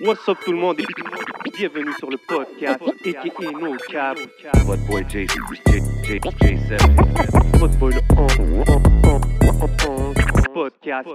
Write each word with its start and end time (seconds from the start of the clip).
What's 0.00 0.28
up 0.28 0.38
tout 0.44 0.52
le 0.52 0.58
monde 0.58 0.80
et 0.80 0.86
bienvenue 1.56 1.92
sur 1.98 2.10
le 2.10 2.16
podcast 2.16 2.82
aka 2.82 3.50
No 3.52 3.76
Cap. 3.88 4.18
What 4.66 4.78
boy 4.88 5.04
J 5.08 5.26
J 5.26 5.80
J 6.04 6.18
J7. 6.18 7.58
Votre 7.58 7.78
boy 7.78 7.92
le 7.94 8.00
podcast. 10.52 11.08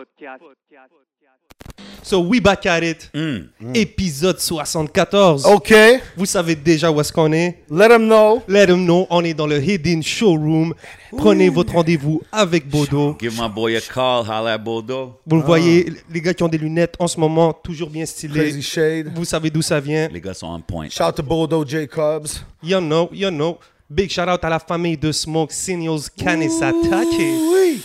So 2.03 2.19
we 2.19 2.41
back 2.41 2.65
at 2.65 2.83
it. 2.83 3.09
Mm. 3.13 3.47
Épisode 3.73 4.39
74. 4.39 5.45
OK. 5.45 5.73
Vous 6.17 6.25
savez 6.25 6.55
déjà 6.55 6.91
où 6.91 6.99
est-ce 6.99 7.11
qu'on 7.11 7.31
est. 7.31 7.63
Let 7.71 7.87
them 7.87 8.05
know. 8.05 8.43
Let 8.47 8.67
them 8.67 8.83
know, 8.83 9.07
on 9.09 9.23
est 9.23 9.33
dans 9.33 9.47
le 9.47 9.63
Hidden 9.63 10.03
Showroom. 10.03 10.73
Prenez 11.17 11.49
votre 11.49 11.73
rendez-vous 11.73 12.21
avec 12.31 12.67
Bodo. 12.67 13.15
Give 13.19 13.39
my 13.39 13.47
boy 13.47 13.77
a 13.77 13.81
call, 13.81 14.25
holla 14.27 14.53
at 14.53 14.57
Bodo. 14.57 15.19
Vous 15.25 15.37
le 15.37 15.43
voyez, 15.43 15.93
les 16.11 16.21
gars 16.21 16.33
qui 16.33 16.43
ont 16.43 16.49
des 16.49 16.57
lunettes 16.57 16.95
en 16.99 17.07
ce 17.07 17.19
moment, 17.19 17.53
toujours 17.53 17.89
bien 17.89 18.05
stylés. 18.05 18.39
Crazy 18.39 18.61
Shade. 18.61 19.11
Vous 19.15 19.25
savez 19.25 19.49
d'où 19.49 19.61
ça 19.61 19.79
vient. 19.79 20.09
Les 20.11 20.19
gars 20.21 20.33
sont 20.33 20.47
on 20.47 20.59
point. 20.59 20.89
Shout 20.89 21.13
to 21.15 21.23
Bodo 21.23 21.63
Jacobs. 21.65 22.43
You 22.61 22.79
know, 22.79 23.09
you 23.13 23.29
know. 23.29 23.57
Big 23.89 24.09
shout 24.09 24.27
out 24.27 24.43
à 24.43 24.49
la 24.49 24.59
famille 24.59 24.97
de 24.97 25.11
Smoke 25.11 25.53
Signals 25.53 26.09
Kanesatake. 26.17 27.19
Oui. 27.19 27.81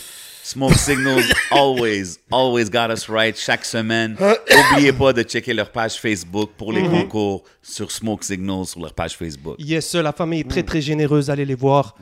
Smoke 0.51 0.73
Signals 0.79 1.25
always, 1.51 2.17
always 2.31 2.71
got 2.71 2.89
us 2.89 3.07
right 3.07 3.37
chaque 3.37 3.63
semaine. 3.63 4.15
N'oubliez 4.19 4.91
pas 4.91 5.13
de 5.13 5.21
checker 5.21 5.53
leur 5.53 5.71
page 5.71 5.99
Facebook 5.99 6.49
pour 6.57 6.73
les 6.73 6.81
concours 6.81 7.43
sur 7.61 7.91
Smoke 7.91 8.23
Signals 8.23 8.65
sur 8.65 8.79
leur 8.81 8.93
page 8.95 9.15
Facebook. 9.15 9.57
Yes, 9.59 9.87
sir, 9.87 10.01
la 10.01 10.11
famille 10.11 10.39
est 10.39 10.49
très 10.49 10.63
très 10.63 10.81
généreuse, 10.81 11.29
allez 11.29 11.45
les 11.45 11.53
voir. 11.53 11.95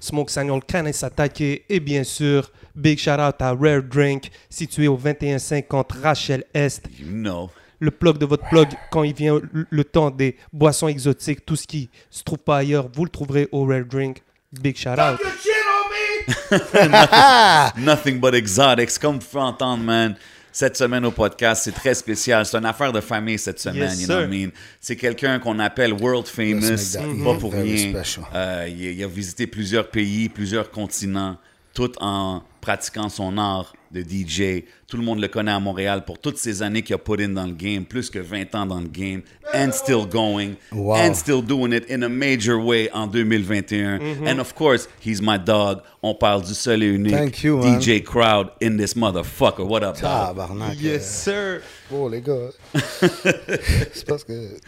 Smoke 0.00 0.30
Signal 0.30 0.60
Kanesatake 0.66 1.64
et 1.66 1.80
bien 1.80 2.04
sûr, 2.04 2.50
big 2.76 2.98
shout 2.98 3.12
out 3.12 3.36
à 3.40 3.54
Rare 3.54 3.82
Drink, 3.82 4.30
situé 4.50 4.86
au 4.86 4.98
2150 4.98 5.92
Rachel 6.02 6.44
Est. 6.52 6.82
You 7.00 7.06
know. 7.10 7.48
le 7.78 7.90
plug 7.90 8.18
de 8.18 8.26
votre 8.26 8.46
plug 8.50 8.68
quand 8.90 9.02
il 9.04 9.14
vient 9.14 9.40
le- 9.52 9.66
le 9.70 9.84
temps 9.84 10.10
des 10.10 10.36
boissons 10.52 10.88
exotiques, 10.88 11.46
tout 11.46 11.56
ce 11.56 11.66
qui 11.66 11.88
se 12.10 12.22
trouve 12.22 12.38
pas 12.38 12.58
ailleurs, 12.58 12.88
vous 12.94 13.04
le 13.04 13.10
trouverez 13.10 13.48
au 13.50 13.64
Rare 13.64 13.86
Drink. 13.86 14.22
Big 14.52 14.76
shout 14.76 14.90
out. 14.90 15.18
Nothing 17.76 18.18
but 18.20 18.34
exotics. 18.34 18.98
Comme 18.98 19.18
vous 19.18 19.26
pouvez 19.26 19.42
entendre, 19.42 19.82
man. 19.84 20.16
Cette 20.56 20.76
semaine 20.76 21.04
au 21.04 21.10
podcast, 21.10 21.62
c'est 21.64 21.72
très 21.72 21.94
spécial. 21.94 22.46
C'est 22.46 22.56
une 22.56 22.64
affaire 22.64 22.92
de 22.92 23.00
famille 23.00 23.40
cette 23.40 23.58
semaine, 23.58 23.90
Yes, 23.90 24.00
you 24.02 24.06
know 24.06 24.18
what. 24.18 24.26
I 24.26 24.28
mean? 24.28 24.50
C'est 24.80 24.94
quelqu'un 24.94 25.40
qu'on 25.40 25.58
appelle 25.58 25.92
world 25.92 26.28
famous, 26.28 26.92
that 26.92 27.00
pas 27.24 27.34
pour 27.34 27.50
very 27.50 27.88
rien. 27.92 28.02
Euh, 28.32 28.68
il, 28.68 28.80
il 28.92 29.02
a 29.02 29.08
visité 29.08 29.48
plusieurs 29.48 29.88
pays, 29.88 30.28
plusieurs 30.28 30.70
continents, 30.70 31.36
tout 31.74 31.92
en 32.00 32.42
pratiquant 32.60 33.08
son 33.10 33.36
art 33.36 33.74
de 33.90 34.00
DJ. 34.00 34.64
Tout 34.88 34.96
le 34.96 35.02
monde 35.02 35.20
le 35.20 35.28
connaît 35.28 35.52
à 35.52 35.60
Montréal 35.60 36.04
pour 36.04 36.18
toutes 36.18 36.38
ces 36.38 36.62
années 36.62 36.82
qu'il 36.82 36.94
a 36.94 36.98
put 36.98 37.20
in 37.22 37.28
dans 37.28 37.46
le 37.46 37.52
game, 37.52 37.84
plus 37.84 38.08
que 38.10 38.18
20 38.18 38.54
ans 38.54 38.64
dans 38.66 38.80
le 38.80 38.88
game, 38.88 39.22
and 39.52 39.70
still 39.72 40.06
going, 40.06 40.54
Wow. 40.72 40.96
and 40.96 41.14
still 41.14 41.42
doing 41.42 41.72
it 41.72 41.84
in 41.90 42.02
a 42.02 42.08
major 42.08 42.56
way 42.58 42.88
en 42.92 43.06
2021. 43.06 44.26
And 44.26 44.38
of 44.40 44.54
course, 44.54 44.88
he's 45.00 45.20
my 45.20 45.36
dog. 45.38 45.82
On 46.02 46.14
parle 46.14 46.42
du 46.42 46.54
seul 46.54 46.82
et 46.82 46.86
unique 46.86 47.12
Thank 47.14 47.42
you, 47.44 47.58
man. 47.58 47.80
DJ 47.80 48.02
Crowd 48.02 48.50
in 48.62 48.76
this 48.76 48.94
motherfucker. 48.94 49.64
What 49.66 49.82
up, 49.82 50.00
dog? 50.00 50.36
Tabarnak. 50.36 51.00
sir. 51.02 51.62
Oh, 51.92 52.08
les 52.08 52.20
gars. 52.20 52.50
c'est 53.92 54.06
parce 54.06 54.24
que. 54.24 54.58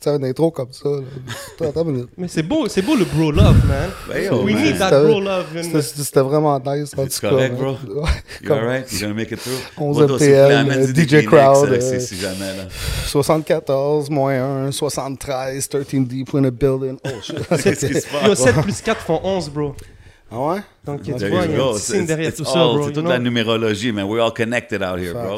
Tu 0.00 0.08
sais, 0.08 0.16
une 0.16 0.24
intro 0.24 0.50
comme 0.50 0.72
ça. 0.72 0.88
Là. 0.88 1.68
Attends 1.68 1.82
une 1.84 1.90
minute. 1.92 2.08
Mais 2.16 2.26
c'est 2.28 2.42
beau, 2.42 2.66
c'est 2.68 2.80
beau 2.80 2.96
le 2.96 3.04
bro 3.04 3.30
love, 3.30 3.66
man. 3.66 3.90
Ben 4.08 4.32
We 4.32 4.54
man. 4.54 4.64
need 4.64 4.78
that 4.78 4.88
C'était- 4.90 5.04
bro 5.04 5.20
love. 5.20 5.82
C'était 5.82 6.20
vraiment 6.20 6.58
nice. 6.58 6.94
C'est 6.96 7.20
cas, 7.20 7.28
correct, 7.28 7.54
bro? 7.56 7.72
Ouais, 7.72 8.08
You 8.40 8.48
comme 8.48 8.58
alright? 8.58 8.90
You 8.92 8.98
gonna 9.00 9.12
make 9.14 9.30
it 9.30 9.40
through? 9.40 9.58
11 9.76 9.98
Bodo, 9.98 10.18
s'il 10.18 10.28
vous 10.28 10.32
plaît, 10.46 10.64
MTL, 10.64 10.94
DJ 10.94 11.24
Crowd, 11.26 11.68
euh, 11.68 11.74
euh, 11.74 11.80
si, 12.00 12.06
si 12.06 12.16
jamais, 12.16 12.56
là. 12.56 12.64
74, 13.06 14.08
moins 14.08 14.66
1, 14.68 14.72
73, 14.72 15.68
13 15.68 16.06
deep 16.06 16.34
in 16.34 16.44
a 16.44 16.50
building. 16.50 16.96
Oh, 17.04 17.08
shit. 17.22 17.36
Yo, 17.50 18.28
passe? 18.30 18.38
7 18.38 18.54
plus 18.62 18.80
4 18.80 19.00
font 19.02 19.20
11, 19.22 19.50
bro. 19.50 19.74
Ah 20.32 20.38
ouais? 20.40 20.60
Donc, 20.86 21.00
il 21.04 21.10
y 21.10 21.12
a 21.12 21.16
un 21.16 21.78
signe 21.78 22.06
derrière 22.06 22.32
tout 22.34 22.42
all- 22.42 22.48
ça, 22.48 22.54
bro. 22.54 22.82
C'est 22.84 22.88
you 22.88 22.94
toute 22.94 23.06
la 23.08 23.18
numérologie, 23.18 23.92
man. 23.92 24.06
We're 24.06 24.24
all 24.24 24.32
connected 24.32 24.82
out 24.82 24.98
here, 24.98 25.12
bro. 25.12 25.36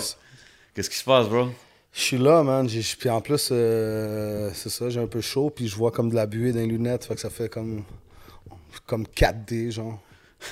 Qu'est-ce 0.75 0.89
qui 0.89 0.99
se 0.99 1.05
passe, 1.05 1.27
bro? 1.29 1.49
Je 1.93 2.01
suis 2.01 2.19
là, 2.19 2.43
man. 2.43 2.69
J'ai- 2.69 2.83
Puis 2.99 3.11
en 3.11 3.21
plus, 3.21 3.49
euh, 3.53 4.51
c'est 4.55 4.71
ça, 4.71 4.89
j'ai 4.89 5.01
un 5.01 5.07
peu 5.07 5.21
chaud, 5.21 5.51
puis 5.55 5.69
je 5.69 5.77
vois 5.77 5.91
comme 5.91 6.09
de 6.11 6.15
la 6.15 6.27
buée 6.27 6.53
dans 6.53 6.61
les 6.61 6.67
lunettes, 6.67 7.05
fait 7.05 7.15
que 7.15 7.21
ça 7.21 7.31
fait 7.31 7.49
comme, 7.49 7.85
comme 8.87 9.05
4D, 9.15 9.71
genre. 9.73 9.99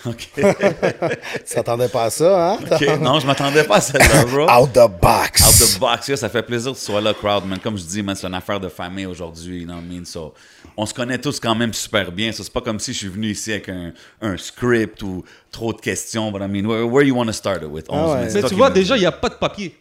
OK. 0.06 0.28
Tu 0.36 1.54
t'attendais 1.54 1.88
pas 1.88 2.04
à 2.04 2.10
ça, 2.10 2.52
hein? 2.52 2.58
OK. 2.70 3.00
Non, 3.00 3.18
je 3.18 3.26
m'attendais 3.26 3.64
pas 3.64 3.76
à 3.76 3.80
celle-là, 3.80 4.24
bro. 4.30 4.42
Out 4.48 4.72
the 4.72 4.88
box! 5.00 5.42
Out 5.42 5.76
the 5.76 5.80
box, 5.80 6.08
yeah, 6.08 6.16
ça 6.16 6.28
fait 6.28 6.42
plaisir 6.44 6.72
que 6.72 6.76
tu 6.78 6.84
sois 6.84 7.00
là, 7.00 7.12
crowd, 7.12 7.44
man. 7.46 7.58
Comme 7.58 7.76
je 7.76 7.82
dis, 7.84 8.00
man, 8.02 8.14
c'est 8.14 8.26
une 8.28 8.34
affaire 8.34 8.60
de 8.60 8.68
famille 8.68 9.06
aujourd'hui, 9.06 9.60
you 9.62 9.64
know 9.64 9.74
what 9.74 9.80
I 9.82 9.96
mean? 9.98 10.04
So, 10.04 10.32
on 10.76 10.86
se 10.86 10.94
connaît 10.94 11.18
tous 11.18 11.40
quand 11.40 11.56
même 11.56 11.72
super 11.74 12.12
bien. 12.12 12.30
So, 12.30 12.44
c'est 12.44 12.52
pas 12.52 12.60
comme 12.60 12.78
si 12.78 12.92
je 12.92 12.98
suis 12.98 13.08
venu 13.08 13.30
ici 13.30 13.50
avec 13.50 13.68
un, 13.68 13.92
un 14.20 14.36
script 14.36 15.02
ou 15.02 15.24
trop 15.50 15.72
de 15.72 15.80
questions, 15.80 16.30
but 16.30 16.40
I 16.40 16.46
mean, 16.46 16.66
where, 16.66 16.86
where 16.86 17.04
you 17.04 17.16
want 17.16 17.26
to 17.26 17.32
start 17.32 17.62
it 17.62 17.68
with? 17.68 17.86
11, 17.88 17.90
Ah 17.90 18.12
ouais. 18.22 18.28
Mais 18.32 18.48
tu 18.48 18.54
vois, 18.54 18.70
déjà, 18.70 18.96
il 18.96 19.00
n'y 19.00 19.06
a 19.06 19.12
pas 19.12 19.28
de 19.30 19.34
papier. 19.34 19.74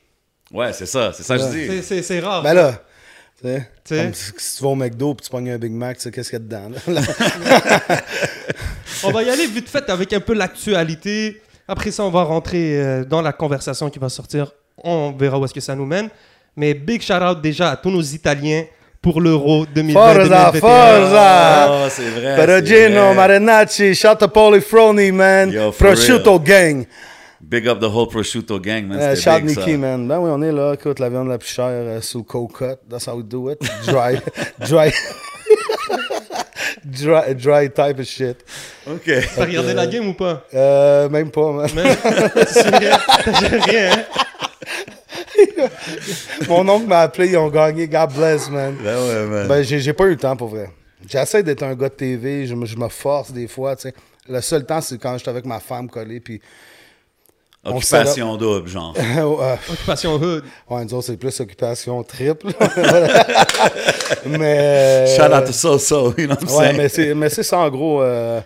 Ouais, 0.53 0.73
c'est 0.73 0.85
ça, 0.85 1.11
c'est 1.13 1.23
ça 1.23 1.37
que 1.37 1.43
je 1.43 1.81
dis. 1.81 2.03
C'est- 2.03 2.19
rare. 2.19 2.41
Ben 2.41 2.53
là, 2.53 2.81
tu 3.41 3.47
sais, 3.47 3.69
Tu 3.85 3.95
sais. 3.95 4.03
comme 4.03 4.13
si, 4.13 4.57
tu 4.57 4.63
vas 4.63 4.69
au 4.69 4.75
McDo 4.75 5.13
puis 5.13 5.25
tu 5.25 5.29
pognes 5.31 5.51
un 5.51 5.57
Big 5.57 5.71
Mac, 5.71 5.97
tu 5.97 6.03
sais, 6.03 6.11
qu'est-ce 6.11 6.29
qu'il 6.29 6.39
y 6.39 6.41
a 6.41 6.45
dedans, 6.45 6.71
là? 6.87 7.01
On 9.03 9.11
va 9.11 9.23
y 9.23 9.29
aller 9.29 9.47
vite 9.47 9.69
fait 9.69 9.89
avec 9.89 10.11
un 10.13 10.19
peu 10.19 10.33
l'actualité. 10.33 11.41
Après 11.67 11.91
ça, 11.91 12.03
on 12.03 12.09
va 12.09 12.23
rentrer 12.23 12.81
euh, 12.81 13.05
dans 13.05 13.21
la 13.21 13.31
conversation 13.31 13.89
qui 13.89 13.99
va 13.99 14.09
sortir. 14.09 14.51
On 14.83 15.11
verra 15.11 15.37
où 15.37 15.45
est-ce 15.45 15.53
que 15.53 15.61
ça 15.61 15.75
nous 15.75 15.85
mène. 15.85 16.09
Mais 16.55 16.73
big 16.73 17.01
shout 17.01 17.13
out 17.13 17.39
déjà 17.41 17.69
à 17.71 17.77
tous 17.77 17.91
nos 17.91 18.01
Italiens 18.01 18.65
pour 19.01 19.21
l'Euro 19.21 19.65
2020. 19.67 19.93
Forza, 19.93 20.51
2021. 20.51 20.59
Forza! 20.59 21.67
Oh, 21.69 21.87
c'est 21.89 22.09
vrai. 22.09 22.35
Perugino. 22.35 23.13
Marinacci, 23.13 23.95
shout 23.95 24.15
to 24.19 24.27
Polifroni, 24.27 25.11
man. 25.11 25.51
Yo, 25.51 25.71
Prosciutto 25.71 26.39
gang. 26.39 26.85
Big 27.41 27.67
up 27.67 27.79
the 27.79 27.89
whole 27.89 28.07
prosciutto 28.07 28.59
gang, 28.59 28.87
man. 28.87 28.99
Euh, 28.99 29.15
shout 29.15 29.45
big, 29.45 29.55
ça. 29.55 29.77
man. 29.77 30.07
Ben 30.07 30.19
oui, 30.19 30.29
on 30.29 30.41
est 30.41 30.51
là. 30.51 30.73
Écoute, 30.73 30.99
la 30.99 31.09
viande 31.09 31.29
la 31.29 31.37
plus 31.37 31.47
chère 31.47 31.67
euh, 31.69 32.01
sous 32.01 32.23
cut. 32.23 32.75
That's 32.89 33.07
how 33.07 33.15
we 33.15 33.23
do 33.23 33.49
it. 33.49 33.59
Dry. 33.85 34.19
dry. 34.67 34.91
dry, 36.83 37.33
dry 37.35 37.69
type 37.69 37.99
of 37.99 38.05
shit. 38.05 38.43
OK. 38.85 39.09
T'as 39.35 39.45
regardé 39.45 39.73
la 39.73 39.87
game 39.87 40.09
ou 40.09 40.13
pas? 40.13 40.45
Euh, 40.53 41.07
même 41.07 41.31
pas, 41.31 41.51
man. 41.53 41.69
C'est 42.45 42.75
rien. 43.71 43.91
Hein? 43.91 44.03
Mon 46.49 46.67
oncle 46.67 46.87
m'a 46.87 47.01
appelé, 47.01 47.29
ils 47.29 47.37
ont 47.37 47.49
gagné. 47.49 47.87
God 47.87 48.13
bless, 48.13 48.49
man. 48.49 48.75
Ben 48.83 48.97
ouais, 48.97 49.25
man. 49.27 49.47
Ben, 49.47 49.63
j'ai 49.63 49.79
j'ai 49.79 49.93
pas 49.93 50.05
eu 50.05 50.11
le 50.11 50.17
temps 50.17 50.35
pour 50.35 50.49
vrai. 50.49 50.69
J'essaie 51.07 51.41
d'être 51.41 51.63
un 51.63 51.73
gars 51.73 51.87
de 51.87 51.93
TV, 51.93 52.45
je 52.45 52.53
me, 52.53 52.65
je 52.65 52.75
me 52.75 52.89
force 52.89 53.31
des 53.31 53.47
fois, 53.47 53.77
tu 53.77 53.83
sais. 53.83 53.93
Le 54.27 54.41
seul 54.41 54.65
temps, 54.65 54.81
c'est 54.81 54.99
quand 55.01 55.17
j'étais 55.17 55.29
avec 55.29 55.45
ma 55.45 55.61
femme 55.61 55.89
collée, 55.89 56.19
puis. 56.19 56.41
On 57.65 57.75
Occupation 57.77 58.37
double, 58.37 58.67
genre. 58.69 58.93
Euh, 59.17 59.55
Occupation 59.71 60.13
Hood. 60.15 60.43
ouais, 60.69 60.85
nous 60.85 60.93
autres, 60.93 61.07
c'est 61.07 61.17
plus 61.17 61.39
occupation 61.39 62.01
triple. 62.03 62.47
mais. 64.25 65.15
Shout 65.15 65.33
out 65.33 65.45
to 65.45 65.51
So-So, 65.53 66.13
you 66.17 66.27
know 66.27 66.35
what 66.35 66.41
I'm 66.43 66.49
Ouais, 66.49 66.63
saying? 66.65 66.77
mais 66.77 66.89
c'est, 66.89 67.13
mais 67.15 67.29
c'est 67.29 67.43
ça, 67.43 67.59
en 67.59 67.69
gros. 67.69 68.01
euh, 68.01 68.41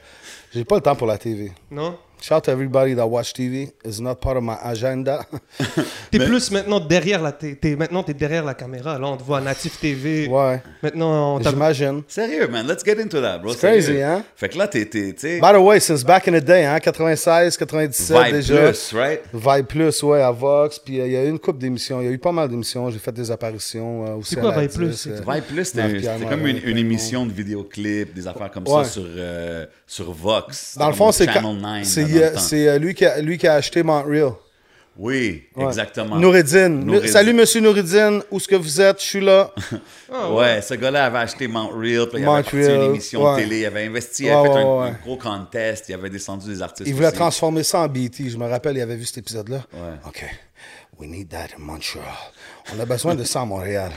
j'ai 0.53 0.63
pas 0.66 0.75
le 0.75 0.81
temps 0.81 0.96
pour 0.96 1.07
la 1.07 1.18
TV. 1.18 1.51
Non? 1.72 1.96
Shout 2.23 2.45
to 2.45 2.51
everybody 2.51 2.94
that 2.94 3.06
watch 3.06 3.34
TV. 3.34 3.73
It's 3.84 4.00
not 4.00 4.22
part 4.22 4.38
of 4.38 4.44
my 4.44 4.56
agenda. 4.63 5.25
T'es 6.09 6.19
plus 6.19 6.51
maintenant 6.51 6.79
derrière 6.79 7.22
la 7.22 7.34
t- 7.34 7.57
t'es 7.57 7.75
maintenant 7.75 8.01
t'es 8.01 8.13
derrière 8.13 8.45
la 8.45 8.53
caméra. 8.53 8.97
Là, 8.97 9.07
on 9.07 9.17
te 9.17 9.23
voit 9.23 9.39
à 9.39 9.41
Natif 9.41 9.78
TV. 9.78 10.29
ouais. 10.29 10.62
Maintenant, 10.81 11.35
on 11.35 11.41
J'imagine. 11.41 12.01
Sérieux, 12.07 12.47
man. 12.47 12.66
Let's 12.66 12.81
get 12.85 12.97
into 13.01 13.19
that, 13.19 13.39
bro. 13.39 13.51
It's 13.51 13.59
crazy, 13.59 13.88
Sérieux. 13.88 14.06
hein? 14.06 14.23
Fait 14.38 14.47
que 14.47 14.57
là, 14.57 14.69
t'es, 14.69 14.85
By 14.85 15.51
the 15.51 15.59
way, 15.59 15.81
since 15.81 16.01
back 16.06 16.25
in 16.29 16.39
the 16.39 16.41
day, 16.41 16.63
hein, 16.63 16.79
96, 16.79 17.57
97 17.57 18.17
Vibe 18.17 18.33
déjà. 18.35 18.67
Plus, 18.67 18.94
right? 18.94 19.22
Vibe 19.33 19.66
Plus, 19.66 20.03
ouais, 20.03 20.22
à 20.22 20.31
Vox. 20.31 20.79
Puis 20.79 21.01
euh, 21.01 21.07
il 21.07 21.12
y 21.12 21.17
a 21.17 21.25
eu 21.25 21.29
une 21.29 21.39
couple 21.39 21.59
d'émissions. 21.59 22.00
Il 22.00 22.06
y 22.06 22.07
a 22.07 22.12
eu 22.12 22.19
pas 22.19 22.31
mal 22.31 22.47
d'émissions. 22.47 22.89
J'ai 22.89 23.00
fait 23.00 23.12
des 23.12 23.31
apparitions 23.31 24.06
euh, 24.06 24.15
aussi. 24.15 24.36
C'est 24.36 24.39
quoi 24.39 24.57
Vibe 24.57 24.71
Plus? 24.71 25.07
10, 25.07 25.24
Vibe 25.27 25.44
Plus, 25.44 25.65
c'était, 25.65 26.00
comme 26.30 26.47
une, 26.47 26.77
émission 26.77 27.25
de 27.25 27.33
vidéoclips, 27.33 28.13
des 28.13 28.25
affaires 28.25 28.50
comme 28.50 28.65
Ouais. 28.65 28.86
ça 28.86 28.92
sur, 28.92 29.03
euh, 29.06 29.65
sur 29.94 30.12
Vox. 30.12 30.75
Dans 30.78 30.88
le 30.88 30.95
fond, 30.95 31.12
c'est, 31.12 31.25
Channel 31.25 31.42
quand- 31.44 31.54
9, 31.54 31.84
c'est, 31.84 32.68
euh, 32.68 32.72
euh, 32.74 32.80
lui, 32.80 32.95
qui 32.95 33.06
a, 33.06 33.22
lui 33.22 33.38
qui 33.38 33.48
a 33.48 33.54
acheté 33.54 33.84
Montreal. 33.84 34.31
Oui, 34.95 35.44
Ouais. 35.56 35.66
exactement. 35.66 36.16
Noureddin. 36.18 36.69
Noureddin. 36.69 37.07
Salut, 37.12 37.34
monsieur 37.34 37.62
Noureddin. 37.62 38.19
Où 38.30 38.38
est-ce 38.38 38.48
que 38.48 38.56
vous 38.56 38.80
êtes? 38.81 39.00
Je 39.00 39.06
suis 39.06 39.22
là. 39.22 39.51
Ouais, 40.31 40.62
ce 40.62 40.75
gars-là 40.75 41.06
avait 41.06 41.18
acheté 41.19 41.48
Montreal, 41.48 42.07
puis 42.07 42.22
il 42.22 42.28
avait 42.28 42.44
parti 42.44 42.56
Montreal, 42.56 42.75
une 42.75 42.84
émission 42.92 43.24
ouais. 43.24 43.36
de 43.38 43.44
télé, 43.44 43.60
il 43.62 43.66
avait 43.66 43.86
investi, 43.88 44.25
il 44.25 44.30
avait 44.30 44.48
fait 44.50 44.54
ouais, 44.54 44.62
un, 44.62 44.81
ouais. 44.81 44.88
un 44.90 44.98
gros 45.04 45.18
contest, 45.18 45.90
il 45.90 45.94
avait 45.95 46.12
descendu 46.12 46.48
des 46.48 46.62
artistes. 46.62 46.88
Il 46.88 46.94
voulait 46.94 47.07
aussi. 47.07 47.16
transformer 47.16 47.63
ça 47.63 47.80
en 47.80 47.88
BT. 47.88 48.30
Je 48.30 48.38
me 48.38 48.48
rappelle, 48.48 48.78
il 48.78 48.81
avait 48.81 48.95
vu 48.95 49.06
cet 49.06 49.18
épisode-là. 49.18 49.63
Ouais. 49.74 49.98
OK. 50.07 50.24
We 51.00 51.10
need 51.10 51.30
that 51.30 51.56
in 51.57 51.63
Montreal. 51.63 52.06
On 52.75 52.80
a 52.80 52.86
besoin 52.86 53.16
de 53.16 53.24
ça 53.24 53.42
à 53.42 53.45
Montréal. 53.45 53.92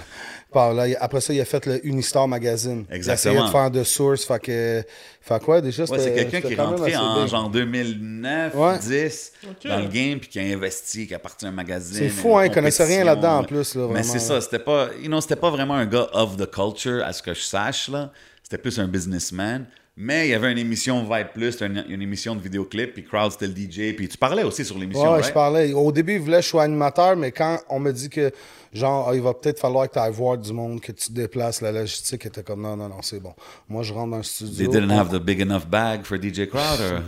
Par 0.57 0.73
là, 0.73 0.89
il- 0.89 0.97
après 0.99 1.21
ça, 1.21 1.35
il 1.35 1.41
a 1.43 1.45
fait 1.45 1.67
le 1.67 1.87
Unistar 1.87 2.27
Magazine. 2.27 2.87
Exactement. 2.91 3.03
Il 3.05 3.11
a 3.11 3.41
essayé 3.43 3.47
de 3.47 3.53
faire 3.53 3.71
de 3.71 3.85
source. 3.85 4.25
Fait 4.25 4.39
que, 4.43 4.83
fait 5.21 5.43
quoi, 5.45 5.61
déjà, 5.61 5.85
Ouais, 5.85 5.99
c'est 5.99 6.15
quelqu'un 6.15 6.41
qui 6.41 6.55
est 6.55 6.57
rentré 6.57 6.97
en 6.97 7.21
big. 7.21 7.29
genre 7.29 7.51
2009, 7.51 8.55
Ouais. 8.55 8.79
10 8.79 9.33
dans 9.67 9.81
le 9.81 9.89
game, 9.89 10.19
puis 10.19 10.29
qui 10.31 10.39
a 10.39 10.43
investi, 10.45 11.07
qui 11.07 11.15
a 11.15 11.19
parti 11.19 11.45
à 11.45 11.49
un 11.49 11.53
magazine. 11.53 11.99
C'est 11.99 12.09
fou, 12.09 12.39
hein, 12.39 12.47
il 12.47 12.51
connaissait 12.53 12.85
rien 12.85 13.05
là-dedans, 13.05 13.41
en 13.41 13.45
plus, 13.45 13.75
là, 13.75 13.87
Mais 13.93 14.03
c'est 14.03 14.19
ça, 14.19 14.41
c'était 14.41 14.59
pas, 14.59 14.89
you 14.99 15.09
know, 15.09 15.21
c'était 15.21 15.37
pas 15.37 15.51
vraiment 15.51 15.75
un 15.75 15.85
gars 15.85 16.09
of 16.15 16.39
the 16.39 16.51
culture, 16.51 17.05
à 17.05 17.13
ce 17.13 17.23
que 17.23 17.35
je 17.35 17.43
sache, 17.43 17.89
là. 17.91 18.11
C'était 18.43 18.57
plus 18.59 18.79
un 18.79 18.89
businessman. 18.89 19.67
Mais 19.99 20.27
il 20.29 20.31
y 20.31 20.35
avait 20.35 20.53
une 20.53 20.59
émission 20.59 21.03
Vibe 21.05 21.29
Plus, 21.35 21.59
une, 21.63 21.83
une 21.89 22.03
émission 22.03 22.35
de 22.37 22.41
vidéoclip, 22.43 22.93
puis 22.93 23.03
Crowd, 23.03 23.33
c'était 23.33 23.47
le 23.47 23.55
DJ, 23.55 23.95
puis 23.97 24.09
tu 24.09 24.19
parlais 24.19 24.43
aussi 24.43 24.63
sur 24.63 24.77
l'émission, 24.79 25.05
Ouais, 25.05 25.09
right? 25.21 25.25
je 25.27 25.33
parlais. 25.33 25.73
Au 25.73 25.91
début, 25.91 26.15
il 26.15 26.21
voulait 26.21 26.37
que 26.39 26.43
je 26.43 26.49
sois 26.49 26.65
animateur, 26.65 27.17
mais 27.17 27.33
quand 27.33 27.59
on 27.71 27.79
me 27.81 27.91
dit 27.93 28.11
que, 28.11 28.31
genre, 28.77 29.09
ah, 29.09 29.15
il 29.15 29.21
va 29.23 29.35
peut-être 29.35 29.59
falloir 29.59 29.89
que 29.89 29.95
tu 29.95 29.99
ailles 29.99 30.13
voir 30.13 30.39
du 30.39 30.53
monde, 30.53 30.81
que 30.81 30.93
tu 30.93 31.09
te 31.09 31.13
déplaces, 31.13 31.61
la 31.61 31.73
logistique 31.73 32.27
était 32.27 32.43
comme, 32.43 32.63
non, 32.63 32.77
non, 32.77 32.89
non, 32.89 33.03
c'est 33.03 33.21
bon. 33.21 33.35
Moi, 33.69 33.83
je 33.83 33.93
rentre 33.93 34.11
dans 34.11 34.17
le 34.19 34.23
They 34.23 34.47
studio. 34.47 34.71
didn't 34.71 34.91
have 34.91 35.11
the 35.11 35.21
big 35.23 35.41
enough 35.41 35.67
bag 35.67 36.05
for 36.05 36.17
DJ 36.19 36.49
Crowd, 36.49 36.81
or... 36.81 37.01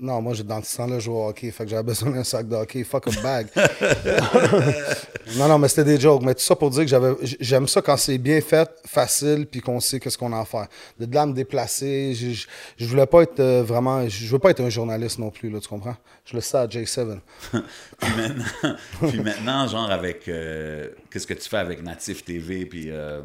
Non, 0.00 0.20
moi, 0.20 0.34
j'ai- 0.34 0.42
dans 0.42 0.62
ce 0.62 0.76
temps-là, 0.76 0.98
je 0.98 1.04
jouais 1.04 1.14
au 1.14 1.28
hockey, 1.28 1.50
fait 1.50 1.64
que 1.64 1.70
j'avais 1.70 1.82
besoin 1.82 2.10
d'un 2.10 2.24
sac 2.24 2.48
de 2.48 2.54
hockey. 2.56 2.84
Fuck 2.84 3.08
a 3.08 3.22
bag. 3.22 3.46
non, 5.36 5.48
non, 5.48 5.58
mais 5.58 5.68
c'était 5.68 5.84
des 5.84 6.00
jokes. 6.00 6.22
Mais 6.22 6.34
tout 6.34 6.40
ça 6.42 6.56
pour 6.56 6.70
dire 6.70 6.80
que 6.82 6.86
j'avais, 6.88 7.12
j'aime 7.40 7.66
ça 7.68 7.80
quand 7.82 7.96
c'est 7.96 8.18
bien 8.18 8.40
fait, 8.40 8.68
facile, 8.86 9.46
puis 9.50 9.60
qu'on 9.60 9.80
sait 9.80 10.00
qu'est-ce 10.00 10.18
qu'on 10.18 10.32
a 10.32 10.40
à 10.40 10.44
faire. 10.44 10.66
De 10.98 11.12
là, 11.12 11.26
me 11.26 11.32
déplacer, 11.32 12.14
je, 12.14 12.30
je, 12.30 12.46
je 12.76 12.86
voulais 12.86 13.06
pas 13.06 13.22
être 13.22 13.40
euh, 13.40 13.62
vraiment, 13.62 14.08
je 14.08 14.26
veux 14.26 14.38
pas 14.38 14.50
être 14.50 14.60
un 14.60 14.70
journaliste 14.70 15.18
non 15.18 15.30
plus, 15.30 15.50
là, 15.50 15.60
tu 15.60 15.68
comprends? 15.68 15.96
Je 16.24 16.34
le 16.34 16.40
sais 16.40 16.56
à 16.56 16.66
J7. 16.66 17.18
Puis 17.52 18.10
maintenant, 18.16 18.76
puis 19.08 19.20
maintenant, 19.20 19.66
genre 19.68 19.90
avec 19.90 20.28
euh, 20.28 20.88
qu'est-ce 21.10 21.26
que 21.26 21.34
tu 21.34 21.48
fais 21.48 21.58
avec 21.58 21.82
Natif 21.82 22.24
TV 22.24 22.66
puis 22.66 22.86
euh, 22.90 23.22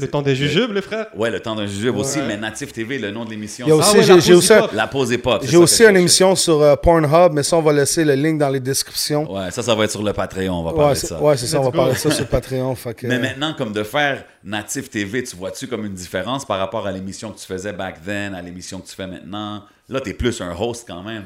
Le 0.00 0.06
temps 0.08 0.22
des 0.22 0.36
jujubes, 0.36 0.72
les 0.72 0.80
frères? 0.82 1.06
ouais 1.16 1.28
le 1.30 1.40
temps 1.40 1.56
d'un 1.56 1.66
jujube 1.66 1.96
aussi, 1.96 2.20
mais 2.26 2.36
Natif 2.36 2.72
TV 2.72 2.98
le 2.98 3.10
nom 3.10 3.24
de 3.24 3.30
l'émission. 3.30 3.66
Il 3.66 3.70
y 3.70 3.72
a 3.72 3.76
aussi, 3.76 3.96
ouais, 3.96 4.20
j'ai, 4.20 4.34
aussi, 4.34 4.52
la 4.72 4.86
pause 4.86 5.10
époque. 5.12 5.42
j'ai 5.44 5.56
aussi 5.56 5.84
une 5.84 5.96
émission 5.96 6.36
sur 6.36 6.62
euh, 6.62 6.76
Pornhub, 6.76 7.32
mais 7.32 7.42
ça, 7.42 7.56
on 7.56 7.62
va 7.62 7.72
laisser 7.72 8.04
le 8.04 8.14
link 8.14 8.38
dans 8.38 8.48
les 8.48 8.60
descriptions. 8.60 9.32
Ouais, 9.32 9.50
ça, 9.50 9.62
ça 9.62 9.74
va 9.74 9.84
être 9.84 9.90
sur 9.90 10.02
le 10.02 10.12
Patreon, 10.12 10.52
on 10.54 10.62
va 10.62 10.70
parler 10.72 10.84
Ouais, 10.88 10.94
de 10.94 10.98
c'est, 10.98 11.06
ça. 11.08 11.20
ouais, 11.20 11.36
c'est 11.36 11.46
ça, 11.48 11.60
on 11.60 11.64
va 11.64 11.72
parler 11.72 11.94
de 11.94 11.98
ça 11.98 12.10
sur 12.12 12.26
Patreon. 12.28 12.74
fait 12.76 12.94
que- 12.94 13.06
Mais 13.08 13.18
maintenant, 13.18 13.54
comme 13.54 13.72
de 13.72 13.82
faire 13.82 14.24
Natif 14.44 14.88
TV, 14.88 15.24
tu 15.24 15.34
vois-tu 15.34 15.66
comme 15.66 15.84
une 15.84 15.94
différence 15.94 16.44
par 16.44 16.58
rapport 16.58 16.86
à 16.86 16.92
l'émission 16.92 17.32
que 17.32 17.38
tu 17.40 17.46
faisais 17.46 17.72
back 17.72 17.96
then, 18.04 18.34
à 18.34 18.42
l'émission 18.42 18.78
que 18.80 18.86
tu 18.88 18.94
fais 18.94 19.06
maintenant? 19.08 19.62
Là, 19.88 20.00
t'es 20.00 20.14
plus 20.14 20.40
un 20.40 20.54
host 20.56 20.84
quand 20.86 21.02
même. 21.02 21.24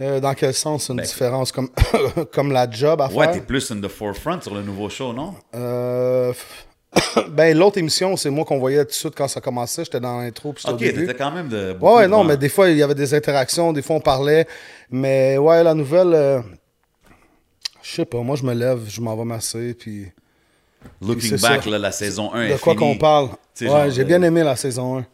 Euh, 0.00 0.18
dans 0.18 0.32
quel 0.32 0.54
sens 0.54 0.88
une 0.88 0.96
Ben, 0.96 1.02
différence? 1.04 1.52
Comme, 1.52 1.68
comme 2.32 2.52
la 2.52 2.70
job 2.70 3.02
à 3.02 3.08
Ouais, 3.08 3.26
faire? 3.26 3.34
t'es 3.34 3.40
plus 3.42 3.70
in 3.70 3.80
the 3.82 3.88
forefront 3.88 4.40
sur 4.40 4.54
le 4.54 4.62
nouveau 4.62 4.88
show, 4.88 5.12
non? 5.12 5.34
Euh, 5.54 6.32
ben, 7.30 7.56
l'autre 7.56 7.78
émission, 7.78 8.16
c'est 8.16 8.30
moi 8.30 8.44
qu'on 8.44 8.58
voyait 8.58 8.84
tout 8.84 8.90
de 8.90 8.94
suite 8.94 9.14
quand 9.16 9.28
ça 9.28 9.40
commençait. 9.40 9.84
J'étais 9.84 10.00
dans 10.00 10.18
l'intro, 10.18 10.54
Ok, 10.64 10.78
t'étais 10.78 11.14
quand 11.14 11.30
même 11.30 11.48
de. 11.48 11.68
Ouais, 11.68 11.74
beaucoup 11.74 11.96
ouais, 11.96 12.08
non, 12.08 12.24
mais 12.24 12.36
des 12.36 12.48
fois, 12.48 12.68
il 12.68 12.76
y 12.76 12.82
avait 12.82 12.94
des 12.94 13.14
interactions, 13.14 13.72
des 13.72 13.82
fois, 13.82 13.96
on 13.96 14.00
parlait. 14.00 14.46
Mais 14.90 15.38
ouais, 15.38 15.62
la 15.62 15.74
nouvelle, 15.74 16.12
euh, 16.12 16.40
je 17.82 17.94
sais 17.94 18.04
pas, 18.04 18.18
moi, 18.18 18.36
je 18.36 18.44
me 18.44 18.52
lève, 18.52 18.80
je 18.88 19.00
m'en 19.00 19.16
vais 19.16 19.24
masser, 19.24 19.74
puis 19.74 20.12
Looking 21.00 21.38
back, 21.40 21.66
là, 21.66 21.78
la 21.78 21.92
saison 21.92 22.32
1 22.32 22.48
de 22.48 22.52
est 22.54 22.60
quoi 22.60 22.74
qu'on 22.74 22.96
parle. 22.96 23.30
Ouais, 23.60 23.90
j'ai 23.90 24.02
euh, 24.02 24.04
bien 24.04 24.22
aimé 24.22 24.42
la 24.42 24.56
saison 24.56 24.98
1. 24.98 25.06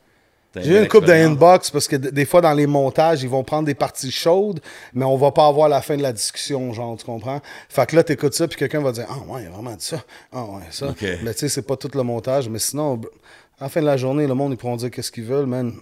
J'ai 0.56 0.76
eu 0.76 0.82
une 0.82 0.88
coupe 0.88 1.04
de 1.04 1.12
inbox 1.12 1.70
parce 1.70 1.86
que 1.86 1.96
des 1.96 2.24
fois, 2.24 2.40
dans 2.40 2.52
les 2.54 2.66
montages, 2.66 3.22
ils 3.22 3.28
vont 3.28 3.44
prendre 3.44 3.66
des 3.66 3.74
parties 3.74 4.10
chaudes, 4.10 4.60
mais 4.94 5.04
on 5.04 5.16
va 5.16 5.30
pas 5.30 5.46
avoir 5.46 5.68
la 5.68 5.80
fin 5.82 5.96
de 5.96 6.02
la 6.02 6.12
discussion, 6.12 6.72
genre, 6.72 6.96
tu 6.96 7.04
comprends? 7.04 7.40
Fait 7.68 7.86
que 7.86 7.94
là, 7.96 8.02
t'écoutes 8.02 8.34
ça, 8.34 8.48
puis 8.48 8.56
quelqu'un 8.58 8.80
va 8.80 8.92
dire 8.92 9.06
Ah, 9.08 9.18
ouais, 9.32 9.42
il 9.44 9.46
a 9.46 9.50
vraiment 9.50 9.74
dit 9.76 9.84
ça. 9.84 10.02
Ah, 10.32 10.44
ouais, 10.44 10.62
ça. 10.70 10.94
Mais 11.22 11.32
tu 11.34 11.40
sais, 11.40 11.48
c'est 11.48 11.62
pas 11.62 11.76
tout 11.76 11.90
le 11.94 12.02
montage, 12.02 12.48
mais 12.48 12.58
sinon, 12.58 13.00
à 13.60 13.64
la 13.64 13.68
fin 13.68 13.80
de 13.80 13.86
la 13.86 13.96
journée, 13.96 14.26
le 14.26 14.34
monde, 14.34 14.52
ils 14.52 14.56
pourront 14.56 14.76
dire 14.76 14.90
qu'est-ce 14.90 15.12
qu'ils 15.12 15.24
veulent, 15.24 15.46
man. 15.46 15.74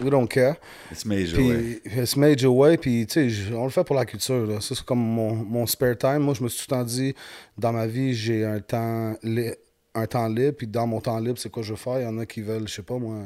We 0.00 0.08
don't 0.10 0.26
care. 0.26 0.56
It's 0.90 1.04
major, 1.04 1.38
ouais. 1.38 1.82
it's 1.84 2.16
major 2.16 2.54
way, 2.54 2.78
puis 2.78 3.06
tu 3.06 3.30
sais, 3.30 3.52
on 3.54 3.64
le 3.64 3.70
fait 3.70 3.84
pour 3.84 3.94
la 3.96 4.06
culture, 4.06 4.46
là. 4.46 4.60
Ça, 4.60 4.74
c'est 4.74 4.84
comme 4.84 4.98
mon, 5.00 5.34
mon 5.34 5.66
spare 5.66 5.98
time. 5.98 6.18
Moi, 6.20 6.32
je 6.34 6.42
me 6.42 6.48
suis 6.48 6.66
tout 6.66 6.74
le 6.74 6.78
temps 6.78 6.84
dit, 6.84 7.14
dans 7.58 7.72
ma 7.72 7.86
vie, 7.86 8.14
j'ai 8.14 8.44
un 8.44 8.60
temps, 8.60 9.14
li- 9.22 9.52
un 9.94 10.06
temps 10.06 10.28
libre, 10.28 10.56
puis 10.56 10.66
dans 10.66 10.86
mon 10.86 11.00
temps 11.00 11.18
libre, 11.18 11.38
c'est 11.38 11.50
quoi 11.50 11.62
je 11.62 11.72
veux 11.72 11.76
faire? 11.76 11.98
Il 12.00 12.04
y 12.04 12.06
en 12.06 12.18
a 12.18 12.24
qui 12.24 12.40
veulent, 12.40 12.66
je 12.66 12.74
sais 12.74 12.82
pas, 12.82 12.96
moi, 12.98 13.16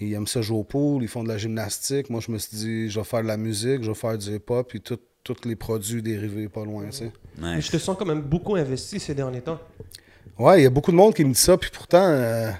ils 0.00 0.14
aiment 0.14 0.26
ça 0.26 0.40
jouer 0.42 0.58
au 0.58 0.64
pool, 0.64 1.02
ils 1.02 1.08
font 1.08 1.22
de 1.22 1.28
la 1.28 1.38
gymnastique. 1.38 2.08
Moi, 2.10 2.20
je 2.26 2.30
me 2.32 2.38
suis 2.38 2.56
dit, 2.56 2.90
je 2.90 2.98
vais 2.98 3.04
faire 3.04 3.22
de 3.22 3.28
la 3.28 3.36
musique, 3.36 3.82
je 3.82 3.88
vais 3.88 3.94
faire 3.94 4.16
du 4.16 4.34
hip-hop, 4.34 4.68
puis 4.68 4.80
tous 4.80 4.98
les 5.44 5.56
produits 5.56 6.02
dérivés 6.02 6.48
pas 6.48 6.64
loin, 6.64 6.84
tu 6.86 6.96
sais. 6.98 7.12
Nice. 7.38 7.66
je 7.66 7.70
te 7.72 7.76
sens 7.78 7.96
quand 7.98 8.06
même 8.06 8.22
beaucoup 8.22 8.56
investi 8.56 8.98
ces 8.98 9.14
derniers 9.14 9.40
temps. 9.42 9.58
Ouais, 10.38 10.60
il 10.60 10.64
y 10.64 10.66
a 10.66 10.70
beaucoup 10.70 10.90
de 10.90 10.96
monde 10.96 11.14
qui 11.14 11.24
me 11.24 11.32
dit 11.32 11.40
ça, 11.40 11.56
puis 11.56 11.70
pourtant, 11.72 12.02
euh, 12.06 12.50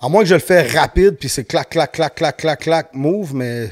à 0.00 0.08
moins 0.08 0.22
que 0.22 0.28
je 0.28 0.34
le 0.34 0.40
fais 0.40 0.62
rapide, 0.66 1.16
puis 1.18 1.28
c'est 1.28 1.44
clac, 1.44 1.68
clac, 1.70 1.92
clac, 1.92 2.14
clac, 2.14 2.36
clac, 2.36 2.60
clac, 2.60 2.94
move, 2.94 3.34
mais 3.34 3.70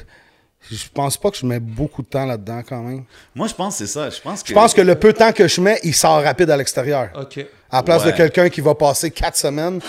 je 0.69 0.85
pense 0.93 1.17
pas 1.17 1.31
que 1.31 1.37
je 1.37 1.45
mets 1.45 1.59
beaucoup 1.59 2.01
de 2.03 2.07
temps 2.07 2.25
là-dedans 2.25 2.61
quand 2.67 2.81
même. 2.83 3.03
Moi, 3.33 3.47
je 3.47 3.53
pense 3.55 3.77
que 3.79 3.85
c'est 3.85 3.91
ça. 3.93 4.09
Je 4.09 4.21
pense 4.21 4.43
que. 4.43 4.49
Je 4.49 4.53
pense 4.53 4.73
que 4.73 4.81
le 4.81 4.95
peu 4.95 5.13
de 5.13 5.17
temps 5.17 5.31
que 5.31 5.47
je 5.47 5.61
mets, 5.61 5.79
il 5.83 5.95
sort 5.95 6.21
rapide 6.21 6.49
à 6.49 6.57
l'extérieur. 6.57 7.09
Ok. 7.19 7.39
À 7.71 7.77
la 7.77 7.83
place 7.83 8.03
Ouais. 8.05 8.11
de 8.11 8.17
quelqu'un 8.17 8.49
qui 8.49 8.61
va 8.61 8.75
passer 8.75 9.09
quatre 9.11 9.37
semaines, 9.37 9.79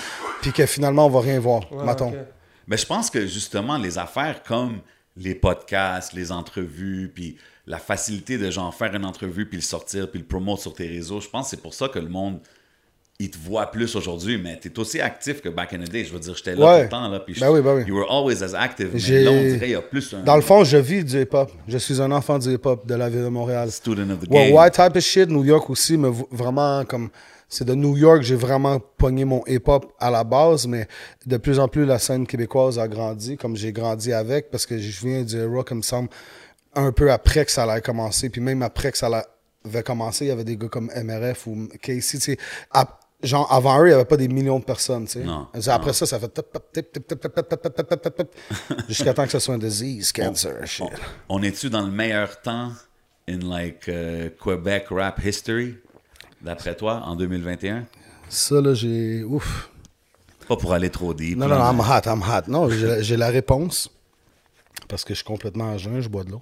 puis 0.40 0.52
que 0.52 0.64
finalement, 0.66 1.06
on 1.06 1.10
va 1.10 1.20
rien 1.20 1.38
voir, 1.40 1.70
Ouais, 1.72 1.84
mettons. 1.84 2.14
Mais 2.68 2.76
je 2.76 2.86
pense 2.86 3.10
que 3.10 3.26
justement, 3.26 3.76
les 3.78 3.98
affaires 3.98 4.42
comme 4.42 4.78
les 5.16 5.34
podcasts, 5.34 6.12
les 6.12 6.30
entrevues, 6.30 7.10
puis 7.14 7.36
la 7.66 7.78
facilité 7.78 8.38
de 8.38 8.50
genre 8.50 8.72
faire 8.74 8.94
une 8.94 9.04
entrevue, 9.04 9.46
puis 9.46 9.56
le 9.58 9.62
sortir, 9.62 10.10
puis 10.10 10.20
le 10.20 10.26
promouvoir 10.26 10.58
sur 10.58 10.72
tes 10.74 10.86
réseaux, 10.86 11.20
je 11.20 11.28
pense 11.28 11.46
que 11.46 11.50
c'est 11.56 11.62
pour 11.62 11.74
ça 11.74 11.88
que 11.88 11.98
le 11.98 12.08
monde, 12.08 12.38
il 13.18 13.30
te 13.30 13.36
voit 13.36 13.66
plus 13.70 13.96
aujourd'hui. 13.96 14.38
Mais 14.38 14.58
tu 14.60 14.68
es 14.68 14.78
aussi 14.78 15.00
actif 15.00 15.40
que 15.42 15.48
back 15.48 15.72
in 15.72 15.78
the 15.80 15.88
day. 15.90 16.04
Je 16.04 16.12
veux 16.12 16.20
dire, 16.20 16.36
j'étais 16.36 16.54
là 16.54 16.64
Ouais. 16.66 16.76
tout 16.78 16.82
le 16.84 16.88
temps. 16.90 17.08
Là, 17.08 17.18
puis 17.20 17.34
je- 17.34 17.40
Ben 17.40 17.50
oui, 17.50 17.60
ben 17.60 17.74
oui. 17.74 17.82
You 17.86 17.96
were 17.96 18.10
always 18.10 18.42
as 18.44 18.54
active. 18.54 18.90
Mais 18.92 19.24
là, 19.24 19.30
on 19.32 19.42
dirait 19.42 19.58
qu'il 19.58 19.68
y 19.70 19.74
a 19.74 19.82
plus 19.82 20.14
un 20.14 20.22
Dans 20.22 20.36
le 20.36 20.42
fond, 20.42 20.62
je 20.62 20.76
vis 20.76 21.02
du 21.04 21.20
hip-hop. 21.20 21.50
Je 21.66 21.78
suis 21.78 22.00
un 22.00 22.12
enfant 22.12 22.38
du 22.38 22.52
hip-hop 22.54 22.86
de 22.86 22.94
la 22.94 23.08
ville 23.10 23.24
de 23.24 23.28
Montréal. 23.28 23.72
student 23.72 24.08
of 24.10 24.20
the 24.20 24.28
game. 24.30 24.52
ouais, 24.54 24.70
type 24.70 24.94
of 24.96 25.02
shit, 25.02 25.28
New 25.28 25.44
York 25.44 25.68
aussi, 25.68 25.96
mais 25.96 26.10
vraiment 26.30 26.84
comme 26.84 27.10
c'est 27.48 27.64
de 27.64 27.74
New 27.74 27.96
York 27.96 28.22
j'ai 28.22 28.36
vraiment 28.36 28.78
pogné 28.78 29.24
mon 29.24 29.42
hip-hop 29.46 29.92
à 29.98 30.10
la 30.10 30.24
base, 30.24 30.66
mais 30.66 30.86
de 31.26 31.36
plus 31.36 31.58
en 31.58 31.68
plus, 31.68 31.84
la 31.84 31.98
scène 31.98 32.26
québécoise 32.26 32.78
a 32.78 32.86
grandi, 32.88 33.36
comme 33.36 33.56
j'ai 33.56 33.72
grandi 33.72 34.12
avec, 34.12 34.50
parce 34.50 34.66
que 34.66 34.78
je 34.78 35.06
viens 35.06 35.22
du 35.22 35.44
rock, 35.44 35.68
il 35.70 35.78
me 35.78 35.82
semble, 35.82 36.08
un 36.74 36.92
peu 36.92 37.10
après 37.10 37.44
que 37.44 37.50
ça 37.50 37.64
allait 37.64 37.80
commencer, 37.80 38.28
puis 38.28 38.40
même 38.40 38.62
après 38.62 38.92
que 38.92 38.98
ça 38.98 39.26
avait 39.64 39.82
commencé, 39.82 40.26
il 40.26 40.28
y 40.28 40.30
avait 40.30 40.44
des 40.44 40.56
gars 40.56 40.68
comme 40.68 40.90
MRF 40.94 41.46
ou 41.46 41.68
Casey, 41.80 42.36
genre 43.22 43.52
avant 43.52 43.80
eux, 43.80 43.86
il 43.86 43.88
n'y 43.88 43.94
avait 43.94 44.04
pas 44.04 44.16
des 44.16 44.28
millions 44.28 44.58
de 44.58 44.64
personnes, 44.64 45.06
tu. 45.06 45.20
Après 45.68 45.92
ça, 45.92 46.06
ça 46.06 46.20
fait 46.20 46.38
jusqu'à 48.88 49.14
temps 49.14 49.24
que 49.24 49.32
ce 49.32 49.38
soit 49.38 49.54
un 49.54 49.58
disease, 49.58 50.12
cancer, 50.12 50.56
on, 50.60 50.66
shit. 50.66 50.86
On, 51.28 51.38
on 51.38 51.42
est-tu 51.42 51.70
dans 51.70 51.82
le 51.82 51.90
meilleur 51.90 52.40
temps 52.40 52.72
in 53.28 53.38
like 53.38 53.88
uh, 53.88 54.30
Quebec 54.42 54.86
rap 54.90 55.24
history? 55.24 55.76
D'après 56.42 56.74
toi, 56.76 57.02
en 57.04 57.16
2021? 57.16 57.84
Ça, 58.28 58.60
là, 58.60 58.74
j'ai. 58.74 59.24
Ouf. 59.24 59.70
Pas 60.48 60.56
pour 60.56 60.72
aller 60.72 60.90
trop 60.90 61.12
deep. 61.14 61.36
Non, 61.36 61.46
là, 61.46 61.58
non, 61.58 61.72
I'm 61.72 61.80
hot, 61.80 62.06
I'm 62.06 62.22
hot. 62.22 62.50
Non, 62.50 62.70
j'ai 62.70 63.02
j'ai 63.02 63.16
la 63.16 63.28
réponse. 63.28 63.90
Parce 64.88 65.04
que 65.04 65.12
je 65.12 65.18
suis 65.18 65.26
complètement 65.26 65.70
à 65.70 65.76
jeun, 65.76 66.00
je 66.00 66.08
bois 66.08 66.24
de 66.24 66.30
l'eau. 66.30 66.40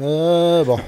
Euh, 0.00 0.64
bon. 0.64 0.78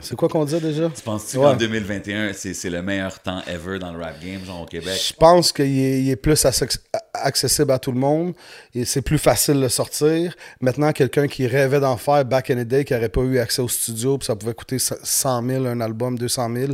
C'est 0.00 0.16
quoi 0.16 0.28
qu'on 0.28 0.44
disait 0.44 0.60
déjà? 0.60 0.90
Tu 0.94 1.00
penses-tu 1.02 1.38
Ouais. 1.38 1.44
qu'en 1.44 1.56
2021, 1.56 2.32
c'est 2.34 2.68
le 2.70 2.82
meilleur 2.82 3.20
temps 3.20 3.40
ever 3.46 3.78
dans 3.78 3.92
le 3.92 4.02
rap 4.02 4.20
game, 4.22 4.44
genre 4.44 4.62
au 4.62 4.66
Québec? 4.66 5.00
Je 5.08 5.14
pense 5.14 5.52
qu'il 5.52 5.78
est, 5.78 6.04
est 6.06 6.16
plus 6.16 6.44
acce- 6.44 6.78
accessible 7.14 7.70
à 7.70 7.78
tout 7.78 7.92
le 7.92 7.98
monde 7.98 8.34
et 8.74 8.84
c'est 8.84 9.02
plus 9.02 9.18
facile 9.18 9.60
de 9.60 9.68
sortir. 9.68 10.34
Maintenant, 10.60 10.92
quelqu'un 10.92 11.26
qui 11.28 11.46
rêvait 11.46 11.80
d'en 11.80 11.96
faire 11.96 12.24
back 12.24 12.50
in 12.50 12.56
the 12.56 12.66
day, 12.66 12.84
qui 12.84 12.92
n'aurait 12.92 13.08
pas 13.08 13.22
eu 13.22 13.38
accès 13.38 13.62
au 13.62 13.68
studio, 13.68 14.18
puis 14.18 14.26
ça 14.26 14.36
pouvait 14.36 14.54
coûter 14.54 14.78
100 14.78 15.46
000 15.48 15.64
un 15.66 15.80
album, 15.80 16.18
200 16.18 16.52
000. 16.54 16.72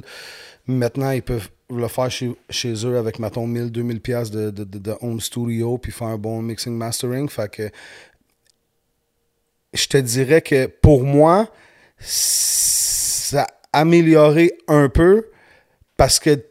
Maintenant, 0.67 1.11
ils 1.11 1.23
peuvent 1.23 1.49
le 1.73 1.87
faire 1.89 2.11
chez, 2.11 2.33
chez 2.49 2.75
eux 2.85 2.97
avec, 2.99 3.19
mettons, 3.21 3.47
1000, 3.47 3.71
2000 3.71 4.01
pièces 4.01 4.31
de, 4.31 4.51
de, 4.51 4.65
de- 4.65 4.79
de 4.79 4.95
home 5.03 5.21
studio, 5.21 5.79
puis 5.79 5.93
faire 5.93 6.09
un 6.09 6.19
bon 6.19 6.43
mixing 6.43 6.73
mastering. 6.77 7.29
Fait 7.29 7.49
que 7.51 7.71
je 9.73 9.87
te 9.87 9.97
dirais 9.97 10.43
que 10.43 10.67
pour 10.67 11.03
moi, 11.05 11.49
ça 11.99 13.47
a 13.73 13.81
amélioré 13.81 14.53
un 14.69 14.89
peu 14.89 15.29
parce 15.97 16.19
que 16.19 16.43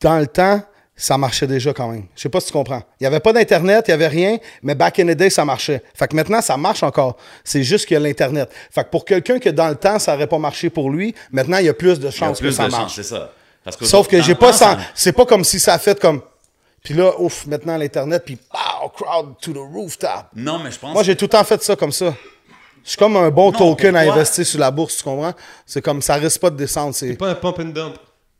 dans 0.00 0.18
le 0.18 0.26
temps, 0.26 0.62
ça 0.94 1.16
marchait 1.16 1.46
déjà 1.46 1.72
quand 1.72 1.88
même. 1.88 2.06
Je 2.16 2.22
sais 2.22 2.28
pas 2.28 2.40
si 2.40 2.48
tu 2.48 2.52
comprends. 2.52 2.82
Il 3.00 3.04
n'y 3.04 3.06
avait 3.06 3.20
pas 3.20 3.32
d'Internet, 3.32 3.84
il 3.86 3.90
n'y 3.90 3.94
avait 3.94 4.08
rien, 4.08 4.38
mais 4.62 4.74
back 4.74 4.98
in 4.98 5.06
the 5.06 5.16
day, 5.16 5.30
ça 5.30 5.44
marchait. 5.44 5.82
Fait 5.94 6.08
que 6.08 6.16
maintenant, 6.16 6.40
ça 6.40 6.56
marche 6.56 6.82
encore. 6.82 7.16
C'est 7.44 7.62
juste 7.62 7.86
qu'il 7.86 7.94
y 7.94 7.96
a 7.96 8.00
l'Internet. 8.00 8.50
Fait 8.70 8.82
que 8.82 8.90
pour 8.90 9.04
quelqu'un 9.04 9.38
que 9.38 9.48
dans 9.48 9.68
le 9.68 9.76
temps, 9.76 9.98
ça 10.00 10.12
n'aurait 10.12 10.26
pas 10.26 10.38
marché 10.38 10.70
pour 10.70 10.90
lui, 10.90 11.14
maintenant, 11.30 11.58
il 11.58 11.66
y 11.66 11.68
a 11.68 11.74
plus 11.74 12.00
de 12.00 12.02
Il 12.02 12.04
y 12.04 12.08
a 12.08 12.10
chances 12.10 12.38
que 12.38 12.46
plus 12.46 12.52
ça 12.52 12.66
de 12.66 12.70
chance, 12.70 12.80
marche. 12.80 12.94
c'est 12.96 13.04
ça. 13.04 13.32
Parce 13.62 13.76
que 13.76 13.84
Sauf 13.84 14.08
que 14.08 14.20
j'ai 14.22 14.34
pas 14.34 14.52
C'est 14.94 15.12
pas 15.12 15.24
comme 15.24 15.44
si 15.44 15.60
ça 15.60 15.74
a 15.74 15.78
fait 15.78 15.98
comme. 16.00 16.20
Puis 16.88 16.96
là, 16.96 17.12
ouf, 17.20 17.46
maintenant 17.46 17.76
l'Internet, 17.76 18.22
puis 18.24 18.36
pow, 18.36 18.88
crowd 18.88 19.34
to 19.42 19.52
the 19.52 19.58
rooftop. 19.58 20.28
Non, 20.34 20.58
mais 20.58 20.70
je 20.70 20.78
pense. 20.78 20.94
Moi, 20.94 21.02
j'ai 21.02 21.14
tout 21.14 21.26
le 21.26 21.28
temps 21.28 21.44
fait 21.44 21.62
ça 21.62 21.76
comme 21.76 21.92
ça. 21.92 22.14
Je 22.82 22.88
suis 22.88 22.96
comme 22.96 23.14
un 23.18 23.28
bon 23.28 23.52
Non, 23.52 23.58
token 23.58 23.94
à 23.94 24.10
investir 24.10 24.46
sur 24.46 24.58
la 24.58 24.70
bourse, 24.70 24.96
tu 24.96 25.02
comprends? 25.02 25.34
C'est 25.66 25.82
comme 25.82 26.00
ça 26.00 26.14
risque 26.14 26.40
pas 26.40 26.48
de 26.48 26.56
descendre. 26.56 26.94
C'est... 26.94 27.12
Pas 27.12 27.28
un 27.28 27.34
pump 27.34 27.58
and 27.58 27.64
dump. 27.64 27.96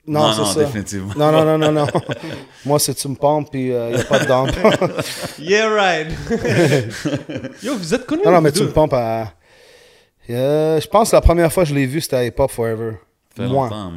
Non, 0.07 0.29
Non, 0.29 0.33
c'est 0.33 0.39
non, 0.39 0.47
ça. 0.47 0.61
définitivement. 0.61 1.13
Non, 1.15 1.31
non, 1.31 1.45
non, 1.45 1.59
non, 1.59 1.73
non. 1.73 1.87
Moi, 2.65 2.79
c'est 2.79 2.95
tu 2.95 3.07
me 3.09 3.17
pompes, 3.17 3.51
puis 3.51 3.67
il 3.67 3.75
n'y 3.75 4.01
a 4.01 4.05
pas 4.05 4.21
de 4.21 4.25
dump. 4.25 4.57
Yeah, 5.39 5.69
right. 5.69 6.07
Yo, 7.63 7.77
vous 7.77 7.93
êtes 7.93 8.07
connus 8.07 8.23
non, 8.25 8.31
non, 8.31 8.41
mais 8.41 8.53
tu 8.53 8.63
me 8.63 8.71
pompes 8.71 8.95
à. 8.95 9.35
Euh, 10.31 10.81
je 10.81 10.87
pense 10.89 11.11
que 11.11 11.17
la 11.17 11.21
première 11.21 11.53
fois 11.53 11.65
que 11.65 11.69
je 11.69 11.75
l'ai 11.75 11.85
vu, 11.85 12.01
c'était 12.01 12.17
à 12.17 12.25
Hip 12.25 12.33
Hop 12.39 12.51
Forever. 12.51 12.93
Ça 13.37 13.43
fait 13.43 13.49
Moi. 13.51 13.69
longtemps, 13.69 13.91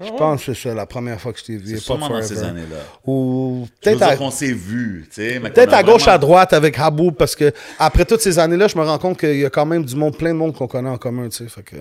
Je 0.00 0.10
pense 0.10 0.44
que 0.44 0.54
c'est 0.54 0.74
la 0.74 0.86
première 0.86 1.20
fois 1.20 1.32
que 1.32 1.40
je 1.40 1.44
t'ai 1.44 1.56
vu. 1.56 1.74
C'est 1.74 1.82
sûrement 1.82 2.08
dans 2.08 2.22
ces 2.22 2.42
années-là. 2.42 2.76
Ou 3.04 3.66
peut-être 3.80 4.02
à, 4.02 4.16
qu'on 4.16 4.30
s'est 4.30 4.52
vus, 4.52 5.06
tu 5.12 5.16
sais. 5.22 5.40
mais 5.40 5.50
peut-être 5.50 5.72
à 5.74 5.82
gauche, 5.82 6.02
vraiment- 6.02 6.14
à 6.14 6.18
droite 6.18 6.52
avec 6.52 6.78
Habou, 6.78 7.10
parce 7.10 7.34
que 7.34 7.52
après 7.80 8.04
toutes 8.04 8.20
ces 8.20 8.38
années-là, 8.38 8.68
je 8.68 8.78
me 8.78 8.84
rends 8.84 8.98
compte 8.98 9.18
qu'il 9.18 9.38
y 9.38 9.44
a 9.44 9.50
quand 9.50 9.66
même 9.66 9.84
du 9.84 9.96
monde, 9.96 10.16
plein 10.16 10.30
de 10.32 10.38
monde 10.38 10.54
qu'on 10.54 10.68
connaît 10.68 10.88
en 10.88 10.98
commun, 10.98 11.28
tu 11.28 11.38
sais. 11.38 11.48
Fait 11.48 11.62
que... 11.62 11.76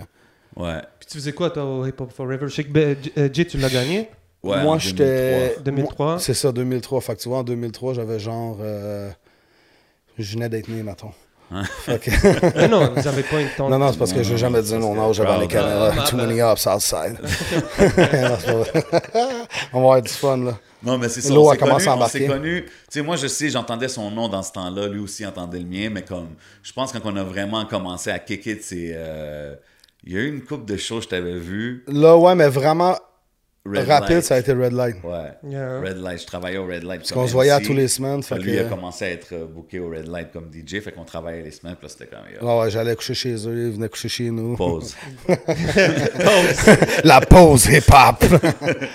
Ouais. 0.56 0.82
Puis 1.00 1.08
tu 1.12 1.18
faisais 1.20 1.34
quoi, 1.34 1.52
toi, 1.52 1.64
au 1.64 1.86
Hip 1.86 1.94
Hop 2.00 2.12
Forever? 2.12 2.48
Je 2.48 2.56
sais 2.56 2.64
que 2.64 2.96
J- 3.04 3.12
euh, 3.20 3.30
Jay, 3.32 3.46
tu 3.46 3.58
l'as 3.60 3.70
gagné. 3.70 4.10
Ouais, 4.42 4.64
Moi, 4.64 4.78
j'étais. 4.80 5.56
2003. 5.64 6.06
Moi, 6.06 6.20
C'est 6.20 6.34
ça, 6.34 6.52
2003. 6.52 7.02
Fait 7.02 7.16
que 7.16 7.22
tu 7.22 7.30
vois, 7.30 7.40
en 7.40 7.44
2003, 7.44 7.94
j'avais 7.94 8.18
genre. 8.18 8.58
euh, 8.62 9.12
Je 10.18 10.34
venais 10.34 10.50
d'être 10.50 10.68
né, 10.70 10.82
mettons. 10.82 11.12
Que- 11.50 12.56
Mais 12.58 12.68
non, 12.68 12.94
vous 12.94 13.08
avez 13.08 13.24
pas 13.24 13.40
une 13.42 13.48
tente. 13.56 13.70
Non, 13.70 13.80
non, 13.80 13.92
c'est 13.92 13.98
parce 13.98 14.12
que 14.12 14.22
je 14.22 14.28
vais 14.30 14.32
non, 14.34 14.38
jamais 14.38 14.62
dire 14.62 14.80
mon 14.80 15.10
âge 15.10 15.18
que 15.18 15.24
avant 15.24 15.40
les 15.40 15.48
caméras. 15.48 15.92
hein. 15.98 16.04
Too 16.10 16.18
many 16.18 16.42
ups 16.42 16.66
outside. 16.68 17.18
On 19.74 19.80
va 19.80 19.86
avoir 19.86 20.02
du 20.02 20.10
fun, 20.12 20.38
là. 20.38 20.58
Non, 20.84 20.98
mais 20.98 21.10
c'est 21.10 21.22
ça. 21.22 21.34
L'eau 21.34 21.50
a 21.50 21.58
commencé 21.58 21.86
connu- 21.86 21.90
à 21.90 21.96
embarquer. 21.96 22.28
connus. 22.28 22.66
Tu 22.66 22.72
sais, 22.90 23.02
moi, 23.02 23.16
je 23.16 23.28
sais, 23.28 23.50
j'entendais 23.50 23.88
son 23.88 24.12
nom 24.12 24.28
dans 24.30 24.44
ce 24.44 24.52
temps-là. 24.52 24.88
Lui 24.88 25.00
aussi 25.00 25.26
entendait 25.26 25.60
le 25.60 25.66
mien. 25.66 25.90
Mais 25.92 26.04
comme, 26.04 26.30
je 26.64 26.72
pense 26.74 26.92
que 26.92 26.98
quand 27.00 27.12
on 27.12 27.16
a 27.18 27.24
vraiment 27.24 27.66
commencé 27.66 28.10
à 28.12 28.20
kick 28.20 28.46
it, 28.46 28.64
c'est. 28.64 28.92
euh, 28.94 29.56
Il 30.06 30.14
y 30.14 30.18
a 30.18 30.22
eu 30.22 30.28
une 30.30 30.44
coupe 30.44 30.66
de 30.66 30.78
shows, 30.78 31.02
je 31.02 31.08
t'avais 31.08 31.38
vu. 31.38 31.84
Là, 31.88 32.16
ouais, 32.18 32.36
mais 32.36 32.48
vraiment 32.50 32.96
Red 33.70 33.88
rapide, 33.88 34.16
Light. 34.16 34.24
ça 34.24 34.36
a 34.36 34.40
été 34.40 34.54
Red 34.54 34.74
Light. 34.74 34.96
Ouais. 35.04 35.34
Yeah. 35.44 35.80
Red 35.80 35.98
Light. 35.98 36.22
Je 36.22 36.26
travaillais 36.26 36.58
au 36.58 36.66
Red 36.66 36.84
Light. 36.84 37.00
Parce 37.00 37.12
qu'on 37.12 37.28
se 37.28 37.34
voyait 37.34 37.52
à 37.52 37.60
tous 37.60 37.74
les 37.74 37.88
semaines. 37.88 38.24
Fait 38.24 38.38
Lui 38.38 38.54
que... 38.54 38.62
a 38.62 38.64
commencé 38.66 39.06
à 39.06 39.10
être 39.10 39.34
euh, 39.34 39.46
booké 39.46 39.80
au 39.80 39.90
Red 39.90 40.08
Light 40.08 40.32
comme 40.32 40.50
DJ. 40.52 40.82
Fait 40.82 40.92
qu'on 40.92 41.04
travaillait 41.04 41.44
les 41.44 41.52
semaines. 41.52 41.76
Puis 41.76 41.88
là, 41.88 41.94
c'était 41.98 42.08
comme. 42.08 42.48
Ouais, 42.48 42.60
ouais, 42.62 42.72
j'allais 42.72 42.96
coucher 42.96 43.14
chez 43.14 43.36
eux, 43.48 43.68
ils 43.68 43.74
venaient 43.74 43.90
coucher 43.90 44.10
chez 44.10 44.30
nous. 44.30 44.56
Pause. 44.56 44.96
La 47.04 47.22
pause 47.22 47.66
hip-hop. 47.68 48.24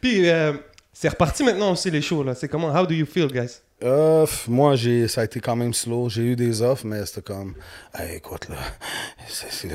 Puis, 0.00 0.28
euh, 0.28 0.52
c'est 0.92 1.08
reparti 1.08 1.42
maintenant 1.44 1.72
aussi, 1.72 1.90
les 1.90 2.02
shows, 2.02 2.22
là. 2.22 2.34
C'est 2.34 2.48
comment? 2.48 2.68
How 2.68 2.86
do 2.86 2.94
you 2.94 3.06
feel, 3.06 3.26
guys? 3.28 3.60
Euh, 3.84 4.26
moi, 4.48 4.76
j'ai, 4.76 5.08
ça 5.08 5.20
a 5.20 5.24
été 5.24 5.40
quand 5.40 5.56
même 5.56 5.74
slow. 5.74 6.08
J'ai 6.08 6.22
eu 6.22 6.36
des 6.36 6.62
offres, 6.62 6.86
mais 6.86 7.04
c'était 7.04 7.20
comme, 7.20 7.54
hey, 7.94 8.16
écoute, 8.16 8.48
là, 8.48 8.56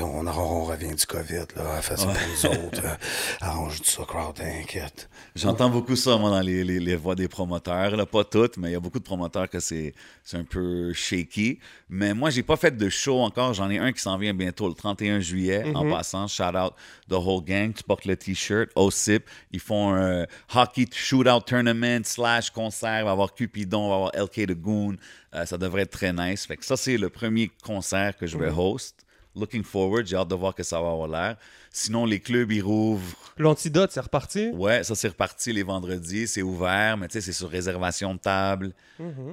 on, 0.02 0.26
on 0.26 0.64
revient 0.64 0.94
du 0.94 1.06
COVID, 1.06 1.44
là, 1.56 1.80
fais 1.80 1.96
ça 1.96 2.06
pour 2.06 2.14
nous 2.14 2.66
autres. 2.66 2.82
euh, 2.84 2.96
arrange 3.40 3.78
tout 3.82 3.90
ça, 3.90 4.02
crowd, 4.06 4.34
t'inquiète. 4.34 5.08
J'entends 5.36 5.70
beaucoup 5.70 5.94
ça, 5.94 6.16
moi, 6.16 6.30
dans 6.30 6.40
les, 6.40 6.64
les, 6.64 6.80
les 6.80 6.96
voix 6.96 7.14
des 7.14 7.28
promoteurs. 7.28 7.96
Là. 7.96 8.04
Pas 8.04 8.24
toutes, 8.24 8.56
mais 8.56 8.70
il 8.70 8.72
y 8.72 8.76
a 8.76 8.80
beaucoup 8.80 8.98
de 8.98 9.04
promoteurs 9.04 9.48
que 9.48 9.60
c'est 9.60 9.94
c'est 10.24 10.36
un 10.36 10.44
peu 10.44 10.92
shaky. 10.92 11.60
Mais 11.88 12.12
moi, 12.12 12.30
j'ai 12.30 12.42
pas 12.42 12.56
fait 12.56 12.76
de 12.76 12.88
show 12.88 13.20
encore. 13.20 13.54
J'en 13.54 13.70
ai 13.70 13.78
un 13.78 13.92
qui 13.92 14.00
s'en 14.00 14.16
vient 14.18 14.34
bientôt, 14.34 14.68
le 14.68 14.74
31 14.74 15.20
juillet. 15.20 15.64
En 15.74 15.88
passant, 15.88 16.26
shout 16.26 16.56
out 16.56 16.74
the 17.08 17.14
whole 17.14 17.44
gang. 17.44 17.72
Tu 17.72 17.82
portes 17.84 18.04
le 18.06 18.16
t-shirt, 18.16 18.70
OSIP. 18.74 19.24
Ils 19.52 19.60
font 19.60 19.94
un 19.94 20.26
hockey 20.54 20.86
shootout 20.92 21.40
tournament 21.46 22.02
slash 22.04 22.50
concert. 22.50 23.00
Il 23.00 23.04
va 23.04 23.10
y 23.10 23.12
avoir 23.12 23.34
Cupidon, 23.34 23.86
il 23.86 23.90
va 23.90 23.94
y 23.96 23.99
avoir 24.08 24.26
LK 24.26 24.46
the 24.46 24.54
Goon. 24.54 24.96
Euh, 25.34 25.46
ça 25.46 25.58
devrait 25.58 25.82
être 25.82 25.90
très 25.90 26.12
nice. 26.12 26.46
Fait 26.46 26.56
que 26.56 26.64
ça, 26.64 26.76
c'est 26.76 26.96
le 26.96 27.08
premier 27.08 27.50
concert 27.64 28.16
que 28.16 28.26
je 28.26 28.36
vais 28.36 28.50
host. 28.50 29.06
Looking 29.36 29.62
forward. 29.62 30.06
J'ai 30.06 30.16
hâte 30.16 30.28
de 30.28 30.34
voir 30.34 30.54
que 30.54 30.62
ça 30.62 30.80
va 30.80 30.90
avoir 30.90 31.08
l'air. 31.08 31.36
Sinon, 31.72 32.04
les 32.04 32.18
clubs, 32.18 32.50
ils 32.50 32.62
rouvrent 32.62 33.04
L'antidote, 33.38 33.90
c'est 33.92 34.00
reparti? 34.00 34.50
Ouais, 34.52 34.82
ça 34.82 34.94
c'est 34.94 35.08
reparti 35.08 35.52
les 35.52 35.62
vendredis, 35.62 36.26
c'est 36.26 36.42
ouvert, 36.42 36.96
mais 36.98 37.06
tu 37.08 37.14
sais, 37.14 37.20
c'est 37.20 37.32
sur 37.32 37.48
réservation 37.48 38.12
de 38.14 38.18
table. 38.18 38.72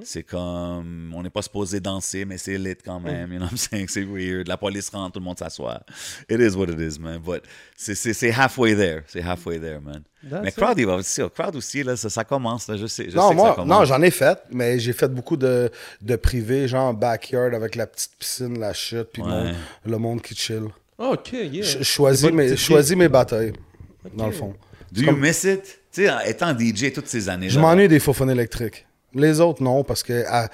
C'est 0.02 0.22
comme, 0.22 1.12
on 1.14 1.22
n'est 1.22 1.28
pas 1.30 1.42
supposé 1.42 1.78
danser, 1.80 2.24
mais 2.24 2.38
c'est 2.38 2.56
lit 2.56 2.76
quand 2.82 3.00
même, 3.00 3.32
you 3.32 3.38
know 3.38 3.44
what 3.44 3.50
I'm 3.50 3.56
saying? 3.58 3.88
C'est 3.90 4.04
weird. 4.04 4.48
La 4.48 4.56
police 4.56 4.88
rentre, 4.88 5.12
tout 5.14 5.18
le 5.20 5.24
monde 5.26 5.38
s'assoit. 5.38 5.82
It 6.30 6.40
is 6.40 6.56
what 6.56 6.66
it 6.68 6.80
is, 6.80 6.98
man. 6.98 7.18
But 7.18 7.42
c'est- 7.76 8.30
halfway 8.30 8.74
there. 8.74 9.02
C'est 9.08 9.20
halfway 9.20 9.58
there, 9.60 9.80
man. 9.80 10.02
That's 10.22 10.42
mais 10.42 10.52
crowd, 10.52 10.78
il 10.78 10.86
va 10.86 10.94
aussi, 10.94 11.20
oh, 11.20 11.28
crowd 11.28 11.54
aussi, 11.56 11.82
là, 11.82 11.96
ça, 11.96 12.08
ça 12.08 12.24
commence, 12.24 12.66
là, 12.68 12.76
je 12.78 12.86
sais. 12.86 13.10
Je 13.10 13.16
non, 13.16 13.28
sais 13.28 13.34
que 13.34 13.40
ça 13.40 13.44
moi, 13.46 13.54
commence. 13.56 13.78
non, 13.80 13.84
j'en 13.84 14.00
ai 14.00 14.10
fait, 14.10 14.38
mais 14.50 14.78
j'ai 14.78 14.94
fait 14.94 15.08
beaucoup 15.08 15.36
de, 15.36 15.70
de 16.00 16.16
privé, 16.16 16.66
genre 16.66 16.94
backyard 16.94 17.52
avec 17.52 17.74
la 17.76 17.86
petite 17.86 18.12
piscine, 18.18 18.58
la 18.58 18.72
chute, 18.72 19.08
puis 19.12 19.22
le 19.22 19.28
Ouais. 19.28 19.34
monde- 19.44 19.54
le 19.84 19.98
monde 19.98 20.22
qui 20.22 20.34
chill. 20.34 20.68
Ok, 20.98 21.32
yeah. 21.32 21.62
Je 21.62 21.78
je 21.78 21.82
choisis, 21.84 22.30
mes, 22.32 22.56
choisis 22.56 22.96
batailles, 23.08 23.52
dans 24.14 24.26
le 24.26 24.32
fond. 24.32 24.54
Do 24.90 25.02
you 25.02 25.12
miss 25.16 25.44
it? 25.44 25.62
Tu 25.92 26.02
sais, 26.02 26.10
en 26.10 26.20
étant 26.20 26.56
DJ 26.58 26.92
toutes 26.92 27.06
ces 27.08 27.28
années-là. 27.28 27.52
Je 27.52 27.60
m'ennuie 27.60 27.88
des 27.88 28.00
faux 28.00 28.12
électriques. 28.28 28.86
Les 29.14 29.40
autres, 29.40 29.62
non, 29.62 29.84
parce 29.84 30.02
que 30.02 30.24
ah, 30.28 30.48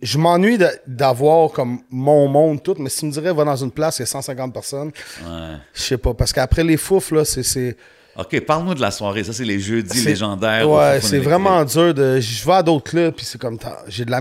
je 0.00 0.16
m'ennuie 0.16 0.58
d'avoir 0.86 1.50
comme 1.50 1.80
mon 1.90 2.28
monde 2.28 2.62
tout, 2.62 2.76
mais 2.78 2.88
si 2.88 3.00
tu 3.00 3.06
me 3.06 3.10
dirais, 3.10 3.32
va 3.32 3.44
dans 3.44 3.56
une 3.56 3.70
place, 3.72 3.98
il 3.98 4.02
y 4.02 4.04
a 4.04 4.06
150 4.06 4.52
personnes, 4.52 4.90
Ouais. 5.24 5.56
je 5.74 5.80
sais 5.82 5.98
pas. 5.98 6.14
Parce 6.14 6.32
qu'après 6.32 6.62
les 6.64 6.76
fouf, 6.76 7.10
là, 7.10 7.24
c'est- 7.24 7.42
c'est. 7.42 7.76
OK, 8.16 8.40
parle-nous 8.40 8.74
de 8.74 8.80
la 8.80 8.90
soirée. 8.90 9.22
Ça, 9.24 9.32
c'est 9.32 9.44
les 9.44 9.60
jeudis 9.60 10.04
légendaires. 10.04 10.68
Ouais, 10.68 11.00
c'est 11.00 11.18
vraiment 11.18 11.64
dur 11.64 11.94
de. 11.94 12.20
Je 12.20 12.44
vais 12.46 12.52
à 12.52 12.62
d'autres 12.62 12.90
clubs, 12.90 13.14
puis 13.14 13.24
c'est 13.24 13.40
comme. 13.40 13.58
J'ai 13.88 14.04
de 14.04 14.10
la. 14.10 14.20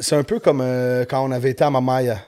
C'est 0.00 0.16
un 0.16 0.24
peu 0.24 0.38
comme 0.40 0.60
euh, 0.62 1.04
quand 1.04 1.24
on 1.24 1.30
avait 1.30 1.50
été 1.50 1.62
à 1.64 1.70
Mamaya. 1.70 2.18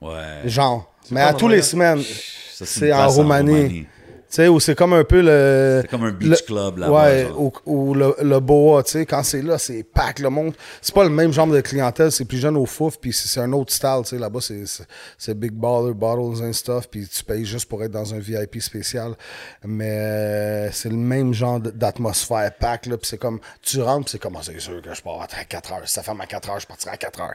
Ouais. 0.00 0.42
Genre. 0.46 0.92
Mais 1.10 1.20
à 1.22 1.32
tous 1.34 1.48
les 1.48 1.62
semaines. 1.62 2.02
C'est 2.02 2.92
en 2.92 3.08
Roumanie. 3.08 3.86
Tu 4.30 4.34
sais, 4.34 4.48
où 4.48 4.60
c'est 4.60 4.74
comme 4.74 4.92
un 4.92 5.04
peu 5.04 5.22
le. 5.22 5.78
C'est 5.80 5.88
comme 5.88 6.04
un 6.04 6.10
beach 6.12 6.28
le- 6.28 6.36
club 6.46 6.76
là-bas. 6.76 6.92
Ouais, 7.04 7.26
ou, 7.34 7.50
ou 7.64 7.94
le, 7.94 8.14
le 8.20 8.40
boa, 8.40 8.82
tu 8.82 8.90
sais, 8.90 9.06
quand 9.06 9.22
c'est 9.22 9.40
là, 9.40 9.56
c'est 9.56 9.82
pack, 9.82 10.18
le 10.18 10.28
monde. 10.28 10.52
C'est 10.82 10.94
pas 10.94 11.04
le 11.04 11.08
même 11.08 11.32
genre 11.32 11.46
de 11.46 11.58
clientèle, 11.62 12.12
c'est 12.12 12.26
plus 12.26 12.36
jeune 12.36 12.58
au 12.58 12.66
fouf, 12.66 12.98
puis 13.00 13.10
c'est 13.14 13.40
un 13.40 13.50
autre 13.54 13.72
style, 13.72 14.00
tu 14.02 14.10
sais. 14.10 14.18
Là-bas, 14.18 14.40
c'est- 14.42 15.34
big 15.34 15.52
baller, 15.52 15.94
bottles 15.94 16.44
and 16.44 16.52
stuff, 16.52 16.90
puis 16.90 17.08
tu 17.08 17.24
payes 17.24 17.46
juste 17.46 17.70
pour 17.70 17.82
être 17.82 17.90
dans 17.92 18.12
un 18.12 18.18
VIP 18.18 18.60
spécial. 18.60 19.14
Mais 19.64 19.88
euh, 19.98 20.70
c'est 20.72 20.90
le 20.90 20.96
même 20.96 21.32
genre 21.32 21.58
d'atmosphère 21.60 22.52
pack, 22.60 22.84
là, 22.84 22.98
puis 22.98 23.08
c'est 23.08 23.16
comme, 23.18 23.40
tu 23.62 23.80
rentres, 23.80 24.04
puis 24.06 24.12
c'est 24.12 24.18
comme, 24.20 24.36
Ah, 24.36 24.40
c'est 24.42 24.60
sûr 24.60 24.82
que 24.82 24.92
je 24.92 25.00
pars 25.00 25.22
à 25.22 25.44
4 25.44 25.72
heures. 25.72 25.80
Si 25.88 25.94
ça 25.94 26.02
ferme 26.02 26.20
à 26.20 26.26
4 26.26 26.50
heures, 26.50 26.60
je 26.60 26.66
partirai 26.66 26.92
à 26.92 26.98
4 26.98 27.18
heures. 27.22 27.34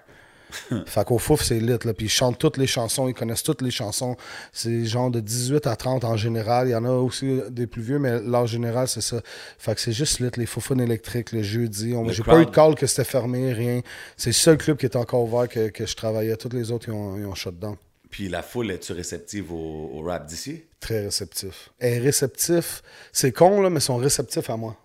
fait 0.85 1.05
qu'au 1.05 1.17
fouf, 1.17 1.43
c'est 1.43 1.59
lit, 1.59 1.67
là. 1.83 1.93
Puis 1.93 2.05
ils 2.05 2.09
chantent 2.09 2.37
toutes 2.37 2.57
les 2.57 2.67
chansons, 2.67 3.07
ils 3.07 3.13
connaissent 3.13 3.43
toutes 3.43 3.61
les 3.61 3.71
chansons. 3.71 4.15
C'est 4.51 4.85
genre 4.85 5.09
de 5.11 5.19
18 5.19 5.67
à 5.67 5.75
30 5.75 6.03
en 6.03 6.17
général. 6.17 6.67
Il 6.67 6.71
y 6.71 6.75
en 6.75 6.85
a 6.85 6.91
aussi 6.91 7.39
des 7.49 7.67
plus 7.67 7.81
vieux, 7.81 7.99
mais 7.99 8.19
l'âge 8.21 8.49
général, 8.49 8.87
c'est 8.87 9.01
ça. 9.01 9.21
Fait 9.57 9.73
que 9.75 9.81
c'est 9.81 9.91
juste 9.93 10.19
lit, 10.19 10.29
les 10.37 10.45
foufounes 10.45 10.81
électriques, 10.81 11.31
le 11.31 11.43
jeudi. 11.43 11.93
On- 11.95 12.07
J'ai 12.09 12.23
pas 12.23 12.39
eu 12.41 12.45
de 12.45 12.51
call 12.51 12.75
que 12.75 12.87
c'était 12.87 13.03
fermé, 13.03 13.53
rien. 13.53 13.81
C'est 14.17 14.29
le 14.29 14.33
seul 14.33 14.57
club 14.57 14.77
qui 14.77 14.85
est 14.85 14.95
encore 14.95 15.23
ouvert 15.23 15.47
que, 15.47 15.69
que 15.69 15.85
je 15.85 15.95
travaillais. 15.95 16.35
Tous 16.37 16.49
les 16.55 16.71
autres, 16.71 16.89
ils 16.89 16.93
ont, 16.93 17.17
ils 17.17 17.25
ont 17.25 17.35
shut 17.35 17.57
down. 17.57 17.75
Puis 18.09 18.29
la 18.29 18.43
foule, 18.43 18.69
est 18.69 18.79
tu 18.79 18.93
réceptive 18.93 19.51
au, 19.51 19.89
au 19.93 20.01
rap 20.03 20.27
d'ici? 20.27 20.63
Très 20.79 21.05
réceptif. 21.05 21.71
Et 21.81 21.97
réceptif, 21.97 22.83
c'est 23.11 23.31
con, 23.31 23.61
là, 23.61 23.69
mais 23.71 23.79
ils 23.79 23.81
sont 23.81 23.97
réceptifs 23.97 24.49
à 24.51 24.57
moi. 24.57 24.75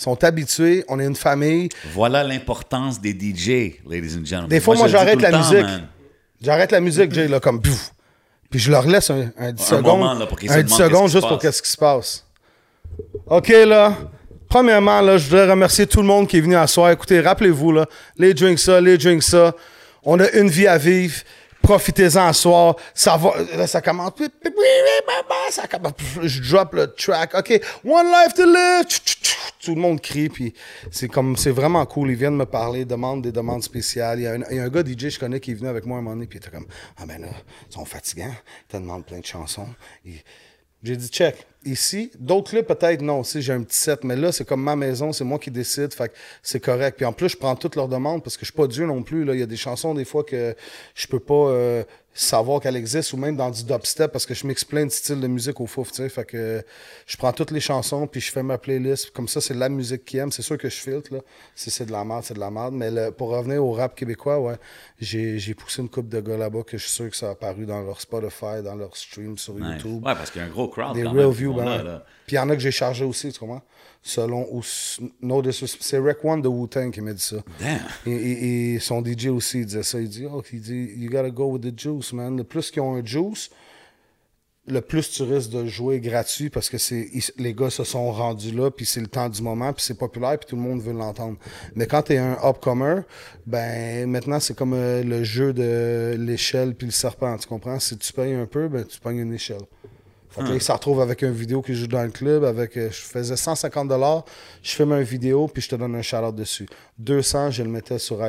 Ils 0.00 0.04
sont 0.04 0.24
habitués, 0.24 0.82
on 0.88 0.98
est 0.98 1.04
une 1.04 1.14
famille. 1.14 1.68
Voilà 1.92 2.24
l'importance 2.24 2.98
des 2.98 3.10
DJ, 3.10 3.82
ladies 3.86 4.16
and 4.16 4.24
gentlemen. 4.24 4.48
Des 4.48 4.58
fois, 4.60 4.74
moi, 4.74 4.88
j'arrête 4.88 5.20
la 5.20 5.36
musique. 5.36 5.66
J'arrête 6.40 6.72
la 6.72 6.80
musique, 6.80 7.12
Jay, 7.12 7.28
là, 7.28 7.38
comme 7.38 7.60
pouf. 7.60 7.92
Puis 8.48 8.58
je 8.58 8.70
leur 8.70 8.86
laisse 8.86 9.10
un, 9.10 9.30
un 9.38 9.52
10 9.52 9.62
Un 9.62 9.66
secondes. 9.76 9.98
moment, 9.98 10.14
là, 10.14 10.24
pour 10.26 10.38
qu'ils 10.38 10.48
se 10.48 10.54
un 10.54 10.62
10 10.62 10.72
demandent 10.72 10.88
secondes 10.90 11.10
juste 11.10 11.28
pour 11.28 11.38
qu'est-ce 11.38 11.60
qui 11.60 11.68
se 11.70 11.76
passe. 11.76 12.24
OK, 13.26 13.48
là. 13.48 13.94
Premièrement, 14.48 15.02
là, 15.02 15.18
je 15.18 15.28
voudrais 15.28 15.50
remercier 15.50 15.86
tout 15.86 16.00
le 16.00 16.06
monde 16.06 16.26
qui 16.26 16.38
est 16.38 16.40
venu 16.40 16.56
à 16.56 16.66
soir. 16.66 16.90
Écoutez, 16.90 17.20
rappelez-vous, 17.20 17.70
là, 17.72 17.86
les 18.16 18.32
drinks 18.32 18.58
ça, 18.58 18.80
les 18.80 18.96
drinks 18.96 19.22
ça. 19.22 19.54
On 20.02 20.18
a 20.18 20.30
une 20.30 20.48
vie 20.48 20.66
à 20.66 20.78
vivre. 20.78 21.14
Profitez-en 21.62 22.26
à 22.26 22.32
soir. 22.32 22.76
Ça 22.94 23.16
va, 23.16 23.32
là, 23.56 23.66
ça 23.66 23.80
commence. 23.80 24.12
Ça 25.50 25.66
commence. 25.66 25.92
Je 26.22 26.50
drop 26.50 26.74
le 26.74 26.92
track. 26.94 27.34
OK, 27.34 27.60
one 27.84 28.06
life 28.06 28.34
to 28.34 28.44
live. 28.44 28.86
Tout 29.62 29.74
le 29.74 29.80
monde 29.80 30.00
crie, 30.00 30.30
puis 30.30 30.54
c'est 30.90 31.08
comme, 31.08 31.36
c'est 31.36 31.50
vraiment 31.50 31.84
cool. 31.84 32.10
Ils 32.10 32.16
viennent 32.16 32.36
me 32.36 32.46
parler, 32.46 32.86
demandent 32.86 33.22
des 33.22 33.32
demandes 33.32 33.62
spéciales. 33.62 34.18
Il 34.18 34.22
y 34.22 34.26
a 34.26 34.32
un, 34.32 34.54
y 34.54 34.58
a 34.58 34.62
un 34.62 34.68
gars 34.68 34.82
DJ, 34.82 35.10
je 35.10 35.18
connais, 35.18 35.38
qui 35.38 35.50
est 35.50 35.54
venu 35.54 35.68
avec 35.68 35.84
moi 35.84 35.98
un 35.98 36.00
moment 36.00 36.16
donné, 36.16 36.26
puis 36.26 36.38
il 36.38 36.42
était 36.42 36.50
comme, 36.50 36.66
ah 36.96 37.04
ben 37.04 37.20
là, 37.20 37.28
ils 37.68 37.74
sont 37.74 37.84
fatigants. 37.84 38.34
Ils 38.34 38.72
te 38.72 38.76
demandent 38.78 39.04
plein 39.04 39.20
de 39.20 39.26
chansons. 39.26 39.68
J'ai 40.82 40.96
dit, 40.96 41.08
check. 41.08 41.46
Ici, 41.64 42.10
d'autres 42.18 42.50
clubs, 42.50 42.64
peut-être, 42.64 43.02
non. 43.02 43.22
Si 43.22 43.42
j'ai 43.42 43.52
un 43.52 43.62
petit 43.62 43.76
set, 43.76 44.02
mais 44.02 44.16
là, 44.16 44.32
c'est 44.32 44.46
comme 44.46 44.62
ma 44.62 44.76
maison, 44.76 45.12
c'est 45.12 45.24
moi 45.24 45.38
qui 45.38 45.50
décide. 45.50 45.92
Fait 45.92 46.10
c'est 46.42 46.60
correct. 46.60 46.96
Puis 46.96 47.04
en 47.04 47.12
plus, 47.12 47.28
je 47.28 47.36
prends 47.36 47.54
toutes 47.54 47.76
leurs 47.76 47.88
demandes 47.88 48.22
parce 48.22 48.36
que 48.36 48.46
je 48.46 48.50
suis 48.50 48.56
pas 48.56 48.66
Dieu 48.66 48.86
non 48.86 49.02
plus. 49.02 49.24
Là. 49.24 49.34
Il 49.34 49.40
y 49.40 49.42
a 49.42 49.46
des 49.46 49.56
chansons, 49.58 49.92
des 49.92 50.06
fois, 50.06 50.24
que 50.24 50.54
je 50.94 51.06
peux 51.06 51.20
pas. 51.20 51.34
euh, 51.34 51.84
savoir 52.12 52.60
qu'elle 52.60 52.74
existe 52.76 53.12
ou 53.12 53.16
même 53.16 53.36
dans 53.36 53.50
du 53.50 53.62
dubstep 53.64 54.10
parce 54.10 54.26
que 54.26 54.34
je 54.34 54.44
mixe 54.46 54.64
plein 54.64 54.84
de 54.84 54.90
styles 54.90 55.20
de 55.20 55.26
musique 55.28 55.60
au 55.60 55.66
fouf, 55.66 55.90
tu 55.92 55.98
sais. 55.98 56.08
Fait 56.08 56.24
que 56.24 56.62
je 57.06 57.16
prends 57.16 57.32
toutes 57.32 57.52
les 57.52 57.60
chansons 57.60 58.06
puis 58.06 58.20
je 58.20 58.32
fais 58.32 58.42
ma 58.42 58.58
playlist. 58.58 59.10
Comme 59.12 59.28
ça, 59.28 59.40
c'est 59.40 59.54
la 59.54 59.68
musique 59.68 60.04
qu'ils 60.04 60.18
aiment. 60.18 60.32
C'est 60.32 60.42
sûr 60.42 60.58
que 60.58 60.68
je 60.68 60.74
filtre, 60.76 61.14
là. 61.14 61.20
Si 61.54 61.70
c'est 61.70 61.86
de 61.86 61.92
la 61.92 62.04
merde, 62.04 62.24
c'est 62.24 62.34
de 62.34 62.40
la 62.40 62.50
merde. 62.50 62.74
Mais 62.74 62.90
le- 62.90 63.10
pour 63.12 63.28
revenir 63.30 63.64
au 63.64 63.72
rap 63.72 63.94
québécois, 63.94 64.40
ouais, 64.40 64.56
j'ai 64.98 65.54
poussé 65.54 65.82
une 65.82 65.88
coupe 65.88 66.08
de 66.08 66.20
gars 66.20 66.36
là-bas 66.36 66.62
que 66.64 66.76
je 66.76 66.82
suis 66.82 66.92
sûr 66.92 67.10
que 67.10 67.16
ça 67.16 67.28
a 67.28 67.30
apparu 67.30 67.64
dans 67.64 67.80
leur 67.80 68.00
Spotify, 68.00 68.62
dans 68.64 68.74
leur 68.74 68.96
stream 68.96 69.38
sur 69.38 69.54
Nice. 69.54 69.82
YouTube. 69.82 70.04
Ouais, 70.04 70.14
parce 70.14 70.30
qu'il 70.30 70.40
y 70.40 70.44
a 70.44 70.46
un 70.48 70.50
gros 70.50 70.68
crowd. 70.68 70.94
Des 70.94 71.06
real 71.06 71.30
views, 71.30 71.54
ben. 71.54 72.02
Puis 72.26 72.36
il 72.36 72.38
y 72.38 72.38
en 72.40 72.48
a 72.50 72.54
que 72.56 72.62
j'ai 72.62 72.70
chargé 72.72 73.04
aussi, 73.04 73.32
tu 73.32 73.38
comprends? 73.38 73.62
Selon, 74.02 74.46
s- 74.60 74.98
no 75.20 75.42
c'est 75.52 75.98
Rec 75.98 76.24
One 76.24 76.40
de 76.40 76.48
Wu-Tang 76.48 76.90
qui 76.90 77.00
m'a 77.02 77.12
dit 77.12 77.20
ça. 77.22 77.36
Damn. 77.60 77.78
Et, 78.06 78.12
et- 78.12 78.74
et 78.74 78.78
son 78.78 79.02
DJ 79.04 79.26
aussi, 79.28 79.58
il 79.60 79.66
disait 79.66 79.82
ça. 79.82 80.00
Il 80.00 80.08
dit, 80.08 80.24
oh, 80.26 80.42
il 80.52 80.60
dit, 80.60 80.90
you 80.96 81.10
gotta 81.10 81.30
go 81.30 81.46
with 81.52 81.62
the 81.62 81.78
juice, 81.78 82.12
man. 82.14 82.36
Le 82.36 82.44
plus 82.44 82.70
qu'ils 82.70 82.80
ont 82.80 82.94
un 82.94 83.04
juice, 83.04 83.50
le 84.66 84.80
plus 84.80 85.10
tu 85.10 85.22
risques 85.24 85.50
de 85.50 85.66
jouer 85.66 86.00
gratuit 86.00 86.48
parce 86.48 86.68
que 86.70 86.78
c'est 86.78 87.08
les 87.38 87.54
gars 87.54 87.70
se 87.70 87.82
sont 87.84 88.10
rendus 88.12 88.52
là, 88.52 88.70
puis 88.70 88.86
c'est 88.86 89.00
le 89.00 89.06
temps 89.08 89.28
du 89.28 89.42
moment, 89.42 89.72
puis 89.72 89.82
c'est 89.84 89.98
populaire, 89.98 90.38
puis 90.38 90.48
tout 90.48 90.56
le 90.56 90.62
monde 90.62 90.80
veut 90.80 90.92
l'entendre. 90.92 91.38
Mais 91.74 91.86
quand 91.86 92.02
tu 92.02 92.12
es 92.12 92.18
un 92.18 92.38
upcomer, 92.44 93.00
ben 93.46 94.08
maintenant 94.08 94.38
c'est 94.38 94.54
comme 94.54 94.74
euh, 94.74 95.02
le 95.02 95.24
jeu 95.24 95.52
de 95.52 96.14
l'échelle 96.18 96.74
puis 96.74 96.86
le 96.86 96.92
serpent, 96.92 97.36
tu 97.36 97.48
comprends? 97.48 97.80
Si 97.80 97.96
tu 97.98 98.12
payes 98.12 98.34
un 98.34 98.46
peu, 98.46 98.68
ben 98.68 98.84
tu 98.84 99.00
payes 99.00 99.18
une 99.18 99.32
échelle. 99.32 99.62
Fait 100.30 100.42
que 100.42 100.46
là, 100.48 100.54
il 100.54 100.62
se 100.62 100.70
retrouve 100.70 101.00
avec 101.00 101.22
une 101.22 101.32
vidéo 101.32 101.60
qui 101.60 101.74
joue 101.74 101.88
dans 101.88 102.02
le 102.02 102.10
club. 102.10 102.44
Avec, 102.44 102.76
euh, 102.76 102.88
je 102.90 103.00
faisais 103.00 103.36
150 103.36 103.88
je 104.62 104.70
filme 104.70 104.92
une 104.92 105.02
vidéo, 105.02 105.48
puis 105.48 105.60
je 105.62 105.68
te 105.68 105.74
donne 105.76 105.94
un 105.96 106.02
shout-out 106.02 106.34
dessus. 106.34 106.68
200, 106.98 107.50
je 107.50 107.62
le 107.64 107.68
mettais 107.68 107.98
sur, 107.98 108.22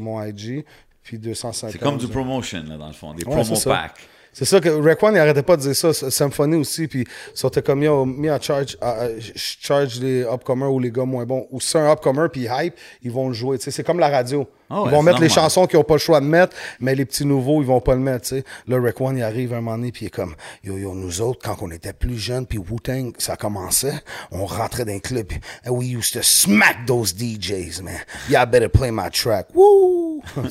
mon 0.00 0.22
IG, 0.22 0.64
puis 1.02 1.18
250. 1.18 1.72
C'est 1.72 1.78
comme 1.78 1.96
du 1.96 2.06
je- 2.06 2.10
promotion, 2.10 2.62
là, 2.68 2.76
dans 2.76 2.88
le 2.88 2.92
fond. 2.92 3.14
Des 3.14 3.24
Ouais, 3.24 3.30
promo 3.30 3.44
c'est 3.44 3.56
ça. 3.56 3.70
packs. 3.70 3.96
c'est 4.32 4.44
ça 4.44 4.60
que 4.60 4.68
Raekwon, 4.68 5.12
il 5.12 5.18
arrêtait 5.18 5.42
pas 5.42 5.56
de 5.56 5.62
dire 5.62 5.74
ça. 5.74 5.94
Symphony 5.94 6.56
aussi, 6.56 6.88
puis 6.88 7.06
sont 7.32 7.48
comme 7.64 7.82
yo, 7.82 8.04
mis 8.04 8.28
charge, 8.40 8.76
je 9.18 9.32
charge 9.34 9.98
les 10.00 10.24
upcomers 10.24 10.70
ou 10.70 10.78
les 10.78 10.90
gars 10.90 11.04
moins 11.06 11.24
bons. 11.24 11.46
Ou 11.50 11.58
si 11.60 11.78
un 11.78 11.90
upcomer 11.90 12.28
puis 12.30 12.46
hype, 12.50 12.74
ils 13.02 13.10
vont 13.10 13.28
le 13.28 13.34
jouer. 13.34 13.56
C'est 13.58 13.82
comme 13.82 13.98
la 13.98 14.10
radio. 14.10 14.46
Ah 14.68 14.82
ils 14.86 14.90
vont 14.90 15.02
mettre 15.02 15.20
les 15.20 15.28
chansons 15.28 15.66
qu'ils 15.66 15.78
n'ont 15.78 15.84
pas 15.84 15.94
le 15.94 16.00
choix 16.00 16.20
de 16.20 16.26
mettre, 16.26 16.56
mais 16.80 16.94
les 16.94 17.04
petits 17.04 17.24
nouveaux, 17.24 17.60
ils 17.62 17.66
vont 17.66 17.80
pas 17.80 17.94
le 17.94 18.00
mettre. 18.00 18.22
tu 18.28 18.36
sais. 18.36 18.44
Là, 18.66 18.80
Raekwon, 18.80 19.14
il 19.16 19.22
arrive 19.22 19.52
un 19.52 19.60
moment 19.60 19.76
donné, 19.76 19.92
puis 19.92 20.04
il 20.04 20.08
est 20.08 20.10
comme 20.10 20.34
yo, 20.64 20.76
yo, 20.76 20.94
nous 20.94 21.20
autres, 21.20 21.40
quand 21.42 21.56
on 21.62 21.70
était 21.70 21.92
plus 21.92 22.18
jeunes, 22.18 22.46
puis 22.46 22.58
Wu-Tang, 22.58 23.12
ça 23.18 23.36
commençait, 23.36 23.94
on 24.32 24.44
rentrait 24.46 24.84
dans 24.84 24.92
un 24.92 24.98
club, 24.98 25.26
puis 25.26 25.40
and 25.66 25.70
we 25.70 25.86
used 25.88 26.12
to 26.14 26.22
smack 26.22 26.84
those 26.86 27.14
DJs, 27.14 27.82
man. 27.82 27.94
Y'all 28.28 28.46
better 28.46 28.68
play 28.68 28.90
my 28.90 29.10
track. 29.10 29.48
Woo! 29.54 30.22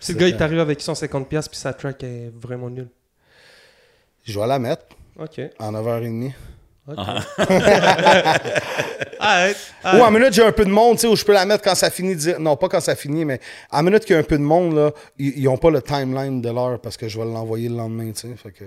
Si 0.00 0.12
le 0.12 0.18
gars 0.18 0.28
il 0.28 0.36
t'arrive 0.36 0.60
avec 0.60 0.80
150$ 0.80 1.24
pièces 1.24 1.48
puis 1.48 1.58
sa 1.58 1.72
track 1.72 2.02
est 2.04 2.30
vraiment 2.40 2.70
nulle. 2.70 2.88
Je 4.24 4.38
vais 4.38 4.46
la 4.46 4.58
mettre 4.58 4.84
Ok. 5.18 5.40
en 5.58 5.72
9h30. 5.72 6.32
Ok. 6.88 6.96
Arrête. 9.20 9.56
Ou 9.84 10.00
en 10.00 10.10
minute, 10.10 10.32
j'ai 10.32 10.42
un 10.44 10.52
peu 10.52 10.64
de 10.64 10.70
monde, 10.70 10.96
tu 10.96 11.02
sais, 11.02 11.06
où 11.06 11.16
je 11.16 11.24
peux 11.24 11.32
la 11.32 11.46
mettre 11.46 11.64
quand 11.64 11.74
ça 11.74 11.90
finit. 11.90 12.16
Dire... 12.16 12.38
Non, 12.40 12.56
pas 12.56 12.68
quand 12.68 12.80
ça 12.80 12.94
finit, 12.94 13.24
mais 13.24 13.40
en 13.70 13.82
minute 13.82 14.04
qu'il 14.04 14.14
y 14.14 14.16
a 14.16 14.20
un 14.20 14.24
peu 14.24 14.38
de 14.38 14.42
monde, 14.42 14.74
là, 14.74 14.92
ils 15.18 15.44
n'ont 15.44 15.56
pas 15.56 15.70
le 15.70 15.80
timeline 15.82 16.40
de 16.40 16.50
l'heure 16.50 16.78
parce 16.80 16.96
que 16.96 17.08
je 17.08 17.18
vais 17.18 17.24
l'envoyer 17.24 17.68
le 17.68 17.76
lendemain, 17.76 18.10
tu 18.12 18.28
sais. 18.28 18.34
Fait 18.36 18.50
que... 18.52 18.64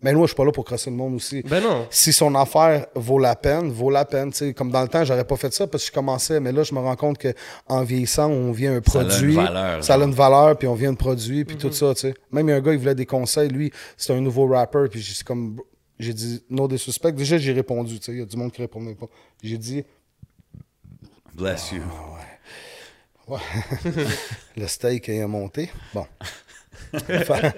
Mais 0.00 0.12
moi, 0.12 0.26
je 0.26 0.28
suis 0.28 0.36
pas 0.36 0.44
là 0.44 0.52
pour 0.52 0.64
crosser 0.64 0.90
le 0.90 0.96
monde 0.96 1.16
aussi. 1.16 1.42
Ben 1.42 1.60
non. 1.60 1.86
Si 1.90 2.12
son 2.12 2.32
affaire 2.36 2.86
vaut 2.94 3.18
la 3.18 3.34
peine, 3.34 3.72
vaut 3.72 3.90
la 3.90 4.04
peine. 4.04 4.30
tu 4.30 4.38
sais. 4.38 4.54
Comme 4.54 4.70
dans 4.70 4.82
le 4.82 4.86
temps, 4.88 5.04
j'aurais 5.04 5.24
pas 5.24 5.34
fait 5.36 5.52
ça 5.52 5.66
parce 5.66 5.82
que 5.82 5.88
je 5.88 5.92
commençais, 5.92 6.38
mais 6.38 6.52
là, 6.52 6.62
je 6.62 6.72
me 6.72 6.78
rends 6.78 6.94
compte 6.94 7.18
qu'en 7.20 7.82
vieillissant, 7.82 8.28
on 8.28 8.52
vient 8.52 8.76
un 8.76 8.80
Ça 8.88 9.00
a 9.00 9.02
une 9.02 9.08
produit. 9.08 9.34
valeur, 9.34 9.82
ça 9.84 9.94
a 9.94 9.98
une 9.98 10.12
valeur, 10.12 10.56
puis 10.56 10.68
on 10.68 10.74
vient 10.74 10.92
de 10.92 10.96
produit, 10.96 11.44
puis 11.44 11.56
tout 11.56 11.72
ça. 11.72 11.94
tu 11.94 12.00
sais. 12.02 12.14
Même 12.30 12.46
il 12.46 12.50
y 12.50 12.54
a 12.54 12.56
un 12.56 12.60
gars, 12.60 12.72
il 12.72 12.78
voulait 12.78 12.94
des 12.94 13.06
conseils. 13.06 13.48
Lui, 13.48 13.72
c'était 13.96 14.12
un 14.12 14.20
nouveau 14.20 14.46
rapper, 14.46 14.84
puis 14.88 15.00
j'ai 15.00 15.24
comme. 15.24 15.56
J'ai 15.98 16.14
dit 16.14 16.42
no 16.50 16.68
disrespect. 16.68 17.12
Déjà, 17.16 17.38
j'ai 17.38 17.52
répondu. 17.52 17.98
tu 17.98 18.04
sais. 18.06 18.12
Il 18.12 18.18
y 18.18 18.22
a 18.22 18.24
du 18.26 18.36
monde 18.36 18.52
qui 18.52 18.60
répondait 18.62 18.94
pas. 18.94 19.06
J'ai 19.42 19.58
dit 19.58 19.84
Bless 21.34 21.72
you. 21.72 21.82
le 24.56 24.66
steak 24.66 25.08
est 25.08 25.26
monté. 25.26 25.70
Bon. 25.92 26.06
fait, 26.98 27.54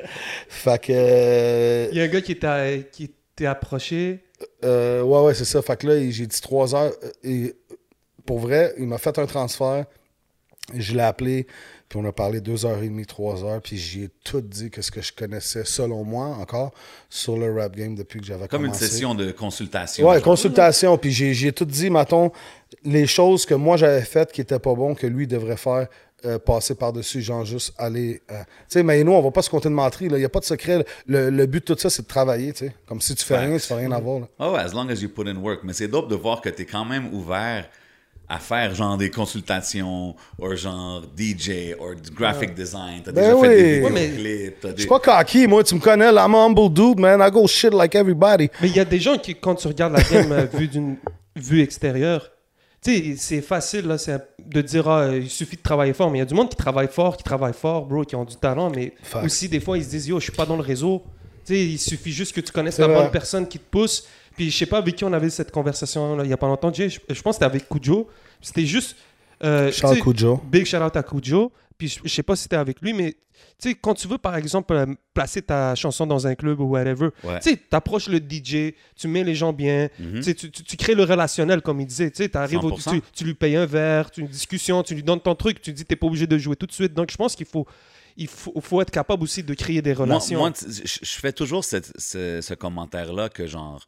fait 0.49 0.82
que. 0.82 0.92
euh, 0.92 1.88
Il 1.92 1.99
y 1.99 2.00
a 2.00 2.04
un 2.04 2.09
gars 2.09 2.20
qui 2.23 2.37
t'a 2.37 2.78
qui 2.78 3.12
t'est 3.37 3.47
approché. 3.47 4.25
euh, 4.64 5.02
ouais, 5.02 5.20
ouais, 5.23 5.35
c'est 5.35 5.44
ça. 5.44 5.62
Fait 5.62 5.76
que 5.78 5.87
là, 5.87 6.11
j'ai 6.11 6.26
dit 6.26 6.40
trois 6.40 6.75
heures. 6.75 6.92
euh, 7.04 7.11
Et 7.23 7.54
pour 8.26 8.38
vrai, 8.40 8.75
il 8.78 8.87
m'a 8.87 8.99
fait 8.99 9.16
un 9.18 9.26
transfert. 9.26 9.85
Je 10.75 10.94
l'ai 10.94 11.02
appelé. 11.02 11.47
Puis 11.90 11.99
on 11.99 12.04
a 12.06 12.12
parlé 12.12 12.40
deux 12.40 12.64
heures 12.64 12.78
et 12.82 12.88
demie, 12.88 13.04
trois 13.04 13.44
heures. 13.44 13.61
Puis 13.61 13.76
j'ai 13.76 14.09
tout 14.25 14.40
dit 14.40 14.70
que 14.70 14.80
ce 14.80 14.90
que 14.92 15.02
je 15.02 15.12
connaissais, 15.12 15.64
selon 15.64 16.04
moi, 16.04 16.26
encore, 16.40 16.70
sur 17.11 17.37
le 17.37 17.52
rap 17.52 17.75
game 17.76 17.94
depuis 17.97 18.20
que 18.20 18.26
j'avais 18.26 18.47
Comme 18.49 18.64
une 18.64 18.68
commencé. 18.70 18.87
session 18.87 19.14
de 19.16 19.32
consultation. 19.32 20.09
Ouais, 20.09 20.23
consultation. 20.23 20.97
Puis 20.97 21.11
j'ai, 21.11 21.52
tout 21.52 21.64
dit, 21.64 21.90
mettons, 21.90 22.30
les 22.85 23.06
choses 23.09 23.44
que 23.44 23.54
moi 23.54 23.76
j'avais 23.76 24.02
faites 24.02 24.31
qui 24.33 24.40
étaient 24.40 24.61
pas 24.61 24.72
bons, 24.74 24.94
que 24.94 25.07
lui 25.09 25.26
devrait 25.26 25.57
faire 25.57 25.88
euh, 26.26 26.38
passer 26.38 26.74
par-dessus, 26.76 27.22
genre 27.22 27.44
juste 27.44 27.72
aller. 27.76 28.20
euh, 28.31 28.35
Tu 28.44 28.44
sais, 28.68 28.83
mais 28.85 29.03
nous, 29.03 29.11
on 29.12 29.20
va 29.22 29.31
pas 29.33 29.42
se 29.42 29.50
compter 29.50 29.68
de 29.68 29.74
menterie. 29.74 30.05
Il 30.07 30.12
n'y 30.14 30.24
a 30.24 30.29
pas 30.29 30.38
de 30.40 30.44
secret. 30.44 30.85
Le, 31.07 31.29
le 31.31 31.46
but 31.46 31.66
de 31.66 31.74
tout 31.74 31.81
ça, 31.81 31.90
c'est 31.90 32.03
de 32.03 32.07
travailler. 32.07 32.53
tu 32.53 32.66
sais. 32.66 32.74
Comme 32.87 33.00
si 33.00 33.16
tu 33.16 33.24
fais 33.24 33.35
Facts. 33.35 33.46
rien, 33.48 33.57
tu 33.57 33.66
fais 33.66 33.74
rien 33.74 33.90
avoir. 33.90 34.20
là. 34.20 34.29
Oh, 34.38 34.55
as 34.55 34.72
long 34.74 34.88
as 34.90 35.00
you 35.00 35.09
put 35.09 35.26
in 35.26 35.37
work. 35.38 35.61
Mais 35.64 35.72
c'est 35.72 35.88
dope 35.88 36.09
de 36.09 36.14
voir 36.14 36.40
que 36.40 36.50
tu 36.50 36.62
es 36.62 36.66
quand 36.66 36.85
même 36.85 37.12
ouvert 37.12 37.68
à 38.33 38.38
faire 38.38 38.73
genre 38.77 38.97
des 38.97 39.11
consultations, 39.11 40.14
ou 40.38 40.55
genre 40.55 41.03
DJ, 41.19 41.75
ou 41.81 41.95
du 41.95 42.11
graphic 42.12 42.55
design. 42.55 43.03
T'as 43.05 43.11
Ben 43.11 43.23
déjà 43.23 43.37
oui. 43.37 43.49
fait 43.49 43.57
des 43.57 43.73
vidéoclips. 43.81 44.61
t'as 44.61 44.69
Je 44.69 44.75
des- 44.75 44.81
suis 44.83 44.88
pas 44.88 45.01
cocky, 45.01 45.47
moi, 45.49 45.64
tu 45.64 45.75
me 45.75 45.81
connais, 45.81 46.12
là, 46.12 46.25
I'm 46.27 46.35
a 46.37 46.38
humble 46.45 46.73
dude, 46.73 47.01
man. 47.01 47.21
I 47.21 47.31
go 47.31 47.47
shit 47.49 47.75
like 47.75 47.95
everybody. 47.97 48.49
Mais 48.62 48.69
il 48.69 48.77
y 48.77 48.81
a 48.81 48.85
des 48.85 49.01
gens 49.01 49.19
qui, 49.19 49.35
quand 49.35 49.57
tu 49.57 49.66
regardes 49.66 49.95
la 49.95 50.03
game 50.05 50.31
euh, 50.31 50.47
vue 50.55 50.69
d'une 50.69 50.97
vue 51.35 51.61
extérieure, 51.61 52.31
tu 52.83 52.93
sais, 52.95 53.14
c'est 53.19 53.43
facile 53.43 53.87
là, 53.87 53.99
c'est 53.99 54.19
de 54.47 54.62
dire 54.62 54.88
ah, 54.88 55.09
il 55.14 55.29
suffit 55.29 55.57
de 55.57 55.62
travailler 55.62 55.93
fort, 55.93 56.09
mais 56.11 56.19
il 56.19 56.21
y 56.21 56.23
a 56.23 56.27
du 56.27 56.35
monde 56.35 56.49
qui 56.49 56.57
travaille 56.57 56.88
fort, 56.88 57.16
qui 57.16 57.25
travaille 57.25 57.53
fort, 57.53 57.85
bro, 57.85 58.05
qui 58.05 58.14
ont 58.16 58.25
du 58.25 58.37
talent, 58.37 58.71
mais 58.75 58.95
aussi 59.25 59.49
des 59.49 59.61
fois 59.61 59.77
ils 59.77 59.85
se 59.85 59.90
disent 59.90 60.07
yo, 60.09 60.19
je 60.19 60.25
suis 60.25 60.33
pas 60.33 60.47
dans 60.47 60.57
le 60.57 60.62
réseau. 60.62 61.03
Tu 61.45 61.55
sais, 61.55 61.61
il 61.66 61.79
suffit 61.79 62.12
juste 62.12 62.33
que 62.35 62.40
tu 62.40 62.53
connaisses 62.53 62.79
la 62.79 62.87
vrai. 62.87 62.97
bonne 62.97 63.11
personne 63.11 63.47
qui 63.49 63.59
te 63.59 63.64
pousse. 63.71 64.07
Puis 64.40 64.50
je 64.50 64.57
sais 64.57 64.64
pas 64.64 64.79
avec 64.79 64.96
qui 64.96 65.05
on 65.05 65.12
avait 65.12 65.29
cette 65.29 65.50
conversation 65.50 66.16
là, 66.16 66.24
il 66.24 66.31
y 66.31 66.33
a 66.33 66.37
pas 66.38 66.46
longtemps, 66.46 66.72
je, 66.72 66.88
je 66.88 66.96
pense 67.20 67.22
que 67.22 67.33
c'était 67.33 67.44
avec 67.44 67.68
Kujo. 67.68 68.09
C'était 68.40 68.64
juste 68.64 68.96
euh, 69.44 69.70
sais, 69.70 70.00
Kujo. 70.00 70.40
Big 70.50 70.64
shout 70.64 70.79
out 70.79 70.96
à 70.96 71.03
Kujo. 71.03 71.53
Puis 71.76 71.88
je, 71.88 72.00
je 72.03 72.09
sais 72.09 72.22
pas 72.22 72.37
si 72.37 72.44
c'était 72.44 72.57
avec 72.57 72.81
lui, 72.81 72.94
mais 72.94 73.12
tu 73.59 73.68
sais, 73.68 73.74
quand 73.74 73.92
tu 73.92 74.09
veux 74.09 74.16
par 74.16 74.37
exemple 74.37 74.72
euh, 74.72 74.87
placer 75.12 75.42
ta 75.42 75.74
chanson 75.74 76.07
dans 76.07 76.26
un 76.26 76.35
club 76.35 76.59
ou 76.61 76.64
whatever, 76.70 77.11
Ouais. 77.22 77.38
tu 77.40 77.50
sais, 77.50 77.57
t'approches 77.57 78.09
le 78.09 78.16
DJ, 78.16 78.72
tu 78.96 79.09
mets 79.09 79.24
les 79.24 79.35
gens 79.35 79.53
bien, 79.53 79.88
Mhm. 79.98 80.14
tu 80.14 80.22
sais, 80.22 80.35
tu, 80.35 80.50
tu- 80.50 80.62
tu 80.64 80.76
crées 80.79 80.94
le 80.94 81.05
relationnel 81.05 81.61
comme 81.61 81.79
il 81.83 81.87
disait. 81.87 82.11
Tu 82.11 82.22
sais, 82.22 82.31
t'arrives 82.31 82.64
au- 82.64 82.70
100%. 82.70 82.92
tu, 82.92 83.03
tu 83.12 83.24
lui 83.24 83.35
payes 83.35 83.57
un 83.57 83.66
verre, 83.66 84.11
tu 84.11 84.22
une 84.22 84.26
discussion, 84.26 84.83
tu 84.83 84.94
lui 84.94 85.03
donnes 85.03 85.20
ton 85.20 85.35
truc, 85.35 85.61
tu 85.61 85.70
dis 85.74 85.85
t'es 85.85 85.96
pas 85.96 86.07
obligé 86.07 86.26
de 86.26 86.38
jouer 86.38 86.57
tout 86.57 86.66
de 86.66 86.72
suite. 86.72 86.94
Donc 86.94 87.11
je 87.11 87.16
pense 87.18 87.37
qu'il 87.37 87.44
faut, 87.46 87.66
il 88.16 88.26
faut, 88.26 88.59
faut 88.62 88.81
être 88.81 88.90
capable 88.90 89.22
aussi 89.22 89.42
de 89.42 89.53
créer 89.53 89.83
des 89.83 89.92
relations. 89.92 90.38
moi, 90.38 90.53
je 90.66 90.83
je 90.85 91.18
fais 91.20 91.33
toujours 91.33 91.62
cette- 91.64 91.92
ce, 91.98 92.40
ce 92.40 92.55
commentaire-là 92.55 93.29
que 93.29 93.46
genre, 93.46 93.87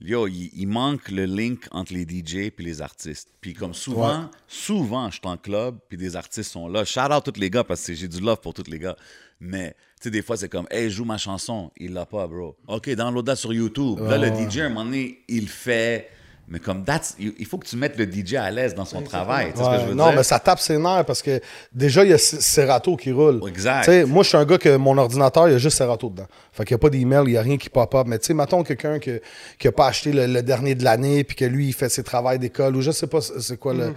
yo, 0.00 0.26
il, 0.26 0.50
il 0.54 0.66
manque 0.66 1.10
le 1.10 1.24
link 1.24 1.66
entre 1.70 1.92
les 1.92 2.02
DJ 2.02 2.50
puis 2.50 2.64
les 2.64 2.82
artistes. 2.82 3.28
Puis 3.40 3.54
comme 3.54 3.74
souvent, 3.74 4.30
souvent, 4.46 5.10
je 5.10 5.16
suis 5.16 5.26
en 5.26 5.36
club 5.36 5.78
puis 5.88 5.96
des 5.96 6.16
artistes 6.16 6.52
sont 6.52 6.68
là. 6.68 6.84
Shout 6.84 7.12
out 7.12 7.24
tous 7.24 7.40
les 7.40 7.50
gars 7.50 7.64
parce 7.64 7.86
que 7.86 7.94
j'ai 7.94 8.08
du 8.08 8.20
love 8.20 8.40
pour 8.40 8.54
tous 8.54 8.70
les 8.70 8.78
gars. 8.78 8.96
Mais, 9.40 9.70
tu 10.00 10.04
sais, 10.04 10.10
des 10.10 10.22
fois, 10.22 10.36
c'est 10.36 10.48
comme, 10.48 10.66
hey, 10.70 10.90
joue 10.90 11.04
ma 11.04 11.18
chanson. 11.18 11.70
Il 11.76 11.92
l'a 11.92 12.06
pas, 12.06 12.26
bro. 12.26 12.56
OK, 12.68 12.88
download-la 12.90 13.36
sur 13.36 13.52
YouTube. 13.52 14.00
Là, 14.00 14.16
le 14.16 14.28
DJ, 14.28 14.58
à 14.58 14.64
un 14.66 14.68
moment 14.70 14.84
donné, 14.84 15.22
il 15.28 15.48
fait. 15.48 16.08
Mais 16.48 16.60
comme, 16.60 16.84
that's, 16.84 17.16
il 17.18 17.44
faut 17.44 17.58
que 17.58 17.66
tu 17.66 17.76
mettes 17.76 17.98
le 17.98 18.04
DJ 18.04 18.34
à 18.34 18.48
l'aise 18.52 18.72
dans 18.72 18.84
son 18.84 19.02
travail. 19.02 19.50
Tu 19.52 19.58
sais 19.58 19.64
ce 19.64 19.68
que 19.68 19.80
je 19.80 19.86
veux 19.86 19.94
non, 19.94 20.06
dire? 20.06 20.16
mais 20.18 20.22
ça 20.22 20.38
tape 20.38 20.60
ses 20.60 20.78
nerfs 20.78 21.04
parce 21.04 21.20
que 21.20 21.40
déjà, 21.72 22.04
il 22.04 22.10
y 22.10 22.12
a 22.12 22.18
Serato 22.18 22.94
qui 22.94 23.10
roule. 23.10 23.40
Exact. 23.48 23.88
Moi, 24.06 24.22
je 24.22 24.28
suis 24.28 24.36
un 24.38 24.44
gars 24.44 24.56
que 24.56 24.76
mon 24.76 24.96
ordinateur, 24.96 25.48
il 25.48 25.52
y 25.52 25.54
a 25.56 25.58
juste 25.58 25.76
Serato 25.76 26.08
dedans. 26.08 26.26
Fait 26.52 26.64
qu'il 26.64 26.74
n'y 26.76 26.78
a 26.78 26.82
pas 26.82 26.90
d'email, 26.90 27.22
il 27.26 27.30
n'y 27.32 27.36
a 27.36 27.42
rien 27.42 27.56
qui 27.56 27.68
pop-up. 27.68 28.06
Mais 28.06 28.20
tu 28.20 28.26
sais, 28.26 28.34
mettons 28.34 28.62
quelqu'un 28.62 29.00
que- 29.00 29.20
qui 29.58 29.66
n'a 29.66 29.72
pas 29.72 29.88
acheté 29.88 30.12
le, 30.12 30.26
le 30.26 30.40
dernier 30.40 30.76
de 30.76 30.84
l'année 30.84 31.24
puis 31.24 31.34
que 31.34 31.44
lui, 31.44 31.66
il 31.66 31.72
fait 31.72 31.88
ses 31.88 32.04
travaux 32.04 32.36
d'école 32.38 32.76
ou 32.76 32.80
je 32.80 32.92
sais 32.92 33.08
pas 33.08 33.20
c'est 33.20 33.56
quoi 33.58 33.74
le. 33.74 33.86
Ouais. 33.88 33.92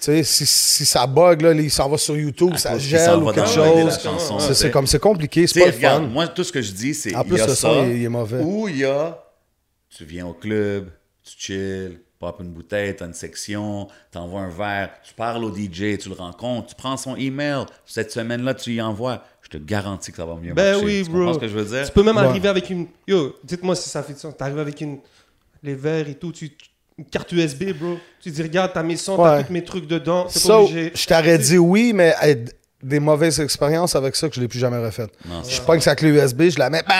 Tu 0.00 0.04
sais, 0.04 0.22
si, 0.22 0.46
si 0.46 0.86
ça 0.86 1.08
bug, 1.08 1.40
là, 1.42 1.52
il 1.54 1.70
s'en 1.72 1.88
va 1.88 1.98
sur 1.98 2.16
YouTube, 2.16 2.52
À 2.54 2.58
ça 2.58 2.78
gèle 2.78 3.16
ou 3.16 3.32
quelque 3.32 3.48
chose. 3.48 3.98
C'est- 4.54 4.70
comme, 4.70 4.86
c'est 4.86 5.00
compliqué, 5.00 5.48
c'est 5.48 5.58
pas 5.58 5.66
le 5.66 5.72
regarde, 5.72 6.02
fun. 6.04 6.08
moi, 6.08 6.28
tout 6.28 6.44
ce 6.44 6.52
que 6.52 6.62
je 6.62 6.70
dis, 6.70 6.94
c'est. 6.94 7.16
En 7.16 7.24
plus, 7.24 7.34
il 7.34 7.38
y 7.38 7.42
a 7.42 7.46
le 7.46 7.50
ça, 7.54 7.56
son, 7.56 7.84
il- 7.84 7.96
il 7.96 8.04
est 8.04 8.08
mauvais. 8.08 8.38
Ou 8.40 8.68
il 8.68 8.78
y 8.78 8.84
a. 8.84 9.18
Tu 9.96 10.04
viens 10.04 10.26
au 10.28 10.34
club, 10.34 10.88
tu 11.36 11.52
chill, 11.52 12.00
pop 12.18 12.36
une 12.40 12.50
bouteille, 12.50 12.94
t'as 12.96 13.06
une 13.06 13.14
section, 13.14 13.88
t'envoies 14.10 14.40
un 14.42 14.50
verre, 14.50 14.90
tu 15.02 15.14
parles 15.14 15.42
au 15.44 15.54
DJ, 15.54 15.98
tu 15.98 16.08
le 16.08 16.14
rencontres, 16.14 16.68
tu 16.68 16.74
prends 16.74 16.96
son 16.96 17.16
email. 17.16 17.64
Cette 17.86 18.12
semaine-là, 18.12 18.54
tu 18.54 18.72
y 18.74 18.82
envoies. 18.82 19.22
Je 19.42 19.48
te 19.48 19.56
garantis 19.58 20.10
que 20.10 20.18
ça 20.18 20.24
va 20.26 20.34
mieux 20.36 20.52
Ben 20.54 20.72
marcher. 20.72 20.84
oui, 20.84 21.02
tu 21.04 21.10
bro. 21.10 21.18
comprends 21.20 21.34
ce 21.34 21.38
que 21.38 21.48
je 21.48 21.58
veux 21.58 21.64
dire? 21.64 21.86
Tu 21.86 21.92
peux 21.92 22.02
même 22.02 22.16
Ouais. 22.16 22.22
arriver 22.24 22.48
avec 22.48 22.68
une. 22.70 22.86
Yo, 23.08 23.36
dites-moi 23.42 23.74
si 23.74 23.88
ça 23.88 24.02
fait 24.02 24.12
du 24.12 24.18
sens. 24.20 24.36
T'arrives 24.36 24.58
avec 24.58 24.80
une. 24.80 24.98
Les 25.62 25.74
verres 25.74 26.08
et 26.08 26.14
tout, 26.14 26.32
tu. 26.32 26.50
Une 26.98 27.06
carte 27.06 27.32
USB, 27.32 27.72
bro. 27.72 27.96
Tu 28.20 28.30
dis, 28.30 28.42
regarde, 28.42 28.72
t'as 28.74 28.82
mes 28.82 28.96
sons, 28.96 29.16
Ouais. 29.16 29.38
t'as 29.38 29.42
tous 29.44 29.52
mes 29.54 29.64
trucs 29.64 29.86
dedans. 29.86 30.26
C'est 30.28 30.42
pas 30.42 30.46
Ça, 30.48 30.60
obligé. 30.60 30.92
je 30.94 31.06
t'aurais 31.06 31.38
dit 31.38 31.56
oui, 31.58 31.92
mais 31.94 32.14
des 32.82 32.98
mauvaises 33.00 33.40
expériences 33.40 33.94
avec 33.94 34.16
ça 34.16 34.28
que 34.28 34.34
je 34.34 34.40
l'ai 34.40 34.48
plus 34.48 34.58
jamais 34.58 34.78
refait. 34.78 35.06
Non, 35.28 35.42
Je 35.48 35.60
pogne 35.60 35.80
sa 35.80 35.94
clé 35.94 36.08
USB, 36.08 36.44
je 36.50 36.58
la 36.58 36.70
mets, 36.70 36.82
bam, 36.88 36.96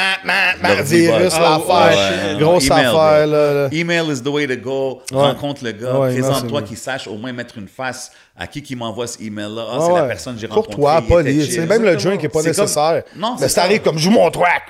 bam, 0.63 0.77
L'ordi 0.77 1.01
virus, 1.01 1.33
l'affaire, 1.39 1.97
ouais, 2.33 2.39
grosse 2.39 2.67
email, 2.67 2.85
affaire, 2.87 3.27
là, 3.27 3.53
là. 3.55 3.69
Email 3.73 4.13
is 4.13 4.23
the 4.23 4.29
way 4.29 4.47
to 4.47 4.57
go. 4.57 5.01
Ouais. 5.11 5.19
Rencontre 5.19 5.65
le 5.65 5.73
gars. 5.73 5.99
Ouais, 5.99 6.13
Présente-toi 6.13 6.63
qu'il 6.63 6.77
sache 6.77 7.07
au 7.09 7.17
moins 7.17 7.33
mettre 7.33 7.57
une 7.57 7.69
face 7.69 8.11
à 8.37 8.47
qui 8.47 8.63
qui 8.63 8.77
m'envoie 8.77 9.07
ce 9.07 9.23
email-là. 9.23 9.65
Ah, 9.73 9.79
c'est 9.87 9.93
la 9.95 10.03
personne 10.05 10.35
que 10.35 10.41
j'ai 10.41 10.49
Pour 10.49 10.57
rencontrée. 10.57 10.77
toi, 10.81 10.99
était 10.99 11.09
poli. 11.09 11.43
chill. 11.45 11.53
C'est 11.53 11.67
même 11.67 11.83
le 11.83 11.89
Exactement. 11.93 12.11
drink 12.11 12.21
qui 12.21 12.27
n'est 12.27 12.29
pas 12.29 12.39
comme- 12.41 12.49
nécessaire. 12.49 13.03
Non, 13.17 13.37
Mais 13.41 13.49
ça 13.49 13.63
arrive 13.63 13.81
comme 13.81 13.99
joue 13.99 14.11
mon 14.11 14.31
track. 14.31 14.63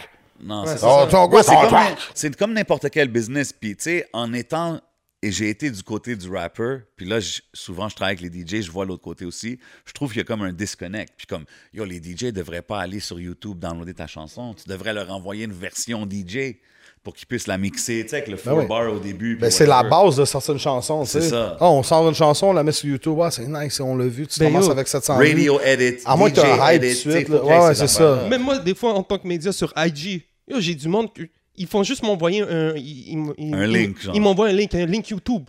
Non, 0.42 0.62
c'est 0.64 0.79
ça. 0.79 1.07
c'est 1.11 1.11
comme, 1.11 1.68
track. 1.68 1.96
c'est 2.14 2.37
comme 2.37 2.53
n'importe 2.55 2.88
quel 2.90 3.09
business. 3.09 3.53
Puis, 3.53 3.77
tu 3.77 3.83
sais, 3.83 4.07
en 4.12 4.33
étant. 4.33 4.81
Et 5.23 5.31
j'ai 5.31 5.51
été 5.51 5.71
du 5.71 5.83
côté 5.83 6.17
du 6.17 6.31
rapper. 6.31 6.79
Puis 6.97 7.05
là, 7.07 7.21
je- 7.21 7.41
souvent, 7.53 7.89
je 7.91 7.95
travaille 7.95 8.17
avec 8.19 8.33
les 8.33 8.41
DJ. 8.41 8.63
Je 8.63 8.71
vois 8.71 8.87
l'autre 8.87 9.03
côté 9.03 9.27
aussi. 9.27 9.59
Je 9.85 9.93
trouve 9.93 10.09
qu'il 10.11 10.19
y 10.19 10.23
a 10.23 10.25
comme 10.25 10.41
un 10.43 10.53
disconnect. 10.53 11.13
Puis 11.17 11.27
comme, 11.27 11.45
yo, 11.75 11.85
les 11.85 11.99
DJ 12.03 12.25
ne 12.25 12.31
devraient 12.31 12.63
pas 12.63 12.81
aller 12.81 13.01
sur 13.01 13.21
YouTube 13.21 13.59
downloader 13.59 13.93
ta 13.93 14.07
chanson. 14.07 14.55
Tu 14.55 14.67
devrais 14.69 14.95
leur 14.95 15.11
envoyer 15.11 15.45
une 15.45 15.53
version 15.53 16.07
DJ 16.09 16.57
pour 17.03 17.15
qu'ils 17.15 17.27
puissent 17.27 17.47
la 17.47 17.59
mixer, 17.59 18.03
tu 18.03 18.09
sais, 18.11 18.17
avec 18.17 18.29
le 18.29 18.37
four 18.39 18.57
Ben 18.57 18.63
oui. 18.63 18.67
bar 18.69 18.93
au 18.93 18.99
début. 18.99 19.37
Ben, 19.37 19.51
c'est 19.51 19.67
la 19.67 19.83
base 19.83 20.17
de 20.17 20.25
sortir 20.25 20.55
une 20.55 20.61
chanson, 20.61 21.03
tu 21.05 21.11
sais. 21.11 21.21
C'est 21.23 21.29
ça. 21.31 21.57
Ah, 21.61 21.71
on 21.71 21.83
sort 21.83 22.07
une 22.09 22.15
chanson, 22.15 22.49
on 22.49 22.53
la 22.55 22.63
met 22.63 22.73
sur 22.73 22.89
YouTube, 22.91 23.19
ah, 23.23 23.31
c'est 23.31 23.47
nice, 23.47 23.81
on 23.81 23.97
l'a 23.97 24.07
vu, 24.07 24.27
tu 24.27 24.39
Ben, 24.39 24.47
commences 24.47 24.67
yo, 24.67 24.73
avec 24.73 24.87
700 24.89 25.19
vues. 25.19 25.29
Radio 25.29 25.61
edit. 25.61 26.03
À 26.05 26.15
moins 26.17 26.31
que 26.31 26.41
un 26.41 26.73
hype 26.75 26.83
edit, 26.83 27.03
tout 27.03 27.09
de 27.09 27.15
suite, 27.15 27.27
tu 27.27 27.33
Ouais, 27.33 27.41
ouais, 27.59 27.75
ces 27.75 27.87
c'est 27.87 27.99
ça. 27.99 28.27
Même 28.29 28.43
moi, 28.43 28.59
des 28.59 28.75
fois, 28.75 28.93
en 28.95 29.03
tant 29.03 29.19
que 29.19 29.27
média 29.27 29.51
sur 29.51 29.73
IG, 29.77 30.27
yo, 30.47 30.61
j'ai 30.61 30.75
du 30.75 30.89
monde 30.89 31.11
que- 31.13 31.23
ils 31.61 31.66
font 31.66 31.83
juste 31.83 32.03
m'envoyer 32.03 32.42
un, 32.42 32.75
ils- 32.77 33.55
Un 33.55 33.66
link, 33.66 34.01
genre. 34.01 34.14
Ils 34.14 34.20
m'envoient 34.20 34.49
un 34.49 34.53
link, 34.53 34.75
un 34.75 34.87
link 34.87 35.09
YouTube. 35.09 35.44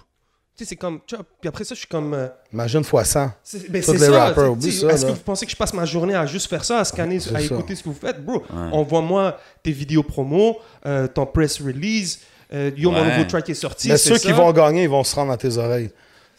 Tu 0.58 0.66
sais, 0.66 0.70
c'est 0.70 0.76
comme, 0.76 1.00
tu 1.08 1.16
vois, 1.16 1.24
puis 1.40 1.48
après 1.48 1.64
ça, 1.64 1.74
je 1.74 1.80
suis 1.80 1.88
comme. 1.88 2.14
euh, 2.14 2.28
Imagine 2.52 2.84
fois 2.84 3.04
100. 3.06 3.32
c'est 3.44 3.72
ben, 3.72 3.82
Tous 3.82 3.94
c'est 3.94 3.98
les 4.00 4.06
ça. 4.14 4.26
rappers, 4.26 4.44
tu- 4.44 4.50
oublie 4.50 4.66
tu- 4.66 4.72
ça, 4.74 4.88
Est-ce 4.92 5.06
que 5.06 5.12
vous 5.12 5.18
pensez 5.20 5.46
que 5.46 5.52
je 5.52 5.56
passe 5.58 5.74
ma 5.74 5.86
journée 5.86 6.14
à 6.14 6.26
juste 6.26 6.48
faire 6.50 6.64
ça, 6.66 6.80
à 6.80 6.86
scanner, 6.86 7.16
à 7.18 7.20
ça. 7.22 7.42
écouter 7.42 7.74
ce 7.76 7.84
que 7.84 7.90
vous 7.90 7.96
faites, 7.96 8.24
bro 8.24 8.44
Envoie-moi 8.72 9.38
tes 9.64 9.72
vidéos 9.72 10.04
promo, 10.04 10.58
euh, 10.86 11.08
ton 11.08 11.26
press 11.26 11.62
release. 11.62 12.20
euh, 12.54 12.70
yo, 12.76 12.92
mon 12.92 13.02
Ouais. 13.02 13.12
nouveau 13.18 13.24
track 13.30 13.50
est 13.50 13.54
sorti. 13.54 13.88
Mais 13.88 13.96
c'est 13.98 14.10
ceux 14.10 14.18
qui 14.20 14.34
vont 14.34 14.52
gagner, 14.52 14.84
ils 14.84 14.90
vont 14.90 15.06
se 15.06 15.16
rendre 15.16 15.32
à 15.32 15.38
tes 15.38 15.56
oreilles. 15.58 15.90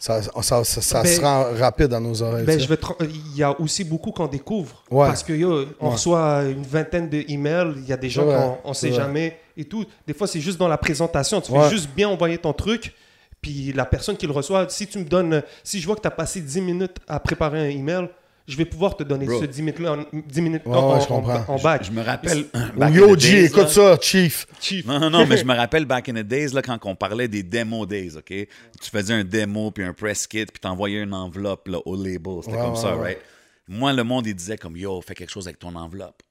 Ça, 0.03 0.21
ça, 0.21 0.63
ça, 0.65 0.81
ça 0.81 1.01
Ben- 1.01 1.15
se 1.15 1.21
rend 1.21 1.45
rapide 1.57 1.93
à 1.93 1.99
nos 2.01 2.21
oreilles. 2.21 2.43
Ben, 2.45 2.59
je 2.59 2.67
vais 2.67 2.77
Il 2.99 3.37
y 3.37 3.41
a 3.41 3.57
aussi 3.61 3.85
beaucoup 3.85 4.11
qu'on 4.11 4.27
découvre. 4.27 4.83
Ouais. 4.91 5.07
Parce 5.07 5.23
que 5.23 5.31
yo, 5.31 5.65
on 5.79 5.87
Ouais. 5.87 5.93
reçoit 5.93 6.43
une 6.43 6.63
vingtaine 6.63 7.07
d'emails, 7.07 7.75
il 7.77 7.85
y 7.87 7.93
a 7.93 7.95
des 7.95 8.09
gens 8.09 8.25
qu'on 8.63 8.69
ne 8.69 8.73
sait 8.73 8.91
jamais 8.91 9.39
et 9.55 9.63
tout. 9.63 9.85
Des 10.05 10.13
fois, 10.13 10.27
c'est 10.27 10.41
juste 10.41 10.57
dans 10.59 10.67
la 10.67 10.77
présentation. 10.77 11.39
Tu 11.39 11.53
fais 11.53 11.69
juste 11.69 11.87
bien 11.95 12.09
envoyer 12.09 12.37
ton 12.37 12.51
truc. 12.51 12.93
Puis 13.41 13.71
la 13.71 13.85
personne 13.85 14.17
qui 14.17 14.27
le 14.27 14.33
reçoit, 14.33 14.67
si 14.67 14.87
tu 14.87 14.99
me 14.99 15.05
donnes, 15.05 15.41
si 15.63 15.79
je 15.79 15.85
vois 15.85 15.95
que 15.95 16.01
tu 16.01 16.07
as 16.07 16.11
passé 16.11 16.41
10 16.41 16.59
minutes 16.59 16.97
à 17.07 17.21
préparer 17.21 17.59
un 17.61 17.69
email, 17.69 18.09
je 18.47 18.57
vais 18.57 18.65
pouvoir 18.65 18.97
te 18.97 19.03
donner 19.03 19.25
Bro. 19.25 19.41
ce 19.41 19.45
10 19.45 19.61
minutes-là 19.61 19.93
en, 19.93 20.05
10 20.27 20.41
minutes 20.41 20.63
Ouais, 20.65 20.75
en, 20.75 20.93
ouais, 20.93 20.99
je 20.99 21.05
en- 21.05 21.21
comprends. 21.21 21.45
en 21.47 21.59
back. 21.61 21.83
Je 21.85 21.91
me 21.91 22.01
rappelle. 22.01 22.45
Back 22.75 22.93
Yo, 22.93 23.17
G, 23.17 23.45
écoute 23.45 23.57
là. 23.63 23.67
ça, 23.67 23.97
Chief. 24.01 24.45
Chief. 24.59 24.85
Non, 24.85 24.99
non, 24.99 25.09
non, 25.09 25.25
mais 25.25 25.37
je 25.37 25.45
me 25.45 25.53
rappelle 25.55 25.85
back 25.85 26.09
in 26.09 26.13
the 26.13 26.17
days, 26.27 26.49
là, 26.53 26.61
quand 26.61 26.77
on 26.85 26.95
parlait 26.95 27.27
des 27.27 27.43
demo 27.43 27.85
days, 27.85 28.17
OK? 28.17 28.27
Tu 28.27 28.89
faisais 28.91 29.13
un 29.13 29.23
démo 29.23 29.71
puis 29.71 29.83
un 29.83 29.93
press 29.93 30.27
kit, 30.27 30.45
puis 30.45 30.59
t'envoyais 30.59 31.01
une 31.03 31.13
enveloppe 31.13 31.67
là, 31.67 31.79
au 31.85 31.95
label. 31.95 32.39
C'était 32.43 32.55
Ouais, 32.57 32.61
comme 32.63 32.73
ouais, 32.73 32.79
ça, 32.79 32.95
ouais. 32.97 33.03
right? 33.03 33.19
Moi, 33.67 33.93
le 33.93 34.03
monde, 34.03 34.27
il 34.27 34.35
disait 34.35 34.57
comme, 34.57 34.75
yo, 34.75 35.01
fais 35.01 35.13
quelque 35.15 35.31
chose 35.31 35.47
avec 35.47 35.59
ton 35.59 35.73
enveloppe. 35.75 36.21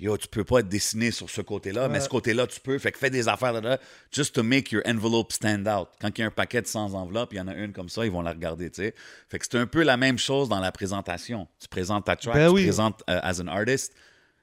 Yo, 0.00 0.16
tu 0.16 0.28
peux 0.28 0.44
pas 0.44 0.60
être 0.60 0.68
dessiné 0.68 1.10
sur 1.10 1.28
ce 1.28 1.40
côté-là, 1.40 1.88
mais 1.88 1.98
ce 1.98 2.08
côté-là, 2.08 2.46
tu 2.46 2.60
peux. 2.60 2.78
Fait 2.78 2.92
que 2.92 2.98
fais 2.98 3.10
des 3.10 3.26
affaires 3.26 3.60
là, 3.60 3.78
just 4.12 4.32
to 4.32 4.44
make 4.44 4.70
your 4.70 4.80
envelope 4.86 5.32
stand 5.32 5.66
out. 5.66 5.88
Quand 6.00 6.16
il 6.16 6.20
y 6.20 6.24
a 6.24 6.28
un 6.28 6.30
paquet 6.30 6.62
de 6.62 6.68
100 6.68 6.94
enveloppes, 6.94 7.32
il 7.32 7.38
y 7.38 7.40
en 7.40 7.48
a 7.48 7.54
une 7.54 7.72
comme 7.72 7.88
ça, 7.88 8.04
ils 8.04 8.12
vont 8.12 8.22
la 8.22 8.30
regarder, 8.30 8.70
tu 8.70 8.82
sais. 8.82 8.94
Fait 9.28 9.40
que 9.40 9.46
c'est 9.50 9.58
un 9.58 9.66
peu 9.66 9.82
la 9.82 9.96
même 9.96 10.16
chose 10.16 10.48
dans 10.48 10.60
la 10.60 10.70
présentation. 10.70 11.48
Tu 11.58 11.66
présentes 11.66 12.04
ta 12.04 12.14
track, 12.14 12.34
Ben 12.34 12.46
tu 12.48 12.54
oui. 12.54 12.62
présentes 12.62 13.02
euh, 13.10 13.18
as 13.22 13.40
an 13.40 13.48
artist. 13.48 13.92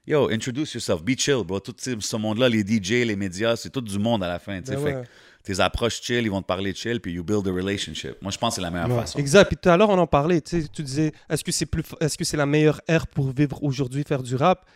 Yo, 0.06 0.28
introduce 0.30 0.74
yourself, 0.74 1.02
be 1.02 1.16
chill, 1.18 1.42
bro. 1.42 1.58
Tout 1.58 1.74
ce 1.78 1.98
ce 1.98 2.16
monde-là, 2.16 2.50
les 2.50 2.60
DJ, 2.60 3.06
les 3.06 3.16
médias, 3.16 3.56
c'est 3.56 3.70
tout 3.70 3.80
du 3.80 3.98
monde 3.98 4.22
à 4.22 4.28
la 4.28 4.38
fin, 4.38 4.60
tu 4.60 4.66
sais. 4.66 4.76
Ben 4.76 4.84
fait 4.84 4.94
ouais. 4.94 5.02
que 5.04 5.08
tes 5.46 5.60
approches 5.60 6.02
chill, 6.02 6.24
ils 6.24 6.30
vont 6.30 6.42
te 6.42 6.46
parler 6.46 6.74
chill, 6.74 7.00
puis 7.00 7.12
you 7.12 7.22
build 7.22 7.46
a 7.46 7.52
relationship. 7.52 8.20
Moi, 8.20 8.32
je 8.32 8.38
pense 8.38 8.50
que 8.50 8.54
c'est 8.56 8.62
la 8.62 8.70
meilleure 8.70 9.00
façon. 9.00 9.18
Exact. 9.18 9.46
Puis 9.46 9.56
tout 9.56 9.68
à 9.68 9.76
l'heure, 9.76 9.90
on 9.90 9.98
en 9.98 10.06
parlait. 10.06 10.40
Tu, 10.40 10.60
sais, 10.60 10.68
tu 10.68 10.82
disais, 10.82 11.12
est-ce 11.30 11.44
que 11.44 11.52
c'est 11.52 11.66
plus, 11.66 11.84
est-ce 12.00 12.18
que 12.18 12.24
c'est 12.24 12.36
la 12.36 12.46
meilleure 12.46 12.80
ère 12.88 13.06
pour 13.06 13.30
vivre 13.30 13.62
aujourd'hui, 13.62 14.02
faire 14.02 14.24
du 14.24 14.34
rap? 14.34 14.66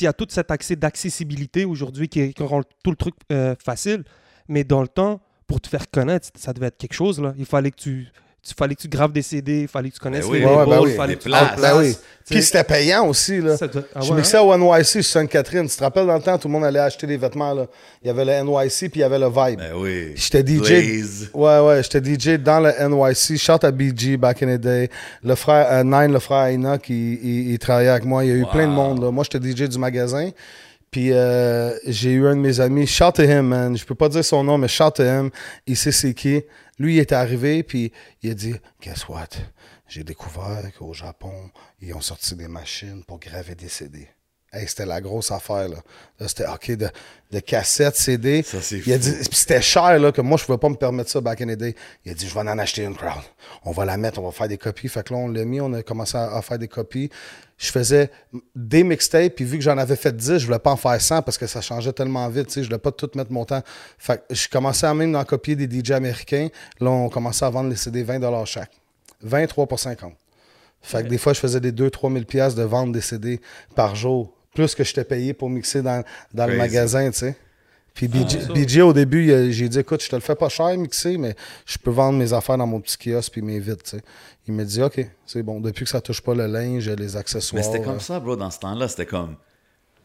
Il 0.00 0.04
y 0.04 0.06
a 0.06 0.14
tout 0.14 0.26
cet 0.30 0.50
accès 0.50 0.76
d'accessibilité 0.76 1.66
aujourd'hui 1.66 2.08
qui, 2.08 2.32
qui 2.32 2.42
rend 2.42 2.62
tout 2.82 2.90
le 2.90 2.96
truc 2.96 3.14
euh, 3.32 3.54
facile. 3.62 4.04
Mais 4.48 4.64
dans 4.64 4.80
le 4.80 4.88
temps, 4.88 5.20
pour 5.46 5.60
te 5.60 5.68
faire 5.68 5.90
connaître, 5.90 6.28
ça 6.36 6.54
devait 6.54 6.68
être 6.68 6.78
quelque 6.78 6.94
chose. 6.94 7.20
Là. 7.20 7.34
Il 7.36 7.44
fallait 7.44 7.70
que 7.70 7.76
tu, 7.76 8.08
tu 8.46 8.52
fallait 8.54 8.74
que 8.74 8.82
tu 8.82 8.88
graves 8.88 9.10
des 9.12 9.22
CD, 9.22 9.62
il 9.62 9.68
fallait 9.68 9.88
que 9.88 9.94
tu 9.94 10.00
connaisses 10.00 10.26
Ben 10.26 10.30
oui. 10.32 10.38
les 10.40 10.44
Ouais, 10.44 10.50
labels, 10.56 10.68
ben 10.68 10.80
oui. 10.82 10.90
il 10.90 10.96
fallait 10.96 11.14
que 11.16 11.22
tu 11.22 11.28
places. 11.28 11.56
te 11.56 11.60
Ben 11.62 11.94
Puis 12.28 12.42
c'était 12.42 12.64
payant 12.64 13.06
aussi, 13.06 13.40
là. 13.40 13.56
Ça 13.56 13.66
doit- 13.68 13.82
ah 13.94 14.00
je 14.02 14.10
ouais, 14.10 14.16
mixais 14.18 14.36
hein? 14.36 14.42
au 14.42 14.54
NYC 14.56 14.84
sur 14.84 15.04
Sainte-Catherine. 15.04 15.66
Tu 15.68 15.76
te 15.76 15.82
rappelles 15.82 16.06
dans 16.06 16.14
le 16.16 16.20
temps, 16.22 16.36
tout 16.36 16.48
le 16.48 16.52
monde 16.52 16.64
allait 16.64 16.78
acheter 16.78 17.06
des 17.06 17.16
vêtements, 17.16 17.54
là. 17.54 17.66
Il 18.02 18.06
y 18.08 18.10
avait 18.10 18.24
le 18.24 18.32
NYC, 18.32 18.90
puis 18.90 18.92
il 18.96 19.00
y 19.00 19.02
avait 19.02 19.18
le 19.18 19.28
Vibe. 19.28 19.58
Ben 19.58 19.72
oui. 19.76 20.12
J'étais 20.14 20.42
DJ. 20.46 21.30
Ouais, 21.32 21.58
ouais, 21.60 21.82
j'étais 21.82 22.00
DJ 22.04 22.38
dans 22.38 22.60
le 22.60 22.70
NYC. 22.88 23.38
Shout 23.38 23.64
à 23.64 23.70
BG 23.70 24.16
back 24.18 24.42
in 24.42 24.56
the 24.56 24.60
day. 24.60 24.90
Le 25.22 25.34
frère, 25.34 25.66
euh, 25.70 25.82
Nine, 25.82 26.12
le 26.12 26.18
frère 26.18 26.52
Enoch, 26.54 26.88
il, 26.90 26.94
il, 27.24 27.50
il 27.52 27.58
travaillait 27.58 27.90
avec 27.90 28.04
moi. 28.04 28.24
Il 28.24 28.28
y 28.28 28.32
a 28.32 28.36
eu 28.36 28.42
Wow. 28.44 28.50
plein 28.50 28.66
de 28.66 28.72
monde. 28.72 29.02
Là. 29.02 29.10
Moi, 29.10 29.24
j'étais 29.30 29.46
DJ 29.50 29.68
du 29.70 29.78
magasin. 29.78 30.30
Puis 30.90 31.08
euh, 31.12 31.72
j'ai 31.86 32.12
eu 32.12 32.26
un 32.26 32.36
de 32.36 32.40
mes 32.40 32.60
amis, 32.60 32.86
shout 32.86 33.10
to 33.16 33.22
him, 33.24 33.42
man. 33.48 33.76
Je 33.76 33.84
peux 33.84 33.96
pas 33.96 34.08
dire 34.08 34.24
son 34.24 34.44
nom, 34.44 34.58
mais 34.58 34.68
shout 34.68 34.92
to 34.94 35.02
him. 35.02 35.30
Il 35.66 35.76
sait 35.76 35.90
c'est 35.90 36.14
qui. 36.14 36.42
Lui, 36.78 36.96
il 36.96 36.98
est 36.98 37.12
arrivé, 37.12 37.62
puis 37.62 37.92
il 38.22 38.30
a 38.30 38.34
dit 38.34 38.54
Guess 38.80 39.08
what? 39.08 39.28
J'ai 39.86 40.02
découvert 40.02 40.62
qu'au 40.76 40.92
Japon, 40.92 41.50
ils 41.80 41.94
ont 41.94 42.00
sorti 42.00 42.34
des 42.34 42.48
machines 42.48 43.04
pour 43.04 43.20
graver 43.20 43.54
des 43.54 43.68
CD. 43.68 44.08
Hey, 44.54 44.68
c'était 44.68 44.86
la 44.86 45.00
grosse 45.00 45.30
affaire, 45.30 45.68
là. 45.68 45.78
Là, 46.20 46.28
c'était 46.28 46.46
OK 46.46 46.70
de, 46.70 46.88
de 47.32 47.40
cassettes, 47.40 47.96
CD. 47.96 48.42
Ça, 48.42 48.58
il 48.70 48.92
a 48.92 48.98
dit, 48.98 49.10
puis 49.12 49.36
c'était 49.36 49.60
cher, 49.60 49.98
là, 49.98 50.12
que 50.12 50.20
moi, 50.20 50.38
je 50.38 50.44
pouvais 50.44 50.58
pas 50.58 50.68
me 50.68 50.76
permettre 50.76 51.10
ça 51.10 51.20
back 51.20 51.40
in 51.40 51.46
the 51.46 51.58
day. 51.58 51.74
Il 52.04 52.12
a 52.12 52.14
dit, 52.14 52.28
je 52.28 52.34
vais 52.34 52.40
en 52.40 52.58
acheter 52.58 52.84
une 52.84 52.94
crowd. 52.94 53.22
On 53.64 53.72
va 53.72 53.84
la 53.84 53.96
mettre, 53.96 54.20
on 54.20 54.24
va 54.24 54.32
faire 54.32 54.48
des 54.48 54.58
copies. 54.58 54.88
Fait 54.88 55.02
que 55.02 55.12
là, 55.12 55.18
on 55.18 55.28
l'a 55.28 55.44
mis, 55.44 55.60
on 55.60 55.72
a 55.72 55.82
commencé 55.82 56.16
à, 56.16 56.34
à 56.36 56.42
faire 56.42 56.58
des 56.58 56.68
copies. 56.68 57.10
Je 57.56 57.70
faisais 57.70 58.10
des 58.54 58.84
mixtapes, 58.84 59.34
puis 59.34 59.44
vu 59.44 59.58
que 59.58 59.64
j'en 59.64 59.78
avais 59.78 59.96
fait 59.96 60.14
10, 60.14 60.38
je 60.38 60.46
voulais 60.46 60.58
pas 60.58 60.72
en 60.72 60.76
faire 60.76 61.00
100 61.00 61.22
parce 61.22 61.38
que 61.38 61.46
ça 61.46 61.60
changeait 61.60 61.92
tellement 61.92 62.28
vite, 62.28 62.52
je 62.54 62.62
voulais 62.64 62.78
pas 62.78 62.92
tout 62.92 63.10
mettre 63.14 63.32
mon 63.32 63.44
temps. 63.44 63.62
Fait 63.98 64.18
que 64.18 64.34
je 64.34 64.48
commençais 64.48 64.86
à 64.86 64.94
même 64.94 65.14
en 65.14 65.24
copier 65.24 65.54
des 65.56 65.68
DJ 65.68 65.92
américains. 65.92 66.48
Là, 66.80 66.90
on 66.90 67.08
commençait 67.08 67.44
à 67.44 67.50
vendre 67.50 67.70
les 67.70 67.76
CD 67.76 68.02
20 68.02 68.44
chaque. 68.44 68.72
23 69.22 69.66
pour 69.66 69.78
50. 69.78 70.14
Fait 70.82 71.02
que 71.02 71.08
des 71.08 71.18
fois, 71.18 71.32
je 71.32 71.40
faisais 71.40 71.60
des 71.60 71.72
2-3 71.72 72.12
000 72.12 72.24
piastres 72.24 72.58
de 72.58 72.64
vente 72.64 72.92
des 72.92 73.00
CD 73.00 73.40
par 73.74 73.96
jour. 73.96 74.34
Plus 74.54 74.74
que 74.74 74.84
je 74.84 74.94
t'ai 74.94 75.04
payé 75.04 75.34
pour 75.34 75.50
mixer 75.50 75.82
dans, 75.82 76.04
dans 76.32 76.46
le 76.46 76.56
magasin, 76.56 77.10
tu 77.10 77.18
sais. 77.18 77.36
Puis 77.94 78.08
BJ, 78.08 78.48
BJ, 78.52 78.78
au 78.80 78.92
début, 78.92 79.52
j'ai 79.52 79.68
dit, 79.68 79.78
écoute, 79.78 80.02
je 80.02 80.08
te 80.08 80.16
le 80.16 80.20
fais 80.20 80.34
pas 80.34 80.48
cher 80.48 80.76
mixer, 80.76 81.16
mais 81.16 81.36
je 81.64 81.78
peux 81.78 81.92
vendre 81.92 82.18
mes 82.18 82.32
affaires 82.32 82.58
dans 82.58 82.66
mon 82.66 82.80
petit 82.80 82.98
kiosque 82.98 83.32
puis 83.32 83.42
mes 83.42 83.60
vides, 83.60 83.82
tu 83.84 83.90
sais. 83.90 84.02
Il 84.48 84.54
m'a 84.54 84.64
dit, 84.64 84.82
OK, 84.82 85.06
c'est 85.26 85.42
bon. 85.44 85.60
Depuis 85.60 85.84
que 85.84 85.90
ça 85.90 86.00
touche 86.00 86.20
pas 86.20 86.34
le 86.34 86.46
linge, 86.46 86.88
les 86.88 87.16
accessoires. 87.16 87.62
Mais 87.62 87.62
c'était 87.62 87.80
euh, 87.80 87.84
comme 87.84 88.00
ça, 88.00 88.18
bro, 88.18 88.34
dans 88.34 88.50
ce 88.50 88.58
temps-là. 88.58 88.88
C'était 88.88 89.06
comme. 89.06 89.36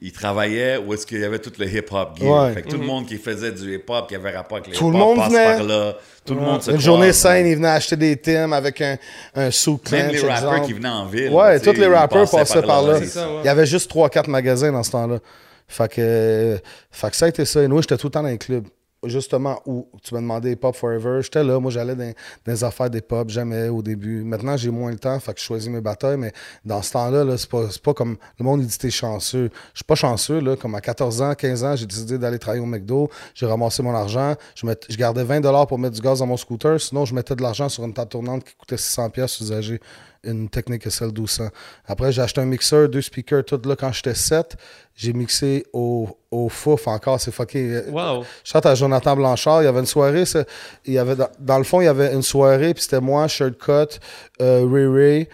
Il 0.02 0.14
travaillait 0.14 0.78
où 0.78 0.94
est-ce 0.94 1.06
qu'il 1.06 1.20
y 1.20 1.26
avait 1.26 1.40
tout 1.40 1.52
le 1.60 1.66
hip-hop 1.68 2.18
gear. 2.18 2.46
Ouais. 2.48 2.54
Fait 2.54 2.62
que 2.62 2.70
tout 2.70 2.78
le 2.78 2.86
monde 2.86 3.06
qui 3.06 3.18
faisait 3.18 3.52
du 3.52 3.76
hip-hop, 3.76 4.08
qui 4.08 4.16
avait 4.16 4.32
rapport 4.36 4.60
avec 4.60 4.70
le 4.70 4.74
Tout 4.76 4.90
le 4.92 4.96
hip-hop, 4.98 5.08
monde 5.08 5.18
passe 5.18 5.28
venait. 5.30 5.58
par 5.58 5.64
là. 5.64 5.94
Tout 6.26 6.36
le 6.36 6.40
monde 6.42 6.62
se 6.62 6.72
Une 6.72 6.78
croise, 6.78 6.86
journée 6.86 7.06
man. 7.08 7.14
saine, 7.14 7.48
il 7.48 7.56
venait 7.56 7.68
acheter 7.68 7.96
des 7.98 8.16
Tims 8.16 8.54
avec 8.54 8.80
un, 8.82 8.98
un 9.36 9.52
sous 9.52 9.80
Même 9.92 10.10
clench, 10.10 10.22
les 10.22 10.30
rappeurs 10.30 10.52
exemple. 10.54 10.68
qui 10.68 10.74
venaient 10.74 10.88
en 10.90 11.06
ville. 11.06 11.30
Ouais, 11.32 11.60
tous 11.60 11.74
les 11.74 11.80
ils 11.80 11.86
rappeurs 11.94 12.30
passaient 12.32 12.62
par 12.62 12.82
là. 12.84 13.00
C'est 13.00 13.08
ça, 13.08 13.28
ouais. 13.28 13.40
Il 13.44 13.46
y 13.48 13.50
avait 13.50 13.66
juste 13.66 13.92
3-4 13.92 14.30
magasins 14.30 14.72
dans 14.72 14.84
ce 14.84 14.92
temps-là. 14.92 15.20
Fait 15.68 15.92
que, 15.92 16.60
fait 16.92 17.10
que 17.10 17.16
ça 17.18 17.26
a 17.26 17.30
été 17.30 17.44
ça. 17.46 17.62
Et 17.62 17.68
nous, 17.68 17.82
j'étais 17.82 17.98
tout 17.98 18.08
le 18.08 18.12
temps 18.12 18.24
dans 18.24 18.30
les 18.30 18.38
clubs. 18.38 18.66
Justement, 19.06 19.62
où 19.66 19.88
tu 20.04 20.14
m'as 20.14 20.20
demandé 20.20 20.56
Pop 20.58 20.76
Forever, 20.76 21.22
j'étais 21.22 21.44
là. 21.44 21.60
Moi, 21.60 21.72
j'allais 21.72 21.96
dans, 21.96 22.14
les 22.46 22.64
affaires 22.64 22.90
des 22.90 23.02
pop, 23.02 23.30
jamais 23.30 23.70
au 23.70 23.82
début. 23.82 24.24
Maintenant, 24.24 24.58
j'ai 24.58 24.72
moins 24.72 24.92
le 24.92 25.00
temps, 25.00 25.18
fait 25.20 25.34
que 25.34 25.40
je 25.40 25.46
choisis 25.46 25.70
mes 25.70 25.80
batailles. 25.80 26.18
Mais 26.18 26.34
dans 26.66 26.82
ce 26.82 26.92
temps-là, 26.92 27.24
là, 27.24 27.38
c'est 27.38 27.50
pas, 27.50 27.94
comme 27.94 28.18
le 28.38 28.44
monde 28.44 28.62
dit 28.62 28.78
t'es 28.78 28.90
chanceux. 28.90 29.50
Je 29.74 29.80
suis 29.80 29.86
pas 29.86 29.96
chanceux. 29.96 30.42
Là, 30.42 30.58
comme 30.58 30.76
à 30.76 30.82
14 30.82 31.22
ans, 31.22 31.34
15 31.34 31.64
ans, 31.64 31.76
j'ai 31.78 31.86
décidé 31.86 32.18
d'aller 32.18 32.40
travailler 32.40 32.62
au 32.62 32.68
McDo. 32.68 33.10
J'ai 33.34 33.46
ramassé 33.46 33.82
mon 33.82 33.96
argent. 33.96 34.36
Je, 34.56 34.66
je 34.90 34.98
gardais 34.98 35.24
20 35.24 35.66
pour 35.66 35.80
mettre 35.80 35.96
du 35.96 36.02
gaz 36.02 36.20
dans 36.20 36.28
mon 36.28 36.38
scooter. 36.38 36.80
Sinon, 36.82 37.06
je 37.06 37.16
mettais 37.16 37.36
de 37.36 37.42
l'argent 37.42 37.70
sur 37.70 37.86
une 37.86 37.94
table 37.94 38.10
tournante 38.10 38.44
qui 38.44 38.54
coûtait 38.56 38.78
600 38.78 39.10
pièces 39.12 39.40
usagée 39.40 39.80
une 40.24 40.50
technique 40.50 40.84
SL 40.90 41.08
1200. 41.08 41.48
Après, 41.88 42.12
j'ai 42.12 42.22
acheté 42.22 42.42
un 42.42 42.46
mixeur, 42.46 42.90
deux 42.90 43.02
speakers, 43.02 43.46
tout 43.46 43.62
là 43.66 43.76
quand 43.76 43.92
j'étais 43.94 44.14
7. 44.16 44.58
J'ai 44.96 45.14
mixé 45.14 45.66
au, 45.72 46.10
au 46.30 46.50
fouf 46.50 46.88
encore, 46.88 47.22
c'est 47.22 47.32
fucké. 47.32 47.84
Wow. 47.90 48.24
Je 48.44 48.52
chante 48.52 48.66
à 48.66 48.76
Jonathan 48.76 49.16
Blanchard. 49.16 49.62
Il 49.62 49.66
y 49.66 49.68
avait 49.68 49.80
une 49.80 49.86
soirée. 49.86 50.26
ça- 50.26 50.44
il 50.86 50.94
y 50.94 50.98
avait 50.98 51.16
dans, 51.16 51.30
dans 51.40 51.58
le 51.58 51.64
fond, 51.64 51.80
il 51.82 51.86
y 51.86 51.88
avait 51.88 52.14
une 52.14 52.22
soirée, 52.22 52.74
puis 52.74 52.84
c'était 52.84 53.00
moi, 53.00 53.28
Shirtcut, 53.30 54.00
euh, 54.42 54.68
Ray 54.70 54.88
Ray, 54.88 55.30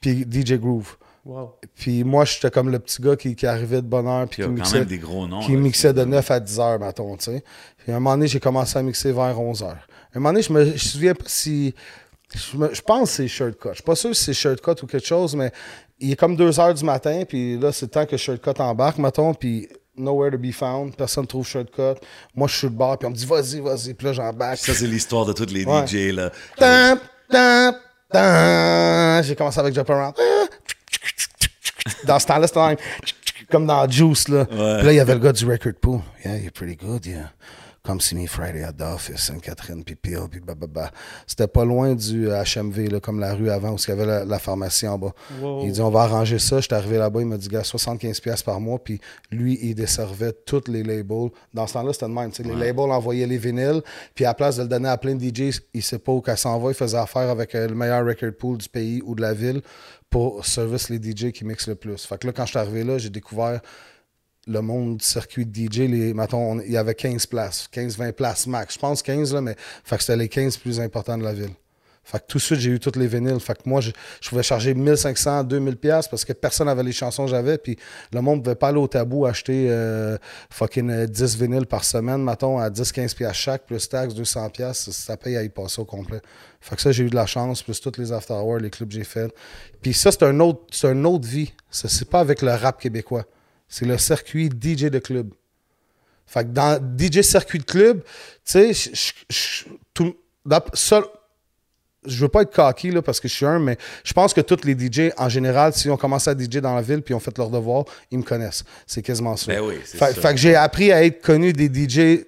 puis 0.00 0.24
DJ 0.30 0.54
Groove. 0.54 0.96
Wow. 1.26 1.54
Puis 1.76 2.02
moi, 2.02 2.24
j'étais 2.24 2.50
comme 2.50 2.70
le 2.70 2.78
petit 2.78 3.02
gars 3.02 3.14
qui, 3.16 3.36
qui 3.36 3.46
arrivait 3.46 3.82
de 3.82 3.86
bonne 3.86 4.06
heure, 4.06 4.26
puis 4.26 4.42
Puis 4.42 4.44
il 4.44 4.46
y 4.46 4.46
qui 4.46 4.60
a 4.60 4.64
quand 4.64 4.64
mixait, 4.64 4.78
même 4.78 4.88
des 4.88 4.98
gros 4.98 5.26
noms. 5.28 5.40
qui 5.40 5.52
là, 5.52 5.58
mixait 5.58 5.92
de 5.92 6.02
9 6.04 6.30
à 6.30 6.40
10 6.40 6.58
heures, 6.60 6.80
mettons, 6.80 7.14
tu 7.18 7.24
sais. 7.26 7.44
Puis 7.76 7.92
à 7.92 7.96
un 7.96 8.00
moment 8.00 8.16
donné, 8.16 8.26
j'ai 8.26 8.40
commencé 8.40 8.78
à 8.78 8.82
mixer 8.82 9.12
vers 9.12 9.38
11 9.38 9.62
heures. 9.62 9.86
À 10.12 10.16
un 10.16 10.20
moment 10.20 10.30
donné, 10.30 10.42
je 10.42 10.52
me 10.52 10.64
je 10.64 10.72
me 10.72 10.76
souviens 10.78 11.14
pas 11.14 11.24
si 11.26 11.74
Je, 12.34 12.80
pense 12.80 13.10
que 13.10 13.16
c'est 13.16 13.28
Shirtcut. 13.28 13.70
Je 13.70 13.74
suis 13.74 13.82
pas 13.82 13.96
sûr 13.96 14.14
si 14.14 14.24
c'est 14.24 14.32
Shirtcut 14.32 14.82
ou 14.82 14.86
quelque 14.86 15.06
chose, 15.06 15.34
mais 15.34 15.52
il 15.98 16.12
est 16.12 16.16
comme 16.16 16.36
2 16.36 16.60
heures 16.60 16.74
du 16.74 16.84
matin, 16.84 17.24
puis 17.28 17.58
là, 17.58 17.72
c'est 17.72 17.86
le 17.86 17.90
temps 17.90 18.06
que 18.06 18.16
Shirtcut 18.16 18.60
embarque, 18.60 18.98
mettons, 18.98 19.34
puis 19.34 19.68
nowhere 19.96 20.30
to 20.30 20.38
be 20.38 20.52
found. 20.52 20.96
Personne 20.96 21.26
trouve 21.26 21.46
Shirtcut. 21.46 22.00
Moi, 22.34 22.48
je 22.48 22.56
suis 22.56 22.66
le 22.68 22.72
bar, 22.72 22.98
puis 22.98 23.06
on 23.06 23.10
me 23.10 23.16
dit, 23.16 23.26
vas-y, 23.26 23.60
vas-y. 23.60 23.94
Puis 23.94 24.06
là, 24.06 24.12
j'embarque. 24.12 24.58
Ça, 24.58 24.74
c'est 24.74 24.86
l'histoire 24.86 25.26
de 25.26 25.32
tous 25.32 25.52
les 25.52 25.64
Ouais. 25.64 25.86
DJ, 25.86 26.12
là. 26.14 26.30
Tam, 26.56 26.98
tam, 27.28 27.74
tam. 28.10 29.22
J'ai 29.24 29.34
commencé 29.34 29.60
avec 29.60 29.74
Jump 29.74 29.90
Around. 29.90 30.14
Dans 32.04 32.18
ce 32.18 32.26
temps-là, 32.26 32.46
c'était 32.46 32.82
comme 33.50 33.66
dans 33.66 33.88
Juice. 33.90 34.28
Là. 34.28 34.44
Puis 34.44 34.56
là, 34.56 34.92
il 34.92 34.96
y 34.96 35.00
avait 35.00 35.14
le 35.14 35.20
gars 35.20 35.32
du 35.32 35.44
Record 35.44 35.74
Pool. 35.80 36.00
Yeah, 36.24 36.38
you're 36.38 36.52
pretty 36.52 36.76
good, 36.76 37.04
yeah. 37.06 37.32
Come 37.82 38.00
see 38.00 38.14
me 38.14 38.26
Friday 38.26 38.62
at 38.62 38.74
the 38.74 38.82
office, 38.82 39.22
Sainte-Catherine, 39.22 39.82
puis 39.82 39.94
Peel, 39.94 40.28
puis 40.30 40.40
bababa. 40.40 40.90
C'était 41.26 41.46
pas 41.46 41.64
loin 41.64 41.94
du 41.94 42.28
HMV, 42.28 42.90
là, 42.90 43.00
comme 43.00 43.20
la 43.20 43.34
rue 43.34 43.48
avant, 43.48 43.72
où 43.72 43.76
il 43.76 43.88
y 43.88 43.92
avait 43.92 44.04
la, 44.04 44.24
la 44.26 44.38
pharmacie 44.38 44.86
en 44.86 44.98
bas. 44.98 45.14
Wow. 45.40 45.64
Il 45.64 45.72
dit, 45.72 45.80
on 45.80 45.88
va 45.88 46.02
arranger 46.02 46.38
ça. 46.38 46.60
J'étais 46.60 46.74
arrivé 46.74 46.98
là-bas, 46.98 47.20
il 47.20 47.26
m'a 47.26 47.38
dit, 47.38 47.48
gars, 47.48 47.62
75$ 47.62 48.20
piastres 48.20 48.44
par 48.44 48.60
mois. 48.60 48.78
Puis 48.78 49.00
lui, 49.30 49.58
il 49.62 49.74
desservait 49.74 50.32
tous 50.44 50.68
les 50.68 50.82
labels. 50.82 51.30
Dans 51.54 51.66
ce 51.66 51.72
temps-là, 51.72 51.94
c'était 51.94 52.08
le 52.08 52.12
même. 52.12 52.30
Les 52.38 52.66
labels 52.66 52.90
envoyaient 52.90 53.26
les 53.26 53.38
vinyles. 53.38 53.80
Puis 54.14 54.26
à 54.26 54.28
la 54.28 54.34
place 54.34 54.56
de 54.56 54.62
le 54.62 54.68
donner 54.68 54.88
à 54.88 54.98
plein 54.98 55.14
de 55.14 55.24
DJs, 55.24 55.60
il 55.72 55.82
sait 55.82 55.98
pas 55.98 56.12
où 56.12 56.20
qu'elle 56.20 56.36
s'en 56.36 56.58
va. 56.58 56.70
Il 56.70 56.74
faisait 56.74 56.98
affaire 56.98 57.30
avec 57.30 57.54
euh, 57.54 57.66
le 57.68 57.74
meilleur 57.74 58.04
record 58.04 58.32
pool 58.38 58.58
du 58.58 58.68
pays 58.68 59.00
ou 59.06 59.14
de 59.14 59.22
la 59.22 59.32
ville 59.32 59.62
pour 60.10 60.44
service 60.44 60.90
les 60.90 60.98
DJ 60.98 61.30
qui 61.32 61.44
mixent 61.44 61.68
le 61.68 61.76
plus. 61.76 62.04
Fait 62.04 62.18
que 62.18 62.26
là, 62.26 62.32
quand 62.32 62.44
je 62.44 62.50
suis 62.50 62.58
arrivé 62.58 62.84
là, 62.84 62.98
j'ai 62.98 63.10
découvert 63.10 63.60
le 64.46 64.60
monde 64.60 64.98
du 64.98 65.04
circuit 65.04 65.46
de 65.46 65.54
DJ, 65.54 65.80
les, 65.88 66.14
mettons, 66.14 66.52
on- 66.52 66.60
il 66.60 66.72
y 66.72 66.76
avait 66.76 66.94
15 66.94 67.26
places, 67.26 67.68
15-20 67.72 68.12
places 68.12 68.46
max. 68.46 68.74
Je 68.74 68.78
pense 68.78 69.02
15, 69.02 69.34
là, 69.34 69.40
mais 69.40 69.56
c'était 69.84 70.16
les 70.16 70.28
15 70.28 70.56
plus 70.56 70.80
importants 70.80 71.18
de 71.18 71.24
la 71.24 71.32
ville. 71.32 71.50
Fait 72.02 72.18
que 72.18 72.24
tout 72.26 72.38
de 72.38 72.42
suite, 72.42 72.58
j'ai 72.58 72.70
eu 72.70 72.80
toutes 72.80 72.96
les 72.96 73.06
vinyles. 73.06 73.38
Fait 73.38 73.54
que 73.54 73.68
moi, 73.68 73.80
je, 73.80 73.92
pouvais 74.28 74.42
charger 74.42 74.74
1500, 74.74 75.44
2000 75.44 75.76
pièces 75.76 76.08
parce 76.08 76.24
que 76.24 76.32
personne 76.32 76.66
n'avait 76.66 76.82
les 76.82 76.92
chansons 76.92 77.24
que 77.26 77.30
j'avais. 77.30 77.58
Puis 77.58 77.76
le 78.12 78.20
monde 78.20 78.38
ne 78.38 78.42
pouvait 78.42 78.56
pas 78.56 78.68
aller 78.68 78.78
au 78.78 78.88
tabou 78.88 79.26
acheter 79.26 79.66
euh, 79.68 80.16
fucking 80.50 80.90
euh, 80.90 81.06
10 81.06 81.36
vinyles 81.36 81.66
par 81.66 81.84
semaine, 81.84 82.24
mettons, 82.24 82.58
à 82.58 82.68
10-15 82.70 83.14
pièces 83.14 83.34
chaque, 83.34 83.66
plus 83.66 83.88
taxes, 83.88 84.14
200 84.14 84.50
pièces. 84.50 84.90
Ça 84.90 85.16
paye 85.16 85.36
à 85.36 85.42
y 85.42 85.50
passer 85.50 85.80
au 85.82 85.84
complet. 85.84 86.20
Fait 86.60 86.74
que 86.74 86.82
ça, 86.82 86.90
j'ai 86.90 87.04
eu 87.04 87.10
de 87.10 87.14
la 87.14 87.26
chance, 87.26 87.62
plus 87.62 87.80
toutes 87.80 87.98
les 87.98 88.12
after 88.12 88.34
hours, 88.34 88.58
les 88.58 88.70
clubs 88.70 88.88
que 88.88 88.94
j'ai 88.94 89.04
fait. 89.04 89.32
Puis 89.80 89.92
ça, 89.94 90.10
c'est 90.10 90.24
un 90.24 90.40
autre, 90.40 90.62
c'est 90.72 90.90
une 90.90 91.06
autre 91.06 91.28
vie. 91.28 91.52
Ça, 91.70 91.88
c'est 91.88 92.08
pas 92.08 92.20
avec 92.20 92.42
le 92.42 92.52
rap 92.52 92.80
québécois. 92.80 93.24
C'est 93.70 93.86
le 93.86 93.96
circuit 93.96 94.50
DJ 94.50 94.90
de 94.90 94.98
club. 94.98 95.32
Fait 96.26 96.44
que 96.44 96.48
dans 96.50 96.78
DJ 96.98 97.22
circuit 97.22 97.60
de 97.60 97.64
club, 97.64 98.02
tu 98.44 98.74
sais, 98.74 98.92
je- 99.30 99.64
veux 102.22 102.28
pas 102.28 102.42
être 102.42 102.52
cocky 102.54 102.90
là, 102.90 103.02
parce 103.02 103.20
que 103.20 103.28
je 103.28 103.34
suis 103.34 103.46
un, 103.46 103.58
mais 103.58 103.76
je 104.04 104.12
pense 104.12 104.32
que 104.34 104.40
tous 104.40 104.64
les 104.64 104.74
DJ, 104.78 105.12
en 105.16 105.28
général, 105.28 105.72
si 105.72 105.88
on 105.90 105.96
commence 105.96 106.28
à 106.28 106.34
DJ 106.34 106.56
dans 106.58 106.74
la 106.74 106.82
ville 106.82 107.02
puis 107.02 107.14
ont 107.14 107.20
fait 107.20 107.36
leur 107.38 107.50
devoir, 107.50 107.84
ils 108.10 108.18
me 108.18 108.22
connaissent. 108.22 108.64
C'est 108.86 109.02
quasiment 109.02 109.36
ça. 109.36 109.52
Ben 109.52 109.60
oui, 109.62 109.76
fait 110.14 110.30
que 110.34 110.36
j'ai 110.40 110.54
appris 110.54 110.92
à 110.92 111.04
être 111.04 111.20
connu 111.22 111.52
des 111.52 111.68
DJ 111.68 112.24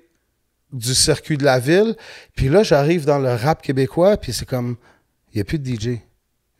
du 0.73 0.95
circuit 0.95 1.37
de 1.37 1.45
la 1.45 1.59
ville. 1.59 1.97
Puis 2.35 2.49
là, 2.49 2.63
j'arrive 2.63 3.05
dans 3.05 3.19
le 3.19 3.33
rap 3.35 3.63
québécois, 3.63 4.17
puis 4.17 4.33
c'est 4.33 4.47
comme, 4.47 4.77
il 5.33 5.37
n'y 5.37 5.41
a 5.43 5.45
plus 5.45 5.59
de 5.59 5.67
DJ. 5.69 5.99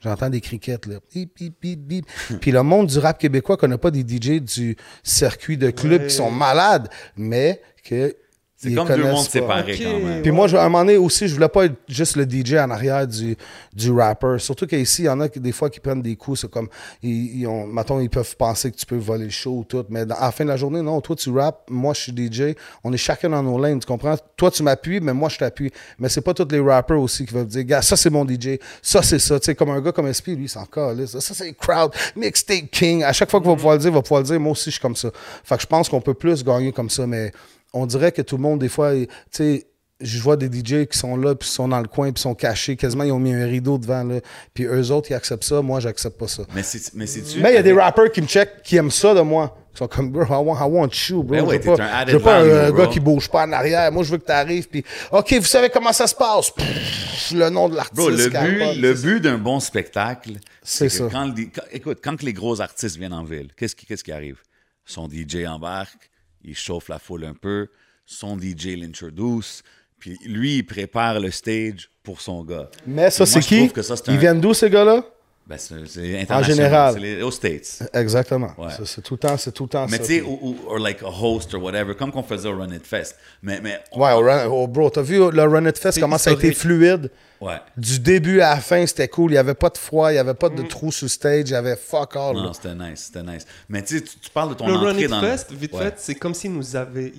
J'entends 0.03 0.31
des 0.31 0.41
criquettes, 0.41 0.87
là. 0.87 0.97
Bip, 1.15 1.37
bip, 1.37 1.55
bip, 1.61 1.81
bip. 1.81 2.07
Puis 2.41 2.51
le 2.51 2.63
monde 2.63 2.89
du 2.89 2.99
rap 2.99 3.19
québécois 3.19 3.57
connaît 3.57 3.79
pas 3.79 3.91
des 3.91 4.01
DJ 4.01 4.41
du 4.41 4.77
circuit 5.03 5.57
de 5.57 5.71
club 5.71 6.01
Ouais. 6.03 6.07
qui 6.09 6.15
sont 6.15 6.31
malades, 6.31 6.89
mais 7.17 7.61
que. 7.85 8.17
C'est 8.63 8.75
comme 8.75 8.87
deux 8.89 9.03
mondes 9.03 9.25
pas. 9.25 9.31
séparés, 9.31 9.79
quand 9.83 9.99
même. 9.99 10.23
Puis 10.23 10.31
moi, 10.31 10.47
je- 10.47 10.57
à 10.57 10.61
un 10.65 10.69
moment 10.69 10.85
donné 10.85 10.97
aussi, 10.97 11.27
je 11.29 11.35
voulais 11.35 11.49
pas 11.49 11.65
être 11.65 11.75
juste 11.89 12.17
le 12.17 12.25
DJ 12.25 12.55
en 12.55 12.71
arrière 12.71 13.07
du, 13.07 13.37
du 13.75 13.91
rapper. 13.93 14.37
Surtout 14.39 14.67
qu'ici, 14.67 15.03
il 15.03 15.07
y 15.07 15.09
en 15.09 15.19
a 15.21 15.29
qui, 15.29 15.41
des 15.41 15.53
fois 15.53 15.69
qui 15.69 15.81
prennent 15.81 16.03
des 16.03 16.15
coups. 16.17 16.41
C'est 16.43 16.51
comme, 16.51 16.69
ils, 17.03 17.41
ils 17.41 17.47
ont, 17.47 17.67
mettons, 17.67 17.99
ils 18.01 18.09
peuvent 18.11 18.37
penser 18.37 18.71
que 18.71 18.77
tu 18.77 18.87
peux 18.87 18.97
voler 18.97 19.25
le 19.25 19.31
show 19.31 19.51
ou 19.59 19.65
tout. 19.65 19.85
Mais 19.89 20.07
dans- 20.07 20.15
à 20.15 20.27
la 20.27 20.33
fin 20.33 20.45
de 20.45 20.51
la 20.51 20.57
journée, 20.57 20.81
non, 20.83 21.01
toi, 21.01 21.17
tu 21.17 21.31
rappes, 21.31 21.65
moi, 21.69 21.93
je 21.95 22.01
suis 22.03 22.13
DJ. 22.13 22.55
On 22.85 22.93
est 22.93 22.97
chacun 22.97 23.31
dans 23.31 23.43
nos 23.43 23.59
lanes, 23.59 23.81
tu 23.81 23.87
comprends? 23.87 24.15
Toi, 24.37 24.51
tu 24.51 24.63
m'appuies, 24.63 25.01
mais 25.01 25.13
moi, 25.13 25.29
je 25.29 25.39
t'appuie. 25.39 25.73
Mais 25.99 26.09
c'est 26.09 26.21
pas 26.21 26.33
tous 26.35 26.47
les 26.51 26.61
rappers 26.61 27.01
aussi 27.01 27.27
qui 27.27 27.35
veulent 27.35 27.47
dire, 27.47 27.65
gars, 27.65 27.83
ça, 27.83 27.97
c'est 27.97 28.11
mon 28.11 28.25
DJ. 28.27 28.59
Ça, 28.81 29.03
c'est 29.03 29.19
ça. 29.19 29.41
Tu 29.41 29.47
sais, 29.47 29.55
comme 29.55 29.71
un 29.71 29.81
gars 29.81 29.93
comme 29.93 30.07
SP, 30.13 30.37
lui, 30.37 30.49
c'est 30.49 30.59
encore 30.61 30.95
là. 30.95 31.07
Ça, 31.07 31.21
c'est 31.21 31.53
crowd, 31.55 31.93
mixtape 32.17 32.71
king. 32.71 33.03
À 33.03 33.13
chaque 33.13 33.31
fois 33.31 33.41
qu'il 33.41 33.49
va 33.51 33.57
pouvoir 33.57 33.75
le 33.75 33.81
dire, 33.81 33.91
il 33.91 33.95
va 33.95 34.03
pouvoir 34.03 34.21
le 34.21 34.27
dire. 34.27 34.39
Moi 34.39 34.53
aussi, 34.53 34.67
je 34.67 34.71
suis 34.73 34.81
comme 34.81 34.95
ça. 34.97 35.11
Fait 35.43 35.57
que 35.57 35.63
je 35.63 35.67
pense 35.67 35.89
qu'on 35.89 36.01
peut 36.01 36.15
plus 36.15 36.45
gagner 36.45 36.71
comme 36.73 36.91
ça, 36.91 37.07
mais 37.07 37.33
on 37.73 37.87
dirait 37.87 38.13
que 38.13 38.23
tout 38.23 38.37
le 38.37 38.43
monde, 38.43 38.59
des 38.61 38.69
fois, 38.69 38.93
tu 38.95 39.07
sais, 39.31 39.67
je 40.01 40.21
vois 40.21 40.37
des 40.37 40.47
DJ 40.47 40.87
qui 40.87 40.99
sont 40.99 41.17
là, 41.17 41.35
puis 41.35 41.49
sont 41.49 41.69
dans 41.69 41.81
le 41.81 41.87
coin, 41.87 42.11
puis 42.11 42.21
sont 42.21 42.35
cachés. 42.35 42.77
Quasiment, 42.77 43.05
ils 43.05 43.13
ont 43.13 43.21
mis 43.21 43.33
un 43.33 43.47
rideau 43.47 43.79
devant, 43.79 44.03
là. 44.03 44.21
Puis 44.53 44.65
eux 44.65 44.91
autres, 44.91 45.11
ils 45.11 45.15
acceptent 45.15 45.45
ça. 45.45 45.63
Moi, 45.63 45.79
j'accepte 45.81 46.19
pas 46.19 46.29
ça. 46.29 46.43
Mais 46.55 46.63
c'est 46.63 46.93
mais 46.95 47.07
il 47.07 47.55
y 47.55 47.57
a 47.57 47.63
des 47.63 47.73
rappers 47.73 48.11
qui 48.11 48.21
me 48.21 48.27
checkent, 48.27 48.63
qui 48.63 48.77
aiment 48.77 48.91
ça 48.91 49.15
de 49.15 49.21
moi. 49.21 49.57
Qui 49.73 49.79
sont 49.79 49.89
comme, 49.89 50.11
bro, 50.11 50.25
I 50.25 50.45
want, 50.45 50.57
I 50.59 50.69
want 50.69 50.91
you, 51.09 51.23
bro. 51.23 51.37
Ben 51.37 51.39
je 51.39 51.45
ouais, 51.45 51.59
veux 51.59 51.61
t'es 51.63 51.77
pas, 51.77 52.07
je 52.07 52.13
veux 52.13 52.23
pas 52.23 52.39
un 52.41 52.45
value, 52.45 52.73
bro. 52.73 52.83
gars 52.83 52.87
qui 52.89 53.01
bouge 53.01 53.31
pas 53.31 53.47
en 53.47 53.53
arrière. 53.53 53.91
Moi, 53.93 54.03
je 54.03 54.11
veux 54.11 54.19
que 54.19 54.25
t'arrives, 54.27 54.69
puis, 54.69 54.85
OK, 55.13 55.33
vous 55.35 55.45
savez 55.45 55.71
comment 55.71 55.93
ça 55.93 56.07
se 56.07 56.15
passe? 56.15 56.51
Pff, 56.51 57.33
le 57.33 57.49
nom 57.49 57.69
de 57.69 57.77
l'artiste. 57.77 57.97
Bro, 57.97 58.11
le 58.11 58.29
but, 58.29 58.81
le 58.81 58.95
but 58.95 59.21
d'un 59.21 59.39
bon 59.39 59.61
spectacle, 59.61 60.33
C'est 60.63 60.89
ça. 60.89 61.09
quand, 61.11 61.33
écoute, 61.71 62.01
quand 62.03 62.17
que 62.17 62.25
les 62.27 62.33
gros 62.35 62.61
artistes 62.61 62.97
viennent 62.97 63.15
en 63.15 63.25
ville, 63.25 63.49
qu'est-ce 63.57 63.77
qui, 63.77 63.87
qu'est-ce 63.87 64.05
qui 64.05 64.13
arrive? 64.13 64.41
Son 64.85 65.09
DJ 65.09 65.47
embarque, 65.47 66.11
il 66.45 66.57
chauffe 66.57 66.89
la 66.89 66.99
foule 66.99 67.25
un 67.25 67.35
peu, 67.35 67.69
son 68.07 68.39
DJ 68.39 68.77
l'introduce, 68.77 69.63
puis 69.99 70.19
lui, 70.25 70.59
il 70.59 70.63
prépare 70.67 71.21
le 71.21 71.31
stage 71.31 71.89
pour 72.03 72.21
son 72.21 72.43
gars. 72.45 72.71
Mais 72.87 73.11
ça, 73.11 73.25
c'est 73.27 73.41
qui? 73.41 73.71
ça, 73.83 73.95
Ils 74.09 74.15
un- 74.15 74.17
viennent 74.17 74.41
d'où, 74.41 74.53
ces 74.55 74.69
gars-là? 74.69 75.05
Ben, 75.45 75.59
c'est, 75.59 75.75
international. 75.75 76.45
général. 76.45 76.95
C'est 76.95 77.01
les- 77.01 77.23
aux 77.23 77.31
States. 77.33 77.83
Exactement. 77.93 78.53
Ouais. 78.57 78.71
Ça, 78.71 78.87
C'est 78.87 79.03
tout 79.03 79.15
le 79.15 79.19
temps, 79.19 79.37
c'est 79.37 79.51
tout 79.53 79.65
le 79.65 79.69
temps 79.69 79.87
Mais 79.91 79.97
ça. 79.99 80.05
tu 80.05 80.15
sais, 80.15 80.23
ou, 80.23 80.39
ou 80.41 80.57
or 80.69 80.79
like 80.79 81.03
a 81.03 81.09
host 81.09 81.53
or 81.55 81.63
whatever, 81.63 81.95
comme 81.97 82.13
qu'on 82.13 82.23
faisait 82.23 82.49
au 82.49 82.57
Run 82.57 82.73
It 82.73 82.87
Fest. 82.87 83.17
Mais, 83.43 83.61
mais 83.61 83.81
Ouais, 83.95 84.13
au 84.13 84.21
Run- 84.21 84.47
oh, 84.49 84.69
bro, 84.69 84.89
t'as 84.89 85.03
vu 85.03 85.19
le 85.19 85.43
Run 85.43 85.67
It 85.67 85.77
Fest, 85.79 85.99
comment 86.01 86.17
ça 86.17 86.31
a 86.31 86.35
été 86.35 86.53
fluide? 86.53 87.11
ouais. 87.41 87.57
Du 87.77 87.99
début 87.99 88.41
à 88.41 88.51
la 88.55 88.61
fin, 88.61 88.87
c'était 88.87 89.09
cool. 89.09 89.33
Il 89.33 89.35
n'y 89.35 89.39
avait 89.39 89.55
pas 89.55 89.69
de 89.69 89.79
froid, 89.79 90.11
il 90.13 90.15
n'y 90.15 90.21
avait 90.21 90.33
pas 90.35 90.49
de 90.49 90.63
trou 90.63 90.93
sur 90.93 91.11
stage, 91.11 91.49
il 91.49 91.53
y 91.53 91.55
avait 91.57 91.77
fuck 91.77 92.15
all. 92.15 92.37
Non, 92.37 92.53
c'était 92.53 92.75
nice, 92.77 93.11
c'était 93.13 93.25
nice. 93.29 93.45
Mais 93.69 93.83
tu 93.83 93.99
sais, 93.99 94.05
tu 94.05 94.31
parles 94.31 94.51
de 94.51 94.55
ton 94.55 94.69
Le 94.69 94.75
Run 94.75 94.91
entrée 94.93 95.03
It 95.03 95.11
dans 95.11 95.21
Fest, 95.21 95.51
le... 95.51 95.57
vite 95.57 95.73
ouais. 95.73 95.83
fait, 95.87 95.95
c'est 95.97 96.15
comme 96.15 96.35
s'ils 96.35 96.53
nous 96.53 96.77
avaient. 96.77 97.13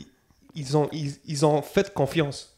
Ils 0.56 0.78
ont, 0.78 0.88
ils, 0.94 1.14
ils 1.26 1.46
ont 1.46 1.62
fait 1.62 1.94
confiance. 1.94 2.56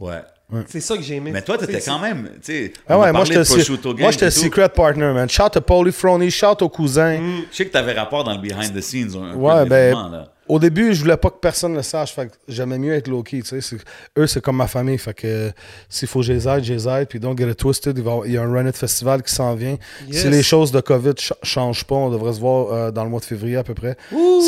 Ouais. 0.00 0.22
C'est 0.68 0.80
ça 0.80 0.96
que 0.96 1.02
j'ai 1.02 1.16
aimé. 1.16 1.30
Mais 1.32 1.42
toi, 1.42 1.58
t'étais 1.58 1.80
quand 1.80 1.98
même, 1.98 2.28
tu 2.36 2.52
sais, 2.52 2.72
Ah 2.88 2.98
ouais, 2.98 3.12
moi 3.12 3.24
j'étais 3.24 3.44
si- 3.44 4.40
secret 4.40 4.68
partner, 4.68 5.12
man. 5.12 5.28
Shout 5.28 5.42
à 5.56 5.60
Polyphrony, 5.60 6.30
shout 6.30 6.60
aux 6.62 6.68
cousins. 6.68 7.18
Je 7.50 7.56
sais 7.56 7.66
que 7.66 7.72
t'avais 7.72 7.92
rapport 7.94 8.24
dans 8.24 8.32
le 8.32 8.38
behind 8.38 8.72
the 8.74 8.80
scenes 8.80 9.16
un, 9.16 9.34
Ouais, 9.34 9.62
peu 9.64 9.68
ben, 9.70 9.92
là. 10.10 10.28
Au 10.48 10.58
début, 10.58 10.94
je 10.94 11.00
voulais 11.00 11.16
pas 11.16 11.30
que 11.30 11.38
personne 11.40 11.74
le 11.74 11.82
sache. 11.82 12.12
Fait 12.14 12.26
que 12.26 12.32
j'aimais 12.48 12.78
mieux 12.78 12.92
être 12.94 13.08
low-key, 13.08 13.40
tu 13.42 13.48
sais. 13.48 13.60
C'est- 13.60 13.76
Eux, 14.18 14.26
c'est 14.26 14.40
comme 14.42 14.56
ma 14.56 14.66
famille. 14.66 14.98
Fait 14.98 15.14
que 15.14 15.26
euh, 15.26 15.50
s'il 15.88 16.08
faut 16.08 16.20
que 16.20 16.26
je 16.26 16.32
les 16.32 16.46
aide, 16.48 16.64
je 16.64 16.72
les 16.74 16.88
aide. 16.88 17.08
Puis 17.08 17.18
donc, 17.20 17.38
get 17.38 17.48
it 17.50 17.56
twisted. 17.56 17.96
Il, 17.96 18.04
va 18.04 18.10
y 18.10 18.12
avoir- 18.12 18.26
il 18.26 18.32
y 18.34 18.36
a 18.38 18.42
un 18.42 18.52
Run 18.52 18.66
It 18.68 18.76
Festival 18.76 19.22
qui 19.22 19.32
s'en 19.34 19.54
vient. 19.54 19.76
Yes. 20.08 20.22
Si 20.22 20.28
les 20.28 20.42
choses 20.42 20.70
de 20.72 20.80
COVID 20.80 21.14
ch- 21.18 21.32
changent 21.42 21.84
pas, 21.84 21.94
on 21.94 22.10
devrait 22.10 22.32
se 22.34 22.40
voir 22.40 22.72
euh, 22.72 22.90
dans 22.90 23.04
le 23.04 23.10
mois 23.10 23.20
de 23.20 23.24
février 23.24 23.56
à 23.56 23.64
peu 23.64 23.74
près. 23.74 23.96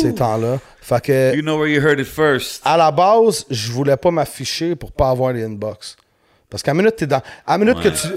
Ces 0.01 0.13
temps-là. 0.15 0.59
Fait 0.81 1.01
que, 1.01 1.35
You 1.35 1.41
know 1.41 1.57
where 1.59 1.67
you 1.69 1.81
heard 1.81 1.99
it 1.99 2.05
first. 2.07 2.61
à 2.63 2.77
la 2.77 2.91
base, 2.91 3.45
je 3.49 3.71
voulais 3.71 3.97
pas 3.97 4.11
m'afficher 4.11 4.75
pour 4.75 4.91
pas 4.91 5.09
avoir 5.09 5.33
les 5.33 5.43
inbox. 5.43 5.95
Parce 6.49 6.63
qu'à 6.63 6.73
minute, 6.73 6.95
t'es 6.95 7.07
dans. 7.07 7.21
À 7.45 7.57
minute 7.57 7.77
Ouais. 7.77 7.83
que 7.83 7.89
tu. 7.89 8.07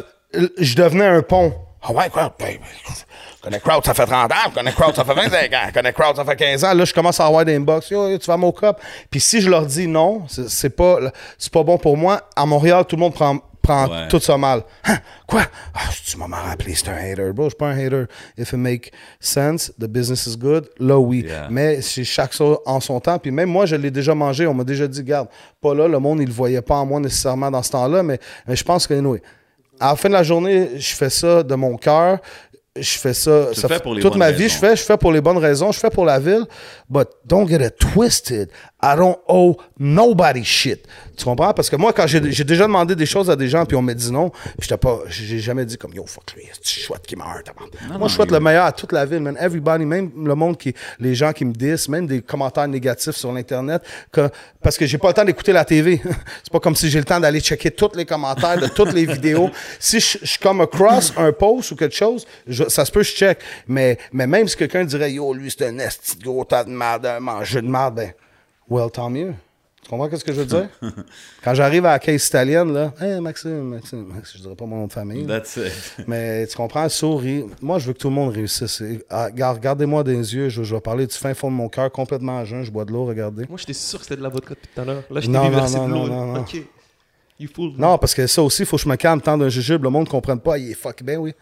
Je 0.58 0.76
devenais 0.76 1.06
un 1.06 1.22
pont. 1.22 1.52
Ah 1.82 1.92
ouais, 1.92 2.10
Crowd, 2.10 2.32
ben, 2.38 2.58
je 2.86 3.42
connais 3.42 3.58
Crowd, 3.60 3.84
ça 3.84 3.94
fait 3.94 4.04
30 4.04 4.30
ans, 4.30 4.34
je 4.50 4.54
connais 4.54 4.72
Crowd, 4.72 4.94
ça 4.94 5.02
fait 5.04 5.14
25 5.14 5.52
ans, 5.54 5.56
je 5.68 5.72
connais 5.72 5.92
Crowd, 5.94 6.14
ça 6.16 6.24
fait 6.26 6.36
15 6.36 6.64
ans. 6.64 6.74
Là, 6.74 6.84
je 6.84 6.92
commence 6.92 7.18
à 7.20 7.26
avoir 7.26 7.44
des 7.44 7.56
inbox. 7.56 7.88
Yo, 7.90 8.08
yo, 8.08 8.18
tu 8.18 8.26
vas 8.26 8.34
à 8.34 8.36
mon 8.36 8.52
cup. 8.52 8.76
Puis 9.10 9.20
si 9.20 9.40
je 9.40 9.48
leur 9.48 9.64
dis 9.64 9.86
non, 9.86 10.24
c'est 10.28 10.76
pas, 10.76 10.98
pas 11.50 11.62
bon 11.62 11.78
pour 11.78 11.96
moi. 11.96 12.20
À 12.36 12.44
Montréal, 12.44 12.84
tout 12.86 12.96
le 12.96 13.00
monde 13.00 13.14
prend, 13.14 13.38
prend 13.62 13.88
Ouais. 13.88 14.08
tout 14.08 14.20
ça 14.20 14.36
mal. 14.36 14.62
Hein? 14.84 14.98
Quoi? 15.26 15.42
Ah, 15.74 15.80
tu 16.04 16.18
m'as 16.18 16.26
rappelé, 16.26 16.74
c'est 16.74 16.88
un 16.90 16.96
hater. 16.96 17.32
Bro, 17.32 17.44
je 17.44 17.48
suis 17.50 17.56
pas 17.56 17.68
un 17.68 17.78
hater. 17.78 18.04
If 18.36 18.52
it 18.52 18.58
make 18.58 18.92
sense, 19.18 19.72
the 19.80 19.86
business 19.86 20.26
is 20.26 20.36
good. 20.36 20.68
Là, 20.78 20.98
oui. 20.98 21.24
Yeah. 21.26 21.48
Mais 21.50 21.80
c'est 21.80 22.04
chaque 22.04 22.34
chose 22.34 22.58
en 22.66 22.80
son 22.80 23.00
temps. 23.00 23.18
Puis 23.18 23.30
même 23.30 23.48
moi, 23.48 23.64
je 23.64 23.76
l'ai 23.76 23.90
déjà 23.90 24.14
mangé. 24.14 24.46
On 24.46 24.52
m'a 24.54 24.64
déjà 24.64 24.86
dit, 24.86 25.02
garde, 25.02 25.28
pas 25.62 25.74
là, 25.74 25.88
le 25.88 25.98
monde, 25.98 26.20
il 26.20 26.26
le 26.28 26.32
voyait 26.34 26.60
pas 26.62 26.74
en 26.76 26.84
moi 26.84 27.00
nécessairement 27.00 27.50
dans 27.50 27.62
ce 27.62 27.70
temps-là. 27.70 28.02
Mais, 28.02 28.18
mais 28.46 28.54
je 28.54 28.64
pense 28.64 28.86
que, 28.86 28.92
anyway, 28.92 29.22
à 29.80 29.88
la 29.88 29.96
fin 29.96 30.08
de 30.08 30.14
la 30.14 30.22
journée, 30.22 30.70
je 30.76 30.94
fais 30.94 31.10
ça 31.10 31.42
de 31.42 31.54
mon 31.54 31.76
cœur. 31.76 32.18
Je 32.76 32.98
fais 32.98 33.14
ça, 33.14 33.46
Tu 33.52 33.60
ça 33.60 33.66
le 33.66 33.68
fais 33.68 33.74
fait 33.74 33.82
pour 33.82 33.94
les 33.94 34.00
toute 34.02 34.14
ma 34.16 34.30
vie. 34.30 34.48
Je 34.48 34.54
fais, 34.56 34.76
je 34.76 34.82
fais 34.82 34.96
pour 34.96 35.10
les 35.10 35.20
bonnes 35.20 35.38
raisons. 35.38 35.72
Je 35.72 35.80
fais 35.80 35.90
pour 35.90 36.04
la 36.04 36.20
ville. 36.20 36.44
But 36.88 37.08
don't 37.24 37.48
get 37.48 37.60
it 37.66 37.76
twisted. 37.78 38.50
I 38.82 38.96
don't 38.96 39.18
owe 39.28 39.56
nobody 39.78 40.44
shit. 40.44 40.86
Tu 41.16 41.24
comprends? 41.24 41.52
Parce 41.52 41.68
que 41.68 41.76
moi, 41.76 41.92
quand 41.92 42.06
j'ai 42.06 42.20
déjà 42.20 42.64
demandé 42.66 42.96
des 42.96 43.04
choses 43.06 43.28
à 43.30 43.36
des 43.36 43.48
gens, 43.48 43.66
puis 43.66 43.76
on 43.76 43.82
m'a 43.82 43.92
dit 43.92 44.10
non, 44.10 44.32
j'étais 44.58 44.76
pas, 44.78 45.00
j'ai 45.08 45.38
jamais 45.38 45.66
dit 45.66 45.76
comme 45.76 45.92
yo, 45.92 46.04
fuck 46.06 46.32
lui, 46.34 46.44
tu 46.62 46.80
chouette 46.80 47.02
qui 47.06 47.14
meurt. 47.16 47.50
Moi, 47.98 48.08
je 48.08 48.14
souhaite 48.14 48.30
le 48.30 48.40
meilleur 48.40 48.64
à 48.64 48.72
toute 48.72 48.92
la 48.92 49.04
ville, 49.04 49.20
man. 49.20 49.36
Everybody, 49.38 49.84
même 49.84 50.10
le 50.24 50.34
monde 50.34 50.56
qui, 50.56 50.74
les 50.98 51.14
gens 51.14 51.32
qui 51.32 51.44
me 51.44 51.52
disent, 51.52 51.88
même 51.88 52.06
des 52.06 52.22
commentaires 52.22 52.68
négatifs 52.68 53.16
sur 53.16 53.32
l'Internet, 53.32 53.82
que, 54.10 54.30
parce 54.62 54.78
que 54.78 54.86
j'ai 54.86 54.96
pas 54.98 55.08
le 55.08 55.14
temps 55.14 55.24
d'écouter 55.24 55.52
la 55.52 55.64
TV. 55.64 56.00
C'est 56.42 56.52
pas 56.52 56.60
comme 56.60 56.74
si 56.76 56.88
j'ai 56.88 56.98
le 57.00 57.04
temps 57.04 57.20
d'aller 57.20 57.40
checker 57.40 57.70
tous 57.70 57.92
les 57.94 58.06
commentaires 58.06 58.58
de 58.58 58.68
toutes 58.68 58.92
les 58.92 59.04
vidéos. 59.06 59.50
Si 59.78 60.00
je 60.00 60.18
je 60.22 60.38
comme 60.38 60.60
across 60.62 61.12
un 61.16 61.32
post 61.32 61.72
ou 61.72 61.76
quelque 61.76 61.94
chose, 61.96 62.26
je- 62.46 62.68
ça 62.68 62.84
se 62.84 62.90
peut, 62.92 63.02
je 63.02 63.12
check. 63.12 63.38
Mais, 63.66 63.98
mais 64.12 64.26
même 64.26 64.48
si 64.48 64.56
quelqu'un 64.56 64.84
dirait, 64.84 65.12
yo, 65.12 65.32
lui, 65.34 65.50
c'est 65.50 65.66
un 65.66 65.78
esti 65.78 66.16
gros 66.18 66.44
tas 66.44 66.64
de 66.64 66.70
merde, 66.70 67.06
un 67.06 67.20
mangeur 67.20 67.62
de 67.62 67.68
merde, 67.68 67.94
ben, 67.96 68.12
well, 68.70 68.90
tant 68.90 69.10
mieux. 69.10 69.34
Tu 69.82 69.88
comprends 69.88 70.14
ce 70.14 70.22
que 70.22 70.32
je 70.32 70.40
veux 70.40 70.46
dire? 70.46 70.68
Quand 71.42 71.54
j'arrive 71.54 71.86
à 71.86 71.92
la 71.92 71.98
caisse 71.98 72.28
italienne, 72.28 72.72
là, 72.72 72.92
hey, 73.00 73.18
Maxime, 73.20 73.62
Maxime, 73.62 74.04
Maxime, 74.04 74.36
je 74.36 74.42
dirais 74.42 74.54
pas 74.54 74.66
mon 74.66 74.76
nom 74.76 74.86
de 74.86 74.92
famille. 74.92 75.26
That's 75.26 75.56
it. 75.56 76.04
Mais 76.06 76.46
tu 76.46 76.54
comprends, 76.56 76.86
souris. 76.90 77.46
Moi, 77.62 77.78
je 77.78 77.86
veux 77.86 77.92
que 77.94 77.98
tout 77.98 78.08
le 78.10 78.14
monde 78.14 78.30
réussisse. 78.34 78.82
Ah, 79.08 79.26
regarde- 79.26 79.56
Regardez-moi 79.56 80.04
dans 80.04 80.10
les 80.12 80.34
yeux, 80.34 80.50
je, 80.50 80.62
je 80.62 80.74
vais 80.74 80.80
parler 80.82 81.06
du 81.06 81.14
fin 81.16 81.32
fond 81.32 81.50
de 81.50 81.56
mon 81.56 81.70
cœur, 81.70 81.90
complètement 81.90 82.38
à 82.40 82.44
jeun, 82.44 82.62
je 82.62 82.70
bois 82.70 82.84
de 82.84 82.92
l'eau, 82.92 83.06
regardez. 83.06 83.46
Moi, 83.48 83.56
j'étais 83.58 83.72
sûr 83.72 83.98
que 84.00 84.04
c'était 84.04 84.18
de 84.18 84.22
la 84.22 84.28
vodka 84.28 84.50
depuis 84.54 84.68
tout 84.74 84.80
à 84.82 84.84
l'heure. 84.84 85.02
Là, 85.10 85.20
je 85.22 85.26
t'ai 85.26 85.32
Non, 85.32 85.48
vu 85.48 85.56
non, 85.56 85.66
de 85.66 85.72
l'eau. 85.74 85.86
non, 85.88 86.06
non, 86.06 86.26
non. 86.34 86.40
Ok. 86.42 86.56
You 87.40 87.48
fool. 87.54 87.72
Non, 87.78 87.96
parce 87.96 88.14
que 88.14 88.26
ça 88.26 88.42
aussi, 88.42 88.62
il 88.64 88.66
faut 88.66 88.76
que 88.76 88.82
je 88.82 88.88
me 88.88 88.96
calme. 88.96 89.20
Temps 89.22 89.38
d'un 89.38 89.48
jujube, 89.48 89.82
le 89.82 89.88
monde 89.88 90.04
ne 90.06 90.10
comprenne 90.10 90.38
pas. 90.40 90.58
Il 90.58 90.72
est 90.72 90.74
fuck, 90.74 91.02
ben 91.02 91.16
oui. 91.18 91.32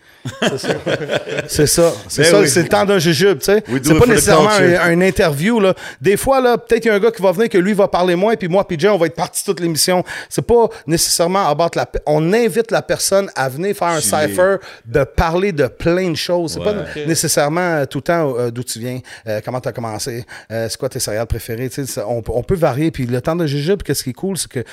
C'est 0.40 0.56
ça. 0.58 0.68
c'est 1.48 1.66
ça. 1.66 1.92
C'est 2.06 2.30
Ben 2.32 2.40
oui. 2.42 2.48
c'est 2.48 2.62
le 2.62 2.68
temps 2.68 2.84
d'un 2.84 3.00
jujube, 3.00 3.38
tu 3.40 3.46
sais. 3.46 3.64
C'est 3.82 3.98
pas 3.98 4.06
nécessairement 4.06 4.48
un, 4.50 4.74
un 4.92 5.00
interview, 5.00 5.58
là. 5.58 5.74
Des 6.00 6.16
fois, 6.16 6.40
là, 6.40 6.56
peut-être 6.56 6.82
qu'il 6.82 6.90
y 6.90 6.94
a 6.94 6.96
un 6.96 7.00
gars 7.00 7.10
qui 7.10 7.20
va 7.20 7.32
venir 7.32 7.48
que 7.48 7.58
lui 7.58 7.72
va 7.72 7.88
parler 7.88 8.14
moins, 8.14 8.36
puis 8.36 8.46
moi, 8.46 8.64
puis 8.66 8.78
Jay, 8.78 8.88
on 8.88 8.96
va 8.96 9.06
être 9.06 9.16
parti 9.16 9.44
toute 9.44 9.58
l'émission. 9.58 10.04
C'est 10.28 10.46
pas 10.46 10.68
nécessairement 10.86 11.48
abattre 11.48 11.76
la... 11.76 11.90
On 12.06 12.32
invite 12.32 12.70
la 12.70 12.82
personne 12.82 13.28
à 13.34 13.48
venir 13.48 13.74
faire 13.76 13.88
un 13.88 14.00
cipher, 14.00 14.56
de 14.86 15.02
parler 15.02 15.50
de 15.50 15.66
plein 15.66 16.10
de 16.10 16.16
choses. 16.16 16.52
C'est 16.52 16.60
Ouais. 16.60 16.64
pas 16.66 17.00
nécessairement 17.06 17.60
euh, 17.60 17.84
tout 17.86 17.98
le 17.98 18.02
temps 18.02 18.34
euh, 18.38 18.50
d'où 18.52 18.62
tu 18.62 18.78
viens, 18.78 19.00
euh, 19.26 19.40
comment 19.44 19.60
tu 19.60 19.68
as 19.68 19.72
commencé, 19.72 20.24
euh, 20.52 20.68
c'est 20.70 20.78
quoi 20.78 20.88
tes 20.88 21.00
céréales 21.00 21.26
préférées. 21.26 21.68
tu 21.68 21.84
sais, 21.84 21.86
ça- 21.92 22.06
on, 22.06 22.22
peut- 22.22 22.32
on 22.34 22.42
peut 22.44 22.54
varier. 22.54 22.90
Puis 22.92 23.06
le 23.06 23.20
temps 23.20 23.34
de 23.36 23.46
jujube, 23.46 23.82
qu'est-ce 23.82 24.04
qui 24.04 24.10
est 24.10 24.14
cool, 24.14 24.38
c'est 24.38 24.50
que 24.50 24.64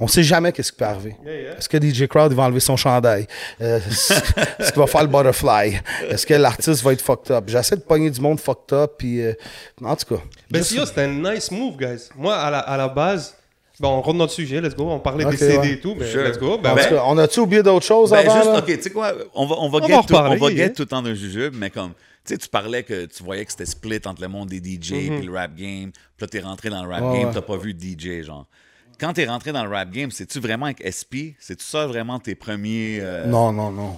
on 0.00 0.08
sait 0.08 0.22
jamais 0.24 0.50
qu'est-ce 0.52 0.72
qui 0.72 0.78
peut 0.78 0.84
arriver. 0.84 1.16
Est-ce 1.56 1.68
que 1.68 1.76
DJ 1.80 2.06
Crowd 2.08 2.32
il 2.32 2.36
va 2.36 2.42
enlever 2.44 2.60
son 2.60 2.76
chandail? 2.76 3.26
Euh, 3.60 3.78
Est-ce 3.88 4.72
qu'il 4.72 4.80
va 4.80 4.86
faire 4.86 5.02
le 5.02 5.08
butterfly? 5.08 5.80
Est-ce 6.10 6.26
que 6.26 6.34
l'artiste 6.34 6.82
va 6.82 6.92
être 6.92 7.02
fucked 7.02 7.30
up? 7.30 7.44
J'essaie 7.46 7.76
de 7.76 7.82
pogner 7.82 8.10
du 8.10 8.20
monde 8.20 8.40
fucked 8.40 8.72
up, 8.76 8.92
puis 8.98 9.22
euh, 9.22 9.32
en 9.82 9.94
tout 9.96 10.14
cas. 10.16 10.22
Ben, 10.50 10.58
juste- 10.58 10.70
si, 10.80 10.86
c'était 10.86 11.02
un 11.02 11.32
nice 11.34 11.50
move, 11.50 11.76
guys. 11.76 12.08
Moi, 12.16 12.34
à 12.34 12.50
la, 12.50 12.58
à 12.58 12.76
la 12.76 12.88
base, 12.88 13.36
bon, 13.78 13.88
on 13.88 14.00
rentre 14.02 14.18
dans 14.18 14.24
le 14.24 14.30
sujet, 14.30 14.60
let's 14.60 14.74
go. 14.74 14.90
On 14.90 14.98
parlait 14.98 15.24
des 15.24 15.36
CD 15.36 15.58
ouais. 15.58 15.70
et 15.72 15.80
tout, 15.80 15.94
mais 15.96 16.06
Sure. 16.10 16.24
let's 16.24 16.38
go. 16.38 16.54
en 16.54 16.58
Ben, 16.58 16.70
tout 16.70 16.76
Ben- 16.76 16.88
cas, 16.90 17.02
on 17.06 17.16
a-tu 17.18 17.40
oublié 17.40 17.62
d'autres 17.62 17.86
choses 17.86 18.10
Ben, 18.10 18.18
avant? 18.18 18.34
juste, 18.34 18.46
là? 18.46 18.58
ok, 18.58 18.66
tu 18.66 18.82
sais 18.82 18.90
quoi, 18.90 19.12
on 19.34 19.46
va, 19.46 19.54
on 19.60 19.68
va 19.68 19.78
On 19.78 19.86
get, 19.86 19.92
va 19.92 19.98
en 19.98 20.02
tout, 20.02 20.14
on 20.14 20.36
va 20.36 20.50
get 20.50 20.72
tout 20.72 20.82
le 20.82 20.86
temps 20.88 21.02
d'un 21.02 21.14
jujube, 21.14 21.54
mais 21.56 21.70
comme, 21.70 21.90
tu 22.26 22.32
sais, 22.34 22.38
tu 22.38 22.48
parlais 22.48 22.82
que 22.82 23.04
tu 23.06 23.22
voyais 23.22 23.44
que 23.44 23.50
c'était 23.52 23.66
split 23.66 24.00
entre 24.06 24.22
le 24.22 24.28
monde 24.28 24.48
des 24.48 24.56
DJ 24.58 25.08
puis 25.16 25.22
le 25.26 25.32
rap 25.32 25.54
game, 25.54 25.92
puis 25.92 26.22
là, 26.22 26.26
t'es 26.26 26.40
rentré 26.40 26.68
dans 26.70 26.82
le 26.84 26.90
rap. 26.90 27.02
Ouais, 27.02 27.20
game, 27.20 27.30
t'as 27.32 27.42
pas 27.42 27.56
vu 27.56 27.74
de 27.74 27.80
DJ, 27.80 28.22
genre. 28.24 28.46
Quand 29.00 29.12
t'es 29.12 29.26
rentré 29.26 29.52
dans 29.52 29.64
le 29.64 29.70
rap 29.70 29.90
game, 29.90 30.10
c'est-tu 30.10 30.40
vraiment 30.40 30.66
avec 30.66 30.82
SP? 30.86 31.34
C'est-tu 31.40 31.64
ça 31.64 31.86
vraiment 31.86 32.18
tes 32.18 32.34
premiers... 32.34 32.98
euh, 33.00 33.26
Non, 33.26 33.52
non, 33.52 33.70
non. 33.70 33.96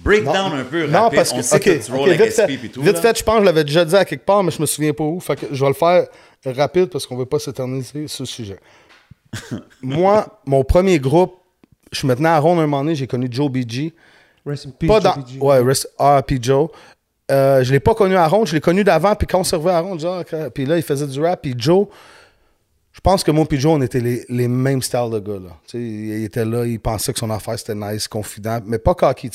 Breakdown 0.00 0.52
un 0.52 0.64
peu 0.64 0.86
Non, 0.86 1.04
rapide? 1.04 1.16
parce 1.16 1.32
on 1.32 1.36
que, 1.38 1.42
sait 1.42 1.56
ok, 1.56 1.62
que 1.62 1.84
tu 1.84 1.90
ok, 1.92 1.98
rolls 1.98 2.10
avec 2.10 2.22
vite, 2.22 2.32
SP 2.38 2.50
fait, 2.60 2.68
tout. 2.68 2.82
vite 2.82 2.94
là. 2.94 3.00
fait, 3.00 3.18
je 3.18 3.24
pense 3.24 3.34
que 3.36 3.40
je 3.40 3.46
l'avais 3.46 3.64
déjà 3.64 3.84
dit 3.84 3.96
à 3.96 4.04
quelque 4.04 4.24
part, 4.24 4.44
mais 4.44 4.50
je 4.52 4.60
me 4.60 4.66
souviens 4.66 4.92
pas 4.92 5.02
où. 5.04 5.18
Fait 5.18 5.34
que 5.34 5.46
je 5.50 5.60
vais 5.60 5.68
le 5.68 5.74
faire 5.74 6.06
rapide 6.44 6.86
parce 6.86 7.04
qu'on 7.06 7.16
veut 7.16 7.26
pas 7.26 7.38
s'éterniser 7.40 8.06
sur 8.06 8.22
le 8.22 8.26
sujet. 8.28 8.58
Moi, 9.82 10.40
mon 10.46 10.62
premier 10.64 10.98
groupe, 10.98 11.34
je 11.90 11.98
suis 11.98 12.06
maintenant 12.06 12.30
à 12.30 12.38
Ronde 12.38 12.58
un 12.58 12.62
moment 12.62 12.82
donné, 12.84 12.94
j'ai 12.94 13.06
connu 13.06 13.28
Joe 13.30 13.50
BG. 13.50 13.92
Rest 14.46 14.66
in 14.66 14.70
peace, 14.70 14.88
Pas 14.88 15.00
dans, 15.00 15.14
JPG. 15.14 15.38
ouais, 15.42 15.58
rest, 15.60 15.88
R.P. 15.98 16.38
Joe. 16.40 16.68
Euh, 17.30 17.62
je 17.62 17.72
l'ai 17.72 17.80
pas 17.80 17.94
connu 17.94 18.16
à 18.16 18.26
Ronde, 18.26 18.46
je 18.46 18.54
l'ai 18.54 18.60
connu 18.60 18.84
d'avant, 18.84 19.14
puis 19.14 19.26
quand 19.26 19.40
on 19.40 19.44
servait 19.44 19.72
à 19.72 19.80
Ronde, 19.80 20.00
genre, 20.00 20.22
puis 20.54 20.64
là, 20.64 20.76
il 20.78 20.82
faisait 20.82 21.06
du 21.06 21.20
rap, 21.20 21.42
puis 21.42 21.54
Joe, 21.58 21.86
je 22.98 23.00
pense 23.00 23.22
que 23.22 23.30
et 23.30 23.60
Joe, 23.60 23.74
on 23.78 23.80
était 23.80 24.00
les, 24.28 24.48
mêmes 24.48 24.82
styles 24.82 25.10
de 25.12 25.20
gars, 25.20 25.38
là. 25.38 25.56
Il 25.72 26.24
était 26.24 26.44
là, 26.44 26.66
il 26.66 26.80
pensait 26.80 27.12
que 27.12 27.20
son 27.20 27.30
affaire, 27.30 27.56
c'était 27.56 27.76
nice, 27.76 28.08
confident, 28.08 28.58
mais 28.66 28.78
pas 28.78 28.96
cocky. 28.96 29.30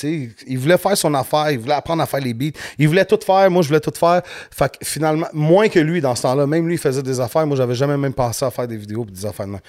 Il, 0.48 0.60
voulait 0.60 0.78
faire 0.78 0.98
son 0.98 1.14
affaire, 1.14 1.50
il 1.50 1.60
voulait 1.60 1.74
apprendre 1.74 2.04
à 2.04 2.06
faire 2.06 2.20
les 2.20 2.34
beats, 2.34 2.60
il 2.78 2.90
voulait 2.90 3.06
tout 3.06 3.20
faire, 3.26 3.50
moi, 3.50 3.62
je 3.62 3.70
voulais 3.70 3.80
tout 3.80 3.94
faire. 3.98 4.22
Fait 4.52 4.70
que 4.70 4.86
finalement, 4.86 5.28
moins 5.32 5.70
que 5.70 5.80
lui 5.80 6.02
dans 6.02 6.14
ce 6.14 6.24
temps-là, 6.24 6.46
même 6.46 6.68
lui, 6.68 6.76
il 6.76 6.78
faisait 6.78 7.02
des 7.02 7.22
affaires, 7.22 7.48
moi, 7.48 7.56
j'avais 7.56 7.74
jamais 7.74 7.96
même 7.96 8.14
pensé 8.14 8.44
à 8.44 8.52
faire 8.52 8.68
des 8.68 8.76
vidéos 8.76 9.06
pis 9.06 9.14
des 9.14 9.26
affaires 9.26 9.48
même. 9.48 9.62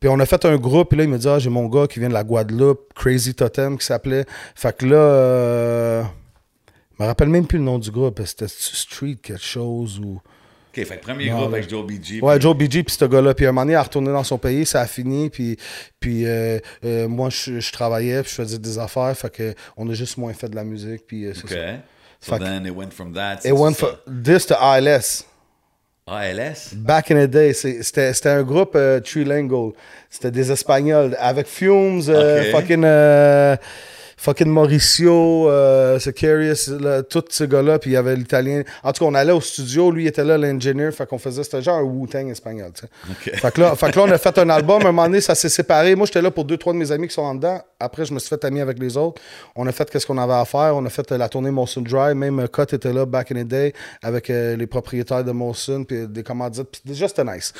Puis 0.00 0.08
on 0.08 0.18
a 0.18 0.24
fait 0.24 0.42
un 0.46 0.56
groupe, 0.56 0.88
puis 0.88 0.96
là, 0.96 1.04
il 1.04 1.10
me 1.10 1.18
dit, 1.18 1.28
ah, 1.28 1.38
j'ai 1.38 1.50
mon 1.50 1.66
gars 1.66 1.86
qui 1.86 1.98
vient 1.98 2.08
de 2.08 2.14
la 2.14 2.24
Guadeloupe, 2.24 2.94
Crazy 2.94 3.34
Totem, 3.34 3.76
qui 3.76 3.84
s'appelait. 3.84 4.24
Fait 4.54 4.74
que 4.74 4.86
là, 4.86 4.96
euh, 4.96 6.02
je 6.98 7.02
me 7.02 7.06
rappelle 7.06 7.28
même 7.28 7.46
plus 7.46 7.58
le 7.58 7.64
nom 7.64 7.78
du 7.78 7.90
groupe, 7.90 8.18
c'était 8.24 8.48
Street 8.48 9.18
quelque 9.22 9.44
chose 9.44 10.00
ou. 10.00 10.22
OK, 10.76 10.84
fait 10.84 10.96
premier 11.00 11.30
Non, 11.30 11.38
groupe 11.40 11.54
avec 11.54 11.70
Joe 11.70 11.86
BG. 11.86 12.20
Ouais, 12.20 12.34
puis- 12.34 12.42
Joe 12.42 12.56
BG, 12.56 12.82
puis 12.82 12.94
ce 12.98 13.04
gars-là. 13.04 13.34
Puis 13.34 13.46
un 13.46 13.48
moment 13.52 13.62
donné, 13.62 13.72
il 13.72 13.76
a 13.76 13.82
retourné 13.82 14.08
dans 14.12 14.24
son 14.24 14.38
pays, 14.38 14.66
ça 14.66 14.80
a 14.80 14.86
fini. 14.86 15.30
Puis, 15.30 15.56
puis 16.00 16.26
euh, 16.26 16.58
euh, 16.84 17.08
moi, 17.08 17.30
je, 17.30 17.60
je 17.60 17.72
travaillais, 17.72 18.22
puis 18.22 18.30
je 18.30 18.42
faisais 18.42 18.58
des 18.58 18.78
affaires. 18.78 19.16
Fait 19.16 19.30
que 19.30 19.54
on 19.76 19.88
a 19.88 19.94
juste 19.94 20.16
moins 20.18 20.32
fait 20.32 20.48
de 20.48 20.56
la 20.56 20.64
musique. 20.64 21.06
Puis 21.06 21.24
euh, 21.26 21.30
OK. 21.30 21.48
ça. 21.50 21.56
So 22.20 22.32
Fait 22.32 22.38
then 22.44 22.66
it 22.66 22.74
went 22.74 22.90
from 22.90 23.12
that. 23.14 23.40
Et 23.44 23.52
one 23.52 23.74
for 23.74 23.98
this 24.24 24.46
to 24.46 24.54
ALS. 24.54 25.24
ALS? 26.08 26.72
Back 26.74 27.10
in 27.10 27.26
the 27.26 27.30
day, 27.30 27.52
c'était 27.52 28.28
un 28.28 28.42
groupe 28.42 28.78
trilingual. 29.04 29.72
C'était 30.08 30.30
des 30.30 30.52
Espagnols 30.52 31.16
avec 31.18 31.46
Fumes, 31.46 32.02
fucking, 32.52 32.84
fucking 34.16 34.48
Mauricio, 34.48 35.48
euh, 35.48 35.98
Securius, 35.98 36.68
là, 36.68 37.02
tous 37.02 37.24
ces 37.30 37.46
gars-là. 37.46 37.78
Puis 37.78 37.90
il 37.90 37.94
y 37.94 37.96
avait 37.96 38.16
l'Italien. 38.16 38.62
En 38.82 38.92
tout 38.92 39.04
cas, 39.04 39.10
on 39.10 39.14
allait 39.14 39.32
au 39.32 39.40
studio. 39.40 39.90
Lui, 39.90 40.04
il 40.04 40.06
était 40.06 40.24
là, 40.24 40.38
l'ingénieur. 40.38 40.92
Fait 40.92 41.06
qu'on 41.06 41.18
faisait, 41.18 41.44
c'était 41.44 41.62
genre 41.62 41.78
un 41.78 41.82
Wu-Tang 41.82 42.28
espagnol. 42.30 42.72
tu 42.74 42.82
sais. 42.82 43.36
Fait 43.36 43.52
que, 43.52 43.60
là, 43.60 43.74
fait 43.76 43.92
que 43.92 43.98
là, 43.98 44.06
on 44.06 44.10
a 44.10 44.18
fait 44.18 44.38
un 44.38 44.48
album. 44.48 44.82
À 44.82 44.88
un 44.88 44.92
moment 44.92 45.04
donné, 45.04 45.20
ça 45.20 45.34
s'est 45.34 45.48
séparé. 45.48 45.94
Moi, 45.94 46.06
j'étais 46.06 46.22
là 46.22 46.30
pour 46.30 46.44
deux, 46.44 46.56
trois 46.56 46.72
de 46.72 46.78
mes 46.78 46.90
amis 46.90 47.08
qui 47.08 47.14
sont 47.14 47.22
en 47.22 47.34
dedans. 47.34 47.60
Après, 47.78 48.04
je 48.04 48.14
me 48.14 48.18
suis 48.18 48.28
fait 48.28 48.42
ami 48.44 48.60
avec 48.60 48.78
les 48.78 48.96
autres. 48.96 49.20
On 49.54 49.66
a 49.66 49.72
fait 49.72 49.88
qu'est-ce 49.90 50.06
qu'on 50.06 50.18
avait 50.18 50.32
à 50.34 50.44
faire. 50.44 50.74
On 50.74 50.84
a 50.84 50.90
fait 50.90 51.10
euh, 51.12 51.18
la 51.18 51.28
tournée 51.28 51.50
Molson 51.50 51.82
Drive. 51.82 52.14
Même 52.16 52.40
euh, 52.40 52.46
Cut 52.46 52.74
était 52.74 52.92
là, 52.92 53.04
back 53.04 53.32
in 53.32 53.42
the 53.42 53.46
day, 53.46 53.72
avec 54.02 54.30
euh, 54.30 54.56
les 54.56 54.66
propriétaires 54.66 55.24
de 55.24 55.32
Molson, 55.32 55.84
puis 55.84 56.06
des 56.08 56.22
commandites. 56.22 56.68
Puis 56.70 56.80
déjà, 56.84 57.08
c'était 57.08 57.24
nice. 57.24 57.52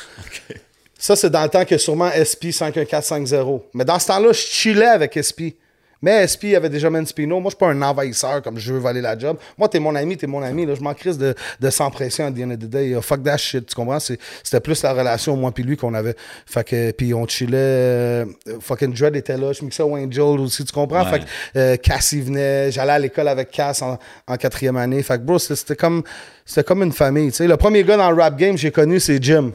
Ça, 0.99 1.14
c'est 1.14 1.29
dans 1.29 1.42
le 1.42 1.51
temps 1.51 1.64
que 1.66 1.77
sûrement 1.77 2.11
SP 2.16 2.49
51450. 2.51 3.64
Mais 3.75 3.85
dans 3.85 3.99
ce 3.99 4.07
temps-là, 4.07 4.33
je 4.33 4.40
chillais 4.40 4.87
avec 4.87 5.19
SP. 5.21 5.61
Mais 6.07 6.25
SP 6.31 6.55
avait 6.55 6.69
déjà 6.69 6.88
Spino. 7.05 7.40
Moi, 7.40 7.51
je 7.51 7.57
suis 7.57 7.59
pas 7.59 7.66
un 7.66 7.83
envahisseur 7.83 8.40
comme 8.40 8.59
je 8.59 8.73
veux 8.73 8.79
voler 8.79 9.01
la 9.01 9.19
job. 9.19 9.38
Moi, 9.59 9.69
t'es 9.69 9.81
mon 9.81 9.92
ami, 9.97 10.16
t'es 10.16 10.29
mon 10.29 10.40
ami. 10.40 10.64
Là. 10.64 10.77
Je 10.77 10.81
m'en 10.81 10.95
crise 10.95 11.19
de, 11.19 11.35
de 11.61 11.71
sans 11.71 11.90
pression 11.90 12.27
à 12.27 12.31
the 12.31 12.38
end 12.45 12.51
of 12.53 12.59
the 12.61 12.66
day. 12.66 12.97
Fuck 13.03 13.25
that 13.25 13.38
shit, 13.38 13.66
tu 13.66 13.75
comprends? 13.75 13.99
C'était 13.99 14.61
plus 14.61 14.81
la 14.85 14.92
relation, 14.92 15.37
moi 15.37 15.51
puis 15.51 15.64
lui, 15.64 15.77
qu'on 15.77 15.95
avait. 15.95 16.14
Fait 16.47 16.62
que, 16.62 16.92
puis 16.92 17.12
on 17.12 17.27
chillait. 17.27 17.57
euh, 17.57 18.25
fucking 18.61 18.95
Dread 18.95 19.16
était 19.16 19.37
là. 19.37 19.53
Je 19.53 19.64
mixais 19.64 19.83
Wayne 19.83 20.12
Joel 20.12 20.38
aussi, 20.38 20.64
tu 20.64 20.73
comprends? 20.73 21.03
Ouais. 21.11 21.19
Fait 21.55 21.79
que 21.83 21.90
euh, 22.21 22.23
venait. 22.23 22.71
J'allais 22.71 22.92
à 22.92 22.99
l'école 23.01 23.27
avec 23.27 23.51
Cass 23.51 23.83
en, 23.83 23.99
en 24.29 24.37
quatrième 24.37 24.77
année. 24.77 25.03
Fait 25.03 25.19
que, 25.19 25.23
bro, 25.25 25.40
c'était- 25.40 25.75
comme, 25.75 26.05
c'était 26.45 26.62
comme 26.64 26.83
une 26.85 26.92
famille, 26.92 27.31
tu 27.31 27.38
sais. 27.38 27.49
Le 27.49 27.57
premier 27.57 27.83
gars 27.83 27.97
dans 27.97 28.11
le 28.12 28.23
rap 28.23 28.37
game 28.37 28.55
que 28.55 28.61
j'ai 28.61 28.71
connu, 28.71 29.01
c'est 29.01 29.21
Jim. 29.21 29.51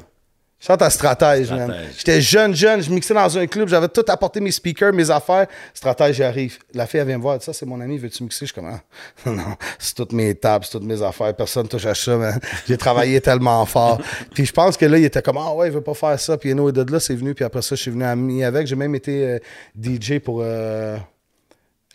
Chante 0.63 0.83
à 0.83 0.91
stratège, 0.91 1.49
man. 1.51 1.63
Stratège. 1.71 1.95
J'étais 1.97 2.21
jeune, 2.21 2.55
jeune, 2.55 2.81
je 2.83 2.91
mixais 2.91 3.15
dans 3.15 3.35
un 3.35 3.47
club, 3.47 3.67
j'avais 3.67 3.87
tout 3.87 4.05
apporté 4.07 4.39
mes 4.39 4.51
speakers, 4.51 4.93
mes 4.93 5.09
affaires. 5.09 5.47
Stratège, 5.73 6.17
j'arrive. 6.17 6.59
La 6.75 6.85
fille, 6.85 6.99
elle 6.99 7.07
vient 7.07 7.17
me 7.17 7.21
voir, 7.23 7.41
ça, 7.41 7.51
c'est 7.51 7.65
mon 7.65 7.81
ami, 7.81 7.97
veux-tu 7.97 8.21
mixer? 8.21 8.45
Je 8.45 8.51
suis 8.51 8.61
comme, 8.61 8.69
ah, 8.71 8.81
non, 9.29 9.55
c'est 9.79 9.95
toutes 9.95 10.13
mes 10.13 10.35
tables, 10.35 10.63
c'est 10.63 10.73
toutes 10.73 10.83
mes 10.83 11.01
affaires, 11.01 11.35
personne 11.35 11.67
touche 11.67 11.87
à 11.87 11.95
ça, 11.95 12.15
man. 12.15 12.39
J'ai 12.67 12.77
travaillé 12.77 13.19
tellement 13.21 13.65
fort. 13.65 13.99
Puis 14.35 14.45
je 14.45 14.53
pense 14.53 14.77
que 14.77 14.85
là, 14.85 14.99
il 14.99 15.05
était 15.05 15.23
comme, 15.23 15.37
ah 15.39 15.51
ouais, 15.55 15.67
il 15.67 15.73
veut 15.73 15.81
pas 15.81 15.95
faire 15.95 16.19
ça. 16.19 16.37
Puis 16.37 16.51
et 16.51 16.53
de 16.53 16.91
là, 16.91 16.99
c'est 16.99 17.15
venu, 17.15 17.33
puis 17.33 17.43
après 17.43 17.63
ça, 17.63 17.75
je 17.75 17.81
suis 17.81 17.91
venu 17.91 18.03
ami 18.03 18.43
avec. 18.43 18.67
J'ai 18.67 18.75
même 18.75 18.93
été 18.93 19.25
euh, 19.25 19.39
DJ 19.81 20.19
pour 20.19 20.41
euh, 20.43 20.95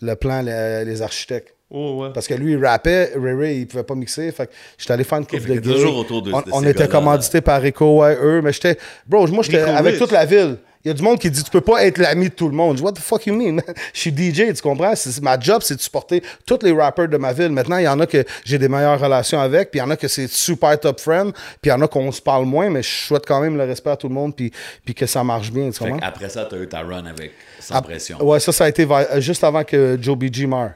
le 0.01 0.15
plan, 0.15 0.41
le- 0.43 0.83
les 0.83 1.01
architectes. 1.01 1.53
Oh, 1.69 2.01
ouais. 2.01 2.09
Parce 2.13 2.27
que 2.27 2.33
lui, 2.33 2.53
il 2.53 2.65
rappait, 2.65 3.11
Ray 3.21 3.33
Ray, 3.33 3.59
il 3.59 3.67
pouvait 3.67 3.83
pas 3.83 3.95
mixer. 3.95 4.31
Fait 4.31 4.47
que 4.47 4.51
j'étais 4.77 4.93
allé 4.93 5.03
faire 5.03 5.17
une 5.17 5.25
coupe 5.25 5.45
de 5.45 5.59
toujours 5.59 5.97
autour 5.97 6.21
de- 6.21 6.31
On, 6.53 6.63
était 6.63 6.87
commandité 6.87 7.41
par 7.41 7.61
Rico, 7.61 7.99
ouais, 8.01 8.17
eux. 8.21 8.41
Mais 8.41 8.53
j'étais. 8.53 8.77
Bro, 9.05 9.27
moi, 9.27 9.43
j'étais 9.43 9.59
avec 9.59 9.93
Rich. 9.93 10.01
toute 10.01 10.11
la 10.11 10.25
ville. 10.25 10.57
Il 10.85 10.87
y 10.87 10.91
a 10.91 10.93
du 10.93 11.01
monde 11.01 11.19
qui 11.19 11.29
dit 11.29 11.43
tu 11.43 11.51
peux 11.51 11.59
pas 11.59 11.85
être 11.85 11.97
l'ami 11.97 12.29
de 12.29 12.33
tout 12.33 12.47
le 12.47 12.55
monde. 12.55 12.77
Je 12.77 12.81
dis, 12.81 12.83
What 12.85 12.93
the 12.93 12.99
fuck 12.99 13.25
you 13.25 13.33
mean? 13.35 13.57
Je 13.93 13.99
suis 13.99 14.11
DJ, 14.11 14.53
tu 14.53 14.61
comprends? 14.61 14.95
C'est- 14.95 15.21
ma 15.21 15.37
job, 15.37 15.61
c'est 15.61 15.75
de 15.75 15.81
supporter 15.81 16.23
tous 16.45 16.59
les 16.61 16.71
rappers 16.71 17.09
de 17.09 17.17
ma 17.17 17.33
ville. 17.33 17.49
Maintenant, 17.49 17.75
il 17.77 17.83
y 17.83 17.87
en 17.89 17.99
a 17.99 18.05
que 18.05 18.23
j'ai 18.45 18.57
des 18.57 18.69
meilleures 18.69 18.97
relations 18.97 19.41
avec, 19.41 19.69
puis 19.69 19.79
il 19.81 19.83
y 19.83 19.85
en 19.85 19.89
a 19.89 19.97
que 19.97 20.07
c'est 20.07 20.29
super 20.29 20.79
top 20.79 21.01
friend, 21.01 21.33
puis 21.33 21.65
il 21.65 21.69
y 21.69 21.71
en 21.73 21.81
a 21.81 21.87
qu'on 21.89 22.09
se 22.13 22.21
parle 22.21 22.45
moins, 22.45 22.69
mais 22.69 22.83
je 22.83 22.89
souhaite 23.07 23.25
quand 23.25 23.41
même 23.41 23.57
le 23.57 23.65
respect 23.65 23.89
à 23.89 23.97
tout 23.97 24.07
le 24.07 24.13
monde, 24.13 24.33
puis, 24.33 24.49
puis 24.85 24.95
que 24.95 25.05
ça 25.05 25.21
marche 25.25 25.51
bien, 25.51 25.69
tu 25.71 25.79
comprends? 25.79 25.99
après 26.01 26.29
ça, 26.29 26.45
t'as 26.49 26.57
eu 26.57 26.67
ta 26.69 26.79
run 26.83 27.05
avec 27.05 27.33
Sans 27.59 27.81
pression. 27.81 28.23
Ouais, 28.23 28.39
ça, 28.39 28.53
ça 28.53 28.63
a 28.63 28.69
été 28.69 28.87
juste 29.17 29.43
avant 29.43 29.65
que 29.65 29.97
Joe 29.99 30.17
BG 30.17 30.47
meure. 30.47 30.71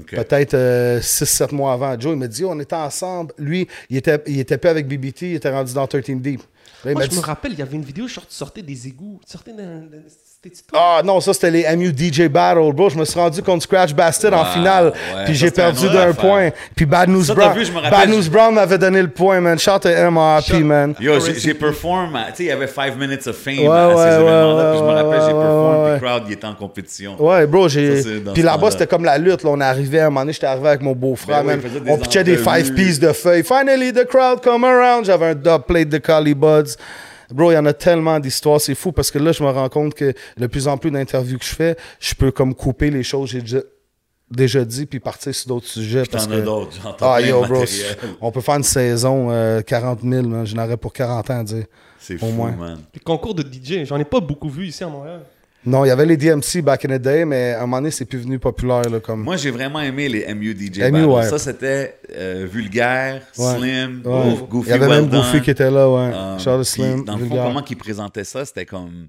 OK. 0.00 0.14
Peut-être 0.14 0.54
6-7 1.00 1.54
mois 1.54 1.72
avant. 1.72 1.98
Joe, 1.98 2.12
il 2.14 2.18
m'a 2.18 2.28
dit, 2.28 2.44
on 2.44 2.58
était 2.60 2.74
ensemble. 2.76 3.32
Lui, 3.38 3.66
il 3.90 3.96
était, 3.96 4.22
il 4.26 4.38
était 4.40 4.58
pas 4.58 4.70
avec 4.70 4.86
BBT, 4.86 5.22
il 5.22 5.34
était 5.34 5.50
rendu 5.50 5.72
dans 5.74 5.86
13 5.86 6.02
Deep. 6.20 6.42
Là, 6.84 6.92
Moi, 6.92 7.04
je 7.04 7.08
dit- 7.08 7.16
me 7.16 7.20
rappelle, 7.22 7.52
il 7.52 7.58
y 7.58 7.62
avait 7.62 7.76
une 7.76 7.84
vidéo, 7.84 8.06
tu 8.06 8.20
sortais 8.28 8.62
des 8.62 8.86
égouts. 8.86 9.18
Tu 9.26 9.32
sortais 9.32 9.52
d'un. 9.52 9.84
Ah 10.72 11.00
non, 11.04 11.20
ça 11.20 11.32
c'était 11.34 11.50
les 11.50 11.76
MU 11.76 11.88
DJ 11.96 12.28
Battle, 12.28 12.72
bro. 12.72 12.88
Je 12.90 12.96
me 12.98 13.04
suis 13.04 13.18
rendu 13.18 13.42
contre 13.42 13.62
Scratch 13.64 13.92
Bastard 13.94 14.32
en 14.34 14.38
Wow, 14.44 14.44
finale. 14.52 14.86
ouais, 14.86 15.24
puis 15.24 15.34
j'ai 15.34 15.50
perdu 15.50 15.88
d'un 15.88 16.12
point. 16.12 16.50
Puis 16.74 16.86
Bad 16.86 17.08
News 17.08 17.24
Ça, 17.24 17.34
Brown. 17.34 17.52
vu, 17.58 17.64
rappelle, 17.74 17.90
Bad 17.90 18.08
News 18.10 18.28
Brown 18.30 18.54
m'avait 18.54 18.78
donné 18.78 19.02
le 19.02 19.08
point, 19.08 19.40
man. 19.40 19.58
Shout 19.58 19.84
à 19.86 20.10
MRP, 20.10 20.62
man. 20.62 20.94
Yo, 21.00 21.14
j'ai 21.20 21.32
Rest 21.32 21.40
j'ai 21.40 21.50
in 21.52 21.54
perform, 21.54 22.16
à- 22.16 22.24
tu 22.30 22.36
sais, 22.36 22.42
il 22.44 22.46
y 22.46 22.50
avait 22.52 22.66
5 22.66 22.96
minutes 22.98 23.26
of 23.26 23.36
fame 23.36 23.58
Ouais, 23.58 23.68
à 23.68 23.88
ces 23.90 23.94
ouais, 23.96 24.06
événements-là, 24.22 24.70
puis 24.70 24.78
je 24.78 24.82
me 24.84 24.88
ouais, 24.88 24.94
rappelle, 24.94 25.20
j'ai 25.20 25.34
ouais, 25.34 25.42
perform, 25.42 25.84
ouais, 25.84 25.98
puis 25.98 26.06
crowd, 26.08 26.22
il 26.28 26.32
était 26.32 26.46
en 26.46 26.54
compétition. 26.54 27.16
Ouais, 27.22 27.46
bro, 27.46 27.68
j'ai. 27.68 28.02
Puis 28.34 28.42
là-bas, 28.42 28.70
c'était 28.70 28.86
comme 28.86 29.04
la 29.04 29.18
lutte. 29.18 29.42
Là. 29.42 29.50
On 29.52 29.60
arrivait, 29.60 30.00
à 30.00 30.06
un 30.06 30.10
moment 30.10 30.20
donné, 30.20 30.32
j'étais 30.32 30.46
arrivé 30.46 30.68
avec 30.68 30.82
mon 30.82 30.92
beau-frère, 30.92 31.42
Ben 31.44 31.56
man. 31.56 31.60
On 31.88 31.98
pitchait 31.98 32.24
des 32.24 32.38
entrevues. 32.40 32.62
five 32.64 32.74
pieces 32.74 33.00
de 33.00 33.12
feuilles. 33.12 33.42
Finally, 33.44 33.92
the 33.92 34.04
crowd 34.06 34.40
come 34.42 34.64
around. 34.64 35.04
J'avais 35.06 35.26
un 35.26 35.34
dub 35.34 35.62
plate 35.66 35.88
de 35.88 35.98
Collie 35.98 36.34
Buds. 36.34 36.76
Bro, 37.30 37.52
il 37.52 37.54
y 37.54 37.58
en 37.58 37.66
a 37.66 37.72
tellement 37.72 38.18
d'histoires, 38.20 38.60
c'est 38.60 38.74
fou 38.74 38.92
parce 38.92 39.10
que 39.10 39.18
là, 39.18 39.32
je 39.32 39.42
me 39.42 39.50
rends 39.50 39.68
compte 39.68 39.94
que 39.94 40.12
de 40.36 40.46
plus 40.46 40.68
en 40.68 40.78
plus 40.78 40.90
d'interviews 40.90 41.38
que 41.38 41.44
je 41.44 41.54
fais, 41.54 41.76
je 42.00 42.14
peux 42.14 42.30
comme 42.30 42.54
couper 42.54 42.90
les 42.90 43.02
choses 43.02 43.30
que 43.30 43.36
j'ai 43.36 43.42
déjà, 43.42 43.60
déjà 44.30 44.64
dit 44.64 44.86
puis 44.86 45.00
partir 45.00 45.34
sur 45.34 45.48
d'autres 45.48 45.66
sujets. 45.66 46.04
parce 46.10 46.24
as 46.24 46.28
que... 46.28 46.40
d'autres, 46.40 46.72
j'entends 46.82 47.12
Ah, 47.12 47.20
yo, 47.20 47.44
bro, 47.46 47.64
on 48.20 48.30
peut 48.30 48.40
faire 48.40 48.56
une 48.56 48.62
saison 48.62 49.28
euh, 49.30 49.60
40 49.62 50.00
000, 50.02 50.26
man. 50.28 50.46
Je 50.46 50.54
n'aurais 50.54 50.76
pour 50.76 50.92
40 50.92 51.30
ans 51.30 51.40
à 51.40 51.44
dire. 51.44 51.64
C'est 51.98 52.14
au 52.14 52.18
fou, 52.18 52.26
moins. 52.26 52.52
man. 52.52 52.78
Les 52.94 53.00
concours 53.00 53.34
de 53.34 53.42
DJ, 53.42 53.84
j'en 53.84 53.98
ai 53.98 54.04
pas 54.04 54.20
beaucoup 54.20 54.48
vu 54.48 54.66
ici 54.66 54.84
à 54.84 54.88
Montréal. 54.88 55.22
Non, 55.66 55.84
il 55.84 55.88
y 55.88 55.90
avait 55.90 56.06
les 56.06 56.16
DMC 56.16 56.62
back 56.62 56.84
in 56.84 56.96
the 56.96 57.00
day, 57.02 57.24
mais 57.24 57.52
à 57.52 57.58
un 57.58 57.60
moment 57.62 57.78
donné, 57.78 57.90
c'est 57.90 58.04
plus 58.04 58.20
venu 58.20 58.38
populaire. 58.38 58.88
Là, 58.88 59.00
comme... 59.00 59.22
Moi, 59.24 59.36
j'ai 59.36 59.50
vraiment 59.50 59.80
aimé 59.80 60.08
les 60.08 60.32
MU 60.32 60.54
ouais. 60.54 61.28
Ça, 61.28 61.38
c'était 61.38 61.96
euh, 62.14 62.46
vulgaire, 62.50 63.22
Ouais. 63.36 63.56
slim, 63.58 64.02
Ouais. 64.04 64.12
Goof- 64.12 64.48
Goofy 64.48 64.68
il 64.68 64.70
y 64.70 64.74
avait 64.74 64.86
well 64.86 65.00
même 65.02 65.10
done. 65.10 65.20
Goofy 65.22 65.40
qui 65.42 65.50
était 65.50 65.70
là, 65.70 65.90
ouais. 65.90 66.14
Um, 66.14 66.38
Charles 66.38 66.60
puis, 66.62 66.66
Slim, 66.70 67.04
Dans 67.04 67.16
le 67.16 67.26
fond, 67.26 67.36
comment 67.36 67.64
ils 67.68 67.76
présentaient 67.76 68.24
ça, 68.24 68.44
c'était 68.44 68.64
comme 68.66 69.08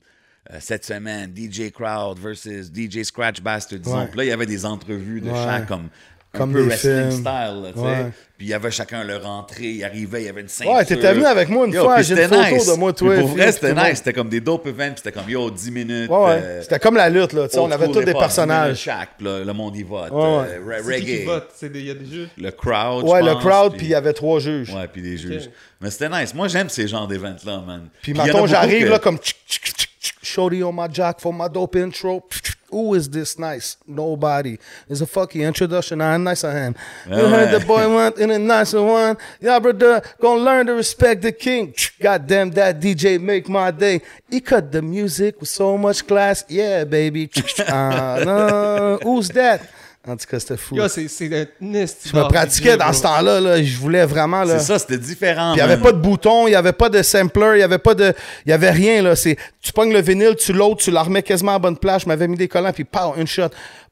euh, 0.52 0.58
cette 0.60 0.84
semaine, 0.86 1.32
DJ 1.36 1.72
Crowd 1.72 2.18
versus 2.20 2.72
DJ 2.74 3.04
Scratch 3.04 3.40
Bastard, 3.42 3.80
disons. 3.80 4.00
Ouais. 4.00 4.08
Puis 4.08 4.18
là, 4.18 4.24
il 4.26 4.30
y 4.30 4.32
avait 4.32 4.46
des 4.48 4.66
entrevues 4.66 5.22
de 5.22 5.30
Ouais. 5.30 5.36
chaque, 5.46 5.68
comme, 5.68 5.90
un 6.34 6.38
Comme 6.38 6.52
peu 6.54 6.62
des 6.64 6.68
wrestling 6.70 6.96
films. 7.10 7.12
style, 7.12 7.24
là, 7.26 7.70
tu 7.74 7.80
sais. 7.80 7.86
Ouais. 7.86 8.12
Puis 8.38 8.46
il 8.46 8.50
y 8.50 8.54
avait 8.54 8.70
chacun 8.70 9.04
leur 9.04 9.26
entrée, 9.26 9.64
il 9.72 9.84
arrivait, 9.84 10.22
il 10.22 10.26
y 10.26 10.30
avait 10.30 10.42
une 10.42 10.48
ceinture. 10.48 10.74
Ouais, 10.76 10.86
t'étais 10.86 11.12
venu 11.14 11.26
avec 11.26 11.50
moi 11.50 11.66
une 11.66 11.74
Yo, 11.74 11.84
fois, 11.86 11.96
puis 11.96 12.04
j'ai 12.04 12.14
une 12.14 12.22
c'était 12.22 12.36
photo 12.44 12.56
nice. 12.56 12.68
de 12.68 12.74
moi, 12.78 12.94
toi, 12.94 13.14
Puis 13.14 13.22
Pour 13.22 13.30
vrai, 13.32 13.52
c'était 13.52 13.70
tout 13.70 13.76
le 13.76 13.82
monde. 13.82 13.90
nice. 13.90 13.98
C'était 13.98 14.14
comme 14.14 14.30
des 14.30 14.42
dope 14.42 14.68
events, 14.68 14.78
puis 14.94 14.94
c'était 14.98 15.12
comme, 15.12 15.28
yo, 15.30 15.50
10 15.50 15.72
minutes. 15.72 16.10
Ouais, 16.12 16.18
ouais. 16.18 16.30
euh, 16.44 16.62
C'était 16.62 16.78
comme 16.80 16.96
la 16.98 17.10
lutte, 17.10 17.34
là. 17.34 17.48
tu 17.48 17.54
sais, 17.54 17.60
on 17.60 17.64
old 17.64 17.74
avait 17.74 17.86
school 17.86 17.96
tous 17.96 18.00
des 18.04 18.12
hip-hop, 18.12 18.22
10 18.22 18.26
personnages. 18.28 18.78
Chaque, 18.78 19.10
puis 19.18 19.26
là, 19.26 19.44
le 19.44 19.54
monde 19.54 19.76
y 19.76 19.82
vote. 19.84 20.12
Ouais, 20.12 20.18
ouais. 20.22 20.24
euh, 20.24 20.82
re- 20.82 20.84
C'est 20.86 21.00
qui 21.00 21.06
qui 21.06 21.12
reggae. 21.18 21.26
vote? 21.26 21.48
C'est 21.56 21.72
des- 21.72 21.80
Il 21.80 21.86
y 21.88 21.92
a 21.92 21.94
des 21.96 22.06
jeux. 22.06 22.30
Le 22.38 22.52
crowd, 22.52 23.04
Ouais, 23.06 23.24
le 23.24 23.32
pense, 23.34 23.44
crowd, 23.44 23.74
puis 23.76 23.86
il 23.88 23.90
y 23.90 23.96
avait 23.96 24.14
trois 24.14 24.40
juges. 24.40 24.70
Ouais, 24.72 24.88
puis 24.92 25.02
des 25.02 25.18
juges. 25.18 25.50
Mais 25.82 25.90
c'était 25.90 26.10
nice. 26.10 26.36
Moi, 26.36 26.48
j'aime 26.48 26.70
ces 26.70 26.88
genres 26.88 27.08
d'événements-là, 27.08 27.64
man. 27.66 27.88
Puis 28.04 28.12
il 28.12 28.18
y 28.18 28.20
en 28.20 28.24
a 28.24 28.26
maintenant, 28.28 28.40
beaucoup 28.42 28.52
j'arrive 28.52 28.84
que- 28.86 28.90
là 28.92 29.00
comme 29.00 29.18
tchic, 29.18 29.38
tchic, 29.48 29.64
tchic, 29.64 29.90
tchic, 30.00 30.16
Shorty 30.22 30.64
on 30.64 30.74
my 30.74 30.88
jack 30.94 31.20
for 31.22 31.34
my 31.34 31.50
dope 31.52 31.76
intro. 31.78 32.24
Who 32.70 32.94
is 32.96 33.10
this 33.10 33.40
nice? 33.40 33.78
Nobody. 33.88 34.58
It's 34.90 35.00
a 35.00 35.08
fucking 35.08 35.42
introduction. 35.42 36.02
I'm 36.02 36.24
nice 36.24 36.44
on 36.44 36.54
him. 36.56 36.76
You 37.06 37.14
Ouais. 37.14 37.30
heard 37.30 37.62
the 37.62 37.66
boy 37.66 37.88
want 37.94 38.18
in 38.18 38.30
a 38.30 38.38
nicer 38.38 38.84
one. 38.84 39.18
Yeah, 39.40 39.58
brother, 39.60 40.02
gonna 40.20 40.42
learn 40.42 40.66
to 40.68 40.74
respect 40.74 41.22
the 41.22 41.32
king. 41.32 41.74
God 42.02 42.28
damn 42.28 42.52
that 42.52 42.82
DJ 42.82 43.22
make 43.22 43.48
my 43.48 43.72
day. 43.72 44.02
He 44.30 44.42
cut 44.42 44.72
the 44.74 44.82
music 44.82 45.40
with 45.40 45.50
so 45.50 45.78
much 45.78 46.06
class. 46.06 46.44
Yeah, 46.50 46.84
baby. 46.84 47.30
Ah, 47.70 48.22
non, 48.26 49.00
who's 49.02 49.30
that? 49.30 49.70
En 50.08 50.16
tout 50.16 50.26
cas, 50.26 50.40
c'était 50.40 50.56
fou. 50.58 50.76
Yo, 50.76 50.88
c'est 50.88 51.08
Je 51.08 52.16
me 52.16 52.28
pratiquais 52.30 52.78
dans 52.78 52.94
ce 52.94 53.02
temps-là. 53.02 53.42
Là. 53.42 53.62
Je 53.62 53.78
voulais 53.78 54.06
vraiment. 54.06 54.46
C'est 54.46 54.60
ça, 54.60 54.80
c'était 54.80 54.98
différent. 54.98 55.54
Il 55.54 55.56
n'y 55.58 55.62
avait 55.62 55.78
pas 55.78 55.92
de 55.92 55.98
bouton, 56.00 56.48
il 56.48 56.52
n'y 56.52 56.56
avait 56.56 56.72
pas 56.74 56.90
de 56.90 57.02
sampler, 57.02 57.52
il 57.56 57.58
n'y 57.58 57.64
avait 57.64 57.78
pas 57.78 57.94
de. 57.94 58.14
Il 58.46 58.50
y 58.50 58.54
avait 58.54 58.72
rien, 58.72 59.02
là. 59.02 59.16
C'est, 59.16 59.36
tu 59.62 59.74
pognes 59.74 59.92
le 59.92 60.02
vinyle, 60.02 60.36
tu 60.38 60.54
l'autres, 60.54 60.84
tu 60.84 60.92
la 60.92 61.04
remets 61.04 61.24
quasiment 61.24 61.56
à 61.56 61.60
bonne 61.60 61.78
place. 61.78 62.04
Je 62.04 62.08
m'avais 62.08 62.28
mis 62.28 62.38
des 62.38 62.48
collants, 62.48 62.72
puis 62.72 62.86
pow, 62.86 63.16
une 63.18 63.28
shot. 63.28 63.50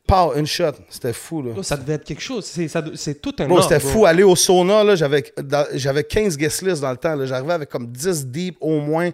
Pow, 0.08 0.34
une 0.36 0.46
shot. 0.46 0.72
C'était 0.90 1.14
fou, 1.14 1.42
là. 1.42 1.52
Yo, 1.56 1.64
ça 1.64 1.76
devait 1.76 1.94
être 1.96 2.04
quelque 2.06 2.22
chose. 2.22 2.46
C'est 2.46 3.22
tout 3.22 3.34
un 3.40 3.50
art, 3.52 3.64
c'était 3.64 3.80
fou. 3.80 4.06
Aller 4.06 4.24
au 4.24 4.36
sauna, 4.36 4.84
là, 4.84 4.96
j'avais, 4.96 5.24
dans- 5.42 5.66
j'avais 5.74 6.04
15 6.04 6.38
guest 6.38 6.62
lists 6.62 6.82
dans 6.82 6.92
le 6.92 6.98
temps. 6.98 7.18
J'arrivais 7.26 7.54
avec 7.54 7.70
comme 7.70 7.88
10 7.88 8.28
deep 8.28 8.58
au 8.62 8.80
moins, 8.80 9.10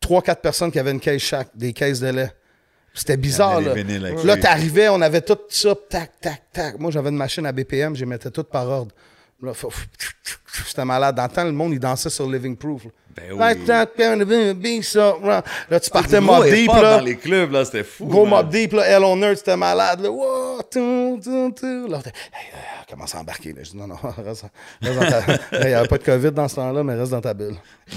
3-4 0.00 0.36
personnes 0.42 0.70
qui 0.70 0.78
avaient 0.78 0.90
une 0.92 1.00
caisse 1.00 1.22
chaque, 1.22 1.48
des 1.54 1.72
caisses 1.72 2.00
de 2.00 2.08
lait. 2.08 2.30
C'était 2.94 3.16
bizarre, 3.16 3.60
là. 3.60 3.74
Là, 4.24 4.36
t'arrivais, 4.36 4.88
on 4.88 5.00
avait 5.00 5.20
tout 5.20 5.36
ça, 5.48 5.74
tac, 5.90 6.12
tac, 6.20 6.42
tac. 6.52 6.78
Moi, 6.78 6.92
j'avais 6.92 7.10
une 7.10 7.16
machine 7.16 7.44
à 7.44 7.50
BPM, 7.52 7.96
je 7.96 8.00
les 8.00 8.06
mettais 8.06 8.30
tout 8.30 8.44
par 8.44 8.68
ordre. 8.68 8.92
Là, 9.42 9.52
C'était 10.66 10.84
malade. 10.84 11.16
Dans 11.16 11.24
le 11.24 11.28
temps, 11.28 11.44
le 11.44 11.50
monde, 11.52 11.72
il 11.72 11.80
dansait 11.80 12.08
sur 12.08 12.30
Living 12.30 12.56
Proof. 12.56 12.84
là. 12.84 12.90
Ben 13.16 13.32
oui. 13.32 13.38
Là, 13.38 13.54
tu 15.80 15.90
partais 15.90 16.20
Gros 16.20 16.26
Mob 16.26 16.44
Deep, 16.48 16.68
là. 16.68 16.98
dans 16.98 17.04
les 17.04 17.16
clubs, 17.16 17.52
là, 17.52 17.64
c'était 17.64 17.84
fou. 17.84 18.06
Gros. 18.06 18.26
Mob 18.26 18.48
Deep, 18.48 18.72
là. 18.72 18.88
Hell 18.88 19.04
on 19.04 19.20
Earth, 19.22 19.38
c'était 19.38 19.56
malade, 19.56 20.00
là. 20.00 20.10
Wow, 20.10 20.62
tou, 20.62 21.20
tou. 21.22 21.86
Là, 21.88 21.98
hey, 21.98 22.12
euh, 22.54 22.90
commence 22.90 23.14
à 23.14 23.20
embarquer, 23.20 23.52
là. 23.52 23.62
Je 23.62 23.70
dis, 23.70 23.76
non, 23.76 23.86
non, 23.86 23.96
reste, 24.24 24.46
reste 24.82 24.98
dans 24.98 25.08
ta... 25.10 25.22
Il 25.60 25.66
n'y 25.68 25.74
avait 25.74 25.86
pas 25.88 25.98
de 25.98 26.04
COVID 26.04 26.32
dans 26.32 26.48
ce 26.48 26.56
temps-là, 26.56 26.82
mais 26.82 26.94
reste 26.94 27.12
dans 27.12 27.20
ta 27.20 27.34
bulle. 27.34 27.54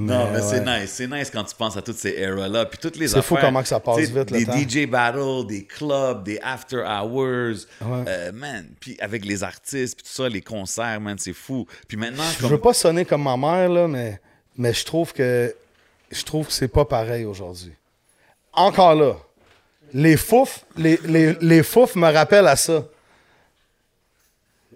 Non, 0.00 0.30
mais 0.32 0.40
c'est 0.42 0.60
ouais. 0.64 0.80
nice. 0.80 0.90
C'est 0.92 1.06
nice 1.06 1.30
quand 1.30 1.44
tu 1.44 1.54
penses 1.54 1.76
à 1.76 1.82
toutes 1.82 1.96
ces 1.96 2.14
eras-là. 2.18 2.66
Puis 2.66 2.78
toutes 2.78 2.96
les 2.96 3.08
C'est 3.08 3.22
fou 3.22 3.36
comment 3.40 3.62
que 3.62 3.68
ça 3.68 3.80
passe 3.80 3.98
vite, 3.98 4.30
le 4.30 4.38
Des 4.38 4.44
temps. 4.46 4.56
DJ 4.56 4.86
battles, 4.86 5.46
des 5.46 5.64
clubs, 5.64 6.22
des 6.24 6.38
after 6.42 6.78
hours. 6.78 7.66
Ouais. 7.80 8.04
Euh, 8.08 8.32
man, 8.32 8.66
puis 8.80 8.96
avec 9.00 9.24
les 9.24 9.42
artistes, 9.42 9.96
puis 9.96 10.04
tout 10.06 10.22
ça, 10.22 10.28
les 10.28 10.42
concerts, 10.42 11.00
man, 11.00 11.16
c'est 11.18 11.32
fou. 11.32 11.66
Puis 11.88 11.96
maintenant, 11.96 12.24
Je 12.40 12.46
veux 12.46 12.58
pas 12.60 12.74
sonner 12.74 13.04
comme 13.04 13.22
ma 13.22 13.36
mère, 13.36 13.68
là, 13.68 13.88
mais, 13.88 14.20
mais 14.56 14.72
je 14.74 14.84
trouve 14.84 15.12
que 15.12 15.54
je 16.10 16.22
trouve 16.24 16.46
que 16.46 16.52
c'est 16.52 16.68
pas 16.68 16.84
pareil 16.84 17.24
aujourd'hui. 17.24 17.72
Encore 18.52 18.94
là. 18.94 19.16
Les 19.92 20.16
fouf, 20.16 20.64
les, 20.76 20.98
les, 21.04 21.34
les 21.40 21.62
fouf 21.62 21.94
me 21.96 22.10
rappellent 22.12 22.48
à 22.48 22.56
ça. 22.56 22.84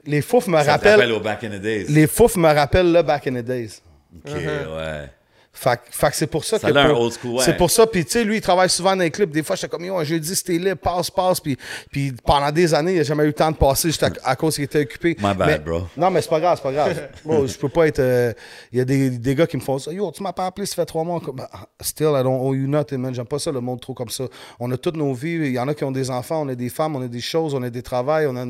Les 0.06 0.22
fouf 0.22 0.46
me 0.46 0.56
ça 0.58 0.64
te 0.64 0.70
rappellent. 0.70 0.92
rappelle 0.92 1.12
au 1.12 1.20
back 1.20 1.44
in 1.44 1.50
the 1.50 1.60
days. 1.60 1.84
Les 1.88 2.06
fouf 2.06 2.36
me 2.36 2.48
rappellent 2.52 2.92
le 2.92 3.02
back 3.02 3.26
in 3.26 3.32
the 3.34 3.44
days. 3.44 3.82
Ok, 4.14 4.34
ouais. 4.34 5.12
Fait, 5.53 5.80
fait 5.90 6.11
que 6.11 6.16
c'est 6.16 6.26
pour 6.28 6.44
ça, 6.44 6.59
Ça 6.61 6.70
que. 6.70 6.76
a 6.76 6.82
un 6.84 6.90
pour- 6.90 7.01
old 7.01 7.12
school, 7.12 7.32
ouais. 7.32 7.42
C'est 7.44 7.57
pour 7.57 7.70
ça, 7.70 7.84
puis 7.86 8.05
tu 8.05 8.12
sais, 8.12 8.24
lui, 8.24 8.36
il 8.36 8.40
travaille 8.40 8.70
souvent 8.70 8.94
dans 8.94 9.03
les 9.03 9.11
clubs. 9.11 9.30
Des 9.30 9.42
fois, 9.42 9.57
j'étais 9.57 9.68
comme, 9.68 9.84
yo, 9.84 9.96
un 9.96 10.05
jeudi, 10.05 10.34
c'était 10.36 10.53
libre, 10.57 10.76
passe, 10.80 11.11
passe. 11.11 11.40
Puis, 11.40 11.57
puis 11.90 12.12
pendant 12.24 12.51
des 12.53 12.72
années, 12.72 12.92
il 12.92 12.98
n'a 12.98 13.03
jamais 13.03 13.24
eu 13.24 13.28
le 13.28 13.32
temps 13.32 13.51
de 13.51 13.57
passer 13.57 13.88
juste 13.88 14.03
à, 14.05 14.11
à 14.24 14.36
cause 14.36 14.55
qu'il 14.55 14.64
était 14.64 14.80
occupé. 14.82 15.16
My 15.18 15.34
bad, 15.34 15.46
Mais- 15.48 15.59
bro. 15.59 15.82
Non, 15.96 16.09
mais 16.11 16.22
c'est 16.22 16.30
pas 16.30 16.38
grave, 16.40 16.57
c'est 16.57 16.62
pas 16.62 16.72
grave. 16.72 17.09
Bro, 17.24 17.46
je 17.48 17.59
peux 17.59 17.68
pas 17.68 17.88
être. 17.88 17.98
euh, 17.98 18.32
Il 18.72 18.78
y 18.78 18.80
a 18.80 18.84
des, 18.84 19.11
des 19.11 19.34
gars 19.34 19.46
qui 19.46 19.57
me 19.57 19.62
font 19.62 19.78
ça. 19.78 19.92
Yo, 19.92 20.11
tu 20.12 20.22
m'as 20.22 20.32
pas 20.32 20.46
appelé, 20.46 20.66
ça 20.66 20.76
fait 20.76 20.86
trois 20.86 21.03
mois. 21.05 21.20
Comme, 21.20 21.36
bah, 21.36 21.51
Still, 21.80 22.12
I 22.14 22.22
don't 22.22 22.40
owe 22.40 22.55
you 22.55 22.68
nothing, 22.68 22.98
man. 22.98 23.12
J'aime 23.12 23.26
pas 23.26 23.40
ça, 23.40 23.51
le 23.51 23.61
monde 23.61 23.80
trop 23.80 23.92
comme 23.92 24.09
ça. 24.09 24.24
On 24.61 24.70
a 24.70 24.76
toutes 24.76 24.96
nos 24.96 25.12
vies. 25.12 25.34
Il 25.34 25.53
y 25.53 25.59
en 25.59 25.66
a 25.68 25.74
qui 25.74 25.82
ont 25.84 25.90
des 25.92 26.11
enfants, 26.11 26.42
on 26.42 26.48
a 26.48 26.55
des 26.55 26.68
femmes, 26.70 26.94
on 26.96 27.03
a 27.03 27.09
des 27.09 27.20
choses, 27.20 27.55
on 27.55 27.62
a 27.64 27.70
des 27.70 27.82
travails, 27.82 28.26
on 28.28 28.36
a 28.36 28.46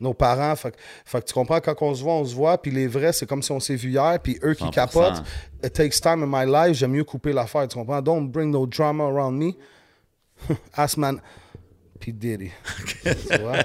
nos 0.00 0.14
parents. 0.14 0.54
Fait, 0.56 0.70
que- 0.70 0.76
fait 1.04 1.20
que 1.20 1.26
tu 1.26 1.34
comprends, 1.34 1.60
quand 1.60 1.74
on 1.82 1.94
se 1.94 2.02
voit, 2.04 2.14
on 2.14 2.24
se 2.24 2.34
voit. 2.36 2.56
Puis 2.56 2.70
les 2.70 2.86
vrais, 2.86 3.12
c'est 3.12 3.26
comme 3.26 3.42
si 3.42 3.50
on 3.52 3.58
s'est 3.60 3.74
vu 3.76 3.90
hier. 3.90 4.18
Puis 4.22 4.38
eux 4.44 4.54
qui 4.54 4.64
100%. 4.64 4.70
capotent, 4.70 5.22
it 5.64 5.72
takes 5.72 6.00
time 6.00 6.22
in 6.22 6.26
my 6.26 6.45
life. 6.46 6.76
J'aime 6.76 6.92
mieux 6.92 7.04
couper 7.04 7.32
l'affaire. 7.32 7.66
Tu 7.68 7.76
comprends? 7.76 8.00
Don't 8.02 8.28
bring 8.30 8.50
no 8.50 8.66
drama 8.66 9.04
around 9.04 9.36
me. 9.38 9.52
Ask 10.74 10.96
man. 10.96 11.20
P. 11.98 12.12
Diddy. 12.12 12.50
tu 13.02 13.38
vois? 13.38 13.56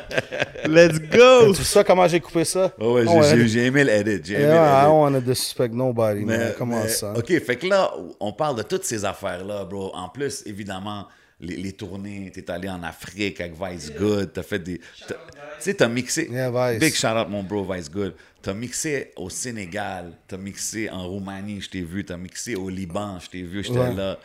Let's 0.65 0.99
go! 0.99 1.49
Tu 1.49 1.55
sais 1.55 1.63
ça, 1.63 1.83
comment 1.83 2.07
j'ai 2.07 2.21
coupé 2.21 2.45
ça? 2.45 2.71
Oh, 2.79 2.93
ouais, 2.95 3.03
Oh, 3.05 3.21
j'ai- 3.23 3.47
j'ai 3.47 3.65
aimé 3.65 3.83
l'edit. 3.83 4.21
J'ai 4.23 4.35
aimé 4.35 4.43
Yeah, 4.53 4.83
I 4.83 4.85
don't 4.85 5.01
want 5.01 5.11
to 5.13 5.19
disrespect 5.19 5.73
nobody, 5.73 6.23
man. 6.23 6.53
Comment 6.57 6.81
mais- 6.83 6.87
ça? 6.87 7.13
OK, 7.13 7.27
fait 7.27 7.57
que 7.57 7.67
là, 7.67 7.91
on 8.21 8.31
parle 8.31 8.55
de 8.55 8.63
toutes 8.63 8.85
ces 8.85 9.03
affaires-là, 9.03 9.65
bro. 9.65 9.91
En 9.93 10.07
plus, 10.07 10.43
évidemment, 10.45 11.07
les, 11.41 11.57
les 11.57 11.73
tournées, 11.73 12.31
t'es 12.33 12.49
allé 12.49 12.69
en 12.69 12.81
Afrique 12.83 13.41
avec 13.41 13.53
Vice 13.61 13.91
Good, 13.99 14.31
t'as 14.33 14.43
fait 14.43 14.59
des... 14.59 14.77
Tu 14.77 15.13
sais, 15.59 15.73
t'as 15.73 15.89
mixé... 15.89 16.29
Yeah, 16.31 16.51
Vice. 16.51 16.79
Big 16.79 16.93
shout-out, 16.95 17.27
mon 17.27 17.43
bro, 17.43 17.65
Vice 17.69 17.91
Good. 17.91 18.13
T'as 18.41 18.53
mixé 18.53 19.11
au 19.17 19.29
Sénégal, 19.29 20.13
t'as 20.27 20.37
mixé 20.37 20.89
en 20.89 21.07
Roumanie, 21.07 21.61
je 21.61 21.69
t'ai 21.69 21.81
vu, 21.81 22.03
t'as 22.03 22.17
mixé 22.17 22.55
au 22.55 22.69
Liban, 22.69 23.19
je 23.23 23.29
t'ai 23.29 23.43
vu, 23.43 23.63
j'étais 23.63 23.77
Ouais. 23.77 23.93
là. 23.95 24.17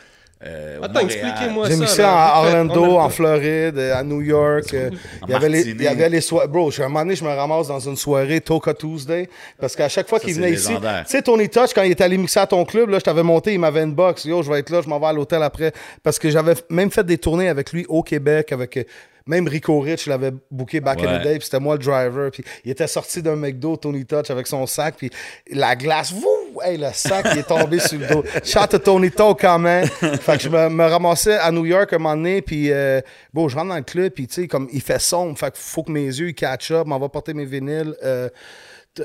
euh, 0.42 0.78
Attends, 0.82 1.00
expliquez-moi 1.00 1.66
J'ai 1.68 1.74
ça. 1.74 1.80
mixé 1.80 2.02
là. 2.02 2.08
en 2.38 2.42
Vite 2.42 2.50
fait, 2.52 2.56
Orlando, 2.58 2.96
en. 2.98 3.08
Floride, 3.10 3.78
à 3.78 4.02
New 4.02 4.22
York. 4.22 4.72
euh, 4.72 4.90
Il 5.26 5.30
y 5.30 5.34
avait 5.34 5.48
les, 5.50 5.68
il 5.68 5.82
y 5.82 5.86
avait 5.86 6.08
les 6.08 6.20
soirées. 6.22 6.48
Bro, 6.48 6.70
je- 6.70 6.80
à 6.80 6.86
un 6.86 6.88
moment 6.88 7.00
donné, 7.00 7.14
je 7.16 7.24
me 7.24 7.28
ramasse 7.28 7.68
dans 7.68 7.80
une 7.80 7.96
soirée 7.96 8.40
Toka 8.40 8.72
Tuesday. 8.72 9.28
Parce 9.60 9.76
qu'à 9.76 9.88
chaque 9.90 10.08
fois 10.08 10.18
qu'il 10.20 10.34
venait 10.34 10.52
ici. 10.52 10.68
légendaire. 10.68 11.04
Tu 11.04 11.10
sais, 11.12 11.20
Tony 11.22 11.48
Touch, 11.50 11.72
quand 11.74 11.82
il 11.82 11.90
est 11.90 12.00
allé 12.00 12.16
mixer 12.16 12.40
à 12.40 12.46
ton 12.46 12.64
club, 12.64 12.88
là, 12.90 12.98
je 12.98 13.04
t'avais 13.04 13.22
monté, 13.22 13.52
il 13.52 13.58
m'avait 13.60 13.82
une 13.82 13.94
box. 13.94 14.24
Yo, 14.24 14.42
je 14.42 14.50
vais 14.50 14.60
être 14.60 14.70
là, 14.70 14.80
je 14.82 14.88
m'en 14.88 14.98
vais 14.98 15.06
à 15.06 15.12
l'hôtel 15.12 15.42
après. 15.42 15.72
Parce 16.02 16.18
que 16.18 16.30
j'avais 16.30 16.54
même 16.70 16.90
fait 16.90 17.04
des 17.04 17.18
tournées 17.18 17.48
avec 17.48 17.72
lui 17.72 17.84
au 17.88 18.02
Québec, 18.02 18.52
avec. 18.52 18.86
Même 19.26 19.48
Rico 19.48 19.80
Rich, 19.80 20.04
je 20.04 20.10
l'avais 20.10 20.30
booké 20.50 20.80
back 20.80 21.02
in 21.02 21.18
the 21.18 21.22
day, 21.22 21.34
puis 21.38 21.44
c'était 21.44 21.58
moi 21.58 21.74
le 21.76 21.82
driver. 21.82 22.30
Puis 22.30 22.44
il 22.64 22.70
était 22.70 22.86
sorti 22.86 23.22
d'un 23.22 23.36
McDo, 23.36 23.76
Tony 23.76 24.04
Touch, 24.04 24.30
avec 24.30 24.46
son 24.46 24.66
sac, 24.66 24.94
puis 24.96 25.10
la 25.50 25.74
glace, 25.74 26.12
wouh, 26.12 26.62
hey, 26.62 26.78
le 26.78 26.88
sac, 26.92 27.26
il 27.32 27.38
est 27.38 27.48
tombé 27.48 27.80
sur 27.80 27.98
le 27.98 28.06
dos. 28.06 28.24
Shout 28.44 28.68
to 28.70 28.78
Tony 28.78 29.10
Touch 29.10 29.38
quand 29.40 29.58
même. 29.58 29.86
Fait 29.86 30.36
que 30.36 30.42
je 30.44 30.48
me, 30.48 30.68
me 30.68 30.84
ramassais 30.84 31.36
à 31.38 31.50
New 31.50 31.66
York 31.66 31.92
un 31.92 31.98
moment 31.98 32.16
donné, 32.16 32.40
puis 32.40 32.70
euh, 32.70 33.00
bon, 33.34 33.48
je 33.48 33.56
rentre 33.56 33.68
dans 33.70 33.76
le 33.76 33.82
club, 33.82 34.12
puis 34.12 34.26
tu 34.28 34.42
sais, 34.42 34.48
comme 34.48 34.68
il 34.72 34.80
fait 34.80 35.00
sombre, 35.00 35.36
fait 35.38 35.50
qu'il 35.50 35.62
faut 35.62 35.82
que 35.82 35.90
mes 35.90 36.04
yeux 36.06 36.28
ils 36.28 36.34
catch 36.34 36.70
up, 36.70 36.86
m'en 36.86 36.98
va 36.98 37.08
porter 37.08 37.34
mes 37.34 37.44
vinyles. 37.46 37.94
euh, 38.04 38.28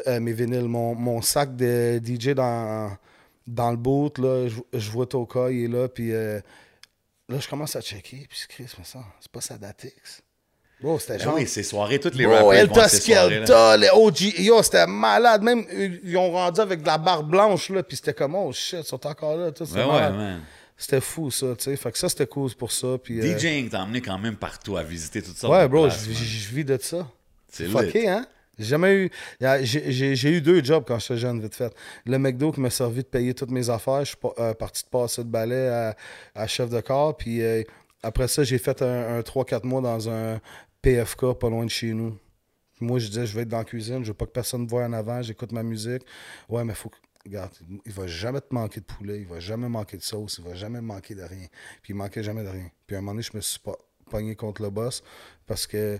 euh, 0.08 0.20
mes 0.22 0.32
vinyles, 0.32 0.70
mon, 0.70 0.96
mon 0.96 1.22
sac 1.22 1.56
de 1.56 2.00
DJ 2.02 2.30
dans, 2.30 2.92
dans 3.46 3.72
le 3.72 3.78
boot, 3.78 4.20
là, 4.20 4.48
je, 4.48 4.80
je 4.80 4.90
vois 4.92 5.06
Toka, 5.06 5.50
il 5.52 5.66
est 5.66 5.68
là, 5.68 5.88
puis 5.90 6.14
euh, 6.14 6.40
là, 7.32 7.40
je 7.40 7.48
commence 7.48 7.76
à 7.76 7.82
checker, 7.82 8.28
puis 8.30 8.40
Chris, 8.50 8.68
mais 8.78 8.84
ça, 8.84 9.00
c'est 9.20 9.32
pas 9.32 9.42
Sadatix. 9.42 10.22
Bro, 10.82 10.98
c'était 10.98 11.18
Ben 11.18 11.24
genre... 11.24 11.36
oui, 11.36 11.48
ces 11.48 11.64
soirées, 11.64 12.00
toutes 12.00 12.16
les 12.16 12.26
rappers 12.26 12.54
Elta. 12.54 12.90
Skelta, 12.90 13.78
les 13.78 13.90
OG, 13.94 14.40
yo, 14.40 14.64
c'était 14.64 14.88
malade. 14.88 15.44
Même, 15.44 15.64
euh, 15.72 16.00
ils 16.04 16.18
ont 16.18 16.32
rendu 16.32 16.60
avec 16.60 16.82
de 16.82 16.88
la 16.88 16.98
barre 16.98 17.24
blanche, 17.24 17.70
là, 17.70 17.84
puis 17.84 17.98
c'était 17.98 18.14
comme, 18.14 18.36
oh 18.36 18.52
shit, 18.52 18.80
ils 18.80 18.84
sont 18.84 19.06
encore 19.06 19.38
là. 19.38 19.52
tout, 19.52 19.66
c'était 19.66 19.84
Ouais, 19.84 19.92
ouais, 19.92 20.10
man. 20.10 20.42
C'était 20.76 21.02
fou, 21.02 21.30
ça, 21.30 21.56
tu 21.56 21.66
sais. 21.66 21.78
Fait 21.78 21.92
que 21.92 21.98
ça, 22.00 22.10
c'était 22.10 22.26
cool 22.26 22.52
pour 22.56 22.72
ça. 22.72 22.98
Puis, 23.04 23.20
euh, 23.20 23.38
DJing 23.38 23.70
t'a 23.70 23.84
emmené 23.84 24.02
quand 24.02 24.18
même 24.18 24.36
partout 24.36 24.78
à 24.78 24.84
visiter 24.84 25.22
toutes 25.22 25.38
sortes 25.38 25.54
Ouais, 25.54 25.68
bro, 25.68 25.88
je, 25.88 26.54
vis 26.56 26.66
de 26.66 26.80
ça. 26.82 27.08
C'est 27.52 27.68
Fucké, 27.68 28.08
hein? 28.08 28.26
J'ai 28.62 28.68
jamais 28.68 28.94
eu. 28.96 29.10
J'ai 29.64 30.30
eu 30.30 30.42
deux 30.42 30.64
jobs 30.64 30.84
quand 30.88 31.00
j'étais 31.00 31.18
jeune, 31.18 31.42
vite 31.42 31.56
fait. 31.56 31.74
Le 32.06 32.18
McDo 32.18 32.52
qui 32.52 32.62
m'a 32.62 32.70
servi 32.70 33.02
de 33.02 33.08
payer 33.08 33.34
toutes 33.34 33.52
mes 33.52 33.70
affaires. 33.70 34.06
Je 34.06 34.10
suis 34.10 34.18
euh, 34.40 34.54
parti 34.54 34.84
de 34.84 34.90
passer 34.90 35.24
de 35.24 35.30
balai 35.30 35.94
à, 36.36 36.48
chef 36.48 36.70
de 36.70 36.80
corps. 36.82 37.18
Puis 37.18 37.42
euh, 37.42 37.64
après 38.04 38.28
ça, 38.28 38.44
j'ai 38.44 38.58
fait 38.58 38.82
un, 38.82 39.18
un 39.18 39.22
3-4 39.22 39.66
mois 39.66 39.82
dans 39.82 40.10
un 40.10 40.40
PFK 40.82 41.34
pas 41.34 41.50
loin 41.50 41.66
de 41.66 41.70
chez 41.70 41.94
nous. 41.94 42.18
Moi, 42.80 43.00
je 43.00 43.08
disais, 43.08 43.26
je 43.26 43.36
vais 43.36 43.42
être 43.44 43.50
dans 43.50 43.60
la 43.60 43.66
cuisine. 43.66 44.04
Je 44.04 44.10
veux 44.10 44.18
pas 44.18 44.26
que 44.26 44.32
personne 44.32 44.64
me 44.64 44.68
voie 44.68 44.86
en 44.86 44.94
avant. 44.94 45.22
J'écoute 45.22 45.52
ma 45.52 45.64
musique. 45.64 46.04
Ouais, 46.50 46.64
mais 46.64 46.74
faut 46.74 46.90
que. 46.90 46.98
Il 47.26 47.92
va 47.92 48.08
jamais 48.08 48.42
te 48.42 48.52
manquer 48.52 48.80
de 48.80 48.86
poulet, 48.86 49.20
il 49.20 49.28
va 49.28 49.40
jamais 49.40 49.70
manquer 49.70 49.96
de 49.96 50.02
sauce, 50.02 50.40
il 50.40 50.44
va 50.44 50.56
jamais 50.56 50.82
manquer 50.82 51.14
de 51.14 51.22
rien. 51.22 51.46
Puis 51.84 51.94
il 51.94 51.96
manquait 51.96 52.24
jamais 52.24 52.44
de 52.44 52.50
rien. 52.50 52.72
Puis 52.88 52.96
à 52.96 53.00
un 53.00 53.02
moment 53.04 53.12
donné, 53.12 53.22
je 53.22 53.38
me 53.38 53.42
suis 53.42 53.60
pogné 54.10 54.36
contre 54.36 54.64
le 54.64 54.72
boss 54.72 55.04
parce 55.52 55.68
que. 55.68 56.00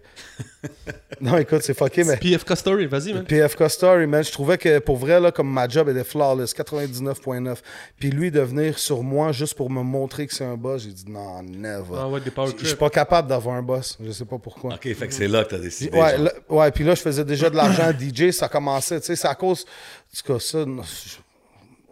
non, 1.22 1.38
écoute, 1.38 1.62
c'est 1.62 1.74
fucké, 1.78 2.06
mais. 2.06 2.16
PFK 2.16 2.56
Story, 2.56 2.86
vas-y, 2.86 3.14
man. 3.14 3.26
PFK 3.26 3.70
Story, 3.70 4.08
man, 4.08 4.24
je 4.24 4.32
trouvais 4.32 4.58
que 4.58 4.80
pour 4.80 4.96
vrai, 4.96 5.20
là, 5.20 5.30
comme 5.34 5.52
ma 5.52 5.68
job 5.68 5.90
était 5.90 6.06
flawless, 6.06 6.56
99.9. 6.56 7.58
Puis 8.00 8.12
lui, 8.12 8.32
de 8.32 8.40
venir 8.40 8.80
sur 8.80 9.04
moi 9.04 9.34
juste 9.34 9.56
pour 9.56 9.70
me 9.70 9.82
montrer 9.84 10.26
que 10.26 10.34
c'est 10.34 10.46
un 10.46 10.56
boss, 10.56 10.84
j'ai 10.84 10.94
dit 10.94 11.04
non, 11.12 11.44
never. 11.44 11.96
Ah 11.98 12.08
ouais, 12.08 12.22
des 12.22 12.32
power 12.32 12.54
Je- 12.58 12.66
suis 12.66 12.78
pas 12.78 12.90
capable 12.90 13.28
d'avoir 13.28 13.58
un 13.58 13.62
boss, 13.62 13.98
je 14.02 14.12
sais 14.12 14.24
pas 14.24 14.38
pourquoi. 14.38 14.76
Ok, 14.76 14.84
fait 14.94 15.08
que 15.08 15.14
c'est 15.14 15.28
là 15.28 15.44
que 15.44 15.50
t'as 15.50 15.60
décidé. 15.60 15.98
Ouais, 15.98 16.18
là, 16.18 16.32
ouais, 16.48 16.72
puis 16.72 16.86
là, 16.86 16.96
je 16.96 17.02
faisais 17.02 17.26
déjà 17.26 17.50
de 17.50 17.58
l'argent 17.58 17.84
à 17.84 17.92
DJ, 17.92 18.32
ça 18.32 18.48
commençait, 18.48 19.02
tu 19.02 19.08
sais, 19.08 19.18
c'est 19.18 19.28
à 19.28 19.36
cause. 19.36 19.66
En 19.66 20.18
tout 20.18 20.34
cas, 20.34 20.40
ça, 20.40 20.66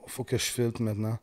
faut 0.07 0.23
que 0.23 0.37
je 0.37 0.45
filtre 0.45 0.81
maintenant. 0.81 1.17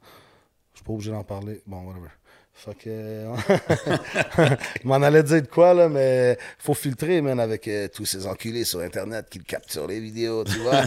Je 0.75 0.81
suis 0.81 0.85
pas 0.85 0.93
obligé 0.93 1.13
d'en 1.13 1.25
parler. 1.25 1.63
Bon, 1.67 1.81
whatever. 1.87 2.11
Fait 2.59 2.75
que. 2.75 2.89
je 4.83 4.89
m'en 4.89 4.95
allais 4.97 5.23
dire 5.23 5.43
de 5.43 5.47
quoi, 5.47 5.75
là, 5.75 5.89
mais 5.91 6.39
faut 6.59 6.73
filtrer, 6.73 7.21
man, 7.21 7.39
avec 7.39 7.69
euh, 7.69 7.87
tous 7.95 8.07
ces 8.07 8.27
enculés 8.27 8.65
sur 8.65 8.81
Internet 8.81 9.27
qui 9.31 9.39
capturent 9.41 9.87
les 9.87 10.01
vidéos, 10.01 10.43
tu 10.45 10.59
vois. 10.61 10.81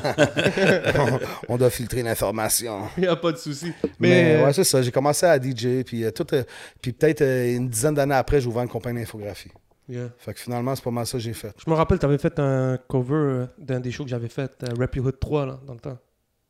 on, 0.98 1.20
on 1.54 1.58
doit 1.58 1.70
filtrer 1.70 2.02
l'information. 2.02 2.88
Il 2.98 3.02
n'y 3.02 3.08
a 3.08 3.16
pas 3.16 3.32
de 3.32 3.38
souci. 3.38 3.72
Mais, 3.84 3.90
Mais, 4.00 4.36
euh, 4.36 4.46
ouais, 4.46 4.54
c'est 4.54 4.64
ça. 4.64 4.82
J'ai 4.82 4.92
commencé 4.92 5.26
à 5.28 5.40
DJ, 5.40 5.84
puis, 5.86 6.04
euh, 6.04 6.12
tout, 6.12 6.26
euh, 6.34 6.44
puis 6.82 6.92
peut-être 6.92 7.22
une 7.24 7.70
dizaine 7.70 7.94
d'années 7.94 8.16
après, 8.16 8.42
j'ai 8.42 8.48
ouvert 8.48 8.64
une 8.64 8.70
compagnie 8.70 9.02
d'infographie. 9.02 9.52
yeah. 9.88 10.10
Fait 10.18 10.34
que 10.34 10.40
finalement, 10.40 10.76
c'est 10.76 10.84
pas 10.84 10.90
mal 10.92 11.06
ça 11.06 11.14
que 11.20 11.24
j'ai 11.24 11.34
fait. 11.34 11.54
Je 11.64 11.70
me 11.70 11.76
rappelle, 11.76 12.00
tu 12.00 12.06
avais 12.08 12.18
fait 12.18 12.40
un 12.40 12.78
cover 12.88 13.46
d'un 13.60 13.80
des 13.80 13.92
shows 13.92 14.06
que 14.06 14.10
j'avais 14.10 14.28
fait, 14.30 14.52
Rap 14.78 14.96
Your 14.96 15.06
Hood 15.06 15.20
3, 15.20 15.46
là, 15.46 15.60
dans 15.68 15.74
le 15.74 15.80
temps. 15.80 15.98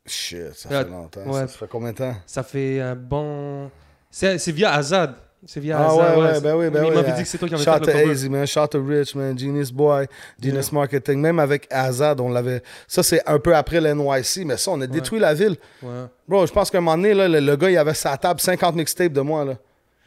Shit, 0.05 0.53
ça 0.55 0.69
fait 0.69 0.89
longtemps. 0.89 1.25
ouais. 1.29 1.41
Ça 1.41 1.47
fait 1.49 1.67
combien 1.67 1.91
de 1.91 1.97
temps? 1.97 2.15
Ça 2.25 2.41
fait 2.41 2.79
un 2.79 2.95
bon. 2.95 3.69
C'est 4.09 4.51
via 4.51 4.73
Azad. 4.73 5.13
C'est 5.45 5.61
via 5.61 5.77
Ah 5.79 5.85
Azad. 5.87 6.17
ouais, 6.17 6.23
ouais, 6.23 6.41
ben 6.41 6.55
oui, 6.55 6.69
ben 6.69 6.83
Il 6.83 6.89
oui. 6.89 6.95
m'avait 6.95 7.11
euh, 7.11 7.15
dit 7.15 7.23
que 7.23 7.27
c'est 7.29 7.37
toi 7.37 7.47
qui 7.47 7.53
avais 7.53 7.63
Shout 7.63 7.71
fait 7.71 7.79
le 7.79 7.85
to 7.85 7.91
cover. 7.93 8.11
Easy, 8.11 8.29
man. 8.29 8.45
Shout 8.45 8.67
to 8.71 8.83
Rich, 8.83 9.15
man. 9.15 9.39
Genius 9.39 9.71
Boy, 9.71 10.05
Genius 10.41 10.71
Marketing. 10.73 11.19
Même 11.21 11.39
avec 11.39 11.65
Azad, 11.71 12.19
on 12.19 12.29
l'avait. 12.29 12.61
Ça, 12.87 13.03
c'est 13.03 13.21
un 13.25 13.39
peu 13.39 13.55
après 13.55 13.79
l'NYC, 13.79 14.43
mais 14.45 14.57
ça, 14.57 14.71
on 14.71 14.81
a 14.81 14.87
détruit 14.87 15.19
la 15.19 15.33
ville. 15.33 15.55
Ouais. 15.81 15.89
Bro, 16.27 16.45
je 16.45 16.51
pense 16.51 16.69
qu'à 16.69 16.79
un 16.79 16.81
moment 16.81 16.97
donné, 16.97 17.13
là, 17.13 17.29
le, 17.29 17.39
le 17.39 17.55
gars, 17.55 17.69
il 17.69 17.77
avait 17.77 17.93
sa 17.93 18.17
table 18.17 18.41
50 18.41 18.75
mixtapes 18.75 19.13
de 19.13 19.21
moi, 19.21 19.45
là. 19.45 19.53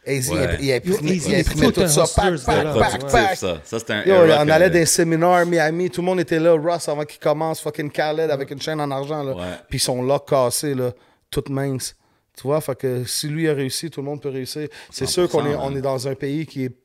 Easy, 0.05 0.33
Ouais. 0.33 0.57
il, 0.59 0.65
il 0.67 0.73
imprimait, 0.73 0.97
Yo, 0.99 1.15
Easy, 1.15 1.31
il 1.31 1.35
imprimait 1.37 1.67
c'est 1.67 1.73
tout 1.73 1.81
tout 1.81 1.87
ça. 1.89 2.05
Pack, 2.15 2.35
pack, 2.45 3.11
pack, 3.11 3.37
ça. 3.37 3.59
Ça, 3.65 3.79
c'était 3.79 3.93
un 3.95 4.03
Yo, 4.05 4.15
on 4.17 4.45
que- 4.45 4.51
allait 4.51 4.85
séminaires 4.85 5.29
à 5.31 5.45
Miami, 5.47 5.89
tout 5.89 6.01
le 6.03 6.07
monde 6.07 6.21
était 6.21 6.41
là. 6.41 6.53
Ross, 6.59 6.89
avant 6.91 7.05
qu'il 7.05 7.21
commence, 7.21 7.61
fucking 7.61 7.91
Khaled 7.91 8.31
avec 8.31 8.51
une 8.51 8.61
chaîne 8.61 8.81
en 8.81 8.91
argent, 8.91 9.23
là. 9.23 9.35
Puis 9.71 9.79
son 9.79 10.03
lock 10.03 10.29
cassé, 10.29 10.75
là, 10.75 10.91
toute 11.31 11.49
mince. 11.49 11.95
Tu 12.37 12.45
vois, 12.45 12.63
fait 12.63 12.75
que 12.75 13.05
si 13.05 13.29
lui 13.29 13.47
a 13.49 13.53
réussi, 13.53 13.91
tout 13.91 14.01
le 14.01 14.07
monde 14.07 14.23
peut 14.23 14.31
réussir. 14.31 14.69
C'est 14.91 15.07
sûr 15.07 15.29
qu'on 15.29 15.45
est, 15.45 15.55
100%, 15.55 15.59
on 15.61 15.77
est 15.77 15.83
dans 15.83 16.09
un 16.09 16.15
pays 16.15 16.47
qui 16.47 16.65
est. 16.65 16.77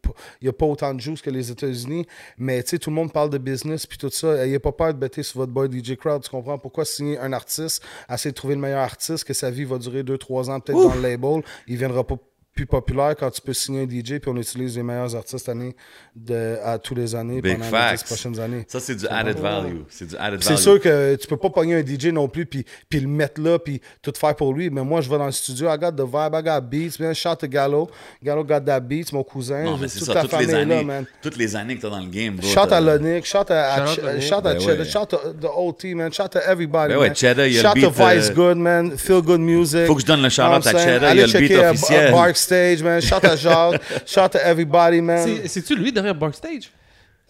Il 0.42 0.50
a 0.50 0.54
pas 0.54 0.66
autant 0.66 0.94
de 0.94 1.00
juice 1.00 1.22
que 1.22 1.30
les 1.30 1.52
États-Unis, 1.52 2.06
mais 2.38 2.62
tu 2.64 2.72
sais, 2.72 2.80
tout 2.80 2.90
le 2.90 2.96
monde 2.96 3.14
parle 3.14 3.30
de 3.30 3.38
business 3.38 3.86
puis 3.86 3.98
tout 3.98 4.10
ça. 4.10 4.46
Ayez 4.46 4.60
pas 4.60 4.74
peur 4.74 4.94
de 4.94 5.00
bêter 5.00 5.24
sur 5.24 5.40
votre 5.40 5.54
boy 5.54 5.70
DJ 5.72 5.96
Crowd. 5.96 6.22
Tu 6.22 6.30
comprends? 6.30 6.58
Pourquoi 6.58 6.84
signer 6.84 7.18
un 7.18 7.32
artiste, 7.32 7.82
essayer 8.12 8.32
de 8.32 8.36
trouver 8.36 8.56
le 8.56 8.62
meilleur 8.62 8.82
artiste, 8.82 9.24
que 9.24 9.34
sa 9.34 9.50
vie 9.50 9.64
va 9.64 9.78
durer 9.78 10.04
2-3 10.04 10.50
ans 10.50 10.60
peut-être 10.60 10.82
dans 10.82 10.96
le 10.96 11.02
label. 11.02 11.42
Il 11.68 11.78
viendra 11.78 12.06
pas 12.06 12.18
plus 12.58 12.66
populaire 12.66 13.16
quand 13.18 13.30
tu 13.30 13.40
peux 13.40 13.54
signer 13.54 13.84
un 13.84 13.86
DJ 13.86 14.20
puis 14.20 14.30
on 14.30 14.36
utilise 14.38 14.76
les 14.76 14.84
meilleurs 14.84 15.16
artistes 15.16 15.48
année 15.48 15.76
de, 16.16 16.58
à 16.64 16.80
tous 16.80 16.96
les 16.96 17.14
années 17.14 17.40
Big 17.42 17.54
pendant 17.54 17.66
les 17.66 17.72
facts. 17.72 18.00
10 18.00 18.04
prochaines 18.06 18.40
années. 18.40 18.66
Ça, 18.68 18.80
c'est 18.80 18.96
du 18.96 19.08
added 19.08 19.38
value. 19.38 19.82
C'est 19.90 20.08
du 20.08 20.16
added 20.18 20.42
C'est 20.42 20.54
value. 20.54 20.62
sûr 20.62 20.80
que 20.82 21.16
tu 21.16 21.28
peux 21.28 21.38
pas 21.38 21.50
pogner 21.52 21.76
un 21.76 21.86
DJ 21.86 22.08
non 22.08 22.28
plus 22.28 22.46
puis, 22.48 22.66
puis 22.90 23.00
le 23.00 23.08
mettre 23.08 23.40
là 23.40 23.60
puis 23.60 23.80
tout 24.02 24.12
faire 24.20 24.36
pour 24.36 24.54
lui. 24.54 24.70
Mais 24.72 24.82
moi, 24.82 25.02
je 25.02 25.10
vais 25.10 25.18
dans 25.18 25.28
le 25.28 25.32
studio, 25.32 25.70
I 25.70 25.78
got 25.78 25.92
the 25.92 26.02
vibe, 26.02 26.34
I 26.34 26.42
got 26.44 26.62
beats, 26.62 27.00
man. 27.00 27.14
Shout 27.14 27.36
to 27.42 27.48
Gallo. 27.48 27.90
Gallo 28.24 28.44
got 28.44 28.62
that 28.62 28.80
beats, 28.82 29.14
mon 29.14 29.24
cousin. 29.24 29.64
Non, 29.64 29.78
mais 29.78 29.88
c'est 29.88 30.00
toute 30.00 30.08
ça, 30.14 30.22
toutes 30.22 30.32
les 30.32 30.38
famille 30.40 30.56
années, 30.56 30.76
là, 30.78 30.84
man. 30.84 31.06
toutes 31.22 31.38
les 31.38 31.56
années 31.56 31.76
que 31.76 31.82
t'as 31.82 31.90
dans 31.90 32.00
le 32.00 32.10
game, 32.10 32.36
bro. 32.36 32.48
Shout 32.48 32.72
à 32.74 32.82
Lonick, 32.82 33.26
shout 33.26 33.38
à, 33.50 33.74
à, 33.74 33.86
Shout 33.86 34.02
shout 34.02 34.08
à 34.08 34.20
Cheddar, 34.20 34.80
ouais. 34.80 34.86
shout 34.86 35.06
to 35.10 35.18
the 35.40 35.50
OT, 35.56 35.94
man. 35.94 36.12
Shout 36.12 36.30
to 36.32 36.40
everybody, 36.40 36.94
Ben 36.94 37.00
ouais, 37.00 37.08
man. 37.08 37.16
Cheddar, 37.16 37.46
il 37.48 37.54
y 37.54 37.60
a 37.60 37.62
shout 37.62 37.76
le 37.76 37.82
to 37.84 37.90
beat, 37.92 38.00
euh, 38.02 38.16
Vice 38.16 38.34
Good, 38.34 38.58
man. 38.58 38.98
Feel 38.98 39.22
Good 39.22 39.42
Music. 39.42 39.86
Faut 39.86 39.96
que 39.96 40.02
je 40.02 40.06
donne 40.08 40.24
le 40.24 40.30
know 40.30 40.44
à? 40.44 40.62
Cheddar, 40.62 41.14
il 41.14 41.20
y 41.20 41.24
a 41.24 41.28
le 41.28 41.40
beat 41.40 41.52
euh, 41.52 41.70
officiel. 41.72 42.12
Barkstage, 42.48 42.84
man. 42.84 43.02
Shout 43.02 43.26
à 43.26 43.36
Jacques. 43.36 43.82
shout 44.06 44.30
to 44.32 44.38
everybody, 44.40 45.02
man. 45.02 45.24
C'est- 45.24 45.48
C'est-tu 45.48 45.76
lui 45.76 45.92
derrière 45.92 46.16
Backstage? 46.16 46.72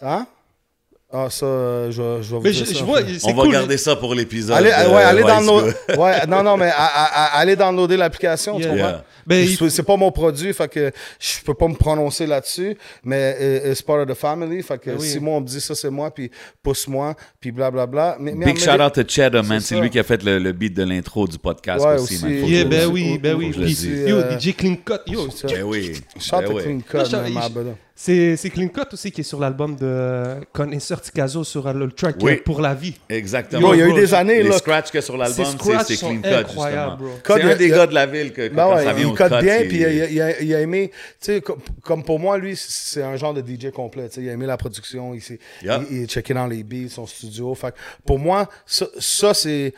Hein? 0.01 0.27
Ah, 1.09 1.29
ça, 1.29 1.45
euh, 1.45 1.89
je, 1.89 2.01
vais- 2.01 2.21
je 2.21 2.29
vais 2.31 2.35
vous 2.37 2.43
Mais 2.43 2.51
dire 2.51 2.65
je, 2.65 2.73
ça 2.73 2.79
je 2.79 2.83
vois, 2.83 2.99
On 3.23 3.33
va 3.33 3.43
cool. 3.43 3.51
garder 3.53 3.77
ça 3.77 3.95
pour 3.95 4.13
l'épisode. 4.13 4.57
Allez, 4.57 4.71
de 4.71 4.93
ouais, 4.93 5.01
allez 5.03 5.23
ouais, 5.97 6.25
non, 6.27 6.43
non, 6.43 6.57
mais 6.57 6.67
à- 6.69 6.73
à- 6.75 7.23
à- 7.37 7.39
allez 7.39 7.55
downloader 7.55 7.95
l'application, 7.95 8.57
tu 8.57 8.63
Yeah. 8.63 8.71
comprends? 8.71 8.87
Yeah. 8.89 9.03
Ben, 9.25 9.47
il- 9.61 9.71
C'est 9.71 9.83
pas 9.83 9.95
mon 9.95 10.11
produit, 10.11 10.53
fait 10.53 10.67
que 10.67 10.91
je 11.17 11.41
peux 11.45 11.53
pas 11.53 11.69
me 11.69 11.75
prononcer 11.75 12.27
là-dessus, 12.27 12.75
mais 13.05 13.37
euh, 13.39 13.71
it's 13.71 13.81
part 13.81 13.99
of 14.01 14.07
the 14.09 14.15
family, 14.15 14.61
fait 14.61 14.77
que 14.79 14.89
Ben 14.89 14.97
oui. 14.99 15.07
si 15.07 15.19
moi 15.21 15.35
on 15.37 15.41
me 15.41 15.45
dit 15.47 15.61
ça 15.61 15.75
c'est 15.75 15.89
moi, 15.89 16.11
puis 16.13 16.29
pousse-moi, 16.61 17.15
puis 17.39 17.53
blablabla. 17.53 18.17
Mais, 18.19 18.33
mais- 18.35 18.45
Big 18.47 18.55
mais- 18.55 18.61
shout 18.73 18.81
out 18.81 18.93
to 18.93 19.03
Cheddar, 19.07 19.45
man. 19.45 19.61
C'est 19.61 19.79
lui 19.79 19.89
qui 19.89 19.99
a 19.99 20.03
fait 20.03 20.21
le, 20.21 20.39
le 20.39 20.51
beat 20.51 20.73
de 20.73 20.83
l'intro 20.83 21.25
du 21.25 21.37
podcast 21.37 21.85
Ouais, 21.85 21.95
aussi, 21.95 22.15
aussi. 22.15 22.25
man. 22.25 22.45
Yeah, 22.45 22.65
ben 22.65 22.85
oui, 22.91 23.17
ben 23.17 23.33
oui. 23.33 23.53
yo, 23.55 24.17
euh, 24.17 24.37
DJ 24.37 24.53
Clean 24.53 24.75
Cut, 24.85 25.09
yo, 25.09 25.29
ça. 25.31 25.47
Ben 25.47 25.63
oui. 25.63 25.93
Shout 26.19 26.35
Ben 26.41 26.45
to 26.49 26.53
oui. 26.55 26.63
Clean 26.63 26.79
Cut, 26.81 27.09
c'est 27.99 28.37
c'est 28.37 28.51
Clean 28.51 28.67
Cut 28.67 28.93
aussi 28.93 29.11
qui 29.11 29.21
est 29.21 29.23
sur 29.23 29.39
l'album 29.39 29.75
de 29.75 29.79
euh, 29.83 30.39
Connaisseur 30.53 31.01
Ticazo 31.01 31.43
sur 31.43 31.73
le 31.73 31.89
track 31.91 32.17
Oui. 32.21 32.35
Pour 32.37 32.61
la 32.61 32.75
vie. 32.75 32.93
Exactement. 33.09 33.73
Il 33.73 33.79
y 33.79 33.81
a 33.81 33.87
eu 33.87 33.93
des 33.93 34.13
années, 34.13 34.43
Les 34.43 34.49
là. 34.49 34.57
scratchs 34.59 34.91
que 34.91 35.01
sur 35.01 35.17
l'album, 35.17 35.45
Ces 35.45 35.51
c'est 35.95 35.97
clean 35.97 36.21
cut, 36.21 36.29
justement. 36.47 36.95
bro. 36.95 37.07
C'est 37.15 37.23
Code, 37.23 37.41
un 37.41 37.55
des 37.55 37.69
gars 37.69 37.87
de 37.87 37.93
la 37.95 38.05
ville 38.05 38.31
que, 38.31 38.47
que 38.47 38.53
Ben 38.53 38.63
quand 38.65 38.75
ouais, 38.75 38.83
ça 38.83 38.93
vient 38.93 39.07
il 39.09 39.15
cut, 39.15 39.29
bien, 39.41 39.59
puis 39.67 39.77
il, 39.77 39.85
a- 39.85 40.09
il 40.09 40.21
a, 40.21 40.41
il 40.41 40.53
a 40.55 40.61
aimé, 40.61 40.91
tu 40.93 40.97
sais, 41.21 41.43
comme, 41.81 42.03
pour 42.03 42.19
moi, 42.19 42.37
lui, 42.37 42.55
c'est 42.55 43.01
un 43.01 43.15
genre 43.15 43.33
de 43.33 43.41
DJ 43.41 43.71
complet, 43.71 44.07
tu 44.09 44.15
sais, 44.15 44.21
il 44.21 44.29
a 44.29 44.33
aimé 44.33 44.45
la 44.45 44.57
production, 44.57 45.15
il, 45.15 45.21
s'est- 45.21 45.39
Yeah. 45.63 45.81
il, 45.89 45.97
il 45.97 46.03
est 46.03 46.07
checké 46.07 46.35
dans 46.35 46.45
les 46.47 46.63
beats, 46.63 46.89
son 46.89 47.07
studio, 47.07 47.55
fait 47.55 47.71
que 47.71 47.77
pour 48.05 48.19
moi, 48.19 48.47
ça, 48.65 48.85
ça, 48.99 49.33
c'est... 49.33 49.73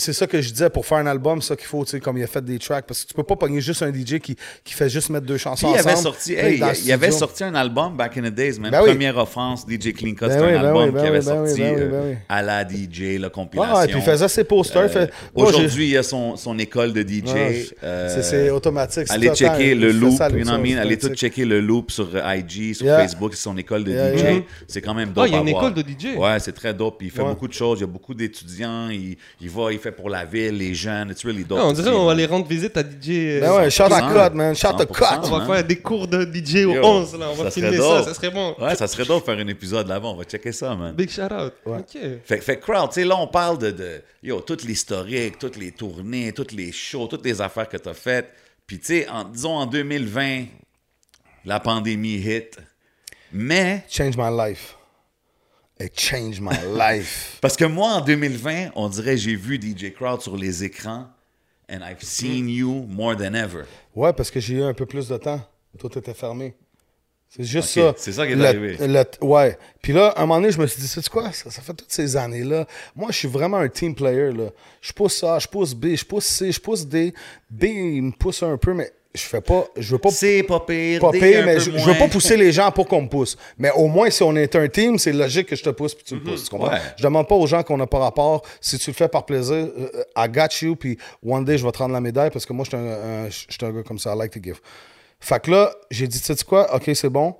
C'est 0.00 0.12
ça 0.12 0.26
que 0.26 0.40
je 0.40 0.50
disais 0.50 0.70
pour 0.70 0.84
faire 0.86 0.98
un 0.98 1.06
album, 1.06 1.40
ça 1.42 1.54
qu'il 1.54 1.66
faut, 1.66 1.84
tu 1.84 1.90
sais, 1.92 2.00
comme 2.00 2.18
il 2.18 2.24
a 2.24 2.26
fait 2.26 2.44
des 2.44 2.58
tracks, 2.58 2.84
parce 2.86 3.02
que 3.04 3.08
tu 3.08 3.14
peux 3.14 3.22
pas 3.22 3.36
pogner 3.36 3.60
juste 3.60 3.82
un 3.82 3.92
DJ 3.92 4.18
qui, 4.18 4.34
qui 4.64 4.74
fait 4.74 4.88
juste 4.88 5.10
mettre 5.10 5.26
deux 5.26 5.36
chansons 5.36 5.66
Puis 5.68 5.76
il 5.76 5.78
avait 5.80 5.92
ensemble. 5.92 6.02
sorti, 6.16 6.32
hey, 6.34 6.60
il 6.84 6.92
avait 6.92 7.10
sorti 7.10 7.44
un 7.44 7.54
album 7.54 7.96
back 7.96 8.16
in 8.16 8.22
the 8.22 8.34
days, 8.34 8.58
man. 8.58 8.70
Ben 8.70 8.80
oui. 8.82 8.90
Première 8.90 9.16
offense, 9.18 9.64
DJ 9.68 9.92
Clean 9.92 10.14
Cut, 10.14 10.26
Ben 10.26 10.30
c'était 10.32 10.44
oui, 10.46 10.52
un 10.54 10.60
ben 10.62 10.66
album 10.68 10.84
oui, 10.86 10.90
ben 10.90 11.00
qui 11.02 11.06
avait 11.06 11.18
oui, 11.20 11.24
ben 11.26 11.42
oui, 11.42 11.48
sorti 11.48 11.60
ben 11.62 11.74
oui, 11.76 11.82
euh, 11.82 11.88
ben 11.90 12.02
oui. 12.10 12.16
à 12.28 12.42
la 12.42 12.64
DJ, 12.68 13.18
la 13.20 13.28
compilation. 13.30 13.74
Ah, 13.76 13.84
et 13.84 13.88
puis 13.88 13.98
il 13.98 14.02
faisait 14.02 14.28
ses 14.28 14.44
posters. 14.44 14.82
Euh, 14.82 14.88
fait- 14.88 15.10
Aujourd'hui, 15.34 15.84
il 15.88 15.90
y 15.92 15.96
a 15.96 16.02
son, 16.02 16.36
son 16.36 16.58
école 16.58 16.92
de 16.92 17.02
DJ. 17.02 17.32
Ouais, 17.32 17.66
euh, 17.84 18.08
c'est- 18.14 18.22
c'est 18.22 18.50
automatique. 18.50 19.04
c'est 19.06 19.12
Allez 19.14 19.30
checker 19.34 19.74
le 19.74 19.92
loop, 19.92 20.16
ça, 20.16 20.28
you 20.30 20.42
know 20.44 20.52
what 20.52 20.58
I 20.58 20.72
mean? 20.74 20.80
Allez 20.80 20.98
tout 20.98 21.14
checker 21.14 21.44
le 21.44 21.60
loop 21.60 21.90
sur 21.90 22.08
euh, 22.14 22.34
IG, 22.36 22.74
sur 22.74 22.86
Yeah. 22.86 22.98
Facebook, 23.00 23.34
c'est 23.34 23.42
son 23.42 23.56
école 23.58 23.84
de 23.84 23.92
Yeah, 23.92 24.16
DJ. 24.16 24.20
yeah. 24.22 24.40
C'est 24.66 24.80
quand 24.80 24.94
même 24.94 25.10
dope 25.12 25.24
Ah, 25.24 25.28
il 25.28 25.34
y 25.34 25.36
a 25.36 25.40
une 25.40 25.48
école 25.48 25.74
de 25.74 25.82
DJ. 25.82 26.16
Ouais, 26.16 26.38
c'est 26.40 26.52
très 26.52 26.72
dope. 26.74 26.98
puis 26.98 27.08
Il 27.08 27.10
fait 27.10 27.22
beaucoup 27.22 27.48
de 27.48 27.52
choses. 27.52 27.78
Il 27.78 27.82
y 27.82 27.84
a 27.84 27.86
beaucoup 27.88 28.14
d'étudiants. 28.14 28.88
Il, 28.90 29.16
il 29.40 29.50
va, 29.50 29.72
il 29.72 29.78
fait 29.78 29.89
pour 29.92 30.08
la 30.10 30.24
ville, 30.24 30.56
les 30.56 30.74
jeunes. 30.74 31.10
It's 31.10 31.24
really 31.24 31.44
dope. 31.44 31.58
On 31.60 31.72
dirait 31.72 31.88
aussi, 31.90 31.96
on 31.98 32.06
va 32.06 32.12
aller 32.12 32.26
rendre 32.26 32.46
visite 32.46 32.76
à 32.76 32.82
DJ. 32.82 33.08
euh, 33.10 33.40
Ben 33.40 33.54
ouais, 33.56 33.70
shout 33.70 33.82
à 33.82 33.88
100%, 33.88 34.28
Cut, 34.30 34.34
man. 34.36 34.54
Shout 34.54 34.66
à 34.66 34.72
100%, 34.72 34.86
Cut. 34.86 35.04
On 35.32 35.38
va 35.38 35.46
faire 35.54 35.64
des 35.64 35.76
cours 35.80 36.06
de 36.08 36.22
DJ 36.24 36.64
au 36.66 36.74
Yo, 36.74 36.84
11, 36.84 37.16
là. 37.18 37.26
On 37.30 37.34
va 37.34 37.44
ça 37.44 37.50
serait 37.50 37.70
filmer 37.70 37.76
ça, 37.76 38.02
ça 38.04 38.14
serait 38.14 38.30
bon. 38.30 38.54
Ouais, 38.58 38.74
ça 38.74 38.86
serait 38.86 39.04
dope 39.04 39.26
de 39.26 39.32
faire 39.32 39.38
un 39.44 39.48
épisode 39.48 39.88
là-bas. 39.88 40.08
On 40.08 40.16
va 40.16 40.24
checker 40.24 40.52
ça, 40.52 40.74
man. 40.74 40.94
Big 40.94 41.10
shout 41.10 41.22
out. 41.32 41.52
Ok. 41.64 41.98
Fait, 42.24 42.58
crowd, 42.60 42.88
tu 42.90 42.94
sais, 43.00 43.04
là, 43.04 43.16
on 43.16 43.26
parle 43.26 43.58
de, 43.58 43.70
de 43.70 44.02
yo, 44.22 44.40
toute 44.40 44.64
l'historique, 44.64 45.38
toutes 45.38 45.56
les 45.56 45.72
tournées, 45.72 46.32
toutes 46.32 46.52
les 46.52 46.72
shows, 46.72 47.06
toutes 47.06 47.24
les 47.24 47.40
affaires 47.40 47.68
que 47.68 47.76
tu 47.76 47.88
as 47.88 47.94
faites. 47.94 48.30
Puis, 48.66 48.78
tu 48.78 48.86
sais, 48.86 49.08
en, 49.08 49.24
disons 49.24 49.56
en 49.56 49.66
2020, 49.66 50.44
la 51.44 51.58
pandémie 51.60 52.16
hit. 52.16 52.58
Mais, 53.32 53.84
Change 53.88 54.16
my 54.16 54.30
life. 54.36 54.76
It 55.80 55.98
changed 55.98 56.40
my 56.42 56.56
life. 56.76 57.38
Parce 57.40 57.56
que 57.56 57.64
moi, 57.64 57.92
en 57.94 58.00
2020, 58.02 58.70
on 58.74 58.88
dirait 58.88 59.16
j'ai 59.16 59.34
vu 59.34 59.58
DJ 59.60 59.92
Crowd 59.94 60.20
sur 60.20 60.36
les 60.36 60.62
écrans 60.64 61.06
and 61.70 61.78
I've 61.82 62.02
seen 62.02 62.48
you 62.48 62.84
more 62.88 63.16
than 63.16 63.34
ever. 63.34 63.62
Ouais, 63.94 64.12
parce 64.12 64.30
que 64.30 64.40
j'ai 64.40 64.56
eu 64.56 64.62
un 64.62 64.74
peu 64.74 64.86
plus 64.86 65.08
de 65.08 65.16
temps. 65.16 65.40
Tout 65.78 65.96
était 65.98 66.14
fermé. 66.14 66.54
C'est 67.28 67.44
juste 67.44 67.68
ça. 67.68 67.94
c'est 67.96 68.10
ça 68.12 68.26
qui 68.26 68.32
est 68.32 68.36
Le- 68.36 68.44
arrivé. 68.44 68.76
le- 68.80 69.04
ouais. 69.24 69.56
Puis 69.80 69.92
là, 69.92 70.08
à 70.08 70.18
un 70.22 70.26
moment 70.26 70.40
donné, 70.40 70.50
je 70.52 70.60
me 70.60 70.66
suis 70.66 70.82
dit, 70.82 70.88
c'est 70.88 71.08
quoi? 71.08 71.30
Ça, 71.32 71.48
ça 71.48 71.62
fait 71.62 71.74
toutes 71.74 71.92
ces 71.92 72.16
années-là. 72.16 72.66
Moi, 72.96 73.10
je 73.12 73.18
suis 73.18 73.28
vraiment 73.28 73.58
un 73.58 73.68
team 73.68 73.94
player. 73.94 74.32
Là. 74.32 74.50
Je 74.80 74.92
pousse 74.92 75.22
A, 75.22 75.38
je 75.38 75.46
pousse 75.46 75.72
B, 75.72 75.94
je 75.94 76.04
pousse 76.04 76.24
C, 76.24 76.50
je 76.50 76.60
pousse 76.60 76.84
D. 76.84 77.14
B, 77.48 77.64
il 77.64 78.02
me 78.02 78.10
pousse 78.10 78.42
un 78.42 78.56
peu, 78.56 78.74
mais 78.74 78.92
je 79.14 79.22
fais 79.22 79.40
pas. 79.40 79.66
Je 79.76 79.90
veux 79.92 79.98
pas. 79.98 80.10
C'est 80.10 80.42
pas 80.44 80.60
pire, 80.60 81.00
pas 81.00 81.10
pire, 81.10 81.44
mais 81.44 81.58
je, 81.58 81.70
veux 81.70 81.98
pas 81.98 82.06
pousser 82.08 82.36
les 82.36 82.52
gens 82.52 82.70
pour 82.70 82.86
qu'on 82.86 83.02
me 83.02 83.08
pousse. 83.08 83.36
Mais 83.58 83.70
au 83.72 83.88
moins, 83.88 84.08
si 84.10 84.22
on 84.22 84.34
est 84.36 84.54
un 84.54 84.68
team, 84.68 84.98
c'est 84.98 85.12
logique 85.12 85.48
que 85.48 85.56
je 85.56 85.62
te 85.64 85.70
pousse 85.70 85.94
puis 85.94 86.04
tu 86.04 86.14
me 86.14 86.22
pousses. 86.22 86.44
Tu 86.44 86.50
comprends? 86.50 86.70
Ouais. 86.70 86.78
Je 86.96 87.02
demande 87.02 87.26
pas 87.26 87.34
aux 87.34 87.46
gens 87.46 87.62
qu'on 87.62 87.76
n'a 87.76 87.86
pas 87.88 87.98
rapport. 87.98 88.42
Si 88.60 88.78
tu 88.78 88.90
le 88.90 88.94
fais 88.94 89.08
par 89.08 89.26
plaisir, 89.26 89.56
euh, 89.78 90.04
I 90.16 90.28
got 90.28 90.48
you, 90.62 90.76
puis 90.76 90.96
one 91.26 91.44
day, 91.44 91.58
je 91.58 91.66
vais 91.66 91.72
te 91.72 91.78
rendre 91.78 91.92
la 91.94 92.00
médaille 92.00 92.30
parce 92.30 92.46
que 92.46 92.52
moi, 92.52 92.64
je 92.64 92.70
suis 92.70 92.76
un, 92.78 92.88
un- 93.24 93.28
je 93.28 93.36
suis 93.48 93.58
un 93.62 93.72
gars 93.72 93.82
comme 93.82 93.98
ça. 93.98 94.14
I 94.14 94.18
like 94.18 94.32
to 94.32 94.40
give. 94.42 94.60
Fait 95.18 95.42
que 95.42 95.50
là, 95.50 95.72
j'ai 95.90 96.06
dit, 96.06 96.20
tu 96.20 96.34
sais 96.34 96.44
quoi? 96.44 96.72
OK, 96.74 96.90
c'est 96.94 97.10
bon. 97.10 97.34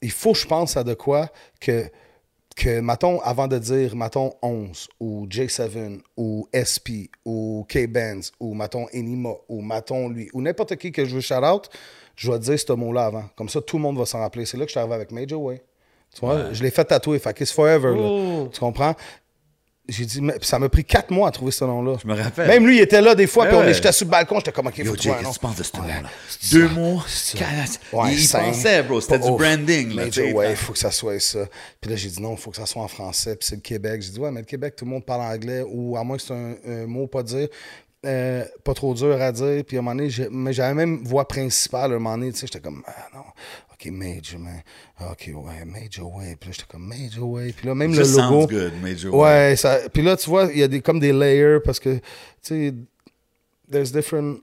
Il 0.00 0.10
faut 0.10 0.32
que 0.32 0.38
je 0.38 0.46
pense 0.46 0.76
à 0.76 0.82
de 0.84 0.94
quoi 0.94 1.28
que, 1.60 1.84
que 2.54 2.80
mettons, 2.80 3.20
avant 3.20 3.48
de 3.48 3.58
dire, 3.58 3.96
mettons, 3.96 4.32
11 4.42 4.88
ou 5.00 5.26
J7 5.26 6.00
ou 6.16 6.48
SP 6.52 7.10
ou 7.24 7.66
K-Benz 7.68 8.32
ou, 8.40 8.54
mettons, 8.54 8.86
Enima 8.92 9.30
ou, 9.48 9.62
mettons, 9.62 10.08
lui 10.08 10.28
ou 10.32 10.42
n'importe 10.42 10.76
qui 10.76 10.92
que 10.92 11.04
je 11.04 11.14
veux 11.14 11.20
shout-out, 11.20 11.68
je 12.16 12.30
vais 12.30 12.38
dire 12.38 12.58
ce 12.58 12.72
mot-là 12.72 13.06
avant. 13.06 13.24
Comme 13.36 13.48
ça, 13.48 13.60
tout 13.60 13.76
le 13.76 13.82
monde 13.82 13.98
va 13.98 14.06
s'en 14.06 14.20
rappeler. 14.20 14.46
C'est 14.46 14.56
là 14.56 14.64
que 14.64 14.68
je 14.68 14.72
suis 14.72 14.80
arrivé 14.80 14.94
avec 14.94 15.12
Major 15.12 15.40
Way. 15.40 15.62
Tu 16.14 16.20
vois, 16.20 16.52
je 16.52 16.62
l'ai 16.62 16.70
fait 16.70 16.84
tatouer. 16.84 17.18
Fait 17.18 17.40
it's 17.40 17.52
forever. 17.52 17.94
là. 17.94 18.02
Oh. 18.02 18.48
Tu 18.52 18.60
comprends? 18.60 18.94
J'ai 19.92 20.04
dit, 20.06 20.20
mais- 20.20 20.34
ça 20.40 20.58
m'a 20.58 20.68
pris 20.68 20.84
quatre 20.84 21.10
mois 21.10 21.28
à 21.28 21.30
trouver 21.30 21.52
ce 21.52 21.64
nom-là. 21.64 21.96
Je 22.02 22.08
me 22.08 22.14
rappelle. 22.14 22.48
Même 22.48 22.66
lui, 22.66 22.78
il 22.78 22.80
était 22.80 23.00
là 23.00 23.14
des 23.14 23.26
fois, 23.26 23.44
Ouais, 23.44 23.50
puis 23.50 23.58
on 23.58 23.60
ouais. 23.60 23.74
j'étais 23.74 23.92
sur 23.92 24.06
le 24.06 24.10
balcon, 24.10 24.36
j'étais 24.38 24.52
comme, 24.52 24.66
OK, 24.66 24.74
faut 24.76 24.82
Yo, 24.82 24.96
trouver 24.96 25.02
Jake, 25.10 25.18
qu'est-ce 25.18 25.28
que 25.28 25.34
tu 25.34 25.40
penses 25.40 25.56
de 25.56 25.62
ce 25.62 25.72
Ouais, 25.76 25.80
nom-là? 25.80 26.08
Deux 26.50 26.68
mots, 26.68 26.96
Ouais, 27.92 28.12
il 28.14 28.18
cinq. 28.26 28.44
pensait, 28.46 28.82
bro. 28.82 29.00
C'était 29.00 29.18
du 29.18 29.30
branding. 29.30 29.94
Là, 29.94 30.04
Way, 30.04 30.10
fait- 30.46 30.50
il 30.50 30.56
faut 30.56 30.72
que 30.72 30.78
ça 30.78 30.90
soit 30.90 31.20
ça. 31.20 31.40
Puis 31.80 31.90
là, 31.90 31.96
j'ai 31.96 32.08
dit 32.08 32.20
non, 32.22 32.32
il 32.32 32.38
faut 32.38 32.50
que 32.50 32.56
ça 32.56 32.66
soit 32.66 32.82
en 32.82 32.88
français. 32.88 33.36
Puis 33.36 33.46
c'est 33.48 33.56
le 33.56 33.60
Québec. 33.60 34.02
J'ai 34.02 34.10
dit, 34.12 34.18
ouais, 34.18 34.30
mais 34.30 34.40
le 34.40 34.46
Québec, 34.46 34.74
tout 34.76 34.84
le 34.84 34.90
monde 34.90 35.04
parle 35.04 35.22
anglais, 35.22 35.62
ou 35.68 35.96
à 35.96 36.02
moins 36.04 36.16
que 36.16 36.22
c'est 36.22 36.32
un, 36.34 36.54
un 36.66 36.86
mot 36.86 37.06
pas 37.06 37.22
dire. 37.22 37.48
euh, 38.04 38.44
pas 38.64 38.74
trop 38.74 38.94
dur 38.94 39.12
à 39.22 39.30
dire. 39.30 39.62
Puis 39.64 39.76
à 39.76 39.78
un 39.78 39.82
moment 39.82 39.94
donné, 39.94 40.10
j'ai- 40.10 40.26
mais 40.28 40.52
j'avais 40.52 40.74
même 40.74 41.04
voix 41.04 41.28
principale. 41.28 41.92
À 41.92 41.94
un 41.94 41.98
moment 42.00 42.18
donné, 42.18 42.32
tu 42.32 42.38
sais, 42.40 42.46
j'étais 42.48 42.58
comme, 42.58 42.82
ah 42.84 42.90
non, 43.14 43.22
OK, 43.82 43.92
Major, 43.92 44.38
man. 44.38 44.62
OK, 45.10 45.30
ouais, 45.34 45.64
Major 45.64 46.12
Way. 46.14 46.36
Puis 46.38 46.50
là, 46.50 46.54
j'étais 46.56 46.66
comme, 46.68 46.86
Major 46.86 47.28
Way. 47.28 47.52
Puis 47.52 47.66
là, 47.66 47.74
même 47.74 47.92
Just 47.92 48.16
le 48.16 48.22
logo. 48.22 48.46
good, 48.46 48.72
Major 48.80 49.12
Way. 49.14 49.20
Ouais, 49.50 49.56
ça, 49.56 49.78
puis 49.92 50.02
là, 50.02 50.16
tu 50.16 50.30
vois, 50.30 50.48
il 50.52 50.58
y 50.58 50.62
a 50.62 50.68
des, 50.68 50.80
comme 50.80 51.00
des 51.00 51.12
layers 51.12 51.60
parce 51.64 51.80
que, 51.80 51.96
tu 51.96 52.00
sais, 52.42 52.74
there's 53.70 53.92
different 53.92 54.40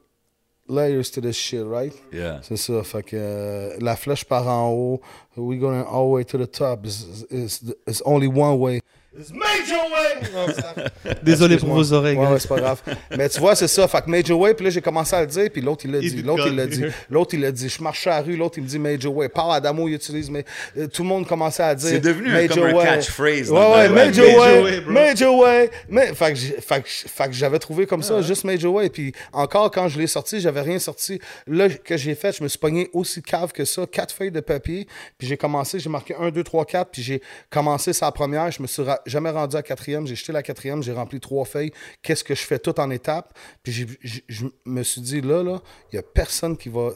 layers 0.67 1.09
to 1.11 1.21
this 1.21 1.35
shit, 1.35 1.65
right? 1.65 1.93
Yeah. 2.11 2.41
C'est 2.43 2.57
ça, 2.57 2.83
fait 2.83 3.03
que 3.03 3.15
euh, 3.15 3.77
la 3.79 3.95
flèche 3.95 4.25
par 4.25 4.47
en 4.47 4.71
haut, 4.71 5.01
we 5.35 5.57
going 5.57 5.81
all 5.81 6.07
the 6.07 6.13
way 6.13 6.23
to 6.25 6.37
the 6.37 6.49
top, 6.49 6.85
is 6.85 7.25
is 7.31 7.73
is 7.87 8.01
only 8.05 8.27
one 8.27 8.59
way. 8.59 8.81
It's 9.17 9.31
Major 9.31 9.89
Way! 9.89 11.15
Désolé 11.23 11.57
pour 11.57 11.69
vos 11.69 11.93
oreilles. 11.93 12.15
Ouais, 12.15 12.39
c'est 12.39 12.47
pas 12.47 12.59
grave. 12.59 12.79
Mais 13.17 13.27
tu 13.27 13.39
vois, 13.39 13.55
c'est 13.55 13.67
ça. 13.67 13.87
Fait 13.87 14.01
que 14.01 14.09
Major 14.09 14.39
Way, 14.39 14.53
puis 14.53 14.65
là, 14.65 14.69
j'ai 14.69 14.81
commencé 14.81 15.15
à 15.15 15.21
le 15.21 15.27
dire, 15.27 15.49
puis 15.51 15.63
l'autre, 15.63 15.85
il 15.85 15.91
l'a 15.91 15.99
dit. 15.99 16.21
L'autre, 16.21 16.47
il 16.47 16.55
l'a 16.55 16.67
dit. 16.67 16.83
L'autre, 17.09 17.33
il 17.33 17.41
l'a 17.41 17.51
dit. 17.51 17.69
Je 17.69 17.81
marchais 17.81 18.11
à 18.11 18.17
la 18.17 18.21
rue, 18.21 18.35
l'autre, 18.35 18.59
il 18.59 18.65
me 18.65 18.67
dit 18.67 18.77
Major 18.77 19.15
Way. 19.15 19.29
Parle 19.29 19.55
à 19.55 19.59
Damo, 19.59 19.87
il 19.87 19.95
utilise, 19.95 20.29
mais 20.29 20.45
euh, 20.77 20.85
tout 20.85 21.01
le 21.01 21.09
monde 21.09 21.27
commençait 21.27 21.63
à 21.63 21.73
dire. 21.73 21.89
C'est 21.89 21.99
devenu 21.99 22.29
Major 22.29 22.55
comme 22.55 22.65
un 22.65 22.73
Way. 22.73 22.85
catchphrase 22.85 23.49
Ouais, 23.49 23.57
ouais. 23.57 23.89
Major 23.89 24.25
Major 24.25 24.63
Way. 24.63 24.81
Major 24.87 25.35
Way. 25.39 25.71
Mais, 25.89 26.13
fait 26.13 26.83
que 26.83 27.31
j'avais 27.31 27.59
trouvé 27.59 27.87
comme 27.87 28.03
ça, 28.03 28.21
juste 28.21 28.43
Major 28.43 28.71
Way. 28.71 28.89
Puis 28.89 29.13
encore, 29.33 29.71
quand 29.71 29.87
je 29.87 29.97
l'ai 29.97 30.07
sorti, 30.07 30.39
j'avais 30.39 30.61
rien 30.61 30.77
sorti. 30.77 31.19
Là, 31.47 31.67
que 31.67 31.97
j'ai 31.97 32.13
fait, 32.13 32.37
je 32.37 32.43
me 32.43 32.47
suis 32.47 32.59
pogné 32.59 32.91
aussi 32.93 33.23
cave 33.23 33.53
que 33.53 33.65
ça, 33.65 33.87
quatre 33.91 34.13
feuilles 34.13 34.29
de 34.29 34.39
papier. 34.39 34.87
Puis 35.17 35.27
j'ai 35.27 35.37
commencé, 35.37 35.79
j'ai 35.79 35.89
marqué 35.89 36.13
1, 36.13 36.29
2, 36.29 36.43
3, 36.43 36.65
4. 36.65 36.91
Puis 36.91 37.01
j'ai 37.01 37.23
commencé 37.49 37.91
sa 37.91 38.11
première. 38.11 38.51
Je 38.51 38.61
me 38.61 38.67
suis 38.67 38.83
jamais 39.05 39.29
rendu 39.29 39.55
à 39.55 39.63
quatrième. 39.63 40.07
J'ai 40.07 40.15
jeté 40.15 40.31
la 40.31 40.43
quatrième, 40.43 40.83
j'ai 40.83 40.93
rempli 40.93 41.19
trois 41.19 41.45
feuilles. 41.45 41.71
Qu'est-ce 42.01 42.23
que 42.23 42.35
je 42.35 42.41
fais 42.41 42.59
tout 42.59 42.79
en 42.79 42.89
étapes? 42.89 43.37
Puis 43.63 43.87
je 44.27 44.45
me 44.65 44.83
suis 44.83 45.01
dit, 45.01 45.21
là, 45.21 45.43
là, 45.43 45.61
il 45.91 45.95
n'y 45.95 45.99
a 45.99 46.03
personne 46.03 46.57
qui 46.57 46.69
va. 46.69 46.91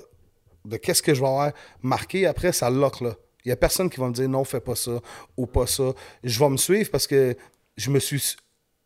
De 0.65 0.77
qu'est-ce 0.77 1.03
que 1.03 1.13
je 1.13 1.19
vais 1.19 1.27
avoir 1.27 1.51
marqué 1.81 2.25
après, 2.25 2.53
ça 2.53 2.69
lock 2.69 3.01
là. 3.01 3.15
Il 3.43 3.49
n'y 3.49 3.51
a 3.51 3.57
personne 3.57 3.89
qui 3.89 3.99
va 3.99 4.07
me 4.07 4.13
dire 4.13 4.29
non, 4.29 4.45
fais 4.45 4.61
pas 4.61 4.75
ça 4.75 5.01
ou 5.35 5.45
pas 5.45 5.67
ça. 5.67 5.91
Je 6.23 6.39
vais 6.39 6.49
me 6.49 6.55
suivre 6.55 6.89
parce 6.89 7.05
que 7.05 7.35
je 7.75 7.89
me 7.89 7.99
suis. 7.99 8.37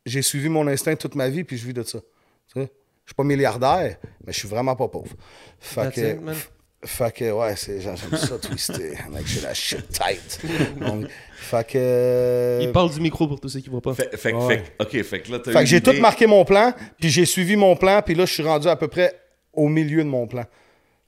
J'ai 0.04 0.24
suivi 0.24 0.50
mon 0.50 0.68
instinct 0.68 0.96
toute 0.96 1.14
ma 1.16 1.30
vie, 1.30 1.44
puis 1.44 1.58
je 1.58 1.68
vis 1.68 1.74
de 1.74 1.84
ça. 1.84 2.00
Tu 2.48 2.62
sais? 2.62 2.72
Je 3.06 3.12
suis 3.12 3.16
pas 3.16 3.24
milliardaire, 3.24 3.98
mais 4.26 4.34
je 4.34 4.40
suis 4.40 4.48
vraiment 4.48 4.76
pas 4.76 4.88
pauvre. 4.88 5.16
Fait 5.60 5.94
que. 5.94 6.18
Fait 6.84 7.12
que, 7.14 7.32
ouais, 7.32 7.56
c'est, 7.56 7.82
j'aime 7.82 7.96
ça 7.98 8.38
twister. 8.38 8.98
Mec, 9.12 9.26
j'ai 9.26 9.42
la 9.42 9.54
shit 9.54 9.88
tight. 9.90 10.40
Donc, 10.80 11.06
fait 11.36 11.68
que. 11.68 12.60
Il 12.62 12.72
parle 12.72 12.92
du 12.94 13.00
micro 13.00 13.28
pour 13.28 13.40
tous 13.40 13.50
ceux 13.50 13.60
qui 13.60 13.68
ne 13.68 13.72
voient 13.72 13.82
pas. 13.82 13.94
Fait, 13.94 14.16
fait, 14.16 14.34
Ouais. 14.34 14.58
fait, 14.58 14.74
OK, 14.80 15.04
fait 15.04 15.22
que 15.22 15.32
là, 15.32 15.40
t'as 15.40 15.52
Fait 15.52 15.60
que 15.60 15.66
j'ai 15.66 15.82
tout 15.82 15.94
marqué 15.94 16.28
mon 16.28 16.46
plan, 16.46 16.74
puis 17.00 17.10
j'ai 17.10 17.26
suivi 17.26 17.56
mon 17.56 17.76
plan, 17.76 18.02
puis 18.06 18.16
là, 18.16 18.26
je 18.26 18.34
suis 18.34 18.44
rendu 18.44 18.68
à 18.68 18.76
peu 18.76 18.88
près 18.88 19.20
au 19.54 19.68
milieu 19.68 20.04
de 20.04 20.10
mon 20.10 20.28
plan. 20.28 20.46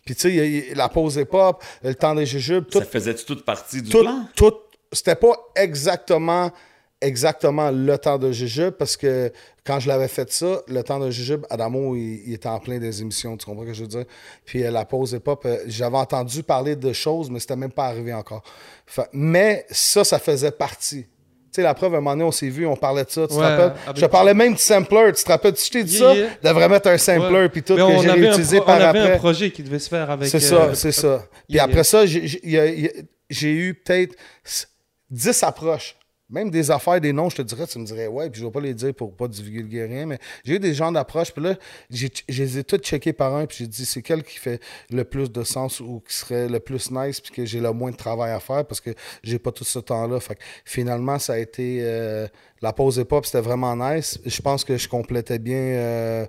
Puis 0.06 0.16
tu 0.16 0.22
sais, 0.22 0.74
la 0.76 0.90
pause 0.90 1.18
hip-hop, 1.18 1.64
le 1.84 1.94
temps 1.94 2.16
des 2.16 2.26
jujubes, 2.26 2.66
tout, 2.68 2.80
Ça 2.80 2.86
faisait-tu 2.86 3.26
toute 3.26 3.46
partie 3.46 3.82
du 3.82 3.90
tout, 3.90 4.00
plan? 4.02 4.26
tout- 4.36 4.54
c'était 4.92 5.16
pas 5.16 5.36
exactement 5.56 6.52
exactement 7.02 7.72
le 7.72 7.98
temps 7.98 8.18
de 8.18 8.32
jujube 8.32 8.72
parce 8.72 8.98
que 8.98 9.32
quand 9.66 9.80
je 9.80 9.88
l'avais 9.88 10.08
fait 10.08 10.32
ça, 10.32 10.62
le 10.68 10.82
temps 10.84 11.00
de 11.00 11.10
jujube, 11.12 11.46
Adamo, 11.50 11.96
il, 11.96 12.24
il 12.28 12.34
était 12.34 12.50
en 12.50 12.60
plein 12.60 12.78
des 12.80 13.02
émissions, 13.02 13.38
tu 13.38 13.46
comprends 13.46 13.64
ce 13.64 13.68
que 13.70 13.74
je 13.74 13.82
veux 13.82 13.88
dire? 13.88 14.06
Puis 14.46 14.64
euh, 14.64 14.72
la 14.72 14.84
pause 14.86 15.14
hip-hop, 15.14 15.44
euh, 15.46 15.58
j'avais 15.68 15.98
entendu 15.98 16.44
parler 16.44 16.76
de 16.76 16.92
choses, 16.92 17.30
mais 17.30 17.40
c'était 17.40 17.56
même 17.56 17.72
pas 17.72 17.86
arrivé 17.86 18.14
encore. 18.14 18.44
Fait- 18.86 19.08
mais 19.14 19.66
ça, 19.70 20.04
ça 20.04 20.20
faisait 20.20 20.52
partie. 20.52 21.04
Tu 21.04 21.56
sais, 21.56 21.62
la 21.64 21.74
preuve, 21.74 21.96
à 21.96 21.98
un 21.98 22.02
moment 22.02 22.12
donné, 22.12 22.24
on 22.26 22.32
s'est 22.32 22.50
vu, 22.50 22.68
on 22.68 22.76
parlait 22.76 23.04
de 23.06 23.10
ça, 23.10 23.28
tu 23.28 23.34
te 23.36 23.40
rappelles? 23.40 23.74
Je 23.96 24.06
parlais 24.06 24.34
même 24.36 24.54
du 24.54 24.60
sampler, 24.60 25.12
tu 25.16 25.24
te 25.24 25.30
rappelles? 25.32 25.56
Je 25.56 25.70
t'ai 25.72 25.84
dit 25.84 25.98
Yeah, 25.98 26.08
ça? 26.10 26.16
yeah. 26.16 26.30
Devrais 26.44 26.70
mettre 26.70 26.90
un 26.90 26.98
sampler, 27.00 27.28
Ouais. 27.40 27.50
puis 27.50 27.64
tout, 27.64 27.74
Mais 27.74 27.80
que 27.80 27.86
on 27.86 28.02
j'ai 28.02 28.10
avait, 28.10 28.22
réutilisé 28.28 28.58
pro- 28.58 28.66
on 28.66 28.68
par 28.68 28.76
avait 28.88 29.00
après. 29.00 29.14
un 29.14 29.18
projet 29.18 29.50
qui 29.52 29.64
devait 29.64 29.80
se 29.80 29.90
faire 29.90 30.10
avec. 30.12 30.28
C'est 30.30 30.38
euh, 30.54 30.70
ça, 30.70 30.76
c'est 30.76 30.92
ça. 30.92 31.24
Puis 31.48 31.56
Yeah, 31.56 31.64
après 31.64 31.84
ça, 31.84 32.06
j'ai 32.06 33.52
eu 33.52 33.74
peut-être 33.74 34.16
10 35.10 35.44
approches. 35.44 35.96
Même 36.30 36.52
des 36.52 36.70
affaires, 36.70 37.02
des 37.02 37.12
noms, 37.12 37.30
je 37.30 37.38
te 37.38 37.42
dirais, 37.42 37.66
tu 37.66 37.80
me 37.80 37.86
dirais, 37.86 38.08
ouais, 38.08 38.30
puis 38.30 38.40
je 38.40 38.46
vais 38.46 38.52
pas 38.52 38.62
les 38.62 38.74
dire 38.74 38.94
pour 38.94 39.16
pas 39.16 39.28
divulguer 39.28 39.86
rien, 39.86 40.06
mais 40.06 40.20
j'ai 40.44 40.56
eu 40.56 40.60
des 40.60 40.74
genres 40.74 40.92
d'approches, 40.92 41.32
puis 41.34 41.44
là, 41.44 41.56
je 41.90 42.08
les 42.28 42.58
ai 42.60 42.64
toutes 42.64 42.84
checkés 42.86 43.14
par 43.14 43.36
un, 43.36 43.46
puis 43.48 43.58
j'ai 43.60 43.68
dit, 43.68 43.86
c'est 43.86 44.02
quel 44.02 44.24
qui 44.24 44.38
fait 44.38 44.62
le 44.92 45.04
plus 45.04 45.32
de 45.32 45.44
sens 45.44 45.80
ou 45.80 46.04
qui 46.08 46.14
serait 46.16 46.48
le 46.48 46.60
plus 46.60 46.92
nice, 46.92 47.20
puis 47.20 47.32
que 47.32 47.46
j'ai 47.46 47.60
le 47.60 47.72
moins 47.72 47.92
de 47.92 47.96
travail 47.98 48.32
à 48.32 48.40
faire, 48.40 48.66
parce 48.66 48.80
que 48.80 48.92
j'ai 49.24 49.40
pas 49.40 49.52
tout 49.52 49.64
ce 49.64 49.80
temps-là. 49.80 50.20
Fait 50.20 50.36
que 50.36 50.42
finalement, 50.66 51.18
ça 51.18 51.34
a 51.34 51.38
été. 51.40 51.80
euh, 51.82 52.28
la 52.62 52.74
pause 52.74 52.98
hip-hop, 52.98 53.26
c'était 53.26 53.42
vraiment 53.42 53.76
nice. 53.76 54.20
Je 54.26 54.42
pense 54.42 54.64
que 54.64 54.78
je 54.78 54.88
complétais 54.90 55.40
bien. 55.40 55.56
euh, 55.56 56.26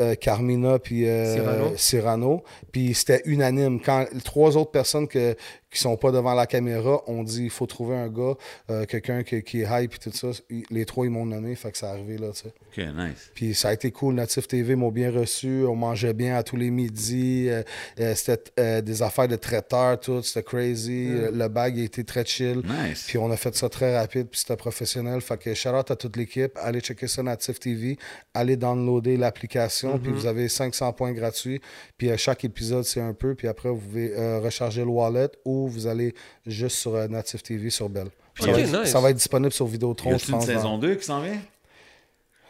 euh, 0.00 0.14
Carmina 0.14 0.78
puis 0.78 1.06
euh, 1.06 1.34
Cyrano. 1.34 1.72
Cyrano. 1.76 2.44
Puis 2.72 2.94
c'était 2.94 3.22
unanime. 3.26 3.80
Quand 3.80 4.06
les 4.12 4.20
trois 4.20 4.56
autres 4.56 4.70
personnes 4.70 5.06
que, 5.06 5.36
qui 5.70 5.80
sont 5.80 5.96
pas 5.96 6.10
devant 6.12 6.34
la 6.34 6.46
caméra 6.46 7.02
ont 7.06 7.22
dit 7.22 7.44
il 7.44 7.50
faut 7.50 7.66
trouver 7.66 7.96
un 7.96 8.08
gars, 8.08 8.34
euh, 8.70 8.86
quelqu'un 8.86 9.22
qui, 9.22 9.42
qui 9.42 9.62
est 9.62 9.68
hype 9.70 9.94
et 9.94 9.98
tout 9.98 10.12
ça, 10.12 10.28
les 10.70 10.84
trois 10.84 11.06
ils 11.06 11.10
m'ont 11.10 11.26
nommé, 11.26 11.54
fait 11.54 11.72
que 11.72 11.78
ça 11.78 11.90
arrivé 11.90 12.18
là, 12.18 12.28
tu 12.32 12.42
sais. 12.42 12.52
OK, 12.88 12.94
nice. 12.96 13.30
Puis 13.34 13.54
ça 13.54 13.68
a 13.68 13.72
été 13.72 13.90
cool. 13.90 14.14
Natif 14.14 14.48
TV 14.48 14.76
m'ont 14.76 14.90
bien 14.90 15.10
reçu. 15.10 15.64
On 15.66 15.76
mangeait 15.76 16.14
bien 16.14 16.36
à 16.36 16.42
tous 16.42 16.56
les 16.56 16.70
midis. 16.70 17.48
Euh, 17.48 17.62
euh, 18.00 18.14
c'était 18.14 18.50
euh, 18.58 18.80
des 18.80 19.02
affaires 19.02 19.28
de 19.28 19.36
traiteur, 19.36 20.00
tout. 20.00 20.22
C'était 20.22 20.42
crazy. 20.42 21.08
Euh, 21.10 21.30
Le 21.32 21.48
bag 21.48 21.76
il 21.76 21.84
était 21.84 22.04
très 22.04 22.24
chill. 22.24 22.62
Nice. 22.64 23.04
Puis 23.06 23.18
on 23.18 23.30
a 23.30 23.36
fait 23.36 23.54
ça 23.54 23.68
très 23.68 23.96
rapide. 23.98 24.28
Puis 24.28 24.40
c'était 24.40 24.56
professionnel. 24.56 25.20
Fait 25.20 25.38
que 25.38 25.52
shout 25.54 25.68
out 25.70 25.90
à 25.90 25.96
toute 25.96 26.16
l'équipe. 26.16 26.58
Allez 26.62 26.80
checker 26.80 27.08
ça 27.08 27.22
Natif 27.22 27.60
TV. 27.60 27.98
Allez 28.34 28.56
downloader 28.56 29.16
l'application. 29.16 29.61
Puis 29.98 30.12
vous 30.12 30.26
avez 30.26 30.48
500 30.48 30.92
points 30.92 31.12
gratuits. 31.12 31.60
Puis 31.98 32.10
à 32.10 32.16
chaque 32.16 32.44
épisode, 32.44 32.84
c'est 32.84 33.00
un 33.00 33.12
peu. 33.14 33.34
Puis 33.34 33.48
après, 33.48 33.68
vous 33.68 33.76
pouvez 33.78 34.12
euh, 34.16 34.40
recharger 34.40 34.82
le 34.82 34.88
wallet 34.90 35.28
ou 35.44 35.68
vous 35.68 35.86
allez 35.86 36.14
juste 36.46 36.76
sur 36.78 36.94
euh, 36.94 37.08
Natif 37.08 37.42
TV 37.42 37.70
sur 37.70 37.88
Bell. 37.88 38.08
Ça, 38.40 38.50
va 38.50 38.60
être, 38.60 38.80
nice. 38.80 38.90
ça 38.90 39.00
va 39.00 39.10
être 39.10 39.16
disponible 39.16 39.52
sur 39.52 39.66
Y 39.66 39.70
Vidéotron, 39.72 40.16
je 40.18 40.24
une 40.26 40.30
pense. 40.32 40.46
dans- 40.46 40.52
saison 40.54 40.78
2 40.78 40.94
qui 40.94 41.04
s'en 41.04 41.20
vient? 41.20 41.38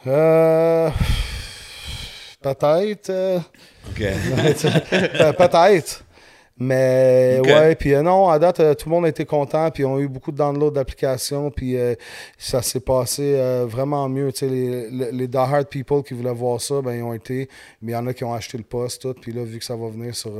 euh, 0.07 0.89
peut-être. 2.41 3.09
euh. 3.09 3.39
Pe- 3.95 5.33
peut-être. 5.37 6.02
Mais 6.59 7.39
ouais, 7.43 7.75
puis 7.75 7.93
euh, 7.95 8.03
non, 8.03 8.29
à 8.29 8.37
date, 8.37 8.59
euh, 8.59 8.73
tout 8.75 8.87
le 8.87 8.95
monde 8.95 9.05
a 9.05 9.09
été 9.09 9.25
content, 9.25 9.71
puis 9.71 9.83
on 9.85 9.97
a 9.97 9.99
eu 9.99 10.07
beaucoup 10.07 10.31
de 10.31 10.37
downloads 10.37 10.71
d'applications, 10.71 11.49
puis 11.49 11.77
euh, 11.77 11.95
ça 12.37 12.61
s'est 12.61 12.79
passé 12.79 13.35
vraiment 13.65 14.07
mieux. 14.07 14.31
Tu 14.31 14.39
sais, 14.39 14.47
les, 14.47 14.89
les, 14.91 15.11
les 15.11 15.27
die-hard 15.27 15.67
people 15.67 16.03
qui 16.03 16.13
voulaient 16.13 16.31
voir 16.33 16.61
ça, 16.61 16.81
ben, 16.81 16.93
ils 16.93 17.03
ont 17.03 17.13
été, 17.13 17.49
mais 17.81 17.93
il 17.93 17.95
y 17.95 17.97
en 17.97 18.05
a 18.07 18.13
qui 18.13 18.23
ont 18.23 18.33
acheté 18.33 18.57
le 18.57 18.63
poste, 18.63 19.01
tout, 19.01 19.13
puis 19.19 19.31
là, 19.33 19.43
vu 19.43 19.57
que 19.57 19.65
ça 19.65 19.75
va 19.75 19.89
venir 19.89 20.15
sur 20.15 20.31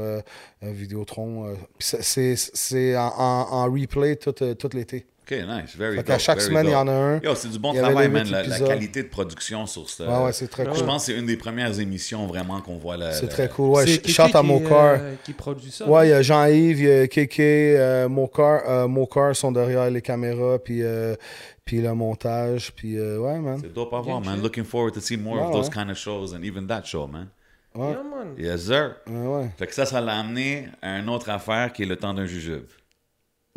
Vidéotron, 0.62 1.56
c'est- 1.80 2.96
en, 2.96 3.02
en, 3.18 3.66
replay 3.72 4.16
tout, 4.16 4.32
tout 4.34 4.70
l'été. 4.74 5.06
Ok, 5.26 5.32
nice. 5.48 5.76
Very 5.78 5.96
Fait 5.98 6.04
qu'à 6.04 6.14
dope, 6.14 6.22
chaque 6.22 6.38
very 6.40 6.50
semaine, 6.50 6.66
il 6.68 6.72
y 6.72 6.76
en 6.76 6.88
a 6.88 6.92
un. 6.92 7.20
Yo, 7.22 7.34
c'est 7.36 7.48
du 7.50 7.58
bon 7.58 7.74
travail, 7.74 8.10
man. 8.10 8.28
La, 8.30 8.60
qualité 8.60 9.04
de 9.04 9.08
production 9.08 9.66
sur 9.66 9.90
ce. 9.90 10.04
Ouais, 10.04 10.26
ouais, 10.26 10.34
c'est 10.34 10.48
très 10.50 10.66
Je 10.66 10.70
cool. 10.72 10.86
pense 10.86 11.06
que 11.06 11.14
c'est 11.14 11.18
une 11.20 11.26
des 11.26 11.38
premières 11.38 11.80
émissions 11.80 12.28
vraiment 12.28 12.60
qu'on 12.60 12.78
voit 12.78 12.98
la. 12.98 13.14
C'est 13.14 13.24
la- 13.28 13.32
très 13.32 13.48
cool. 13.50 13.70
Ouais, 13.70 13.86
chante 14.06 14.36
à 14.36 14.44
Mokar. 14.44 14.98
euh, 15.00 15.14
qui 15.24 15.32
produit 15.32 15.72
ça. 15.72 15.88
Ouais, 15.88 16.08
il 16.08 16.10
y 16.12 16.14
a 16.14 16.22
Jean-Yves, 16.22 16.80
il 16.82 16.86
y 16.88 16.92
a 16.92 17.08
Kéké, 17.08 17.76
euh, 17.78 18.10
Mokar, 18.10 18.62
euh, 18.68 18.88
Mokar 18.88 19.34
sont 19.36 19.52
derrière 19.54 19.90
les 19.90 20.02
caméras, 20.02 20.60
puis, 20.60 20.84
euh, 20.84 21.16
puis 21.64 21.80
le 21.82 21.94
montage, 21.94 22.74
puis 22.76 22.98
euh, 22.98 23.20
ouais, 23.20 23.40
man. 23.40 23.60
C'est 23.62 23.74
dope 23.74 23.94
à 23.94 24.02
voir, 24.02 24.20
man. 24.20 24.42
Looking 24.42 24.66
forward 24.66 24.94
to 24.94 25.00
see 25.00 25.16
more 25.16 25.36
Ouais, 25.38 25.44
of 25.48 25.52
those 25.54 25.68
ouais. 25.68 25.74
kind 25.74 25.90
of 25.90 25.98
shows 25.98 26.34
and 26.36 26.44
even 26.44 26.68
that 26.68 26.82
show, 26.84 27.08
man. 27.08 27.28
Ouais, 27.76 27.92
Yeah, 27.92 28.04
man. 28.04 28.28
Yes, 28.38 28.62
sir. 28.66 28.96
ouais, 29.08 29.26
ouais. 29.38 29.50
Fait 29.58 29.68
que 29.68 29.74
ça, 29.74 29.86
ça 29.86 30.02
l'a 30.02 30.20
amené 30.20 30.68
à 30.82 31.00
une 31.00 31.08
autre 31.10 31.30
affaire 31.30 31.72
qui 31.72 31.84
est 31.84 31.88
le 31.88 31.96
temps 31.96 32.14
d'un 32.14 32.26
jujube. 32.26 32.66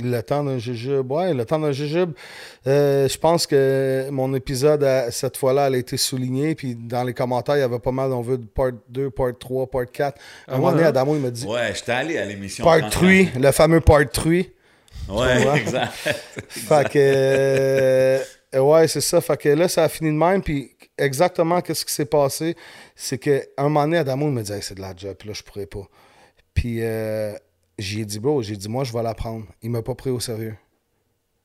Le 0.03 0.21
temps 0.21 0.45
d'un 0.45 0.59
jujube. 0.59 1.11
Ouais, 1.11 1.33
le 1.33 1.47
temps 1.47 1.59
d'un 1.59 1.73
jujube. 1.73 2.13
euh, 2.67 3.09
je 3.09 3.17
pense 3.17 3.47
que 3.47 4.09
mon 4.11 4.35
épisode, 4.35 4.85
à- 4.85 5.11
cette 5.11 5.39
fois-là, 5.39 5.69
elle 5.69 5.75
a 5.77 5.79
été 5.79 5.97
souligné. 5.97 6.55
Puis 6.55 6.75
dans 6.75 7.03
les 7.03 7.15
commentaires, 7.15 7.57
il 7.57 7.61
y 7.61 7.63
avait 7.63 7.79
pas 7.79 7.93
mal, 7.93 8.13
on 8.13 8.21
veut 8.21 8.37
de 8.37 8.45
part 8.45 8.73
2, 8.91 9.09
part 9.11 9.33
3, 9.39 9.67
part 9.67 9.87
4. 9.91 10.19
À 10.47 10.53
un 10.53 10.55
Ah 10.55 10.59
moment 10.59 10.73
donné, 10.73 10.85
hein? 10.85 10.89
Adamo, 10.89 11.15
il 11.17 11.23
m'a 11.23 11.31
dit 11.31 11.47
Ouais, 11.47 11.73
j'étais 11.75 11.93
allé 11.93 12.19
à 12.19 12.27
l'émission. 12.27 12.63
part 12.63 12.81
quand- 12.81 12.91
3, 12.91 13.09
le 13.41 13.51
fameux 13.53 13.81
part 13.81 14.07
3. 14.13 14.33
Ouais, 15.09 15.57
exact. 15.57 15.93
Fait 16.49 16.89
que. 16.91 16.99
euh, 16.99 18.21
ouais, 18.55 18.89
c'est 18.89 19.01
ça. 19.01 19.23
Fait 19.23 19.37
que 19.41 19.49
là, 19.49 19.67
ça 19.67 19.85
a 19.85 19.89
fini 19.89 20.11
de 20.11 20.17
même. 20.17 20.43
Puis 20.43 20.77
exactement, 20.99 21.63
qu'est-ce 21.63 21.87
qui 21.87 21.93
s'est 21.95 22.05
passé? 22.05 22.55
C'est 22.95 23.17
qu'à 23.17 23.41
un 23.57 23.63
moment 23.65 23.85
donné, 23.85 23.97
Adamo, 23.97 24.27
il 24.27 24.33
me 24.33 24.43
dit, 24.43 24.53
Hey, 24.53 24.61
c'est 24.63 24.75
de 24.75 24.83
la 24.83 24.93
job. 24.95 25.15
Puis 25.19 25.29
là, 25.29 25.35
je 25.35 25.43
pourrais 25.43 25.65
pas. 25.67 25.87
Puis 26.53 26.79
euh, 26.81 27.33
j'ai 27.79 28.05
dit, 28.05 28.19
bro, 28.19 28.43
j'ai 28.43 28.57
dit, 28.57 28.69
moi, 28.69 28.85
je 28.85 28.93
vais 28.93 29.03
la 29.03 29.15
prendre. 29.15 29.45
Il 29.63 29.71
m'a 29.71 29.83
pas 29.83 29.95
pris 29.95 30.11
au 30.11 30.21
sérieux. 30.21 30.57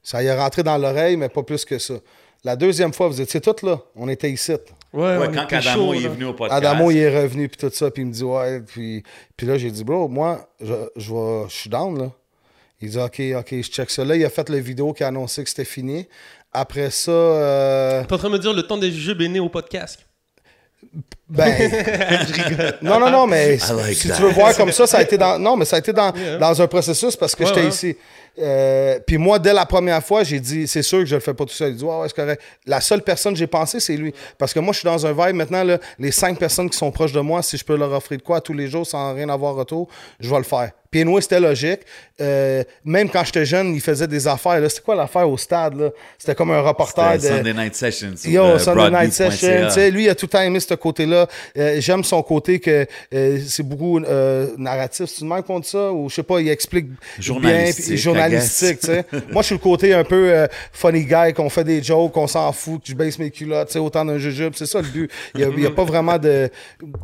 Ça 0.03 0.23
y 0.23 0.27
est 0.27 0.37
rentré 0.37 0.63
dans 0.63 0.77
l'oreille, 0.77 1.17
mais 1.17 1.29
pas 1.29 1.43
plus 1.43 1.63
que 1.65 1.77
ça. 1.77 1.95
La 2.43 2.55
deuxième 2.55 2.91
fois, 2.91 3.07
vous 3.07 3.21
étiez 3.21 3.39
toutes 3.39 3.61
là. 3.61 3.79
On 3.95 4.09
était 4.09 4.31
ici. 4.31 4.51
Ouais, 4.93 5.17
Ouais, 5.17 5.29
quand 5.31 5.45
Adamo 5.53 5.61
chaud, 5.61 5.93
est 5.93 6.07
venu 6.07 6.25
au 6.25 6.33
podcast. 6.33 6.57
Adamo, 6.65 6.89
il 6.89 6.97
est 6.97 7.21
revenu, 7.21 7.47
puis 7.47 7.57
tout 7.57 7.69
ça, 7.73 7.91
puis 7.91 8.01
il 8.01 8.07
me 8.07 8.11
dit, 8.11 8.23
ouais. 8.23 8.61
Puis, 8.61 9.03
puis 9.37 9.45
là, 9.45 9.57
j'ai 9.59 9.69
dit, 9.69 9.83
bro, 9.83 10.07
moi, 10.07 10.49
je, 10.59 10.73
je, 10.95 11.13
vais- 11.13 11.49
je 11.49 11.53
suis 11.53 11.69
down, 11.69 11.99
là. 11.99 12.11
Il 12.81 12.89
dit, 12.89 12.97
OK, 12.97 13.21
OK, 13.37 13.47
je 13.51 13.69
check 13.69 13.91
ça. 13.91 14.03
Là, 14.03 14.15
il 14.15 14.25
a 14.25 14.29
fait 14.31 14.49
la 14.49 14.59
vidéo 14.59 14.91
qui 14.91 15.03
a 15.03 15.07
annoncé 15.09 15.43
que 15.43 15.49
c'était 15.49 15.65
fini. 15.65 16.07
Après 16.51 16.89
ça, 16.89 17.11
euh, 17.11 18.03
T'es 18.05 18.13
en 18.13 18.17
train 18.17 18.29
de 18.29 18.33
me 18.33 18.39
dire 18.39 18.53
le 18.53 18.63
temps 18.63 18.77
des 18.77 18.91
jujubes 18.91 19.21
est 19.21 19.27
né 19.29 19.39
au 19.39 19.49
podcast? 19.49 20.03
Ben. 21.29 21.55
je 22.27 22.33
rigole. 22.43 22.73
non, 22.81 22.99
non, 22.99 23.09
non, 23.09 23.27
mais 23.27 23.51
like 23.57 23.95
si 23.95 24.07
that. 24.09 24.15
tu 24.15 24.21
veux 24.21 24.29
voir 24.31 24.55
comme 24.55 24.71
ça, 24.71 24.85
ça 24.87 24.97
a 24.97 25.01
été 25.01 25.17
dans. 25.17 25.39
Non, 25.39 25.55
mais 25.55 25.65
ça 25.65 25.77
a 25.77 25.79
été 25.79 25.93
dans, 25.93 26.11
Yeah. 26.13 26.37
dans 26.37 26.61
un 26.61 26.67
processus 26.67 27.15
parce 27.15 27.35
que 27.35 27.43
Ouais, 27.43 27.49
j'étais 27.49 27.61
ouais. 27.61 27.67
ici. 27.69 27.95
Euh, 28.39 28.99
puis 29.05 29.17
moi, 29.17 29.39
dès 29.39 29.53
la 29.53 29.65
première 29.65 30.03
fois, 30.03 30.23
j'ai 30.23 30.39
dit, 30.39 30.67
c'est 30.67 30.81
sûr 30.81 30.99
que 30.99 31.05
je 31.05 31.15
le 31.15 31.21
fais 31.21 31.33
pas 31.33 31.45
tout 31.45 31.53
seul. 31.53 31.71
Il 31.71 31.75
dit, 31.77 31.83
ouais, 31.83 31.95
ouais, 31.99 32.07
c'est 32.07 32.15
correct. 32.15 32.41
La 32.65 32.81
seule 32.81 33.01
personne 33.01 33.33
que 33.33 33.39
j'ai 33.39 33.47
pensé, 33.47 33.79
c'est 33.79 33.97
lui. 33.97 34.13
Parce 34.37 34.53
que 34.53 34.59
moi, 34.59 34.73
je 34.73 34.79
suis 34.79 34.85
dans 34.85 35.05
un 35.05 35.11
vibe 35.11 35.35
maintenant, 35.35 35.63
là, 35.63 35.77
les 35.99 36.11
cinq 36.11 36.39
personnes 36.39 36.69
qui 36.69 36.77
sont 36.77 36.91
proches 36.91 37.11
de 37.13 37.19
moi, 37.19 37.41
si 37.41 37.57
je 37.57 37.65
peux 37.65 37.75
leur 37.75 37.91
offrir 37.91 38.17
de 38.17 38.23
quoi 38.23 38.41
tous 38.41 38.53
les 38.53 38.67
jours 38.67 38.85
sans 38.87 39.13
rien 39.13 39.29
avoir 39.29 39.55
retour, 39.55 39.87
je 40.19 40.29
vais 40.29 40.37
le 40.37 40.43
faire. 40.43 40.71
Puis 40.89 40.99
anyway, 40.99 41.21
c'était 41.21 41.39
logique. 41.39 41.79
Euh, 42.19 42.65
même 42.83 43.09
quand 43.09 43.23
j'étais 43.23 43.45
jeune, 43.45 43.73
il 43.73 43.79
faisait 43.79 44.07
des 44.07 44.27
affaires. 44.27 44.59
là. 44.59 44.67
C'était 44.67 44.81
quoi 44.81 44.93
l'affaire 44.93 45.29
au 45.29 45.37
stade? 45.37 45.79
là? 45.79 45.89
C'était 46.17 46.35
comme 46.35 46.51
un 46.51 46.59
reporter 46.59 47.17
de. 47.17 47.21
Sunday 47.27 47.53
Night 47.53 47.75
Session. 47.75 48.11
Yo, 48.25 48.59
Sunday 48.59 48.89
Night. 48.91 49.13
Session. 49.13 49.69
Lui, 49.89 50.03
il 50.03 50.09
a 50.09 50.15
tout 50.15 50.25
le 50.25 50.29
temps 50.31 50.41
aimé 50.41 50.59
ce 50.59 50.73
côté-là. 50.73 51.27
Euh, 51.57 51.77
J'aime 51.79 52.03
son 52.03 52.21
côté 52.21 52.59
que 52.59 52.85
euh, 53.13 53.39
c'est 53.47 53.63
beaucoup 53.63 54.01
narratif. 54.57 55.05
C'est 55.05 55.21
une 55.21 55.29
même 55.29 55.41
dit 55.61 55.69
ça? 55.69 55.93
Ou 55.93 56.09
je 56.09 56.15
sais 56.15 56.23
pas, 56.23 56.41
il 56.41 56.49
explique 56.49 56.87
Journalistique, 57.19 57.85
bien. 57.87 57.95
Journalistique, 57.95 57.97
tu 58.29 58.87
sais. 58.87 59.05
Moi, 59.31 59.41
je 59.41 59.47
suis 59.47 59.55
le 59.55 59.59
côté 59.59 59.93
un 59.93 60.03
peu 60.03 60.31
euh, 60.31 60.47
funny 60.71 61.05
guy, 61.05 61.33
qu'on 61.35 61.49
fait 61.49 61.63
des 61.63 61.81
jokes, 61.81 62.11
qu'on 62.13 62.27
s'en 62.27 62.51
fout, 62.51 62.81
que 62.81 62.89
je 62.89 62.95
baisse 62.95 63.19
mes 63.19 63.31
culottes, 63.31 63.67
tu 63.67 63.73
sais, 63.73 63.79
autant 63.79 64.05
d'un 64.05 64.17
jujube. 64.17 64.53
C'est 64.55 64.65
ça 64.65 64.81
le 64.81 64.87
but. 64.87 65.11
Il 65.35 65.47
n'y 65.49 65.65
a, 65.65 65.71
pas 65.71 65.83
vraiment 65.83 66.17
de, 66.17 66.49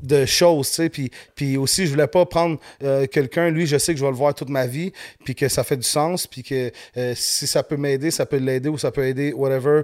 de 0.04 0.26
choses, 0.26 0.70
tu 0.70 0.76
sais. 0.76 0.90
Puis, 0.90 1.12
puis 1.36 1.58
aussi, 1.58 1.86
je 1.86 1.92
voulais 1.92 2.08
pas 2.08 2.26
prendre 2.26 2.60
euh, 2.84 3.06
quelqu'un, 3.08 3.50
lui, 3.50 3.68
je 3.68 3.78
sais 3.78 3.94
que 3.94 4.00
je 4.00 4.06
vais 4.06 4.12
le 4.12 4.18
voir 4.18 4.34
toute 4.34 4.50
ma 4.50 4.68
vie, 4.68 4.92
puis 5.24 5.36
que 5.36 5.48
ça 5.48 5.64
fait 5.64 5.78
du 5.78 5.88
sens, 5.88 6.28
puis 6.28 6.44
que 6.44 6.72
euh, 6.98 7.14
si 7.16 7.48
ça 7.48 7.64
peut 7.64 7.78
m'aider, 7.78 8.12
ça 8.12 8.26
peut 8.26 8.38
l'aider 8.38 8.70
ou 8.70 8.78
ça 8.78 8.92
peut 8.92 9.06
aider 9.06 9.34
whatever 9.34 9.82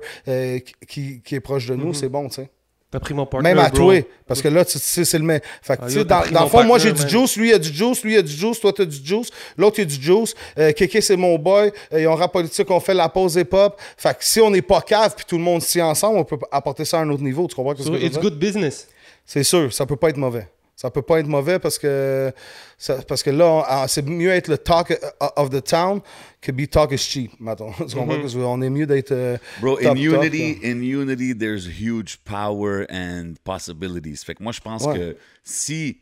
qui, 0.87 1.21
qui 1.21 1.35
est 1.35 1.39
proche 1.39 1.67
de 1.67 1.75
nous, 1.75 1.93
c'est 1.93 2.09
bon, 2.09 2.27
tu 2.27 2.35
sais. 2.35 2.49
T'as 2.93 2.99
pris 2.99 3.15
mon 3.15 3.25
partner, 3.25 3.55
Même 3.55 3.57
à 3.57 3.69
bro. 3.69 3.91
toi, 3.91 4.01
parce 4.27 4.39
que 4.39 4.49
là, 4.49 4.63
tu 4.63 4.77
sais, 4.77 5.03
c'est 5.03 5.17
le 5.17 5.23
même. 5.23 5.39
Fait 5.63 5.77
que, 5.77 5.81
Ah, 5.81 5.87
tu 5.87 5.93
sais, 5.93 6.05
dans, 6.05 6.21
le 6.21 6.47
fond, 6.47 6.63
moi, 6.63 6.77
j'ai 6.77 6.91
du 6.91 7.09
juice, 7.09 7.35
lui, 7.37 7.49
il 7.49 7.53
a 7.55 7.57
du 7.57 7.73
juice, 7.73 8.03
lui, 8.03 8.13
il 8.13 8.17
a 8.17 8.21
du 8.21 8.31
juice, 8.31 8.59
toi, 8.59 8.71
t'as 8.71 8.85
du 8.85 9.03
juice, 9.03 9.29
l'autre, 9.57 9.79
il 9.79 9.81
a 9.81 9.85
du 9.85 9.99
juice. 9.99 10.35
Euh, 10.59 10.71
Kéké, 10.73 11.01
c'est 11.01 11.17
mon 11.17 11.39
boy. 11.39 11.71
Euh, 11.91 12.01
ils 12.01 12.07
ont 12.07 12.13
rap 12.13 12.31
politique, 12.31 12.69
on 12.69 12.79
fait 12.79 12.93
la 12.93 13.09
pause 13.09 13.35
hip-hop. 13.35 13.81
Fait 13.97 14.15
que 14.15 14.23
si 14.23 14.39
on 14.41 14.51
n'est 14.51 14.61
pas 14.61 14.79
cave, 14.81 15.15
puis 15.15 15.25
tout 15.27 15.39
le 15.39 15.43
monde 15.43 15.63
s'y 15.63 15.81
ensemble, 15.81 16.19
on 16.19 16.23
peut 16.23 16.37
apporter 16.51 16.85
ça 16.85 16.99
à 16.99 17.01
un 17.01 17.09
autre 17.09 17.23
niveau. 17.23 17.47
Tu 17.47 17.55
comprends 17.55 17.73
que 17.73 17.81
So, 17.81 17.95
it's 17.95 18.19
good 18.19 18.37
business. 18.37 18.87
C'est 19.25 19.43
sûr, 19.43 19.73
ça 19.73 19.87
peut 19.87 19.95
pas 19.95 20.09
être 20.09 20.17
mauvais. 20.17 20.47
Ça 20.83 20.91
peut 20.91 21.01
pas 21.01 21.21
être 21.21 21.27
mauvais 21.27 21.59
parce 21.59 21.79
que, 21.79 22.29
ça- 22.77 22.97
parce 23.07 23.23
que 23.23 23.29
là, 23.29 23.45
on- 23.49 23.63
ah, 23.65 23.85
c'est 23.87 24.05
mieux 24.05 24.31
être 24.31 24.49
le 24.49 24.57
talk 24.57 24.93
of 25.37 25.49
the 25.49 25.63
town 25.63 26.01
que 26.41 26.51
be 26.51 26.67
talk 26.69 26.91
is 26.91 26.97
cheap, 26.97 27.31
mettons. 27.39 27.71
Tu 27.87 27.95
comprends? 27.95 28.15
Mm-hmm. 28.17 28.21
Parce 28.21 28.33
qu'on 28.33 28.61
est 28.61 28.69
mieux 28.69 28.85
d'être. 28.85 29.13
euh, 29.13 29.37
Bro, 29.61 29.77
top, 29.77 29.85
in 29.85 29.87
top, 29.93 29.97
unity, 29.97 30.59
là. 30.61 30.69
in 30.69 30.81
unity, 30.81 31.33
there's 31.37 31.65
huge 31.79 32.17
power 32.25 32.85
and 32.91 33.35
possibilities. 33.45 34.25
Fait 34.25 34.35
que 34.35 34.43
moi, 34.43 34.51
je 34.51 34.59
pense 34.59 34.83
Ouais. 34.83 34.97
que 34.97 35.17
si 35.41 36.01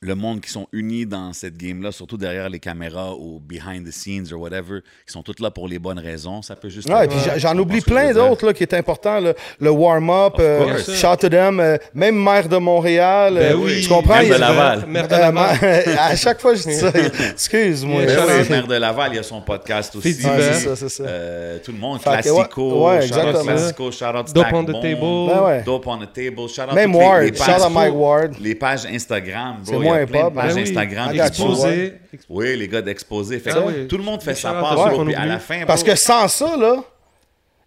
le 0.00 0.14
monde 0.14 0.40
qui 0.40 0.50
sont 0.50 0.66
unis 0.72 1.06
dans 1.06 1.32
cette 1.32 1.56
game-là, 1.56 1.92
surtout 1.92 2.16
derrière 2.16 2.48
les 2.48 2.58
caméras 2.58 3.14
ou 3.14 3.40
behind 3.40 3.86
the 3.86 3.92
scenes 3.92 4.32
or 4.32 4.40
whatever, 4.40 4.80
qui 5.06 5.12
sont 5.12 5.22
tous 5.22 5.40
là 5.40 5.50
pour 5.50 5.68
les 5.68 5.78
bonnes 5.78 5.98
raisons, 5.98 6.42
ça 6.42 6.54
peut 6.56 6.68
juste. 6.68 6.88
Ouais, 6.88 7.06
puis 7.08 7.16
j'en- 7.36 7.56
oublie 7.58 7.80
plein 7.80 8.12
d'autres 8.12 8.46
là, 8.46 8.52
qui 8.52 8.62
est 8.62 8.74
important. 8.74 9.20
là. 9.20 9.32
Le 9.60 9.70
warm-up, 9.70 10.34
euh, 10.38 10.78
shout 10.78 11.16
to 11.20 11.28
them, 11.28 11.58
euh, 11.60 11.76
même 11.94 12.16
maire 12.22 12.48
de 12.48 12.56
Montréal. 12.56 13.34
Ben 13.34 13.52
euh, 13.52 13.56
oui. 13.56 13.80
Tu 13.82 13.88
comprends? 13.88 14.14
Maire 14.14 14.24
y 14.24 14.28
de 14.30 14.34
Laval. 14.34 14.84
Maire 14.86 15.08
de 15.08 15.14
Euh, 15.14 15.18
Laval. 15.18 15.58
à 15.98 16.16
chaque 16.16 16.40
fois, 16.40 16.54
je 16.54 16.62
dis 16.64 16.74
ça. 16.74 16.90
Excuse-moi. 17.32 18.02
Ben 18.06 18.18
oui, 18.26 18.32
le 18.44 18.48
maire 18.48 18.66
de 18.66 18.74
Laval, 18.74 19.10
il 19.14 19.18
a 19.18 19.22
son 19.22 19.40
podcast 19.40 19.94
aussi. 19.96 20.08
Ouais, 20.08 20.14
c'est 20.52 20.54
ça, 20.54 20.76
c'est 20.76 20.88
ça. 20.88 21.02
Euh, 21.04 21.58
tout 21.64 21.72
le 21.72 21.78
monde, 21.78 22.00
Fait 22.00 22.10
Classico, 22.10 22.86
ouais, 22.88 23.04
exactement. 23.06 23.42
Classico, 23.44 23.90
shout 23.90 24.04
out 24.06 24.14
Dope 24.14 24.28
Stack 24.28 24.54
on 24.54 24.64
the 24.64 24.72
table. 24.72 25.00
Ben 25.28 25.42
ouais. 25.44 25.62
Dope 25.64 25.86
on 25.86 25.98
the 25.98 26.12
table, 26.12 26.48
shout 26.48 26.62
out 26.62 26.74
Même 26.74 26.92
toutes 26.92 27.00
Ward, 27.00 27.36
shout 27.36 27.64
out 27.66 27.72
Mike 27.72 27.94
Ward. 27.94 28.34
Les 28.40 28.54
pages 28.54 28.86
Instagram, 28.86 29.56
C'est 29.64 29.76
bro, 29.86 29.94
il 29.94 29.98
y 29.98 29.98
moins 29.98 30.02
a 30.02 30.06
plein 30.06 30.18
hip-hop, 30.20 30.30
de 30.32 30.36
pages 30.36 30.54
Ben 30.54 30.54
oui. 30.56 30.68
Instagram 30.68 31.08
I 31.08 31.12
qui 31.12 31.18
got 31.18 31.32
se 31.32 31.40
you, 31.42 31.46
posent. 31.48 31.64
Exposé. 31.64 31.94
Oui, 32.28 32.56
les 32.56 32.68
gars 32.68 32.82
d'exposé. 32.82 33.38
Fait 33.38 33.50
Ah 33.52 33.60
oui. 33.66 33.86
tout 33.88 33.96
le 33.96 34.02
monde 34.04 34.22
fait 34.22 34.34
sa 34.34 34.52
part, 34.52 34.78
à 34.86 35.26
la 35.26 35.38
fin, 35.38 35.64
Parce 35.66 35.82
bro, 35.82 35.92
que 35.92 35.98
sans 35.98 36.28
ça, 36.28 36.56
là, 36.56 36.82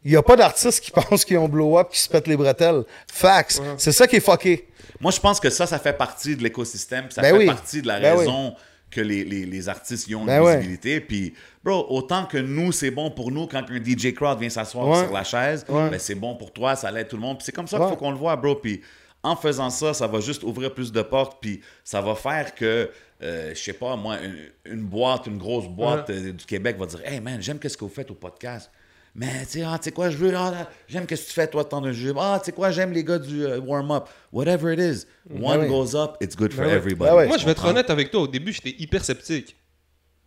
il 0.05 0.11
n'y 0.11 0.17
a 0.17 0.21
pas 0.23 0.35
d'artistes 0.35 0.79
qui 0.83 0.91
pensent 1.09 1.25
qu'ils 1.25 1.37
ont 1.37 1.49
blow 1.49 1.77
up, 1.77 1.89
qui 1.91 1.99
se 1.99 2.07
pètent 2.09 2.27
les 2.27 2.37
bretelles. 2.37 2.83
Facts. 3.11 3.61
C'est 3.77 3.91
ça 3.91 4.07
qui 4.07 4.17
est 4.17 4.19
fucké. 4.21 4.67
Moi, 5.01 5.11
je 5.11 5.19
pense 5.19 5.39
que 5.39 5.49
ça, 5.49 5.65
ça 5.65 5.79
fait 5.79 5.93
partie 5.93 6.35
de 6.35 6.43
l'écosystème. 6.43 7.05
Ça 7.09 7.21
Ben 7.21 7.31
fait 7.33 7.37
oui. 7.39 7.45
partie 7.45 7.81
de 7.81 7.87
la 7.87 7.99
Ben 7.99 8.13
oui. 8.13 8.19
raison 8.19 8.53
que 8.91 9.01
les, 9.01 9.23
les, 9.23 9.45
les 9.45 9.69
artistes 9.69 10.07
y 10.07 10.15
ont 10.15 10.25
Ben 10.25 10.39
une 10.39 10.43
ouais. 10.45 10.55
visibilité. 10.57 10.99
Puis, 10.99 11.33
bro, 11.63 11.85
autant 11.89 12.25
que 12.25 12.37
nous, 12.37 12.71
c'est 12.71 12.89
bon 12.91 13.11
pour 13.11 13.31
nous 13.31 13.45
quand 13.45 13.59
un 13.69 13.77
DJ 13.83 14.13
crowd 14.15 14.39
vient 14.39 14.49
s'asseoir 14.49 14.87
Ouais. 14.87 15.03
sur 15.05 15.13
la 15.13 15.23
chaise, 15.23 15.63
Ouais. 15.69 15.89
ben, 15.91 15.99
c'est 15.99 16.15
bon 16.15 16.35
pour 16.35 16.51
toi, 16.51 16.75
ça 16.75 16.89
l'aide 16.91 17.07
tout 17.07 17.15
le 17.15 17.21
monde. 17.21 17.37
Puis 17.37 17.45
c'est 17.45 17.51
comme 17.51 17.67
ça 17.67 17.77
qu'il 17.77 17.85
Ouais. 17.85 17.91
faut 17.91 17.97
qu'on 17.97 18.11
le 18.11 18.17
voit, 18.17 18.35
bro. 18.35 18.55
Puis 18.55 18.81
en 19.23 19.35
faisant 19.35 19.69
ça, 19.69 19.93
ça 19.93 20.07
va 20.07 20.19
juste 20.19 20.43
ouvrir 20.43 20.73
plus 20.73 20.91
de 20.91 21.01
portes. 21.01 21.37
Puis 21.41 21.61
ça 21.83 22.01
va 22.01 22.15
faire 22.15 22.55
que, 22.55 22.89
euh, 23.21 23.53
je 23.53 23.59
sais 23.59 23.73
pas, 23.73 23.95
moi, 23.95 24.17
une, 24.21 24.37
une 24.73 24.83
boîte, 24.83 25.27
une 25.27 25.37
grosse 25.37 25.67
boîte 25.67 26.09
euh, 26.09 26.31
du 26.31 26.45
Québec 26.45 26.77
va 26.77 26.85
dire 26.85 27.01
Hey 27.05 27.19
man, 27.19 27.41
j'aime 27.41 27.59
qu'est-ce 27.59 27.77
que 27.77 27.83
vous 27.85 27.91
faites 27.93 28.11
au 28.11 28.15
podcast. 28.15 28.71
Mais 29.15 29.43
tu 29.45 29.53
sais, 29.59 29.63
ah, 29.63 29.77
tu 29.77 29.85
sais 29.85 29.91
quoi, 29.91 30.09
je 30.09 30.17
veux, 30.17 30.31
ah, 30.35 30.69
j'aime 30.87 31.05
qu'est-ce 31.05 31.23
que 31.23 31.27
tu 31.29 31.33
fais, 31.33 31.47
toi, 31.47 31.63
de 31.63 31.69
temps 31.69 31.81
de 31.81 31.91
jeu. 31.91 32.13
Ah, 32.17 32.37
tu 32.39 32.45
sais 32.45 32.51
quoi, 32.51 32.71
j'aime 32.71 32.91
les 32.93 33.03
gars 33.03 33.17
du 33.17 33.43
euh, 33.43 33.59
warm-up. 33.59 34.07
Whatever 34.31 34.71
it 34.73 34.79
is, 34.79 35.05
one 35.29 35.61
oui. 35.61 35.67
goes 35.67 35.95
up, 35.95 36.15
it's 36.21 36.35
good 36.35 36.53
for 36.53 36.63
Ben 36.63 36.69
oui. 36.71 36.77
everybody. 36.77 37.11
Ben. 37.15 37.27
Moi, 37.27 37.37
je 37.37 37.45
vais 37.45 37.51
être 37.51 37.65
honnête 37.65 37.89
avec 37.89 38.11
toi. 38.11 38.21
Au 38.21 38.27
début, 38.27 38.53
j'étais 38.53 38.75
hyper 38.77 39.03
sceptique. 39.03 39.55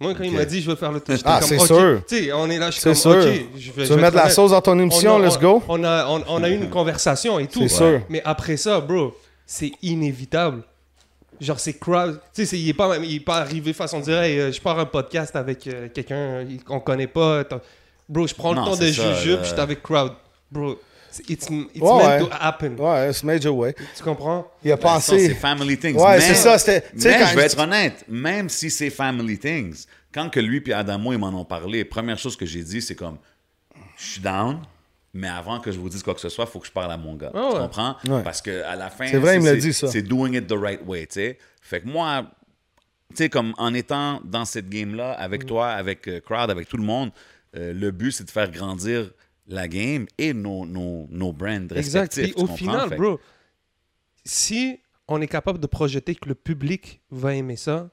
Moi, 0.02 0.14
quand 0.14 0.24
il 0.24 0.32
m'a 0.32 0.44
dit 0.44 0.60
je 0.60 0.68
veux 0.70 0.76
faire 0.76 0.92
le 0.92 1.00
touch, 1.00 1.16
j'étais 1.16 1.28
Ah, 1.28 1.40
c'est 1.42 1.58
sûr. 1.58 2.02
Tu 2.08 2.24
sais, 2.24 2.32
on 2.32 2.50
est 2.50 2.58
là, 2.58 2.66
je 2.70 2.72
suis 2.72 2.80
C'est 2.82 2.88
comme, 3.08 3.20
sûr. 3.22 3.30
OK. 3.30 3.38
je 3.56 3.72
vais- 3.72 3.86
Tu 3.86 3.90
veux 3.92 3.96
mettre 4.00 4.16
la 4.16 4.28
sauce 4.30 4.50
dans 4.50 4.60
ton 4.60 4.78
émission, 4.78 5.14
On 5.16 5.22
a- 5.22 5.26
let's 5.26 5.38
go? 5.38 5.62
On 5.68 5.82
a, 5.84 6.06
on, 6.08 6.22
on 6.28 6.42
a 6.42 6.48
eu 6.50 6.54
une 6.56 6.68
conversation 6.70 7.38
et 7.38 7.46
tout. 7.46 7.60
C'est 7.62 7.68
sûr. 7.76 8.00
Mais 8.08 8.20
après 8.24 8.56
ça, 8.56 8.80
bro, 8.80 9.14
c'est 9.46 9.72
inévitable. 9.82 10.62
Genre, 11.40 11.58
c'est 11.58 11.72
crowd. 11.78 12.20
Tu 12.34 12.42
sais, 12.42 12.46
c'est- 12.46 12.58
il 12.58 12.68
est 12.68 12.74
pas, 12.74 12.96
il 12.98 13.16
est 13.16 13.20
pas 13.20 13.38
arrivé 13.38 13.72
façon 13.72 13.98
de 14.00 14.04
dire, 14.04 14.20
hey, 14.20 14.38
euh, 14.38 14.52
je 14.52 14.60
pars 14.60 14.78
un 14.78 14.84
podcast 14.84 15.34
avec 15.34 15.66
euh, 15.66 15.88
quelqu'un 15.92 16.46
qu'on 16.66 16.78
connaît 16.80 17.06
pas. 17.08 17.42
Bro, 18.08 18.26
je 18.26 18.34
prends 18.34 18.50
le 18.52 18.56
Non, 18.60 18.64
temps 18.66 18.76
de 18.76 18.86
ça, 18.92 19.12
je 19.14 19.42
suis 19.44 19.54
avec 19.60 19.82
crowd. 19.82 20.12
Bro, 20.50 20.78
it's, 21.20 21.30
it's 21.30 21.48
Ouais, 21.50 21.68
meant 21.80 21.98
ouais. 22.06 22.18
to 22.20 22.28
happen. 22.40 22.76
Ouais, 22.78 23.12
c'est 23.12 23.24
major 23.24 23.56
way. 23.56 23.74
Tu 23.96 24.02
comprends? 24.02 24.46
Il 24.64 24.72
a 24.72 24.76
Ben, 24.76 24.82
pensé. 24.82 25.28
C'est 25.28 25.34
family 25.34 25.78
things. 25.78 25.96
Ouais, 25.96 26.20
c'est 26.20 26.34
ça, 26.34 26.56
Mais 26.66 27.18
quand 27.18 27.26
je 27.26 27.36
vais 27.36 27.42
être 27.44 27.58
honnête, 27.58 28.04
même 28.08 28.48
si 28.48 28.70
c'est 28.70 28.90
family 28.90 29.38
things, 29.38 29.86
quand 30.12 30.28
que 30.30 30.40
lui 30.40 30.62
et 30.66 30.72
Adamo 30.72 31.12
ils 31.12 31.18
m'en 31.18 31.28
ont 31.28 31.44
parlé, 31.44 31.84
première 31.84 32.18
chose 32.18 32.36
que 32.36 32.46
j'ai 32.46 32.62
dit, 32.62 32.82
c'est 32.82 32.94
comme, 32.94 33.18
je 33.96 34.04
suis 34.04 34.20
down, 34.20 34.60
mais 35.14 35.28
avant 35.28 35.60
que 35.60 35.70
je 35.72 35.78
vous 35.78 35.88
dise 35.88 36.02
quoi 36.02 36.14
que 36.14 36.20
ce 36.20 36.28
soit, 36.28 36.44
il 36.48 36.50
faut 36.50 36.58
que 36.60 36.66
je 36.66 36.72
parle 36.72 36.92
à 36.92 36.96
mon 36.96 37.14
gars. 37.14 37.30
Ah 37.34 37.46
Tu 37.50 37.54
ouais. 37.54 37.60
comprends? 37.62 37.96
Ouais. 38.08 38.22
Parce 38.22 38.40
que 38.42 38.62
à 38.64 38.76
la 38.76 38.90
fin, 38.90 39.06
C'est 39.06 39.18
vrai, 39.18 39.36
il 39.36 39.40
me 39.42 39.46
l'a 39.46 39.56
dit, 39.56 39.72
ça. 39.72 39.88
C'est 39.88 40.02
doing 40.02 40.34
it 40.34 40.46
the 40.46 40.54
right 40.56 40.80
way, 40.86 41.06
tu 41.06 41.14
sais. 41.14 41.38
Fait 41.60 41.80
que 41.80 41.88
moi, 41.88 42.24
tu 43.10 43.16
sais, 43.16 43.28
comme 43.28 43.52
en 43.58 43.74
étant 43.74 44.20
dans 44.24 44.44
cette 44.46 44.68
game-là, 44.70 45.16
Mm. 45.18 45.22
avec 45.22 45.46
toi, 45.46 45.68
avec 45.70 46.08
euh, 46.08 46.20
Crowd, 46.20 46.50
avec 46.50 46.68
tout 46.68 46.78
le 46.78 46.82
monde, 46.84 47.10
euh, 47.56 47.72
le 47.74 47.90
but, 47.90 48.12
c'est 48.12 48.24
de 48.24 48.30
faire 48.30 48.50
grandir 48.50 49.10
la 49.46 49.68
game 49.68 50.06
et 50.18 50.32
nos, 50.32 50.66
nos, 50.66 51.06
nos 51.10 51.32
brands 51.32 51.68
Exact. 51.70 52.14
respectifs. 52.14 52.34
Puis 52.34 52.44
tu 52.44 52.50
au 52.50 52.56
final, 52.56 52.88
Fait 52.88 52.96
bro, 52.96 53.20
si 54.24 54.80
on 55.08 55.20
est 55.20 55.28
capable 55.28 55.58
de 55.58 55.66
projeter 55.66 56.14
que 56.14 56.28
le 56.28 56.34
public 56.34 57.00
va 57.10 57.34
aimer 57.34 57.56
ça, 57.56 57.90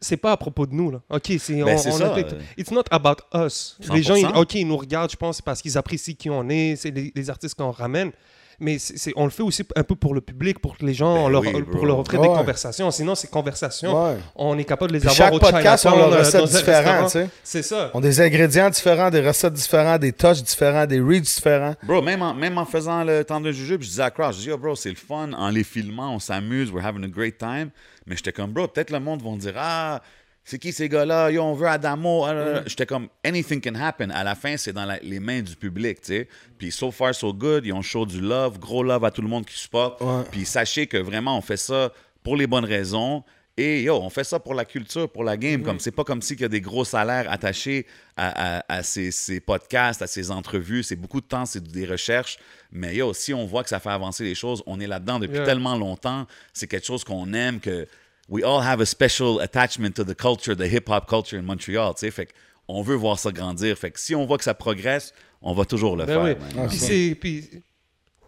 c'est 0.00 0.16
pas 0.16 0.32
à 0.32 0.36
propos 0.36 0.66
de 0.66 0.74
nous. 0.74 0.90
Là. 0.90 1.02
OK, 1.10 1.32
c'est 1.38 1.54
Ben, 1.62 1.74
on, 1.74 1.78
c'est 1.78 1.90
on 1.90 1.98
ça, 1.98 2.14
a 2.14 2.18
euh, 2.18 2.40
It's 2.58 2.70
not 2.70 2.82
about 2.90 3.16
us. 3.34 3.78
Les 3.92 4.02
gens, 4.02 4.14
ils, 4.14 4.26
100%. 4.26 4.36
OK, 4.36 4.54
ils 4.54 4.66
nous 4.68 4.76
regardent, 4.76 5.10
je 5.10 5.16
pense, 5.16 5.40
parce 5.40 5.62
qu'ils 5.62 5.78
apprécient 5.78 6.14
qui 6.14 6.28
on 6.30 6.48
est, 6.48 6.76
c'est 6.76 6.90
les, 6.90 7.12
les 7.14 7.30
artistes 7.30 7.54
qu'on 7.54 7.70
ramène. 7.70 8.12
Mais 8.58 8.78
c'est 8.78 8.96
c'est- 8.98 9.12
on 9.16 9.24
le 9.24 9.30
fait 9.30 9.42
aussi 9.42 9.62
un 9.76 9.82
peu 9.82 9.94
pour 9.94 10.14
le 10.14 10.20
public, 10.20 10.58
pour 10.60 10.76
que 10.78 10.84
les 10.86 10.94
gens, 10.94 11.14
Ben 11.14 11.20
on 11.22 11.28
leur, 11.28 11.42
oui, 11.42 11.62
pour 11.62 11.84
leur 11.86 11.98
offrir 11.98 12.20
Ouais. 12.20 12.28
des 12.28 12.34
conversations. 12.34 12.90
Sinon, 12.90 13.14
ces 13.14 13.28
conversations, 13.28 13.92
Ouais. 14.10 14.16
on 14.34 14.56
est 14.58 14.64
capable 14.64 14.92
de 14.92 14.96
les 14.96 15.00
Puis 15.00 15.08
avoir 15.10 15.26
chaque 15.28 15.34
au 15.34 15.38
podcast 15.38 15.86
a 15.86 15.90
Chinatown, 15.90 16.10
leur 16.10 16.12
euh, 16.18 16.18
recette 16.22 16.40
dans 16.40 16.56
un 16.56 16.58
différente, 16.58 17.02
restaurant. 17.02 17.24
tu 17.24 17.30
sais. 17.30 17.40
C'est 17.44 17.62
ça. 17.62 17.90
On 17.94 17.98
a 17.98 18.02
des 18.02 18.20
ingrédients 18.20 18.70
différents, 18.70 19.10
des 19.10 19.20
recettes 19.26 19.52
différentes, 19.52 20.00
des 20.00 20.12
touches 20.12 20.42
différents, 20.42 20.86
des 20.86 21.00
reads 21.00 21.20
différents. 21.20 21.74
Bro, 21.82 22.02
même 22.02 22.22
en, 22.22 22.32
même 22.34 22.56
en 22.58 22.64
faisant 22.64 23.04
le 23.04 23.24
temps 23.24 23.40
de 23.40 23.52
jujube, 23.52 23.82
je 23.82 23.88
disais 23.88 24.02
à 24.02 24.10
Cross, 24.10 24.36
je 24.36 24.40
dis, 24.42 24.48
yo, 24.48 24.56
bro, 24.58 24.74
c'est 24.74 24.90
le 24.90 24.96
fun. 24.96 25.32
En 25.32 25.50
les 25.50 25.64
filmant, 25.64 26.14
on 26.14 26.18
s'amuse, 26.18 26.70
we're 26.72 26.84
having 26.84 27.04
a 27.04 27.08
great 27.08 27.38
time. 27.38 27.70
Mais 28.06 28.16
j'étais 28.16 28.32
comme, 28.32 28.52
bro, 28.52 28.68
peut-être 28.68 28.90
le 28.90 29.00
monde 29.00 29.20
va 29.22 29.36
dire, 29.36 29.54
ah, 29.56 30.00
c'est 30.48 30.58
qui 30.60 30.72
ces 30.72 30.88
gars-là? 30.88 31.30
Yo, 31.32 31.42
on 31.42 31.52
veut 31.54 31.66
Adamo. 31.66 32.24
Ah, 32.24 32.32
là. 32.32 32.62
J'étais 32.66 32.86
comme, 32.86 33.08
anything 33.24 33.60
can 33.60 33.74
happen. 33.74 34.10
À 34.10 34.22
la 34.24 34.34
fin, 34.36 34.56
c'est 34.56 34.72
dans 34.72 34.84
la- 34.86 35.00
les 35.00 35.18
mains 35.20 35.42
du 35.42 35.56
public, 35.56 36.00
tu 36.00 36.06
sais. 36.12 36.28
Puis, 36.56 36.70
so 36.70 36.90
far, 36.92 37.14
so 37.14 37.32
good. 37.34 37.66
Ils 37.66 37.72
ont 37.72 37.82
show 37.82 38.06
du 38.06 38.20
love, 38.20 38.58
gros 38.58 38.82
love 38.84 39.04
à 39.04 39.10
tout 39.10 39.22
le 39.22 39.28
monde 39.28 39.44
qui 39.44 39.58
supporte. 39.58 40.00
Ouais. 40.00 40.22
Puis, 40.30 40.44
sachez 40.46 40.86
que 40.86 40.96
vraiment, 40.96 41.36
on 41.36 41.40
fait 41.42 41.56
ça 41.56 41.92
pour 42.22 42.36
les 42.36 42.46
bonnes 42.46 42.64
raisons. 42.64 43.24
Et 43.58 43.84
yo, 43.84 43.96
on 43.96 44.10
fait 44.10 44.22
ça 44.22 44.38
pour 44.38 44.52
la 44.52 44.66
culture, 44.66 45.08
pour 45.10 45.24
la 45.24 45.36
game. 45.38 45.62
Comme 45.62 45.80
c'est 45.80 45.90
pas 45.90 46.04
comme 46.04 46.20
si 46.20 46.34
qu'il 46.34 46.42
y 46.42 46.44
a 46.44 46.48
des 46.48 46.60
gros 46.60 46.84
salaires 46.84 47.30
attachés 47.32 47.86
à, 48.16 48.58
à- 48.58 48.64
à 48.68 48.82
ces, 48.82 49.10
ces 49.10 49.40
podcasts, 49.40 50.02
à 50.02 50.06
ces 50.06 50.30
entrevues. 50.30 50.82
C'est 50.82 50.94
beaucoup 50.94 51.22
de 51.22 51.26
temps, 51.26 51.46
c'est 51.46 51.62
des 51.66 51.86
recherches. 51.86 52.36
Mais 52.70 52.94
yo, 52.96 53.14
si 53.14 53.32
on 53.32 53.46
voit 53.46 53.62
que 53.62 53.70
ça 53.70 53.80
fait 53.80 53.88
avancer 53.88 54.24
les 54.24 54.34
choses, 54.34 54.62
on 54.66 54.78
est 54.78 54.86
là-dedans 54.86 55.18
depuis 55.18 55.36
Yeah. 55.38 55.46
tellement 55.46 55.74
longtemps. 55.74 56.26
C'est 56.52 56.66
quelque 56.66 56.86
chose 56.86 57.02
qu'on 57.02 57.32
aime 57.32 57.58
que 57.58 57.88
we 58.28 58.42
all 58.44 58.60
have 58.60 58.80
a 58.80 58.86
special 58.86 59.40
attachment 59.40 59.92
to 59.94 60.04
the 60.04 60.14
culture, 60.14 60.54
the 60.56 60.70
hip 60.70 60.88
hop 60.88 61.08
culture 61.08 61.38
in 61.38 61.42
Montreal. 61.42 61.94
Tu 61.94 62.00
sais, 62.00 62.10
fait 62.10 62.28
on 62.68 62.82
veut 62.82 62.96
voir 62.96 63.18
ça 63.18 63.30
grandir. 63.30 63.76
Fait 63.78 63.90
que 63.92 64.00
si 64.00 64.14
on 64.14 64.26
voit 64.26 64.38
que 64.38 64.44
ça 64.44 64.54
progresse, 64.54 65.12
on 65.42 65.52
va 65.54 65.64
toujours 65.64 65.96
le 65.96 66.04
Ben 66.04 66.14
faire. 66.14 66.36
oui. 66.40 66.56
man. 66.56 66.68
Puis 66.68 67.50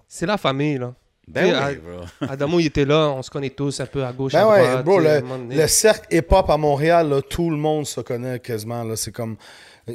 c'est- 0.09 0.27
la 0.27 0.37
famille, 0.39 0.79
là. 0.79 0.95
Ben 1.27 1.45
oui, 1.73 1.77
bro. 1.77 2.05
Adamo, 2.31 2.59
il 2.59 2.67
était 2.67 2.87
là, 2.87 3.11
on 3.11 3.23
se 3.23 3.29
connaît 3.29 3.51
tous 3.51 3.81
un 3.81 3.87
peu 3.87 4.03
à 4.05 4.13
gauche, 4.13 4.33
Ben 4.33 4.45
à 4.45 4.49
ouais, 4.49 4.63
droite. 4.83 4.85
bro, 4.85 4.99
le, 5.01 5.67
cercle 5.67 6.07
hip-hop 6.15 6.49
à 6.49 6.57
Montréal, 6.57 7.11
là, 7.11 7.21
tout 7.21 7.51
le 7.51 7.57
monde 7.57 7.87
se 7.87 8.01
connaît 8.01 8.39
quasiment. 8.39 8.83
Là, 8.85 8.97
c'est 8.97 9.13
comme. 9.13 9.37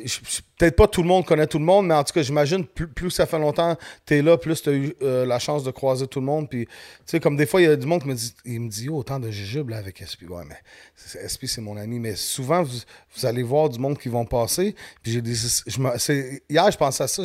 Je- 0.06 0.20
Peut-être 0.58 0.76
pas 0.78 0.88
tout 0.88 1.02
le 1.02 1.08
monde 1.10 1.26
connaît 1.26 1.48
tout 1.48 1.60
le 1.60 1.66
monde, 1.66 1.88
mais 1.88 1.94
en 1.94 2.04
tout 2.04 2.14
cas, 2.14 2.22
j'imagine, 2.22 2.66
plus, 2.66 2.88
plus 2.88 3.12
ça 3.12 3.26
fait 3.26 3.40
longtemps 3.40 3.76
tu 4.06 4.16
es 4.16 4.22
là, 4.22 4.38
plus 4.38 4.62
tu 4.62 4.70
as 4.70 4.74
eu 4.74 4.94
euh, 5.02 5.26
la 5.26 5.38
chance 5.40 5.64
de 5.64 5.72
croiser 5.72 6.08
tout 6.08 6.20
le 6.22 6.26
monde. 6.26 6.50
Puis, 6.50 6.66
tu 6.68 6.72
sais, 7.06 7.20
comme 7.20 7.36
des 7.36 7.46
fois, 7.46 7.62
il 7.62 7.66
y 7.66 7.68
a 7.68 7.76
du 7.76 7.86
monde 7.86 8.02
qui 8.02 8.08
me 8.08 8.14
dit, 8.14 8.34
il 8.46 8.62
me 8.62 8.70
dit, 8.70 8.88
oh, 8.90 8.98
autant 8.98 9.20
de 9.20 9.30
jujubes 9.30 9.72
avec 9.74 10.00
SP. 10.02 10.24
Ouais, 10.30 10.44
mais 10.48 10.56
SP, 11.20 11.48
c'est 11.48 11.60
mon 11.62 11.76
ami. 11.76 12.00
Mais 12.00 12.16
souvent, 12.16 12.64
vous, 12.64 13.26
allez 13.26 13.44
voir 13.44 13.68
du 13.70 13.80
monde 13.80 13.98
qui 13.98 14.08
vont 14.10 14.26
passer. 14.26 14.76
Puis, 15.02 15.12
j'ai 15.14 15.22
des. 15.22 15.34
Je 15.34 15.80
me- 15.80 16.52
hier, 16.52 16.72
je 16.72 16.78
pensais 16.78 17.04
à 17.04 17.08
ça. 17.08 17.24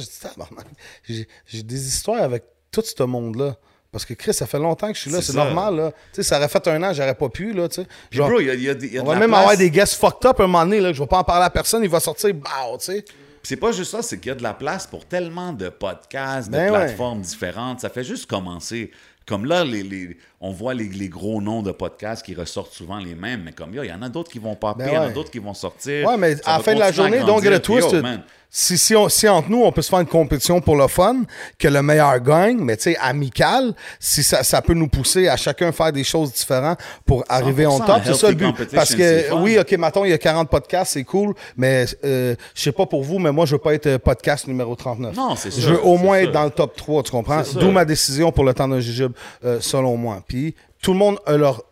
J'ai 1.05 1.29
j'ai 1.47 1.63
des 1.63 1.87
histoires 1.87 2.23
avec 2.23 2.45
tout 2.73 2.83
ce 2.85 3.03
monde-là. 3.03 3.57
Parce 3.91 4.05
que 4.05 4.13
Chris, 4.15 4.35
ça 4.35 4.47
fait 4.47 4.59
longtemps 4.59 4.89
que 4.89 4.95
je 4.97 5.01
suis 5.03 5.11
là, 5.11 5.23
C'est 5.23 5.33
normal. 5.35 5.77
Là. 5.77 5.91
Tu 6.13 6.17
sais, 6.17 6.23
ça 6.23 6.37
aurait 6.39 6.49
fait 6.49 6.67
un 6.69 6.83
an, 6.83 6.93
j'aurais 6.93 7.15
pas 7.15 7.29
pu. 7.31 7.53
Là. 7.55 7.69
Puis, 7.69 7.87
Genre, 8.11 8.29
bro, 8.29 8.41
il 8.41 8.47
y 8.47 8.51
a, 8.51 8.55
il 8.55 8.63
y 8.63 8.69
a 8.69 8.75
des- 8.75 8.87
il 8.87 8.93
y 8.95 8.99
a 8.99 9.03
on 9.03 9.07
va 9.07 9.15
même 9.17 9.31
place. 9.31 9.41
avoir 9.41 9.57
des 9.57 9.71
guests 9.71 9.95
fucked 9.95 10.27
up 10.29 10.39
un 10.41 10.47
moment 10.47 10.65
donné. 10.65 10.81
Là, 10.81 10.91
que 10.91 10.95
je 10.97 11.01
vais 11.03 11.07
pas 11.09 11.19
en 11.19 11.25
parler 11.25 11.47
à 11.47 11.51
personne, 11.51 11.83
il 11.83 11.89
va 11.89 11.99
sortir, 12.01 12.35
bah, 12.35 12.51
tu 12.79 12.85
sais. 12.93 13.05
C'est 13.43 13.57
pas 13.57 13.73
juste 13.73 13.93
ça, 13.93 14.03
c'est 14.03 14.19
qu'il 14.19 14.29
y 14.29 14.33
a 14.33 14.35
de 14.35 14.43
la 14.43 14.53
place 14.53 14.87
pour 14.87 15.07
tellement 15.07 15.53
de 15.55 15.71
podcasts, 15.71 16.49
de 16.49 16.53
Ben 16.53 16.71
ouais. 16.71 16.79
plateformes 16.79 17.23
différentes. 17.23 17.81
Ça 17.81 17.89
fait 17.89 18.05
juste 18.05 18.27
commencer. 18.27 18.91
Comme 19.27 19.47
là, 19.47 19.65
les, 19.65 19.83
les- 19.83 20.17
on 20.41 20.53
voit 20.53 20.75
les, 20.75 20.85
les 20.89 21.09
gros 21.09 21.41
noms 21.41 21.63
de 21.63 21.73
podcasts 21.73 22.25
qui 22.25 22.35
ressortent 22.35 22.73
souvent 22.73 22.99
les 22.99 23.15
mêmes, 23.15 23.43
mais 23.45 23.53
comme 23.53 23.71
il 23.75 23.85
y 23.85 23.93
en 23.93 24.03
a 24.03 24.09
d'autres 24.09 24.31
qui 24.31 24.39
vont 24.39 24.55
popper, 24.55 24.85
Ben 24.85 24.91
il 24.91 24.95
y 24.95 24.99
en 24.99 25.03
a 25.03 25.09
d'autres 25.11 25.31
qui 25.31 25.39
vont 25.41 25.55
sortir. 25.55 26.07
Ouais, 26.09 26.17
mais 26.17 26.37
à 26.45 26.59
la 26.59 26.63
fin 26.63 26.75
de 26.75 26.79
la 26.81 26.93
journée, 26.93 27.19
yo, 27.19 27.59
twisted. 27.59 28.03
man, 28.03 28.23
Si, 28.51 28.79
si, 28.79 28.97
on- 28.97 29.11
si 29.11 29.29
entre 29.29 29.51
nous, 29.51 29.63
on 29.63 29.71
peut 29.73 29.83
se 29.83 29.91
faire 29.91 30.01
une 30.01 30.07
compétition 30.07 30.63
pour 30.63 30.75
le 30.77 30.87
fun, 30.89 31.23
que 31.59 31.69
le 31.69 31.83
meilleur 31.83 32.19
gagne, 32.21 32.57
mais 32.59 32.79
tu 32.79 32.85
sais, 32.85 32.97
amical, 32.99 33.75
si 34.01 34.23
ça, 34.23 34.43
ça 34.43 34.63
peut 34.63 34.73
nous 34.73 34.89
pousser 34.89 35.29
à 35.29 35.37
chacun 35.37 35.71
faire 35.71 35.93
des 35.93 36.03
choses 36.05 36.33
différentes 36.33 36.79
pour 37.05 37.25
arriver 37.29 37.67
en 37.67 37.79
100% 37.79 37.85
top, 37.87 38.01
c'est 38.07 38.15
ça 38.15 38.29
le 38.31 38.35
but. 38.37 38.55
Parce 38.75 38.95
que, 38.95 39.35
oui, 39.43 39.59
OK, 39.59 39.71
mettons, 39.73 40.05
il 40.07 40.11
y 40.11 40.15
a 40.15 40.19
40 40.19 40.49
podcasts, 40.49 40.95
c'est 40.95 41.05
cool, 41.05 41.35
mais 41.59 41.85
euh, 42.05 42.35
je 42.55 42.63
sais 42.63 42.73
pas 42.73 42.87
pour 42.87 43.03
vous, 43.03 43.19
mais 43.19 43.33
moi, 43.33 43.45
je 43.45 43.53
veux 43.53 43.59
pas 43.61 43.75
être 43.75 43.87
euh, 43.87 43.99
podcast 43.99 44.47
numéro 44.47 44.75
39. 44.75 45.15
Non, 45.15 45.37
c'est 45.37 45.51
Je 45.55 45.61
ça, 45.61 45.71
veux 45.73 45.83
au 45.85 45.99
moins 45.99 46.17
être 46.21 46.33
dans 46.33 46.45
le 46.45 46.51
top 46.51 46.75
3, 46.75 47.03
tu 47.03 47.11
comprends? 47.11 47.43
D'où 47.55 47.71
ma 47.71 47.85
décision 47.85 48.33
pour 48.33 48.45
le 48.45 48.55
temps 48.55 48.69
d'un 48.69 48.81
jujube, 48.81 49.13
euh, 49.45 49.59
selon 49.61 49.97
moi. 49.99 50.23
Puis, 50.29 50.55
tout 50.81 50.93
le 50.93 50.99
monde 50.99 51.19
a 51.27 51.37
leur 51.37 51.65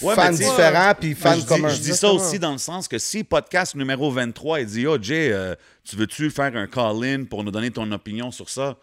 Ouais, 0.00 0.14
sais, 0.14 0.30
différents, 0.30 0.94
puis 0.98 1.14
je 1.14 1.34
dis, 1.40 1.44
communs. 1.46 1.68
je 1.68 1.78
dis 1.78 1.92
ça 1.94 2.10
aussi 2.10 2.38
dans 2.38 2.52
le 2.52 2.58
sens 2.58 2.88
que 2.88 2.98
si 2.98 3.22
podcast 3.22 3.74
numéro 3.76 4.10
23, 4.10 4.60
il 4.60 4.66
dit 4.66 4.80
Yo, 4.82 4.96
Jay, 5.00 5.30
euh, 5.30 5.54
tu 5.84 5.94
veux-tu 5.94 6.30
faire 6.30 6.56
un 6.56 6.66
call-in 6.66 7.24
pour 7.24 7.44
nous 7.44 7.50
donner 7.50 7.70
ton 7.70 7.90
opinion 7.92 8.30
sur 8.30 8.48
ça 8.48 8.76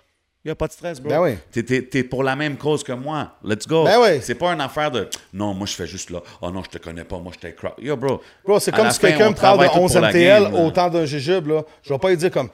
Il 0.45 0.47
n'y 0.47 0.51
a 0.51 0.55
pas 0.55 0.67
de 0.67 0.73
stress, 0.73 0.99
bro. 1.01 1.09
Ben 1.09 1.19
oui. 1.21 1.37
T'es, 1.51 1.63
t'es- 1.63 1.81
t'es 1.81 2.03
pour 2.03 2.23
la 2.23 2.35
même 2.35 2.55
cause 2.55 2.83
que 2.83 2.91
moi. 2.93 3.35
Let's 3.43 3.67
go. 3.67 3.83
Ben 3.83 3.97
oui. 3.99 4.19
C'est 4.21 4.35
pas 4.35 4.53
une 4.53 4.61
affaire 4.61 4.91
de 4.91 5.09
Non, 5.33 5.53
moi 5.55 5.65
je 5.67 5.73
fais 5.73 5.87
juste 5.87 6.11
là. 6.11 6.21
Oh 6.41 6.51
non, 6.51 6.63
je 6.63 6.69
te 6.69 6.77
connais 6.77 7.03
pas, 7.03 7.17
moi 7.17 7.33
je 7.35 7.39
t'ai 7.39 7.53
crowd. 7.55 7.73
Yo, 7.79 7.97
bro. 7.97 8.21
Bro, 8.45 8.59
c'est 8.59 8.71
comme 8.73 8.91
si 8.91 8.99
quelqu'un 8.99 9.31
me 9.31 9.35
parle 9.35 9.59
de 9.59 9.63
travaille 9.65 9.69
tout 9.69 9.83
11 9.83 9.91
pour 9.93 10.01
la 10.01 10.09
MTL 10.09 10.43
game, 10.43 10.53
là. 10.53 10.59
autant 10.61 10.89
d'un 10.89 11.05
jujube, 11.05 11.47
là. 11.47 11.63
Je 11.83 11.91
vais 11.91 11.99
pas 11.99 12.09
lui 12.09 12.17
dire 12.17 12.31
comme. 12.31 12.49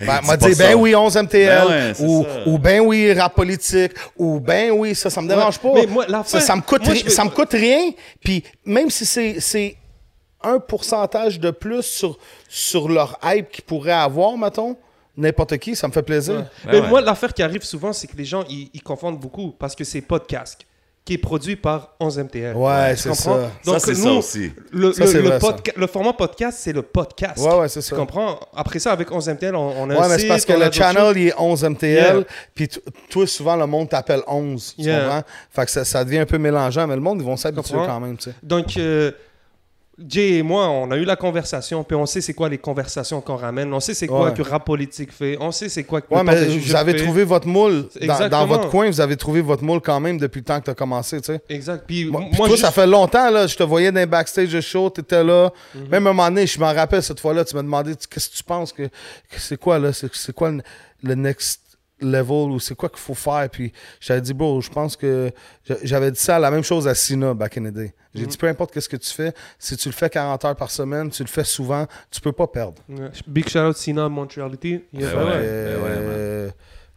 Ben, 0.00 0.06
m'a 0.06 0.20
pas 0.22 0.36
dit, 0.36 0.54
ben 0.56 0.74
oui, 0.74 0.94
11 0.94 1.16
MTL, 1.16 1.46
Ben 1.48 1.68
ouais, 1.68 1.92
ou, 2.00 2.26
ou 2.46 2.58
ben 2.58 2.80
oui, 2.80 3.12
rap 3.12 3.34
politique, 3.34 3.92
ou 4.16 4.40
ben 4.40 4.70
oui, 4.72 4.94
ça, 4.94 5.10
ça 5.10 5.20
me 5.20 5.28
dérange 5.28 5.58
pas. 5.58 5.72
Mais 5.74 5.86
moi, 5.86 6.06
la 6.08 6.24
ça, 6.24 6.38
fin- 6.38 6.40
ça 6.40 6.56
me 6.56 6.62
coûte, 6.62 6.84
moi, 6.84 6.94
ri- 6.94 7.10
ça 7.10 7.24
me 7.24 7.30
coûte 7.30 7.52
rien, 7.52 7.90
puis 8.22 8.42
même 8.64 8.88
si 8.90 9.04
c'est, 9.04 9.40
c'est 9.40 9.76
un 10.42 10.58
pourcentage 10.58 11.38
de 11.38 11.50
plus 11.50 11.82
sur, 11.82 12.18
sur 12.48 12.88
leur 12.88 13.18
hype 13.24 13.50
qu'ils 13.50 13.64
pourraient 13.64 13.92
avoir, 13.92 14.36
mettons, 14.38 14.76
n'importe 15.16 15.58
qui, 15.58 15.76
ça 15.76 15.86
me 15.86 15.92
fait 15.92 16.02
plaisir. 16.02 16.46
Ben 16.64 16.72
Mais 16.72 16.80
ouais. 16.80 16.88
moi, 16.88 17.00
l'affaire 17.02 17.34
qui 17.34 17.42
arrive 17.42 17.62
souvent, 17.62 17.92
c'est 17.92 18.06
que 18.06 18.16
les 18.16 18.24
gens, 18.24 18.44
ils, 18.48 18.70
ils 18.72 18.82
confondent 18.82 19.18
beaucoup 19.20 19.50
parce 19.58 19.74
que 19.74 19.84
c'est 19.84 20.00
podcast 20.00 20.60
qui 21.10 21.14
est 21.14 21.18
produit 21.18 21.56
par 21.56 21.96
11 21.98 22.18
MTL. 22.20 22.54
Ouais, 22.54 22.94
Tu 22.94 23.00
c'est 23.02 23.08
comprends? 23.08 23.34
ça. 23.40 23.50
Donc, 23.64 23.74
Ça, 23.74 23.86
c'est 23.86 23.94
ça 23.96 24.08
nous, 24.08 24.14
aussi. 24.18 24.52
Le, 24.70 24.92
Ça, 24.92 25.00
le- 25.04 25.10
c'est 25.10 25.22
le 25.22 25.28
vrai, 25.28 25.40
ça. 25.40 25.46
podca- 25.48 25.72
le 25.76 25.86
format 25.88 26.12
podcast, 26.12 26.58
c'est 26.62 26.72
le 26.72 26.82
podcast. 26.82 27.38
Ouais, 27.44 27.52
ouais, 27.58 27.68
c'est 27.68 27.80
Tu 27.80 27.86
ça. 27.86 27.96
comprends? 27.96 28.38
Après 28.54 28.78
ça, 28.78 28.92
avec 28.92 29.10
11 29.10 29.28
MTL, 29.28 29.56
on, 29.56 29.58
on 29.76 29.90
a 29.90 29.94
Ouais, 29.94 30.00
un 30.04 30.08
mais 30.08 30.18
c'est 30.20 30.28
parce 30.28 30.44
que 30.44 30.52
le 30.52 30.70
channel, 30.70 31.16
il 31.16 31.26
est 31.28 31.34
11 31.36 31.64
MTL, 31.64 32.14
Yeah. 32.18 32.24
puis 32.54 32.68
t- 32.68 32.80
toi, 33.08 33.26
souvent, 33.26 33.56
le 33.56 33.66
monde 33.66 33.88
t'appelle 33.88 34.22
11, 34.28 34.74
tu 34.76 34.82
Yeah. 34.84 35.00
comprends? 35.00 35.22
Fait 35.50 35.64
que 35.64 35.70
ça, 35.72 35.84
ça 35.84 36.04
devient 36.04 36.18
un 36.18 36.26
peu 36.26 36.38
mélangeant, 36.38 36.86
mais 36.86 36.94
le 36.94 37.00
monde, 37.00 37.18
ils 37.20 37.26
vont 37.26 37.36
s'habituer 37.36 37.76
quand 37.84 37.98
même, 37.98 38.16
tu 38.16 38.30
sais. 38.30 38.36
Donc, 38.44 38.76
euh, 38.76 39.10
Jay 40.08 40.38
et 40.38 40.42
moi, 40.42 40.68
on 40.68 40.90
a 40.90 40.96
eu 40.96 41.04
la 41.04 41.16
conversation, 41.16 41.84
puis 41.84 41.94
on 41.94 42.06
sait 42.06 42.20
c'est 42.20 42.32
quoi 42.32 42.48
les 42.48 42.56
conversations 42.58 43.20
qu'on 43.20 43.36
ramène, 43.36 43.72
on 43.74 43.80
sait 43.80 43.92
c'est 43.94 44.06
quoi 44.06 44.26
Ouais. 44.30 44.34
que 44.34 44.42
Rap 44.42 44.64
Politique 44.64 45.12
fait, 45.12 45.36
on 45.40 45.52
sait 45.52 45.68
c'est 45.68 45.84
quoi 45.84 46.00
que 46.00 46.12
Ouais, 46.14 46.22
mais 46.24 46.44
vous 46.56 46.74
avez 46.74 46.92
fait. 46.92 47.04
trouvé 47.04 47.24
votre 47.24 47.46
moule. 47.46 47.86
Dans, 48.30 48.46
votre 48.46 48.68
coin, 48.70 48.86
vous 48.88 49.00
avez 49.00 49.16
trouvé 49.16 49.40
votre 49.42 49.62
moule 49.62 49.80
quand 49.80 50.00
même 50.00 50.16
depuis 50.18 50.38
le 50.38 50.44
temps 50.44 50.58
que 50.58 50.64
tu 50.64 50.70
as 50.70 50.74
commencé, 50.74 51.20
tu 51.20 51.26
sais. 51.32 51.40
Exact. 51.48 51.84
Puis 51.86 52.06
Moi, 52.06 52.20
moi, 52.20 52.28
puis 52.30 52.38
toi, 52.38 52.48
juste- 52.48 52.62
ça 52.62 52.70
fait 52.70 52.86
longtemps, 52.86 53.30
là. 53.30 53.46
Je 53.46 53.56
te 53.56 53.62
voyais 53.62 53.92
dans 53.92 54.00
les 54.00 54.06
backstage 54.06 54.52
de 54.52 54.60
show, 54.60 54.88
tu 54.90 55.02
étais 55.02 55.22
là. 55.22 55.50
Mhm. 55.74 55.88
Même 55.90 56.06
à 56.06 56.10
un 56.10 56.12
moment 56.14 56.28
donné, 56.28 56.46
je 56.46 56.58
m'en 56.58 56.72
rappelle 56.72 57.02
cette 57.02 57.20
fois-là, 57.20 57.44
tu 57.44 57.54
m'as 57.54 57.62
demandé 57.62 57.92
qu'est-ce 58.08 58.30
que 58.30 58.36
tu 58.36 58.42
penses 58.44 58.72
que, 58.72 58.84
que 58.84 58.90
c'est 59.38 59.58
quoi, 59.58 59.78
là 59.78 59.90
C'est 59.92 60.32
quoi 60.34 60.50
le, 60.50 60.62
le 61.02 61.14
next 61.14 61.60
level 62.00 62.50
ou 62.52 62.58
c'est 62.58 62.74
quoi 62.74 62.88
qu'il 62.88 62.98
faut 62.98 63.14
faire? 63.14 63.48
Puis 63.50 63.72
j'avais 64.00 64.22
dit, 64.22 64.32
bro, 64.32 64.60
je 64.62 64.70
pense 64.70 64.96
que. 64.96 65.30
j'a- 65.68 65.76
J'avais 65.82 66.10
dit 66.10 66.20
ça, 66.20 66.38
la 66.38 66.50
même 66.50 66.64
chose 66.64 66.88
à 66.88 66.94
Sina 66.94 67.34
back 67.34 67.58
in 67.58 67.64
the 67.64 67.74
day. 67.74 67.92
J'ai 68.14 68.22
Mhm. 68.22 68.28
dit, 68.28 68.36
peu 68.36 68.48
importe 68.48 68.72
qu'est-ce 68.72 68.88
que 68.88 68.96
tu 68.96 69.10
fais, 69.10 69.32
si 69.58 69.76
tu 69.76 69.88
le 69.88 69.94
fais 69.94 70.10
40 70.10 70.44
heures 70.44 70.56
par 70.56 70.70
semaine, 70.70 71.10
tu 71.10 71.22
le 71.22 71.28
fais 71.28 71.44
souvent, 71.44 71.86
tu 72.10 72.20
peux 72.20 72.32
pas 72.32 72.46
perdre. 72.48 72.74
Ouais. 72.88 73.10
Big 73.26 73.48
shout 73.48 73.58
out 73.60 73.76
Sina 73.76 74.08
Montreality. 74.08 74.82
Yeah. 74.92 75.14
Ben 75.14 75.24
ouais. 75.24 75.32
Euh, 75.36 76.50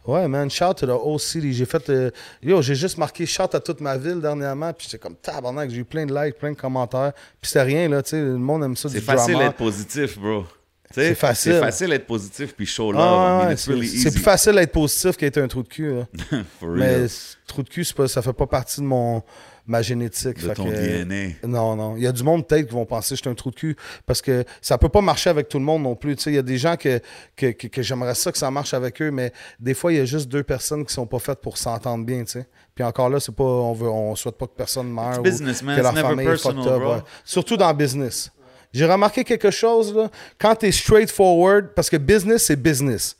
ouais, 0.06 0.26
man, 0.28 0.50
shout 0.50 0.74
to 0.74 0.86
the 0.86 0.90
whole 0.90 1.20
city. 1.20 1.52
J'ai 1.52 1.66
fait. 1.66 1.88
euh, 1.90 2.10
yo, 2.42 2.60
j'ai 2.62 2.74
juste 2.74 2.98
marqué 2.98 3.26
shout 3.26 3.42
à 3.54 3.60
toute 3.60 3.80
ma 3.80 3.96
ville 3.96 4.20
dernièrement. 4.20 4.72
Puis 4.72 4.88
j'étais 4.90 4.98
comme 5.00 5.14
tabarnak, 5.16 5.70
j'ai 5.70 5.78
eu 5.78 5.84
plein 5.84 6.04
de 6.06 6.14
likes, 6.14 6.36
plein 6.38 6.50
de 6.52 6.56
commentaires. 6.56 7.12
Puis 7.40 7.50
c'était 7.50 7.62
rien, 7.62 7.88
là, 7.88 8.02
tu 8.02 8.10
sais. 8.10 8.20
Le 8.20 8.36
monde 8.36 8.64
aime 8.64 8.76
ça 8.76 8.88
C'est 8.88 9.00
facile 9.00 9.38
d'être 9.38 9.54
positif, 9.56 10.18
bro. 10.18 10.44
C'est 10.92 11.14
facile. 11.16 11.52
C'est 11.54 11.60
facile 11.60 11.88
d'être 11.90 12.06
positif 12.06 12.54
puis 12.54 12.66
show 12.66 12.92
love. 12.92 13.00
Ah, 13.00 13.04
I 13.04 13.08
mean, 13.08 13.46
ouais, 13.48 13.52
it's 13.54 13.62
c'est 13.64 13.70
really 13.72 13.88
c'est 13.88 14.10
plus 14.12 14.20
facile 14.22 14.52
d'être 14.54 14.70
positif 14.72 15.16
qu'être 15.16 15.38
un 15.38 15.48
trou 15.48 15.62
de 15.64 15.68
cul. 15.68 15.92
là. 15.94 16.06
For 16.60 16.68
real. 16.70 16.78
Mais 16.78 17.06
trou 17.48 17.62
de 17.64 17.68
cul, 17.68 17.84
c'est 17.84 17.96
pas, 17.96 18.06
ça 18.06 18.22
fait 18.22 18.32
pas 18.32 18.46
partie 18.46 18.80
de 18.80 18.86
mon 18.86 19.22
ma 19.66 19.82
génétique. 19.82 20.42
de 20.42 20.52
ton 20.54 20.70
que, 20.70 21.04
DNA. 21.04 21.46
Non, 21.48 21.74
non. 21.76 21.96
Il 21.96 22.02
y 22.02 22.06
a 22.06 22.12
du 22.12 22.22
monde 22.22 22.46
peut-être 22.46 22.66
qui 22.68 22.74
vont 22.74 22.84
penser 22.86 23.10
que 23.10 23.16
je 23.16 23.22
suis 23.22 23.30
un 23.30 23.34
trou 23.34 23.50
de 23.50 23.56
cul 23.56 23.76
parce 24.06 24.20
que 24.20 24.44
ça 24.60 24.76
peut 24.78 24.88
pas 24.88 25.00
marcher 25.00 25.30
avec 25.30 25.48
tout 25.48 25.58
le 25.58 25.64
monde 25.64 25.82
non 25.82 25.94
plus. 25.96 26.16
Tu 26.16 26.22
sais, 26.24 26.30
il 26.32 26.36
y 26.36 26.38
a 26.38 26.42
des 26.42 26.58
gens 26.58 26.76
que, 26.76 27.00
que, 27.36 27.46
que, 27.52 27.66
que 27.68 27.82
j'aimerais 27.82 28.14
ça 28.14 28.30
que 28.32 28.38
ça 28.38 28.50
marche 28.50 28.74
avec 28.74 29.00
eux, 29.00 29.10
mais 29.10 29.32
des 29.58 29.74
fois, 29.74 29.92
il 29.92 29.96
y 29.98 30.00
a 30.00 30.04
juste 30.04 30.28
deux 30.28 30.42
personnes 30.42 30.84
qui 30.84 30.92
sont 30.92 31.06
pas 31.06 31.18
faites 31.18 31.40
pour 31.40 31.56
s'entendre 31.58 32.04
bien, 32.04 32.24
tu 32.24 32.32
sais. 32.32 32.46
Puis 32.74 32.84
encore 32.84 33.08
là, 33.08 33.20
c'est 33.20 33.34
pas, 33.34 33.44
on 33.44 33.72
veut, 33.72 33.88
on 33.88 34.14
souhaite 34.16 34.36
pas 34.36 34.46
que 34.46 34.54
personne 34.56 34.90
meure. 34.90 35.14
It's 35.14 35.22
business, 35.22 35.62
man. 35.62 35.76
Que 35.76 35.82
la 35.82 35.88
It's 35.90 35.96
never 35.96 36.08
famille 36.08 36.26
personal, 36.26 36.68
up, 36.68 36.80
bro. 36.80 36.94
ouais. 36.94 37.00
Surtout 37.24 37.56
dans 37.56 37.68
le 37.68 37.76
business. 37.76 38.30
J'ai 38.72 38.86
remarqué 38.86 39.22
quelque 39.22 39.52
chose, 39.52 39.94
là. 39.94 40.10
Quand 40.38 40.56
t'es 40.56 40.72
straightforward, 40.72 41.68
parce 41.76 41.88
que 41.88 41.96
business, 41.96 42.46
c'est 42.46 42.60
business. 42.60 43.16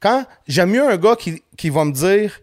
Quand 0.00 0.24
j'aime 0.48 0.70
mieux 0.70 0.88
un 0.90 0.96
gars 0.96 1.14
qui, 1.14 1.42
qui 1.56 1.70
va 1.70 1.84
me 1.84 1.92
dire, 1.92 2.40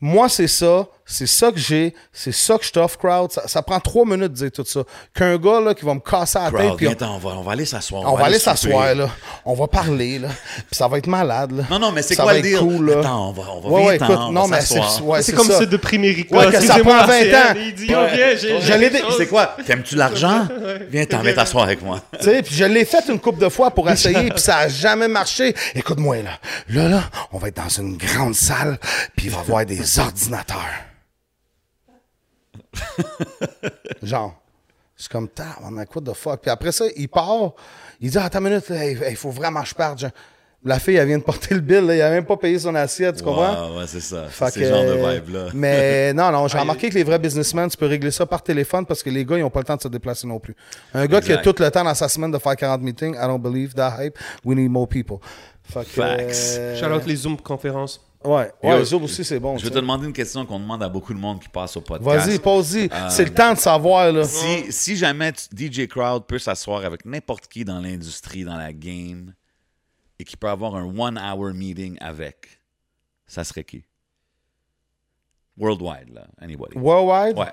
moi, 0.00 0.28
c'est 0.28 0.46
ça, 0.46 0.86
c'est 1.12 1.26
ça 1.26 1.50
que 1.50 1.58
j'ai, 1.58 1.94
c'est 2.12 2.32
ça 2.32 2.56
que 2.56 2.64
je 2.64 2.70
t'offre, 2.72 2.96
crowd. 2.98 3.30
Ça, 3.32 3.46
ça 3.48 3.62
prend 3.62 3.80
trois 3.80 4.04
minutes 4.04 4.32
de 4.32 4.36
dire 4.36 4.50
tout 4.52 4.64
ça. 4.66 4.82
Qu'un 5.14 5.36
gars, 5.38 5.60
là, 5.60 5.74
qui 5.74 5.84
va 5.84 5.94
me 5.94 6.00
casser 6.00 6.38
la 6.38 6.50
tête. 6.50 6.76
Puis 6.76 6.88
on- 6.88 7.04
on 7.14 7.18
va, 7.18 7.30
on 7.30 7.42
va 7.42 7.52
aller 7.52 7.64
s'asseoir. 7.66 8.02
on 8.12 8.16
va 8.16 8.26
aller 8.26 8.38
s'asseoir, 8.38 8.94
là. 8.94 9.08
On 9.44 9.54
va 9.54 9.66
parler, 9.66 10.18
là. 10.18 10.28
Puis 10.56 10.66
ça 10.76 10.86
va 10.88 10.98
être 10.98 11.06
malade, 11.06 11.52
là. 11.52 11.64
Non, 11.70 11.78
non, 11.78 11.92
mais 11.92 12.02
c'est 12.02 12.14
Ça 12.14 12.22
quoi 12.22 12.32
va 12.32 12.38
le 12.38 12.46
être 12.46 12.50
deal? 12.50 12.58
cool, 12.58 12.90
là. 12.90 13.00
Attends, 13.00 13.28
on 13.28 13.32
va, 13.32 13.42
on 13.52 13.60
va 13.60 13.68
Ouais, 13.68 13.86
ouais, 13.86 13.96
écoute, 13.96 14.08
on 14.10 14.32
non, 14.32 14.42
va 14.46 14.56
mais 14.56 14.60
c'est 14.62 14.74
s'asseoir. 14.74 15.06
ouais, 15.06 15.22
c'est 15.22 15.30
c'est 15.32 15.36
comme 15.36 15.46
ça. 15.48 15.58
ceux 15.58 15.66
de. 15.66 15.76
Ouais, 15.76 16.24
que 16.46 16.52
ça 16.52 16.58
Excusez-moi, 16.60 16.96
prend 16.98 17.06
20 17.06 17.12
c'est 17.20 17.34
ans. 17.36 17.54
Il 17.56 17.74
dit, 17.74 17.86
oh, 17.90 18.06
viens, 18.14 18.36
j'ai-. 18.36 19.02
C'est 19.16 19.26
quoi? 19.26 19.56
T'aimes-tu 19.66 19.96
l'argent? 19.96 20.46
Viens, 20.90 21.04
t'en 21.06 21.20
viens 21.20 21.32
t'asseoir 21.34 21.64
avec 21.64 21.82
moi. 21.82 22.00
Tu 22.18 22.24
sais, 22.24 22.42
puis 22.42 22.54
je 22.54 22.64
l'ai 22.64 22.84
fait 22.84 23.04
une 23.08 23.18
couple 23.18 23.40
de 23.40 23.48
fois 23.48 23.70
pour 23.70 23.90
essayer, 23.90 24.30
puis 24.30 24.40
ça 24.40 24.58
a 24.58 24.68
jamais 24.68 25.08
marché. 25.08 25.54
Écoute-moi, 25.74 26.18
là. 26.22 26.30
Là, 26.68 26.88
là, 26.88 27.02
on 27.32 27.38
va 27.38 27.48
être 27.48 27.56
dans 27.56 27.68
une 27.68 27.96
grande 27.96 28.34
salle, 28.34 28.78
puis 29.16 29.26
il 29.26 29.30
va 29.32 29.38
y 29.38 29.40
avoir 29.40 29.66
des 29.66 29.98
ordinateurs. 29.98 30.56
Genre. 34.02 34.34
Je 34.96 35.04
suis 35.04 35.08
comme, 35.08 35.28
on 35.62 35.78
a 35.78 35.86
quoi 35.86 36.02
de 36.02 36.12
fuck? 36.12 36.42
Puis 36.42 36.50
après 36.50 36.72
ça, 36.72 36.84
il 36.94 37.08
part. 37.08 37.52
Il 38.02 38.10
dit, 38.10 38.18
attends 38.18 38.40
une 38.40 38.50
minute, 38.50 38.64
il 39.08 39.16
faut 39.16 39.30
vraiment 39.30 39.62
que 39.62 39.68
je 39.68 39.74
parte. 39.74 39.98
genre. 39.98 40.10
La 40.62 40.78
fille, 40.78 40.96
elle 40.96 41.08
vient 41.08 41.16
de 41.16 41.22
porter 41.22 41.54
le 41.54 41.62
bill, 41.62 41.86
là, 41.86 41.94
il 41.96 42.02
a 42.02 42.10
même 42.10 42.26
pas 42.26 42.36
payé 42.36 42.58
son 42.58 42.74
assiette, 42.74 43.16
tu 43.16 43.24
comprends? 43.24 43.70
Ouais, 43.72 43.78
ouais, 43.78 43.86
c'est 43.86 44.00
ça. 44.00 44.26
C'est 44.30 44.50
ce 44.50 44.64
genre 44.64 44.84
de 44.84 44.92
vibe-là. 44.92 45.46
Mais 45.54 46.12
non, 46.12 46.30
non, 46.30 46.48
j'ai 46.48 46.58
remarqué 46.58 46.90
que 46.90 46.94
les 46.96 47.02
vrais 47.02 47.18
businessmen, 47.18 47.70
tu 47.70 47.78
peux 47.78 47.86
régler 47.86 48.10
ça 48.10 48.26
par 48.26 48.42
téléphone 48.42 48.84
parce 48.84 49.02
que 49.02 49.08
les 49.08 49.24
gars, 49.24 49.38
ils 49.38 49.40
n'ont 49.40 49.48
pas 49.48 49.60
le 49.60 49.64
temps 49.64 49.76
de 49.76 49.80
se 49.80 49.88
déplacer 49.88 50.26
non 50.26 50.38
plus. 50.38 50.54
Un 50.92 51.06
gars 51.06 51.22
qui 51.22 51.32
a 51.32 51.38
tout 51.38 51.54
le 51.58 51.70
temps 51.70 51.82
dans 51.84 51.94
sa 51.94 52.10
semaine 52.10 52.30
de 52.30 52.36
faire 52.36 52.54
40 52.56 52.82
meetings, 52.82 53.14
I 53.14 53.26
don't 53.26 53.40
believe 53.40 53.72
that 53.72 53.96
hype. 53.98 54.18
We 54.44 54.54
need 54.54 54.70
more 54.70 54.86
people. 54.86 55.16
Fait 55.62 55.80
que, 55.80 55.86
Facts. 56.02 56.56
euh, 56.58 56.76
Shout 56.78 56.92
out 56.94 57.06
les 57.06 57.16
Zoom 57.16 57.38
conférences. 57.40 58.02
Ouais, 58.22 58.52
Yo, 58.62 58.68
ouais, 58.70 58.84
Zoom 58.84 59.04
aussi, 59.04 59.24
c'est 59.24 59.40
bon. 59.40 59.56
Je 59.56 59.64
vais 59.64 59.70
te 59.70 59.76
demander 59.76 60.06
une 60.06 60.12
question 60.12 60.44
qu'on 60.44 60.60
demande 60.60 60.82
à 60.82 60.88
beaucoup 60.90 61.14
de 61.14 61.18
monde 61.18 61.40
qui 61.40 61.48
passe 61.48 61.74
au 61.78 61.80
podcast. 61.80 62.26
Vas-y, 62.26 62.38
pose-y. 62.38 62.90
Euh, 62.92 63.08
c'est 63.08 63.24
le 63.24 63.32
temps 63.32 63.54
de 63.54 63.58
savoir, 63.58 64.12
là. 64.12 64.24
Si, 64.24 64.70
si 64.70 64.94
jamais 64.96 65.32
tu- 65.32 65.48
DJ 65.70 65.86
Crowd 65.88 66.26
peut 66.26 66.38
s'asseoir 66.38 66.84
avec 66.84 67.06
n'importe 67.06 67.46
qui 67.48 67.64
dans 67.64 67.80
l'industrie, 67.80 68.44
dans 68.44 68.56
la 68.58 68.74
game, 68.74 69.32
et 70.18 70.24
qui 70.24 70.36
peut 70.36 70.50
avoir 70.50 70.74
un 70.76 70.84
one-hour 70.84 71.54
meeting 71.54 71.96
avec, 72.00 72.60
ça 73.26 73.42
serait 73.42 73.64
qui? 73.64 73.84
Worldwide, 75.56 76.12
là. 76.12 76.26
Anybody. 76.42 76.76
Worldwide? 76.76 77.38
Ouais. 77.38 77.52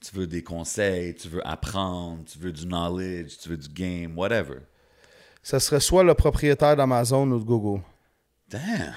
Tu 0.00 0.14
veux 0.14 0.26
des 0.28 0.42
conseils, 0.44 1.14
tu 1.16 1.28
veux 1.28 1.44
apprendre, 1.46 2.24
tu 2.24 2.38
veux 2.38 2.52
du 2.52 2.66
knowledge, 2.66 3.38
tu 3.42 3.48
veux 3.48 3.56
du 3.56 3.68
game, 3.68 4.16
whatever. 4.16 4.58
Ça 5.42 5.58
serait 5.58 5.80
soit 5.80 6.04
le 6.04 6.14
propriétaire 6.14 6.76
d'Amazon 6.76 7.28
ou 7.30 7.38
de 7.38 7.44
Google. 7.44 7.82
Damn. 8.48 8.94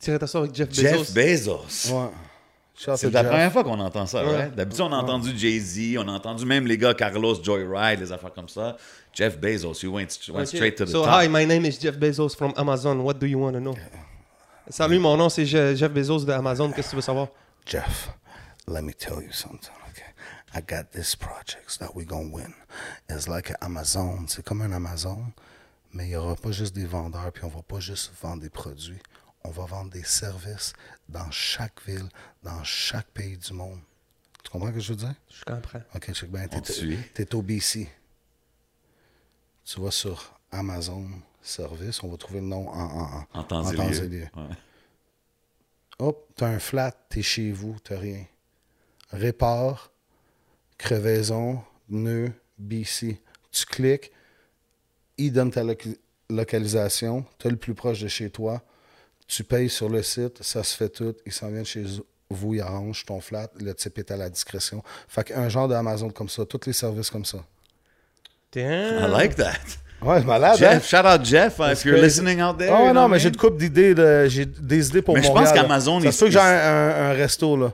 Tu 0.00 0.10
irais 0.10 0.18
t'asseoir 0.18 0.44
avec 0.44 0.54
Jeff 0.54 0.68
Bezos. 0.68 0.82
Jeff 0.82 1.14
Bezos. 1.14 1.92
Ouais. 1.92 2.10
C'est 2.76 3.10
la 3.12 3.22
Jeff. 3.22 3.28
première 3.30 3.52
fois 3.52 3.62
qu'on 3.64 3.78
entend 3.78 4.04
ça, 4.06 4.24
Ouais. 4.26 4.36
right? 4.36 4.54
D'habitude, 4.54 4.80
on 4.82 4.92
a 4.92 4.96
entendu 4.96 5.36
Jay-Z, 5.36 5.96
on 5.98 6.08
a 6.08 6.12
entendu 6.12 6.44
même 6.44 6.66
les 6.66 6.76
gars 6.76 6.92
Carlos 6.92 7.40
Joyride, 7.42 8.00
les 8.00 8.10
affaires 8.12 8.32
comme 8.32 8.48
ça. 8.48 8.76
Jeff 9.12 9.38
Bezos, 9.38 9.74
you 9.82 9.92
went, 9.92 10.08
went 10.30 10.40
Ok. 10.42 10.46
straight 10.48 10.76
to 10.76 10.84
the 10.84 10.88
so, 10.90 11.04
top. 11.04 11.22
hi, 11.22 11.28
my 11.28 11.46
name 11.46 11.64
is 11.64 11.78
Jeff 11.80 11.96
Bezos 11.96 12.34
from 12.36 12.52
Amazon. 12.56 12.98
What 13.00 13.14
do 13.14 13.26
you 13.26 13.38
want 13.38 13.52
to 13.52 13.60
know? 13.60 13.76
Salut, 14.68 14.98
mon 14.98 15.16
nom 15.16 15.28
c'est 15.28 15.46
Je- 15.46 15.76
Jeff 15.76 15.92
Bezos 15.92 16.24
de 16.24 16.32
Amazon. 16.32 16.72
Qu'est-ce 16.72 16.88
que 16.88 16.90
tu 16.90 16.96
veux 16.96 17.02
savoir? 17.02 17.28
Jeff, 17.64 18.10
let 18.66 18.82
me 18.82 18.92
tell 18.92 19.22
you 19.22 19.30
something, 19.32 19.70
okay? 19.90 20.12
I 20.52 20.60
got 20.60 20.90
this 20.90 21.14
project 21.14 21.78
that 21.78 21.94
we're 21.94 22.06
gonna 22.06 22.28
win. 22.32 22.52
It's 23.08 23.28
like 23.28 23.50
an 23.50 23.56
Amazon. 23.60 24.24
C'est 24.26 24.44
comme 24.44 24.62
un 24.62 24.72
Amazon, 24.72 25.32
mais 25.94 26.04
il 26.06 26.08
n'y 26.10 26.16
aura 26.16 26.36
pas 26.36 26.52
juste 26.52 26.74
des 26.74 26.84
vendeurs, 26.84 27.32
puis 27.32 27.44
on 27.44 27.48
va 27.48 27.62
pas 27.62 27.80
juste 27.80 28.12
vendre 28.20 28.42
des 28.42 28.50
produits. 28.50 28.98
On 29.44 29.50
va 29.50 29.64
vendre 29.64 29.90
des 29.90 30.02
services 30.04 30.72
dans 31.08 31.30
chaque 31.30 31.80
ville, 31.86 32.08
dans 32.42 32.62
chaque 32.64 33.06
pays 33.10 33.36
du 33.38 33.52
monde. 33.52 33.80
Tu 34.42 34.50
comprends 34.50 34.68
ce 34.68 34.74
que 34.74 34.80
je 34.80 34.92
veux 34.92 34.98
dire? 34.98 35.14
Je 35.30 35.44
comprends. 35.44 35.80
Ok, 35.94 36.12
check 36.12 36.30
bien. 36.30 36.48
T'es 36.48 36.96
t'es 37.14 37.34
au 37.34 37.42
BC. 37.42 37.88
Tu 39.64 39.80
vas 39.80 39.90
sur 39.90 40.38
Amazon 40.50 41.08
Service, 41.40 42.02
on 42.02 42.08
va 42.08 42.16
trouver 42.16 42.40
le 42.40 42.46
nom 42.46 42.68
en, 42.68 42.80
en, 42.80 43.02
en, 43.18 43.26
En 43.40 43.44
temps 43.44 43.70
et 43.70 43.76
temps 43.76 43.88
lieu. 43.88 44.04
et 44.04 44.08
lieu. 44.08 44.26
Ouais. 44.34 44.56
Hop, 45.98 46.28
t'as 46.36 46.48
un 46.48 46.58
flat, 46.58 46.90
t'es 47.08 47.22
chez 47.22 47.52
vous, 47.52 47.76
t'as 47.84 47.98
rien. 47.98 48.24
Répare, 49.10 49.92
crevaison, 50.78 51.62
nœud, 51.88 52.32
BC. 52.58 53.20
Tu 53.52 53.66
cliques, 53.66 54.10
il 55.18 55.32
donne 55.32 55.50
ta 55.50 55.62
loca- 55.62 55.96
localisation, 56.30 57.24
t'as 57.38 57.50
le 57.50 57.56
plus 57.56 57.74
proche 57.74 58.00
de 58.00 58.08
chez 58.08 58.30
toi, 58.30 58.62
tu 59.26 59.44
payes 59.44 59.70
sur 59.70 59.88
le 59.88 60.02
site, 60.02 60.42
ça 60.42 60.62
se 60.62 60.76
fait 60.76 60.88
tout, 60.88 61.14
il 61.26 61.32
s'en 61.32 61.48
vient 61.48 61.62
de 61.62 61.66
chez 61.66 61.84
vous, 62.30 62.54
il 62.54 62.60
arrange 62.60 63.04
ton 63.06 63.20
flat, 63.20 63.48
le 63.60 63.74
type 63.74 63.98
est 63.98 64.10
à 64.10 64.16
la 64.16 64.28
discrétion. 64.28 64.82
Fait 65.08 65.24
qu'un 65.24 65.48
genre 65.48 65.68
d'Amazon 65.68 66.10
comme 66.10 66.28
ça, 66.28 66.44
tous 66.44 66.60
les 66.66 66.72
services 66.72 67.10
comme 67.10 67.24
ça. 67.24 67.38
Damn. 68.52 69.04
I 69.04 69.10
like 69.10 69.34
that. 69.36 69.54
Ouais, 70.02 70.20
malade, 70.22 70.52
hein? 70.54 70.56
Jeff, 70.58 70.86
shout 70.86 71.06
out 71.06 71.24
Jeff, 71.24 71.58
uh, 71.58 71.72
if 71.72 71.84
you're 71.84 71.96
listening 71.98 72.40
out 72.42 72.58
there. 72.58 72.68
Know 72.70 72.92
non, 72.92 73.08
mais 73.08 73.18
j'ai 73.18 73.28
une 73.30 73.36
couple 73.36 73.56
d'idées, 73.56 73.94
de- 73.94 74.26
j'ai 74.28 74.44
des 74.44 74.88
idées 74.88 75.00
pour 75.02 75.14
Mais 75.14 75.22
je 75.22 75.28
Montréal. 75.28 75.48
pense 75.48 75.58
qu'Amazon, 75.58 76.00
ils- 76.00 76.12
se 76.12 76.18
peut 76.20 76.26
que 76.26 76.32
j'ai 76.32 76.38
un, 76.38 76.42
un- 76.44 77.10
un 77.10 77.12
resto, 77.14 77.56
là. 77.56 77.72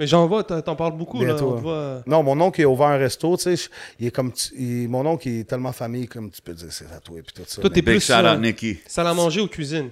Mais 0.00 0.06
j'en 0.06 0.26
vois, 0.26 0.42
t'en 0.42 0.74
parles 0.74 0.96
beaucoup. 0.96 1.20
Là, 1.20 1.26
Bientôt. 1.34 1.52
on 1.52 1.56
te 1.56 1.60
voit. 1.60 2.02
Non, 2.06 2.22
mon 2.22 2.40
oncle, 2.40 2.58
il 2.60 2.64
a 2.64 2.68
ouvert 2.70 2.86
un 2.88 2.96
resto, 2.96 3.36
tu 3.36 3.42
sais. 3.42 3.56
je- 3.56 3.68
Il 3.98 4.06
est 4.06 4.10
comme. 4.10 4.32
il- 4.58 4.88
mon 4.88 5.04
oncle, 5.04 5.28
il 5.28 5.40
est 5.40 5.44
tellement 5.44 5.72
famille, 5.72 6.08
comme 6.08 6.30
tu 6.30 6.40
peux 6.40 6.54
dire, 6.54 6.68
c'est 6.72 6.86
tatoué, 6.86 7.20
puis 7.20 7.34
tout 7.34 7.42
ça. 7.46 7.60
Toi, 7.60 7.68
t'es 7.68 7.82
Big 7.82 7.96
plus. 7.96 8.00
shout 8.06 8.12
euh, 8.14 8.34
out 8.34 8.40
Nicky. 8.40 8.78
Salle 8.86 9.06
à 9.08 9.12
manger 9.14 9.42
ou 9.42 9.46
cuisine? 9.46 9.90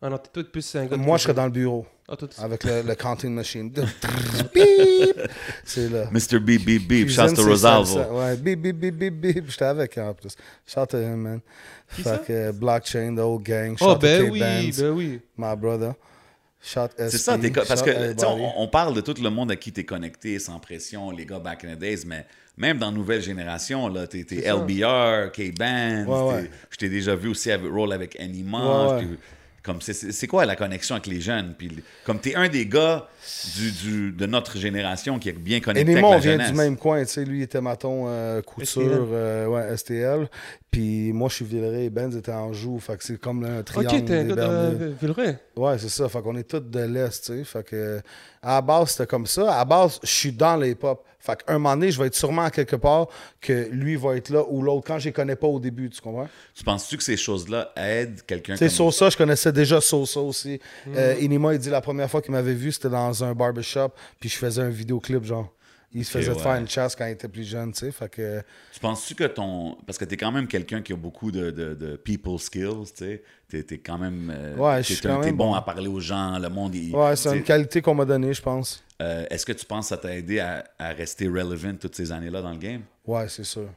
Ah 0.00 0.08
non, 0.08 0.18
t'es 0.18 0.30
toi 0.32 0.44
plus 0.52 0.74
un 0.76 0.86
gars 0.86 0.96
Moi, 0.96 1.16
je 1.16 1.22
serais 1.24 1.34
dans 1.34 1.44
le 1.44 1.50
bureau, 1.50 1.84
Ah, 2.08 2.16
toi, 2.16 2.28
avec 2.38 2.62
le, 2.64 2.82
le 2.82 2.94
counting 2.94 3.32
machine. 3.34 3.72
C'est 5.64 5.88
là. 5.88 6.04
Mr. 6.10 6.38
Beep 6.40 6.64
Beep 6.64 6.86
Beep, 6.88 7.06
Cuisine, 7.06 7.28
shout 7.28 7.34
to 7.34 7.42
c'est 7.42 7.48
Rosalvo. 7.48 7.84
ça, 7.86 8.04
ça. 8.04 8.12
Ouais, 8.12 8.36
bip, 8.36 8.60
bip, 8.60 8.76
bip, 8.76 8.94
bip, 8.96 9.14
bip. 9.20 9.44
J'étais 9.50 9.64
avec 9.64 9.98
en 9.98 10.14
plus. 10.14 10.36
Shout 10.66 10.86
to 10.86 10.98
him, 10.98 11.16
man. 11.16 11.40
Qui 11.94 12.02
fait 12.02 12.08
ça? 12.08 12.18
que 12.18 12.32
euh, 12.32 12.52
Blockchain, 12.52 13.14
the 13.16 13.20
whole 13.20 13.42
gang. 13.42 13.76
Shout 13.76 13.84
Oh, 13.88 13.92
to 13.94 13.98
ben 14.00 14.30
oui, 14.30 14.72
ben 14.76 14.90
oui. 14.90 15.20
my 15.36 15.56
brother. 15.56 15.94
C'est 17.10 17.18
ça, 17.18 17.36
parce 17.66 17.82
que 17.82 18.24
on, 18.24 18.62
on 18.62 18.68
parle 18.68 18.94
de 18.94 19.00
tout 19.00 19.14
le 19.20 19.30
monde 19.30 19.50
à 19.50 19.56
qui 19.56 19.72
t'es 19.72 19.84
connecté, 19.84 20.38
sans 20.38 20.58
pression, 20.60 21.10
les 21.10 21.26
gars 21.26 21.40
back 21.40 21.64
in 21.64 21.74
the 21.74 21.78
days, 21.78 22.04
mais 22.06 22.24
même 22.56 22.78
dans 22.78 22.92
nouvelle 22.92 23.20
génération, 23.22 23.88
là, 23.88 24.06
t'es. 24.06 24.24
LBR, 24.30 25.32
K-Band, 25.32 26.04
Ouais, 26.06 26.34
ouais. 26.34 26.50
je 26.70 26.76
t'ai 26.76 26.88
déjà 26.88 27.14
vu 27.16 27.28
aussi 27.30 27.50
avec, 27.50 27.70
roll 27.70 27.92
avec 27.92 28.18
Anima. 28.20 28.96
Ouais, 28.96 29.06
Comme 29.62 29.80
c'est, 29.80 30.26
quoi 30.26 30.44
la 30.44 30.56
connexion 30.56 30.96
avec 30.96 31.06
les 31.06 31.20
jeunes? 31.20 31.54
Puis, 31.56 31.70
comme 32.04 32.18
t'es 32.18 32.34
un 32.34 32.48
des 32.48 32.66
gars 32.66 33.06
du, 33.56 33.70
du- 33.70 34.10
de 34.12 34.26
notre 34.26 34.58
génération 34.58 35.20
qui 35.20 35.28
est 35.28 35.32
bien 35.32 35.60
connecté 35.60 35.94
Nemo, 35.94 36.08
on 36.08 36.12
avec 36.14 36.24
la 36.24 36.30
vient 36.30 36.38
jeunesse. 36.46 36.50
du 36.50 36.56
même 36.58 36.76
coin, 36.76 37.00
tu 37.04 37.08
sais, 37.12 37.24
lui 37.24 37.38
il 37.38 37.42
était 37.42 37.60
maton 37.60 38.06
euh, 38.08 38.42
couture, 38.42 38.66
STL. 38.66 38.90
euh, 39.12 39.46
ouais, 39.46 39.76
STL, 39.76 40.28
puis 40.70 41.12
moi 41.12 41.28
je 41.28 41.34
suis 41.36 41.44
Villeray 41.44 41.84
et 41.84 41.90
Benz 41.90 42.16
était 42.16 42.32
en 42.32 42.52
joue, 42.52 42.80
fait 42.80 42.96
que 42.96 43.04
c'est 43.04 43.20
comme 43.20 43.42
là, 43.44 43.58
un 43.58 43.62
triangle 43.62 43.98
Ok, 43.98 44.04
t'es 44.06 44.16
un 44.18 44.24
des 44.24 44.34
gars 44.34 44.70
de 44.70 44.94
Villeray. 45.00 45.38
Ouais, 45.54 45.78
c'est 45.78 45.88
ça, 45.90 46.08
fait 46.08 46.20
qu'on 46.22 46.36
est 46.36 46.42
tous 46.48 46.58
de 46.58 46.80
l'Est, 46.80 47.24
tu 47.24 47.32
sais, 47.38 47.44
fait 47.44 47.62
que 47.64 48.00
à 48.42 48.54
la 48.54 48.60
base 48.62 48.90
c'était 48.90 49.06
comme 49.06 49.26
ça, 49.26 49.52
à 49.54 49.58
la 49.58 49.64
base 49.64 50.00
je 50.02 50.10
suis 50.10 50.32
dans 50.32 50.56
les 50.56 50.70
hip-hop, 50.72 51.04
fait 51.24 51.44
qu'un 51.44 51.54
moment 51.54 51.76
donné 51.76 51.92
je 51.92 52.00
vais 52.00 52.08
être 52.08 52.16
sûrement 52.16 52.42
à 52.42 52.50
quelque 52.50 52.74
part 52.74 53.06
que 53.40 53.68
lui 53.70 53.94
va 53.96 54.16
être 54.16 54.30
là 54.30 54.42
ou 54.48 54.60
l'autre 54.60 54.86
quand 54.86 54.98
je 54.98 55.06
les 55.06 55.12
connais 55.12 55.36
pas 55.36 55.46
au 55.46 55.60
début, 55.60 55.88
tu 55.88 56.00
comprends? 56.00 56.28
Tu 56.54 56.64
penses-tu 56.64 56.96
que 56.96 57.02
ces 57.02 57.16
choses-là 57.16 57.72
aident 57.76 58.20
quelqu'un 58.26 58.54
Tu 58.54 58.58
sais, 58.58 58.76
comme... 58.76 58.90
Sosa, 58.90 59.10
je 59.10 59.16
connaissais 59.16 59.52
déjà 59.52 59.80
Sosa 59.80 60.20
aussi. 60.20 60.58
Euh, 60.88 61.14
Inima, 61.20 61.54
il 61.54 61.60
dit 61.60 61.70
la 61.70 61.80
première 61.80 62.10
fois 62.10 62.20
qu'il 62.20 62.32
m'avait 62.32 62.54
vu, 62.54 62.72
c'était 62.72 62.88
dans 62.90 63.22
un 63.22 63.34
barbershop, 63.34 63.90
puis 64.18 64.28
je 64.28 64.36
faisais 64.36 64.62
un 64.62 64.70
vidéoclip, 64.70 65.24
genre. 65.24 65.48
Il 65.94 66.04
se 66.04 66.10
faisait 66.18 66.32
ouais. 66.32 66.38
faire 66.38 66.54
une 66.54 66.68
chasse 66.68 66.96
quand 66.96 67.04
il 67.06 67.12
était 67.12 67.28
plus 67.28 67.44
jeune, 67.46 67.72
tu 67.72 67.80
sais, 67.80 67.92
fait 67.92 68.08
que... 68.08 68.42
Tu 68.72 68.80
penses-tu 68.80 69.14
que 69.14 69.24
ton. 69.24 69.76
Parce 69.86 69.98
que 69.98 70.06
t'es 70.06 70.16
quand 70.16 70.32
même 70.32 70.46
quelqu'un 70.48 70.80
qui 70.80 70.92
a 70.94 70.96
beaucoup 70.96 71.30
de, 71.30 71.50
de, 71.50 71.74
de 71.74 71.96
people 71.96 72.38
skills, 72.38 72.86
tu 72.96 73.04
sais. 73.04 73.22
T'es, 73.48 73.62
t'es 73.62 73.78
quand 73.78 73.98
même. 73.98 74.32
euh, 74.34 74.56
Ouais, 74.56 74.78
t'es, 74.78 74.82
je 74.84 74.92
suis 74.94 75.02
quand 75.02 75.20
t'es 75.20 75.26
même 75.26 75.36
bon 75.36 75.48
bon. 75.50 75.54
à 75.54 75.60
parler 75.60 75.88
aux 75.88 76.00
gens, 76.00 76.38
le 76.38 76.48
monde. 76.48 76.74
il- 76.74 76.94
Ouais, 76.96 77.14
c'est 77.16 77.36
une 77.36 77.44
qualité 77.44 77.82
qu'on 77.82 77.94
m'a 77.94 78.06
donnée, 78.06 78.32
je 78.32 78.40
pense. 78.40 78.82
euh, 79.02 79.26
est-ce 79.28 79.44
que 79.44 79.52
tu 79.52 79.66
penses 79.66 79.86
que 79.86 79.88
ça 79.90 79.98
t'a 79.98 80.16
aidé 80.16 80.38
à, 80.40 80.64
à 80.78 80.88
rester 80.92 81.28
relevant 81.28 81.74
toutes 81.76 81.94
ces 81.94 82.10
années-là 82.10 82.40
dans 82.40 82.52
le 82.52 82.58
game? 82.58 82.82
Ouais, 83.04 83.28
c'est 83.28 83.44
sûr. 83.44 83.68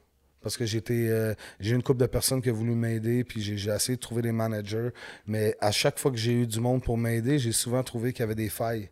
Parce 0.41 0.55
que 0.57 0.65
j'étais, 0.65 1.07
euh, 1.09 1.33
j'ai 1.59 1.71
eu 1.71 1.75
une 1.75 1.81
couple 1.83 1.99
de 2.01 2.05
personnes 2.05 2.39
qui 2.41 2.51
ont 2.51 2.53
voulu 2.53 2.75
m'aider, 2.75 3.23
puis 3.23 3.41
j'ai, 3.41 3.57
j'ai 3.57 3.71
essayé 3.71 3.95
de 3.95 3.99
trouver 4.01 4.21
des 4.21 4.31
managers. 4.31 4.89
Mais 5.25 5.57
à 5.59 5.71
chaque 5.71 5.97
fois 5.99 6.11
que 6.11 6.17
j'ai 6.17 6.33
eu 6.33 6.47
du 6.47 6.59
monde 6.59 6.83
pour 6.83 6.97
m'aider, 6.97 7.39
j'ai 7.39 7.51
souvent 7.51 7.81
trouvé 7.83 8.13
qu'il 8.13 8.19
y 8.21 8.23
avait 8.23 8.35
des 8.35 8.49
failles. 8.49 8.89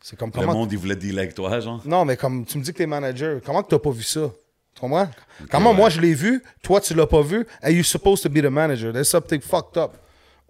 C'est 0.00 0.16
comme 0.18 0.30
Le 0.34 0.40
comment. 0.40 0.52
monde, 0.54 0.72
il 0.72 0.78
voulait 0.78 0.96
dealer 0.96 1.18
avec 1.22 1.34
toi, 1.34 1.58
genre? 1.60 1.80
Non, 1.84 2.04
mais 2.04 2.16
comme 2.16 2.44
tu 2.46 2.58
me 2.58 2.62
dis 2.62 2.72
que 2.72 2.78
t'es 2.78 2.86
manager, 2.86 3.40
comment 3.44 3.62
que 3.62 3.68
t'as 3.68 3.78
pas 3.78 3.90
vu 3.90 4.02
ça? 4.02 4.30
Tu 4.74 4.80
comprends? 4.80 5.08
Comment 5.50 5.70
ouais. 5.70 5.76
moi 5.76 5.90
je 5.90 6.00
l'ai 6.00 6.14
vu, 6.14 6.42
toi 6.62 6.80
tu 6.80 6.94
l'as 6.94 7.06
pas 7.06 7.20
vu, 7.22 7.44
and 7.64 7.70
you're 7.70 7.84
supposed 7.84 8.22
to 8.22 8.28
be 8.28 8.40
the 8.42 8.50
manager. 8.50 8.92
There's 8.92 9.08
something 9.08 9.40
fucked 9.40 9.76
up. 9.76 9.92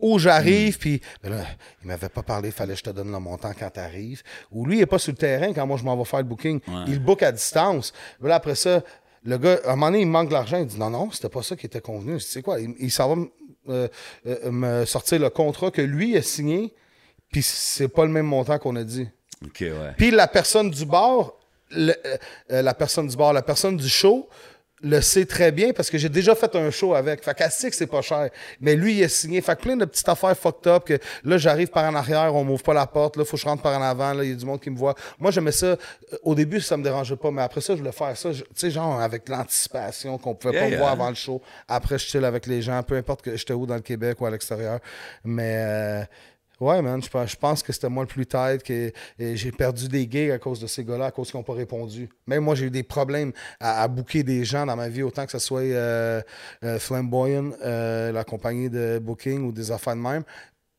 Ou 0.01 0.19
j'arrive, 0.19 0.79
puis 0.79 1.01
ben 1.23 1.31
là, 1.31 1.45
il 1.83 1.89
m'avait 1.89 2.09
pas 2.11 2.23
parlé, 2.23 2.51
fallait 2.53 2.75
que 2.75 2.79
je 2.79 2.85
te 2.85 2.91
donne 2.91 3.11
le 3.11 3.19
montant 3.19 3.51
quand 3.59 3.71
tu 3.71 3.81
arrives. 3.81 4.23
Ou 4.53 4.65
lui, 4.67 4.77
il 4.79 4.83
est 4.83 4.87
pas 4.87 4.99
sur 5.01 5.11
le 5.13 5.17
terrain 5.19 5.53
quand 5.53 5.67
moi 5.67 5.77
je 5.77 5.83
m'en 5.85 5.97
vais 5.97 6.05
faire 6.05 6.21
le 6.21 6.25
booking. 6.27 6.61
Il 6.87 7.01
book 7.01 7.23
à 7.23 7.33
distance. 7.33 7.93
Là, 8.23 8.37
après 8.37 8.55
ça, 8.55 8.85
le 9.25 9.39
gars, 9.39 9.59
à 9.65 9.73
un 9.73 9.77
moment 9.77 9.87
donné, 9.87 10.03
il 10.03 10.07
me 10.07 10.13
manque 10.13 10.29
de 10.29 10.35
l'argent. 10.35 10.59
Il 10.59 10.67
dit 10.67 10.79
non, 10.79 10.91
non, 10.91 11.11
c'était 11.11 11.29
pas 11.31 11.43
ça 11.43 11.57
qui 11.57 11.67
était 11.67 11.81
convenu. 11.81 12.17
Dis, 12.19 12.27
c'est 12.29 12.43
quoi? 12.43 12.61
Il, 12.61 12.75
il 12.79 12.93
s'en 12.93 13.09
va 13.09 13.17
me- 13.17 13.29
euh, 13.71 13.89
euh, 14.27 14.51
me 14.53 14.85
sortir 14.85 15.19
le 15.19 15.31
contrat 15.31 15.71
que 15.73 15.83
lui 15.83 16.17
a 16.17 16.23
signé, 16.23 16.73
puis 17.33 17.43
c'est 17.43 17.89
pas 17.89 18.05
le 18.05 18.13
même 18.13 18.27
montant 18.27 18.59
qu'on 18.59 18.77
a 18.77 18.85
dit. 18.85 19.09
Ok, 19.45 19.59
ouais. 19.61 19.73
Puis 19.97 20.11
la 20.11 20.27
personne 20.27 20.71
du 20.71 20.85
bar, 20.85 21.33
le- 21.71 21.93
euh, 22.07 22.17
euh, 22.53 22.63
la 22.63 22.75
personne 22.75 23.07
du 23.07 23.17
bar, 23.17 23.33
la 23.33 23.43
personne 23.43 23.77
du 23.77 23.89
show 23.89 24.29
le 24.81 25.01
sait 25.01 25.27
très 25.27 25.51
bien 25.51 25.73
parce 25.73 25.91
que 25.91 25.99
j'ai 25.99 26.09
déjà 26.09 26.37
fait 26.37 26.55
un 26.55 26.71
show 26.71 26.95
avec. 26.95 27.25
Fait 27.25 27.35
qu'elle 27.35 27.51
sait 27.51 27.69
que 27.69 27.75
c'est 27.75 27.89
pas 27.89 28.01
cher. 28.01 28.31
Mais 28.61 28.77
lui, 28.77 28.97
il 28.99 29.03
a 29.05 29.09
signé. 29.09 29.41
Fait 29.41 29.57
que 29.57 29.63
plein 29.63 29.77
de 29.77 29.85
petites 29.85 30.09
affaires 30.09 30.37
fucked 30.39 30.69
up 30.69 30.85
que 30.85 30.99
là, 31.25 31.37
j'arrive 31.37 31.67
par 31.67 31.85
en 31.85 31.97
arrière, 31.97 32.33
on 32.33 32.45
m'ouvre 32.45 32.63
pas 32.63 32.75
la 32.75 32.87
porte, 32.87 33.17
là, 33.17 33.25
faut 33.25 33.37
que 33.37 33.43
je 33.43 33.49
rentre 33.49 33.61
par 33.61 33.77
en 33.77 33.83
avant, 33.83 34.13
là, 34.13 34.23
il 34.23 34.31
y 34.31 34.33
a 34.33 34.37
du 34.37 34.45
monde 34.47 34.61
qui 34.61 34.71
me 34.71 34.77
voit. 34.79 34.95
Moi, 35.19 35.33
j'aimais 35.33 35.51
ça. 35.51 35.67
Euh, 35.67 35.77
Au 36.23 36.37
début, 36.37 36.61
ça 36.61 36.77
me 36.77 36.85
dérangeait 36.85 37.17
pas, 37.17 37.33
mais 37.33 37.43
après 37.43 37.61
ça, 37.61 37.75
je 37.75 37.79
voulais 37.81 37.91
faire 37.91 38.17
ça, 38.17 38.31
tu 38.33 38.45
sais, 38.55 38.71
genre 38.71 39.01
avec 39.01 39.29
l'anticipation 39.29 40.17
qu'on 40.17 40.35
pouvait 40.37 40.55
Yeah, 40.55 40.65
pas 40.67 40.71
me 40.71 40.77
voir 40.77 40.93
avant 40.93 41.09
le 41.09 41.17
show. 41.17 41.43
Après, 41.67 41.99
je 41.99 42.07
chill 42.07 42.25
avec 42.25 42.47
les 42.47 42.63
gens, 42.63 42.81
peu 42.85 42.97
importe 42.97 43.23
que 43.23 43.37
j'étais 43.37 43.55
où 43.55 43.67
dans 43.67 43.75
le 43.75 43.81
Québec 43.83 44.21
ou 44.21 44.27
à 44.27 44.31
l'extérieur. 44.31 44.79
Mais 45.25 45.55
euh, 45.57 46.05
Ouais, 46.61 46.83
man, 46.83 47.01
je 47.01 47.37
pense, 47.37 47.63
que 47.63 47.73
c'était 47.73 47.89
moi 47.89 48.03
le 48.03 48.09
plus 48.09 48.27
tête, 48.27 48.65
que 48.65 48.93
j'ai 49.19 49.53
perdu 49.53 49.87
des 49.87 50.09
gigs 50.11 50.33
à 50.33 50.39
cause 50.39 50.59
de 50.59 50.67
ces 50.67 50.85
gars-là, 50.85 51.07
à 51.07 51.11
cause 51.13 51.31
qu'ils 51.31 51.39
n'ont 51.39 51.45
pas 51.45 51.55
répondu. 51.55 52.09
Même 52.27 52.43
moi, 52.43 52.57
j'ai 52.57 52.67
eu 52.67 52.71
des 52.71 52.83
problèmes 52.83 53.33
à, 53.61 53.87
booker 53.87 54.25
des 54.25 54.45
gens 54.45 54.67
dans 54.67 54.75
ma 54.75 54.89
vie, 54.89 55.05
autant 55.05 55.25
que 55.25 55.31
ce 55.31 55.39
soit 55.39 55.61
euh, 55.61 56.21
euh, 56.65 56.79
Flamboyant, 56.81 57.53
euh, 57.65 58.11
la 58.11 58.25
compagnie 58.25 58.69
de 58.69 58.99
booking 58.99 59.45
ou 59.45 59.53
des 59.53 59.71
affaires 59.71 59.95
de 59.95 60.01
même. 60.01 60.25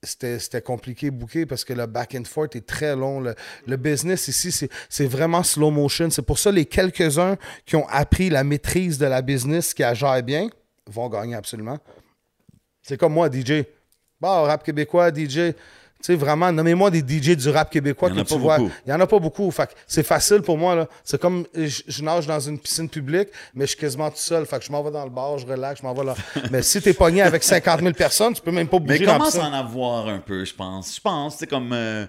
C'était 0.03 0.61
compliqué 0.61 1.11
booker 1.11 1.45
parce 1.45 1.63
que 1.63 1.73
le 1.73 1.85
back 1.85 2.15
and 2.15 2.25
forth 2.25 2.55
est 2.57 2.65
très 2.65 2.95
long. 2.95 3.21
Le, 3.65 3.77
business 3.77 4.27
ici, 4.27 4.51
c'est- 4.51 5.05
vraiment 5.07 5.43
slow 5.43 5.71
motion. 5.71 6.09
C'est 6.09 6.21
pour 6.21 6.39
ça 6.39 6.51
les 6.51 6.65
quelques-uns 6.65 7.37
qui 7.65 7.75
ont 7.77 7.87
appris 7.87 8.29
la 8.29 8.43
maîtrise 8.43 8.97
de 8.97 9.05
la 9.05 9.21
business, 9.21 9.73
qui 9.73 9.81
la 9.81 10.21
bien, 10.21 10.49
vont 10.87 11.09
gagner 11.09 11.35
absolument. 11.35 11.77
C'est 12.81 12.97
comme 12.97 13.13
moi, 13.13 13.29
DJ. 13.29 13.65
Bon, 14.21 14.43
rap 14.43 14.63
québécois, 14.63 15.09
DJ. 15.09 15.53
Tu 16.01 16.13
sais, 16.13 16.15
vraiment, 16.15 16.49
nommez-moi 16.49 16.89
des 16.91 16.99
DJ 16.99 17.35
du 17.35 17.49
rap 17.49 17.69
québécois 17.69 18.09
que 18.09 18.21
tu 18.21 18.37
vois. 18.37 18.57
Il 18.85 18.89
y 18.89 18.93
en 18.93 18.99
a 19.01 19.05
pas 19.07 19.19
beaucoup. 19.19 19.51
Fait 19.51 19.67
que 19.67 19.73
c'est 19.85 20.03
facile 20.03 20.41
pour 20.41 20.57
moi, 20.57 20.73
là. 20.73 20.87
C'est 21.03 21.19
comme, 21.19 21.45
je, 21.53 21.81
je 21.87 22.01
nage 22.03 22.25
dans 22.25 22.39
une 22.39 22.57
piscine 22.57 22.87
publique, 22.89 23.27
mais 23.53 23.65
je 23.65 23.71
suis 23.71 23.77
quasiment 23.79 24.09
tout 24.09 24.15
seul. 24.17 24.45
Fait 24.45 24.59
que 24.59 24.65
je 24.65 24.71
m'en 24.71 24.81
vais 24.81 24.91
dans 24.91 25.03
le 25.03 25.09
bar, 25.09 25.37
je 25.37 25.45
relaxe, 25.45 25.81
je 25.81 25.85
m'en 25.85 25.93
vais 25.93 26.05
là. 26.05 26.15
mais 26.51 26.61
si 26.61 26.81
t'es 26.81 26.93
pogné 26.93 27.21
avec 27.21 27.43
50 27.43 27.81
000 27.81 27.93
personnes, 27.93 28.33
tu 28.33 28.41
peux 28.41 28.51
même 28.51 28.69
pas 28.69 28.79
Mais 28.79 28.85
bouger 28.93 29.05
la 29.05 29.13
commence 29.13 29.35
à 29.35 29.43
en 29.49 29.53
avoir 29.53 30.07
un 30.07 30.19
peu, 30.19 30.45
je 30.45 30.53
pense. 30.53 30.95
Je 30.95 31.01
pense, 31.01 31.35
c'est 31.37 31.47
comme. 31.47 31.73
euh, 31.73 32.05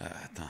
euh, 0.00 0.04
attends. 0.24 0.48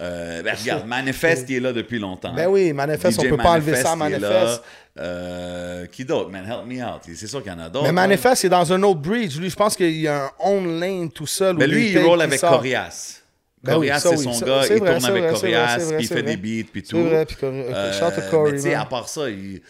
Euh, 0.00 0.42
ben, 0.42 0.54
regarde, 0.60 0.86
Manifest 0.86 1.46
qui 1.46 1.56
est 1.56 1.60
là 1.60 1.72
depuis 1.72 1.98
longtemps. 1.98 2.32
Ben 2.34 2.46
oui, 2.48 2.72
Manifest, 2.72 3.18
on 3.18 3.22
DJ 3.22 3.28
peut 3.30 3.36
pas 3.36 3.50
enlever 3.52 3.74
ça 3.76 3.92
est 3.92 3.96
Manifest. 3.96 4.22
là. 4.22 4.62
Euh, 5.00 5.86
qui 5.86 6.04
d'autre, 6.04 6.30
man? 6.30 6.44
Help 6.44 6.66
me 6.66 6.82
out. 6.84 7.02
C'est 7.14 7.26
sûr 7.26 7.42
qu'il 7.42 7.52
y 7.52 7.54
en 7.54 7.58
a 7.60 7.68
d'autres. 7.68 7.84
Mais 7.84 7.88
hein. 7.90 7.92
Manifest, 7.92 8.42
c'est 8.42 8.48
dans 8.48 8.72
un 8.72 8.82
autre 8.82 9.00
bridge. 9.00 9.38
Lui, 9.38 9.48
je 9.50 9.56
pense 9.56 9.76
qu'il 9.76 10.00
y 10.00 10.08
a 10.08 10.24
un 10.24 10.30
own 10.40 10.80
lane 10.80 11.10
tout 11.10 11.26
seul. 11.26 11.56
Mais 11.56 11.66
où 11.66 11.68
lui, 11.68 11.90
il 11.90 11.98
roule 11.98 12.20
avec. 12.20 12.40
Corias. 12.40 13.20
Ben 13.62 13.74
Corias, 13.74 14.00
c'est 14.00 14.16
son 14.16 14.32
ça, 14.32 14.46
gars, 14.46 14.62
c'est 14.62 14.74
il 14.76 14.80
vrai, 14.80 14.90
tourne 14.90 15.00
c'est 15.00 15.08
avec 15.08 15.22
vrai, 15.24 15.34
c'est 15.34 15.40
Corias, 15.40 15.78
c'est 15.80 15.96
puis 15.96 16.04
il 16.04 16.08
fait 16.08 16.14
c'est 16.14 16.22
des 16.22 16.36
beats, 16.36 16.68
puis 16.72 16.82
C'est 16.84 16.90
tout. 16.90 17.02
vrai, 17.04 17.26
puis 17.26 17.36
Cori- 17.36 17.64
Euh, 17.74 17.92
shout 17.92 18.04
out 18.04 18.14
to 18.14 18.30
Corey, 18.30 18.52
mais 18.52 18.56
tu 18.58 18.62
sais, 18.62 18.74
à 18.74 18.84
part 18.84 19.08
ça, 19.08 19.28
il... 19.28 19.60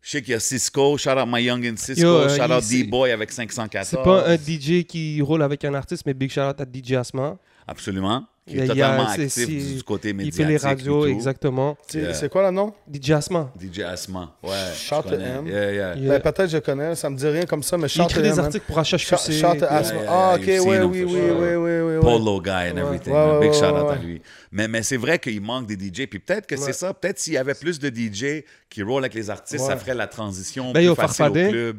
je 0.00 0.10
sais 0.10 0.22
qu'il 0.22 0.30
y 0.30 0.34
a 0.34 0.40
Cisco, 0.40 0.96
shout 0.96 1.10
out 1.10 1.26
My 1.26 1.42
Young 1.42 1.66
and 1.66 1.76
Cisco, 1.78 2.00
Yo, 2.00 2.28
shout 2.28 2.42
out 2.52 2.62
il- 2.70 2.84
D-Boy 2.84 3.10
avec 3.10 3.32
514. 3.32 3.88
C'est 3.88 4.02
pas 4.04 4.24
un 4.28 4.36
DJ 4.36 4.84
qui 4.84 5.20
roule 5.20 5.42
avec 5.42 5.64
un 5.64 5.74
artiste, 5.74 6.04
mais 6.06 6.14
big 6.14 6.30
shout 6.30 6.42
out 6.42 6.60
à 6.60 6.64
DJ 6.64 6.92
Asma. 6.92 7.36
Absolument. 7.68 8.24
Qui 8.46 8.54
est 8.58 8.64
Il 8.64 8.70
a- 8.70 8.74
totalement 8.74 9.08
c'est- 9.14 9.24
actif 9.24 9.76
du 9.76 9.82
côté 9.82 10.08
Il 10.08 10.14
médiatique. 10.16 10.42
fait 10.42 10.48
les 10.48 10.56
radios, 10.56 11.04
exactement. 11.06 11.76
C'est 11.86 11.98
Yeah. 12.00 12.14
c'est 12.14 12.30
quoi 12.30 12.42
le 12.44 12.50
nom? 12.50 12.72
DJ 12.90 13.10
Asma. 13.10 13.52
DJ 13.60 13.80
Asma. 13.80 14.34
Ouais. 14.42 14.50
Shout 14.74 15.02
to. 15.02 15.14
Yeah, 15.16 15.42
yeah. 15.72 15.94
Il, 15.96 16.08
Ben, 16.08 16.18
peut-être 16.18 16.48
je 16.48 16.56
connais, 16.56 16.94
ça 16.94 17.10
me 17.10 17.16
dit 17.18 17.26
rien 17.28 17.42
comme 17.44 17.62
ça, 17.62 17.76
mais 17.76 17.88
il 17.88 17.90
shout 17.90 18.04
écrit 18.04 18.14
to 18.14 18.22
des 18.22 18.28
him, 18.30 18.36
man. 18.36 18.44
articles 18.46 18.64
pour 18.66 18.78
HHQC. 18.78 19.32
shout 19.32 19.58
to 19.58 19.66
Asma. 19.68 19.98
ah, 20.08 20.36
yeah, 20.40 20.60
ok, 20.62 20.66
oui, 20.66 20.78
oui, 20.78 21.04
oui, 21.04 21.20
oui, 21.30 21.54
oui, 21.56 21.80
oui. 21.96 22.00
Polo 22.00 22.40
guy 22.40 22.50
and 22.72 22.76
everything. 22.78 23.12
Ouais, 23.12 23.32
ouais, 23.32 23.40
Big 23.40 23.50
ouais, 23.50 23.54
shout 23.58 23.64
out 23.66 23.86
ouais, 23.86 23.92
à 23.92 23.96
lui. 23.96 24.22
Mais, 24.50 24.66
mais 24.66 24.82
c'est 24.82 24.96
vrai 24.96 25.18
qu'il 25.18 25.42
manque 25.42 25.66
des 25.66 25.76
DJ. 25.76 26.06
Puis 26.06 26.18
peut-être 26.18 26.46
que 26.46 26.56
c'est 26.56 26.72
ça. 26.72 26.94
Peut-être 26.94 27.18
s'il 27.18 27.34
y 27.34 27.36
avait 27.36 27.52
plus 27.52 27.78
de 27.78 27.90
DJ 27.90 28.44
qui 28.70 28.82
roulent 28.82 29.02
avec 29.02 29.12
les 29.12 29.28
artistes, 29.28 29.62
ça 29.66 29.76
ferait 29.76 29.94
la 29.94 30.06
transition 30.06 30.72
Ben, 30.72 30.86
plus 30.86 30.94
facile 30.94 31.26
au 31.26 31.32
club. 31.32 31.78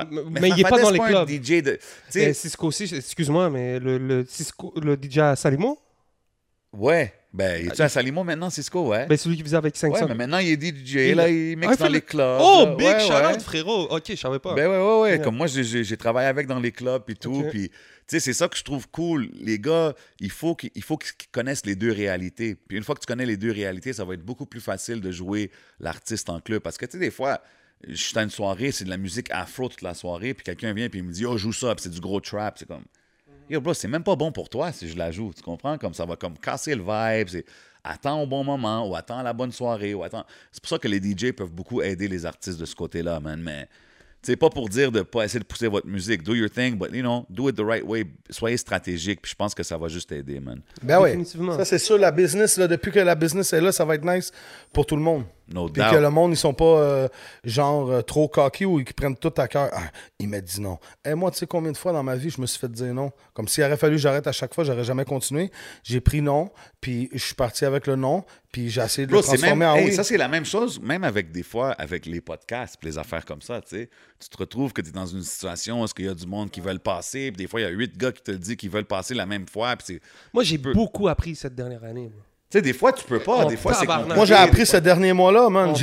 Fa- 0.00 0.08
Mais- 0.10 0.40
mais 0.40 0.48
il 0.50 0.60
est 0.60 0.62
pas 0.68 0.80
dans 0.80 0.90
les 0.90 0.98
clubs. 0.98 1.28
DJ 1.28 1.62
de. 1.62 1.78
Et 2.14 2.32
Cisco 2.32 2.66
aussi, 2.66 2.84
excuse-moi, 2.84 3.50
mais 3.50 3.78
le, 3.78 3.98
le, 3.98 4.24
Cisco, 4.28 4.72
le 4.80 4.96
DJ 5.00 5.34
Salimo, 5.36 5.78
ouais. 6.72 7.12
Ben, 7.32 7.60
il 7.60 7.66
est 7.66 7.80
à 7.82 7.88
Salimo 7.90 8.24
maintenant, 8.24 8.48
Cisco, 8.48 8.88
ouais. 8.88 9.04
ben, 9.06 9.18
celui 9.18 9.36
qui 9.36 9.42
faisait 9.42 9.58
avec 9.58 9.76
500. 9.76 9.92
ouais, 9.94 10.08
mais 10.08 10.14
maintenant, 10.14 10.38
il 10.38 10.48
est 10.52 10.56
DJ. 10.62 10.94
Il- 11.10 11.14
là, 11.16 11.28
il 11.28 11.52
Ah, 11.52 11.56
mixe 11.66 11.74
il 11.74 11.78
dans 11.80 11.86
les 11.88 11.92
le- 11.94 12.00
clubs. 12.00 12.38
Oh, 12.40 12.64
là. 12.64 12.74
big 12.76 12.86
Ouais, 12.86 13.40
frérot. 13.40 13.82
Ok, 13.90 14.04
je 14.08 14.14
savais 14.14 14.38
pas. 14.38 14.54
Ben 14.54 14.66
ouais, 14.70 14.78
ouais, 14.78 15.00
ouais. 15.02 15.08
Yeah. 15.16 15.18
Comme 15.18 15.36
moi, 15.36 15.46
j'ai- 15.46 15.96
travaillé 15.98 16.28
avec 16.28 16.46
dans 16.46 16.58
les 16.58 16.72
clubs 16.72 17.02
et 17.08 17.14
tout. 17.14 17.44
Puis, 17.50 17.68
tu 17.68 17.74
sais, 18.06 18.20
c'est 18.20 18.32
ça 18.32 18.48
que 18.48 18.56
je 18.56 18.64
trouve 18.64 18.88
cool. 18.88 19.28
Les 19.34 19.58
gars, 19.58 19.92
il 20.18 20.30
faut 20.30 20.54
qu'ils 20.54 20.70
il 20.74 20.82
faut 20.82 20.96
qu'ils 20.96 21.12
connaissent 21.30 21.66
les 21.66 21.74
deux 21.76 21.92
réalités. 21.92 22.54
Puis 22.54 22.78
une 22.78 22.84
fois 22.84 22.94
que 22.94 23.00
tu 23.00 23.06
connais 23.06 23.26
les 23.26 23.36
deux 23.36 23.52
réalités, 23.52 23.92
ça 23.92 24.04
va 24.06 24.14
être 24.14 24.24
beaucoup 24.24 24.46
plus 24.46 24.60
facile 24.62 25.02
de 25.02 25.10
jouer 25.10 25.50
l'artiste 25.78 26.30
en 26.30 26.40
club. 26.40 26.62
Parce 26.62 26.78
que, 26.78 26.86
tu 26.86 26.92
sais, 26.92 26.98
des 26.98 27.10
fois, 27.10 27.42
je 27.86 27.94
suis 27.94 28.18
à 28.18 28.22
une 28.22 28.30
soirée, 28.30 28.72
c'est 28.72 28.84
de 28.84 28.90
la 28.90 28.96
musique 28.96 29.30
afro 29.30 29.68
toute 29.68 29.82
la 29.82 29.94
soirée, 29.94 30.34
puis 30.34 30.44
quelqu'un 30.44 30.72
vient 30.72 30.88
puis 30.88 31.00
il 31.00 31.04
me 31.04 31.12
dit, 31.12 31.26
oh, 31.26 31.36
joue 31.36 31.52
ça, 31.52 31.74
puis 31.74 31.82
c'est 31.82 31.90
du 31.90 32.00
gros 32.00 32.20
trap. 32.20 32.58
C'est 32.58 32.66
comme, 32.66 32.84
yo, 33.48 33.60
bro, 33.60 33.74
c'est 33.74 33.88
même 33.88 34.02
pas 34.02 34.16
bon 34.16 34.32
pour 34.32 34.48
toi 34.48 34.72
si 34.72 34.88
je 34.88 34.96
la 34.96 35.10
joue. 35.10 35.32
Tu 35.34 35.42
comprends? 35.42 35.78
Comme 35.78 35.94
ça 35.94 36.04
va 36.04 36.16
comme 36.16 36.38
casser 36.38 36.74
le 36.74 36.82
vibe. 36.82 37.28
C'est 37.28 37.44
attends 37.84 38.22
au 38.22 38.26
bon 38.26 38.44
moment, 38.44 38.88
ou 38.88 38.96
attends 38.96 39.22
la 39.22 39.32
bonne 39.32 39.52
soirée, 39.52 39.94
ou 39.94 40.02
attends. 40.02 40.24
C'est 40.50 40.62
pour 40.62 40.70
ça 40.70 40.78
que 40.78 40.88
les 40.88 40.98
DJ 40.98 41.32
peuvent 41.32 41.52
beaucoup 41.52 41.82
aider 41.82 42.08
les 42.08 42.26
artistes 42.26 42.58
de 42.58 42.64
ce 42.64 42.74
côté-là, 42.74 43.20
man. 43.20 43.40
Mais 43.40 43.68
c'est 44.22 44.36
pas 44.36 44.50
pour 44.50 44.68
dire 44.68 44.90
de 44.90 45.02
pas 45.02 45.24
essayer 45.24 45.38
de 45.38 45.44
pousser 45.44 45.68
votre 45.68 45.86
musique. 45.86 46.22
Do 46.22 46.34
your 46.34 46.50
thing, 46.50 46.76
but 46.76 46.92
you 46.92 47.02
know, 47.02 47.26
do 47.30 47.48
it 47.48 47.56
the 47.56 47.60
right 47.60 47.84
way. 47.84 48.04
Soyez 48.30 48.56
stratégique, 48.56 49.22
puis 49.22 49.30
je 49.30 49.36
pense 49.36 49.54
que 49.54 49.62
ça 49.62 49.78
va 49.78 49.88
juste 49.88 50.10
aider, 50.10 50.40
man. 50.40 50.60
Ben 50.82 51.00
oui. 51.00 51.10
Définitivement. 51.10 51.56
Ça, 51.56 51.64
c'est 51.64 51.78
sûr, 51.78 51.96
la 51.98 52.10
business, 52.10 52.56
là, 52.56 52.66
depuis 52.66 52.90
que 52.90 52.98
la 52.98 53.14
business 53.14 53.52
est 53.52 53.60
là, 53.60 53.70
ça 53.70 53.84
va 53.84 53.94
être 53.94 54.04
nice 54.04 54.32
pour 54.72 54.84
tout 54.84 54.96
le 54.96 55.02
monde. 55.02 55.24
No 55.48 55.68
Puis 55.68 55.80
doubt. 55.80 55.92
que 55.92 55.96
le 55.96 56.10
monde, 56.10 56.32
ils 56.32 56.36
sont 56.36 56.54
pas 56.54 56.64
euh, 56.64 57.08
genre 57.44 57.88
euh, 57.88 58.02
trop 58.02 58.26
cocky 58.28 58.64
ou 58.64 58.80
ils 58.80 58.94
prennent 58.94 59.16
tout 59.16 59.32
à 59.36 59.46
cœur. 59.46 59.70
Ah, 59.72 59.90
il 60.18 60.28
m'a 60.28 60.40
dit 60.40 60.60
non. 60.60 60.78
Et 61.04 61.14
moi, 61.14 61.30
tu 61.30 61.38
sais 61.38 61.46
combien 61.46 61.70
de 61.70 61.76
fois 61.76 61.92
dans 61.92 62.02
ma 62.02 62.16
vie, 62.16 62.30
je 62.30 62.40
me 62.40 62.46
suis 62.46 62.58
fait 62.58 62.70
dire 62.70 62.92
non? 62.92 63.12
Comme 63.32 63.46
s'il 63.46 63.62
aurait 63.62 63.76
fallu 63.76 63.94
que 63.94 64.02
j'arrête 64.02 64.26
à 64.26 64.32
chaque 64.32 64.54
fois, 64.54 64.64
j'aurais 64.64 64.82
jamais 64.82 65.04
continué. 65.04 65.52
J'ai 65.84 66.00
pris 66.00 66.20
non, 66.20 66.50
puis 66.80 67.08
je 67.12 67.18
suis 67.18 67.34
parti 67.34 67.64
avec 67.64 67.86
le 67.86 67.94
non, 67.94 68.24
puis 68.50 68.70
j'ai 68.70 68.80
essayé 68.80 69.06
de 69.06 69.12
Bro, 69.12 69.20
le 69.20 69.24
transformer 69.24 69.56
même, 69.56 69.68
en 69.68 69.76
hey, 69.76 69.86
oui. 69.86 69.92
Ça, 69.94 70.02
c'est 70.02 70.16
la 70.16 70.28
même 70.28 70.44
chose, 70.44 70.80
même 70.80 71.04
avec 71.04 71.30
des 71.30 71.44
fois, 71.44 71.70
avec 71.72 72.06
les 72.06 72.20
podcasts, 72.20 72.82
les 72.82 72.98
affaires 72.98 73.24
comme 73.24 73.42
ça, 73.42 73.60
tu 73.60 73.76
sais. 73.76 73.90
Tu 74.18 74.28
te 74.28 74.36
retrouves 74.38 74.72
que 74.72 74.80
tu 74.80 74.88
es 74.88 74.92
dans 74.92 75.06
une 75.06 75.22
situation 75.22 75.80
où 75.80 75.84
est-ce 75.84 75.94
qu'il 75.94 76.06
y 76.06 76.08
a 76.08 76.14
du 76.14 76.26
monde 76.26 76.50
qui 76.50 76.60
veulent 76.60 76.80
passer, 76.80 77.30
puis 77.30 77.44
des 77.44 77.46
fois, 77.46 77.60
il 77.60 77.64
y 77.64 77.66
a 77.66 77.70
huit 77.70 77.96
gars 77.96 78.10
qui 78.10 78.22
te 78.22 78.32
disent 78.32 78.56
qu'ils 78.56 78.70
veulent 78.70 78.84
passer 78.84 79.14
la 79.14 79.26
même 79.26 79.46
fois, 79.46 79.76
puis 79.76 79.86
c'est... 79.86 80.00
Moi, 80.34 80.42
j'ai 80.42 80.58
beaucoup 80.58 81.06
appris 81.06 81.36
cette 81.36 81.54
dernière 81.54 81.84
année. 81.84 82.10
moi. 82.12 82.24
Tu 82.48 82.58
sais, 82.58 82.62
des 82.62 82.72
fois, 82.72 82.92
tu 82.92 83.04
peux 83.04 83.18
pas, 83.18 83.44
des 83.46 83.56
fois, 83.56 83.72
c'est. 83.80 83.86
Moi, 84.14 84.24
j'ai 84.24 84.34
appris 84.34 84.66
ce 84.66 84.76
dernier 84.76 85.12
mois-là, 85.12 85.48
man. 85.50 85.74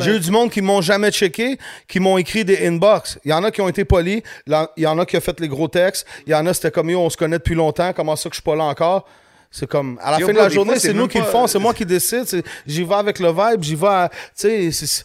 J'ai 0.00 0.16
eu 0.16 0.20
du 0.20 0.30
monde 0.30 0.50
qui 0.50 0.62
m'ont 0.62 0.80
jamais 0.80 1.10
checké, 1.10 1.58
qui 1.86 2.00
m'ont 2.00 2.16
écrit 2.16 2.46
des 2.46 2.66
inbox. 2.66 3.18
Il 3.26 3.30
y 3.30 3.34
en 3.34 3.44
a 3.44 3.50
qui 3.50 3.60
ont 3.60 3.68
été 3.68 3.84
polis, 3.84 4.22
il 4.46 4.54
y 4.78 4.86
en 4.86 4.98
a 4.98 5.04
qui 5.04 5.18
ont 5.18 5.20
fait 5.20 5.38
les 5.40 5.48
gros 5.48 5.68
textes, 5.68 6.06
il 6.26 6.30
y 6.32 6.34
en 6.34 6.46
a, 6.46 6.54
c'était 6.54 6.70
comme 6.70 6.88
yo, 6.88 6.98
on 7.00 7.10
se 7.10 7.16
connaît 7.18 7.36
depuis 7.38 7.54
longtemps, 7.54 7.92
comment 7.94 8.16
ça 8.16 8.30
que 8.30 8.34
je 8.34 8.40
suis 8.40 8.42
pas 8.42 8.56
là 8.56 8.64
encore? 8.64 9.06
C'est 9.50 9.66
comme, 9.68 9.98
à 10.02 10.10
la 10.12 10.18
Yo, 10.20 10.26
fin 10.26 10.32
de 10.32 10.38
la 10.38 10.48
journée, 10.50 10.78
c'est 10.78 10.92
nous 10.94 11.08
qui 11.08 11.18
le 11.18 11.24
font, 11.24 11.46
c'est 11.46 11.58
moi 11.58 11.72
qui 11.74 11.84
décide. 11.86 12.24
J'y 12.66 12.84
vais 12.84 12.94
avec 12.94 13.18
le 13.18 13.28
vibe, 13.28 13.62
j'y 13.62 13.74
vais, 13.74 13.86
à- 13.86 14.08
tu 14.10 14.16
sais, 14.34 14.70
c'est- 14.72 14.86
c'est- 14.86 15.04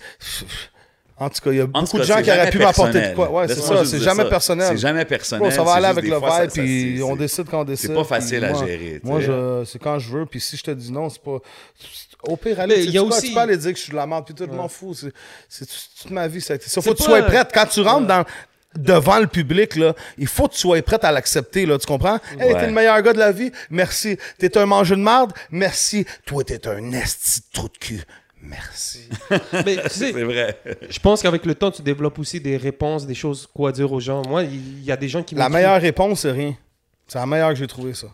en 1.17 1.29
tout 1.29 1.41
cas, 1.41 1.51
il 1.51 1.57
y 1.57 1.61
a 1.61 1.63
En 1.65 1.67
beaucoup 1.83 1.97
de 1.99 2.03
gens 2.03 2.15
c'est 2.17 2.23
qui 2.23 2.31
auraient 2.31 2.49
pu 2.49 2.57
m'apporter 2.59 3.09
de 3.09 3.15
quoi. 3.15 3.29
Ouais, 3.31 3.47
c'est 3.47 3.55
ça, 3.61 3.85
c'est 3.85 3.99
jamais 3.99 4.23
ça. 4.23 4.29
personnel. 4.29 4.67
C'est 4.71 4.77
jamais 4.77 5.05
personnel. 5.05 5.43
Bon, 5.49 5.55
ça 5.55 5.63
va 5.63 5.71
c'est 5.71 5.77
aller 5.77 5.85
avec 5.87 6.05
le 6.05 6.15
vibe, 6.15 6.51
puis 6.51 6.95
c'est- 6.97 7.03
on 7.03 7.11
c'est- 7.13 7.17
décide 7.19 7.45
quand 7.49 7.61
on 7.61 7.63
décide. 7.65 7.93
pas 7.93 7.99
puis 8.01 8.09
facile 8.09 8.43
à 8.45 8.53
gérer, 8.53 8.99
tu 9.01 9.07
Moi, 9.07 9.19
je, 9.21 9.63
c'est 9.65 9.79
quand 9.79 9.99
je 9.99 10.09
veux, 10.09 10.25
puis 10.25 10.39
si 10.41 10.57
je 10.57 10.63
te 10.63 10.71
dis 10.71 10.91
non, 10.91 11.09
c'est 11.09 11.21
pas. 11.21 11.37
Au 12.27 12.35
pire, 12.37 12.59
allez, 12.59 12.75
tu 12.75 12.81
il 12.81 12.85
y 12.91 12.97
a 12.97 13.01
sais 13.01 13.07
quoi, 13.07 13.17
aussi- 13.17 13.27
tu 13.27 13.33
peux 13.33 13.39
aller 13.41 13.57
dire 13.57 13.71
que 13.73 13.77
je 13.77 13.83
suis 13.83 13.91
de 13.91 13.97
la 13.97 14.07
merde, 14.07 14.25
puis 14.25 14.33
tout, 14.33 14.45
je 14.49 14.55
m'en 14.55 14.67
fous. 14.67 14.93
C'est, 14.93 15.11
c'est 15.49 15.65
toute 16.01 16.11
ma 16.11 16.27
vie, 16.27 16.41
ça. 16.41 16.55
Faut 16.57 16.81
C'est 16.81 16.81
que 16.81 16.89
tu 16.89 17.03
pas- 17.03 17.03
sois 17.03 17.21
prête. 17.23 17.49
Quand 17.53 17.65
tu 17.65 17.81
rentres 17.81 18.07
dans 18.07 18.23
devant 18.75 19.19
le 19.19 19.27
public, 19.27 19.75
là, 19.75 19.93
il 20.17 20.25
faut 20.25 20.47
que 20.47 20.53
tu 20.53 20.59
sois 20.61 20.81
prête 20.81 21.03
à 21.03 21.11
l'accepter, 21.11 21.65
là, 21.67 21.77
tu 21.77 21.85
comprends? 21.85 22.19
Hey, 22.39 22.51
Ouais. 22.53 22.59
t'es 22.59 22.65
le 22.65 22.71
meilleur 22.73 22.99
gars 23.03 23.13
de 23.13 23.19
la 23.19 23.31
vie, 23.31 23.51
merci. 23.69 24.17
T'es 24.39 24.57
un 24.57 24.65
mangeur 24.65 24.97
de 24.97 25.03
marde, 25.03 25.31
merci. 25.51 26.05
Toi, 26.25 26.43
t'es 26.43 26.67
un 26.67 26.91
esti 26.93 27.41
de 27.41 27.45
trou 27.53 27.67
de 27.67 27.77
cul, 27.77 28.01
merci. 28.43 29.09
Mais 29.65 29.77
tu 29.77 29.89
sais, 29.89 30.11
C'est 30.13 30.23
vrai. 30.23 30.57
je 30.89 30.99
pense 30.99 31.21
qu'avec 31.21 31.45
le 31.45 31.55
temps, 31.55 31.71
tu 31.71 31.81
développes 31.81 32.19
aussi 32.19 32.39
des 32.39 32.57
réponses, 32.57 33.07
des 33.07 33.15
choses 33.15 33.47
quoi 33.53 33.71
dire 33.71 33.91
aux 33.91 33.99
gens. 33.99 34.21
Moi, 34.27 34.43
il 34.43 34.83
y 34.83 34.91
a 34.91 34.97
des 34.97 35.07
gens 35.09 35.23
qui 35.23 35.33
la 35.35 35.49
m'écrivent- 35.49 35.53
meilleure 35.53 35.81
réponse, 35.81 36.19
c'est 36.21 36.31
rien. 36.31 36.55
C'est 37.07 37.17
la 37.19 37.25
meilleure 37.25 37.49
que 37.49 37.55
j'ai 37.55 37.67
trouvé, 37.67 37.93
ça. 37.93 38.07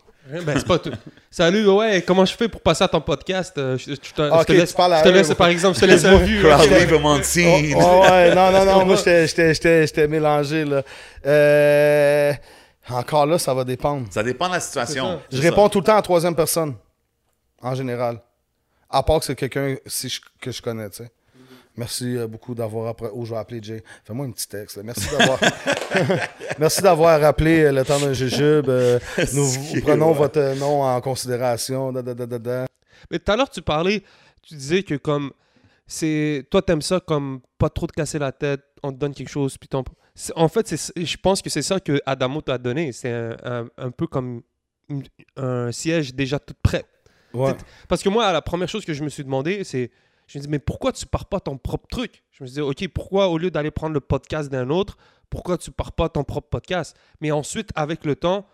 Ben, 0.45 0.53
c'est 0.59 0.67
pas 0.67 0.77
tout. 0.77 0.91
Salut, 1.31 1.67
ouais, 1.69 2.03
comment 2.05 2.23
je 2.23 2.35
fais 2.35 2.47
pour 2.47 2.61
passer 2.61 2.83
à 2.83 2.87
ton 2.87 3.01
podcast? 3.01 3.57
Euh, 3.57 3.77
Je, 3.79 3.91
je 3.91 3.95
te, 3.95 4.21
je 4.21 4.21
Ok, 4.31 4.45
te 4.45 4.51
laisse, 4.53 4.69
tu 4.69 4.75
parles 4.75 4.93
à 4.93 4.99
je 4.99 5.03
te 5.03 5.09
laisse, 5.09 5.33
par 5.33 5.47
exemple, 5.47 5.75
je 5.75 5.81
te 5.81 5.85
laisse 5.87 6.05
un. 6.05 6.13
Oh, 6.13 8.01
ouais, 8.03 8.35
non, 8.35 8.51
non, 8.51 8.65
non, 8.65 8.85
moi, 8.85 8.95
j'étais- 8.95 9.25
j'étais 9.27 9.53
j'étais- 9.55 9.87
j'étais 9.87 10.07
mélangé, 10.07 10.65
là. 10.65 10.83
Euh, 11.25 12.33
Encore 12.89 13.25
là, 13.25 13.39
ça 13.39 13.53
va 13.55 13.63
dépendre. 13.63 14.05
Ça 14.11 14.21
dépend 14.23 14.47
de 14.49 14.53
la 14.53 14.59
situation. 14.59 15.19
Je 15.31 15.41
réponds 15.41 15.63
ça. 15.65 15.69
tout 15.69 15.79
le 15.79 15.85
temps 15.85 15.97
en 15.97 16.01
troisième 16.03 16.35
personne, 16.35 16.75
en 17.61 17.73
général. 17.73 18.19
À 18.89 19.03
part 19.03 19.19
que 19.19 19.25
c'est 19.25 19.35
quelqu'un 19.35 19.75
si 19.85 20.09
je- 20.09 20.21
que 20.41 20.51
je 20.51 20.61
connais, 20.61 20.89
tu 20.89 20.97
sais. 21.03 21.11
Merci 21.77 22.17
euh, 22.17 22.27
beaucoup 22.27 22.53
d'avoir 22.55 22.87
appris. 22.87 23.07
Oh, 23.13 23.23
je 23.23 23.31
vais 23.33 23.39
appeler 23.39 23.61
Jay. 23.63 23.83
Fais-moi 24.03 24.25
un 24.25 24.31
petit 24.31 24.47
texte. 24.47 24.77
là. 24.77 24.83
Merci 24.83 25.07
d'avoir. 25.11 25.39
Merci 26.59 26.81
d'avoir 26.81 27.21
rappelé 27.21 27.61
euh, 27.63 27.71
le 27.71 27.85
temps 27.85 27.99
d'un 27.99 28.13
jujube. 28.13 28.67
Euh, 28.69 28.99
nous 29.33 29.81
prenons 29.81 30.11
votre 30.11 30.55
nom 30.57 30.83
en 30.83 30.99
considération. 31.01 31.91
Da, 31.93 32.01
da, 32.01 32.13
da, 32.13 32.25
da, 32.25 32.37
da. 32.39 32.65
Mais 33.11 33.19
tout 33.19 33.31
à 33.31 33.37
l'heure, 33.37 33.49
tu 33.49 33.61
parlais, 33.61 34.03
tu 34.41 34.55
disais 34.55 34.83
que 34.83 34.95
comme 34.95 35.31
c'est 35.87 36.45
toi 36.51 36.61
t'aimes 36.61 36.81
ça 36.81 36.99
comme 36.99 37.39
pas 37.57 37.69
trop 37.69 37.87
te 37.87 37.93
casser 37.93 38.19
la 38.19 38.31
tête, 38.31 38.61
on 38.83 38.91
te 38.91 38.97
donne 38.97 39.13
quelque 39.13 39.29
chose 39.29 39.57
puis 39.57 39.69
en 40.35 40.47
fait 40.49 40.75
je 40.95 41.17
pense 41.17 41.41
que 41.41 41.49
c'est 41.49 41.61
ça 41.61 41.79
que 41.79 41.99
Adamo 42.05 42.41
t'a 42.41 42.57
donné, 42.57 42.91
c'est 42.91 43.11
un, 43.11 43.37
un- 43.43 43.67
un 43.77 43.89
peu 43.91 44.05
comme 44.05 44.41
un 45.37 45.71
siège 45.71 46.13
déjà 46.13 46.37
tout 46.39 46.53
prêt. 46.61 46.83
Ouais. 47.33 47.53
Parce 47.87 48.01
que 48.03 48.09
moi 48.09 48.31
la 48.31 48.41
première 48.41 48.67
chose 48.69 48.85
que 48.85 48.93
je 48.93 49.03
me 49.03 49.09
suis 49.09 49.23
demandé 49.23 49.63
c'est 49.63 49.91
je 50.27 50.37
me 50.37 50.43
dis 50.43 50.49
mais 50.49 50.59
pourquoi 50.59 50.91
tu 50.91 51.05
pars 51.05 51.25
pas 51.25 51.39
ton 51.39 51.57
propre 51.57 51.87
truc? 51.87 52.23
Je 52.31 52.43
me 52.43 52.47
disais 52.47 52.61
OK, 52.61 52.87
pourquoi 52.89 53.27
au 53.29 53.37
lieu 53.37 53.49
d'aller 53.51 53.71
prendre 53.71 53.93
le 53.93 53.99
podcast 53.99 54.49
d'un 54.49 54.69
autre, 54.69 54.97
pourquoi 55.29 55.57
tu 55.57 55.71
pars 55.71 55.91
pas 55.91 56.07
ton 56.09 56.23
propre 56.23 56.47
podcast? 56.49 56.95
Mais 57.21 57.31
ensuite 57.31 57.69
avec 57.75 58.05
le 58.05 58.15
temps, 58.15 58.45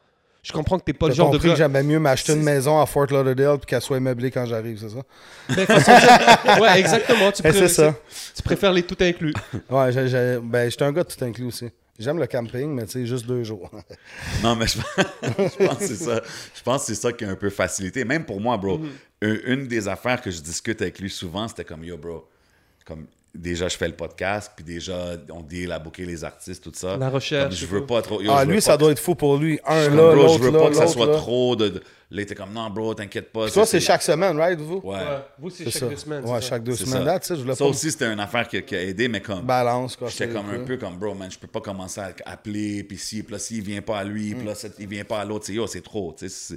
je 0.44 0.52
comprends 0.54 0.78
que 0.78 0.84
t'es 0.86 0.94
pas 0.94 1.08
le 1.08 1.14
genre 1.16 1.32
de 1.32 1.38
gars 1.38 1.50
que 1.52 1.56
j'aimais 1.56 1.82
mieux 1.84 2.00
m'acheter 2.00 2.34
une 2.34 2.44
maison 2.44 2.80
à 2.80 2.86
Fort 2.86 3.08
Lauderdale 3.10 3.58
puis 3.58 3.66
qu'elle 3.66 3.82
soit 3.82 4.00
meublée 4.00 4.30
quand 4.30 4.46
j'arrive, 4.46 4.78
c'est 4.80 4.90
ça? 4.90 5.66
Façon 5.66 5.92
de- 5.92 6.62
ouais, 6.62 6.80
exactement. 6.80 7.32
Tu, 7.32 7.42
Eh, 7.44 7.50
préfères- 7.50 7.70
c'est 7.70 7.76
ça. 7.76 7.96
tu 8.36 8.44
préfères 8.44 8.72
les 8.72 8.84
tout 8.84 8.98
inclus. 9.02 9.34
Ouais, 9.70 9.92
j'ai- 9.92 10.40
ben, 10.44 10.70
j'étais 10.70 10.84
un 10.86 10.92
gars 10.92 11.04
de 11.04 11.12
tout 11.12 11.26
inclus 11.26 11.46
aussi. 11.46 11.70
J'aime 11.98 12.20
le 12.20 12.28
camping, 12.28 12.74
mais 12.74 12.86
tu 12.86 12.92
sais, 12.92 13.06
juste 13.06 13.26
deux 13.26 13.44
jours. 13.44 13.70
Non, 14.44 14.56
mais 14.56 14.68
je, 14.68 14.78
je 14.80 15.66
pense 15.66 15.78
que 15.78 15.88
c'est 15.88 15.96
ça. 15.96 16.22
Je 16.54 16.62
pense 16.62 16.82
que 16.82 16.88
c'est 16.88 17.02
ça 17.02 17.14
qui 17.14 17.24
a 17.24 17.30
un 17.30 17.36
peu 17.36 17.50
facilité. 17.50 18.04
Même 18.04 18.26
pour 18.26 18.42
moi, 18.42 18.58
bro, 18.58 18.82
une, 19.22 19.42
une 19.46 19.68
des 19.68 19.88
affaires 19.88 20.22
que 20.22 20.30
je 20.30 20.42
discute 20.42 20.82
avec 20.82 21.00
lui 21.00 21.10
souvent, 21.10 21.48
c'était 21.48 21.64
comme 21.64 21.84
yo, 21.84 21.98
bro. 21.98 22.28
Comme 22.86 23.08
déjà, 23.36 23.68
je 23.68 23.78
fais 23.78 23.88
le 23.88 23.94
podcast, 23.96 24.52
puis 24.56 24.64
déjà, 24.66 25.12
on 25.32 25.42
deal 25.42 25.72
à 25.72 25.80
booker 25.80 26.06
les 26.06 26.24
artistes, 26.24 26.64
tout 26.64 26.72
ça. 26.74 26.98
La 26.98 27.10
recherche, 27.10 27.50
Comme 27.50 27.58
je 27.58 27.66
veux 27.66 27.86
pas 27.86 28.02
trop. 28.02 28.22
yo, 28.22 28.32
ah, 28.34 28.46
lui, 28.46 28.62
ça 28.62 28.74
que- 28.76 28.80
doit 28.80 28.92
être 28.92 29.00
fou 29.00 29.16
pour 29.16 29.38
lui. 29.38 29.60
Un 29.66 29.90
là, 29.90 29.96
bro, 29.96 30.14
l'autre 30.16 30.38
je 30.38 30.44
veux 30.44 30.52
là, 30.52 30.60
pas 30.60 30.70
que 30.70 30.76
ça 30.76 30.88
soit 30.88 31.06
là. 31.08 31.16
trop 31.18 31.56
de. 31.56 31.66
Là, 31.66 31.82
il 32.12 32.20
était 32.20 32.36
comme 32.36 32.54
non, 32.54 32.70
bro, 32.70 32.94
t'inquiète 32.94 33.32
pas. 33.32 33.50
Toi, 33.50 33.66
c'est 33.66 33.80
chaque 33.80 34.02
semaine, 34.04 34.38
right, 34.38 34.60
vous? 34.60 34.80
Ouais. 34.84 35.00
Vous, 35.40 35.50
c'est 35.50 35.64
chaque 35.66 35.74
ça. 35.74 35.88
deux 35.88 35.96
semaines. 35.98 36.24
Ouais, 36.26 36.42
chaque 36.42 36.64
deux 36.64 36.76
semaines. 36.76 36.94
ça. 36.94 37.04
Là, 37.04 37.20
tu 37.20 37.28
sais, 37.28 37.36
je 37.36 37.42
voulais 37.42 37.56
Ça 37.56 37.64
pas 37.64 37.70
aussi, 37.70 37.92
c'était 37.92 38.12
une 38.14 38.20
affaire 38.20 38.48
qui, 38.48 38.62
qui 38.64 38.76
a 38.76 38.82
aidé, 38.84 39.08
mais 39.08 39.22
comme. 39.22 39.42
balance, 39.42 39.96
quoi. 39.96 40.08
J'étais 40.10 40.30
comme 40.30 40.50
un 40.50 40.60
peu 40.60 40.78
comme 40.78 40.98
bro, 40.98 41.14
man, 41.16 41.30
je 41.32 41.38
peux 41.40 41.48
pas 41.48 41.62
commencer 41.62 42.00
à 42.02 42.14
appeler, 42.26 42.84
puis 42.84 42.98
si, 42.98 43.24
puis 43.24 43.34
là, 43.34 43.40
s'il 43.40 43.64
vient 43.64 43.82
pas 43.82 44.00
à 44.00 44.04
lui, 44.04 44.36
puis 44.36 44.46
là, 44.46 44.54
c'est- 44.56 44.76
il 44.80 44.88
vient 44.88 45.04
pas 45.04 45.20
à 45.22 45.26
l'autre, 45.26 45.46
c'est 45.48 45.54
yo, 45.54 45.66
c'est 45.68 45.82
trop, 45.82 46.14
tu 46.18 46.30
sais. 46.30 46.56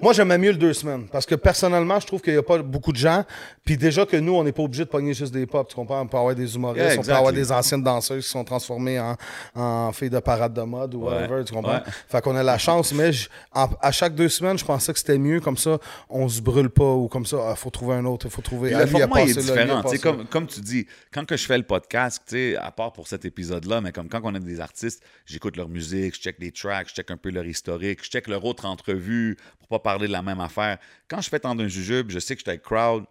Moi, 0.00 0.12
j'aimais 0.12 0.38
mieux 0.38 0.50
le 0.50 0.58
deux 0.58 0.72
semaines. 0.72 1.06
Parce 1.10 1.24
que 1.26 1.34
personnellement, 1.36 2.00
je 2.00 2.06
trouve 2.06 2.20
qu'il 2.20 2.32
n'y 2.32 2.38
a 2.38 2.42
pas 2.42 2.58
beaucoup 2.58 2.92
de 2.92 2.96
gens. 2.96 3.24
Puis 3.64 3.76
déjà 3.76 4.04
que 4.04 4.16
nous, 4.16 4.34
on 4.34 4.42
n'est 4.42 4.52
pas 4.52 4.62
obligé 4.62 4.84
de 4.84 4.88
pogner 4.88 5.14
juste 5.14 5.32
des 5.32 5.46
pop. 5.46 5.68
Tu 5.68 5.74
comprends? 5.74 6.00
On 6.00 6.06
peut 6.06 6.16
avoir 6.16 6.34
des 6.34 6.54
humoristes, 6.54 6.84
Yeah, 6.86 6.98
on 7.00 7.02
peut 7.02 7.12
avoir 7.12 7.32
des 7.32 7.50
anciennes 7.52 7.82
danseuses 7.82 8.24
qui 8.24 8.30
sont 8.30 8.44
transformées 8.44 8.98
en, 8.98 9.16
en 9.54 9.92
filles 9.92 10.10
de 10.10 10.18
parade 10.18 10.52
de 10.52 10.62
mode 10.62 10.94
ou 10.94 11.04
Ouais. 11.04 11.12
whatever. 11.14 11.44
Tu 11.44 11.52
comprends? 11.54 11.74
Ouais. 11.74 11.82
Fait 12.08 12.20
qu'on 12.20 12.34
a 12.36 12.42
la 12.42 12.58
chance. 12.58 12.92
Mais 12.92 13.12
je- 13.12 13.28
en- 13.52 13.70
à 13.80 13.92
chaque 13.92 14.14
deux 14.14 14.28
semaines, 14.28 14.58
je 14.58 14.64
pensais 14.64 14.92
que 14.92 14.98
c'était 14.98 15.18
mieux. 15.18 15.40
Comme 15.40 15.56
ça, 15.56 15.78
on 16.10 16.28
se 16.28 16.40
brûle 16.40 16.70
pas. 16.70 16.92
Ou 16.92 17.08
comme 17.08 17.24
ça, 17.26 17.36
il 17.50 17.56
faut 17.56 17.70
trouver 17.70 17.94
un 17.94 18.04
autre. 18.04 18.26
Il 18.26 18.32
faut 18.32 18.42
trouver. 18.42 18.70
Puis 18.70 18.76
Ah, 18.76 18.80
le 18.84 18.86
format 18.90 19.06
est 19.06 19.08
passé 19.34 19.40
différent. 19.40 19.82
Comme, 20.02 20.26
comme 20.26 20.46
tu 20.46 20.60
dis, 20.60 20.86
quand 21.12 21.24
que 21.24 21.36
je 21.36 21.46
fais 21.46 21.56
le 21.58 21.64
podcast, 21.64 22.34
à 22.60 22.70
part 22.72 22.92
pour 22.92 23.06
cet 23.08 23.24
épisode-là, 23.24 23.80
mais 23.80 23.92
comme 23.92 24.08
quand 24.08 24.20
on 24.24 24.34
a 24.34 24.40
des 24.40 24.60
artistes, 24.60 25.02
j'écoute 25.24 25.56
leur 25.56 25.68
musique, 25.68 26.14
je 26.16 26.20
check 26.20 26.38
des 26.40 26.50
tracks, 26.52 26.88
je 26.88 26.94
check 26.94 27.10
un 27.10 27.16
peu 27.16 27.30
leur 27.30 27.46
historique, 27.46 28.00
je 28.04 28.10
check 28.10 28.26
leur 28.28 28.44
autre 28.44 28.64
entrevue 28.66 29.36
pour 29.68 29.80
pas 29.80 29.90
parler 29.90 30.06
de 30.06 30.12
la 30.12 30.22
même 30.22 30.40
affaire. 30.40 30.78
Quand 31.08 31.20
je 31.20 31.28
fais 31.28 31.40
tendre 31.40 31.62
un 31.62 31.68
jujube, 31.68 32.10
je 32.10 32.18
sais 32.18 32.34
que 32.34 32.40
je 32.40 32.44
suis 32.44 32.50
avec 32.50 32.62
crowd. 32.62 33.04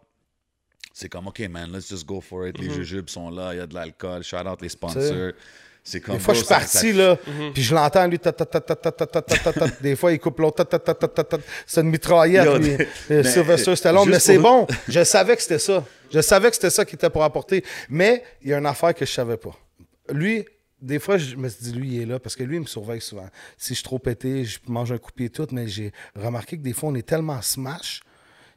C'est 0.93 1.09
comme, 1.09 1.27
OK, 1.27 1.39
man, 1.49 1.71
let's 1.71 1.89
just 1.89 2.05
go 2.05 2.21
for 2.21 2.47
it. 2.47 2.57
Les 2.59 2.69
mhm. 2.69 2.75
jujubes 2.75 3.09
sont 3.09 3.31
là, 3.31 3.53
il 3.53 3.57
y 3.57 3.59
a 3.59 3.65
de 3.65 3.73
l'alcool, 3.73 4.23
shout 4.23 4.47
out 4.47 4.61
les 4.61 4.69
sponsors. 4.69 5.31
C'est 5.83 5.99
comme. 5.99 6.15
Des 6.15 6.21
fois, 6.21 6.33
je 6.33 6.39
suis 6.39 6.47
parti, 6.47 6.93
là, 6.93 7.17
mhm. 7.27 7.51
puis 7.51 7.63
je 7.63 7.73
l'entends, 7.73 8.07
lui, 8.07 8.19
Des 9.81 9.95
fois, 9.95 10.13
il 10.13 10.19
coupe 10.19 10.39
l'autre, 10.39 10.63
C'est 11.65 11.81
une 11.81 11.89
mitraillette, 11.89 12.45
Yo, 12.45 12.57
lui. 12.57 12.77
mais, 13.09 13.23
Sylvester 13.23 13.75
Stallone. 13.75 14.09
Mais 14.09 14.19
c'est 14.19 14.37
bon, 14.37 14.67
je 14.87 15.03
savais 15.03 15.35
que 15.35 15.41
c'était 15.41 15.59
ça. 15.59 15.83
Je 16.13 16.21
savais 16.21 16.49
que 16.49 16.55
c'était 16.55 16.69
ça 16.69 16.85
qui 16.85 16.95
était 16.95 17.09
pour 17.09 17.23
apporter. 17.23 17.65
Mais 17.89 18.23
il 18.43 18.49
y 18.49 18.53
a 18.53 18.59
une 18.59 18.65
affaire 18.67 18.93
que 18.93 19.03
je 19.03 19.11
savais 19.11 19.37
pas. 19.37 19.57
Lui, 20.09 20.45
des 20.83 20.99
fois, 20.99 21.17
je 21.17 21.35
me 21.35 21.47
suis 21.49 21.63
dit, 21.63 21.71
lui, 21.71 21.95
il 21.95 22.01
est 22.01 22.05
là, 22.05 22.19
parce 22.19 22.35
que 22.35 22.43
lui, 22.43 22.57
il 22.57 22.61
me 22.61 22.65
surveille 22.67 23.01
souvent. 23.01 23.27
Si 23.57 23.69
je 23.69 23.75
suis 23.75 23.83
trop 23.83 23.99
pété, 23.99 24.45
je 24.45 24.59
mange 24.67 24.91
un 24.91 24.97
coup 24.97 25.11
de 25.11 25.15
pied 25.15 25.25
et 25.27 25.29
tout, 25.29 25.47
mais 25.51 25.67
j'ai 25.67 25.91
remarqué 26.15 26.57
que 26.57 26.61
des 26.61 26.73
fois, 26.73 26.89
on 26.89 26.95
est 26.95 27.07
tellement 27.07 27.41
smash 27.41 28.01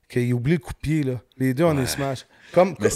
qu'il 0.09 0.33
oublie 0.35 0.53
le 0.53 0.59
coup 0.59 0.73
de 0.73 0.79
pied, 0.79 1.03
là. 1.03 1.21
Les 1.39 1.53
deux, 1.55 1.65
on 1.65 1.77
est 1.81 1.87
smash. 1.87 2.27
Comme, 2.53 2.77
la, 2.79 2.89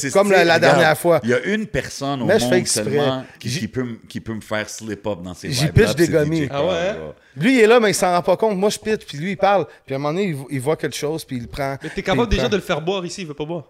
la 0.45 0.55
regarde, 0.55 0.61
dernière 0.61 0.97
fois. 0.97 1.19
Il 1.25 1.31
y 1.31 1.35
a 1.35 1.45
une 1.45 1.67
personne 1.67 2.23
au 2.23 2.27
Mais 2.27 2.35
je 2.35 2.39
fais 2.39 2.45
monde 2.45 2.55
exprès. 2.55 2.85
seulement 2.85 3.25
qui, 3.41 3.49
J'ai- 3.49 3.61
qui 3.61 3.69
peut, 3.69 3.87
qui 4.09 4.21
peut 4.21 4.35
me 4.35 4.41
faire 4.41 4.69
slip 4.71 5.05
up 5.09 5.19
dans 5.23 5.35
ses 5.35 5.51
J'y 5.51 5.67
pitch 5.73 5.97
des 5.97 6.07
gommis. 6.07 6.47
Ah 6.51 6.65
ouais? 6.65 6.97
Lui, 7.37 7.55
il 7.57 7.61
est 7.61 7.67
là, 7.67 7.81
mais 7.81 7.91
il 7.91 7.95
s'en 7.95 8.13
rend 8.13 8.23
pas 8.23 8.37
compte. 8.37 8.57
Moi, 8.57 8.71
je 8.71 8.79
pitch, 8.79 9.05
puis 9.05 9.19
lui, 9.19 9.33
il 9.33 9.37
parle. 9.37 9.67
Puis 9.85 9.93
à 9.95 9.97
un 9.97 9.99
moment 9.99 10.13
donné, 10.15 10.29
il, 10.29 10.35
vo- 10.37 10.47
il 10.53 10.61
voit 10.61 10.77
quelque 10.77 10.95
chose, 10.97 11.25
puis 11.25 11.37
il 11.39 11.43
le 11.43 11.49
prend. 11.49 11.77
Mais 11.83 11.89
t'es 11.91 12.01
capable 12.03 12.29
il 12.29 12.31
déjà 12.31 12.43
prend. 12.43 12.51
de 12.51 12.57
le 12.57 12.63
faire 12.63 12.81
boire 12.81 13.05
ici, 13.05 13.23
il 13.23 13.27
veut 13.27 13.35
pas 13.35 13.45
boire. 13.45 13.65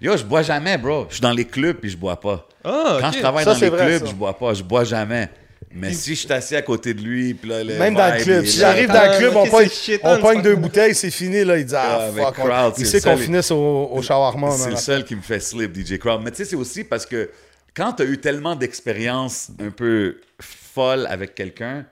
Yo, 0.00 0.16
je 0.16 0.24
bois 0.24 0.42
jamais, 0.42 0.76
bro. 0.78 1.06
Je 1.08 1.14
suis 1.14 1.20
dans 1.22 1.32
les 1.32 1.44
clubs 1.44 1.76
puis 1.76 1.90
je 1.90 1.96
bois 1.96 2.18
pas. 2.20 2.46
Ah, 2.64 2.98
Quand 3.00 3.12
je 3.12 3.18
travaille 3.20 3.44
Ça, 3.44 3.54
dans 3.54 3.60
les 3.60 3.68
vrai, 3.70 3.86
clubs, 3.86 4.00
ça. 4.04 4.06
je 4.10 4.14
bois 4.14 4.36
pas. 4.38 4.54
Je 4.54 4.62
bois 4.62 4.84
jamais. 4.84 5.28
Mais 5.76 5.92
si 5.92 6.14
je 6.14 6.20
suis 6.20 6.32
assis 6.32 6.54
à 6.54 6.62
côté 6.62 6.94
de 6.94 7.00
lui, 7.02 7.34
puis 7.34 7.50
là, 7.50 7.64
le 7.64 7.74
Même 7.78 7.94
dans 7.94 8.14
le 8.14 8.22
club. 8.22 8.44
Si 8.44 8.58
j'arrive 8.58 8.88
dans 8.88 8.94
Ah, 8.94 9.12
le 9.12 9.18
club, 9.18 9.34
ok, 9.36 10.00
on 10.04 10.18
pogne, 10.20 10.40
deux 10.42 10.54
bouteilles, 10.54 10.94
c'est 10.94 11.10
fini, 11.10 11.42
là. 11.44 11.56
Il 11.58 11.64
dit, 11.64 11.74
ah, 11.76 12.10
Ah, 12.16 12.22
fuck. 12.22 12.34
crowd, 12.34 12.74
il 12.78 12.86
sait 12.86 13.00
qu'on 13.00 13.16
finisse 13.16 13.50
au, 13.50 13.88
au 13.92 14.00
shawarma. 14.02 14.50
C'est 14.52 14.70
le 14.70 14.76
seul 14.76 15.04
qui 15.04 15.16
me 15.16 15.20
fait 15.22 15.40
slip, 15.40 15.74
DJ 15.76 15.98
Crowd. 15.98 16.20
Mais 16.22 16.30
tu 16.30 16.36
sais, 16.38 16.44
c'est 16.44 16.54
aussi 16.56 16.84
parce 16.84 17.04
que 17.06 17.28
quand 17.76 17.92
tu 17.94 18.02
as 18.04 18.06
eu 18.06 18.18
tellement 18.18 18.54
d'expériences 18.54 19.48
un 19.60 19.70
peu 19.70 20.20
folles 20.40 21.08
avec 21.10 21.34
quelqu'un, 21.34 21.84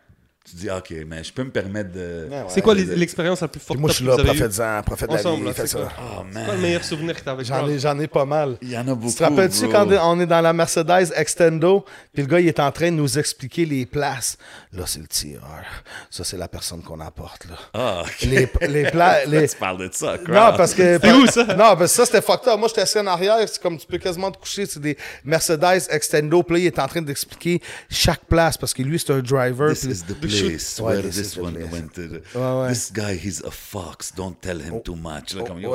tu 0.52 0.56
dis, 0.66 0.70
OK, 0.70 0.92
mais 1.06 1.24
je 1.24 1.32
peux 1.32 1.44
me 1.44 1.50
permettre 1.50 1.92
de. 1.92 2.28
Ouais, 2.30 2.44
C'est 2.48 2.60
quoi 2.60 2.74
l'expérience 2.74 3.40
la 3.40 3.48
plus 3.48 3.58
Puis 3.58 3.66
forte 3.68 3.80
moi, 3.80 3.90
je 3.90 3.94
suis 3.96 4.04
là, 4.04 4.16
prophète-en, 4.16 4.82
prophète 4.82 5.08
de 5.08 5.14
la 5.14 5.20
ensemble? 5.20 5.40
vie, 5.40 5.46
là, 5.48 5.52
fait 5.54 5.62
C'est 5.62 5.68
ça. 5.68 5.78
quoi? 5.78 5.92
Oh, 5.98 6.22
C'est 6.32 6.44
quoi 6.44 6.54
le 6.54 6.60
meilleur 6.60 6.84
souvenir 6.84 7.24
que 7.24 7.30
avec 7.30 7.46
J'en 7.46 7.68
ai, 7.68 7.78
j'en 7.78 7.98
ai 7.98 8.06
pas 8.06 8.24
mal. 8.24 8.56
Il 8.62 8.70
y 8.70 8.76
en 8.76 8.86
a 8.88 8.94
beaucoup. 8.94 9.10
Tu 9.10 9.16
te 9.18 9.24
rappelles-tu 9.24 9.68
quand 9.68 9.86
on 10.02 10.20
est 10.20 10.26
dans 10.26 10.40
la 10.40 10.52
Mercedes 10.52 11.12
Extendo, 11.16 11.84
puis 12.12 12.22
le 12.22 12.28
gars, 12.28 12.40
il 12.40 12.48
est 12.48 12.60
en 12.60 12.70
train 12.70 12.90
de 12.90 12.96
nous 12.96 13.18
expliquer 13.18 13.64
les 13.64 13.86
places? 13.86 14.36
Là, 14.72 14.84
c'est 14.86 15.00
le 15.00 15.06
tireur. 15.06 15.62
Ça, 16.10 16.24
c'est 16.24 16.36
la 16.36 16.48
personne 16.48 16.82
qu'on 16.82 17.00
apporte, 17.00 17.46
là. 17.46 17.56
Ah, 17.74 18.02
OK. 18.04 18.22
Les, 18.22 18.48
les 18.68 18.90
pla- 18.90 19.24
les- 19.26 19.48
Tu 19.48 19.56
parles 19.56 19.78
de 19.78 19.88
ça, 19.92 20.18
crowd. 20.18 20.34
Non, 20.34 20.56
parce 20.56 20.74
que. 20.74 20.98
C'est 21.02 21.12
où, 21.12 21.26
ça? 21.26 21.44
Non, 21.44 21.76
parce 21.76 21.80
que 21.80 21.86
ça, 21.88 22.06
c'était 22.06 22.22
fucked 22.22 22.48
up. 22.48 22.58
Moi, 22.58 22.68
j'étais 22.68 22.82
assis 22.82 22.98
en 22.98 23.06
arrière. 23.06 23.36
C'est 23.46 23.60
comme 23.62 23.78
tu 23.78 23.86
peux 23.86 23.98
quasiment 23.98 24.30
te 24.30 24.38
coucher. 24.38 24.66
C'est 24.66 24.80
des 24.80 24.96
Mercedes 25.24 25.82
Extendo. 25.90 26.42
Puis 26.42 26.54
là, 26.56 26.60
il 26.60 26.66
est 26.66 26.78
en 26.78 26.86
train 26.88 27.02
d'expliquer 27.02 27.60
chaque 27.90 28.24
place 28.26 28.56
parce 28.56 28.74
que 28.74 28.82
lui, 28.82 28.98
c'est 28.98 29.12
un 29.12 29.20
driver. 29.20 29.70
This 29.72 29.80
puis- 29.80 29.90
is 29.92 30.02
the 30.02 30.14
place 30.20 30.41
Ouais, 30.46 30.84
where 30.84 31.02
this 31.02 31.16
this 31.16 31.36
one 31.36 31.54
went 31.70 31.92
to. 31.94 32.02
the- 32.02 32.22
Ouais, 32.36 32.62
ouais. 32.62 32.68
This 32.72 32.92
guy, 32.92 33.14
he's 33.22 33.42
a 33.44 33.50
fox. 33.50 34.12
Don't 34.14 34.34
tell 34.40 34.60
him 34.60 34.80
too 34.82 34.94
much. 34.96 35.34
Là, 35.34 35.42
comme, 35.46 35.60
yo, 35.60 35.74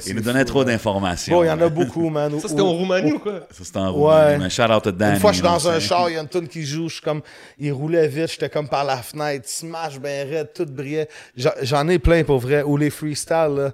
c'est 0.00 0.10
Il 0.10 0.16
nous 0.16 0.22
donnait 0.22 0.40
fou, 0.40 0.46
trop 0.46 0.64
d'informations. 0.64 1.34
Bon, 1.36 1.44
il 1.44 1.46
y 1.46 1.50
en 1.50 1.60
a 1.60 1.68
beaucoup, 1.68 2.08
man. 2.10 2.38
Ça, 2.40 2.48
c'était 2.48 2.60
en 2.60 2.72
Roumanie 2.72 3.12
ou 3.12 3.18
quoi? 3.18 3.40
Ça, 3.50 3.64
c'était 3.64 3.78
en. 3.78 3.92
Roumanie. 3.92 4.42
Mais 4.44 4.50
shout 4.50 4.62
out 4.70 4.82
to 4.82 4.92
Danny. 4.92 5.14
Une 5.14 5.20
fois, 5.20 5.32
je 5.32 5.36
suis 5.36 5.42
dans 5.42 5.68
un 5.68 5.80
char, 5.80 6.08
il 6.10 6.14
y 6.14 6.16
a 6.16 6.20
une 6.20 6.28
tune 6.28 6.48
qui 6.48 6.64
joue, 6.64 6.88
je 6.88 6.94
suis 6.94 7.02
comme, 7.02 7.22
il 7.58 7.72
roulait 7.72 8.08
vite, 8.08 8.30
j'étais 8.30 8.48
comme 8.48 8.68
par 8.68 8.84
la 8.84 8.96
fenêtre, 8.98 9.48
smash 9.48 9.98
ben 9.98 10.28
raide, 10.28 10.50
tout 10.54 10.66
brillait. 10.66 11.08
J'en- 11.36 11.88
ai 11.88 11.98
plein 11.98 12.24
pour 12.24 12.38
vrai. 12.38 12.62
Ou 12.62 12.76
les 12.76 12.90
freestyles, 12.90 13.54
là. 13.56 13.72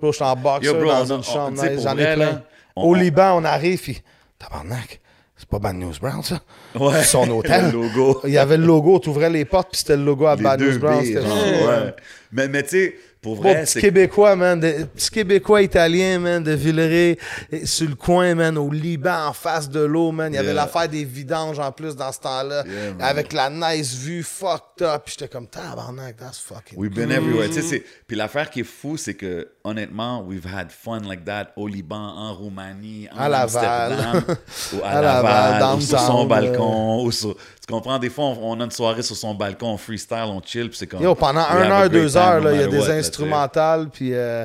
Bro, 0.00 0.12
je 0.12 0.16
suis 0.16 0.24
en 0.24 0.36
bro, 0.36 0.58
dans 0.60 1.12
une 1.14 1.22
chambre, 1.22 1.56
j'en 1.82 1.96
ai 1.98 2.14
plein. 2.14 2.42
Au 2.76 2.94
Liban, 2.94 3.36
on 3.36 3.44
arrive, 3.44 3.80
puis 3.82 4.00
tabarnak, 4.38 5.00
c'est 5.38 5.48
pas 5.48 5.58
Bad 5.58 5.76
News 5.76 5.94
Brown, 6.00 6.22
ça? 6.22 6.40
Ouais. 6.78 7.02
Son 7.04 7.28
hôtel. 7.30 7.66
Le 7.66 7.72
logo. 7.72 8.20
Il 8.24 8.30
y 8.32 8.38
avait 8.38 8.56
le 8.56 8.66
logo, 8.66 8.98
tu 8.98 9.08
ouvrais 9.08 9.30
les 9.30 9.44
portes, 9.44 9.68
puis 9.70 9.78
c'était 9.78 9.96
le 9.96 10.04
logo 10.04 10.26
à 10.26 10.34
Les 10.36 10.42
Bad 10.42 10.60
News 10.60 10.78
Brown. 10.78 11.00
ouais. 11.02 11.94
Mais, 12.32 12.48
mais 12.48 12.62
tu 12.64 12.68
sais, 12.70 12.94
pour 13.20 13.36
Bon, 13.36 13.42
vrai, 13.42 13.62
petit 13.62 13.72
c'est 13.72 13.80
Québécois, 13.80 14.36
man. 14.36 14.60
De, 14.60 14.84
petit 14.94 15.10
Québécois 15.10 15.62
italien, 15.62 16.18
man, 16.18 16.42
de 16.42 16.52
Villeray, 16.52 17.18
et 17.50 17.66
sur 17.66 17.88
le 17.88 17.94
coin, 17.94 18.34
man, 18.34 18.56
au 18.56 18.70
Liban, 18.70 19.26
en 19.28 19.32
face 19.32 19.68
de 19.68 19.80
l'eau, 19.80 20.12
man. 20.12 20.32
Il 20.32 20.36
y 20.36 20.38
avait 20.38 20.54
l'affaire 20.54 20.88
des 20.88 21.04
vidanges 21.04 21.58
en 21.58 21.72
plus 21.72 21.96
dans 21.96 22.12
ce 22.12 22.20
temps-là. 22.20 22.64
Yeah, 22.66 23.06
avec 23.06 23.32
la 23.32 23.50
nice 23.50 23.94
vue 23.94 24.22
fucked 24.22 24.82
up. 24.82 25.02
Puis 25.04 25.16
j'étais 25.18 25.28
comme, 25.32 25.46
tabarnak, 25.46 26.16
that's 26.16 26.38
fucking. 26.38 26.78
We've 26.78 26.94
been 26.94 27.10
everywhere. 27.10 27.48
Tu 27.48 27.54
sais, 27.54 27.62
c'est- 27.62 27.84
Puis 28.06 28.16
l'affaire 28.16 28.50
qui 28.50 28.60
est 28.60 28.64
fou, 28.64 28.96
c'est 28.96 29.14
que 29.14 29.48
honnêtement, 29.64 30.22
we've 30.26 30.46
had 30.46 30.70
fun 30.70 31.00
like 31.00 31.24
that 31.24 31.48
au 31.56 31.66
Liban, 31.66 31.96
en 31.96 32.34
Roumanie, 32.34 33.08
en 33.12 33.18
À. 33.18 33.38
Amsterdam, 33.42 34.22
ou 34.74 34.76
à, 34.84 34.88
À 34.88 35.02
Laval, 35.02 35.52
Laval, 35.60 35.76
ou 35.76 35.80
sur 35.80 35.98
son 36.00 36.24
balcon. 36.26 37.02
Ou 37.04 37.12
sur... 37.12 37.34
Tu 37.36 37.72
comprends? 37.74 37.98
Des 37.98 38.08
fois, 38.10 38.24
on, 38.26 38.52
on 38.52 38.60
a 38.60 38.64
une 38.64 38.70
soirée 38.70 39.02
sur 39.02 39.14
son 39.16 39.34
balcon, 39.34 39.66
on 39.68 39.76
freestyle, 39.76 40.24
on 40.28 40.40
chill, 40.42 40.68
puis 40.70 40.78
c'est 40.78 40.86
comme. 40.86 41.02
Yo, 41.02 41.14
pendant 41.14 41.40
we 41.40 41.48
have 41.50 41.62
un 41.62 41.70
a 41.70 41.82
heure, 41.82 41.90
deux 41.90 42.16
heures, 42.16 42.52
il 42.52 42.60
y 42.60 42.62
a 42.62 42.66
des 42.66 42.90
instrumentales, 43.08 43.88
puis. 43.92 44.10
euh, 44.14 44.44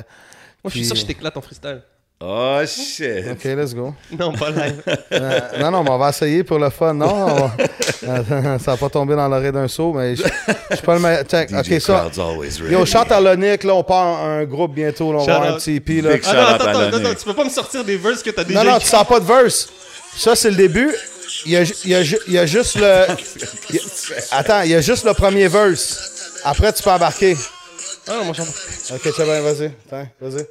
Moi, 0.62 0.70
je 0.70 0.78
suis 0.78 0.84
sûr 0.84 0.94
que 0.94 1.00
je 1.00 1.06
t'éclate 1.06 1.36
en 1.36 1.40
freestyle. 1.42 1.82
Oh 2.26 2.60
shit. 2.66 3.24
Ok, 3.32 3.44
let's 3.44 3.74
go. 3.74 3.92
Non, 4.18 4.32
pas 4.32 4.48
live. 4.50 4.80
Euh, 5.12 5.40
non, 5.60 5.70
non, 5.70 5.84
mais 5.84 5.90
on 5.90 5.98
va 5.98 6.08
essayer 6.08 6.42
pour 6.42 6.58
le 6.58 6.70
fun. 6.70 6.94
Non, 6.94 7.06
on 7.12 7.46
va- 7.46 8.58
ça 8.58 8.70
va 8.72 8.76
pas 8.76 8.88
tomber 8.88 9.14
dans 9.14 9.28
l'oreille 9.28 9.52
d'un 9.52 9.68
saut, 9.68 9.92
mais 9.92 10.16
je 10.16 10.22
suis 10.22 10.82
pas 10.84 10.94
le 10.94 11.00
meilleur. 11.00 11.24
Check, 11.24 11.50
DJ 11.50 11.54
ok, 11.72 11.80
ça. 11.80 12.06
Yo, 12.70 12.84
chante 12.86 13.12
à 13.12 13.20
l'Onic, 13.20 13.62
là, 13.64 13.74
on 13.74 13.82
part 13.84 14.22
un, 14.24 14.44
groupe 14.44 14.74
bientôt, 14.74 15.12
là, 15.12 15.18
on 15.20 15.24
va 15.26 15.50
un 15.50 15.52
petit 15.56 15.76
EP, 15.76 16.00
là. 16.00 16.12
Ah 16.26 16.32
non, 16.32 16.40
attends, 16.40 16.64
attends, 16.66 16.96
attends, 16.96 17.14
tu 17.14 17.24
peux 17.24 17.34
pas 17.34 17.44
me 17.44 17.50
sortir 17.50 17.84
des 17.84 17.96
verses 17.96 18.22
que 18.22 18.30
t'as 18.30 18.44
déjà 18.44 18.64
Non, 18.64 18.72
non, 18.72 18.78
tu 18.78 18.86
sens 18.86 19.06
pas 19.06 19.20
de 19.20 19.24
verse. 19.26 19.68
Ça, 20.16 20.34
c'est 20.34 20.50
le 20.50 20.56
début. 20.56 20.94
Il 21.46 21.52
y 21.52 21.56
a, 21.56 21.62
il 21.62 21.90
y 21.90 21.94
a 21.94 22.00
il 22.00 22.32
y 22.32 22.38
a 22.38 22.46
juste 22.46 22.76
le. 22.76 23.04
il 23.70 23.76
y 23.76 23.78
a- 23.78 24.38
attends, 24.38 24.62
il 24.62 24.70
y 24.70 24.74
a 24.74 24.80
juste 24.80 25.04
le 25.04 25.12
premier 25.14 25.48
verse. 25.48 26.40
Après, 26.44 26.72
tu 26.72 26.82
peux 26.82 26.90
embarquer. 26.90 27.36
Ah 28.08 28.12
non, 28.18 28.24
moi 28.26 28.34
j'entends. 28.36 28.50
Ok, 28.94 29.00
c'est 29.16 29.24
bien, 29.24 29.40
vas-y. 29.40 29.72
Vas-y. 30.20 30.46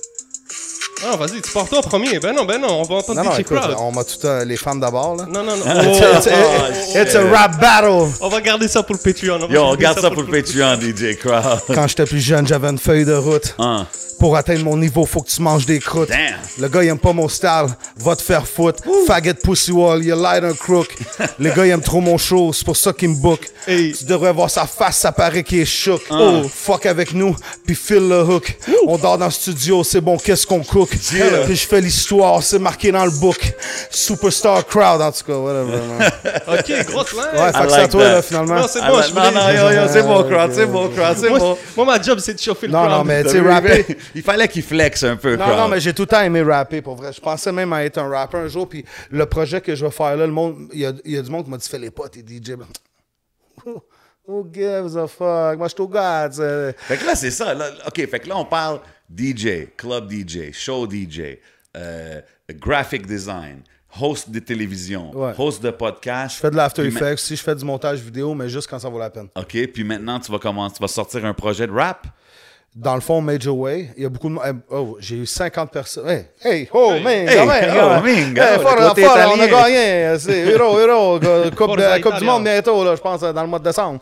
Ah, 1.05 1.17
vas-y, 1.17 1.41
tu 1.41 1.51
pars 1.51 1.67
toi 1.67 1.79
en 1.79 1.81
premier. 1.81 2.17
Ben 2.19 2.33
non, 2.33 2.45
ben 2.45 2.59
non, 2.61 2.79
on 2.79 2.83
va 2.83 2.95
entendre 2.95 3.21
Non, 3.21 3.31
non, 3.31 3.37
écoute, 3.37 3.57
Crowd. 3.57 3.75
on 3.77 3.91
m'a 3.91 4.03
tout 4.05 4.25
euh, 4.25 4.45
les 4.45 4.55
femmes 4.55 4.79
d'abord, 4.79 5.17
là. 5.17 5.25
Non, 5.25 5.43
non, 5.43 5.57
non. 5.57 5.65
It's 5.65 5.99
Oh, 6.01 6.05
a, 6.05 6.17
it's 6.17 6.27
a- 6.27 6.31
Oh, 6.31 7.01
it's 7.01 7.15
a 7.15 7.23
rap 7.29 7.59
battle. 7.59 8.09
on 8.21 8.29
va 8.29 8.39
garder 8.41 8.67
ça 8.69 8.83
pour 8.83 8.95
le 8.95 9.01
Patreon. 9.01 9.37
va 9.39 9.53
Yo, 9.53 9.61
on 9.63 9.71
regarde 9.71 9.99
ça 9.99 10.09
pour 10.11 10.23
le 10.23 10.29
Patreon, 10.29 10.79
DJ 10.79 11.17
Crowd. 11.17 11.59
Quand 11.75 11.87
j'étais 11.87 12.05
plus 12.05 12.21
jeune, 12.21 12.47
j'avais 12.47 12.69
une 12.69 12.79
feuille 12.79 13.03
de 13.05 13.15
route. 13.15 13.53
Hein. 13.59 13.85
Pour 14.23 14.37
atteindre 14.37 14.63
mon 14.63 14.77
niveau, 14.77 15.05
faut 15.05 15.19
que 15.21 15.29
tu 15.29 15.41
manges 15.41 15.65
des 15.65 15.79
croûtes. 15.79 16.07
Damn. 16.07 16.19
Le 16.57 16.69
gars, 16.69 16.81
il 16.81 16.87
aime 16.87 16.97
pas 16.97 17.11
mon 17.11 17.27
style. 17.27 17.65
Va 17.97 18.15
te 18.15 18.21
faire 18.21 18.47
foutre. 18.47 18.81
Faggot 19.05 19.33
pussy 19.43 19.73
wall, 19.73 20.01
you 20.01 20.15
light 20.15 20.41
un 20.45 20.53
crook. 20.53 20.87
Le 21.39 21.49
gars, 21.49 21.65
il 21.65 21.71
aime 21.71 21.81
trop 21.81 21.99
mon 21.99 22.17
show. 22.17 22.53
C'est 22.53 22.63
pour 22.63 22.77
ça 22.77 22.93
qu'il 22.93 23.09
me 23.09 23.15
book. 23.15 23.41
Hey. 23.67 23.91
Tu 23.91 24.05
devrais 24.05 24.31
voir 24.31 24.49
sa 24.49 24.65
face, 24.65 24.95
ça 24.99 25.11
paraît 25.11 25.43
qu'il 25.43 25.59
est 25.59 25.65
choc. 25.65 26.01
Oh, 26.09 26.43
fuck 26.53 26.85
avec 26.85 27.13
nous, 27.13 27.35
puis 27.65 27.75
file 27.75 28.07
le 28.07 28.23
hook. 28.23 28.57
On 28.87 28.97
dort 28.97 29.17
dans 29.17 29.25
le 29.25 29.31
studio, 29.31 29.83
c'est 29.83 29.99
bon, 30.01 30.15
qu'est-ce 30.17 30.47
qu'on 30.47 30.63
cook? 30.63 30.89
Yeah. 31.13 31.39
Puis 31.45 31.55
je 31.57 31.67
fais 31.67 31.81
l'histoire, 31.81 32.41
c'est 32.43 32.59
marqué 32.59 32.93
dans 32.93 33.03
le 33.05 33.11
book. 33.11 33.53
Superstar 33.89 34.65
crowd, 34.65 35.01
en 35.01 35.11
tout 35.11 35.23
cas, 35.25 35.33
whatever. 35.37 35.79
man. 35.99 36.11
Ok, 36.47 36.85
grosse 36.87 37.13
line. 37.13 37.41
Ouais, 37.41 37.51
fait 37.53 37.63
que 37.65 37.69
c'est 37.71 37.79
à 37.79 37.87
toi, 37.87 38.03
là, 38.03 38.21
finalement. 38.21 38.55
Non, 38.55 38.65
c'est 38.69 38.79
Ah, 38.81 38.89
bon, 38.89 38.97
non, 38.97 39.03
je 39.03 39.11
voulais- 39.13 39.31
non, 39.31 39.49
yo, 39.71 39.81
yo, 39.81 39.87
c'est 39.91 40.03
bon, 40.07 40.23
Crowd, 40.23 40.51
c'est 40.53 40.65
bon, 40.65 40.89
Crowd, 40.89 41.17
c'est 41.19 41.29
moi, 41.29 41.39
bon. 41.39 41.57
moi, 41.77 41.85
ma 41.85 42.01
job, 42.01 42.19
c'est 42.19 42.33
de 42.33 42.39
chauffer 42.39 42.67
le 42.67 42.73
Non, 42.73 42.79
crowd. 42.85 42.91
non, 42.97 43.03
mais 43.03 43.23
tu 43.23 43.29
sais, 43.29 43.39
rapper. 43.41 43.85
Il 44.15 44.21
fallait 44.21 44.47
qu'il 44.47 44.63
flex 44.63 45.03
un 45.03 45.15
peu, 45.15 45.35
Non, 45.35 45.45
Crowd. 45.45 45.57
non, 45.57 45.67
mais 45.67 45.79
j'ai 45.79 45.93
tout 45.93 46.03
le 46.03 46.07
temps 46.07 46.21
aimé 46.21 46.41
rapper, 46.41 46.81
pour 46.81 46.95
vrai. 46.95 47.11
Je 47.13 47.19
pensais 47.21 47.51
même 47.51 47.71
à 47.73 47.83
être 47.83 47.97
un 47.97 48.07
rappeur 48.07 48.41
un 48.41 48.47
jour, 48.47 48.67
puis 48.69 48.85
le 49.11 49.25
projet 49.25 49.59
que 49.61 49.75
je 49.75 49.85
vais 49.85 49.91
faire 49.91 50.15
là, 50.15 50.25
le 50.27 50.31
monde, 50.33 50.69
il 50.73 50.79
y 50.81 50.85
a, 50.85 50.93
y 51.05 51.17
a 51.17 51.21
du 51.21 51.29
monde 51.31 51.45
qui 51.45 51.49
m'a 51.51 51.57
dit, 51.57 51.67
fais 51.67 51.79
les 51.79 51.91
potes, 51.91 52.11
t'es 52.11 52.19
DJ. 52.21 52.53
Who, 54.25 54.47
gives 54.53 54.95
a 54.97 55.07
fuck? 55.07 55.57
Moi, 55.57 55.67
je 55.67 55.73
suis 55.73 55.81
au 55.81 55.87
gars. 55.87 56.29
Fait 56.31 56.97
que 56.97 57.05
là, 57.05 57.13
c'est 57.15 57.31
ça. 57.31 57.53
là, 57.53 57.69
OK, 57.87 58.07
fait 58.09 58.19
que 58.19 58.29
là, 58.29 58.37
on 58.37 58.45
parle 58.45 58.79
DJ, 59.13 59.67
club 59.75 60.09
DJ, 60.11 60.53
show 60.53 60.87
DJ, 60.89 61.39
euh, 61.75 62.21
graphic 62.51 63.05
design, 63.05 63.61
host 63.99 64.29
de 64.29 64.39
télévision, 64.39 65.11
Ouais. 65.13 65.33
host 65.37 65.61
de 65.61 65.71
podcast. 65.71 66.35
Je 66.37 66.39
fais 66.41 66.51
de 66.51 66.55
l'After 66.55 66.85
Effects, 66.85 67.19
si 67.19 67.35
je 67.35 67.43
fais 67.43 67.53
du 67.55 67.65
montage 67.65 67.99
vidéo, 67.99 68.33
mais 68.33 68.47
juste 68.47 68.69
quand 68.69 68.79
ça 68.79 68.87
vaut 68.87 68.97
la 68.99 69.09
peine. 69.09 69.27
OK, 69.35 69.57
puis 69.73 69.83
maintenant, 69.83 70.19
tu 70.21 70.31
vas 70.31 70.39
commencer, 70.39 70.75
tu 70.77 70.81
vas 70.81 70.87
sortir 70.87 71.25
un 71.25 71.33
projet 71.33 71.67
de 71.67 71.73
rap? 71.73 72.07
Dans 72.75 72.95
le 72.95 73.01
fond, 73.01 73.21
Major 73.21 73.55
Way, 73.55 73.91
il 73.97 74.01
y 74.01 74.05
a 74.07 74.09
beaucoup 74.09 74.29
de. 74.29 74.35
eh, 74.43 74.51
Oh, 74.71 74.97
j'ai 74.99 75.17
eu 75.17 75.25
50 75.27 75.69
personnes. 75.71 76.09
Hey, 76.09 76.25
hey, 76.43 76.69
oh, 76.73 76.93
man, 77.03 77.05
Hey, 77.29 77.45
même, 77.45 77.69
oh, 77.69 77.75
gars. 77.75 78.01
minga, 78.01 78.53
Hey, 78.55 78.59
fort, 78.59 78.75
côté 78.75 79.03
fort, 79.03 79.17
on 79.35 79.39
a 79.39 79.47
gagné. 79.47 80.15
C'est 80.17 80.39
héros, 80.39 80.79
héros. 80.79 81.19
Coupe, 81.55 81.77
de- 81.77 82.01
coupe 82.01 82.15
du. 82.17 82.25
Monde 82.25 82.45
bientôt, 82.45 82.83
là, 82.83 82.95
je 82.95 83.01
pense, 83.01 83.21
dans 83.21 83.41
le 83.43 83.47
mois 83.47 83.59
de 83.59 83.63
décembre. 83.65 83.99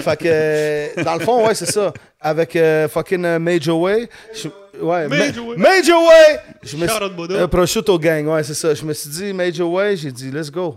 fait 0.00 0.16
que, 0.16 0.24
euh, 0.26 1.04
dans 1.04 1.14
le 1.14 1.20
fond, 1.20 1.46
ouais, 1.46 1.54
c'est 1.54 1.70
ça. 1.70 1.92
Avec 2.20 2.56
euh, 2.56 2.88
fucking 2.88 3.24
euh, 3.24 3.38
Major 3.38 3.78
Way. 3.80 4.08
je- 4.34 4.48
ouais, 4.82 5.06
Ma- 5.06 5.16
Major 5.16 5.46
Way. 5.46 5.56
Major 5.56 6.02
Way! 6.02 6.40
Je 6.64 6.76
me 6.76 6.88
suis- 6.88 6.98
euh, 7.36 7.46
Prosciutto 7.46 7.98
Gang, 8.00 8.26
ouais, 8.26 8.42
c'est 8.42 8.54
ça. 8.54 8.74
Je 8.74 8.84
me 8.84 8.94
suis 8.94 9.10
dit, 9.10 9.32
Major 9.32 9.70
Way, 9.70 9.96
j'ai 9.96 10.10
dit, 10.10 10.32
let's 10.32 10.50
go. 10.50 10.76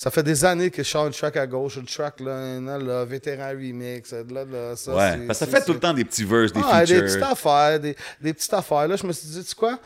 Ça 0.00 0.12
fait 0.12 0.22
des 0.22 0.44
années 0.44 0.70
que 0.70 0.80
je 0.84 0.88
sors 0.88 1.06
une 1.08 1.12
track 1.12 1.36
à 1.38 1.46
gauche, 1.48 1.74
une 1.76 1.84
track 1.84 2.20
là, 2.20 2.60
là, 2.60 2.78
là, 2.78 3.04
vétéran 3.04 3.48
remix, 3.50 4.12
là, 4.12 4.44
là, 4.44 4.76
ça. 4.76 4.94
Ouais, 4.94 5.16
parce 5.26 5.40
que 5.40 5.44
ça 5.44 5.50
fait 5.50 5.64
tout 5.64 5.72
le 5.72 5.80
temps 5.80 5.92
des 5.92 6.04
petits 6.04 6.22
verses, 6.22 6.52
des 6.52 6.60
ah, 6.64 6.80
des 6.84 6.86
features. 6.94 7.04
petites 7.04 7.22
affaires, 7.24 7.80
des, 7.80 7.96
des 8.20 8.32
petites 8.32 8.54
affaires. 8.54 8.86
Là, 8.86 8.94
je 8.94 9.04
me 9.04 9.12
suis 9.12 9.26
dit, 9.28 9.42
tu 9.42 9.48
sais 9.48 9.54
quoi? 9.56 9.76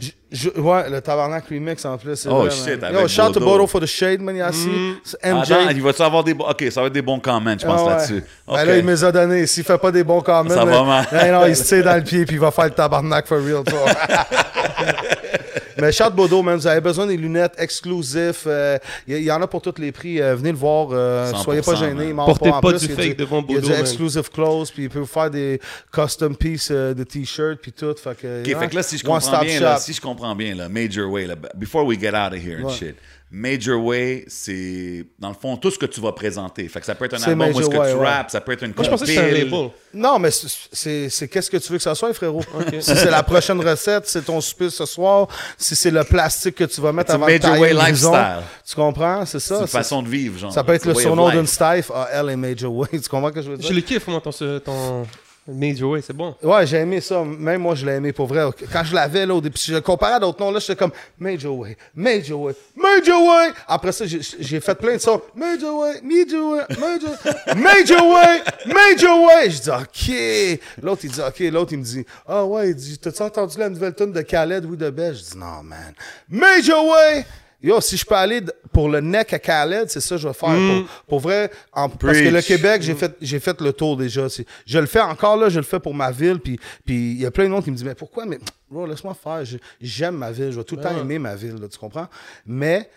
Je- 0.00 0.08
je- 0.30 0.48
ouais, 0.58 0.88
le 0.88 1.02
Tabarnak 1.02 1.44
Remix 1.50 1.84
en 1.84 1.98
plus. 1.98 2.16
c'est 2.16 2.30
Oh, 2.30 2.36
vrai, 2.44 2.50
shit, 2.50 2.80
man. 2.80 2.84
avec 2.96 3.00
Yo, 3.02 3.08
shout 3.08 3.30
to 3.32 3.40
Bodo. 3.40 3.66
For 3.66 3.78
the 3.78 3.84
shade, 3.84 4.22
man, 4.22 4.34
Yassi. 4.36 4.70
MJ. 5.22 5.52
Attends, 5.52 5.68
il 5.68 5.82
va-tu 5.82 6.00
avoir 6.00 6.24
des 6.24 6.32
bons... 6.32 6.46
OK, 6.48 6.64
ça 6.70 6.80
va 6.80 6.86
être 6.86 6.94
des 6.94 7.02
bons 7.02 7.20
comments, 7.20 7.54
je 7.58 7.66
pense, 7.66 7.78
Ah 7.78 7.84
ouais. 7.84 7.90
là-dessus. 7.90 8.24
Ben 8.48 8.54
OK. 8.54 8.66
là, 8.68 8.76
il 8.78 8.84
me 8.86 8.90
les 8.92 9.04
a 9.04 9.12
donné. 9.12 9.46
S'il 9.46 9.64
fait 9.64 9.76
pas 9.76 9.92
des 9.92 10.02
bons 10.02 10.22
comments, 10.22 10.48
Ça 10.48 10.64
là, 10.64 10.70
va 10.72 10.82
mal. 10.82 11.06
là, 11.12 11.30
non, 11.32 11.44
il 11.46 11.54
se 11.54 11.64
tire 11.64 11.84
dans 11.84 11.94
le 11.96 12.02
pied 12.02 12.24
puis 12.24 12.36
il 12.36 12.40
va 12.40 12.50
faire 12.50 12.64
le 12.64 12.70
tabarnak 12.70 13.26
for 13.26 13.36
real, 13.44 13.64
toi. 13.64 13.84
Mais 15.82 15.90
shout 15.90 16.10
Bodo, 16.14 16.42
man, 16.42 16.56
vous 16.56 16.66
avez 16.68 16.80
besoin 16.80 17.06
des 17.08 17.16
lunettes 17.16 17.54
exclusives. 17.58 18.42
euh, 18.46 18.78
Il 19.08 19.16
y, 19.16 19.18
il 19.18 19.24
y 19.24 19.32
en 19.32 19.42
a 19.42 19.48
pour 19.48 19.60
tous 19.60 19.74
les 19.80 19.90
prix. 19.90 20.20
euh, 20.22 20.36
venez 20.36 20.52
le 20.52 20.56
voir. 20.56 20.90
euh, 20.92 21.32
100%, 21.32 21.42
soyez 21.42 21.60
pas 21.62 21.74
gênés. 21.74 22.14
Portez 22.14 22.50
pas 22.50 22.60
plus, 22.60 22.86
du 22.86 22.94
fake 22.94 23.16
devant 23.16 23.44
Il 23.48 23.56
y 23.56 23.58
a 23.58 23.60
du 23.60 23.68
man. 23.70 23.80
exclusive 23.80 24.30
clothes, 24.30 24.70
puis 24.72 24.84
il 24.84 24.88
peut 24.90 25.00
vous 25.00 25.06
faire 25.06 25.28
des 25.28 25.60
custom 25.92 26.36
pieces 26.36 26.68
euh, 26.70 26.94
de 26.94 27.02
t-shirts, 27.02 27.58
puis 27.60 27.72
tout. 27.72 27.94
Fait 27.96 28.16
que, 28.16 28.42
OK, 28.42 28.60
fait 28.60 28.68
que 28.68 28.76
là, 28.76 28.82
si 28.84 28.96
je 28.96 29.02
comprends 29.04 29.40
bien, 29.40 29.58
là, 29.58 29.74
shop. 29.74 29.80
si 29.82 29.92
je 29.92 30.00
comprends 30.00 30.36
bien, 30.36 30.54
là, 30.54 30.68
Major 30.68 31.10
Way, 31.10 31.26
là, 31.26 31.34
before 31.56 31.84
we 31.84 31.98
get 31.98 32.10
out 32.14 32.32
of 32.32 32.38
here 32.38 32.60
and 32.60 32.66
Ouais. 32.68 32.72
shit, 32.74 32.94
Major 33.34 33.82
Way, 33.82 34.26
c'est, 34.28 35.06
dans 35.18 35.30
le 35.30 35.34
fond, 35.34 35.56
tout 35.56 35.70
ce 35.70 35.78
que 35.78 35.86
tu 35.86 36.02
vas 36.02 36.12
présenter. 36.12 36.68
Fait 36.68 36.80
que 36.80 36.84
ça 36.86 36.94
peut 36.94 37.06
être 37.06 37.14
un 37.14 37.22
album 37.30 37.48
où 37.54 37.60
est-ce 37.60 37.68
que 37.70 37.72
tu 37.74 37.78
ouais. 37.96 38.06
rappes, 38.06 38.30
ça 38.30 38.42
peut 38.42 38.52
être 38.52 38.62
une 38.62 38.74
Moi, 38.76 38.84
je 38.84 38.90
pensais 38.90 39.06
que 39.06 39.10
c'était 39.10 39.22
un 39.22 39.44
label. 39.44 39.70
Non, 39.94 40.18
mais 40.18 40.28
c'est- 40.30 41.28
qu'est-ce 41.28 41.50
que 41.50 41.56
tu 41.56 41.72
veux 41.72 41.78
que 41.78 41.82
ça 41.82 41.94
soit, 41.94 42.12
frérot? 42.12 42.42
Si 42.80 42.94
c'est 42.94 43.10
la 43.10 43.22
prochaine 43.22 43.58
recette, 43.66 44.06
c'est 44.06 44.20
ton 44.22 44.38
souper 44.42 44.68
ce 44.68 44.84
soir, 44.84 45.28
si 45.56 45.74
c'est 45.74 45.90
le 45.90 46.04
plastique 46.04 46.56
que 46.56 46.64
tu 46.64 46.82
vas 46.82 46.92
mettre 46.92 47.12
avant 47.14 47.26
de 47.26 47.32
Major 47.32 47.58
Way 47.58 47.70
une 47.72 47.78
lifestyle. 47.78 48.42
Tu 48.68 48.74
comprends? 48.74 49.24
C'est 49.24 49.40
C'est 49.40 49.48
ça. 49.48 49.60
une 49.60 49.66
c'est- 49.66 49.72
façon 49.78 50.02
de 50.02 50.08
vivre, 50.08 50.38
genre. 50.38 50.52
Ça 50.52 50.62
peut 50.62 50.74
être 50.74 50.84
le 50.84 50.94
surnom 50.94 51.30
d'une 51.30 51.46
staff. 51.46 51.90
Ah, 51.94 52.08
elle 52.12 52.28
est 52.28 52.36
Major 52.36 52.70
Way. 52.74 52.88
Tu 53.02 53.08
comprends 53.08 53.28
ce 53.30 53.34
que 53.34 53.42
je 53.42 53.50
veux 53.50 53.56
dire? 53.56 53.66
Je 53.68 53.74
le 53.74 53.80
kiffe, 53.80 54.06
moi, 54.08 54.20
ton 54.20 55.06
Major 55.48 55.90
Way, 55.90 56.02
c'est 56.02 56.12
bon. 56.12 56.36
Ouais, 56.40 56.64
j'ai 56.68 56.76
aimé 56.76 57.00
ça. 57.00 57.24
Même 57.24 57.62
moi, 57.62 57.74
je 57.74 57.84
l'ai 57.84 57.92
aimé 57.94 58.12
pour 58.12 58.26
vrai. 58.28 58.44
Quand 58.72 58.84
je 58.84 58.94
l'avais, 58.94 59.26
là, 59.26 59.34
au 59.34 59.40
début, 59.40 59.58
je 59.60 59.76
comparais 59.78 60.14
à 60.14 60.20
d'autres 60.20 60.38
noms, 60.40 60.52
là, 60.52 60.60
j'étais 60.60 60.76
comme 60.76 60.92
Major 61.18 61.56
Way, 61.58 61.76
Major 61.96 62.40
Way, 62.40 62.54
Major 62.76 63.20
Way. 63.20 63.50
Après 63.66 63.90
ça, 63.90 64.04
j'ai- 64.06 64.60
fait 64.60 64.74
plein 64.76 64.92
de 64.94 64.98
sons. 64.98 65.20
Major 65.34 65.76
Way, 65.80 66.00
Major 66.02 66.52
Way, 66.52 66.62
Major 66.78 67.10
Major 67.56 68.08
Way, 68.08 68.42
Major 68.66 69.22
Way. 69.24 69.50
Je 69.50 69.60
dis, 69.62 69.70
OK. 69.70 70.60
L'autre, 70.82 71.00
il 71.04 71.10
dit, 71.10 71.20
OK. 71.20 71.38
L'autre, 71.52 71.72
il 71.72 71.78
me 71.78 71.84
dit, 71.84 72.06
Ah 72.28 72.44
ouais, 72.44 72.70
il 72.70 72.76
dit, 72.76 72.98
t'as-tu 72.98 73.22
entendu 73.22 73.58
la 73.58 73.68
nouvelle 73.68 73.94
tune 73.94 74.12
de 74.12 74.20
Khaled, 74.22 74.64
oui, 74.64 74.76
de 74.76 74.90
Bell? 74.90 75.14
Je 75.16 75.22
dis, 75.32 75.38
non, 75.38 75.62
man. 75.64 75.92
Major 76.28 76.86
Way. 76.86 77.24
Yo, 77.62 77.80
si 77.80 77.96
je 77.96 78.04
peux 78.04 78.14
aller 78.16 78.40
pour 78.72 78.88
le 78.88 79.00
neck 79.00 79.32
à 79.32 79.38
Khaled, 79.38 79.88
c'est 79.88 80.00
ça 80.00 80.16
que 80.16 80.20
je 80.20 80.26
vais 80.28 80.34
faire. 80.34 80.48
Pour, 80.48 80.88
pour 81.06 81.20
vrai, 81.20 81.50
en- 81.72 81.88
parce 81.88 82.18
que 82.18 82.28
le. 82.28 82.42
Québec, 82.42 82.82
j'ai 82.82 82.94
fait, 82.94 83.16
j'ai 83.20 83.38
fait 83.40 83.60
le 83.60 83.72
tour 83.72 83.96
déjà. 83.96 84.26
Je 84.66 84.78
le 84.78 84.86
fais 84.86 85.00
encore 85.00 85.36
là, 85.36 85.48
je 85.48 85.60
le 85.60 85.64
fais 85.64 85.78
pour 85.78 85.94
ma 85.94 86.10
ville. 86.10 86.38
Puis 86.40 86.58
puis 86.84 87.12
il 87.12 87.20
y 87.20 87.26
a 87.26 87.30
plein 87.30 87.44
de 87.44 87.50
monde 87.50 87.62
qui 87.62 87.70
me 87.70 87.76
disent 87.76 87.84
Mais 87.84 87.94
pourquoi 87.94 88.24
Mais 88.26 88.38
bro, 88.68 88.84
laisse-moi 88.86 89.14
faire. 89.14 89.42
J'aime 89.80 90.16
ma 90.16 90.32
ville. 90.32 90.50
Je 90.50 90.58
vais 90.58 90.64
tout 90.64 90.74
le 90.76 90.82
temps 90.82 90.88
aimer 91.00 91.18
ma 91.20 91.34
ville, 91.36 91.54
là, 91.60 91.68
tu 91.68 91.78
comprends? 91.78 92.08
Mais 92.46 92.90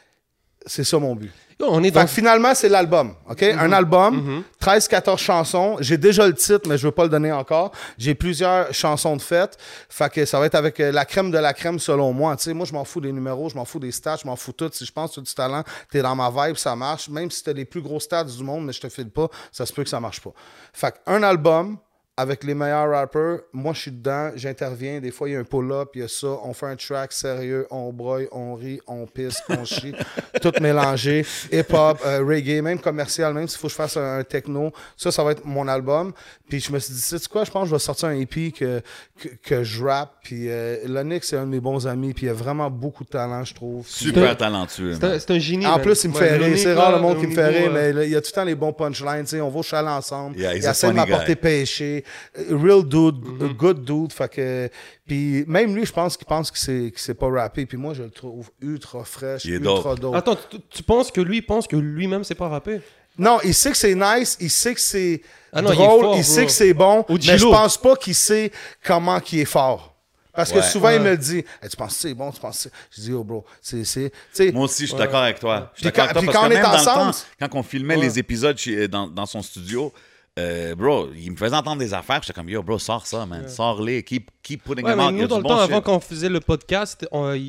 c'est 0.66 0.84
ça 0.84 0.98
mon 0.98 1.16
but. 1.16 1.32
Yo, 1.60 1.68
on 1.69 1.82
est 1.84 1.86
Fait 1.86 1.91
dans. 1.91 2.02
que 2.02 2.11
finalement, 2.11 2.53
c'est 2.53 2.68
l'album. 2.68 3.15
OK? 3.30 3.44
Un 3.44 3.72
album, 3.72 4.44
13-14 4.61 5.18
chansons. 5.18 5.77
J'ai 5.80 5.98
déjà 5.98 6.27
le 6.27 6.34
titre, 6.34 6.68
mais 6.68 6.77
je 6.77 6.86
veux 6.86 6.91
pas 6.91 7.03
le 7.03 7.10
donner 7.10 7.32
encore. 7.32 7.72
J'ai 7.98 8.14
plusieurs 8.14 8.73
chansons 8.73 9.15
de 9.15 9.22
fête. 9.22 9.57
Fait 9.90 10.11
que 10.11 10.26
ça 10.26 10.38
va 10.40 10.48
être 10.48 10.56
avec 10.56 10.80
euh, 10.82 10.91
la 10.91 11.06
crème 11.06 11.32
de 11.32 11.38
la 11.38 11.53
crème, 11.53 11.80
selon 11.80 12.11
moi. 12.11 12.36
Tu 12.36 12.44
sais, 12.44 12.53
moi, 12.53 12.65
je 12.65 12.73
m'en 12.73 12.84
fous 12.84 12.99
des 12.99 13.14
numéros, 13.14 13.48
je 13.49 13.56
m'en 13.56 13.64
fous 13.64 13.80
des 13.80 13.91
stats, 13.91 14.18
je 14.22 14.27
m'en 14.27 14.36
fous 14.36 14.52
tout. 14.52 14.69
Si 14.73 14.86
je 14.86 14.91
pense 14.91 15.11
que 15.11 15.14
tu 15.15 15.19
as 15.22 15.23
du 15.23 15.34
talent, 15.34 15.64
t'es 15.90 16.02
dans 16.02 16.15
ma 16.15 16.30
vibe, 16.30 16.57
ça 16.57 16.76
marche. 16.76 17.07
Même 17.07 17.32
si 17.32 17.41
t'as 17.41 17.53
les 17.53 17.65
plus 17.65 17.82
gros 17.82 18.02
stats 18.02 18.26
du 18.26 18.44
monde, 18.44 18.65
mais 18.65 18.73
je 18.73 18.82
te 18.82 18.90
file 18.90 19.10
pas, 19.10 19.30
ça 19.53 19.65
se 19.65 19.72
peut 19.72 19.84
que 19.84 19.90
ça 19.90 20.02
marche 20.02 20.19
pas. 20.19 20.32
Fait 20.73 20.91
que 20.91 20.98
un 21.06 21.23
album, 21.23 21.77
avec 22.18 22.46
les 22.46 22.54
meilleurs 22.54 22.90
rappers, 22.92 23.40
moi 23.52 23.74
je 23.74 23.82
suis 23.82 23.92
dedans, 23.92 24.32
j'interviens, 24.36 25.02
des 25.02 25.12
fois 25.12 25.28
il 25.28 25.34
y 25.34 25.36
a 25.36 25.40
un 25.40 25.44
pull-up, 25.44 25.90
il 25.96 26.02
y 26.02 26.04
a 26.06 26.08
ça, 26.08 26.28
on 26.44 26.54
fait 26.54 26.68
un 26.68 26.78
track 26.78 27.12
sérieux, 27.12 27.68
on 27.70 27.92
broye, 27.92 28.28
on 28.32 28.56
rit, 28.56 28.80
on 28.88 29.06
pisse, 29.06 29.42
on 29.50 29.66
chie, 29.66 29.94
tout 30.42 30.54
mélangé, 30.62 31.26
hip-hop, 31.52 32.00
euh, 32.06 32.24
reggae, 32.26 32.62
même 32.62 32.80
commercial, 32.80 33.34
même 33.34 33.50
s'il 33.50 33.60
faut 33.60 33.68
que 33.68 33.72
je 33.72 33.76
fasse 33.76 33.98
un, 33.98 34.20
un 34.20 34.24
techno, 34.24 34.72
ça, 34.96 35.12
ça 35.12 35.26
va 35.26 35.32
être 35.34 35.44
mon 35.44 35.68
album. 35.68 36.14
Puis 36.48 36.62
je 36.62 36.72
me 36.72 36.80
suis 36.80 36.94
dit, 36.94 37.02
tu 37.02 37.18
sais 37.18 37.28
quoi, 37.30 37.44
je 37.44 37.52
pense 37.52 37.64
que 37.64 37.70
je 37.72 37.76
vais 37.76 37.80
sortir 37.80 38.08
un 38.08 38.18
EP 38.18 38.54
que, 38.54 38.82
que, 39.20 39.28
que 39.44 39.64
je 39.66 39.84
rappe, 39.84 40.14
puis 40.24 40.46
euh, 40.50 40.88
Lonix, 40.88 41.28
c'est 41.28 41.36
un 41.36 41.44
de 41.46 41.50
mes 41.52 41.60
bons 41.60 41.86
amis, 41.86 42.14
puis 42.14 42.28
il 42.28 42.30
a 42.30 42.34
vraiment 42.34 42.70
beaucoup 42.72 43.04
de 43.04 43.10
talent, 43.10 43.44
je 43.44 43.54
trouve. 43.54 43.84
Puis- 43.86 44.06
Super 44.06 44.38
talentueux. 44.38 44.94
C'est 44.94 45.04
un, 45.04 45.10
man. 45.10 45.20
c'est 45.20 45.32
un 45.32 45.40
génie. 45.40 45.68
en 45.68 45.80
plus, 45.80 46.02
il 46.06 46.12
me 46.12 46.16
Ouais, 46.16 46.30
fait 46.30 46.38
rire. 46.38 46.58
C'est 46.58 46.74
rare 46.76 46.94
le 46.96 47.02
monde 47.02 47.20
qui 47.20 47.28
me 47.28 47.34
fait 47.36 47.48
rire, 47.48 47.72
mais 47.74 47.92
là, 47.92 48.06
il 48.06 48.12
y 48.12 48.16
a 48.16 48.22
tout 48.22 48.30
le 48.32 48.36
temps 48.36 48.44
les 48.46 48.56
bons 48.56 48.72
punchlines. 48.72 49.24
tu 49.24 49.32
sais, 49.32 49.42
On 49.42 49.50
va 49.50 49.60
au 49.60 49.64
chalet 49.64 49.90
ensemble. 49.92 50.38
Yeah, 50.38 50.56
il 50.56 50.66
a 50.66 50.72
essaie 50.72 50.88
de 50.88 50.94
m'apporter 50.94 51.36
guy. 51.36 52.04
Euh, 52.38 52.57
Real 52.57 52.84
dude, 52.84 53.15
Mm-hmm. 53.23 53.53
good 53.56 53.86
dude. 53.86 54.14
Fait 54.14 54.30
que, 54.30 54.69
puis 55.07 55.44
même 55.48 55.76
lui, 55.76 55.86
je 55.86 55.91
pense 55.94 56.18
qu'il 56.18 56.27
pense 56.27 56.52
qu'il 56.52 56.91
sait 56.95 57.14
pas 57.14 57.30
rapper. 57.30 57.65
Puis 57.65 57.77
moi, 57.77 57.94
je 57.94 58.03
le 58.03 58.10
trouve 58.10 58.49
ultra 58.61 59.03
fraîche, 59.03 59.45
Il 59.45 59.53
est 59.53 59.57
ultra 59.57 59.95
dope. 59.95 59.99
dope. 59.99 60.15
Attends, 60.15 60.38
tu, 60.49 60.57
tu 60.69 60.84
penses 60.84 61.11
que 61.11 61.22
lui 61.22 61.41
pense 61.41 61.68
que 61.68 61.76
lui-même 61.76 62.23
sait 62.23 62.36
pas 62.36 62.48
rapper 62.49 62.82
Non, 63.18 63.40
il 63.44 63.53
sait 63.53 63.72
que 63.72 63.77
c'est 63.77 63.95
nice, 63.95 64.38
il 64.40 64.49
sait 64.52 64.73
que 64.73 64.82
c'est 64.82 65.22
Ah 65.53 65.61
non, 65.61 65.69
il 65.72 65.73
est 65.73 65.76
drôle, 65.86 66.18
il, 66.18 66.23
sait 66.26 66.45
que 66.45 66.52
c'est 66.52 66.73
bon, 66.73 67.06
mais 67.10 67.38
je 67.38 67.45
pense 67.45 67.77
pas 67.77 67.95
qu'il 67.95 68.15
sait 68.15 68.52
comment 68.84 69.19
qu'il 69.19 69.40
est 69.40 69.45
fort. 69.45 69.94
Parce 70.34 70.52
que 70.52 70.57
Ouais. 70.57 70.64
souvent, 70.64 70.90
il 70.90 70.99
me 70.99 71.11
le 71.11 71.18
dit. 71.18 71.38
Hey, 71.64 71.69
tu 71.69 71.77
penses 71.77 71.94
que 71.94 71.99
c'est 72.02 72.14
bon, 72.14 72.30
tu 72.30 72.41
penses 72.41 72.57
que 72.57 72.64
c'est. 72.64 72.72
Je 72.98 73.02
dis, 73.03 73.14
oh, 73.14 73.23
bro, 73.23 73.45
c'est. 73.61 73.86
c'est- 73.86 74.10
tu 74.10 74.15
sais, 74.34 74.52
Moi 74.52 74.65
aussi, 74.65 74.82
je 74.82 74.88
suis 74.90 74.98
d'accord 74.98 75.22
avec 75.22 75.40
toi. 75.40 75.72
Je 75.76 75.80
suis 75.80 75.90
Puis 75.90 75.98
d'accord 75.98 76.03
avec 76.03 76.14
quand- 76.14 76.14
toi 76.14 76.22
puis 76.23 76.26
parce 76.27 76.36
quand 76.36 76.41
que 76.41 76.53
on 76.53 76.57
est 76.57 76.61
même 76.61 77.06
ensemble, 77.06 77.14
temps, 77.14 77.48
quand 77.53 77.60
on 77.60 77.64
filmait 77.64 77.95
Ouais. 77.95 78.02
les 78.02 78.19
épisodes 78.19 78.57
chez- 78.57 78.90
dans, 78.90 79.07
dans 79.07 79.26
son 79.26 79.41
studio, 79.41 79.94
euh, 80.38 80.76
bro, 80.76 81.07
il 81.16 81.32
me 81.32 81.38
faisait 81.38 81.56
entendre 81.56 81.80
des 81.80 81.94
affaires. 81.94 82.22
J'étais 82.22 82.34
comme, 82.34 82.49
yo, 82.49 82.62
bro, 82.62 82.78
sors 82.78 83.06
ça, 83.07 83.26
man. 83.26 83.48
Sors-les. 83.48 84.03
Keep, 84.03 84.30
keep 84.44 84.64
putting 84.64 84.84
Ouais, 84.86 84.91
them 84.91 84.99
mais 84.99 85.06
out. 85.06 85.14
Nous, 85.14 85.28
dans 85.28 85.38
le 85.38 85.44
bon 85.44 85.49
temps, 85.49 85.62
shit. 85.64 85.72
avant 85.72 85.82
qu'on 85.82 85.99
faisait 85.99 86.30
le 86.30 86.40
podcast, 86.41 87.07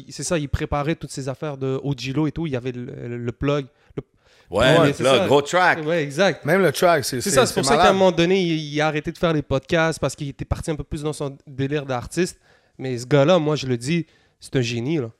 c'est 0.08 0.22
ça, 0.22 0.38
il 0.38 0.48
préparait 0.48 0.94
toutes 0.94 1.10
ces 1.10 1.28
affaires 1.28 1.56
de 1.56 1.80
Ojilo 1.82 2.26
et 2.26 2.32
tout. 2.32 2.46
Il 2.46 2.52
y 2.52 2.56
avait 2.56 2.72
le, 2.72 2.84
le- 2.84 3.18
le 3.18 3.32
plug. 3.32 3.66
Le- 3.96 4.02
Ouais, 4.48 4.78
Ouais, 4.78 4.94
le 4.96 5.26
gros 5.26 5.42
track. 5.42 5.84
Ouais, 5.84 6.04
exact. 6.04 6.44
Même 6.44 6.62
le 6.62 6.70
track, 6.70 7.04
c'est. 7.04 7.20
C'est 7.20 7.30
ça, 7.30 7.46
c'est 7.46 7.54
pour 7.54 7.64
ça 7.64 7.76
qu'à 7.76 7.90
un 7.90 7.92
moment 7.92 8.12
donné, 8.12 8.40
il, 8.40 8.52
il 8.74 8.80
a 8.80 8.86
arrêté 8.86 9.10
de 9.10 9.18
faire 9.18 9.32
les 9.32 9.42
podcasts 9.42 9.98
parce 9.98 10.14
qu'il 10.14 10.28
était 10.28 10.44
parti 10.44 10.70
un 10.70 10.76
peu 10.76 10.84
plus 10.84 11.02
dans 11.02 11.12
son 11.12 11.36
délire 11.48 11.84
d'artiste. 11.84 12.38
Mais 12.78 12.96
ce 12.96 13.06
gars-là, 13.06 13.40
moi, 13.40 13.56
je 13.56 13.66
le 13.66 13.76
dis, 13.76 14.06
c'est 14.38 14.54
un 14.54 14.60
génie, 14.60 14.98
là. 14.98 15.10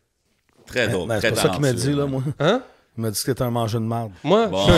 Très 0.67 0.87
dope. 0.89 1.09
Ben, 1.09 1.19
très 1.19 1.31
c'est 1.31 1.35
pas 1.35 1.41
ça 1.43 1.49
qu'il 1.49 1.61
m'a 1.61 1.73
dit, 1.73 1.93
là, 1.93 2.07
moi. 2.07 2.23
Hein? 2.39 2.63
Il 2.99 3.03
m'a 3.03 3.11
dit 3.11 3.21
que 3.21 3.27
t'étais 3.27 3.43
un 3.43 3.51
mangeur 3.51 3.81
de 3.81 3.87
merde. 3.87 4.11
Moi? 4.25 4.47
Bon. 4.47 4.67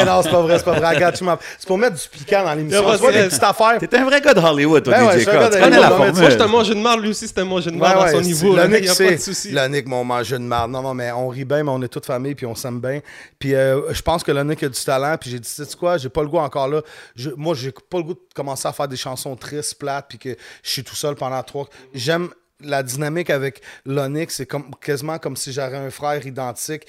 Eh 0.00 0.04
non, 0.04 0.22
c'est 0.22 0.30
pas 0.30 0.42
vrai, 0.42 0.58
c'est 0.58 0.64
pas 0.64 0.72
vrai. 0.78 0.94
Regarde, 0.94 1.14
tu 1.14 1.24
m'as- 1.24 1.38
C'est 1.58 1.66
pour 1.66 1.78
mettre 1.78 1.96
du 1.96 2.08
piquant 2.08 2.42
dans 2.44 2.54
l'émission. 2.54 2.82
Tu 2.92 2.98
c'est- 2.98 3.12
des 3.22 3.28
petites 3.28 3.42
affaires. 3.42 3.78
T'es 3.78 3.96
un 3.96 4.04
vrai 4.04 4.20
gars 4.20 4.34
de 4.34 4.40
Hollywood, 4.40 4.82
toi, 4.84 4.94
Ben 4.94 5.06
ouais, 5.06 5.20
DJ 5.20 5.24
Tu. 5.24 5.30
Moi, 5.36 5.50
je 5.50 6.30
suis 6.30 6.42
un 6.42 6.46
mangeur 6.48 6.74
de 6.76 6.80
marde, 6.80 7.00
lui 7.00 7.10
aussi, 7.10 7.28
c'est 7.28 7.38
un 7.38 7.44
mangeur 7.44 7.72
de 7.72 7.78
marde 7.78 8.08
à 8.08 8.10
son 8.12 8.20
niveau. 8.20 8.50
c'est- 8.52 8.56
là. 8.56 8.66
Le 8.66 8.70
Il 8.70 8.74
Nick, 8.74 8.82
n'y 8.82 8.88
a 8.88 8.90
pas 8.92 8.96
c'est. 8.96 9.14
de 9.16 9.20
souci. 9.20 9.50
Le 9.52 9.66
Nick, 9.68 9.86
mon 9.86 10.04
mangeur 10.04 10.38
de 10.38 10.44
marde. 10.44 10.70
Non, 10.70 10.82
non, 10.82 10.94
mais 10.94 11.10
on 11.12 11.28
rit 11.28 11.44
bien, 11.44 11.62
mais 11.62 11.70
on 11.70 11.82
est 11.82 11.88
toute 11.88 12.06
famille, 12.06 12.34
puis 12.34 12.46
on 12.46 12.54
s'aime 12.54 12.80
bien. 12.80 13.00
Puis 13.38 13.54
euh, 13.54 13.92
je 13.92 14.02
pense 14.02 14.22
que 14.22 14.32
le 14.32 14.42
Nick 14.44 14.62
a 14.62 14.68
du 14.68 14.80
talent, 14.84 15.16
puis 15.20 15.30
j'ai 15.30 15.38
dit, 15.38 15.48
sais-tu 15.48 15.76
quoi, 15.76 15.98
j'ai 15.98 16.08
pas 16.08 16.22
le 16.22 16.28
goût 16.28 16.38
encore 16.38 16.68
là. 16.68 16.80
Je- 17.16 17.30
moi, 17.36 17.54
j'ai 17.54 17.72
pas 17.72 17.98
le 17.98 18.04
goût 18.04 18.14
de 18.14 18.20
commencer 18.34 18.66
à 18.68 18.72
faire 18.72 18.88
des 18.88 18.96
chansons 18.96 19.36
tristes, 19.36 19.78
plates, 19.78 20.06
puis 20.08 20.18
que 20.18 20.36
je 20.62 20.70
suis 20.70 20.84
tout 20.84 20.96
seul 20.96 21.14
pendant 21.14 21.42
trois. 21.42 21.66
J'aime 21.94 22.28
la 22.62 22.82
dynamique 22.82 23.30
avec 23.30 23.62
l'Onyx, 23.84 24.34
c'est 24.36 24.46
comme, 24.46 24.70
quasiment 24.80 25.18
comme 25.18 25.36
si 25.36 25.52
j'avais 25.52 25.76
un 25.76 25.90
frère 25.90 26.26
identique 26.26 26.86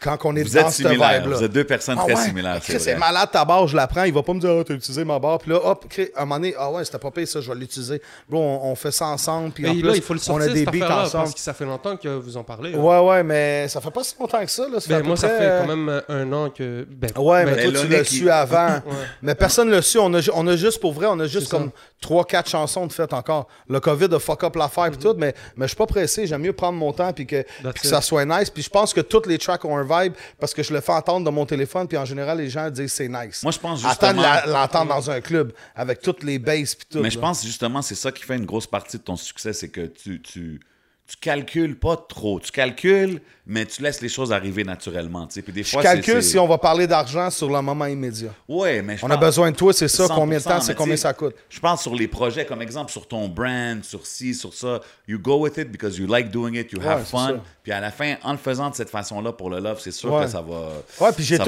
quand 0.00 0.18
on 0.24 0.36
est 0.36 0.42
Vous 0.42 0.54
dans 0.54 0.60
êtes 0.66 0.70
cette 0.70 0.86
vibe-là. 0.88 1.20
Vous 1.24 1.42
êtes 1.42 1.52
deux 1.52 1.64
personnes 1.64 1.96
Ah 1.98 2.04
très 2.04 2.14
ouais? 2.14 2.24
similaires. 2.26 2.60
Chris, 2.60 2.78
c'est 2.78 2.96
malade 2.96 3.30
ta 3.32 3.44
barre, 3.44 3.66
je 3.66 3.74
la 3.76 3.86
prends, 3.86 4.02
il 4.04 4.12
va 4.12 4.22
pas 4.22 4.34
me 4.34 4.40
dire 4.40 4.50
Ah, 4.60 4.64
t'as 4.64 4.74
utilisé 4.74 5.04
ma 5.04 5.18
barre, 5.18 5.38
puis 5.38 5.50
là 5.50 5.60
hop, 5.64 5.86
Chris, 5.88 6.08
à 6.14 6.22
un 6.22 6.24
moment 6.26 6.36
donné, 6.36 6.54
ah 6.58 6.70
ouais, 6.70 6.84
c'était 6.84 6.98
pas 6.98 7.10
pire 7.10 7.26
ça, 7.26 7.40
je 7.40 7.50
vais 7.50 7.58
l'utiliser. 7.58 8.02
Bro, 8.28 8.38
on, 8.38 8.70
on 8.72 8.74
fait 8.74 8.90
ça 8.90 9.06
ensemble, 9.06 9.52
puis 9.52 9.66
en 9.66 9.72
là, 9.72 9.80
plus, 9.80 9.96
il 9.96 10.02
faut 10.02 10.12
le 10.12 10.20
on 10.20 10.22
sortir, 10.22 10.50
a 10.50 10.52
des 10.54 10.64
beats 10.66 10.84
ensemble. 11.02 11.24
parce 11.24 11.34
que 11.34 11.40
ça 11.40 11.54
fait 11.54 11.64
longtemps 11.64 11.96
que 11.96 12.08
vous 12.08 12.36
en 12.36 12.44
parlez. 12.44 12.72
là. 12.72 12.78
Ouais, 12.78 12.98
ouais, 13.08 13.22
mais 13.22 13.68
ça 13.68 13.80
fait 13.80 13.90
pas 13.90 14.04
si 14.04 14.14
longtemps 14.20 14.44
que 14.44 14.50
ça, 14.50 14.68
là. 14.68 14.80
Ça 14.80 14.88
Ben, 14.88 15.00
peu 15.00 15.06
moi, 15.06 15.16
ça 15.16 15.28
près, 15.28 15.38
fait 15.38 15.58
quand 15.62 15.66
même 15.76 15.88
euh, 15.88 16.00
un 16.08 16.32
an 16.32 16.50
que... 16.50 16.86
Ben, 16.90 17.10
Ouais, 17.16 17.44
ben, 17.44 17.56
mais 17.56 17.62
toi, 17.70 17.80
tu 17.80 17.88
l'as 17.88 17.98
il- 18.00 18.04
su 18.06 18.30
avant. 18.30 18.80
Mais 19.22 19.34
personne 19.34 19.70
l'a 19.70 19.80
su. 19.82 19.98
On 19.98 20.12
a, 20.14 20.20
on 20.34 20.46
a 20.46 20.56
juste, 20.56 20.80
pour 20.80 20.92
vrai, 20.92 21.06
on 21.08 21.18
a 21.20 21.26
juste 21.26 21.48
comme 21.50 21.70
3-4 22.04 22.48
chansons 22.50 22.86
de 22.86 22.92
faites 22.92 23.12
encore. 23.14 23.48
Le 23.68 23.80
COVID 23.80 24.08
a 24.14 24.18
fuck 24.18 24.44
up 24.44 24.56
l'affaire 24.56 24.86
et 24.86 24.90
tout, 24.96 25.14
mais, 25.16 25.34
mais 25.56 25.64
je 25.64 25.68
suis 25.68 25.76
pas 25.76 25.86
pressé. 25.86 26.26
J'aime 26.26 26.42
mieux 26.42 26.52
prendre 26.52 26.76
mon 26.78 26.92
temps 26.92 27.12
puis 27.12 27.26
que, 27.26 27.44
ça 27.82 28.00
soit 28.02 28.24
nice. 28.24 28.50
Puis 28.50 28.62
je 28.62 28.70
pense 28.70 28.92
que 28.92 29.00
toutes 29.00 29.26
les 29.26 29.38
tracks 29.46 29.64
ont 29.64 29.76
un 29.76 29.84
vibe 30.02 30.14
parce 30.38 30.52
que 30.52 30.62
je 30.62 30.72
le 30.72 30.80
fais 30.80 30.92
entendre 30.92 31.24
dans 31.24 31.32
mon 31.32 31.46
téléphone 31.46 31.86
puis 31.88 31.96
en 31.96 32.04
général, 32.04 32.38
les 32.38 32.50
gens 32.50 32.68
disent 32.70 32.92
c'est 32.92 33.08
nice. 33.08 33.42
Moi, 33.42 33.52
je 33.52 33.58
pense 33.58 33.80
justement- 33.82 34.22
l'entendre 34.46 34.88
dans 34.94 35.10
un 35.10 35.20
club 35.20 35.52
avec 35.74 36.00
toutes 36.00 36.22
les 36.22 36.38
basses 36.38 36.74
puis 36.74 36.86
tout. 36.90 37.00
Mais 37.00 37.10
je 37.10 37.18
pense 37.18 37.44
justement 37.44 37.82
c'est 37.82 37.94
ça 37.94 38.12
qui 38.12 38.24
fait 38.24 38.36
une 38.36 38.46
grosse 38.46 38.66
partie 38.66 38.98
de 38.98 39.02
ton 39.02 39.16
succès, 39.16 39.52
c'est 39.52 39.68
que 39.68 39.86
tu, 39.86 40.20
tu, 40.20 40.60
tu 41.08 41.16
calcules 41.20 41.78
pas 41.78 41.96
trop. 41.96 42.40
Tu 42.40 42.50
calcules, 42.50 43.20
mais 43.46 43.64
tu 43.64 43.80
laisses 43.80 44.00
les 44.00 44.08
choses 44.08 44.32
arriver 44.32 44.64
naturellement. 44.64 45.26
tu 45.28 45.34
sais. 45.34 45.42
Puis 45.42 45.52
des 45.52 45.62
Je 45.62 45.70
fois, 45.70 45.82
calcule 45.82 46.14
c'est- 46.22 46.30
si 46.32 46.38
on 46.38 46.48
va 46.48 46.58
parler 46.58 46.86
d'argent 46.88 47.30
sur 47.30 47.48
le 47.48 47.60
moment 47.62 47.86
immédiat. 47.86 48.30
Ouais, 48.48 48.82
mais 48.82 48.96
je 48.96 49.04
On 49.06 49.10
a 49.10 49.16
besoin 49.16 49.52
de 49.52 49.56
toi, 49.56 49.72
c'est 49.72 49.86
ça. 49.86 50.08
Combien 50.08 50.38
de 50.38 50.42
100%, 50.42 50.50
temps, 50.58 50.60
c'est 50.62 50.74
combien 50.74 50.96
ça 50.96 51.12
coûte. 51.14 51.34
Je 51.48 51.60
pense 51.60 51.82
sur 51.82 51.94
les 51.94 52.08
projets, 52.08 52.44
comme 52.44 52.60
exemple 52.60 52.90
sur 52.90 53.06
ton 53.06 53.28
brand, 53.28 53.84
sur 53.84 54.04
ci, 54.04 54.34
sur 54.34 54.52
ça. 54.52 54.80
You 55.06 55.18
go 55.20 55.36
with 55.38 55.56
it 55.58 55.70
because 55.70 55.96
you 55.96 56.06
like 56.08 56.30
doing 56.30 56.54
it, 56.54 56.72
you 56.72 56.80
have 56.80 56.98
Ouais, 56.98 57.04
fun. 57.04 57.36
Puis 57.62 57.70
à 57.70 57.80
la 57.80 57.92
fin, 57.92 58.16
en 58.24 58.32
le 58.32 58.38
faisant 58.38 58.70
de 58.70 58.74
cette 58.74 58.90
façon-là 58.90 59.32
pour 59.32 59.48
le 59.48 59.60
love, 59.60 59.78
c'est 59.80 59.92
sûr 59.92 60.12
Ouais. 60.12 60.24
que 60.24 60.30
ça 60.30 60.40
va. 60.40 60.70
Ouais, 61.06 61.12
puis 61.12 61.22
j'ai 61.24 61.38
tout- 61.38 61.44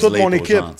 toute 0.00 0.16
mon 0.16 0.32
équipe. 0.32 0.56
gens. 0.56 0.74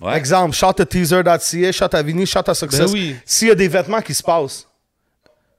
Ouais. 0.00 0.16
Exemple, 0.16 0.56
shot 0.56 0.80
à 0.80 0.86
teaser.ca, 0.86 1.72
shot 1.72 1.84
à 1.94 2.02
Vini, 2.02 2.24
shot 2.26 2.40
à 2.46 2.54
Success. 2.54 2.86
Ben 2.86 2.90
oui. 2.92 3.16
S'il 3.24 3.48
y 3.48 3.50
a 3.50 3.54
des 3.54 3.68
vêtements 3.68 4.00
qui 4.00 4.14
se 4.14 4.22
passent, 4.22 4.66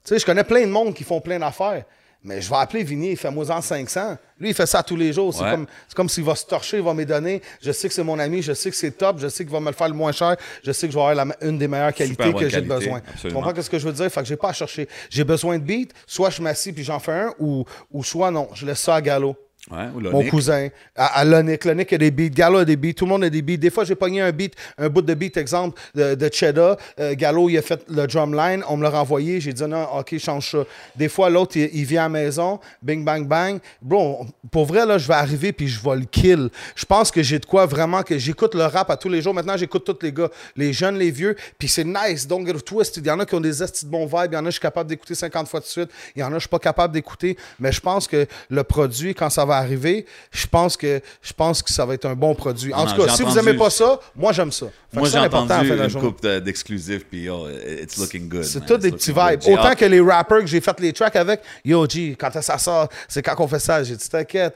tu 0.04 0.08
sais, 0.14 0.18
je 0.18 0.26
connais 0.26 0.44
plein 0.44 0.62
de 0.62 0.70
monde 0.70 0.94
qui 0.94 1.04
font 1.04 1.20
plein 1.20 1.38
d'affaires. 1.38 1.84
Mais 2.24 2.40
je 2.40 2.48
vais 2.48 2.54
appeler 2.56 2.84
Vini, 2.84 3.10
il 3.10 3.16
fait 3.16 3.32
moi 3.32 3.50
en 3.50 3.60
500. 3.60 4.16
Lui, 4.38 4.50
il 4.50 4.54
fait 4.54 4.66
ça 4.66 4.80
tous 4.84 4.94
les 4.94 5.12
jours. 5.12 5.34
C'est 5.34 5.42
Ouais. 5.42 5.50
comme, 5.50 5.66
c'est 5.88 5.96
comme 5.96 6.08
s'il 6.08 6.22
va 6.22 6.36
se 6.36 6.46
torcher, 6.46 6.76
il 6.76 6.82
va 6.84 6.94
me 6.94 7.04
donner. 7.04 7.42
Je 7.60 7.72
sais 7.72 7.88
que 7.88 7.94
c'est 7.94 8.04
mon 8.04 8.16
ami, 8.16 8.42
je 8.42 8.52
sais 8.52 8.70
que 8.70 8.76
c'est 8.76 8.92
top, 8.92 9.18
je 9.18 9.26
sais 9.26 9.42
qu'il 9.42 9.52
va 9.52 9.58
me 9.58 9.66
le 9.66 9.72
faire 9.74 9.88
le 9.88 9.94
moins 9.94 10.12
cher, 10.12 10.36
je 10.62 10.70
sais 10.70 10.86
que 10.86 10.92
je 10.92 10.98
vais 10.98 11.02
avoir 11.04 11.26
la 11.26 11.34
une 11.40 11.58
des 11.58 11.66
meilleures 11.66 11.92
qualités 11.92 12.32
que 12.32 12.48
j'ai 12.48 12.60
besoin. 12.60 13.00
Tu 13.20 13.32
comprends 13.32 13.52
ce 13.60 13.68
que 13.68 13.76
je 13.78 13.86
veux 13.88 13.92
dire? 13.92 14.08
Fait 14.08 14.20
que 14.20 14.26
j'ai 14.28 14.36
pas 14.36 14.50
à 14.50 14.52
chercher. 14.52 14.88
J'ai 15.10 15.24
besoin 15.24 15.58
de 15.58 15.64
beats, 15.64 15.92
soit 16.06 16.30
je 16.30 16.40
m'assis 16.42 16.72
puis 16.72 16.84
j'en 16.84 17.00
fais 17.00 17.10
un, 17.12 17.34
ou, 17.40 17.64
ou 17.90 18.04
soit 18.04 18.30
non, 18.30 18.48
je 18.54 18.66
laisse 18.66 18.78
ça 18.80 18.94
à 18.94 19.00
galop. 19.02 19.36
Ouais, 19.70 19.86
ou 19.94 20.00
le 20.00 20.10
Mon 20.10 20.24
cousin, 20.24 20.70
à, 20.96 21.20
à. 21.20 21.24
Lonick 21.24 21.64
a 21.66 21.98
des 21.98 22.10
beats, 22.10 22.30
Gallo 22.30 22.58
a 22.58 22.64
des 22.64 22.76
beats, 22.76 22.94
tout 22.94 23.04
le 23.04 23.10
monde 23.10 23.22
a 23.22 23.30
des 23.30 23.42
beats. 23.42 23.58
Des 23.58 23.70
fois, 23.70 23.84
j'ai 23.84 23.94
pogné 23.94 24.20
un 24.20 24.32
beat, 24.32 24.54
un 24.76 24.88
bout 24.88 25.02
de 25.02 25.14
beat, 25.14 25.36
exemple, 25.36 25.80
de, 25.94 26.16
de 26.16 26.30
Cheddar. 26.32 26.76
Euh, 26.98 27.14
Gallo, 27.14 27.48
il 27.48 27.56
a 27.58 27.62
fait 27.62 27.80
le 27.88 28.08
drumline, 28.08 28.64
on 28.68 28.76
me 28.76 28.82
l'a 28.82 28.90
renvoyé. 28.90 29.40
J'ai 29.40 29.52
dit 29.52 29.62
non, 29.62 29.84
ok, 29.98 30.18
change 30.18 30.50
ça. 30.50 30.64
Des 30.96 31.08
fois, 31.08 31.30
l'autre, 31.30 31.56
il, 31.56 31.70
il 31.74 31.84
vient 31.84 32.02
à 32.02 32.04
la 32.06 32.08
maison, 32.08 32.58
bing, 32.82 33.04
bang, 33.04 33.24
bang. 33.24 33.60
Bro, 33.80 34.26
pour 34.50 34.66
vrai, 34.66 34.84
là, 34.84 34.98
je 34.98 35.06
vais 35.06 35.14
arriver 35.14 35.52
puis 35.52 35.68
je 35.68 35.80
vais 35.80 35.94
le 35.94 36.06
kill. 36.06 36.50
Je 36.74 36.84
pense 36.84 37.12
que 37.12 37.22
j'ai 37.22 37.38
de 37.38 37.46
quoi 37.46 37.64
vraiment 37.66 38.02
que 38.02 38.18
j'écoute 38.18 38.56
le 38.56 38.64
rap 38.64 38.90
à 38.90 38.96
tous 38.96 39.08
les 39.08 39.22
jours. 39.22 39.32
Maintenant, 39.32 39.56
j'écoute 39.56 39.84
tous 39.84 40.04
les 40.04 40.12
gars, 40.12 40.28
les 40.56 40.72
jeunes, 40.72 40.98
les 40.98 41.12
vieux. 41.12 41.36
Puis 41.56 41.68
c'est 41.68 41.84
nice. 41.84 42.26
Donc, 42.26 42.52
twist, 42.64 42.96
il 42.96 43.06
y 43.06 43.10
en 43.12 43.20
a 43.20 43.24
qui 43.24 43.36
ont 43.36 43.40
des 43.40 43.62
estis 43.62 43.86
de 43.86 43.90
bons 43.92 44.06
vibes. 44.06 44.32
Il 44.32 44.34
y 44.34 44.38
en 44.38 44.44
a, 44.44 44.46
je 44.46 44.52
suis 44.52 44.60
capable 44.60 44.90
d'écouter 44.90 45.14
50 45.14 45.46
fois 45.46 45.60
de 45.60 45.66
suite. 45.66 45.90
Il 46.16 46.20
y 46.20 46.24
en 46.24 46.32
a, 46.32 46.34
je 46.34 46.40
suis 46.40 46.48
pas 46.48 46.58
capable 46.58 46.92
d'écouter. 46.92 47.36
Mais 47.60 47.70
je 47.70 47.80
pense 47.80 48.08
que 48.08 48.26
le 48.50 48.64
produit, 48.64 49.14
quand 49.14 49.30
ça 49.30 49.44
va 49.44 49.61
arriver, 49.62 50.04
je 50.30 50.46
pense 50.46 50.76
que 50.76 51.00
je 51.22 51.32
pense 51.32 51.62
que 51.62 51.72
ça 51.72 51.84
va 51.86 51.94
être 51.94 52.04
un 52.06 52.14
bon 52.14 52.34
produit. 52.34 52.72
En 52.74 52.84
Non, 52.84 52.92
tout 52.92 53.04
cas, 53.04 53.12
si 53.14 53.22
vous 53.22 53.38
aimez 53.38 53.54
pas 53.54 53.70
ça, 53.70 53.98
moi 54.14 54.32
j'aime 54.32 54.52
ça. 54.52 54.66
Fait 54.92 54.98
Moi, 55.00 55.08
j'ai 55.08 55.18
entendu 55.18 55.52
une 55.72 56.00
coupe 56.00 56.22
de- 56.22 56.38
d'exclusifs, 56.40 57.04
puis 57.06 57.22
yo, 57.22 57.48
it's 57.80 57.96
looking 57.96 58.28
good. 58.28 58.42
C'est 58.44 58.64
tout 58.66 58.76
des 58.76 58.92
petits 58.92 59.10
vibes. 59.12 59.40
Autant 59.46 59.64
hâte. 59.68 59.78
que 59.78 59.84
les 59.86 60.00
rappers 60.00 60.40
que 60.40 60.46
j'ai 60.46 60.60
fait 60.60 60.78
les 60.80 60.92
tracks 60.92 61.16
avec, 61.16 61.40
yo 61.64 61.86
G, 61.88 62.14
quand 62.18 62.30
ça 62.42 62.58
sort, 62.58 62.88
c'est 63.08 63.22
quand 63.22 63.34
qu'on 63.34 63.48
fait 63.48 63.58
ça. 63.58 63.82
J'ai 63.82 63.96
dit 63.96 64.08
t'inquiète. 64.08 64.54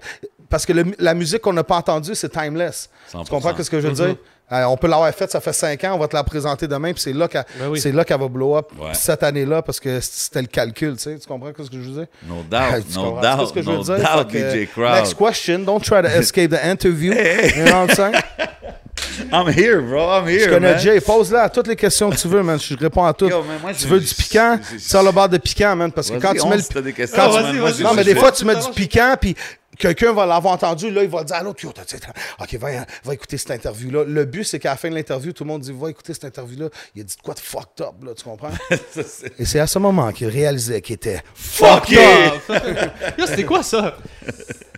Parce 0.48 0.64
que 0.64 0.72
le- 0.72 0.84
la 0.98 1.14
musique 1.14 1.40
qu'on 1.40 1.52
n'a 1.52 1.64
pas 1.64 1.76
entendue, 1.76 2.14
c'est 2.14 2.28
timeless. 2.28 2.88
100%. 3.10 3.24
Tu 3.24 3.30
comprends 3.30 3.62
ce 3.64 3.70
que 3.70 3.80
je 3.80 3.88
veux 3.88 3.94
dire? 3.94 4.16
Euh, 4.52 4.62
on 4.66 4.77
peut 4.77 4.86
l'avoir 4.86 5.12
faite, 5.12 5.32
ça 5.32 5.40
fait 5.40 5.52
5 5.52 5.82
ans, 5.85 5.94
on 5.94 5.98
va 5.98 6.06
te 6.06 6.14
la 6.14 6.23
présenter 6.23 6.68
demain, 6.68 6.93
puis 6.93 7.02
c'est 7.02 7.12
là 7.12 7.27
qu'elle 7.27 7.44
Ben 7.59 7.68
oui. 7.68 7.81
c'est 7.81 7.90
là 7.90 8.05
qu'elle 8.05 8.20
va 8.20 8.28
blow 8.28 8.56
up 8.56 8.70
Ouais. 8.78 8.90
cette 8.94 9.24
année-là, 9.24 9.60
parce 9.62 9.81
que 9.81 9.98
c'était 10.01 10.40
le 10.43 10.47
calcul, 10.47 10.94
tu 10.97 11.02
sais. 11.02 11.18
Tu 11.18 11.27
comprends 11.27 11.51
ce 11.59 11.68
que 11.68 11.82
je 11.82 11.90
veux 11.90 11.94
dire? 11.98 12.06
No 12.28 12.44
doubt, 12.48 12.85
tu 12.93 12.97
no 12.98 13.18
doubt, 13.20 13.48
ce 13.48 13.52
que 13.52 13.60
je 13.62 13.66
veux 13.68 13.77
no 13.77 13.82
dire? 13.82 13.97
doubt, 13.98 14.28
que, 14.31 14.39
DJ 14.64 14.68
Crowd. 14.73 14.94
Next 14.94 15.14
question, 15.14 15.59
don't 15.64 15.81
try 15.82 16.01
to 16.01 16.06
escape 16.16 16.51
the 16.52 16.64
interview. 16.64 17.12
You 17.12 17.64
know 17.64 17.73
what 17.86 17.90
I'm 17.90 17.94
saying? 17.97 18.14
I'm 19.32 19.48
here, 19.52 19.81
bro, 19.81 20.09
I'm 20.10 20.28
here, 20.28 20.44
Je 20.44 20.48
connais 20.51 20.73
man. 20.74 20.78
Jay. 20.78 21.01
Pose-la 21.01 21.43
à 21.44 21.48
toutes 21.48 21.66
les 21.68 21.77
questions 21.77 22.10
que 22.10 22.16
tu 22.16 22.28
veux, 22.28 22.43
man. 22.43 22.59
Je 22.60 22.77
réponds 22.77 23.05
à 23.05 23.12
toutes. 23.12 23.31
Yo, 23.31 23.43
mais 23.43 23.59
moi, 23.60 23.73
tu 23.73 23.86
veux 23.89 23.98
du 23.98 24.14
piquant? 24.14 24.59
Sors 24.78 25.02
le 25.02 25.10
bord 25.10 25.28
de 25.28 25.39
piquant, 25.39 25.74
man. 25.74 25.90
Parce 25.90 26.10
que 26.10 26.18
quand 26.18 26.35
tu 26.35 26.47
mets 26.47 26.56
le. 26.59 26.82
des 26.82 26.93
questions, 26.93 27.28
moi, 27.28 27.73
Non, 27.81 27.94
mais 27.94 28.05
des 28.05 28.14
fois, 28.14 28.31
tu 28.31 28.44
mets 28.44 28.55
du 28.56 28.70
piquant, 28.74 29.14
puis 29.20 29.35
quelqu'un 29.78 30.12
va 30.12 30.27
l'avoir 30.27 30.55
entendu. 30.55 30.90
Là, 30.90 31.03
il 31.03 31.09
va 31.09 31.24
dire 31.24 31.36
à 31.36 31.43
l'autre, 31.43 31.65
OK, 31.66 32.55
va, 32.55 32.69
va 33.05 33.15
écouter 33.15 33.39
cette 33.39 33.51
interview-là. 33.51 34.05
Le 34.07 34.24
but, 34.24 34.44
c'est 34.44 34.59
qu'à 34.59 34.70
la 34.70 34.77
fin 34.77 34.89
de 34.90 34.94
l'interview, 34.94 35.32
tout 35.32 35.44
le 35.44 35.48
monde 35.48 35.62
dit 35.62 35.73
Va 35.73 35.90
écouter 35.90 36.12
cette 36.15 36.24
interview-là. 36.24 36.69
Il 36.94 37.01
a 37.03 37.05
dit 37.05 37.16
de 37.16 37.23
quoi 37.23 37.35
de 37.35 37.40
fucked 37.40 37.81
up, 37.81 37.94
là, 38.05 38.12
tu 38.16 38.24
comprends? 38.24 38.51
Et 39.39 39.44
c'est 39.44 39.61
à 39.61 39.66
ce 39.66 39.78
moment 39.78 40.11
qu'il 40.12 40.28
réalisait 40.28 40.81
qu'il 40.81 40.94
était 40.94 41.23
Fuck 41.35 41.86
fucked 41.86 41.98
up. 41.98 42.93
C'était 43.27 43.44
quoi 43.44 43.62
ça? 43.62 43.97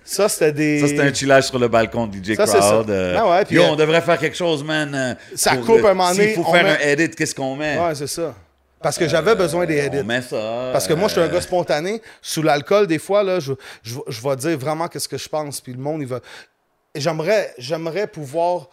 Ça, 0.04 0.26
c'était 0.28 0.52
des. 0.52 0.80
Ça, 0.80 0.86
c'était 0.88 1.02
un 1.02 1.12
chillage 1.12 1.44
sur 1.48 1.58
le 1.58 1.68
balcon 1.68 2.06
de 2.06 2.16
DJ 2.16 2.34
Ça, 2.34 2.46
c'est 2.46 2.58
Crowd. 2.58 2.86
ça. 2.86 2.92
euh, 2.92 3.16
Ah 3.18 3.28
ouais, 3.30 3.44
puis, 3.44 3.56
yo, 3.56 3.62
euh, 3.62 3.68
on 3.72 3.76
devrait 3.76 4.00
faire 4.00 4.18
quelque 4.18 4.36
chose, 4.36 4.64
man. 4.64 4.94
euh, 4.94 5.14
Ça 5.36 5.56
coupe 5.58 5.84
un 5.84 5.92
moment 5.94 6.10
donné, 6.12 6.28
S'il 6.34 6.42
faut 6.42 6.50
faire 6.50 6.64
met- 6.64 6.70
un 6.82 6.88
edit, 6.88 7.10
qu'est-ce 7.10 7.34
qu'on 7.34 7.54
met? 7.56 7.78
Ouais, 7.78 7.94
c'est 7.94 8.06
ça. 8.06 8.34
Parce 8.80 8.96
que 8.98 9.08
j'avais 9.08 9.34
besoin 9.34 9.66
des 9.66 9.76
edits. 9.78 9.98
On 10.00 10.04
met 10.04 10.22
ça. 10.22 10.70
Parce 10.72 10.86
que 10.86 10.92
moi, 10.92 11.08
je 11.08 11.12
suis 11.14 11.20
un 11.20 11.24
euh, 11.24 11.32
gars 11.32 11.40
spontané. 11.40 12.00
Sous 12.22 12.42
l'alcool, 12.42 12.86
des 12.86 12.98
fois, 12.98 13.22
là, 13.22 13.40
je, 13.40 13.52
je, 13.82 13.96
je 14.06 14.22
vais 14.22 14.36
dire 14.36 14.58
vraiment 14.58 14.88
qu'est-ce 14.88 15.08
que 15.08 15.18
je 15.18 15.28
pense. 15.28 15.60
Puis 15.60 15.72
le 15.72 15.80
monde, 15.80 16.02
il 16.02 16.06
va. 16.06 16.20
Et 16.94 17.00
J'aimerais, 17.00 17.54
j'aimerais 17.58 18.06
pouvoir 18.06 18.68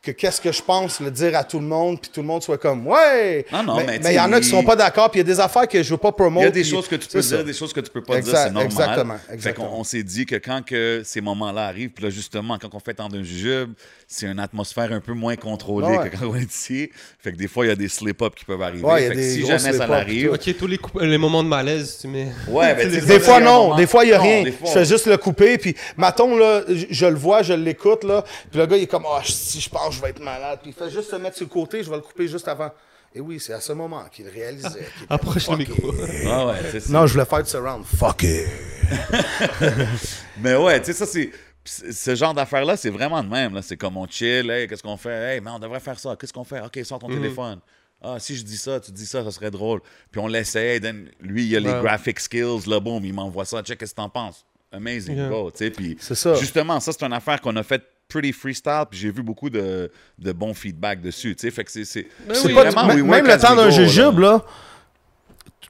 que 0.00 0.12
qu'est-ce 0.12 0.40
que 0.40 0.52
je 0.52 0.62
pense 0.62 1.00
le 1.00 1.10
dire 1.10 1.36
à 1.36 1.42
tout 1.42 1.58
le 1.58 1.66
monde, 1.66 2.00
puis 2.00 2.08
tout 2.12 2.20
le 2.20 2.26
monde 2.26 2.40
soit 2.42 2.56
comme 2.56 2.86
ouais. 2.86 3.44
Non, 3.52 3.62
non, 3.64 3.76
mais 3.84 3.98
il 4.04 4.12
y 4.12 4.20
en 4.20 4.32
a 4.32 4.40
qui 4.40 4.46
sont 4.48 4.62
pas 4.62 4.76
d'accord, 4.76 5.10
puis 5.10 5.20
il 5.20 5.26
y 5.26 5.30
a 5.30 5.34
des 5.34 5.40
affaires 5.40 5.66
que 5.66 5.82
je 5.82 5.90
veux 5.90 5.96
pas 5.96 6.10
Il 6.10 6.14
promouvoir. 6.14 6.44
y 6.44 6.48
a 6.48 6.50
des 6.52 6.62
choses 6.64 6.86
que 6.86 6.94
tu 6.94 7.08
peux 7.08 7.20
ça. 7.20 7.36
dire, 7.36 7.44
des 7.44 7.52
choses 7.52 7.72
que 7.72 7.80
tu 7.80 7.90
peux 7.90 8.02
pas 8.02 8.16
Exact, 8.16 8.30
dire, 8.32 8.38
c'est 8.38 8.50
normal. 8.52 8.64
exactement, 8.66 9.16
Fait 9.26 9.34
exactement. 9.34 9.68
qu'on 9.70 9.80
on 9.80 9.84
s'est 9.84 10.04
dit 10.04 10.24
que 10.24 10.36
quand 10.36 10.64
que 10.64 11.02
ces 11.04 11.20
moments-là 11.20 11.66
arrivent, 11.66 11.90
puis 11.90 12.04
là, 12.04 12.10
justement, 12.10 12.58
quand 12.58 12.72
on 12.74 12.78
fait 12.80 12.94
tant 12.94 13.08
d'un 13.08 13.24
jujube, 13.24 13.72
c'est 14.06 14.26
une 14.26 14.38
atmosphère 14.38 14.92
un 14.92 15.00
peu 15.00 15.14
moins 15.14 15.34
contrôlée 15.36 15.88
Ouais. 15.88 16.08
que 16.10 16.16
quand 16.16 16.26
on 16.28 16.36
est 16.36 16.48
ici. 16.54 16.90
Fait 17.18 17.32
que 17.32 17.36
des 17.36 17.48
fois, 17.48 17.66
il 17.66 17.68
y 17.68 17.72
a 17.72 17.76
des 17.76 17.88
slip-ups 17.88 18.36
qui 18.36 18.44
peuvent 18.44 18.62
arriver. 18.62 18.84
Ouais, 18.84 19.00
il 19.02 19.02
y 19.02 19.06
a 19.06 19.08
fait 19.10 19.14
que 19.16 19.20
des 19.20 19.30
si 19.34 19.46
jamais 19.46 19.72
ça 19.72 19.86
l'arrive, 19.88 20.30
Ok, 20.32 20.56
tous 20.56 20.66
les, 20.68 20.78
les 21.00 21.18
moments 21.18 21.42
de 21.42 21.48
malaise, 21.48 21.98
tu 22.00 22.06
mets. 22.06 22.28
ouais, 22.48 22.74
ben, 22.76 22.88
Des 23.06 23.20
fois, 23.20 23.40
non. 23.40 23.74
Des 23.74 23.86
fois, 23.88 24.04
il 24.04 24.08
n'y 24.08 24.12
a 24.14 24.20
rien. 24.20 24.44
Je 24.44 24.70
fais 24.70 24.84
juste 24.84 25.06
le 25.06 25.16
couper. 25.16 25.58
Puis, 25.58 25.74
maton, 25.96 26.36
là, 26.36 26.62
je, 26.68 27.06
le 27.06 27.16
vois, 27.16 27.42
je 27.42 27.52
l'écoute, 27.54 28.04
là. 28.04 28.22
Puis 28.50 28.60
le 28.60 28.66
gars, 28.66 28.76
il 28.76 28.84
est 28.84 28.86
comme, 28.86 29.04
ah, 29.06 29.20
si 29.24 29.60
je 29.60 29.68
pense, 29.88 29.96
je 29.96 30.02
vais 30.02 30.10
être 30.10 30.20
malade. 30.22 30.58
Puis 30.62 30.70
il 30.70 30.74
fait 30.74 30.90
juste 30.90 31.10
se 31.10 31.16
mettre 31.16 31.36
sur 31.36 31.46
le 31.46 31.50
côté, 31.52 31.82
je 31.82 31.90
vais 31.90 31.96
le 31.96 32.02
couper 32.02 32.28
juste 32.28 32.48
avant. 32.48 32.70
Et 33.14 33.20
oui, 33.20 33.40
c'est 33.40 33.54
à 33.54 33.60
ce 33.60 33.72
moment 33.72 34.04
qu'il 34.12 34.28
réalisait. 34.28 34.86
Approche 35.08 35.48
le 35.48 35.56
micro. 35.56 35.92
Ah 36.26 36.46
ouais, 36.46 36.54
Non, 36.90 37.06
je 37.06 37.12
voulais 37.14 37.24
faire 37.24 37.42
du 37.42 37.48
surround. 37.50 37.84
Fuck 37.84 38.22
it. 38.24 38.46
Mais 40.40 40.54
ouais, 40.56 40.78
tu 40.80 40.86
sais, 40.86 40.92
ça, 40.92 41.06
c'est. 41.06 41.30
Ce 41.64 42.14
genre 42.14 42.32
d'affaires-là, 42.32 42.76
c'est 42.78 42.88
vraiment 42.88 43.22
de 43.22 43.28
même. 43.28 43.54
là. 43.54 43.60
C'est 43.62 43.76
comme 43.76 43.96
on 43.98 44.06
chill, 44.06 44.50
hey, 44.50 44.66
qu'est-ce 44.66 44.82
qu'on 44.82 44.96
fait? 44.96 45.34
Hey, 45.34 45.40
mais 45.42 45.50
on 45.50 45.58
devrait 45.58 45.80
faire 45.80 45.98
ça. 45.98 46.16
Qu'est-ce 46.18 46.32
qu'on 46.32 46.44
fait? 46.44 46.60
Ok, 46.62 46.80
sors 46.82 46.98
ton 46.98 47.08
téléphone. 47.08 47.60
Ah, 48.00 48.16
si 48.18 48.36
je 48.36 48.42
dis 48.42 48.56
ça, 48.56 48.80
tu 48.80 48.90
dis 48.90 49.04
ça, 49.04 49.22
ça 49.22 49.30
serait 49.30 49.50
drôle. 49.50 49.80
Puis 50.10 50.18
on 50.18 50.28
l'essaye. 50.28 50.80
then 50.80 51.10
Lui, 51.20 51.44
il 51.46 51.56
a 51.56 51.60
les 51.60 51.70
Ouais. 51.70 51.80
graphic 51.82 52.20
skills, 52.20 52.66
là, 52.66 52.80
boum, 52.80 53.04
il 53.04 53.12
m'envoie 53.12 53.44
ça. 53.44 53.60
Check, 53.62 53.78
qu'est-ce 53.78 53.90
que 53.92 53.96
t'en 53.96 54.08
penses? 54.08 54.46
Amazing, 54.72 55.16
Yeah. 55.16 55.28
bro. 55.28 55.50
Tu 55.50 55.58
sais, 55.58 55.70
puis 55.70 55.96
C'est 56.00 56.14
ça. 56.14 56.34
justement, 56.36 56.80
ça, 56.80 56.92
c'est 56.92 57.04
une 57.04 57.12
affaire 57.12 57.38
qu'on 57.40 57.54
a 57.56 57.62
faite 57.62 57.82
pretty 58.08 58.32
freestyle, 58.32 58.84
puis 58.90 58.98
j'ai 58.98 59.10
vu 59.10 59.22
beaucoup 59.22 59.50
de, 59.50 59.90
de 60.18 60.32
bons 60.32 60.54
feedback 60.54 61.00
dessus. 61.02 61.36
Tu 61.36 61.42
sais, 61.42 61.50
fait 61.50 61.64
que 61.64 61.70
c'est. 61.70 61.84
c'est 61.84 62.06
Ben 62.26 62.34
oui, 62.44 62.52
vraiment, 62.52 62.86
we 62.88 63.02
même 63.02 63.26
le 63.26 63.38
temps 63.38 63.54
d'un 63.54 63.70
jujube, 63.70 64.18
là, 64.18 64.42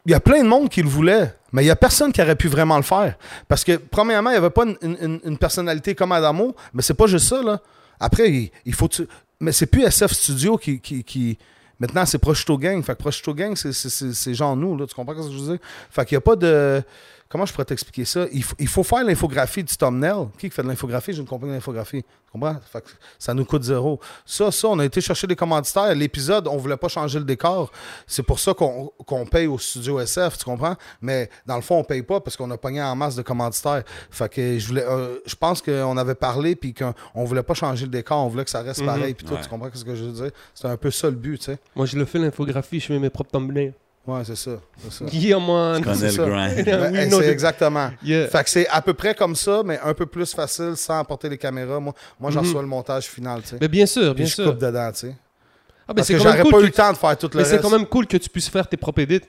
il 0.06 0.12
y 0.12 0.14
a 0.14 0.20
plein 0.20 0.42
de 0.42 0.48
monde 0.48 0.68
qui 0.68 0.80
le 0.82 0.88
voulait, 0.88 1.34
mais 1.52 1.64
il 1.64 1.66
y 1.66 1.70
a 1.70 1.76
personne 1.76 2.12
qui 2.12 2.22
aurait 2.22 2.36
pu 2.36 2.48
vraiment 2.48 2.76
le 2.76 2.82
faire. 2.82 3.16
Parce 3.48 3.64
que, 3.64 3.72
premièrement, 3.76 4.30
il 4.30 4.34
n'y 4.34 4.38
avait 4.38 4.50
pas 4.50 4.64
une, 4.64 4.76
une- 5.00 5.20
une 5.24 5.38
personnalité 5.38 5.94
comme 5.94 6.12
Adamo, 6.12 6.54
mais 6.72 6.82
c'est 6.82 6.94
pas 6.94 7.06
juste 7.06 7.26
ça, 7.28 7.42
là. 7.42 7.60
Après, 8.00 8.30
il, 8.30 8.50
il 8.64 8.74
faut... 8.74 8.88
tu- 8.88 9.06
Mais 9.40 9.52
c'est 9.52 9.66
plus 9.66 9.82
SF 9.82 10.12
Studio 10.12 10.56
qui... 10.56 10.80
qui, 10.80 11.02
qui- 11.04 11.36
Maintenant, 11.80 12.04
c'est 12.06 12.18
Prosciutto 12.18 12.58
Gang. 12.58 12.82
Fait 12.82 12.94
que 12.94 12.98
Prosciutto 12.98 13.32
Gang, 13.34 13.54
c'est- 13.54 13.72
c'est 13.72 13.88
c'est- 13.90 14.12
c'est 14.12 14.34
genre 14.34 14.56
nous, 14.56 14.76
là. 14.76 14.86
Tu 14.86 14.94
comprends 14.94 15.20
ce 15.22 15.28
que 15.28 15.34
je 15.34 15.38
veux 15.38 15.50
dire? 15.56 15.58
Fait 15.90 16.04
qu'il 16.04 16.14
n'y 16.16 16.18
a 16.18 16.22
pas 16.22 16.36
de... 16.36 16.82
Comment 17.30 17.44
je 17.44 17.52
pourrais 17.52 17.66
t'expliquer 17.66 18.06
ça? 18.06 18.24
Il, 18.32 18.42
faut- 18.42 18.56
il 18.58 18.68
faut 18.68 18.82
faire 18.82 19.04
l'infographie 19.04 19.62
du 19.62 19.76
thumbnail. 19.76 20.28
Qui 20.38 20.48
fait 20.48 20.62
de 20.62 20.68
l'infographie? 20.68 21.12
J'ai 21.12 21.20
une 21.20 21.26
compagnie 21.26 21.52
d'infographie. 21.52 22.02
Tu 22.02 22.32
comprends? 22.32 22.56
Fait 22.72 22.80
que 22.80 22.88
ça 23.18 23.34
nous 23.34 23.44
coûte 23.44 23.62
zéro. 23.64 24.00
Ça, 24.24 24.50
ça, 24.50 24.68
on 24.68 24.78
a 24.78 24.84
été 24.86 25.02
chercher 25.02 25.26
des 25.26 25.36
commanditaires. 25.36 25.94
L'épisode, 25.94 26.48
on 26.48 26.56
voulait 26.56 26.78
pas 26.78 26.88
changer 26.88 27.18
le 27.18 27.26
décor. 27.26 27.70
C'est 28.06 28.22
pour 28.22 28.38
ça 28.38 28.54
qu'on 28.54 28.90
qu'on 29.04 29.26
paye 29.26 29.46
au 29.46 29.58
studio 29.58 30.00
SF, 30.00 30.38
tu 30.38 30.44
comprends? 30.46 30.74
Mais 31.02 31.28
dans 31.44 31.56
le 31.56 31.62
fond, 31.62 31.78
on 31.78 31.84
paye 31.84 32.02
pas 32.02 32.18
parce 32.20 32.34
qu'on 32.34 32.50
a 32.50 32.56
pogné 32.56 32.82
en 32.82 32.96
masse 32.96 33.14
de 33.16 33.22
commanditaires. 33.22 33.82
Fait 34.10 34.28
que 34.32 34.58
je 34.58 34.66
voulais, 34.66 34.84
euh, 34.86 35.18
je 35.26 35.34
pense 35.34 35.60
qu'on 35.60 35.96
avait 35.98 36.14
parlé 36.14 36.56
puis 36.56 36.72
qu'on 36.72 36.94
on 37.14 37.24
voulait 37.24 37.42
pas 37.42 37.52
changer 37.54 37.84
le 37.84 37.90
décor. 37.90 38.24
On 38.24 38.28
voulait 38.28 38.44
que 38.44 38.50
ça 38.50 38.62
reste 38.62 38.80
pareil 38.86 39.12
puis 39.12 39.26
tout. 39.26 39.34
Ouais. 39.34 39.40
Tu 39.42 39.48
comprends 39.50 39.68
ce 39.74 39.84
que 39.84 39.94
je 39.94 40.04
veux 40.04 40.12
dire? 40.12 40.30
C'était 40.54 40.68
un 40.68 40.76
peu 40.78 40.90
ça 40.90 41.08
le 41.10 41.16
but, 41.16 41.38
tu 41.38 41.44
sais. 41.44 41.58
Moi, 41.76 41.84
je 41.84 41.98
le 41.98 42.06
fais 42.06 42.18
l'infographie, 42.18 42.80
je 42.80 42.90
mets 42.90 42.98
mes 42.98 43.10
propres 43.10 43.32
thumbnails. 43.32 43.74
Ouais, 44.08 44.22
c'est 44.24 44.36
ça. 44.36 44.52
C'est 44.88 44.92
ça. 44.92 45.04
Yeah, 45.12 45.38
man. 45.38 45.84
connais 45.84 45.96
c'est 45.96 46.10
ça. 46.12 46.24
grind. 46.24 46.64
Ben, 46.64 46.94
hey, 46.96 47.10
c'est 47.10 47.24
je- 47.24 47.30
exactement. 47.30 47.90
Yeah. 48.02 48.26
Fait 48.28 48.42
que 48.42 48.48
c'est 48.48 48.66
à 48.68 48.80
peu 48.80 48.94
près 48.94 49.14
comme 49.14 49.36
ça, 49.36 49.60
mais 49.64 49.78
un 49.84 49.92
peu 49.92 50.06
plus 50.06 50.34
facile 50.34 50.72
sans 50.76 50.98
apporter 50.98 51.28
les 51.28 51.36
caméras. 51.36 51.78
Moi, 51.78 51.92
moi 52.18 52.30
j'en 52.30 52.40
Mhm. 52.40 52.46
reçois 52.46 52.62
le 52.62 52.68
montage 52.68 53.04
final, 53.04 53.42
tu 53.42 53.48
sais. 53.50 53.56
Mais 53.60 53.68
bien 53.68 53.84
sûr, 53.84 54.14
Puis 54.14 54.22
bien 54.22 54.26
je 54.26 54.34
sûr. 54.34 54.44
coupe 54.46 54.58
dedans, 54.58 54.90
tu 54.92 54.98
sais. 55.00 55.14
Ah, 55.14 55.92
ben 55.92 55.94
Parce 55.96 56.06
c'est 56.08 56.14
que 56.14 56.20
j'aurais 56.22 56.40
cool 56.40 56.50
pas 56.52 56.56
que 56.58 56.62
eu 56.62 56.66
le 56.66 56.72
temps 56.72 56.92
de 56.92 56.96
faire 56.96 57.18
tout 57.18 57.30
le 57.32 57.38
Mais 57.38 57.44
c'est 57.44 57.60
quand 57.60 57.70
même 57.70 57.86
cool 57.86 58.06
que 58.06 58.16
tu 58.16 58.30
puisses 58.30 58.48
faire 58.48 58.66
tes 58.66 58.76
propres 58.78 59.00
edits. 59.02 59.20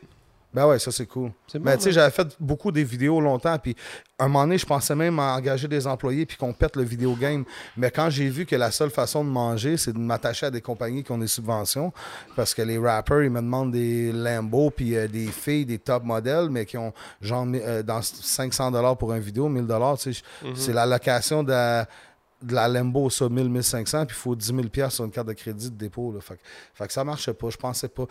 Ben 0.52 0.66
ouais, 0.68 0.80
ça 0.80 0.92
c'est 0.92 1.06
cool. 1.06 1.32
Bon, 1.54 1.60
Mais 1.64 1.78
tu 1.78 1.84
sais, 1.84 1.92
j'avais 1.92 2.10
fait 2.10 2.36
beaucoup 2.40 2.72
des 2.72 2.84
vidéos 2.84 3.22
longtemps, 3.22 3.60
puis 3.60 3.76
un 4.18 4.28
moment 4.28 4.46
donné, 4.46 4.58
je 4.58 4.66
pensais 4.66 4.96
même 4.96 5.20
à 5.20 5.36
engager 5.36 5.68
des 5.68 5.86
employés 5.86 6.26
puis 6.26 6.38
qu'on 6.38 6.54
pète 6.54 6.76
le 6.76 6.82
vidéo 6.84 7.14
game. 7.16 7.46
Mais 7.78 7.92
quand 7.92 8.10
j'ai 8.10 8.28
vu 8.30 8.48
que 8.48 8.56
la 8.56 8.72
seule 8.72 8.90
façon 8.90 9.24
de 9.24 9.30
manger, 9.30 9.78
c'est 9.78 9.94
de 9.94 10.00
m'attacher 10.00 10.48
à 10.48 10.52
des 10.52 10.62
compagnies 10.62 11.04
qui 11.04 11.12
ont 11.12 11.20
des 11.20 11.28
subventions, 11.28 11.94
parce 12.36 12.56
que 12.56 12.64
les 12.64 12.80
rappers, 12.80 13.22
ils 13.22 13.30
me 13.30 13.42
demandent 13.42 13.72
des 13.74 14.12
Lambo 14.12 14.72
puis 14.72 14.96
euh, 14.96 15.08
des 15.08 15.28
filles, 15.28 15.66
des 15.68 15.78
top 15.78 16.04
modèles, 16.04 16.50
mais 16.50 16.66
qui 16.66 16.78
ont 16.80 16.94
genre 17.22 17.46
euh, 17.54 17.84
dans 17.84 18.02
500 18.02 18.72
dollars 18.72 18.98
pour 18.98 19.14
une 19.14 19.22
vidéo, 19.22 19.50
1000 19.50 19.68
dollars, 19.68 20.00
tu 20.00 20.14
sais, 20.16 20.22
Mhm. 20.44 20.56
c'est 20.56 20.74
la 20.74 20.88
location 20.88 21.44
de 21.44 21.52
la, 21.52 21.88
de 22.42 22.56
la 22.56 22.68
Lambo, 22.68 23.12
ça, 23.12 23.30
1000, 23.30 23.50
1500, 23.50 24.08
puis 24.08 24.16
il 24.18 24.20
faut 24.20 24.36
10 24.36 24.48
000 24.48 24.62
piastres 24.70 24.96
sur 24.96 25.06
une 25.06 25.12
carte 25.12 25.28
de 25.28 25.34
crédit 25.34 25.70
de 25.70 25.76
dépôt. 25.76 26.12
Là. 26.12 26.22
Fait, 26.22 26.36
que- 26.36 26.42
fait 26.74 26.88
que 26.88 26.94
ça 26.94 27.04
marchait 27.04 27.34
pas, 27.36 27.50
je 27.52 27.58
pensais 27.58 27.88
pas 27.88 28.06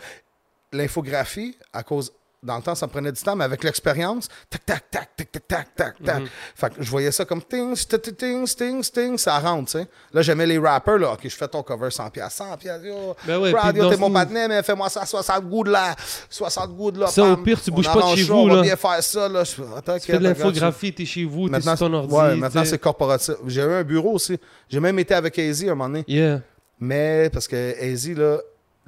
l'infographie, 0.71 1.57
à 1.73 1.83
cause. 1.83 2.13
Dans 2.41 2.55
le 2.55 2.61
temps, 2.61 2.73
ça 2.73 2.85
me 2.87 2.91
prenait 2.91 3.11
du 3.11 3.21
temps, 3.21 3.35
mais 3.35 3.43
avec 3.43 3.61
l'expérience, 3.65 4.29
tac, 4.49 4.65
tac, 4.65 4.89
tac, 4.89 5.09
tac, 5.17 5.29
tac, 5.29 5.47
tac, 5.47 5.75
tac, 5.75 6.03
tac. 6.03 6.23
Fait 6.55 6.69
que 6.73 6.81
je 6.81 6.89
voyais 6.89 7.11
ça 7.11 7.25
comme 7.25 7.41
ting, 7.41 7.75
ting, 7.75 7.99
ting, 8.15 8.47
ting, 8.47 8.81
ting, 8.81 9.17
ça 9.17 9.37
rentre, 9.39 9.71
tu 9.71 9.79
sais. 9.79 9.87
Là, 10.13 10.21
j'aimais 10.21 10.45
les 10.45 10.57
rappers, 10.57 10.97
là. 10.97 11.11
OK, 11.11 11.19
je 11.23 11.35
fais 11.35 11.49
ton 11.49 11.61
cover 11.63 11.91
100 11.91 12.09
piastres, 12.11 12.45
100 12.45 12.57
piastres, 12.57 12.85
yo. 12.85 13.13
Ben 13.27 13.37
ouais, 13.39 13.51
t'es 13.73 13.97
mon 13.97 14.09
patinet, 14.09 14.47
mais 14.47 14.63
fais-moi 14.63 14.87
ça 14.89 15.01
à 15.01 15.05
60 15.05 15.43
gouttes 15.49 15.67
là. 15.67 15.93
60 16.29 16.75
gouttes 16.77 16.97
là. 16.97 17.07
Ça, 17.07 17.23
au 17.23 17.35
pam. 17.35 17.43
pire, 17.43 17.61
tu 17.61 17.71
On 17.71 17.75
bouges 17.75 17.91
pas 17.91 18.11
de 18.11 18.15
chez 18.15 18.23
vous, 18.23 18.33
On 18.35 18.47
là. 18.47 18.55
va 18.55 18.61
bien 18.61 18.75
faire 18.77 19.03
ça, 19.03 19.27
là. 19.27 19.43
Je 19.43 19.61
attends, 19.77 19.99
Tu 19.99 20.05
fais 20.11 20.17
de 20.17 20.23
l'infographie, 20.23 20.93
t'es 20.93 21.05
chez 21.05 21.25
vous, 21.25 21.47
t'es 21.49 21.51
Maintenant, 21.57 21.75
sur 21.75 21.87
ton 21.87 21.93
ordi. 21.93 22.13
ouais, 22.13 22.35
maintenant 22.37 22.63
c'est 22.63 22.79
corporatif. 22.79 23.35
J'ai 23.47 23.61
eu 23.61 23.73
un 23.73 23.83
bureau 23.83 24.13
aussi. 24.13 24.39
J'ai 24.69 24.79
même 24.79 24.97
été 24.99 25.13
avec 25.13 25.37
AZ 25.37 25.63
un 25.65 25.67
moment 25.69 25.87
donné. 25.89 26.05
Yeah. 26.07 26.39
Mais 26.79 27.29
parce 27.33 27.47
que 27.49 27.75
Easy, 27.83 28.15
là, 28.15 28.37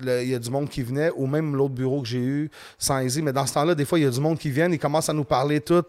il 0.04 0.30
y 0.30 0.36
a 0.36 0.40
du 0.40 0.50
monde 0.50 0.70
qui 0.70 0.82
venait, 0.84 1.12
ou 1.16 1.28
même 1.28 1.56
l'autre 1.56 1.74
bureau 1.74 2.02
que 2.02 2.08
j'ai 2.08 2.20
eu 2.20 2.50
sans 2.78 3.00
Easy. 3.00 3.22
Mais 3.22 3.34
dans 3.34 3.46
ce 3.46 3.54
temps-là, 3.54 3.76
des 3.76 3.86
fois, 3.86 4.00
il 4.00 4.04
y 4.04 4.08
a 4.08 4.10
du 4.10 4.20
monde 4.20 4.38
qui 4.38 4.50
vient, 4.50 4.72
ils 4.72 4.80
commencent 4.80 5.10
à 5.10 5.14
nous 5.14 5.24
parler 5.24 5.60
tout. 5.62 5.84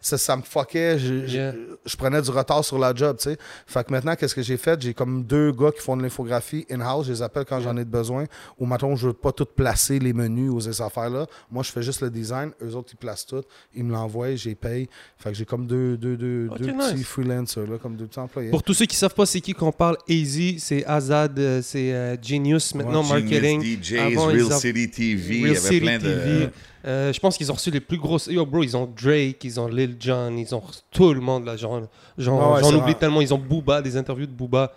Ça, 0.00 0.36
me 0.36 0.42
fuckait. 0.42 0.98
Je, 0.98 1.26
je- 1.26 1.38
Yeah. 1.38 1.54
je 1.84 1.96
prenais 1.96 2.20
du 2.22 2.30
retard 2.30 2.64
sur 2.64 2.78
la 2.78 2.94
job, 2.94 3.16
tu 3.18 3.24
sais. 3.30 3.36
Fait 3.66 3.86
que 3.86 3.92
maintenant, 3.92 4.14
qu'est-ce 4.16 4.34
que 4.34 4.42
j'ai 4.42 4.56
fait? 4.56 4.80
J'ai 4.82 4.94
comme 4.94 5.22
deux 5.24 5.52
gars 5.52 5.70
qui 5.70 5.80
font 5.82 5.96
de 5.96 6.02
l'infographie 6.02 6.66
in-house. 6.70 7.06
Je 7.06 7.12
les 7.12 7.22
appelle 7.22 7.44
quand 7.44 7.60
j'en 7.60 7.76
ai 7.76 7.84
besoin. 7.84 8.24
Ou 8.58 8.66
maintenant, 8.66 8.96
je 8.96 9.08
veux 9.08 9.12
pas 9.12 9.30
tout 9.32 9.44
placer 9.46 9.98
les 9.98 10.12
menus 10.12 10.50
ou 10.50 10.60
ces 10.60 10.80
affaires-là. 10.82 11.26
Moi, 11.50 11.62
je 11.62 11.70
fais 11.70 11.82
juste 11.82 12.00
le 12.00 12.10
design. 12.10 12.50
Eux 12.62 12.74
autres, 12.74 12.90
ils 12.92 12.96
placent 12.96 13.26
tout. 13.26 13.42
Ils 13.74 13.84
me 13.84 13.92
l'envoient, 13.92 14.34
j'ai 14.34 14.54
paye. 14.54 14.88
Fait 15.18 15.30
que 15.30 15.36
j'ai 15.36 15.44
comme 15.44 15.66
deux, 15.66 15.96
deux, 15.96 16.16
deux, 16.16 16.48
deux 16.58 16.72
nice. 16.72 16.92
petits 16.92 17.04
freelancers, 17.04 17.66
là, 17.66 17.78
comme 17.78 17.96
deux 17.96 18.06
petits 18.06 18.18
employés. 18.18 18.50
Pour 18.50 18.62
tous 18.62 18.74
ceux 18.74 18.86
qui 18.86 18.96
savent 18.96 19.14
pas 19.14 19.26
c'est 19.26 19.40
qui 19.40 19.52
qu'on 19.54 19.72
parle, 19.72 19.96
Easy, 20.08 20.58
c'est 20.58 20.84
Azad, 20.86 21.38
euh, 21.38 21.60
c'est 21.62 21.92
euh, 21.92 22.16
Genius, 22.20 22.74
maintenant 22.74 23.02
Genius 23.02 23.28
DJs, 23.60 23.98
Avant, 23.98 24.26
Real 24.26 24.36
ils 24.38 24.44
ont- 24.52 24.58
City 24.58 24.90
TV, 24.90 25.34
il 25.36 25.40
y 25.40 25.44
Real 25.44 25.50
avait 25.56 25.60
City 25.68 25.80
plein 25.80 25.98
de... 25.98 26.02
TV. 26.02 26.48
Euh, 26.86 27.12
je 27.12 27.20
pense 27.20 27.36
qu'ils 27.36 27.50
ont 27.50 27.54
reçu 27.54 27.70
les 27.70 27.80
plus 27.80 27.98
grosses. 27.98 28.26
Yo, 28.28 28.46
bro, 28.46 28.62
ils 28.62 28.76
ont 28.76 28.86
Drake, 28.86 29.42
ils 29.44 29.58
ont 29.60 29.66
Lil 29.68 29.96
Jon, 30.00 30.34
ils 30.36 30.54
ont 30.54 30.62
tout 30.90 31.12
le 31.12 31.20
monde 31.20 31.44
là. 31.44 31.56
Genre, 31.56 31.82
genre, 32.16 32.52
Ouais, 32.52 32.56
ouais, 32.56 32.62
j'en 32.62 32.68
oublie 32.78 32.92
rare. 32.92 32.98
tellement. 32.98 33.20
Ils 33.20 33.34
ont 33.34 33.38
Booba, 33.38 33.82
des 33.82 33.96
interviews 33.96 34.26
de 34.26 34.32
Booba. 34.32 34.72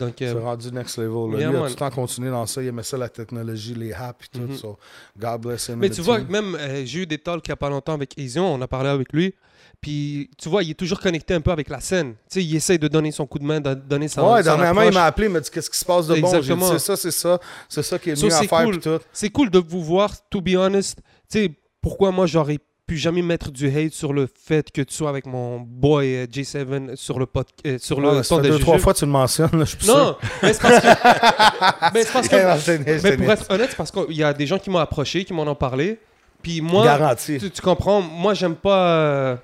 Donc, 0.00 0.14
C'est 0.18 0.28
euh, 0.28 0.40
rendu 0.40 0.72
next 0.72 0.96
level. 0.96 1.32
Là. 1.32 1.38
Yeah, 1.40 1.50
Lui, 1.50 1.56
a 1.58 1.60
tout 1.60 1.66
le 1.68 1.74
temps 1.74 1.90
continué 1.90 2.30
dans 2.30 2.46
ça. 2.46 2.62
Il 2.62 2.68
aimait 2.68 2.82
ça, 2.82 2.96
la 2.96 3.10
technologie, 3.10 3.74
les 3.74 3.92
apps 3.92 4.24
et 4.24 4.38
tout. 4.38 4.44
Mhm. 4.44 4.56
so, 4.56 4.78
God 5.18 5.40
bless 5.42 5.68
him. 5.68 5.76
mais 5.76 5.90
tu 5.90 6.00
vois, 6.00 6.18
team. 6.20 6.28
même, 6.30 6.54
euh, 6.58 6.82
j'ai 6.86 7.00
eu 7.00 7.06
des 7.06 7.18
talks 7.18 7.46
il 7.46 7.50
n'y 7.50 7.52
a 7.52 7.56
pas 7.56 7.68
longtemps 7.68 7.92
avec 7.92 8.18
Ezion, 8.18 8.54
on 8.54 8.60
a 8.62 8.66
parlé 8.66 8.88
avec 8.88 9.12
lui. 9.12 9.34
Puis, 9.82 10.30
tu 10.40 10.48
vois, 10.48 10.62
il 10.62 10.70
est 10.70 10.74
toujours 10.74 11.00
connecté 11.00 11.34
un 11.34 11.40
peu 11.40 11.50
avec 11.50 11.68
la 11.68 11.80
scène. 11.80 12.12
Tu 12.30 12.40
sais, 12.40 12.44
il 12.44 12.54
essaie 12.54 12.78
de 12.78 12.86
donner 12.86 13.10
son 13.10 13.26
coup 13.26 13.40
de 13.40 13.44
main, 13.44 13.60
de 13.60 13.74
donner 13.74 14.06
sa 14.06 14.22
Ouais, 14.22 14.40
dernièrement, 14.42 14.82
il 14.82 14.92
m'a 14.94 15.06
appelé, 15.06 15.26
il 15.26 15.32
m'a 15.32 15.40
dit 15.40 15.50
qu'est-ce 15.50 15.68
qui 15.68 15.76
se 15.78 15.84
passe 15.84 16.06
de 16.06 16.14
bon? 16.20 16.28
Exactement. 16.28 16.68
c'est 16.70 16.78
ça, 16.78 16.96
c'est 16.96 17.10
ça. 17.10 17.40
C'est 17.68 17.82
ça 17.82 17.98
qui 17.98 18.10
est 18.10 18.16
So, 18.16 18.26
mieux 18.26 18.32
à 18.32 18.38
c'est 18.38 18.46
faire. 18.46 18.64
cool. 18.64 18.78
tout. 18.78 18.98
C'est 19.12 19.30
cool 19.30 19.50
de 19.50 19.58
vous 19.58 19.82
voir, 19.82 20.12
to 20.30 20.40
be 20.40 20.54
honest. 20.56 20.98
Tu 21.28 21.40
sais, 21.40 21.50
pourquoi 21.80 22.12
moi, 22.12 22.26
j'aurais 22.26 22.60
pu 22.86 22.96
jamais 22.96 23.22
mettre 23.22 23.50
du 23.50 23.66
hate 23.76 23.92
sur 23.92 24.12
le 24.12 24.28
fait 24.32 24.70
que 24.70 24.82
tu 24.82 24.94
sois 24.94 25.08
avec 25.10 25.26
mon 25.26 25.58
boy 25.58 26.14
euh, 26.14 26.26
J7 26.26 26.94
sur 26.94 27.18
le, 27.18 27.26
pod, 27.26 27.46
euh, 27.66 27.76
sur 27.78 28.00
le 28.00 28.22
ça 28.22 28.36
fait 28.36 28.42
de 28.42 28.48
deux, 28.50 28.58
trois 28.60 28.78
fois 28.78 28.94
tu 28.94 29.04
le 29.04 29.10
mentionnes. 29.10 29.50
Là, 29.52 29.64
je 29.64 29.70
suis 29.70 29.78
plus 29.78 29.88
Non, 29.88 30.16
mais 30.44 30.52
c'est 30.52 30.62
parce 30.62 30.78
que... 30.80 30.86
mais 31.94 32.04
c'est 32.04 32.12
parce 32.12 32.28
que... 32.28 33.16
pour 33.16 33.32
être 33.32 33.50
honnête, 33.50 33.70
c'est 33.70 33.76
parce 33.76 33.90
qu'il 33.90 34.16
y 34.16 34.22
a 34.22 34.32
des 34.32 34.46
gens 34.46 34.58
qui 34.60 34.70
m'ont 34.70 34.78
approché, 34.78 35.24
qui 35.24 35.32
m'en 35.32 35.42
ont 35.42 35.56
parlé. 35.56 35.98
Puis 36.40 36.60
moi, 36.60 37.16
tu, 37.16 37.50
tu 37.50 37.62
comprends, 37.62 38.00
moi, 38.00 38.34
j'aime 38.34 38.54
pas... 38.54 38.86
euh, 39.00 39.36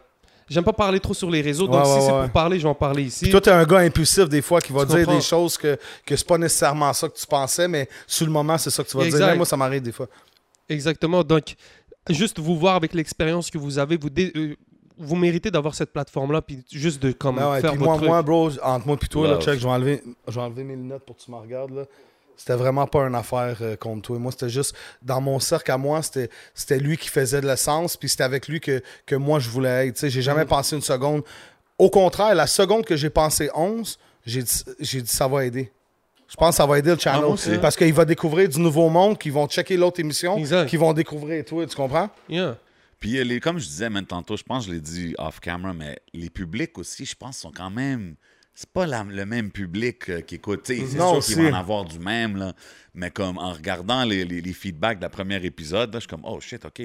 J'aime 0.51 0.65
pas 0.65 0.73
parler 0.73 0.99
trop 1.01 1.15
sur 1.15 1.31
les 1.31 1.41
réseaux, 1.41 1.67
donc 1.67 1.77
Ouais, 1.77 1.85
si 1.85 1.91
ouais, 1.99 2.01
c'est 2.01 2.11
pour 2.23 2.31
parler, 2.31 2.59
je 2.59 2.63
vais 2.65 2.69
en 2.71 2.75
parler 2.75 3.03
ici. 3.05 3.25
Puis 3.25 3.31
toi, 3.31 3.41
t'es 3.41 3.51
un 3.51 3.65
gars 3.65 3.79
impulsif 3.79 4.29
des 4.29 4.43
fois 4.43 4.61
qui 4.61 4.73
va 4.73 4.83
Tu 4.87 4.93
dire 4.93 5.01
comprends? 5.05 5.15
des 5.17 5.21
choses 5.21 5.57
que, 5.59 5.77
que 6.07 6.17
c'est 6.17 6.27
pas 6.27 6.39
nécessairement 6.39 6.93
ça 6.93 7.09
que 7.09 7.17
tu 7.19 7.27
pensais, 7.27 7.69
mais 7.69 7.89
sur 8.07 8.27
le 8.27 8.33
moment, 8.33 8.57
c'est 8.59 8.71
ça 8.71 8.83
que 8.83 8.89
tu 8.89 8.97
vas 8.97 9.05
Exact. 9.05 9.19
dire. 9.19 9.27
Même 9.29 9.37
moi, 9.39 9.47
ça 9.47 9.57
m'arrive 9.57 9.83
des 9.83 9.93
fois. 9.93 10.07
Exactement. 10.69 11.23
Donc, 11.23 11.55
juste 12.11 12.39
vous 12.39 12.57
voir 12.59 12.77
avec 12.77 12.95
l'expérience 12.95 13.51
que 13.51 13.59
vous 13.59 13.79
avez, 13.79 13.97
vous, 13.97 14.11
dé- 14.11 14.33
euh, 14.37 14.55
vous 14.97 15.17
méritez 15.17 15.51
d'avoir 15.51 15.75
cette 15.75 15.93
plateforme-là, 15.93 16.43
puis 16.43 16.65
juste 16.73 17.03
de 17.03 17.13
comme, 17.13 17.37
Ben 17.37 17.51
ouais, 17.53 17.61
faire 17.61 17.71
puis 17.73 17.79
votre 17.79 17.91
moi, 17.91 17.97
truc. 17.99 18.09
moi, 18.09 18.23
bro, 18.23 18.51
entre 18.63 18.87
moi 18.87 18.97
et 19.03 19.07
toi, 19.07 19.27
là, 19.29 19.33
Love. 19.35 19.43
check, 19.43 19.59
je 19.61 19.65
vais 19.65 19.71
enlever, 19.73 20.03
je 20.27 20.35
vais 20.35 20.41
enlever 20.41 20.65
mes 20.65 20.77
lunettes 20.77 21.05
pour 21.05 21.17
que 21.17 21.23
tu 21.23 21.31
me 21.31 21.37
regardes. 21.37 21.73
Là. 21.73 21.85
C'était 22.39 22.55
vraiment 22.55 22.87
pas 22.87 23.01
une 23.01 23.17
affaire 23.17 23.59
euh, 23.61 23.75
contre 23.77 24.03
toi. 24.03 24.19
Moi, 24.19 24.31
c'était 24.33 24.49
juste, 24.49 24.75
dans 25.03 25.21
mon 25.21 25.41
cercle 25.41 25.71
à 25.73 25.77
moi, 25.77 26.01
c'était, 26.03 26.31
c'était 26.55 26.79
lui 26.79 26.97
qui 26.97 27.09
faisait 27.09 27.41
de 27.43 27.47
l'essence, 27.49 27.97
puis 27.97 28.09
c'était 28.09 28.23
avec 28.23 28.47
lui 28.49 28.61
que, 28.61 28.81
que 29.05 29.17
moi, 29.17 29.41
je 29.41 29.51
voulais 29.51 29.89
être. 29.89 29.95
Tu 29.97 30.01
sais, 30.03 30.11
j'ai 30.11 30.23
jamais 30.23 30.45
Mm. 30.45 30.49
pensé 30.49 30.77
une 30.77 30.83
seconde. 30.83 31.23
Au 31.77 31.91
contraire, 31.91 32.35
la 32.37 32.47
seconde 32.47 32.85
que 32.87 32.97
j'ai 32.97 33.11
pensé 33.11 33.51
11, 33.55 33.99
j'ai 34.25 34.43
dit, 34.45 34.63
j'ai 34.81 35.03
dit 35.03 35.11
ça 35.11 35.27
va 35.29 35.45
aider. 35.45 35.71
Je 36.29 36.37
pense 36.37 36.51
que 36.51 36.57
ça 36.57 36.67
va 36.67 36.79
aider 36.79 36.91
le 36.91 36.99
channel. 36.99 37.23
moi 37.23 37.31
aussi. 37.31 37.59
parce 37.59 37.75
qu'il 37.77 37.93
va 37.93 38.05
découvrir 38.05 38.49
du 38.49 38.61
nouveau 38.61 38.89
monde, 38.89 39.19
qui 39.19 39.31
vont 39.31 39.47
checker 39.49 39.77
l'autre 39.77 39.99
émission, 39.99 40.37
Exact. 40.39 40.69
qui 40.69 40.77
vont 40.77 40.93
découvrir 40.93 41.45
toi, 41.45 41.67
tu 41.67 41.75
comprends? 41.75 42.09
Yeah. 42.29 42.57
Puis, 43.01 43.17
euh, 43.19 43.25
les, 43.25 43.41
comme 43.41 43.59
je 43.59 43.67
disais 43.67 43.89
même 43.91 44.07
tantôt, 44.07 44.37
je 44.37 44.43
pense 44.43 44.65
que 44.67 44.71
je 44.71 44.75
l'ai 44.77 44.81
dit 44.81 45.15
off-camera, 45.19 45.73
mais 45.73 45.99
les 46.13 46.31
publics 46.31 46.77
aussi, 46.79 47.05
je 47.05 47.15
pense, 47.17 47.39
sont 47.39 47.51
quand 47.53 47.71
même. 47.71 48.15
C'est 48.61 48.71
pas 48.71 48.89
la- 48.89 49.05
le 49.05 49.25
même 49.25 49.53
public 49.53 50.11
euh, 50.11 50.21
qui 50.21 50.35
écoute. 50.35 50.63
C'est 50.65 50.75
sûr 51.21 51.21
qu'il 51.21 51.37
va 51.45 51.51
en 51.51 51.61
avoir 51.61 51.85
du 51.85 52.01
même, 52.01 52.37
là. 52.37 52.55
Mais 52.93 53.13
comme 53.13 53.39
en 53.39 53.53
regardant 53.53 54.03
les, 54.05 54.25
les- 54.25 54.41
les 54.41 54.53
feedbacks 54.53 54.99
de 54.99 55.03
la 55.05 55.09
première 55.09 55.45
épisode, 55.45 55.93
là, 55.95 56.01
je 56.01 56.07
suis 56.07 56.09
comme, 56.09 56.25
oh 56.25 56.41
shit, 56.41 56.65
OK. 56.65 56.83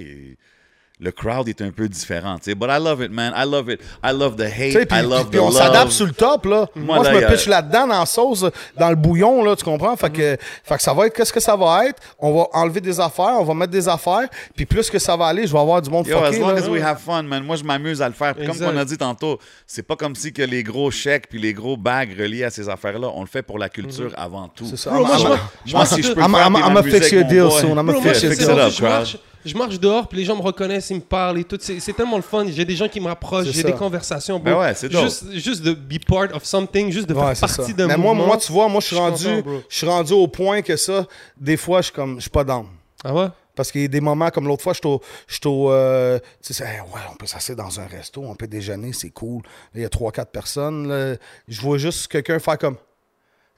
Le 1.00 1.12
crowd 1.12 1.50
est 1.50 1.62
un 1.62 1.72
peu 1.72 1.90
différent. 1.90 2.38
tu 2.38 2.46
sais. 2.52 2.56
But 2.56 2.70
I 2.70 2.80
love 2.80 3.02
it, 3.04 3.12
man. 3.12 3.34
I 3.36 3.46
love 3.50 3.70
it. 3.70 3.82
I 4.04 4.12
love 4.14 4.36
the 4.38 4.44
hate. 4.44 4.88
puis, 4.88 5.00
I 5.00 5.02
love 5.02 5.30
puis 5.30 5.40
the 5.40 5.42
on 5.44 5.52
s'adapte 5.52 5.92
sur 5.92 6.06
le 6.06 6.14
top, 6.14 6.46
là. 6.46 6.68
Moi, 6.76 6.98
Moi, 6.98 7.06
je 7.06 7.16
me 7.18 7.28
pitche 7.28 7.48
là-dedans, 7.48 7.88
dans 7.88 8.00
la 8.00 8.06
sauce, 8.06 8.46
dans 8.78 8.90
le 8.90 8.96
bouillon, 8.96 9.44
là, 9.44 9.56
tu 9.56 9.66
comprends? 9.66 9.96
Fait 9.98 10.10
que, 10.12 10.38
fait 10.64 10.76
que 10.78 10.82
ça 10.82 10.94
va 10.94 11.08
être, 11.08 11.14
qu'est-ce 11.16 11.34
que 11.34 11.40
ça 11.40 11.56
va 11.56 11.88
être? 11.88 12.02
On 12.20 12.34
va 12.34 12.46
enlever 12.54 12.80
des 12.80 13.00
affaires, 13.00 13.36
on 13.40 13.44
va 13.44 13.54
mettre 13.54 13.72
des 13.72 13.88
affaires, 13.90 14.28
puis 14.56 14.66
plus 14.66 14.90
que 14.90 15.00
ça 15.00 15.18
va 15.18 15.26
aller, 15.26 15.46
je 15.48 15.52
vais 15.52 15.60
avoir 15.60 15.82
du 15.82 15.90
monde 15.90 16.08
Yo, 16.08 16.18
as 16.18 16.28
fucké, 16.28 16.40
long 16.40 16.48
là. 16.50 16.62
as 16.64 16.70
we 16.70 16.82
have 16.82 17.00
fun, 17.00 17.24
man. 17.24 17.44
Moi, 17.44 17.56
je 17.58 17.64
m'amuse 17.64 18.02
à 18.02 18.08
le 18.08 18.14
faire. 18.14 18.36
Comme 18.36 18.56
on 18.62 18.78
a 18.78 18.86
dit 18.86 18.98
tantôt, 18.98 19.40
c'est 19.68 19.84
pas 19.84 19.96
comme 19.96 20.16
si 20.16 20.32
que 20.32 20.44
les 20.44 20.64
gros 20.64 20.92
chèques 20.92 21.28
puis 21.28 21.40
les 21.40 21.54
gros 21.54 21.76
bagues 21.76 22.16
reliés 22.18 22.44
à 22.46 22.50
ces 22.50 22.70
affaires-là, 22.70 23.10
on 23.14 23.22
le 23.22 23.28
fait 23.28 23.42
pour 23.42 23.58
la 23.60 23.68
culture 23.68 24.12
avant 24.16 24.48
tout. 24.48 24.66
C'est 24.70 24.78
ça. 24.78 24.92
Bro, 24.92 25.06
moi, 25.06 25.18
je 25.18 25.22
I'm- 25.24 25.28
vois- 25.28 25.40
Je 25.66 25.74
pense 25.74 25.90
que 25.90 25.96
si 25.96 26.04
je 26.04 26.14
peux 26.14 26.22
I'm- 26.22 26.32
faire 26.32 26.48
I'm- 26.48 26.56
I'm 26.72 26.78
a 26.78 26.84
fix 26.84 27.12
your 27.12 27.26
deal 27.26 27.52
soon. 27.52 27.78
I'm 27.78 27.90
a 27.90 27.94
fix 27.94 28.04
moi, 28.04 28.14
your 28.14 28.70
je, 29.06 29.18
je 29.46 29.56
marche, 29.58 29.80
dehors, 29.80 30.08
puis 30.08 30.18
les 30.20 30.26
gens 30.26 30.36
me 30.36 30.42
reconnaissent, 30.42 30.90
ils 30.90 30.96
me 30.96 31.02
parlent 31.02 31.38
et 31.40 31.44
tout. 31.44 31.58
C'est 31.60 31.94
tellement 31.96 32.16
le 32.18 32.22
fun. 32.24 32.46
J'ai 32.48 32.66
des 32.66 32.76
gens 32.76 32.88
qui 32.88 33.00
me 33.00 33.08
rapprochent, 33.08 33.48
j'ai 33.50 33.64
des 33.64 33.74
conversations. 33.74 34.40
bro. 34.40 34.46
Ben 34.54 34.60
ouais, 34.60 34.74
c'est 34.74 34.90
dope. 34.90 35.04
juste, 35.04 35.32
juste 35.34 35.62
de 35.64 35.74
be 35.74 36.04
part 36.06 36.34
of 36.36 36.44
something, 36.44 36.92
juste 36.92 37.08
de 37.10 37.14
Ouais, 37.14 37.22
faire 37.36 37.38
c'est 37.38 37.48
ça. 37.48 37.58
partie 37.58 37.74
d'un 37.74 37.88
Mais 37.88 37.98
moi, 37.98 38.14
moi, 38.14 38.38
tu 38.38 38.52
vois, 38.52 38.68
moi, 38.68 38.82
je 38.82 38.88
suis 38.88 38.96
rendu, 38.96 39.44
je 39.70 39.76
suis 39.78 39.88
rendu 39.88 40.14
au 40.14 40.28
point 40.28 40.62
que 40.62 40.76
ça, 40.76 41.06
des 41.38 41.58
fois, 41.58 41.80
je 41.82 41.86
suis 41.86 41.94
comme, 41.94 42.16
je 42.16 42.22
suis 42.22 42.30
pas 42.30 42.44
down. 42.44 42.66
Ah 43.04 43.14
ouais? 43.14 43.28
Parce 43.56 43.72
qu'il 43.72 43.82
y 43.82 43.86
a 43.86 43.88
des 43.88 44.02
moments 44.02 44.30
comme 44.32 44.48
l'autre 44.48 44.64
fois, 44.64 44.74
je 44.74 44.80
suis 44.80 45.48
au. 45.48 45.70
euh, 45.72 46.18
tu 46.42 46.54
sais, 46.56 46.64
hey, 46.64 46.80
ouais, 46.80 47.02
on 47.12 47.16
peut 47.16 47.28
s'asseoir 47.28 47.56
dans 47.56 47.80
un 47.80 47.86
resto, 47.86 48.22
on 48.26 48.34
peut 48.34 48.48
déjeuner, 48.48 48.94
c'est 48.94 49.12
cool. 49.12 49.44
Il 49.76 49.82
y 49.82 49.86
a 49.86 49.90
trois, 49.90 50.12
quatre 50.12 50.32
personnes. 50.32 50.88
là. 50.88 51.16
Je 51.48 51.62
vois 51.62 51.78
juste 51.78 52.08
quelqu'un 52.08 52.40
faire 52.40 52.58
comme. 52.58 52.78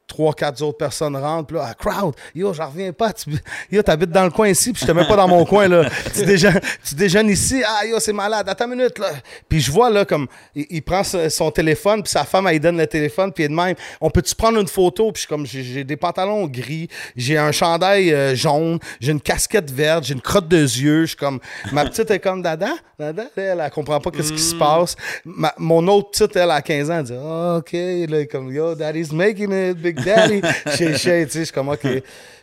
Trois, 0.08 0.34
quatre 0.34 0.62
autres 0.62 0.78
personnes 0.78 1.16
rentrent, 1.16 1.48
puis 1.48 1.58
là, 1.58 1.68
ah, 1.70 1.74
crowd, 1.74 2.14
yo, 2.36 2.54
j'en 2.54 2.68
reviens 2.68 2.94
pas. 2.94 3.12
Tu, 3.12 3.32
yo, 3.72 3.82
t'habites 3.82 4.12
dans 4.12 4.24
le 4.24 4.30
coin 4.30 4.48
ici, 4.50 4.72
puis 4.72 4.82
je 4.82 4.86
te 4.86 4.92
mets 4.92 5.08
pas 5.08 5.16
dans 5.16 5.28
mon 5.28 5.44
coin, 5.46 5.68
là. 5.68 5.90
Tu 6.14 6.24
déjeunes, 6.26 6.60
tu 6.88 6.94
déjeunes 6.94 7.30
ici, 7.30 7.64
ah, 7.66 7.86
yo, 7.88 8.00
c'est 8.00 8.14
malade, 8.14 8.48
attends 8.48 8.66
une 8.72 8.78
minute, 8.78 9.00
là. 9.00 9.10
Puis 9.50 9.62
je 9.62 9.72
vois, 9.72 9.90
là, 9.90 10.06
comme, 10.06 10.28
il, 10.54 10.68
il 10.70 10.82
prend 10.84 11.02
son 11.04 11.50
téléphone, 11.52 12.04
puis 12.04 12.12
sa 12.12 12.24
femme, 12.24 12.46
elle 12.48 12.54
lui 12.54 12.60
donne 12.60 12.78
le 12.78 12.86
téléphone, 12.88 13.32
puis 13.34 13.46
elle 13.46 13.50
de 13.50 13.56
même, 13.56 13.76
on 14.00 14.10
peut-tu 14.12 14.36
prendre 14.36 14.60
une 14.60 14.68
photo? 14.68 15.12
Puis 15.12 15.24
je 15.24 15.28
comme, 15.28 15.46
j'ai 15.46 15.84
des 15.84 15.98
pantalons 15.98 16.46
gris, 16.46 16.88
j'ai 17.16 17.38
un 17.38 17.52
chandail 17.52 18.14
euh, 18.14 18.36
jaune, 18.36 18.80
j'ai 19.00 19.12
une 19.12 19.22
casquette 19.22 19.72
verte, 19.72 20.04
j'ai 20.04 20.14
une 20.14 20.22
crotte 20.22 20.48
de 20.48 20.58
yeux, 20.58 21.02
je 21.02 21.08
suis 21.08 21.18
comme, 21.18 21.40
ma 21.72 21.84
petite 21.86 22.12
est 22.12 22.20
comme, 22.20 22.42
dada, 22.44 22.70
dada, 23.00 23.24
elle, 23.36 23.62
elle 23.64 23.72
comprend 23.72 24.00
pas 24.00 24.12
qu'est-ce 24.12 24.34
qui 24.34 24.42
se 24.42 24.56
passe. 24.56 24.96
Ma- 25.26 25.54
mon 25.58 25.88
autre 25.88 26.12
petite, 26.12 26.36
elle, 26.36 26.52
à 26.52 26.62
15 26.62 26.92
ans, 26.92 26.98
elle 27.00 27.04
dit, 27.06 27.14
Ah, 27.20 27.56
OK, 27.58 27.72
là, 27.74 28.26
comme, 28.26 28.52
yo, 28.54 28.76
daddy's 28.76 29.12
making 29.12 29.52
it, 29.52 29.78
big 29.78 29.95
daddy. 29.96 30.42
Chez 30.78 30.98
chez, 30.98 31.26
tu 31.26 31.32
sais, 31.32 31.40
je 31.40 31.44
suis 31.46 31.54
comme, 31.54 31.70
OK. 31.70 31.86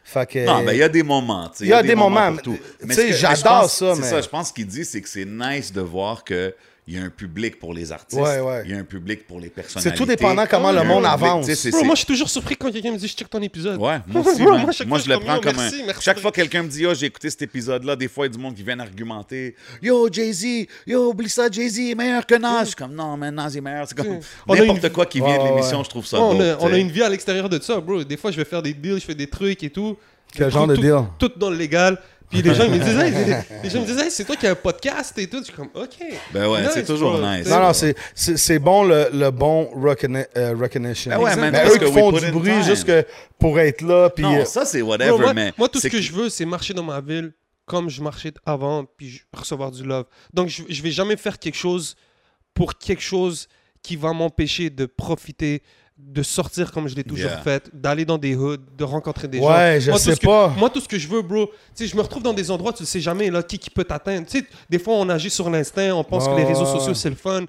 Fait 0.04 0.28
que. 0.28 0.44
Non, 0.44 0.62
ben 0.64 0.72
il 0.72 0.78
y 0.78 0.82
a 0.82 0.88
des 0.88 1.02
moments. 1.02 1.48
tu 1.50 1.58
sais, 1.58 1.64
Il 1.64 1.68
y 1.70 1.72
a 1.72 1.82
des 1.82 1.94
moments, 1.94 2.34
tout. 2.36 2.58
tu 2.80 2.86
Mais 2.86 2.94
sais, 2.94 3.12
j'adore 3.12 3.62
mais 3.62 3.68
ça, 3.68 3.94
C'est 3.94 4.00
mais- 4.00 4.06
ça, 4.08 4.20
je 4.20 4.28
pense 4.28 4.50
qu'il 4.50 4.66
dit, 4.66 4.84
c'est 4.84 5.00
que 5.00 5.08
c'est 5.08 5.24
nice 5.24 5.72
de 5.72 5.80
voir 5.80 6.24
que. 6.24 6.54
Il 6.84 6.94
y 6.94 6.98
a 6.98 7.02
un 7.04 7.10
public 7.10 7.60
pour 7.60 7.72
les 7.72 7.92
artistes. 7.92 8.20
Ouais, 8.20 8.40
ouais. 8.40 8.62
Il 8.64 8.72
y 8.72 8.74
a 8.74 8.78
un 8.78 8.82
public 8.84 9.24
pour 9.28 9.38
les 9.38 9.50
personnalités. 9.50 9.90
C'est 9.90 9.96
tout 9.96 10.04
dépendant 10.04 10.44
comment 10.50 10.72
le 10.72 10.82
monde 10.82 11.04
avance. 11.06 11.46
Bro, 11.70 11.84
moi, 11.84 11.94
je 11.94 11.98
suis 11.98 12.06
toujours 12.06 12.28
surpris 12.28 12.56
quand 12.56 12.72
quelqu'un 12.72 12.90
me 12.90 12.96
dit 12.98 13.06
je 13.06 13.14
check 13.14 13.30
ton 13.30 13.40
épisode. 13.40 13.80
Ouais, 13.80 14.00
moi 14.08 14.22
aussi. 14.26 14.42
Bro, 14.42 14.50
man. 14.54 14.62
moi, 14.62 14.72
chaque 14.72 14.88
Moi, 14.88 14.98
fois, 14.98 15.06
je 15.06 15.12
le 15.14 15.20
prends 15.24 15.38
comme, 15.40 15.58
un. 15.60 15.62
merci, 15.62 15.82
merci. 15.86 16.02
Chaque 16.02 16.18
fois 16.18 16.32
que 16.32 16.36
quelqu'un 16.36 16.64
me 16.64 16.68
dit, 16.68 16.80
yo, 16.82 16.92
j'ai 16.92 17.06
écouté 17.06 17.30
cet 17.30 17.42
épisode-là, 17.42 17.94
des 17.94 18.08
fois, 18.08 18.26
il 18.26 18.30
y 18.30 18.32
a 18.32 18.36
du 18.36 18.42
monde 18.42 18.56
qui 18.56 18.64
vient 18.64 18.80
argumenter. 18.80 19.54
Yo, 19.80 20.08
Jay-Z, 20.12 20.66
yo, 20.88 21.10
oublie 21.10 21.28
ça, 21.28 21.48
Jay-Z 21.48 21.78
est 21.78 21.94
meilleur 21.94 22.26
que 22.26 22.34
Nas. 22.34 22.62
Je 22.62 22.66
suis 22.66 22.74
comme, 22.74 22.94
non, 22.96 23.16
man, 23.16 23.32
Nas 23.32 23.50
est 23.50 23.60
meilleur. 23.60 23.86
C'est 23.86 23.96
comme 23.96 24.18
On 24.48 24.52
a 24.54 24.58
n'importe 24.58 24.82
une- 24.82 24.90
quoi 24.90 25.06
qui 25.06 25.20
vient 25.20 25.38
de 25.38 25.44
l'émission, 25.50 25.78
ouais. 25.78 25.84
je 25.84 25.88
trouve 25.88 26.04
ça 26.04 26.18
Ouais, 26.18 26.24
on, 26.36 26.40
a, 26.40 26.56
on 26.68 26.72
a 26.72 26.78
une 26.78 26.90
vie 26.90 27.02
à 27.04 27.08
l'extérieur 27.08 27.48
de 27.48 27.60
ça, 27.62 27.80
bro. 27.80 28.02
Des 28.02 28.16
fois, 28.16 28.32
je 28.32 28.38
vais 28.38 28.44
faire 28.44 28.60
des 28.60 28.74
deals, 28.74 28.98
je 28.98 29.04
fais 29.04 29.14
des 29.14 29.28
trucs 29.28 29.62
et 29.62 29.70
tout. 29.70 29.96
Quel 30.34 30.50
genre 30.50 30.66
de 30.66 30.74
deal? 30.74 30.96
Tout 31.18 31.30
dans 31.36 31.50
le 31.50 31.56
légal. 31.56 31.96
Puis 32.32 32.42
les 32.42 32.54
gens 32.54 32.64
ils 32.64 32.70
me 32.72 32.78
disent, 32.78 32.98
hey, 32.98 33.12
les 33.62 33.70
gens 33.70 33.80
me 33.82 34.00
Hey, 34.02 34.10
c'est 34.10 34.24
toi 34.24 34.36
qui 34.36 34.46
as 34.46 34.50
un 34.52 34.54
podcast 34.54 35.16
et 35.18 35.26
tout. 35.28 35.38
Je 35.38 35.44
suis 35.44 35.52
comme, 35.52 35.68
ok. 35.74 35.96
Ben 36.32 36.48
ouais, 36.48 36.60
c'est 36.72 36.84
toujours 36.84 37.18
nice. 37.18 37.46
Non, 37.48 37.60
non, 37.60 37.72
c'est- 37.72 38.58
bon 38.58 38.84
le, 38.84 39.10
le 39.12 39.30
bon 39.30 39.70
recogni- 39.76 40.26
euh, 40.36 40.54
recognition. 40.58 41.10
Ben 41.10 41.18
ouais, 41.18 41.36
Mais 41.36 41.52
parce 41.52 41.74
eux 41.74 41.78
que 41.78 41.84
qui 41.84 41.92
font 41.92 42.10
du 42.12 42.30
bruit 42.32 42.52
time. 42.52 42.62
juste 42.62 42.84
que 42.84 43.04
pour 43.38 43.58
être 43.60 43.82
là, 43.82 44.08
puis 44.10 44.24
Non, 44.24 44.38
euh, 44.40 44.44
ça, 44.44 44.64
c'est 44.64 44.82
whatever, 44.82 45.18
moi, 45.18 45.34
mais. 45.34 45.52
moi, 45.58 45.68
tout 45.68 45.78
ce 45.78 45.82
c'est 45.82 45.90
que, 45.90 46.00
je 46.00 46.12
veux, 46.12 46.28
c'est 46.30 46.44
marcher 46.46 46.74
dans 46.74 46.82
ma 46.82 47.00
ville 47.00 47.32
comme 47.66 47.88
je 47.88 48.02
marchais 48.02 48.32
avant, 48.44 48.84
puis 48.96 49.22
recevoir 49.32 49.70
du 49.70 49.84
love. 49.84 50.06
Donc, 50.34 50.48
je, 50.48 50.62
je 50.68 50.82
vais 50.82 50.90
jamais 50.90 51.16
faire 51.16 51.38
quelque 51.38 51.56
chose 51.56 51.94
pour 52.54 52.76
quelque 52.76 53.02
chose 53.02 53.46
qui 53.82 53.96
va 53.96 54.12
m'empêcher 54.12 54.68
de 54.70 54.86
profiter, 54.86 55.62
de 56.04 56.22
sortir 56.22 56.72
comme 56.72 56.88
je 56.88 56.94
l'ai 56.96 57.04
toujours 57.04 57.30
Yeah. 57.30 57.38
fait, 57.42 57.70
d'aller 57.72 58.04
dans 58.04 58.18
des 58.18 58.34
hoods, 58.34 58.58
de 58.76 58.84
rencontrer 58.84 59.28
des 59.28 59.38
gens. 59.38 59.48
Ouais, 59.50 59.80
je 59.80 59.90
Moi, 59.90 59.98
sais 59.98 60.16
que- 60.16 60.26
pas. 60.26 60.48
moi, 60.58 60.68
tout 60.68 60.80
ce 60.80 60.88
que 60.88 60.98
je 60.98 61.08
veux, 61.08 61.22
bro, 61.22 61.46
tu 61.46 61.52
sais, 61.74 61.86
je 61.86 61.96
me 61.96 62.02
retrouve 62.02 62.22
dans 62.22 62.34
des 62.34 62.50
endroits, 62.50 62.72
tu 62.72 62.82
ne 62.82 62.86
sais 62.86 63.00
jamais 63.00 63.30
là, 63.30 63.42
qui, 63.42 63.58
qui 63.58 63.70
peut 63.70 63.84
t'atteindre. 63.84 64.26
Tu 64.26 64.40
sais, 64.40 64.46
des 64.68 64.78
fois, 64.78 64.94
on 64.94 65.08
agit 65.08 65.30
sur 65.30 65.48
l'instinct, 65.48 65.92
on 65.94 66.04
pense 66.04 66.28
que 66.28 66.34
les 66.34 66.44
réseaux 66.44 66.66
sociaux, 66.66 66.92
c'est 66.94 67.08
le 67.10 67.16
fun. 67.16 67.44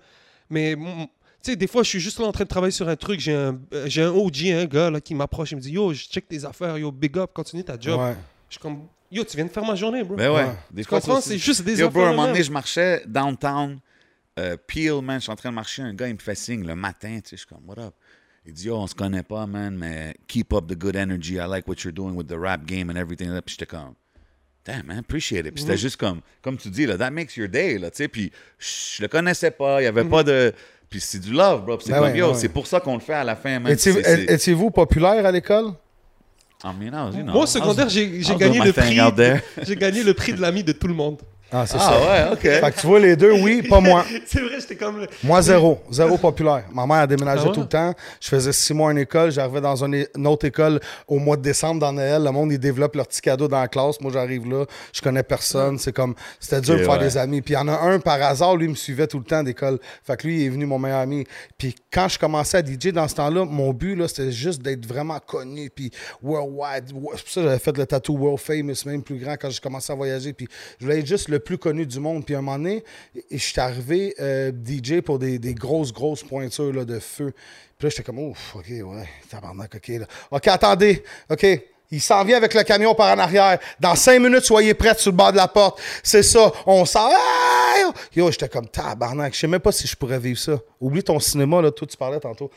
Mais, 0.50 0.76
tu 0.76 1.52
sais, 1.52 1.56
des 1.58 1.68
fois, 1.68 1.84
je 1.84 1.90
suis 1.90 2.00
juste 2.00 2.20
là 2.20 2.26
en 2.28 2.32
train 2.32 2.44
de 2.46 2.50
travailler 2.50 2.72
sur 2.72 2.88
un 2.88 2.96
truc. 2.96 3.20
J'ai 3.20 3.34
un, 3.36 3.60
euh, 3.74 3.86
j'ai 3.88 4.04
un 4.04 4.12
OG, 4.12 4.52
un 4.52 4.66
gars 4.66 4.90
là, 4.90 5.02
qui 5.02 5.14
m'approche, 5.16 5.52
il 5.52 5.56
me 5.58 5.62
dit 5.62 5.72
Yo, 5.72 5.92
je 5.94 6.04
check 6.06 6.28
tes 6.28 6.46
affaires, 6.46 6.78
yo, 6.78 6.92
big 6.92 7.18
up, 7.18 7.32
continue 7.34 7.64
ta 7.66 7.78
job. 7.80 8.00
ouais. 8.00 8.16
Je 8.50 8.54
suis 8.56 8.62
comme 8.62 8.84
Yo, 9.12 9.24
tu 9.26 9.36
viens 9.36 9.46
de 9.46 9.52
faire 9.52 9.66
ma 9.66 9.76
journée, 9.76 10.04
bro. 10.04 10.16
Ben 10.16 10.32
ouais. 10.32 10.46
Des 10.72 10.84
tu 10.84 10.90
fois, 10.90 11.00
comprends? 11.02 11.22
C'est 11.22 11.38
juste 11.38 11.64
des 11.64 11.80
Yo, 11.80 11.90
bro, 11.90 12.00
affaires. 12.02 12.14
un 12.14 12.16
moment 12.16 12.28
donné, 12.28 12.44
je 12.44 12.52
marchais 12.52 13.04
downtown, 13.06 13.80
euh, 14.40 14.58
Peel, 14.68 15.02
man, 15.04 15.20
je 15.20 15.24
suis 15.24 15.32
en 15.32 15.36
train 15.36 15.50
de 15.50 15.56
marcher, 15.56 15.82
un 15.84 15.94
gars, 15.94 16.08
il 16.08 16.14
me 16.16 16.20
fait 16.20 16.34
signe 16.36 16.66
le 16.66 16.76
matin, 16.76 17.20
tu 17.24 17.30
sais, 17.30 17.36
je 17.36 17.36
suis 17.38 17.46
comme, 17.46 17.62
what 17.68 17.80
up? 17.80 17.94
Il 18.46 18.54
dit, 18.54 18.66
yo, 18.68 18.76
on 18.76 18.88
se 18.88 18.96
connaît 18.96 19.24
pas, 19.24 19.46
man, 19.48 19.76
mais 19.76 20.16
keep 20.28 20.52
up 20.54 20.68
the 20.68 20.78
good 20.78 20.96
energy, 20.98 21.36
I 21.36 21.48
like 21.48 21.68
what 21.68 21.78
you're 21.84 21.94
doing 21.94 22.14
with 22.14 22.28
the 22.28 22.38
rap 22.38 22.66
game 22.66 22.90
and 22.90 22.98
everything. 22.98 23.30
Puis 23.46 23.56
j'étais 23.58 23.66
comme, 23.66 23.94
damn, 24.66 24.86
man, 24.86 24.98
appreciate 24.98 25.46
it. 25.46 25.54
Puis 25.54 25.64
c'était 25.64 25.78
juste 25.78 25.96
comme, 25.96 26.20
comme 26.42 26.58
tu 26.58 26.70
dis, 26.70 26.86
là, 26.86 26.98
that 26.98 27.12
makes 27.12 27.38
your 27.38 27.48
day, 27.48 27.78
là, 27.78 27.90
tu 27.90 27.98
sais, 27.98 28.08
puis 28.10 28.32
je 28.60 29.02
le 29.02 29.08
connaissais 29.08 29.52
pas, 29.52 29.82
il 29.82 29.86
y 29.86 29.88
avait 29.88 30.04
pas 30.04 30.24
de... 30.24 30.54
Puis 30.90 31.00
c'est 31.00 31.20
du 31.20 31.32
love, 31.34 31.66
bro. 31.66 31.78
Puis 31.78 31.88
c'est 31.88 31.94
Ben 31.94 32.00
comme, 32.00 32.12
ouais, 32.12 32.18
yo, 32.20 32.28
ben 32.28 32.34
ouais. 32.34 32.40
c'est 32.40 32.50
pour 32.50 32.68
ça 32.68 32.80
qu'on 32.80 32.94
le 32.94 33.00
fait 33.00 33.14
à 33.14 33.24
la 33.24 33.36
fin, 33.36 33.60
man. 33.60 33.74
Étiez-vous 33.74 34.70
populaire 34.70 35.26
à 35.26 35.32
l'école? 35.32 35.74
I 36.64 36.68
mean, 36.68 36.94
I 36.94 37.06
was, 37.06 37.16
you 37.16 37.24
know, 37.24 37.34
Moi, 37.34 37.44
au 37.44 37.48
secondaire, 37.48 37.90
j'ai 37.90 38.22
gagné 38.38 38.60
le 38.60 38.72
prix. 38.72 39.76
gagné 39.76 40.04
le 40.04 40.14
prix 40.14 40.34
de 40.34 40.42
l'ami 40.42 40.64
de 40.64 40.72
tout 40.72 40.88
le 40.88 40.94
monde. 40.94 41.18
Ah, 41.56 41.66
c'est 41.68 41.78
Ah 41.80 41.80
ça. 41.80 42.00
ouais, 42.02 42.34
OK. 42.34 42.40
Fait 42.42 42.72
que 42.74 42.80
tu 42.82 42.88
vois, 42.88 43.00
les 43.00 43.16
deux, 43.16 43.32
oui, 43.34 43.62
pas 43.62 43.80
moi. 43.80 44.04
c'est 44.26 44.42
vrai, 44.42 44.56
j'étais 44.60 44.76
comme. 44.76 45.02
le- 45.02 45.08
Moi, 45.24 45.42
zéro. 45.44 45.80
Zéro 45.92 46.18
populaire. 46.18 46.64
Ma 46.74 46.88
mère 46.88 46.98
a 46.98 47.08
déménagé 47.08 47.44
Ah 47.46 47.48
ouais? 47.50 47.54
tout 47.54 47.62
le 47.62 47.68
temps. 47.68 47.94
Je 48.20 48.28
faisais 48.28 48.52
six 48.52 48.74
mois 48.74 48.92
en 48.92 48.96
école. 48.96 49.32
J'arrivais 49.32 49.62
dans 49.62 49.84
une, 49.84 50.06
une 50.18 50.28
autre 50.28 50.46
école 50.48 50.80
au 51.08 51.20
mois 51.20 51.38
de 51.38 51.44
décembre 51.44 51.80
dans 51.80 51.94
Noël. 51.94 52.24
Le 52.24 52.32
monde, 52.32 52.52
ils 52.52 52.58
développent 52.60 52.96
leurs 52.96 53.08
petits 53.08 53.22
cadeaux 53.22 53.48
dans 53.48 53.60
la 53.62 53.68
classe. 53.68 54.02
Moi, 54.02 54.12
j'arrive 54.12 54.50
là. 54.50 54.66
Je 54.92 55.02
connais 55.02 55.22
personne. 55.24 55.78
C'est 55.78 55.94
comme. 55.94 56.16
C'était 56.40 56.62
dur 56.62 56.74
Ok, 56.74 56.80
de 56.80 56.84
faire 56.86 56.94
ouais. 56.94 57.00
des 57.00 57.18
amis. 57.18 57.42
Puis 57.42 57.54
il 57.54 57.58
y 57.58 57.60
en 57.60 57.68
a 57.68 57.80
un 57.80 58.00
par 58.00 58.20
hasard, 58.22 58.56
lui, 58.56 58.66
il 58.66 58.72
me 58.72 58.76
suivait 58.76 59.06
tout 59.08 59.20
le 59.20 59.26
temps 59.26 59.44
d'école. 59.44 59.78
Fait 60.04 60.18
que 60.18 60.26
lui, 60.26 60.42
il 60.42 60.46
est 60.48 60.50
venu 60.50 60.66
mon 60.66 60.80
meilleur 60.80 61.00
ami. 61.02 61.24
Puis 61.58 61.76
quand 61.92 62.08
je 62.08 62.18
commençais 62.18 62.58
à 62.58 62.62
DJ 62.66 62.88
dans 62.88 63.08
ce 63.08 63.14
temps-là, 63.16 63.46
mon 63.46 63.74
but, 63.74 63.96
là, 63.96 64.08
c'était 64.08 64.32
juste 64.32 64.62
d'être 64.64 64.86
vraiment 64.88 65.20
connu. 65.20 65.70
Puis 65.70 65.92
worldwide. 66.24 66.86
C'est 66.88 66.94
pour 66.94 67.14
ça 67.14 67.42
que 67.42 67.48
j'avais 67.48 67.60
fait 67.60 67.78
le 67.78 67.86
tatou 67.86 68.18
World 68.18 68.40
Famous, 68.40 68.74
même 68.88 69.04
plus 69.04 69.18
grand 69.18 69.34
quand 69.40 69.50
j'ai 69.52 69.60
commencé 69.60 69.92
à 69.92 69.96
voyager. 69.96 70.34
Puis 70.34 70.48
je 70.80 70.86
voulais 70.86 71.00
être 71.00 71.06
juste 71.06 71.30
le 71.30 71.40
plus 71.44 71.58
connu 71.58 71.86
du 71.86 72.00
monde. 72.00 72.26
Puis 72.26 72.36
à 72.36 72.40
un 72.40 72.42
moment 72.42 72.58
donné, 72.58 72.84
je 73.32 73.38
suis 73.38 73.60
arrivé 73.60 74.16
euh, 74.20 74.52
DJ 74.52 75.02
pour 75.02 75.20
des, 75.20 75.40
des 75.40 75.54
grosses, 75.54 75.94
grosses 75.94 76.24
pointures 76.24 76.74
là, 76.74 76.86
de 76.86 77.00
feu. 77.00 77.34
Puis 77.78 77.86
là, 77.86 77.90
j'étais 77.90 78.04
comme, 78.04 78.20
ouf, 78.20 78.56
OK, 78.56 78.66
ouais, 78.70 79.10
tabarnak, 79.30 79.76
OK. 79.76 79.92
OK, 80.32 80.48
attendez, 80.48 81.04
OK. 81.30 81.73
Il 81.94 82.02
s'en 82.02 82.24
vient 82.26 82.38
avec 82.38 82.56
le 82.56 82.64
camion 82.64 82.96
par 82.96 83.16
en 83.16 83.20
arrière. 83.20 83.60
Dans 83.80 83.94
cinq 83.94 84.20
minutes, 84.20 84.46
soyez 84.46 84.74
prêts 84.74 84.96
sur 84.98 85.12
le 85.12 85.16
bord 85.16 85.32
de 85.32 85.38
la 85.38 85.48
porte. 85.48 85.80
C'est 86.02 86.24
ça. 86.24 86.52
On 86.66 86.86
s'en 86.86 87.08
va. 87.08 87.18
Yo, 88.16 88.32
j'étais 88.32 88.50
comme 88.50 88.68
tabarnak. 88.68 89.36
Je 89.36 89.42
sais 89.42 89.48
même 89.48 89.60
pas 89.60 89.72
si 89.72 89.86
je 89.86 89.96
pourrais 89.96 90.18
vivre 90.18 90.40
ça. 90.40 90.58
Oublie 90.82 91.04
ton 91.04 91.20
cinéma, 91.20 91.62
là. 91.62 91.70
Toi, 91.70 91.88
tu 91.88 91.96
parlais 91.96 92.20
tantôt. 92.20 92.50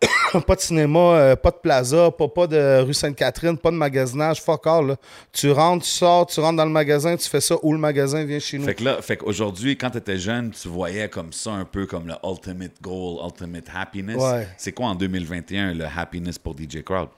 pas 0.46 0.54
de 0.54 0.60
cinéma, 0.60 0.98
euh, 1.00 1.34
pas 1.34 1.50
de 1.50 1.56
plaza, 1.56 2.12
pas, 2.12 2.28
pas 2.28 2.46
de 2.46 2.82
rue 2.82 2.94
Sainte-Catherine, 2.94 3.58
pas 3.58 3.72
de 3.72 3.76
magasinage. 3.76 4.40
Fuck 4.40 4.64
all, 4.64 4.86
là. 4.86 4.96
Tu 5.32 5.50
rentres, 5.50 5.84
tu 5.84 5.90
sors, 5.90 6.26
tu 6.26 6.38
rentres 6.38 6.58
dans 6.58 6.64
le 6.64 6.70
magasin, 6.70 7.16
tu 7.16 7.28
fais 7.28 7.40
ça 7.40 7.56
où 7.64 7.72
le 7.72 7.80
magasin 7.80 8.24
vient 8.24 8.38
chez 8.38 8.58
nous. 8.58 8.64
Fait 8.64 8.76
que 8.76 8.84
là, 8.84 9.02
fait 9.02 9.16
qu'aujourd'hui, 9.16 9.76
quand 9.76 9.90
tu 9.90 9.98
étais 9.98 10.18
jeune, 10.18 10.52
tu 10.52 10.68
voyais 10.68 11.08
comme 11.08 11.32
ça 11.32 11.50
un 11.50 11.64
peu 11.64 11.86
comme 11.86 12.06
le 12.06 12.14
ultimate 12.22 12.80
goal, 12.80 13.24
ultimate 13.24 13.64
happiness. 13.74 14.22
Ouais. 14.22 14.46
C'est 14.56 14.70
quoi 14.70 14.86
en 14.86 14.94
2021 14.94 15.74
le 15.74 15.84
happiness 15.84 16.38
pour 16.38 16.54
DJ 16.56 16.84
Crowd? 16.84 17.08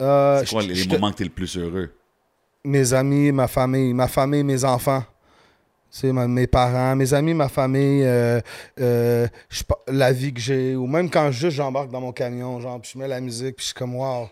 Euh, 0.00 0.40
C'est 0.40 0.50
quoi 0.50 0.62
je- 0.62 0.68
les, 0.68 0.74
je 0.74 0.88
moments 0.88 1.10
que 1.12 1.16
tu 1.16 1.22
es 1.22 1.26
le 1.26 1.32
plus 1.32 1.56
heureux? 1.56 1.90
mes 2.64 2.94
amis, 2.94 3.32
ma 3.32 3.48
famille, 3.48 3.92
ma 3.92 4.06
famille, 4.06 4.44
mes 4.44 4.62
enfants. 4.64 5.02
C'est 5.90 6.12
mes 6.12 6.46
parents, 6.46 6.96
mes 6.96 7.12
amis, 7.12 7.34
ma 7.34 7.48
famille, 7.48 8.02
euh, 8.04 8.40
euh, 8.80 9.26
je 9.50 9.62
la 9.88 10.10
vie 10.12 10.32
que 10.32 10.40
j'ai, 10.40 10.74
ou 10.74 10.86
même 10.86 11.10
quand 11.10 11.30
juste 11.32 11.56
j'embarque 11.56 11.90
dans 11.90 12.00
mon 12.00 12.12
camion, 12.12 12.60
genre, 12.60 12.80
puis 12.80 12.92
je 12.94 12.98
mets 12.98 13.08
la 13.08 13.20
musique, 13.20 13.56
puis 13.56 13.62
je 13.64 13.66
suis 13.66 13.74
comme, 13.74 13.96
wow. 13.96 14.28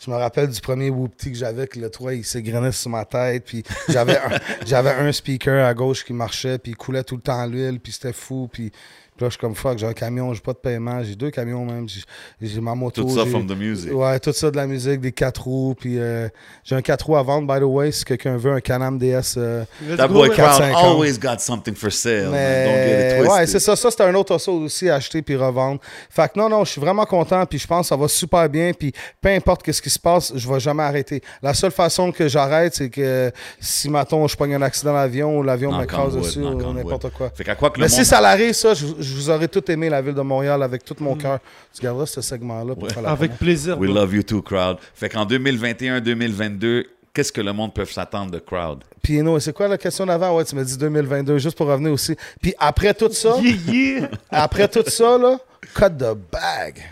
Je 0.00 0.10
me 0.10 0.16
rappelle 0.16 0.48
du 0.48 0.60
premier 0.60 0.90
whoopty 0.90 1.32
que 1.32 1.38
j'avais, 1.38 1.66
que 1.66 1.78
le 1.80 1.90
toit, 1.90 2.14
il 2.14 2.24
s'égrenait 2.24 2.70
sur 2.72 2.90
ma 2.90 3.04
tête, 3.04 3.44
puis 3.46 3.62
j'avais 3.88 4.16
un, 4.18 4.30
j'avais 4.66 4.90
un 4.92 5.10
speaker 5.10 5.64
à 5.66 5.72
gauche 5.72 6.04
qui 6.04 6.12
marchait, 6.12 6.58
puis 6.58 6.72
il 6.72 6.76
coulait 6.76 7.02
tout 7.04 7.16
le 7.16 7.22
temps 7.22 7.46
l'huile, 7.46 7.80
puis 7.80 7.92
c'était 7.92 8.12
fou, 8.12 8.48
puis, 8.52 8.70
Puis 9.18 9.24
là, 9.24 9.30
je 9.30 9.32
suis 9.32 9.40
comme 9.40 9.56
fuck, 9.56 9.78
j'ai 9.78 9.86
un 9.86 9.92
camion, 9.92 10.32
j'ai 10.32 10.40
pas 10.40 10.52
de 10.52 10.58
paiement, 10.58 11.02
j'ai 11.02 11.16
deux 11.16 11.30
camions 11.32 11.64
même, 11.64 11.88
j'ai- 12.40 12.60
ma 12.60 12.74
moto. 12.76 13.02
Tout 13.02 13.10
ça 13.16 13.26
from 13.26 13.46
the 13.48 13.56
music. 13.56 13.92
Ouais, 13.92 14.18
tout 14.20 14.32
ça 14.32 14.50
de 14.50 14.56
la 14.56 14.66
musique, 14.68 15.00
des 15.00 15.10
4 15.10 15.42
roues. 15.42 15.74
Puis 15.78 15.98
euh, 15.98 16.28
j'ai 16.62 16.76
un 16.76 16.82
4 16.82 17.04
roues 17.04 17.16
à 17.16 17.22
vendre, 17.24 17.52
by 17.52 17.58
the 17.60 17.64
way, 17.64 17.90
si 17.90 18.04
quelqu'un 18.04 18.36
veut 18.36 18.52
un 18.52 18.60
Can-Am 18.60 18.96
DS. 18.98 19.34
euh, 19.36 19.64
That 19.96 20.06
boy 20.08 20.28
man. 20.28 20.36
Crowd 20.36 20.60
4-5 20.62 20.72
ans. 20.74 20.92
always 20.94 21.18
got 21.18 21.38
something 21.40 21.74
for 21.74 21.90
sale. 21.92 22.30
man. 22.30 22.64
Don't 22.66 22.74
get 22.74 23.18
mais 23.18 23.20
it 23.24 23.28
ouais, 23.28 23.46
c'est 23.48 23.58
ça. 23.60 23.74
Ça, 23.74 23.90
c'est 23.90 24.02
un 24.02 24.14
autre 24.14 24.34
auto 24.36 24.52
aussi 24.52 24.88
à 24.88 24.94
acheter 24.94 25.20
puis 25.22 25.34
revendre. 25.34 25.80
Fait 26.08 26.32
que 26.32 26.38
non, 26.38 26.48
non, 26.48 26.64
je 26.64 26.70
suis 26.70 26.80
vraiment 26.80 27.04
content. 27.04 27.44
Puis 27.46 27.58
je 27.58 27.66
pense 27.66 27.86
que 27.86 27.88
ça 27.88 27.96
va 27.96 28.06
super 28.06 28.48
bien. 28.48 28.72
Puis 28.72 28.92
peu 29.20 29.30
importe 29.30 29.62
qu'est-ce 29.64 29.82
qui 29.82 29.90
se 29.90 29.98
passe, 29.98 30.32
je 30.36 30.48
vais 30.48 30.60
jamais 30.60 30.84
arrêter. 30.84 31.20
La 31.42 31.54
seule 31.54 31.72
façon 31.72 32.12
que 32.12 32.28
j'arrête, 32.28 32.74
c'est 32.76 32.90
que 32.90 33.32
si, 33.60 33.90
mettons, 33.90 34.26
je 34.28 34.36
pogne 34.36 34.54
un 34.54 34.62
accident 34.62 34.92
d'avion 34.94 35.38
ou 35.38 35.42
l'avion 35.42 35.76
m'écrase 35.76 36.14
dessus 36.16 36.40
ou 36.40 36.72
n'importe 36.72 37.10
quoi. 37.10 37.30
Fait 37.34 37.42
qu'à 37.44 37.54
quoi 37.54 37.70
que 37.70 37.78
le 37.80 37.86
Mais 37.86 37.90
monde... 37.90 37.98
si 37.98 38.04
ça 38.04 38.20
l'arrive, 38.20 38.52
ça, 38.52 38.74
je, 38.74 38.86
je 39.08 39.14
vous 39.14 39.30
aurais 39.30 39.48
tout 39.48 39.68
aimé 39.70 39.88
la 39.88 40.00
ville 40.02 40.14
de 40.14 40.20
Montréal 40.22 40.62
avec 40.62 40.84
tout 40.84 40.96
mon 41.00 41.16
cœur. 41.16 41.38
Tu 41.74 41.82
garderas 41.82 42.06
ce 42.06 42.20
segment-là 42.20 42.74
pour 42.74 42.88
faire 42.90 43.02
la 43.02 43.10
Avec 43.10 43.30
promo. 43.32 43.38
plaisir. 43.38 43.78
We 43.78 43.90
bro. 43.90 44.00
love 44.00 44.14
you 44.14 44.22
too, 44.22 44.42
Crowd. 44.42 44.78
Fait 44.94 45.08
qu'en 45.08 45.24
2021-2022, 45.26 46.84
qu'est-ce 47.12 47.32
que 47.32 47.40
le 47.40 47.52
monde 47.52 47.74
peut 47.74 47.84
s'attendre 47.84 48.30
de 48.30 48.38
Crowd? 48.38 48.84
Puis, 49.02 49.22
no, 49.22 49.38
c'est 49.40 49.52
quoi 49.52 49.68
la 49.68 49.78
question 49.78 50.06
d'avant? 50.06 50.36
Ouais, 50.36 50.44
tu 50.44 50.54
m'as 50.54 50.64
dit 50.64 50.76
2022, 50.76 51.38
juste 51.38 51.56
pour 51.56 51.66
revenir 51.66 51.92
aussi. 51.92 52.14
Puis 52.42 52.54
après 52.58 52.94
tout 52.94 53.12
ça, 53.12 53.36
Yeah, 53.40 53.54
yeah. 53.72 54.10
après 54.30 54.68
tout 54.68 54.82
ça, 54.86 55.16
là, 55.18 55.38
cut 55.74 55.90
the 55.98 56.14
bag. 56.32 56.82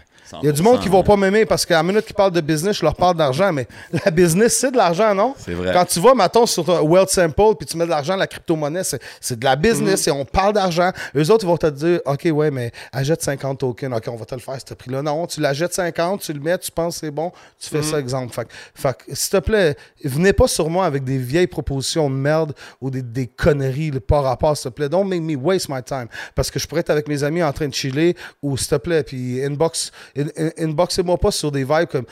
Il 0.42 0.46
y 0.46 0.48
a 0.48 0.52
du 0.52 0.62
monde 0.62 0.80
qui 0.80 0.88
va 0.88 0.98
100%, 0.98 1.04
pas 1.04 1.16
m'aimer 1.16 1.46
parce 1.46 1.64
qu'à 1.66 1.74
la 1.76 1.82
minute 1.82 2.04
qu'ils 2.04 2.14
parlent 2.14 2.32
de 2.32 2.40
business, 2.40 2.76
je 2.78 2.84
leur 2.84 2.94
parle 2.94 3.16
d'argent, 3.16 3.52
mais 3.52 3.66
la 4.04 4.10
business, 4.10 4.56
c'est 4.58 4.70
de 4.70 4.76
l'argent, 4.76 5.14
non? 5.14 5.34
C'est 5.38 5.52
vrai. 5.52 5.72
Quand 5.72 5.84
tu 5.84 6.00
vas, 6.00 6.14
mettons, 6.14 6.46
sur 6.46 6.68
Wealth 6.84 7.10
Sample, 7.10 7.54
puis 7.58 7.66
tu 7.66 7.76
mets 7.76 7.84
de 7.84 7.90
l'argent, 7.90 8.16
la 8.16 8.26
crypto-monnaie, 8.26 8.82
c'est, 8.84 9.38
de 9.38 9.44
la 9.44 9.56
business 9.56 10.06
et 10.08 10.10
on 10.10 10.24
parle 10.24 10.52
d'argent. 10.54 10.90
Eux 11.16 11.30
autres, 11.30 11.44
ils 11.44 11.48
vont 11.48 11.56
te 11.56 11.66
dire, 11.68 12.00
OK, 12.06 12.26
ouais, 12.32 12.50
mais 12.50 12.72
achète 12.92 13.22
50 13.22 13.58
tokens. 13.58 13.94
OK, 13.96 14.04
on 14.08 14.16
va 14.16 14.24
te 14.24 14.34
le 14.34 14.40
faire, 14.40 14.56
ce 14.66 14.74
prix-là. 14.74 15.02
Non, 15.02 15.26
tu 15.26 15.40
l'achètes 15.40 15.74
50, 15.74 16.20
tu 16.20 16.32
le 16.32 16.40
mets, 16.40 16.58
tu 16.58 16.70
penses 16.72 16.94
que 17.00 17.06
c'est 17.06 17.10
bon, 17.10 17.30
tu 17.60 17.68
fais 17.68 17.82
ça, 17.82 17.98
exemple. 17.98 18.32
Fait, 18.34 18.48
fait 18.74 18.96
s'il 19.14 19.30
te 19.30 19.36
plaît, 19.38 19.76
venez 20.04 20.32
pas 20.32 20.48
sur 20.48 20.68
moi 20.70 20.86
avec 20.86 21.04
des 21.04 21.18
vieilles 21.18 21.46
propositions 21.46 22.10
de 22.10 22.14
merde 22.16 22.54
ou 22.80 22.90
des, 22.90 23.02
des 23.02 23.26
conneries 23.26 23.90
là, 23.90 24.00
par 24.00 24.22
rapport, 24.24 24.56
s'il 24.56 24.70
te 24.70 24.74
plaît. 24.74 24.88
Don't 24.88 25.06
make 25.08 25.22
me 25.22 25.36
waste 25.36 25.68
my 25.68 25.82
time. 25.82 26.06
Parce 26.34 26.50
que 26.50 26.58
je 26.58 26.66
pourrais 26.66 26.80
être 26.80 26.90
avec 26.90 27.08
mes 27.08 27.22
amis 27.24 27.42
en 27.42 27.52
train 27.52 27.68
de 27.68 27.74
chiller 27.74 28.16
ou, 28.42 28.56
s'il 28.56 28.68
te 28.68 28.74
plaît, 28.76 29.02
puis 29.02 29.44
inbox, 29.44 29.92
in- 30.15 30.15
in- 30.15 30.15
inboxez-moi 30.58 31.16
pas 31.18 31.30
sur 31.30 31.50
des 31.52 31.64
vibes 31.64 31.86
comme 31.90 32.04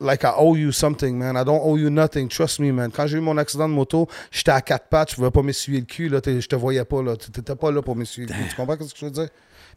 like 0.00 0.24
I 0.24 0.30
owe 0.36 0.56
you 0.56 0.72
something, 0.72 1.16
man. 1.16 1.36
I 1.36 1.44
don't 1.44 1.60
owe 1.62 1.76
you 1.78 1.88
nothing. 1.90 2.28
Trust 2.28 2.58
me, 2.58 2.72
man. 2.72 2.90
Quand 2.90 3.06
j'ai 3.06 3.18
eu 3.18 3.20
mon 3.20 3.36
accident 3.38 3.68
de 3.68 3.74
moto, 3.74 4.08
j'étais 4.30 4.50
à 4.50 4.60
quatre 4.60 4.88
pattes, 4.88 5.10
je 5.10 5.14
ne 5.14 5.16
pouvais 5.16 5.30
pas 5.30 5.42
m'essuyer 5.42 5.78
le 5.80 5.86
cul, 5.86 6.08
là. 6.08 6.20
Je 6.24 6.46
te 6.46 6.56
voyais 6.56 6.84
pas, 6.84 7.02
là. 7.02 7.16
T'étais 7.16 7.54
pas 7.54 7.70
là 7.70 7.82
pour 7.82 7.94
m'essuyer 7.94 8.26
le 8.26 8.32
cul. 8.34 8.48
Tu 8.50 8.56
comprends 8.56 8.74
ce 8.80 8.92
que 8.92 8.98
je 8.98 9.04
veux 9.04 9.10
dire? 9.12 9.28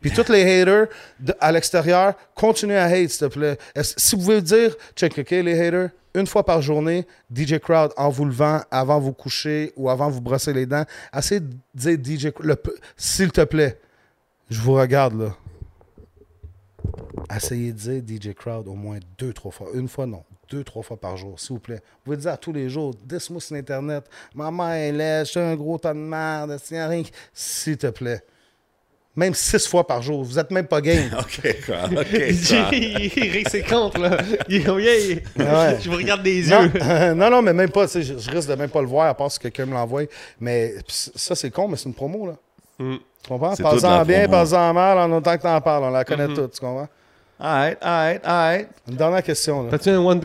Puis 0.02 0.12
tous 0.12 0.30
les 0.32 0.42
haters 0.42 0.88
de- 1.20 1.34
à 1.40 1.52
l'extérieur, 1.52 2.16
continuez 2.34 2.76
à 2.78 2.86
hate, 2.86 3.10
s'il 3.10 3.20
te 3.30 3.34
plaît. 3.34 3.58
Si 3.82 4.16
vous 4.16 4.24
voulez 4.24 4.42
dire, 4.42 4.76
check, 4.96 5.18
OK, 5.18 5.30
les 5.32 5.60
haters, 5.60 5.90
une 6.16 6.28
fois 6.28 6.44
par 6.46 6.62
journée, 6.62 7.06
DJ 7.34 7.60
Crowd, 7.60 7.92
en 7.96 8.10
vous 8.10 8.26
levant, 8.26 8.62
avant 8.72 9.00
vous 9.00 9.14
coucher 9.14 9.74
ou 9.76 9.90
avant 9.90 10.10
vous 10.10 10.22
brosser 10.22 10.54
les 10.54 10.66
dents, 10.66 10.86
essayez 11.16 11.40
de 11.42 11.54
dire 11.74 11.98
DJ 12.04 12.32
Crowd, 12.32 12.58
s'il 12.98 13.32
te 13.32 13.42
plaît, 13.42 13.80
je 14.50 14.60
vous 14.60 14.74
regarde, 14.74 15.20
là. 15.20 15.36
Essayez 17.36 17.72
de 17.72 17.78
dire 18.02 18.32
DJ 18.32 18.34
Crowd 18.36 18.68
au 18.68 18.74
moins 18.76 18.98
deux, 19.18 19.34
trois 19.34 19.52
fois. 19.52 19.68
Une 19.74 19.88
fois, 19.88 20.06
non. 20.06 20.24
Deux, 20.50 20.64
trois 20.64 20.84
fois 20.84 20.98
par 20.98 21.18
jour, 21.18 21.40
s'il 21.40 21.54
vous 21.54 21.60
plaît. 21.60 21.76
Vous 21.98 22.04
pouvez 22.06 22.18
dire 22.18 22.32
à 22.32 22.38
tous 22.38 22.54
les 22.54 22.70
jours, 22.70 22.94
dis-moi 23.04 23.42
sur 23.42 23.56
Internet, 23.56 24.06
maman 24.36 24.72
est 24.74 24.92
laide, 24.92 25.26
j'ai 25.26 25.40
un 25.40 25.56
gros 25.56 25.78
tas 25.80 25.94
de 25.94 25.98
merde, 26.00 26.52
a 26.52 26.88
rien 26.88 27.02
S'il 27.34 27.78
te 27.78 27.88
plaît. 27.88 28.22
Même 29.16 29.34
six 29.34 29.66
fois 29.66 29.88
par 29.88 30.02
jour. 30.02 30.24
Vous 30.26 30.38
êtes 30.38 30.52
même 30.52 30.68
pas 30.68 30.82
game. 30.82 31.10
OK, 31.20 31.56
Crowd. 31.62 31.98
OK. 31.98 32.12
Il 32.12 33.32
rit 33.32 33.46
ses 33.50 33.64
comptes, 33.64 33.98
là. 33.98 34.18
Il- 34.50 34.70
oh, 34.70 34.78
yeah. 34.78 35.16
Ouais. 35.38 35.78
Je 35.82 35.90
vous 35.90 35.96
regarde 35.96 36.22
des 36.22 36.44
Non, 36.48 36.64
yeux. 36.64 37.14
non, 37.14 37.30
non, 37.32 37.42
mais 37.42 37.54
même 37.54 37.70
pas. 37.72 37.86
tu 37.88 37.94
sais, 37.94 38.04
Je, 38.04 38.18
je 38.18 38.30
risque 38.30 38.50
de 38.50 38.56
même 38.56 38.70
pas 38.70 38.82
le 38.82 38.88
voir, 38.88 39.08
à 39.08 39.14
part 39.16 39.32
si 39.32 39.40
quelqu'un 39.40 39.66
me 39.68 39.74
l'envoie. 39.74 40.04
Mais 40.40 40.74
ça, 40.90 41.34
c'est 41.34 41.50
con, 41.50 41.70
mais 41.70 41.78
c'est 41.78 41.86
une 41.88 41.96
promo, 41.96 42.28
là. 42.28 42.34
Mm. 42.78 42.96
Tu 43.24 43.30
comprends? 43.30 43.56
C'est 43.56 43.64
Parle-en 43.64 43.90
la 44.00 44.04
bien, 44.06 44.28
promo. 44.28 44.32
parle-en 44.50 44.74
mal, 44.74 44.98
en 45.00 45.12
autant 45.18 45.38
que 45.38 45.42
t'en 45.44 45.62
parles. 45.62 45.86
On 45.86 45.90
la 45.92 46.04
connaît 46.04 46.28
toutes, 46.28 46.52
tu 46.52 46.60
comprends? 46.60 46.90
All 47.38 47.48
right, 47.52 47.78
all 47.82 47.90
right, 47.92 48.22
all 48.24 48.34
right. 48.34 48.68
Une 48.88 48.96
dernière 48.96 49.22
question, 49.24 49.64
là. 49.64 49.70
T'as-tu 49.72 49.90
un 49.90 50.00
one, 50.00 50.22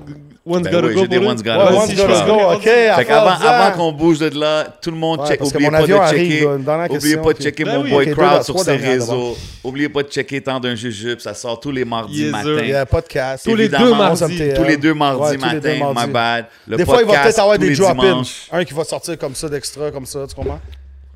one's 0.47 0.63
Ben 0.63 0.71
gotta 0.73 0.87
oui, 0.87 0.95
go 0.95 1.01
j'ai 1.01 1.09
des 1.09 1.19
one's 1.19 1.43
gotta 1.43 1.65
Ouais, 1.65 1.73
go. 1.73 1.79
one 1.81 1.89
si, 1.89 1.97
gotta 1.97 2.25
go. 2.25 2.35
OK. 2.55 2.63
Fait 2.63 3.11
avant 3.11 3.77
qu'on 3.77 3.93
bouge 3.93 4.19
de 4.21 4.39
là, 4.39 4.67
tout 4.81 4.93
le 4.93 4.97
monde 4.97 5.19
Ouais, 5.21 5.27
check. 5.27 5.43
Oubliez 5.45 5.71
mon 5.71 5.79
pas 5.79 5.87
de 5.89 5.93
arrive, 5.95 6.31
checker. 6.31 6.47
dernière 6.65 6.91
Oubliez 6.93 7.17
pas 7.17 7.33
de 7.33 7.43
checker 7.43 7.65
Ben 7.65 7.79
mon 7.79 7.83
oui. 7.83 7.91
boy 7.91 8.11
Crowd 8.13 8.43
sur 8.45 8.61
ses 8.61 8.77
réseaux. 8.77 9.37
Oubliez 9.65 9.89
pas 9.89 10.05
de 10.05 10.09
checker 10.09 10.41
Temps 10.41 10.61
d'un 10.61 10.77
jujube. 10.77 11.19
Ça 11.19 11.35
sort 11.35 11.59
tous 11.59 11.73
les 11.73 11.85
mardis 11.85 12.23
Yes, 12.23 12.31
matin. 12.31 12.59
Il 12.63 12.69
y 12.69 12.75
a 12.75 12.87
podcast. 12.87 13.45
Tous 13.45 13.57
les 13.57 13.69
deux 13.69 13.91
mardis. 13.93 14.19
s'aime 14.19 14.55
Tous 14.55 14.65
les 14.65 14.77
deux 14.77 14.95
mardis 14.95 15.37
matin, 15.37 15.93
my 15.97 16.07
bad. 16.13 16.47
Des 16.69 16.85
fois, 16.85 17.01
il 17.03 17.09
va 17.09 17.23
peut-être 17.25 17.39
avoir 17.41 17.59
des 17.59 17.75
drop-ins. 17.75 18.23
Un 18.53 18.65
qui 18.65 18.73
va 18.75 18.85
sortir 18.85 19.19
comme 19.19 19.35
ça 19.35 19.49
d'extra, 19.49 19.91
comme 19.91 20.07
ça, 20.07 20.25
tu 20.29 20.35
comprends? 20.37 20.61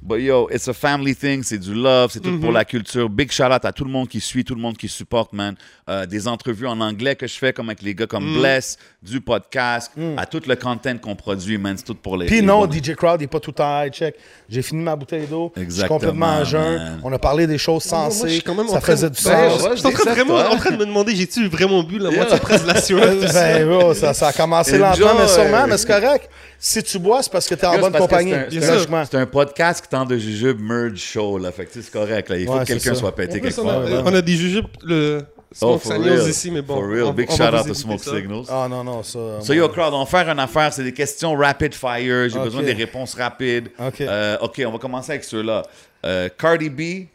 But 0.07 0.21
yo, 0.21 0.51
it's 0.53 0.69
a 0.69 0.75
family 0.75 1.15
thing, 1.17 1.43
c'est 1.43 1.57
du 1.57 1.73
love, 1.73 2.11
c'est 2.13 2.21
tout 2.21 2.29
Mm-hmm. 2.29 2.41
pour 2.41 2.53
la 2.53 2.67
culture. 2.67 3.09
Big 3.09 3.33
shout 3.33 3.45
out 3.45 3.65
à 3.65 3.73
tout 3.73 3.85
le 3.87 3.91
monde 3.91 4.07
qui 4.07 4.21
suit, 4.21 4.45
tout 4.45 4.55
le 4.55 4.61
monde 4.61 4.77
qui 4.77 4.87
supporte, 4.87 5.33
man. 5.33 5.55
Euh, 5.87 6.07
des 6.07 6.27
entrevues 6.29 6.67
en 6.67 6.81
anglais 6.81 7.15
que 7.15 7.27
je 7.27 7.35
fais, 7.35 7.53
comme 7.53 7.69
avec 7.69 7.83
les 7.83 7.95
gars 7.95 8.07
Mm. 8.07 8.09
comme 8.09 8.39
Bless, 8.39 8.79
du 9.03 9.21
podcast, 9.21 9.93
à 10.17 10.25
tout 10.25 10.41
le 10.47 10.57
content 10.57 10.97
qu'on 10.97 11.15
produit, 11.15 11.59
man. 11.59 11.75
C'est 11.77 11.85
tout 11.85 11.95
pour 11.95 12.17
les. 12.17 12.25
Puis 12.25 12.41
non, 12.41 12.65
DJ 12.65 12.95
Crowd, 12.95 13.21
il 13.21 13.25
n'est 13.25 13.29
pas 13.29 13.39
tout 13.39 13.61
en 13.61 13.83
high 13.85 13.93
check. 13.93 14.15
J'ai 14.49 14.63
fini 14.63 14.83
ma 14.83 14.97
bouteille 14.97 15.27
d'eau. 15.27 15.53
Je 15.55 15.69
suis 15.71 15.85
complètement 15.85 16.39
en 16.39 16.45
jeûn. 16.45 16.77
man. 16.79 17.01
On 17.05 17.13
a 17.13 17.19
parlé 17.19 17.47
des 17.47 17.59
choses 17.59 17.87
Moi, 17.93 18.05
sensées. 18.11 18.29
je 18.29 18.33
suis 18.37 18.43
quand 18.43 18.55
même 18.55 18.65
en 18.65 18.73
ça 18.73 18.81
train 18.81 18.93
faisait 18.93 19.11
de- 19.11 19.15
du 19.15 19.23
Ben, 19.25 19.51
sens. 19.51 19.63
je- 19.63 19.71
je 19.73 19.77
suis 19.77 19.87
en 19.87 19.91
train 19.91 20.11
vraiment 20.15 20.37
en 20.39 20.57
train 20.57 20.71
de 20.71 20.77
me 20.79 20.87
demander 20.87 21.15
j'ai-tu 21.15 21.49
vraiment 21.49 21.83
bu 21.83 21.99
la 21.99 22.11
moitié 22.11 22.39
de 22.39 22.67
la 22.67 22.81
sueur? 22.81 23.01
Ben, 23.35 23.95
ça, 23.95 24.15
ça 24.15 24.29
a 24.29 24.33
commencé 24.33 24.79
lentement, 24.79 25.09
mais 25.19 25.29
sûrement, 25.29 25.67
mais 25.69 25.77
c'est 25.77 25.87
correct. 25.87 26.31
Si 26.59 26.83
tu 26.83 26.99
bois, 26.99 27.23
c'est 27.23 27.31
parce 27.31 27.47
que 27.47 27.57
t'es 27.57 27.67
en 27.67 27.79
bonne 27.79 27.93
compagnie. 27.93 28.31
c'est 28.31 28.37
un- 28.39 28.49
Bien 28.49 28.61
C'est 28.63 28.79
sûr. 28.81 28.95
un, 28.95 29.05
c'est 29.05 29.17
un 29.19 29.27
podcast 29.27 29.83
qui 29.83 29.89
tente 29.91 30.09
de 30.09 30.17
jujube 30.17 30.59
merge 30.63 30.97
show, 30.97 31.37
là. 31.37 31.53
Fait 31.53 31.67
que 31.67 31.73
c'est 31.75 31.91
correct, 31.91 32.31
là. 32.31 32.39
Il 32.39 32.47
faut 32.47 32.55
Ouais, 32.55 32.61
que 32.61 32.69
quelqu'un 32.69 32.95
soit 32.95 33.15
pété 33.15 33.39
quelque 33.39 33.61
on, 33.61 33.65
part. 33.67 33.83
on 34.07 34.15
a 34.15 34.23
des 34.23 34.35
jujubes, 34.35 34.65
le 34.83 35.21
Smoke 35.55 35.79
for 35.83 35.93
Signals 35.93 36.29
ici, 36.29 36.51
mais 36.51 36.63
bon. 36.63 36.75
For 36.75 36.89
real. 36.89 37.05
on- 37.05 37.13
Big 37.13 37.31
on 37.31 37.37
shout 37.37 37.55
out 37.55 37.67
to 37.67 37.75
Smoke 37.75 38.03
ça. 38.03 38.11
Signals. 38.17 38.47
Ah 38.51 38.67
non, 38.69 38.83
non, 38.85 39.03
ça. 39.03 39.41
So, 39.41 39.53
yo, 39.53 39.69
crowd, 39.69 39.95
on 39.95 40.01
va 40.01 40.07
faire 40.07 40.29
une 40.29 40.41
affaire. 40.41 40.73
C'est 40.73 40.83
des 40.85 40.93
questions 40.93 41.35
rapid 41.35 41.75
fire. 41.75 42.29
J'ai 42.29 42.39
besoin 42.39 42.63
des 42.63 42.73
réponses 42.73 43.15
rapides. 43.15 43.71
Ok. 43.79 44.01
Euh, 44.01 44.37
OK, 44.41 44.63
on 44.67 44.73
va 44.73 44.79
commencer 44.79 45.13
avec 45.13 45.25
ceux-là. 45.25 45.63
Euh, 46.05 46.29
Cardi 46.37 46.69
B 46.69 47.07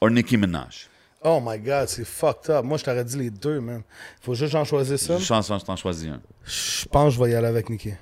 ou 0.00 0.08
Nicki 0.08 0.36
Minaj? 0.36 0.88
Oh 1.24 1.40
my 1.44 1.58
god, 1.58 1.88
c'est 1.88 2.06
fucked 2.06 2.48
up. 2.50 2.64
Moi, 2.64 2.78
je 2.78 2.84
t'aurais 2.84 3.04
dit 3.04 3.18
les 3.18 3.30
deux, 3.30 3.58
man. 3.60 3.82
Faut 4.22 4.34
juste 4.34 4.52
j'en 4.52 4.64
choisisse 4.64 5.10
un. 5.10 5.18
Je 5.18 5.26
pense 5.26 5.64
t'en 5.64 5.76
choisis 5.76 6.08
un. 6.08 6.20
Je 6.44 6.86
pense 6.86 7.14
que 7.14 7.18
je 7.18 7.24
vais 7.24 7.32
y 7.32 7.34
aller 7.34 7.48
avec 7.48 7.68
Nicki. 7.68 7.92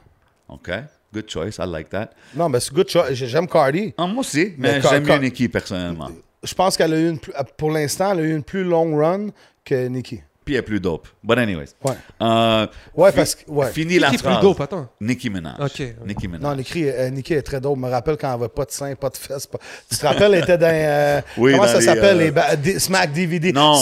OK. 0.48 0.70
Good 1.14 1.30
choice. 1.30 1.56
I 1.58 1.66
like 1.66 1.88
that. 1.88 2.10
Non, 2.34 2.50
mais 2.50 2.60
c'est 2.60 2.74
good 2.74 2.88
choice. 2.90 3.14
J'aime 3.14 3.48
Cardi. 3.48 3.94
Ah, 3.96 4.06
moi 4.06 4.20
aussi, 4.20 4.52
mais, 4.58 4.82
j'aime 4.82 5.04
mieux 5.06 5.16
Nicki 5.16 5.48
personnellement. 5.48 6.10
Je 6.42 6.54
pense 6.54 6.76
qu'elle 6.76 6.92
a 6.92 6.98
eu 6.98 7.08
une 7.08 7.18
plus, 7.18 7.32
pour 7.56 7.70
l'instant, 7.70 8.12
elle 8.12 8.18
a 8.20 8.22
eu 8.22 8.36
une 8.36 8.42
plus 8.42 8.62
long 8.62 8.96
run 8.96 9.28
que 9.66 9.86
Nicki. 9.88 10.22
Puis 10.44 10.54
elle 10.54 10.60
est 10.60 10.62
plus 10.62 10.78
dope. 10.78 11.08
But 11.24 11.38
anyways. 11.38 11.70
Ouais. 11.82 11.94
Euh, 12.22 12.66
Ouais, 12.94 13.10
fi- 13.10 13.16
parce 13.16 13.34
que- 13.34 13.50
ouais. 13.50 13.68
Fini 13.72 13.98
la 13.98 14.10
Qui 14.10 14.14
est 14.14 14.18
plus 14.18 14.28
phrase. 14.28 14.40
dope, 14.42 14.60
attends. 14.60 14.86
Nicki 15.00 15.28
Minaj. 15.28 15.56
Ok. 15.58 15.82
Nicki 16.06 16.28
Minaj. 16.28 16.40
Non, 16.42 16.54
Nicki, 16.54 16.88
euh, 16.88 17.10
Nicki 17.10 17.34
est 17.34 17.42
très 17.42 17.60
dope. 17.60 17.76
Je 17.76 17.82
me 17.84 17.90
rappelle 17.90 18.16
quand 18.16 18.28
elle 18.28 18.34
avait 18.34 18.48
pas 18.48 18.64
de 18.64 18.70
seins, 18.70 18.94
pas 18.94 19.08
de 19.10 19.16
fesses. 19.16 19.46
pas- 19.48 19.58
Tu 19.90 19.96
te 19.98 20.06
rappelles, 20.06 20.34
elle 20.34 20.44
était 20.44 20.56
dans. 20.56 20.70
euh, 20.72 21.20
Oui, 21.36 21.50
comment 21.50 21.64
dans 21.64 21.68
ça 21.72 21.78
les, 21.80 21.84
s'appelle 21.84 22.32
euh, 22.36 22.56
Les 22.64 22.78
Smack 22.78 23.12
DVD. 23.12 23.52
Non. 23.52 23.74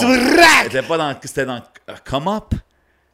C'était 0.63 0.81
pas 0.83 0.97
dans. 0.97 1.15
C'était 1.23 1.45
dans. 1.45 1.57
euh, 1.57 1.93
Come 2.09 2.29
Up? 2.29 2.55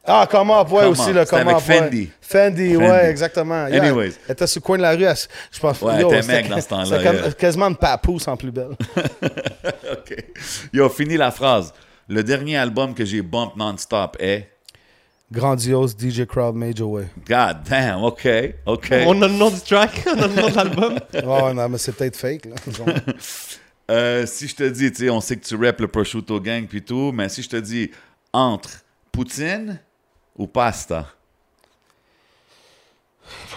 Ah, 0.05 0.25
Come 0.31 0.49
Up, 0.51 0.71
ouais, 0.71 0.83
Come 0.83 0.91
aussi, 0.91 1.09
Up. 1.09 1.15
le 1.15 1.25
Come 1.25 1.39
avec 1.39 1.51
Up. 1.57 1.67
ouais. 1.67 1.77
Fendi. 1.79 2.09
Fendi, 2.21 2.69
Fendi. 2.73 2.77
ouais, 2.77 3.09
exactement. 3.09 3.67
Yeah, 3.67 3.83
Anyways. 3.83 4.13
Elle 4.27 4.31
était 4.31 4.47
sur 4.47 4.61
le 4.61 4.65
coin 4.65 4.77
de 4.77 4.81
la 4.83 4.91
rue. 4.91 5.03
elle- 5.03 5.15
je 5.51 5.59
pense 5.59 5.81
Ouais, 5.81 5.99
yo, 5.99 6.09
elle 6.09 6.19
était 6.19 6.27
mec 6.27 6.47
dans 6.49 6.61
ce 6.61 6.67
temps-là, 6.69 6.85
C'était 6.97 7.15
yeah. 7.17 7.31
quasiment 7.33 7.67
une 7.67 7.75
papousse 7.75 8.27
en 8.29 8.37
plus 8.37 8.49
belle. 8.51 8.77
OK. 9.91 10.15
Yo, 10.73 10.87
fini 10.89 11.17
la 11.17 11.31
phrase. 11.31 11.73
Le 12.11 12.23
dernier 12.25 12.57
album 12.57 12.93
que 12.93 13.05
j'ai 13.05 13.21
bump 13.21 13.55
non-stop 13.55 14.17
est? 14.19 14.49
Grandiose 15.31 15.95
DJ 15.97 16.25
Crowd 16.25 16.55
Major 16.55 16.89
Way. 16.89 17.05
God 17.25 17.63
damn, 17.69 18.03
OK. 18.03 18.27
OK. 18.65 18.93
On 19.07 19.21
a 19.21 19.29
le 19.29 19.33
nom 19.35 19.49
du 19.49 19.61
track, 19.61 20.03
on 20.07 20.21
a 20.21 20.27
le 20.27 20.33
nom 20.35 20.49
de 20.49 20.55
l'album. 20.55 20.99
Ouais, 21.13 21.53
non, 21.53 21.69
mais 21.69 21.77
c'est 21.77 21.93
peut-être 21.93 22.17
fake, 22.17 22.45
là. 22.47 22.55
Euh, 23.89 24.25
si 24.25 24.47
je 24.47 24.55
te 24.55 24.63
dis, 24.69 24.89
tu 24.91 25.03
sais, 25.03 25.09
on 25.09 25.19
sait 25.19 25.35
que 25.35 25.43
tu 25.45 25.53
rappes 25.55 25.81
le 25.81 25.87
prosciutto 25.89 26.39
gang 26.39 26.65
puis 26.65 26.81
tout, 26.81 27.11
mais 27.13 27.27
si 27.27 27.41
je 27.43 27.49
te 27.49 27.57
dis 27.57 27.91
entre 28.31 28.69
poutine 29.11 29.81
ou 30.37 30.47
pasta, 30.47 31.07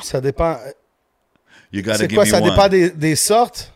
ça 0.02 0.20
dépend. 0.20 0.58
you 1.72 1.82
gotta 1.82 1.98
C'est 1.98 2.08
give 2.08 2.16
quoi, 2.16 2.24
me 2.24 2.30
ça 2.30 2.38
one. 2.42 2.50
dépend 2.50 2.68
des, 2.68 2.90
des 2.90 3.14
sortes? 3.14 3.72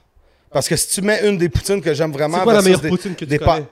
Parce 0.51 0.69
que 0.69 0.75
si 0.75 0.89
tu 0.89 1.03
mets 1.03 1.29
une 1.29 1.39
des 1.39 1.49
poutines 1.49 1.81
que 1.81 1.95
j'aime 1.95 2.11
vraiment. 2.13 2.39
C'est 2.39 2.45
quoi 2.45 2.55
la 2.55 2.63
meilleure 2.63 2.81
des- 2.81 2.89
poutine 2.89 3.15
que 3.15 3.21
tu 3.21 3.27
des 3.27 3.39
connais? 3.39 3.67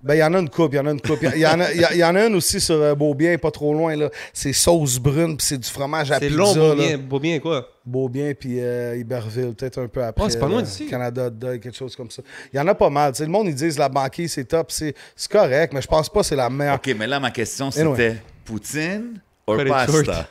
Ben, 0.00 0.14
il 0.14 0.18
y 0.18 0.22
en 0.22 0.32
a 0.32 0.38
une 0.38 0.48
coupe, 0.48 0.72
il 0.72 0.76
y 0.76 0.78
en 0.78 0.86
a 0.86 0.92
une 0.92 1.00
coupe. 1.00 1.18
Il 1.34 1.40
y, 1.40 1.46
en 1.46 1.58
a- 1.58 1.72
y 1.72 1.82
a- 1.84 1.92
il 1.92 1.98
y 1.98 2.04
en 2.04 2.14
a 2.14 2.26
une 2.26 2.36
aussi 2.36 2.60
sur 2.60 2.76
euh, 2.76 2.94
Beaubien, 2.94 3.36
pas 3.36 3.50
trop 3.50 3.74
loin, 3.74 3.96
là. 3.96 4.08
C'est 4.32 4.52
sauce 4.52 4.98
brune, 5.00 5.36
puis 5.36 5.44
c'est 5.44 5.58
du 5.58 5.68
fromage 5.68 6.12
à 6.12 6.20
C'est 6.20 6.28
pizza, 6.28 6.38
long, 6.38 6.54
beau 6.54 6.68
là. 6.68 6.74
bien, 6.86 6.98
beau 6.98 7.18
bien 7.18 7.38
quoi? 7.40 7.68
Beaubien 7.84 8.32
puis 8.38 8.60
euh, 8.60 8.96
Iberville, 8.96 9.54
peut-être 9.54 9.78
un 9.80 9.88
peu 9.88 10.04
après. 10.04 10.24
Oh, 10.24 10.28
c'est 10.30 10.38
pas 10.38 10.46
loin 10.46 10.62
d'ici. 10.62 10.86
Canada 10.86 11.28
Dog, 11.30 11.58
quelque 11.60 11.76
chose 11.76 11.96
comme 11.96 12.10
ça. 12.12 12.22
Il 12.52 12.56
y 12.56 12.60
en 12.60 12.66
a 12.68 12.74
pas 12.76 12.90
mal. 12.90 13.10
Tu 13.12 13.18
sais, 13.18 13.24
le 13.24 13.30
monde, 13.30 13.48
ils 13.48 13.54
disent 13.56 13.76
la 13.78 13.88
banquise, 13.88 14.32
c'est 14.34 14.44
top, 14.44 14.70
c'est 14.70 14.94
c'est 15.16 15.32
correct, 15.32 15.72
mais 15.72 15.82
je 15.82 15.88
pense 15.88 16.08
pas 16.08 16.20
que 16.20 16.26
c'est 16.26 16.36
la 16.36 16.48
meilleure. 16.48 16.76
OK, 16.76 16.94
mais 16.96 17.06
là, 17.08 17.18
ma 17.18 17.30
question, 17.32 17.70
Anyway. 17.76 17.96
c'était 17.96 18.16
poutine 18.44 19.20
it 19.48 19.68
pasta? 19.68 20.28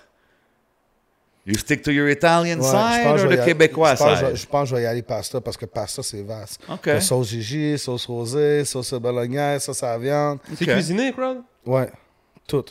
You 1.48 1.58
stick 1.58 1.82
to 1.84 1.92
your 1.92 2.10
Italian 2.10 2.60
Ouais, 2.60 2.66
je 2.66 2.70
side 2.70 3.04
pense 3.04 3.14
que 3.14 3.18
je 3.20 3.24
or 3.24 3.30
vais 3.30 3.38
the 3.38 3.42
y- 3.42 3.46
Québécois 3.46 3.96
je 3.96 3.98
pense 4.04 4.10
que 4.10 4.16
je 4.18 4.22
vais- 4.26 4.28
side? 4.36 4.42
Je 4.42 4.48
pense 4.48 4.62
que 4.64 4.70
je 4.70 4.76
vais 4.76 4.82
y 4.84 4.86
aller 4.86 5.02
pasta 5.02 5.40
parce 5.42 5.56
que 5.58 5.66
pasta, 5.66 6.04
c'est 6.04 6.22
vaste. 6.22 6.62
OK. 6.70 6.90
Sauce 7.02 7.30
Gigi, 7.30 7.80
sauce 7.80 8.06
rosée, 8.06 8.66
sauce 8.66 8.94
bolognaise, 8.96 9.64
sauce 9.64 9.82
à 9.84 9.92
la 9.92 9.98
viande. 9.98 10.40
C'est 10.58 10.66
cuisiné, 10.66 11.14
crowd? 11.14 11.38
Ouais, 11.66 11.90
tout. 12.48 12.66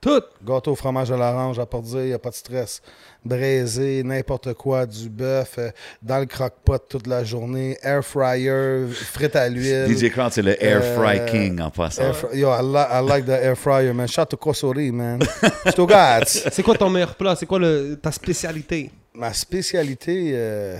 Tout? 0.00 0.22
Gâteau 0.46 0.72
au 0.72 0.74
fromage 0.76 1.10
à 1.10 1.16
l'orange 1.16 1.58
à 1.58 1.66
Portdire, 1.66 2.02
il 2.02 2.06
n'y 2.08 2.12
a 2.12 2.18
pas 2.20 2.30
de 2.30 2.34
stress. 2.36 2.80
Braisé, 3.24 4.02
n'importe 4.04 4.54
quoi, 4.54 4.86
du 4.86 5.08
bœuf, 5.08 5.56
euh, 5.58 5.70
dans 6.02 6.18
le 6.18 6.26
croque-pot 6.26 6.78
toute 6.88 7.06
la 7.06 7.24
journée, 7.24 7.76
air 7.82 8.02
fryer, 8.04 8.86
frites 8.92 9.36
à 9.36 9.48
l'huile. 9.48 9.86
DJ 9.88 10.10
Crowd, 10.10 10.32
c'est 10.32 10.40
le 10.42 10.62
Air 10.62 10.82
Fry 10.96 11.18
Euh, 11.18 11.26
King 11.26 11.60
en 11.60 11.70
passant. 11.70 12.02
Air 12.02 12.16
fry- 12.16 12.38
Yo, 12.38 12.48
I, 12.48 12.62
li- 12.62 12.76
I 12.90 13.06
like 13.06 13.26
the 13.26 13.30
air 13.30 13.56
fryer, 13.58 13.92
man. 13.92 14.06
Shout 14.08 14.26
to 14.26 14.36
Kosori, 14.36 14.92
man. 14.92 15.18
C'est 16.26 16.62
quoi 16.62 16.74
ton 16.76 16.88
meilleur 16.90 17.14
plat? 17.14 17.34
C'est 17.38 17.46
quoi 17.46 17.58
le, 17.58 17.98
ta 18.00 18.12
spécialité? 18.12 18.90
Ma 19.14 19.32
spécialité, 19.32 20.30
euh, 20.34 20.76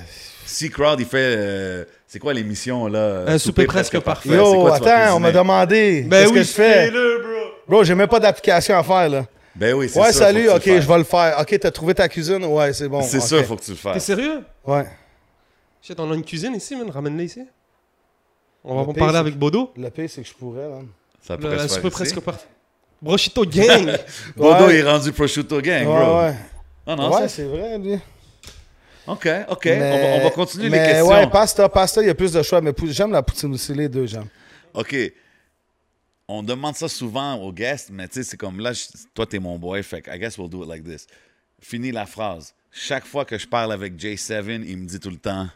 Si 0.46 0.70
Crowd, 0.70 1.00
il 1.00 1.06
fait. 1.06 1.34
euh, 1.36 1.84
c'est 2.06 2.18
quoi 2.18 2.32
l'émission, 2.32 2.86
là? 2.86 3.24
Un 3.26 3.36
souper 3.38 3.66
presque 3.66 3.98
parfait. 4.00 4.30
Yo, 4.30 4.60
quoi 4.62 4.76
attends, 4.76 5.16
on 5.16 5.20
m'a 5.20 5.32
demandé. 5.32 6.02
Ben 6.06 6.20
qu'est-ce 6.22 6.30
oui, 6.32 6.38
que 6.38 6.42
je 6.44 6.50
fais? 6.52 6.92
Bro, 7.68 7.84
j'ai 7.84 7.94
même 7.94 8.08
pas 8.08 8.20
d'application 8.20 8.78
à 8.78 8.82
faire, 8.82 9.08
là. 9.10 9.26
Ben 9.58 9.74
oui, 9.74 9.88
c'est 9.88 9.98
Ouais, 9.98 10.12
sûr, 10.12 10.20
salut, 10.20 10.44
faut 10.46 10.52
que 10.52 10.56
ok, 10.56 10.62
tu 10.62 10.68
le 10.70 10.74
je 10.76 10.80
fasses. 10.80 10.88
vais 10.88 10.98
le 10.98 11.04
faire. 11.04 11.36
Ok, 11.40 11.58
t'as 11.60 11.70
trouvé 11.70 11.94
ta 11.94 12.08
cuisine? 12.08 12.44
Ouais, 12.44 12.72
c'est 12.72 12.88
bon. 12.88 13.02
C'est 13.02 13.18
ok. 13.18 13.24
sûr, 13.24 13.44
faut 13.44 13.56
que 13.56 13.62
tu 13.64 13.70
le 13.72 13.76
T'es 13.76 13.82
fasses. 13.82 14.04
sérieux? 14.04 14.44
Ouais. 14.64 14.86
Shit, 15.82 15.98
on 15.98 16.10
a 16.10 16.14
une 16.14 16.24
cuisine 16.24 16.54
ici, 16.54 16.76
man. 16.76 16.88
Ramène-la 16.90 17.22
ici. 17.24 17.42
On 18.64 18.74
va 18.76 18.82
Le 18.82 18.88
en 18.88 18.92
pire, 18.92 18.98
parler 19.00 19.12
c'est 19.14 19.18
avec 19.18 19.36
Bodo. 19.36 19.72
Le 19.76 19.90
pire, 19.90 20.08
c'est 20.08 20.22
que 20.22 20.28
je 20.28 20.34
pourrais, 20.34 20.68
man. 20.68 20.86
Ça 21.22 21.36
pourrait 21.36 21.58
se 21.68 21.78
ici. 21.78 21.90
presque 21.90 22.20
parfait. 22.20 22.46
Brochito 23.02 23.44
Gang! 23.44 23.96
Bodo 24.36 24.66
Ouais. 24.66 24.76
est 24.76 24.82
rendu 24.82 25.12
prosciutto 25.12 25.60
gang, 25.60 25.84
bro. 25.84 26.20
ouais. 26.20 26.34
Ah 26.86 26.96
non, 26.96 27.10
ouais, 27.12 27.20
ça- 27.22 27.28
c'est 27.28 27.44
vrai, 27.44 27.78
lui. 27.78 27.94
OK, 29.06 29.28
OK. 29.50 29.68
On, 29.72 29.78
va, 29.78 29.86
on 30.20 30.24
va 30.24 30.30
continuer 30.30 30.68
mais 30.68 30.80
les 30.80 30.86
questions. 30.92 31.08
ouais, 31.08 31.26
pasta, 31.30 31.68
pasta, 31.68 32.02
il 32.02 32.06
y 32.08 32.10
a 32.10 32.14
plus 32.14 32.32
de 32.32 32.42
choix, 32.42 32.60
mais 32.60 32.72
pou- 32.72 32.88
j'aime 32.88 33.12
la 33.12 33.22
poutine 33.22 33.52
aussi, 33.54 33.72
les 33.72 33.88
deux, 33.88 34.06
j'aime. 34.06 34.26
OK. 34.74 34.94
On 36.28 36.42
demande 36.42 36.76
ça 36.76 36.88
souvent 36.88 37.36
aux 37.36 37.52
guests, 37.52 37.90
mais 37.90 38.06
tu 38.06 38.14
sais, 38.14 38.22
c'est 38.22 38.36
comme 38.36 38.60
là, 38.60 38.72
toi, 39.14 39.26
t'es 39.26 39.38
mon 39.38 39.58
boy, 39.58 39.82
fait 39.82 40.06
I 40.06 40.18
guess 40.18 40.36
we'll 40.36 40.50
do 40.50 40.62
it 40.62 40.68
like 40.68 40.84
this. 40.84 41.06
Finis 41.60 41.90
la 41.90 42.06
phrase. 42.06 42.54
Chaque 42.70 43.06
fois 43.06 43.24
que 43.24 43.38
je 43.38 43.46
parle 43.46 43.72
avec 43.72 43.96
J7, 43.96 44.62
il 44.66 44.76
me 44.76 44.86
dit 44.86 45.00
tout 45.00 45.10
le 45.10 45.16
temps 45.16 45.48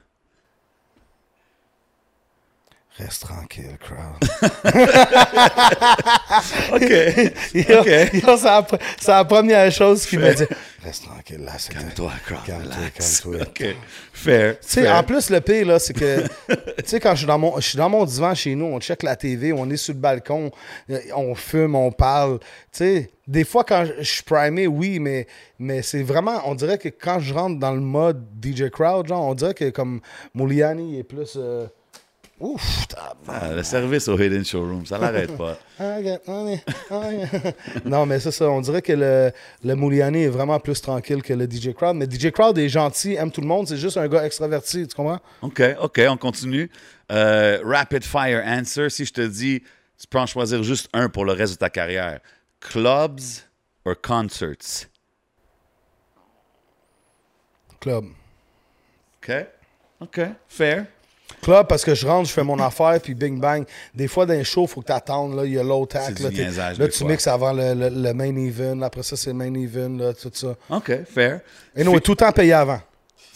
Reste 3.02 3.22
tranquille, 3.22 3.76
crowd. 3.80 4.22
OK. 6.72 6.90
Yo, 7.54 7.80
OK. 7.80 7.86
yo, 8.14 8.36
c'est 8.36 8.44
la, 8.44 8.66
c'est 9.00 9.08
la 9.10 9.24
première 9.24 9.70
chose 9.72 10.06
qu'il 10.06 10.18
me 10.20 10.34
dit. 10.34 10.44
Reste 10.84 11.04
tranquille, 11.04 11.40
là, 11.44 11.52
c'est 11.58 11.72
Calme-toi, 11.72 12.12
Crowd. 12.26 12.42
Calme-toi, 12.44 12.74
calme-toi. 12.94 13.36
OK. 13.42 13.76
Fair. 14.12 14.58
Tu 14.60 14.68
sais, 14.68 14.90
en 14.90 15.02
plus, 15.02 15.30
le 15.30 15.40
pire, 15.40 15.66
là, 15.66 15.78
c'est 15.78 15.94
que, 15.94 16.22
tu 16.48 16.56
sais, 16.84 17.00
quand 17.00 17.12
je 17.12 17.18
suis, 17.18 17.26
dans 17.26 17.38
mon, 17.38 17.56
je 17.60 17.68
suis 17.68 17.78
dans 17.78 17.88
mon 17.88 18.04
divan 18.04 18.34
chez 18.34 18.54
nous, 18.54 18.66
on 18.66 18.80
check 18.80 19.02
la 19.02 19.16
TV, 19.16 19.52
on 19.52 19.68
est 19.70 19.76
sur 19.76 19.94
le 19.94 20.00
balcon, 20.00 20.50
euh, 20.90 20.98
on 21.16 21.34
fume, 21.34 21.74
on 21.74 21.92
parle. 21.92 22.38
Tu 22.40 22.46
sais, 22.72 23.10
des 23.26 23.44
fois, 23.44 23.64
quand 23.64 23.84
je 23.84 23.92
je 24.02 24.12
suis 24.14 24.22
primé, 24.22 24.66
oui, 24.66 24.98
mais, 24.98 25.26
mais 25.58 25.82
c'est 25.82 26.02
vraiment, 26.02 26.40
on 26.46 26.54
dirait 26.54 26.78
que 26.78 26.88
quand 26.88 27.20
je 27.20 27.32
rentre 27.32 27.58
dans 27.58 27.72
le 27.72 27.80
mode 27.80 28.24
DJ 28.42 28.68
Crowd, 28.70 29.06
genre, 29.08 29.24
on 29.26 29.34
dirait 29.34 29.54
que 29.54 29.70
comme 29.70 30.00
Mouliani 30.34 30.98
est 30.98 31.04
plus. 31.04 31.34
euh, 31.36 31.66
ouf. 32.42 32.86
Ah, 33.28 33.54
le 33.54 33.62
service 33.62 34.08
au 34.08 34.18
Hidden 34.18 34.44
Showroom, 34.44 34.84
ça 34.84 34.98
l'arrête 34.98 35.36
pas. 35.36 35.56
Ah, 35.78 35.98
non, 37.84 38.06
mais 38.06 38.20
c'est 38.20 38.30
ça. 38.30 38.48
On 38.48 38.60
dirait 38.60 38.82
que 38.82 38.92
le, 38.92 39.32
le 39.64 39.74
Mouliani 39.74 40.24
est 40.24 40.28
vraiment 40.28 40.60
plus 40.60 40.80
tranquille 40.80 41.22
que 41.22 41.32
le 41.32 41.48
DJ 41.50 41.72
Crowd. 41.72 41.96
Mais 41.96 42.06
DJ 42.08 42.30
Crowd 42.30 42.56
est 42.58 42.68
gentil, 42.68 43.14
aime 43.14 43.32
tout 43.32 43.40
le 43.40 43.48
monde. 43.48 43.66
C'est 43.66 43.76
juste 43.76 43.96
un 43.96 44.06
gars 44.06 44.24
extraverti, 44.24 44.86
tu 44.86 44.94
comprends? 44.94 45.18
OK, 45.40 45.60
OK, 45.80 46.00
on 46.08 46.16
continue. 46.16 46.70
Euh, 47.10 47.58
rapid 47.64 48.04
fire 48.04 48.42
answer. 48.46 48.90
Si 48.90 49.04
je 49.04 49.12
te 49.12 49.26
dis, 49.26 49.62
tu 49.98 50.06
peux 50.08 50.18
en 50.18 50.26
choisir 50.26 50.62
juste 50.62 50.88
un 50.92 51.08
pour 51.08 51.24
le 51.24 51.32
reste 51.32 51.54
de 51.54 51.58
ta 51.58 51.70
carrière. 51.70 52.20
Clubs 52.60 53.20
or 53.84 53.94
concerts? 54.00 54.88
Club. 57.80 58.04
OK. 59.20 59.32
OK, 60.00 60.20
fair. 60.48 60.86
Club, 61.40 61.66
parce 61.66 61.84
que 61.84 61.94
je 61.94 62.06
rentre, 62.06 62.28
je 62.28 62.32
fais 62.34 62.42
mon 62.44 62.58
affaire, 62.58 63.00
puis 63.02 63.14
bing 63.14 63.40
bang. 63.40 63.64
Des 63.94 64.08
fois, 64.08 64.26
dans 64.26 64.34
les 64.34 64.44
shows, 64.44 64.62
il 64.64 64.68
faut 64.68 64.80
que 64.80 64.86
tu 64.86 64.92
attendes. 64.92 65.34
Là, 65.36 65.44
il 65.44 65.52
y 65.52 65.58
a 65.58 65.62
l'autre 65.62 65.96
act. 65.96 66.18
Là, 66.20 66.30
niaisage, 66.30 66.76
tu 66.78 66.90
fois. 66.90 67.08
mixes 67.08 67.26
avant 67.26 67.52
le, 67.52 67.74
le- 67.74 67.88
le 67.88 68.12
main 68.14 68.34
event. 68.36 68.82
Après 68.82 69.02
ça, 69.02 69.16
c'est 69.16 69.30
le 69.30 69.36
main 69.36 69.52
event, 69.54 69.96
là, 69.98 70.12
tout 70.12 70.30
ça. 70.32 70.54
OK, 70.70 70.92
fair. 71.12 71.40
Et 71.74 71.84
nous, 71.84 71.92
on 71.92 71.96
est 71.96 72.00
tout 72.00 72.12
le 72.12 72.16
temps 72.16 72.32
payé 72.32 72.52
avant. 72.52 72.80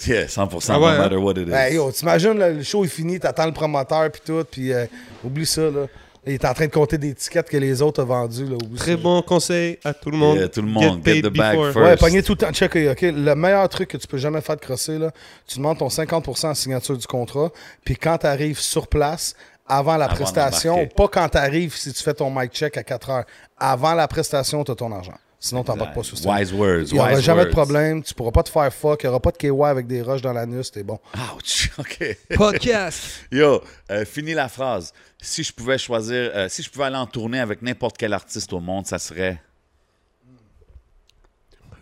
Yeah, 0.07 0.27
100%, 0.27 0.67
Ah 0.69 0.79
ouais, 0.79 0.81
no 0.81 0.87
hein? 0.89 0.99
matter 0.99 1.17
what 1.17 1.33
it 1.39 1.49
is. 1.49 1.75
Yo, 1.75 1.91
t'imagines, 1.91 2.35
le 2.39 2.63
show 2.63 2.85
est 2.85 2.89
fini, 2.89 3.19
t'attends 3.19 3.47
le 3.47 3.53
promoteur, 3.53 4.11
puis 4.13 4.21
tout, 4.25 4.45
puis 4.51 4.71
euh, 4.73 4.85
oublie 5.25 5.47
ça, 5.47 5.63
là. 5.63 5.87
Il 6.27 6.33
est 6.33 6.45
en 6.45 6.55
train 6.55 6.67
de 6.67 6.73
compter 6.73 6.99
des 6.99 7.15
tickets 7.15 7.49
que 7.49 7.57
les 7.57 7.83
autres 7.83 8.03
ont 8.03 8.07
vendus, 8.07 8.47
là. 8.47 8.57
Très 8.77 8.97
bon 8.97 9.23
conseil 9.23 9.79
à 9.85 9.95
tout 9.95 10.11
le 10.11 10.17
monde. 10.17 10.39
Yeah, 10.39 10.49
tout 10.49 10.63
le 10.63 10.69
monde, 10.69 11.05
get 11.05 11.23
paid 11.23 11.25
the 11.25 11.37
bag 11.37 11.57
before. 11.57 11.73
first. 11.73 11.87
Ouais, 11.87 11.97
pogner 11.97 12.23
tout 12.23 12.33
le 12.33 12.39
temps. 12.39 12.53
Check, 12.53 12.75
OK. 12.75 13.03
Le 13.03 13.35
meilleur 13.35 13.69
truc 13.69 13.91
que 13.91 13.97
tu 13.97 14.07
peux 14.09 14.19
jamais 14.19 14.41
faire 14.41 14.57
de 14.57 14.61
crosser, 14.61 14.99
là, 14.99 15.13
tu 15.47 15.59
demandes 15.59 15.79
ton 15.79 15.89
50% 15.89 16.49
en 16.49 16.55
signature 16.55 16.99
du 16.99 17.07
contrat, 17.07 17.51
puis 17.85 17.97
quand 17.97 18.19
tu 18.19 18.27
arrives 18.27 18.59
sur 18.59 18.89
place, 18.89 19.35
avant 19.69 19.97
la 19.97 20.07
Avant 20.07 20.15
prestation, 20.15 20.87
pas 20.87 21.09
quand 21.09 21.29
tu 21.29 21.39
arrives 21.39 21.77
si 21.77 21.93
tu 21.93 22.03
fais 22.03 22.15
ton 22.15 22.31
mic 22.31 22.53
check 22.53 22.77
à 22.77 22.83
4 22.83 23.11
heures. 23.11 23.25
Avant 23.59 23.95
la 23.95 24.07
prestation, 24.07 24.63
tu 24.65 24.73
as 24.73 24.75
ton 24.75 24.93
argent. 24.93 25.15
Sinon, 25.47 25.63
tu 25.63 25.71
n'embarques 25.71 25.95
pas 25.95 26.03
sur 26.03 26.19
ça. 26.19 26.29
Wise 26.31 26.53
words, 26.53 26.83
Il 26.89 26.95
n'y 26.95 26.99
aura 26.99 27.13
wise 27.15 27.21
jamais 27.21 27.43
de 27.45 27.51
words. 27.51 27.57
problème. 27.65 28.03
Tu 28.03 28.13
pourras 28.15 28.33
pas 28.33 28.43
te 28.43 28.49
faire 28.49 28.73
fuck. 28.73 29.03
Il 29.03 29.07
n'y 29.07 29.11
aura 29.11 29.21
pas 29.21 29.31
de 29.31 29.37
KY 29.37 29.51
avec 29.63 29.87
des 29.87 30.03
roches 30.03 30.23
dans 30.23 30.33
l'anus. 30.33 30.71
T'es 30.73 30.83
bon. 30.83 30.99
Ouch, 31.37 31.71
OK. 31.79 32.17
Podcast. 32.37 33.01
Yo, 33.31 33.63
euh, 33.91 34.05
finis 34.05 34.35
la 34.35 34.49
phrase. 34.49 34.93
Si 35.21 35.45
je 35.45 35.53
pouvais 35.53 35.79
choisir, 35.79 36.31
euh, 36.35 36.49
si 36.49 36.63
je 36.63 36.71
pouvais 36.71 36.87
aller 36.87 36.97
en 36.97 37.07
tournée 37.07 37.39
avec 37.41 37.63
n'importe 37.63 37.97
quel 37.97 38.13
artiste 38.13 38.53
au 38.53 38.61
monde, 38.61 38.87
ça 38.87 38.99
serait... 38.99 39.41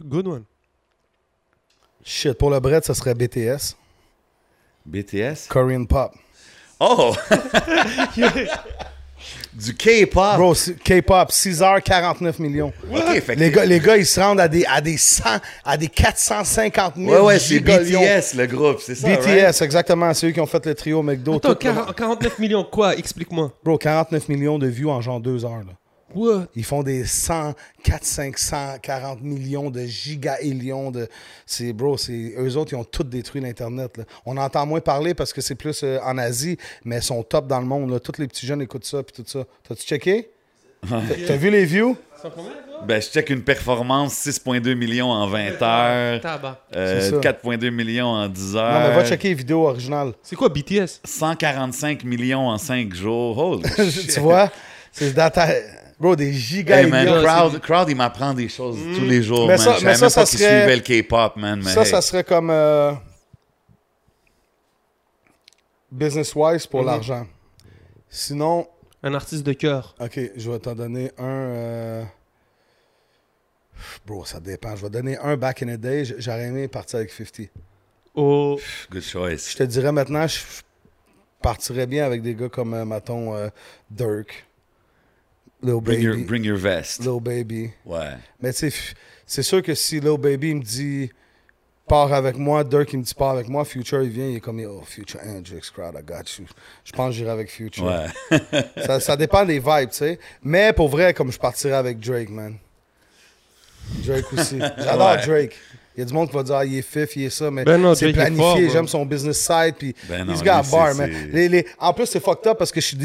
Good 0.02 0.26
one. 0.26 0.44
Shit. 2.04 2.34
Pour 2.34 2.50
le 2.50 2.60
bread, 2.60 2.84
ça 2.84 2.92
serait 2.92 3.14
BTS. 3.14 3.76
BTS? 4.84 5.48
Korean 5.48 5.86
Pop. 5.86 6.12
Oh! 6.80 7.14
du 9.54 9.74
K-pop. 9.74 10.36
Bro, 10.36 10.54
K-pop, 10.84 11.30
6 11.30 11.62
heures, 11.62 11.82
49 11.82 12.38
millions. 12.40 12.72
OK, 12.92 13.00
fait 13.20 13.34
que 13.34 13.40
Les 13.40 13.50
t'es- 13.50 13.56
gars, 13.56 13.64
les 13.64 13.80
gars, 13.80 13.96
ils 13.96 14.06
se 14.06 14.20
rendent 14.20 14.40
à 14.40 14.48
des, 14.48 14.64
à 14.66 14.80
des 14.80 14.96
100, 14.96 15.22
à 15.64 15.76
des 15.76 15.88
450 15.88 16.96
000 16.96 17.08
Ouais, 17.10 17.20
ouais, 17.20 17.38
c'est. 17.38 17.60
BTS, 17.60 18.34
le 18.36 18.46
groupe, 18.46 18.78
c'est 18.80 18.94
ça, 18.94 19.08
BTS, 19.08 19.26
right? 19.26 19.62
exactement. 19.62 20.12
C'est 20.14 20.26
eux 20.28 20.32
qui 20.32 20.40
ont 20.40 20.46
fait 20.46 20.64
le 20.66 20.74
trio 20.74 21.02
McDo. 21.02 21.36
Attends, 21.36 21.54
tout 21.54 21.66
le- 21.66 21.72
40 21.74 21.94
49 21.96 22.38
millions, 22.38 22.64
quoi? 22.64 22.96
Explique-moi. 22.96 23.52
Bro, 23.62 23.78
49 23.78 24.28
millions 24.28 24.58
de 24.58 24.66
views 24.66 24.90
en 24.90 25.00
genre 25.00 25.20
deux 25.20 25.44
heures. 25.44 25.58
Là. 25.66 25.72
Ils 26.54 26.64
font 26.64 26.82
des 26.82 27.04
100, 27.04 27.54
4, 27.82 28.04
540 28.04 29.22
millions 29.22 29.70
de 29.70 29.80
gigahélions 29.84 30.90
de. 30.90 31.08
C'est, 31.46 31.72
bro, 31.72 31.96
c'est. 31.96 32.34
Eux 32.38 32.56
autres, 32.56 32.72
ils 32.72 32.76
ont 32.76 32.84
tout 32.84 33.02
détruit 33.04 33.40
l'Internet. 33.42 33.96
là. 33.98 34.04
On 34.26 34.36
entend 34.36 34.64
moins 34.66 34.80
parler 34.80 35.14
parce 35.14 35.32
que 35.32 35.40
c'est 35.40 35.54
plus 35.54 35.82
euh, 35.82 35.98
en 36.04 36.16
Asie, 36.18 36.56
mais 36.84 36.96
ils 36.98 37.02
sont 37.02 37.22
top 37.22 37.46
dans 37.46 37.60
le 37.60 37.66
monde. 37.66 37.90
Là. 37.90 38.00
Tous 38.00 38.18
les 38.18 38.26
petits 38.28 38.46
jeunes 38.46 38.62
écoutent 38.62 38.84
ça 38.86 39.02
puis 39.02 39.14
tout 39.22 39.28
ça. 39.28 39.44
T'as-tu 39.68 39.82
checké? 39.86 40.30
T'as 40.88 41.00
t'as 41.26 41.36
vu 41.36 41.50
les 41.50 41.64
views? 41.64 41.96
Ben, 42.86 43.00
je 43.00 43.08
check 43.08 43.30
une 43.30 43.42
performance 43.42 44.14
6,2 44.26 44.74
millions 44.74 45.10
en 45.10 45.26
20 45.26 45.62
heures, 45.62 46.20
Tabac. 46.20 46.60
euh, 46.76 47.00
C'est 47.00 47.10
ça. 47.10 47.16
4,2 47.32 47.70
millions 47.70 48.06
en 48.08 48.28
10 48.28 48.56
heures. 48.56 48.72
Non, 48.80 48.88
mais 48.88 48.94
va 48.96 49.04
checker 49.04 49.28
les 49.28 49.34
vidéos 49.34 49.66
originales. 49.66 50.12
C'est 50.22 50.36
quoi 50.36 50.48
BTS 50.48 51.00
145 51.04 52.04
millions 52.04 52.48
en 52.48 52.58
5 52.58 52.92
jours. 52.94 53.38
Holy 53.38 53.62
shit. 53.90 54.10
tu 54.12 54.20
vois? 54.20 54.50
C'est 54.92 55.12
data. 55.14 55.48
Bro, 55.98 56.16
des 56.16 56.26
Hey 56.28 56.32
gigahélions. 56.34 56.90
man, 56.90 57.06
crowd, 57.24 57.60
crowd, 57.60 57.88
il 57.88 57.96
m'apprend 57.96 58.34
des 58.34 58.48
choses 58.48 58.76
tous 58.96 59.04
les 59.04 59.22
jours, 59.22 59.46
Mais 59.46 59.56
man. 59.56 59.58
ça- 59.58 59.74
je 59.74 59.80
savais 59.80 59.94
ça, 59.94 60.00
même 60.02 60.10
ça 60.10 60.20
pas 60.22 60.26
qu'il 60.26 60.38
serait- 60.38 60.60
suivait 60.60 60.76
le 60.76 61.02
K-pop, 61.02 61.36
man. 61.36 61.62
Mais 61.64 61.70
Ça, 61.72 61.82
hey. 61.82 61.86
ça 61.86 62.02
serait 62.02 62.24
comme 62.24 62.50
euh, 62.50 62.92
business-wise 65.90 66.64
Mhm. 66.64 66.70
pour 66.70 66.82
l'argent. 66.82 67.26
Sinon, 68.08 68.68
Un 69.02 69.14
artiste 69.14 69.42
de 69.44 69.52
cœur. 69.52 69.94
ok, 70.00 70.18
je 70.36 70.50
vais 70.50 70.58
t'en 70.58 70.74
donner 70.74 71.10
un. 71.18 71.24
euh, 71.24 72.04
Bro, 74.06 74.24
ça 74.24 74.40
dépend. 74.40 74.74
Je 74.76 74.82
vais 74.82 74.90
donner 74.90 75.18
un 75.18 75.36
back 75.36 75.62
in 75.62 75.66
the 75.66 75.80
day. 75.80 76.04
J'aurais 76.18 76.44
aimé 76.46 76.68
partir 76.68 76.98
avec 77.00 77.10
50. 77.10 77.50
Oh, 78.14 78.58
Good 78.90 79.02
choice. 79.02 79.50
Je 79.50 79.56
te 79.56 79.62
dirais 79.64 79.92
maintenant, 79.92 80.26
je 80.26 80.38
je 80.38 80.62
partirais 81.42 81.86
bien 81.86 82.06
avec 82.06 82.22
des 82.22 82.34
gars 82.34 82.48
comme, 82.48 82.72
euh, 82.72 82.84
mettons, 82.86 83.34
euh, 83.34 83.48
Dirk, 83.90 84.46
Lil 85.64 85.80
Bring 85.80 86.00
your, 86.00 86.14
Baby. 86.14 86.24
bring 86.26 86.44
your 86.44 86.58
vest. 86.58 87.00
Lil 87.00 87.20
Baby. 87.20 87.70
Ouais. 87.84 88.12
Mais 88.40 88.52
tu 88.52 88.70
sais, 88.70 88.76
c'est 89.26 89.42
sûr 89.42 89.62
que 89.62 89.74
si 89.74 89.98
Lil 89.98 90.18
Baby 90.18 90.54
me 90.54 90.62
dit 90.62 91.10
part 91.86 92.12
avec 92.12 92.36
moi. 92.36 92.64
Dirk, 92.64 92.92
il 92.92 92.98
me 93.00 93.02
dit, 93.04 93.14
part 93.14 93.30
avec 93.30 93.48
moi. 93.48 93.64
Future, 93.64 94.02
il 94.02 94.08
vient, 94.10 94.26
il 94.28 94.36
est 94.36 94.40
comme, 94.40 94.60
oh, 94.66 94.82
Future 94.86 95.20
Hendrix, 95.24 95.70
crowd, 95.72 95.94
I 95.98 96.02
got 96.02 96.22
you. 96.38 96.46
Je 96.84 96.92
pense 96.92 97.10
que 97.10 97.16
j'irai 97.16 97.30
avec 97.30 97.50
Future. 97.50 97.84
Ouais. 97.84 98.40
Ça, 98.86 99.00
ça 99.00 99.16
dépend 99.16 99.44
des 99.44 99.58
vibes, 99.58 99.90
tu 99.90 99.96
sais. 99.96 100.18
Mais 100.42 100.72
pour 100.72 100.88
vrai, 100.88 101.12
comme 101.14 101.30
je 101.32 101.38
partirais 101.38 101.74
avec 101.76 101.98
Drake, 101.98 102.30
man. 102.30 102.56
Drake 104.04 104.32
aussi. 104.32 104.58
J'adore 104.78 105.10
Ouais. 105.16 105.26
Drake. 105.26 105.56
Il 105.96 106.00
y 106.00 106.02
a 106.02 106.06
du 106.06 106.12
monde 106.12 106.28
qui 106.28 106.34
va 106.34 106.42
dire, 106.42 106.56
ah, 106.56 106.64
il 106.64 106.76
est 106.78 106.82
fif, 106.82 107.14
il 107.14 107.24
est 107.26 107.30
ça, 107.30 107.50
mais 107.52 107.62
Ben 107.62 107.80
non, 107.80 107.94
c'est 107.94 108.12
planifié. 108.12 108.68
J'aime 108.68 108.88
son 108.88 109.06
business 109.06 109.38
side, 109.38 109.74
puis 109.78 109.94
Ben 110.08 110.26
got 110.26 110.50
a 110.50 110.62
lui, 110.62 110.70
bar, 110.72 110.94
man. 110.96 111.10
Les, 111.32 111.48
les- 111.48 111.66
en 111.78 111.92
plus, 111.92 112.06
c'est 112.06 112.18
fucked 112.22 112.46
up 112.48 112.58
parce 112.58 112.72
que 112.72 112.80
je 112.80 112.86
suis 112.86 112.98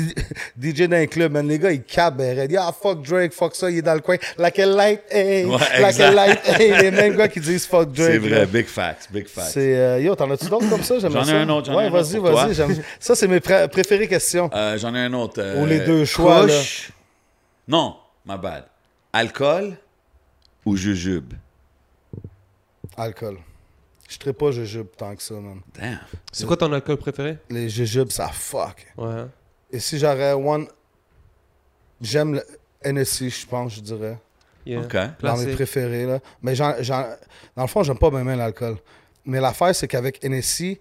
DJ 0.59 0.81
dans 0.87 0.95
un 0.97 1.05
club, 1.05 1.31
man. 1.33 1.47
Les 1.47 1.59
gars, 1.59 1.71
ils 1.71 1.83
capent, 1.83 2.17
ben, 2.17 2.35
raide. 2.35 2.55
Ah, 2.59 2.71
fuck 2.73 3.03
Drake, 3.03 3.31
fuck 3.31 3.53
ça, 3.55 3.69
il 3.69 3.77
est 3.77 3.81
dans 3.83 3.93
le 3.93 3.99
coin. 3.99 4.17
Like 4.39 4.57
a 4.57 4.65
light, 4.65 5.01
hey. 5.11 5.45
Ouais, 5.45 5.51
like 5.51 5.83
a 5.83 5.89
exact. 5.89 6.13
light, 6.15 6.39
hey. 6.59 6.81
Les 6.81 6.91
mêmes 6.91 7.15
gars 7.15 7.27
qui 7.27 7.39
disent 7.39 7.67
fuck 7.67 7.91
Drake. 7.93 8.11
C'est 8.13 8.17
vrai, 8.17 8.29
là. 8.39 8.45
big 8.47 8.65
facts, 8.65 9.07
big 9.11 9.27
facts. 9.27 9.51
C'est, 9.53 9.75
euh, 9.77 9.99
yo, 9.99 10.15
t'en 10.15 10.29
as-tu 10.31 10.47
d'autres 10.47 10.67
comme 10.69 10.83
ça? 10.83 10.97
J'en 10.99 11.09
ai 11.27 11.31
un 11.31 11.49
autre, 11.49 11.67
j'en 11.67 11.73
ai 11.73 11.75
ouais, 11.75 11.83
un 11.83 11.87
autre 11.93 12.19
vas-y, 12.19 12.53
vas-y. 12.53 12.81
Ça, 12.99 13.13
c'est 13.13 13.27
mes 13.27 13.39
pré- 13.39 13.67
préférées 13.67 14.07
questions. 14.07 14.49
Euh, 14.55 14.77
J'en 14.79 14.95
ai 14.95 14.99
un 14.99 15.13
autre. 15.13 15.35
euh, 15.39 15.61
Ou 15.61 15.65
les 15.67 15.81
deux 15.81 16.05
choix, 16.05 16.47
là. 16.47 16.59
Non, 17.67 17.95
my 18.25 18.35
bad. 18.41 18.63
Alcool 19.13 19.73
ou 20.65 20.75
jujube? 20.75 21.33
Alcool. 23.01 23.37
Je 24.09 24.17
ne 24.25 24.31
pas 24.31 24.51
jujube 24.51 24.87
tant 24.97 25.15
que 25.15 25.21
ça, 25.21 25.35
man. 25.35 25.61
Damn. 25.77 25.99
C'est 26.31 26.45
quoi 26.45 26.57
ton 26.57 26.71
alcool 26.73 26.97
préféré? 26.97 27.37
Les 27.49 27.69
jujubes, 27.69 28.11
ça 28.11 28.27
fuck. 28.29 28.87
Ouais. 28.97 29.25
Et 29.71 29.79
si 29.79 29.99
j'aurais 29.99 30.33
one. 30.33 30.67
J'aime 32.01 32.35
le 32.35 32.43
NSC, 32.83 33.29
je 33.29 33.45
pense, 33.45 33.75
je 33.75 33.81
dirais. 33.81 34.17
Yeah. 34.65 34.81
OK. 34.81 34.95
Dans 35.21 35.37
mes 35.37 35.53
préférés, 35.53 36.05
là. 36.05 36.19
Mais 36.41 36.55
j'en- 36.55 36.75
j'en- 36.79 37.13
dans 37.55 37.63
le 37.63 37.67
fond, 37.67 37.83
j'aime 37.83 37.97
pas 37.97 38.09
bien 38.09 38.23
l'alcool. 38.35 38.77
Mais 39.25 39.39
l'affaire, 39.39 39.75
c'est 39.75 39.87
qu'avec 39.87 40.23
NSC, 40.23 40.79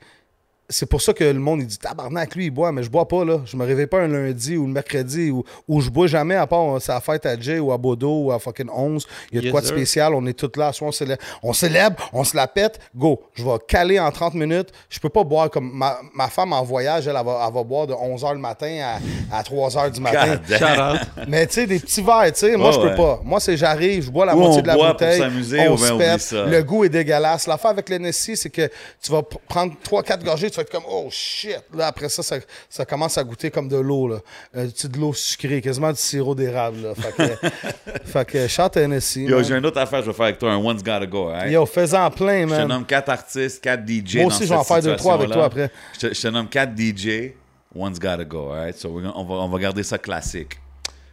c'est 0.70 0.86
pour 0.86 1.00
ça 1.00 1.14
que 1.14 1.24
le 1.24 1.38
monde, 1.38 1.60
il 1.62 1.66
dit 1.66 1.78
tabarnak, 1.78 2.34
lui, 2.34 2.46
il 2.46 2.50
boit, 2.50 2.72
mais 2.72 2.82
je 2.82 2.90
bois 2.90 3.08
pas, 3.08 3.24
là. 3.24 3.40
Je 3.46 3.56
me 3.56 3.64
réveille 3.64 3.86
pas 3.86 4.00
un 4.00 4.08
lundi 4.08 4.56
ou 4.56 4.66
le 4.66 4.72
mercredi 4.72 5.30
où, 5.30 5.42
où 5.66 5.80
je 5.80 5.88
bois 5.88 6.06
jamais, 6.06 6.34
à 6.34 6.46
part 6.46 6.76
euh, 6.76 6.78
la 6.86 7.00
fête 7.00 7.24
à 7.26 7.38
Jay 7.40 7.58
ou 7.58 7.72
à 7.72 7.78
Bodo 7.78 8.24
ou 8.24 8.32
à 8.32 8.38
fucking 8.38 8.68
11. 8.72 9.06
Il 9.32 9.36
y 9.36 9.38
a 9.38 9.40
de 9.40 9.46
Yes, 9.46 9.52
quoi 9.52 9.60
de 9.62 9.66
spécial. 9.66 10.14
On 10.14 10.26
est 10.26 10.34
tous 10.34 10.58
là. 10.58 10.72
Soit 10.72 10.88
on 10.88 10.92
célèbre, 10.92 11.22
on 11.42 11.52
célèbre, 11.52 12.10
on 12.12 12.22
se 12.24 12.36
la 12.36 12.46
pète, 12.46 12.78
go. 12.94 13.22
Je 13.34 13.44
vais 13.44 13.50
caler 13.66 13.98
en 13.98 14.10
30 14.10 14.34
minutes. 14.34 14.68
Je 14.90 14.98
peux 15.00 15.08
pas 15.08 15.24
boire 15.24 15.48
comme 15.50 15.70
ma, 15.72 15.98
ma 16.14 16.28
femme 16.28 16.52
en 16.52 16.62
voyage, 16.62 17.06
elle, 17.08 17.16
elle 17.18 17.24
va, 17.24 17.44
elle 17.46 17.54
va 17.54 17.62
boire 17.64 17.86
de 17.86 17.94
11h 17.94 18.32
le 18.34 18.38
matin 18.38 18.98
à, 19.30 19.38
à 19.38 19.42
3h 19.42 19.90
du 19.92 20.00
matin. 20.00 20.38
Mais 21.28 21.46
tu 21.46 21.54
sais, 21.54 21.66
des 21.66 21.78
petits 21.78 22.02
verres, 22.02 22.32
tu 22.32 22.40
sais, 22.40 22.56
moi, 22.56 22.72
je 22.72 22.78
peux 22.78 22.88
ouais. 22.88 22.96
pas. 22.96 23.20
Moi, 23.24 23.40
c'est 23.40 23.56
j'arrive, 23.56 24.04
je 24.04 24.10
bois 24.10 24.26
la 24.26 24.36
Ou 24.36 24.40
moitié 24.40 24.58
on 24.58 24.62
de 24.62 24.66
la 24.66 24.76
bouteille. 24.76 25.18
s'amuser, 25.18 25.68
on 25.68 25.74
ou 25.74 25.78
se 25.78 25.92
pète. 25.94 26.32
Le 26.32 26.62
goût 26.62 26.84
est 26.84 26.88
dégueulasse. 26.90 27.46
L'affaire 27.46 27.70
avec 27.70 27.88
l'NSC, 27.88 28.36
c'est 28.36 28.50
que 28.50 28.68
tu 29.02 29.10
vas 29.10 29.22
prendre 29.48 29.72
3-4 29.82 30.22
gorgées, 30.24 30.50
tu 30.50 30.57
être 30.62 30.70
comme, 30.70 30.84
oh 30.88 31.08
shit. 31.10 31.60
Là, 31.74 31.88
après 31.88 32.08
ça, 32.08 32.22
ça, 32.22 32.36
ça 32.68 32.84
commence 32.84 33.16
à 33.18 33.24
goûter 33.24 33.50
comme 33.50 33.68
de 33.68 33.76
l'eau, 33.76 34.08
là. 34.08 34.18
Euh, 34.56 34.66
de 34.84 34.98
l'eau 34.98 35.12
sucrée, 35.12 35.60
quasiment 35.60 35.90
du 35.92 35.98
sirop 35.98 36.34
d'érable, 36.34 36.82
là. 36.82 36.94
Fait 36.94 37.12
que, 37.12 37.48
fait 38.04 38.24
que 38.24 38.48
chante 38.48 38.76
NSC. 38.76 39.16
Yo, 39.22 39.36
man. 39.36 39.44
j'ai 39.44 39.54
une 39.56 39.66
autre 39.66 39.78
affaire 39.80 40.00
je 40.02 40.06
vais 40.06 40.12
faire 40.12 40.26
avec 40.26 40.38
toi, 40.38 40.52
un 40.52 40.56
One's 40.56 40.82
Gotta 40.82 41.06
Go. 41.06 41.30
Yo, 41.48 41.66
fais-en 41.66 42.10
plein, 42.10 42.42
Je 42.42 42.52
te 42.54 42.58
man. 42.58 42.68
nomme 42.68 42.86
quatre 42.86 43.08
artistes, 43.08 43.62
quatre 43.62 43.86
DJ. 43.86 44.16
Moi 44.16 44.26
aussi, 44.26 44.44
je 44.44 44.48
vais 44.50 44.54
en 44.56 44.64
faire 44.64 44.82
deux, 44.82 44.96
trois 44.96 45.14
avec 45.14 45.30
toi 45.30 45.44
après. 45.44 45.70
Je 45.94 46.08
te, 46.08 46.14
je 46.14 46.20
te 46.20 46.28
nomme 46.28 46.48
quatre 46.48 46.72
DJ, 46.76 47.32
One's 47.74 47.98
Gotta 47.98 48.24
Go. 48.24 48.50
Alright? 48.50 48.76
So 48.76 48.88
we're 48.90 49.02
gonna- 49.02 49.16
on, 49.16 49.24
va, 49.24 49.34
on 49.36 49.48
va 49.48 49.58
garder 49.58 49.82
ça 49.82 49.98
classique. 49.98 50.58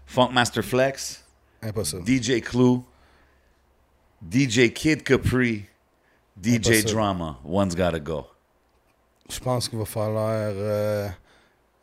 Funk 0.06 0.30
Master 0.32 0.64
Flex, 0.64 1.24
Impossible. 1.62 2.04
DJ 2.06 2.42
Clue, 2.42 2.82
DJ 4.22 4.72
Kid 4.74 5.04
Capri, 5.04 5.66
DJ 6.42 6.56
Impossible. 6.58 6.92
Drama. 6.92 7.38
One's 7.44 7.76
Gotta 7.76 8.00
Go. 8.00 8.28
Je 9.30 9.40
pense 9.40 9.68
qu'il 9.70 9.80
va 9.80 9.86
falloir. 9.86 10.30
euh, 10.32 11.08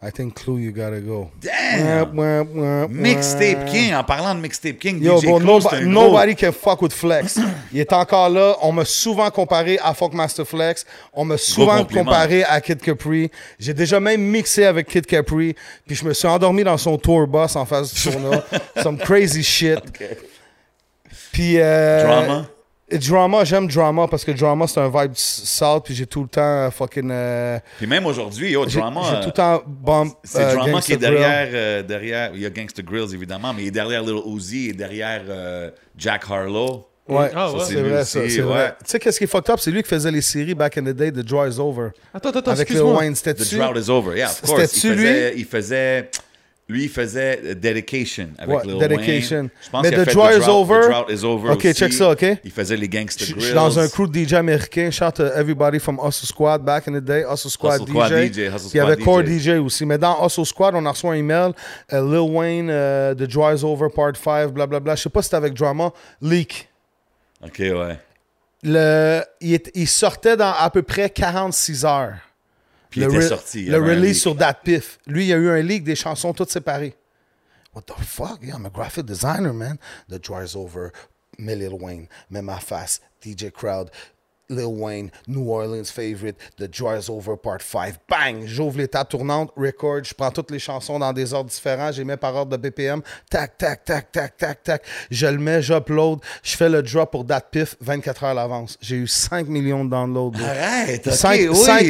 I 0.05 0.11
think 0.11 0.35
Clue, 0.35 0.59
you 0.61 0.73
gotta 0.73 0.99
go. 1.01 1.31
Damn! 1.41 2.19
Ouais, 2.19 2.41
ouais, 2.41 2.61
ouais, 2.61 2.89
Mixtape. 2.89 3.67
King, 3.67 3.95
en 3.95 4.03
parlant 4.03 4.35
de 4.35 4.41
Mixtape 4.41 4.77
King, 4.79 5.01
Yo, 5.01 5.21
DJ 5.21 5.27
bro, 5.27 5.39
Clue, 5.39 5.47
nobo- 5.47 5.69
c'est 5.71 5.77
un 5.77 5.81
gros- 5.83 5.89
nobody 5.91 6.35
can 6.35 6.51
fuck 6.51 6.83
with 6.83 6.93
Flex. 6.93 7.39
Il 7.73 7.79
est 7.79 7.93
encore 7.93 8.29
là. 8.29 8.57
On 8.63 8.73
m'a 8.73 8.85
souvent 8.85 9.31
comparé 9.31 9.79
à 9.81 9.95
Funkmaster 9.95 10.45
Flex. 10.45 10.85
On 11.13 11.25
m'a 11.25 11.37
souvent 11.39 11.85
comparé 11.85 12.43
à 12.43 12.61
Kid 12.61 12.81
Capri. 12.83 13.31
J'ai 13.61 13.75
déjà 13.75 14.01
même 14.01 14.23
mixé 14.23 14.65
avec 14.65 14.89
Kid 14.89 15.07
Capri. 15.07 15.55
Puis 15.87 15.95
je 15.95 16.05
me 16.05 16.13
suis 16.15 16.27
endormi 16.27 16.65
dans 16.65 16.79
son 16.79 16.99
tour 16.99 17.25
bus 17.29 17.55
en 17.55 17.65
face 17.65 17.95
du 17.95 18.11
tournoi. 18.11 18.43
Some 18.83 18.99
crazy 18.99 19.45
shit. 19.45 19.79
Puis. 21.33 21.55
euh, 21.61 22.03
Drama? 22.05 22.47
Drama, 22.99 23.45
j'aime 23.45 23.67
Drama 23.69 24.07
parce 24.09 24.25
que 24.25 24.33
Drama, 24.33 24.67
c'est 24.67 24.81
un 24.81 24.89
vibe 24.89 25.13
salt. 25.15 25.85
Puis 25.85 25.95
j'ai 25.95 26.07
tout 26.07 26.23
le 26.23 26.29
temps 26.29 26.41
euh, 26.43 26.71
fucking. 26.71 27.11
euh, 27.11 27.59
Puis 27.79 27.87
même 27.87 28.07
aujourd'hui, 28.07 28.51
yo, 28.51 28.65
Drama. 28.67 29.01
j'ai 29.11 29.17
euh, 29.17 29.21
tout 29.21 29.27
le 29.29 29.33
temps 29.33 29.63
bomb. 29.67 30.11
C'est 30.25 30.43
euh, 30.43 30.55
Drama 30.55 30.73
Gangsta 30.73 30.87
qui 30.87 30.93
est 30.93 30.97
derrière, 30.97 31.49
euh, 31.53 31.83
derrière. 31.83 32.31
Il 32.35 32.41
y 32.41 32.47
a 32.47 32.51
Gangsta 32.51 32.83
Grills 32.83 33.15
évidemment, 33.15 33.53
mais 33.55 33.63
il 33.63 33.69
est 33.69 33.73
derrière 33.73 34.03
Little 34.03 34.23
Uzi 34.27 34.69
et 34.71 34.73
derrière 34.73 35.23
euh, 35.29 35.71
Jack 35.97 36.23
Harlow. 36.31 36.87
Ouais, 37.09 37.31
Ah 37.35 37.53
ouais. 37.53 37.59
c'est 37.67 37.75
lui 37.75 37.91
vrai, 37.91 38.01
aussi, 38.03 38.11
ça, 38.13 38.21
c'est 38.29 38.37
ouais. 38.37 38.43
vrai. 38.43 38.75
Tu 38.85 38.91
sais, 38.93 38.99
qu'est-ce 39.01 39.19
qui 39.19 39.25
est 39.25 39.27
fucked 39.27 39.51
up? 39.51 39.59
C'est 39.61 39.73
lui 39.73 39.83
qui 39.83 39.89
faisait 39.89 40.11
les 40.13 40.21
séries 40.21 40.55
back 40.55 40.79
in 40.79 40.83
the 40.83 40.91
day, 40.95 41.11
The 41.11 41.17
Draw 41.19 41.49
is 41.49 41.59
Over. 41.59 41.89
Attends, 42.15 42.29
attends, 42.31 42.51
Avec 42.53 42.63
excuse-moi. 42.63 43.01
Wayne, 43.01 43.15
c'était 43.17 43.35
The 43.35 43.55
drought 43.55 43.77
is 43.77 43.91
over. 43.91 44.17
Yeah, 44.17 44.31
of 44.31 44.41
course. 44.43 44.77
Il 44.85 44.91
faisait, 44.93 45.35
il 45.37 45.45
faisait, 45.45 46.11
lui, 46.73 46.85
il 46.85 46.89
faisait 46.89 47.41
euh, 47.45 47.55
Dedication 47.55 48.29
avec 48.39 48.57
Ouais, 48.57 48.63
Lil 48.65 48.79
Dedication. 48.79 49.37
Wayne. 49.37 49.51
Je 49.65 49.71
pense 49.71 49.83
Mais 49.83 49.91
The 49.93 50.09
Drought 50.13 50.33
is 50.39 50.49
Over. 50.49 50.81
The 50.81 50.89
Drought 50.91 51.11
is 51.11 51.25
Over 51.25 51.51
Ok, 51.51 51.65
aussi. 51.67 51.75
check 51.75 51.93
ça, 51.93 52.11
ok? 52.11 52.25
Il 52.45 52.51
faisait 52.51 52.77
les 52.77 52.89
Gangsta 52.89 53.25
Grills. 53.25 53.37
je 53.41 53.45
suis 53.47 53.55
dans 53.55 53.79
un 53.79 53.89
crew 53.89 54.09
de 54.09 54.19
DJ 54.25 54.33
américain. 54.35 54.91
Shout 54.91 55.13
to 55.17 55.25
everybody 55.27 55.79
from 55.79 55.99
Hustle 56.05 56.27
Squad 56.27 56.65
back 56.65 56.89
in 56.89 56.93
the 56.93 57.05
day. 57.05 57.25
Hustle 57.31 57.51
Squad 57.51 57.81
Hustle 57.83 57.89
Squad 57.93 58.11
DJ. 58.13 58.33
DJ, 58.33 58.39
Hustle 58.49 58.59
Puis 58.59 58.71
il 58.73 58.77
y 58.77 58.81
avait 58.81 58.93
Squad 58.95 59.05
Core 59.05 59.23
DJ. 59.25 59.41
DJ 59.43 59.49
aussi. 59.61 59.87
Mais 59.87 59.99
dans 59.99 60.27
Hustle 60.27 60.47
Squad, 60.47 60.75
on 60.75 60.85
a 60.87 60.91
reçu 60.91 61.07
un 61.07 61.13
email. 61.13 61.53
euh, 61.93 62.01
Lil 62.01 62.31
Wayne, 62.35 62.69
euh, 62.71 63.15
The 63.15 63.23
Draw 63.23 63.55
is 63.55 63.65
Over 63.65 63.89
Part 63.95 64.17
5, 64.17 64.49
blablabla. 64.53 64.95
Je 64.97 65.03
sais 65.03 65.11
pas 65.11 65.23
si 65.23 65.27
c'était 65.27 65.37
avec 65.37 65.55
Drama. 65.55 65.91
Leak. 66.21 66.69
Ok, 67.45 67.59
ouais. 67.61 67.99
Le, 68.65 69.21
il, 69.41 69.55
est- 69.55 69.71
il 69.75 69.89
sortait 69.89 70.37
dans 70.37 70.53
à 70.57 70.71
peu 70.71 70.83
près 70.83 71.11
46 71.11 71.85
heures. 71.85 72.15
Puis 72.93 73.01
il 73.01 73.07
le 73.09 73.15
était 73.15 73.29
sorti. 73.29 73.71
release 73.71 74.21
sur 74.21 74.35
Dat 74.35 74.55
Piff. 74.63 74.99
Lui, 75.07 75.25
il 75.25 75.29
y 75.29 75.33
a 75.33 75.37
eu 75.37 75.49
un 75.49 75.63
leak 75.63 75.83
des 75.83 75.97
chansons 75.97 76.33
toutes 76.33 76.51
séparées. 76.51 76.95
What 77.75 77.83
the 77.87 77.95
fuck? 78.05 78.41
Yeah, 78.43 78.57
I'm 78.57 78.67
a 78.67 78.71
graphic 78.71 79.07
designer, 79.07 79.53
man. 79.53 79.79
The 80.09 80.19
Dry's 80.19 80.55
Over, 80.55 80.91
mais 81.39 81.57
Lil 81.57 81.73
Wayne, 81.81 82.07
ma 82.29 82.59
face, 82.59 83.01
DJ 83.25 83.51
Crowd, 83.51 83.91
Lil 84.53 84.67
Wayne, 84.67 85.11
New 85.27 85.51
Orleans 85.51 85.91
Favorite, 85.93 86.37
The 86.59 86.69
Dry's 86.69 87.09
Over 87.09 87.37
Part 87.37 87.63
5. 87.63 87.95
Bang! 88.09 88.43
J'ouvre 88.47 88.79
les 88.79 88.89
tables 88.89 89.09
tournantes, 89.09 89.51
record, 89.57 90.05
je 90.05 90.15
prends 90.15 90.31
toutes 90.31 90.51
les 90.51 90.59
chansons 90.59 90.99
dans 90.99 91.13
des 91.13 91.33
ordres 91.35 91.51
différents, 91.51 91.93
j'ai 91.93 92.05
mis 92.05 92.17
par 92.17 92.35
ordre 92.35 92.57
de 92.57 92.57
BPM. 92.57 93.03
Tac, 93.31 93.59
tac, 93.59 93.85
tac, 93.85 94.13
tac, 94.13 94.37
tac, 94.37 94.63
tac. 94.63 94.83
Je 95.11 95.27
le 95.27 95.39
mets, 95.39 95.63
j'upload, 95.63 96.21
je 96.43 96.57
fais 96.57 96.69
le 96.69 96.83
drop 96.83 97.11
pour 97.11 97.25
Dat 97.25 97.41
Piff 97.51 97.77
24 97.81 98.25
heures 98.25 98.31
à 98.31 98.35
l'avance. 98.35 98.79
J'ai 98.81 98.97
eu 98.97 99.07
5 99.07 99.49
millions 99.49 99.85
de 99.85 99.91
downloads. 99.91 100.31
bro. 100.31 100.45
Arrête, 100.45 101.07
ok, 101.07 101.13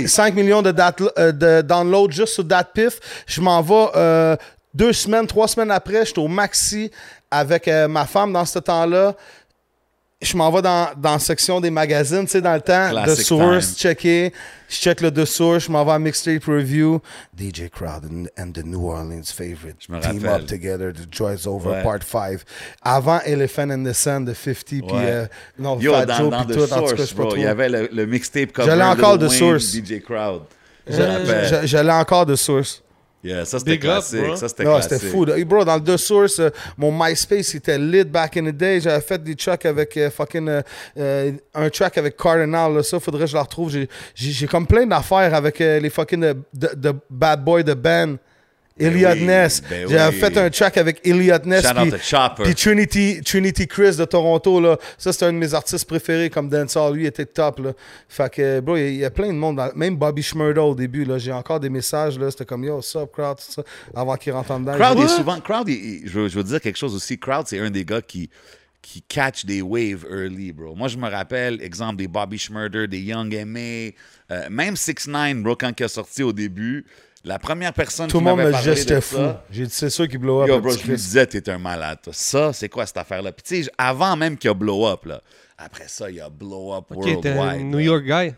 5, 0.07 0.35
oui. 0.35 0.43
millions 0.43 0.63
de, 0.63 0.75
euh, 1.19 1.33
de 1.33 1.63
downloads 1.63 2.11
juste 2.11 2.35
sur 2.35 2.45
DatPiff. 2.45 2.99
Je 3.27 3.41
m'en 3.41 3.61
vais 3.63 3.87
euh, 3.97 4.37
deux 4.75 4.93
semaines, 4.93 5.27
trois 5.27 5.49
semaines 5.49 5.71
après. 5.71 6.05
J'étais 6.07 6.19
au 6.21 6.29
Maxi 6.29 6.91
avec 7.31 7.69
euh, 7.69 7.89
ma 7.89 8.05
femme 8.07 8.33
dans 8.33 8.45
ce 8.45 8.59
temps-là. 8.59 9.15
Je 10.23 10.36
m'en 10.36 10.51
vais 10.53 10.62
dans, 10.62 10.89
dans 10.97 11.12
la 11.15 11.19
section 11.19 11.61
des 11.61 11.70
magazines, 11.70 12.24
tu 12.24 12.31
sais, 12.31 12.40
dans 12.40 12.55
le 12.55 12.61
temps. 12.61 12.90
Classic 12.90 13.24
The 13.24 13.27
Source, 13.27 13.66
time. 13.74 13.77
checker. 13.77 14.32
Je 14.69 14.77
check 14.77 15.01
le 15.01 15.11
The 15.11 15.24
Source, 15.24 15.65
je 15.66 15.70
m'en 15.73 15.85
vais 15.85 15.90
à 15.93 15.99
Mixtape 15.99 16.44
Review. 16.44 17.01
DJ 17.36 17.69
Crowd 17.70 18.05
and, 18.07 18.27
and 18.40 18.53
the 18.53 18.65
New 18.65 18.86
Orleans 18.89 19.24
Favorite. 19.35 19.77
Je 19.86 19.93
me 19.93 20.01
Team 20.01 20.23
rappelle. 20.24 20.43
up 20.43 20.47
together, 20.47 20.93
The 20.93 21.07
Joy's 21.11 21.47
Over, 21.47 21.70
Ouais. 21.70 21.82
Part 21.82 22.05
5. 22.05 22.40
Avant 22.82 23.19
Elephant 23.27 23.70
and 23.70 23.85
the 23.85 23.93
Sun 23.93 24.24
de 24.24 24.32
50, 24.32 24.65
puis 24.65 24.81
euh, 24.94 25.27
non, 25.59 25.78
Yo, 25.81 25.93
Fat 25.93 26.07
dans, 26.07 26.16
Joe, 26.19 26.31
dans 26.31 26.44
puis 26.44 26.55
The 26.55 26.59
tout. 26.69 26.73
En 26.73 26.81
tout 26.82 26.85
cas, 26.85 26.90
je 26.93 26.97
Source, 27.03 27.15
bro, 27.15 27.24
trop. 27.27 27.36
il 27.36 27.43
y 27.43 27.47
avait 27.47 27.69
le, 27.69 27.89
le 27.93 28.07
mixtape 28.07 28.53
cover 28.53 28.74
l'ai 28.77 28.82
encore 28.82 29.19
The 29.19 29.28
Source. 29.28 29.74
DJ 29.74 30.01
Crowd. 30.03 30.43
Je 30.86 31.77
l'ai 31.82 31.93
encore 31.93 32.27
de 32.27 32.36
Source. 32.36 32.82
Yeah, 33.24 33.44
ça 33.44 33.59
c'était 33.61 33.74
up, 33.74 33.81
classique. 33.81 34.20
bro. 34.24 34.36
Ça 34.36 34.49
c'était 34.49 34.65
Non, 34.65 34.73
classique. 34.74 34.93
c'était 34.94 35.07
fou. 35.11 35.27
Hey, 35.31 35.44
bro, 35.44 35.65
dans 35.65 35.77
le 35.77 35.82
The 35.82 35.97
Source, 35.97 36.40
euh, 36.40 36.51
mon 36.77 36.90
MySpace 36.93 37.55
était 37.55 37.78
lit 37.78 38.05
back 38.05 38.36
in 38.36 38.47
the 38.47 38.57
day. 38.57 38.81
J'avais 38.81 39.01
fait 39.01 39.23
des 39.23 39.36
tracks 39.36 39.65
avec 39.65 39.97
euh, 39.97 40.11
fucking. 40.11 40.49
euh, 40.49 40.62
euh, 40.99 41.31
un 41.55 41.70
track 41.70 41.99
avec 41.99 42.16
Cardinal. 42.16 42.74
Là. 42.74 42.82
Ça, 42.82 42.99
faudrait 42.99 43.20
que 43.23 43.27
je 43.31 43.35
la 43.36 43.43
retrouve. 43.43 43.70
J'ai- 43.70 43.89
J'ai 44.15 44.31
j'ai 44.32 44.47
comme 44.49 44.66
plein 44.66 44.86
d'affaires 44.86 45.35
avec 45.35 45.61
euh, 45.61 45.78
les 45.78 45.90
fucking 45.90 46.20
de 46.53 46.93
Bad 47.09 47.44
Boy 47.44 47.62
de 47.62 47.74
Ben. 47.74 48.16
Elliot 48.78 49.11
oui, 49.12 49.24
Ness. 49.24 49.62
ben 49.69 49.86
oui. 49.86 50.19
fait 50.19 50.36
un 50.39 50.49
track 50.51 50.77
avec 50.78 51.07
Elliot 51.07 51.39
Ness. 51.44 51.62
Shout 51.66 51.77
out 51.77 51.82
puis- 51.82 51.90
to 51.90 51.99
Chopper. 51.99 52.43
Puis 52.44 52.55
Trinity, 52.55 53.20
Trinity 53.24 53.66
Chris 53.66 53.97
de 53.97 54.05
Toronto, 54.05 54.61
là. 54.61 54.78
Ça, 54.99 55.12
c'est 55.12 55.24
un 55.27 55.32
de 55.32 55.39
mes 55.39 55.53
artistes 55.55 55.85
préférés 55.86 56.31
comme 56.31 56.49
dancehall. 56.49 56.94
Lui, 56.94 57.03
il 57.05 57.07
était 57.07 57.27
top, 57.27 57.59
là. 57.61 57.73
Fait 58.09 58.32
que, 58.32 58.61
bro, 58.61 58.77
il 58.77 58.81
y 58.81 58.85
a- 58.85 58.89
il 58.89 58.97
y, 58.97 59.05
a 59.05 59.11
plein 59.11 59.28
de 59.28 59.32
monde. 59.39 59.57
dans- 59.57 59.70
Même 59.74 59.97
Bobby 59.97 60.23
Schmurda 60.23 60.62
au 60.62 60.74
début, 60.74 61.05
là. 61.05 61.19
J'ai 61.19 61.32
encore 61.32 61.61
des 61.61 61.69
messages, 61.70 62.19
là. 62.19 62.31
C'était 62.31 62.44
comme, 62.47 62.65
yo, 62.65 62.77
what's 62.77 62.97
up, 62.97 63.11
crowd, 63.12 63.36
tout 63.36 63.53
ça. 63.53 63.62
Avant 63.94 64.16
qu'il 64.16 64.32
rentre 64.32 64.51
en 64.53 64.61
dedans. 64.61 64.74
Crowd 64.77 64.99
Il 64.99 65.05
est 65.05 65.09
souvent. 65.09 65.40
Crowd, 65.40 65.69
il- 65.69 65.74
il- 65.74 66.09
je, 66.09 66.19
veux, 66.19 66.28
je 66.28 66.36
veux 66.36 66.44
dire 66.44 66.61
quelque 66.61 66.78
chose 66.78 66.94
aussi. 66.94 67.19
Crowd, 67.19 67.47
c'est 67.47 67.59
un 67.59 67.70
des 67.70 67.85
gars 67.85 68.01
qui, 68.03 68.31
qui 68.81 69.01
catch 69.03 69.44
des 69.44 69.62
waves 69.62 70.05
early, 70.11 70.51
bro. 70.53 70.74
Moi, 70.74 70.89
je 70.89 70.97
me 70.97 71.09
rappelle, 71.09 71.62
exemple, 71.62 71.97
des 71.97 72.09
Bobby 72.09 72.39
Schmurder, 72.39 72.89
des 72.89 72.99
Young 73.01 73.32
M.A., 73.32 73.93
euh, 74.35 74.49
même 74.51 74.77
6 74.77 75.07
9 75.07 75.43
bro, 75.43 75.55
quand 75.55 75.73
il 75.78 75.85
a 75.85 75.89
sorti 75.89 76.23
au 76.23 76.32
début, 76.32 76.85
la 77.24 77.39
première 77.39 77.73
personne 77.73 78.09
Tout 78.09 78.19
qui 78.19 78.24
le 78.24 78.31
monde 78.31 78.39
m'avait 78.39 78.49
me 78.51 78.53
parlé 78.53 78.70
disait 78.74 78.85
que 78.85 78.94
de 78.94 79.01
c'était 79.01 79.16
fou. 79.16 79.16
ça, 79.16 79.44
J'ai 79.51 79.65
dit, 79.66 79.73
c'est 79.73 79.90
sûr 79.90 80.09
qu'il 80.09 80.19
blow 80.19 80.43
up. 80.43 80.49
Yo, 80.49 80.61
bro, 80.61 80.70
je 80.70 80.77
lui 80.78 80.82
Chris. 80.85 80.93
disais, 80.97 81.27
t'es 81.27 81.49
un 81.51 81.59
malade, 81.59 81.99
toi. 82.03 82.12
Ça, 82.15 82.53
c'est 82.53 82.69
quoi 82.69 82.85
cette 82.86 82.97
affaire-là? 82.97 83.32
Puis, 83.32 83.43
tu 83.43 83.62
sais, 83.65 83.70
avant 83.78 84.16
même 84.16 84.36
qu'il 84.36 84.49
y 84.49 84.51
a 84.51 84.55
blow 84.55 84.86
up, 84.89 85.05
là. 85.07 85.20
Après 85.59 85.85
ça, 85.86 86.11
il 86.11 86.16
y 86.16 86.20
a 86.20 86.28
blow 86.28 86.74
up 86.74 86.85
Ok, 86.90 87.20
t'es 87.20 87.28
un 87.31 87.36
worldwide. 87.36 87.66
New 87.66 87.78
là. 87.78 87.85
York 87.85 88.05
guy. 88.05 88.35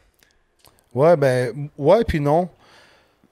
Ouais, 0.94 1.16
ben, 1.16 1.68
ouais, 1.78 2.04
puis 2.04 2.20
non. 2.20 2.48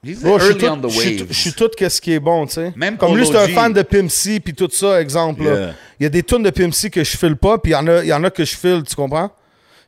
Bro, 0.04 0.38
je 0.40 0.44
suis 0.46 0.54
early 0.54 0.58
tout, 0.58 0.66
on 0.66 0.80
the 0.80 0.90
je 0.90 0.98
suis 1.00 1.16
tout- 1.16 1.26
je 1.28 1.32
suis 1.38 1.52
tout 1.52 1.68
qu'est-ce 1.76 2.00
qui 2.00 2.12
est 2.12 2.18
bon, 2.18 2.44
tu 2.46 2.54
sais. 2.54 2.72
Même 2.74 2.96
Comme 2.96 3.16
lui, 3.16 3.24
c'est 3.24 3.36
un 3.36 3.46
fan 3.48 3.72
de 3.72 3.82
Pimp 3.82 4.10
C, 4.10 4.40
puis 4.40 4.52
tout 4.52 4.68
ça, 4.72 5.00
exemple. 5.00 5.44
là. 5.44 5.74
Il 6.00 6.02
y 6.02 6.06
a 6.06 6.08
des 6.08 6.24
tunes 6.24 6.42
de 6.42 6.50
Pimp 6.50 6.74
C 6.74 6.90
que 6.90 7.04
je 7.04 7.16
file 7.16 7.36
pas, 7.36 7.58
puis 7.58 7.70
il 7.70 7.74
y, 7.74 7.76
en 7.76 7.86
a- 7.86 8.02
il 8.02 8.08
y 8.08 8.12
en 8.12 8.24
a 8.24 8.30
que 8.30 8.44
je 8.44 8.56
file, 8.56 8.82
tu 8.88 8.96
comprends? 8.96 9.30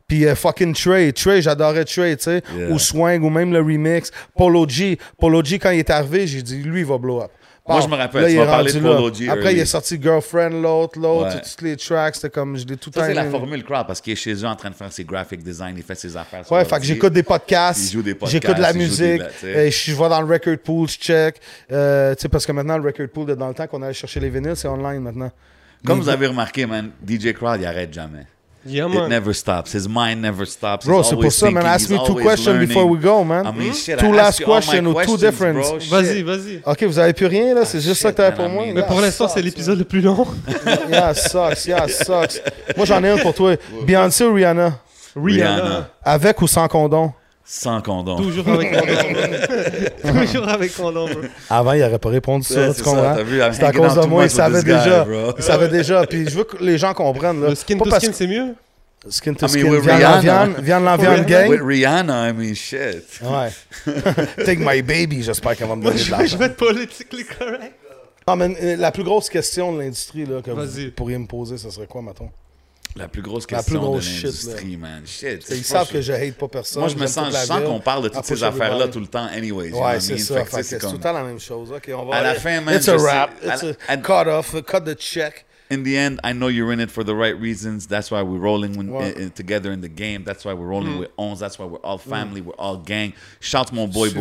Puis 0.06 0.26
euh, 0.26 0.34
fucking 0.34 0.74
Trey. 0.74 1.12
Trey, 1.12 1.40
j'adorais 1.42 1.84
Trey, 1.84 2.16
tu 2.16 2.24
sais. 2.24 2.42
Yeah. 2.56 2.70
Ou 2.70 2.78
Swing, 2.78 3.22
ou 3.22 3.30
même 3.30 3.52
le 3.52 3.60
remix. 3.60 4.10
Polo 4.36 4.68
G. 4.68 4.98
Polo 5.18 5.42
G, 5.42 5.58
quand 5.58 5.70
il 5.70 5.78
est 5.78 5.90
arrivé, 5.90 6.26
j'ai 6.26 6.42
dit, 6.42 6.62
lui, 6.62 6.80
il 6.80 6.86
va 6.86 6.98
blow 6.98 7.22
up. 7.22 7.30
Moi, 7.66 7.80
je 7.80 7.88
me 7.88 7.96
rappelle, 7.96 8.20
là, 8.20 8.28
tu 8.28 8.34
il 8.34 8.38
m'as 8.40 8.44
parlé 8.44 8.70
de. 8.70 8.78
Polo 8.78 9.14
G 9.14 9.26
Après, 9.26 9.44
early. 9.44 9.54
il 9.56 9.60
est 9.60 9.64
sorti 9.64 9.98
Girlfriend, 9.98 10.50
l'autre, 10.60 10.98
l'autre, 11.00 11.34
Ouais. 11.36 11.40
toutes 11.40 11.62
les 11.62 11.76
tracks, 11.78 12.14
c'était 12.16 12.28
comme, 12.28 12.58
je 12.58 12.66
l'ai 12.66 12.76
tout 12.76 12.90
Ça, 12.94 13.06
c'est 13.06 13.14
la 13.14 13.24
formule 13.24 13.64
crowd 13.64 13.86
parce 13.86 14.02
qu'il 14.02 14.12
est 14.12 14.16
chez 14.16 14.34
eux 14.34 14.44
en 14.44 14.54
train 14.54 14.68
de 14.68 14.74
faire 14.74 14.92
ses 14.92 15.02
graphic 15.04 15.42
design, 15.42 15.74
il 15.74 15.82
fait 15.82 15.94
ses 15.94 16.14
affaires. 16.14 16.44
Ouais, 16.52 16.62
fait 16.66 16.78
que 16.78 16.84
j'écoute 16.84 17.14
des 17.14 17.22
podcasts, 17.22 17.90
j'écoute 18.26 18.56
de 18.56 18.60
la 18.60 18.74
des 18.74 18.78
musique, 18.80 19.22
je 19.42 19.92
vais 19.94 20.08
dans 20.10 20.20
le 20.20 20.30
record 20.30 20.58
pool, 20.62 20.88
je 20.90 20.98
check. 20.98 21.36
Euh, 21.72 22.14
tu 22.14 22.20
sais, 22.20 22.28
parce 22.28 22.44
que 22.44 22.52
maintenant, 22.52 22.76
le 22.76 22.84
record 22.84 23.08
pool, 23.08 23.24
de 23.28 23.34
dans 23.34 23.48
le 23.48 23.54
temps 23.54 23.66
qu'on 23.66 23.80
allait 23.80 23.94
chercher 23.94 24.20
les 24.20 24.28
vinyles, 24.28 24.56
c'est 24.56 24.68
online 24.68 25.00
maintenant. 25.00 25.32
Comme 25.86 25.96
Mais- 25.98 26.04
vous 26.04 26.10
avez 26.10 26.26
remarqué, 26.26 26.66
man, 26.66 26.90
DJ 27.06 27.32
Crowd, 27.32 27.62
il 27.62 27.66
arrête 27.66 27.94
jamais. 27.94 28.26
Yeah, 28.66 28.86
It 28.86 28.94
man. 28.94 29.08
never 29.10 29.34
stops. 29.34 29.72
His 29.74 29.86
mind 29.88 30.22
never 30.22 30.46
stops. 30.46 30.86
Bro, 30.86 31.02
c'est 31.02 31.10
pour 31.10 31.18
always 31.24 31.30
ça, 31.36 31.46
man. 31.50 31.62
thinking, 31.62 31.68
Ask 31.74 31.90
me 31.90 31.96
two 31.98 32.02
always 32.12 32.24
questions 32.24 32.52
learning. 32.52 32.68
before 32.68 32.86
we 32.90 32.98
go, 32.98 33.22
man. 33.24 33.46
I 33.46 33.52
mean, 33.52 33.72
shit, 33.74 33.98
Two 33.98 34.06
I 34.06 34.16
last 34.16 34.42
questions 34.44 34.86
or 34.86 35.04
two 35.04 35.16
different. 35.18 35.58
Vas-y, 35.90 36.22
vas-y. 36.22 36.62
Ok, 36.64 36.82
vous 36.84 36.98
avez 36.98 37.12
plus 37.12 37.26
rien, 37.26 37.54
là? 37.54 37.64
C'est 37.64 37.80
juste 37.80 38.00
ça 38.00 38.10
que 38.12 38.16
t'avais 38.16 38.34
pour 38.36 38.48
moi? 38.48 38.62
I 38.64 38.66
mean- 38.68 38.74
Mais 38.74 38.80
Yeah, 38.80 38.88
pour 38.88 39.00
l'instant, 39.00 39.28
c'est 39.28 39.42
l'épisode 39.42 39.78
le 39.78 39.84
plus 39.84 40.00
long. 40.00 40.26
Yeah, 40.90 41.12
sucks, 41.14 41.66
yeah, 41.66 41.86
sucks. 41.88 42.40
Moi, 42.76 42.86
j'en 42.86 43.02
ai 43.04 43.10
un 43.10 43.18
pour 43.18 43.34
toi. 43.34 43.54
Beyoncé 43.86 44.24
ou 44.24 44.34
Rihanna? 44.34 44.78
Rihanna. 45.16 45.88
Avec 46.02 46.40
ou 46.42 46.46
sans 46.46 46.66
condom? 46.68 47.12
Sans 47.46 47.80
condom. 47.82 48.16
Toujours 48.16 48.48
avec 48.48 48.72
condom. 50.02 50.20
Toujours 50.24 50.48
avec 50.48 50.74
condom. 50.74 51.08
Avant, 51.50 51.72
il 51.74 51.80
n'aurait 51.80 51.98
pas 51.98 52.08
répondu 52.08 52.46
ça, 52.46 52.60
Ouais, 52.60 52.68
tu 52.68 52.74
c'est 52.78 52.82
comprends? 52.82 53.14
à 53.14 53.72
cause 53.72 53.94
de 53.96 54.06
moi, 54.06 54.24
il 54.24 54.30
savait 54.30 54.60
guy, 54.60 54.64
déjà. 54.66 55.06
Il 55.36 55.42
savait 55.42 55.68
déjà. 55.68 56.06
Puis 56.06 56.28
je 56.28 56.36
veux 56.38 56.44
que 56.44 56.56
les 56.62 56.78
gens 56.78 56.94
comprennent. 56.94 57.42
Là. 57.42 57.50
Le 57.50 57.54
skin 57.54 57.76
Pas 57.78 57.84
to 57.84 58.00
skin, 58.00 58.12
c'est 58.12 58.26
mieux? 58.26 58.54
Skin 59.10 59.34
to 59.34 59.46
I 59.46 59.50
mean, 59.52 59.60
skin. 59.60 59.70
with 59.70 59.82
Viande 59.84 60.22
viande, 60.62 61.00
With 61.18 61.26
gang. 61.26 61.48
With 61.50 61.60
Rihanna, 61.60 62.30
I 62.30 62.32
mean, 62.32 62.54
shit. 62.54 63.04
Ouais. 63.22 63.50
Take 64.46 64.60
my 64.60 64.80
baby, 64.80 65.22
j'espère 65.22 65.54
qu'elle 65.56 65.68
va 65.68 65.76
me 65.76 65.82
donner 65.82 65.96
de 65.96 66.02
Je 66.04 66.10
l'argent. 66.10 66.38
vais 66.38 66.46
être 66.46 66.56
politically 66.56 67.24
correct. 67.26 67.74
Non, 68.26 68.36
mais 68.36 68.56
euh, 68.62 68.76
la 68.76 68.90
plus 68.90 69.04
grosse 69.04 69.28
question 69.28 69.74
de 69.74 69.80
l'industrie 69.82 70.24
là, 70.24 70.40
que 70.40 70.50
vous 70.50 70.90
pourriez 70.96 71.18
me 71.18 71.26
poser, 71.26 71.58
ce 71.58 71.68
serait 71.68 71.86
quoi, 71.86 72.00
mettons? 72.00 72.30
La 72.96 73.08
plus 73.08 73.22
grosse 73.22 73.44
La 73.50 73.58
question 73.58 73.80
plus 73.80 73.84
grosse 73.84 74.06
de 74.08 74.14
l'industrie, 74.26 74.76
man. 74.76 75.02
Shit. 75.04 75.44
Ils 75.50 75.64
savent 75.64 75.90
que 75.90 76.00
je 76.00 76.12
hate 76.12 76.34
pas 76.34 76.46
personne. 76.46 76.80
Moi, 76.80 76.88
je 76.88 76.96
me 76.96 77.06
sens, 77.08 77.32
la 77.32 77.40
je 77.42 77.46
sens 77.46 77.60
qu'on 77.64 77.80
parle 77.80 78.04
de 78.04 78.08
I 78.08 78.12
toutes 78.12 78.24
ces 78.24 78.44
affaires-là 78.44 78.86
tout 78.88 79.00
le 79.00 79.08
temps, 79.08 79.26
anyways. 79.26 79.72
Ouais, 79.72 79.98
c'est 80.00 80.18
ça. 80.18 80.44
C'est 80.62 80.78
tout 80.78 80.92
le 80.92 80.98
temps 80.98 81.12
la 81.12 81.24
même 81.24 81.40
chose. 81.40 81.72
À 82.12 82.22
la 82.22 82.34
fin, 82.34 82.60
man, 82.60 82.76
It's 82.76 82.88
a 82.88 82.96
wrap. 82.96 83.30
It's 83.42 83.64
a 83.64 83.66
la- 83.88 83.96
cut 83.96 84.28
off, 84.28 84.54
cut 84.64 84.80
the 84.84 84.96
check. 84.96 85.44
In 85.74 85.82
the 85.82 85.96
end, 85.96 86.18
I 86.24 86.32
know 86.32 86.48
you're 86.48 86.72
in 86.72 86.80
it 86.80 86.90
for 86.90 87.04
the 87.04 87.14
right 87.14 87.38
reasons. 87.38 87.86
That's 87.86 88.10
why 88.10 88.22
we're 88.22 88.38
rolling 88.38 88.76
when, 88.76 88.88
Ouais. 88.90 89.10
in- 89.16 89.22
in- 89.24 89.30
together 89.30 89.72
in 89.72 89.80
the 89.80 89.88
game. 89.88 90.22
That's 90.24 90.44
why 90.44 90.52
we're 90.54 90.66
Mm. 90.66 90.76
rolling 90.76 90.98
with 91.00 91.10
11. 91.18 91.38
That's 91.40 91.58
why 91.58 91.66
we're 91.66 91.82
all 91.82 91.98
family. 91.98 92.40
We're 92.40 92.56
all 92.58 92.76
gang. 92.78 93.12
Shout 93.40 93.72
mon 93.72 93.86
boy 93.88 94.08
shout 94.10 94.20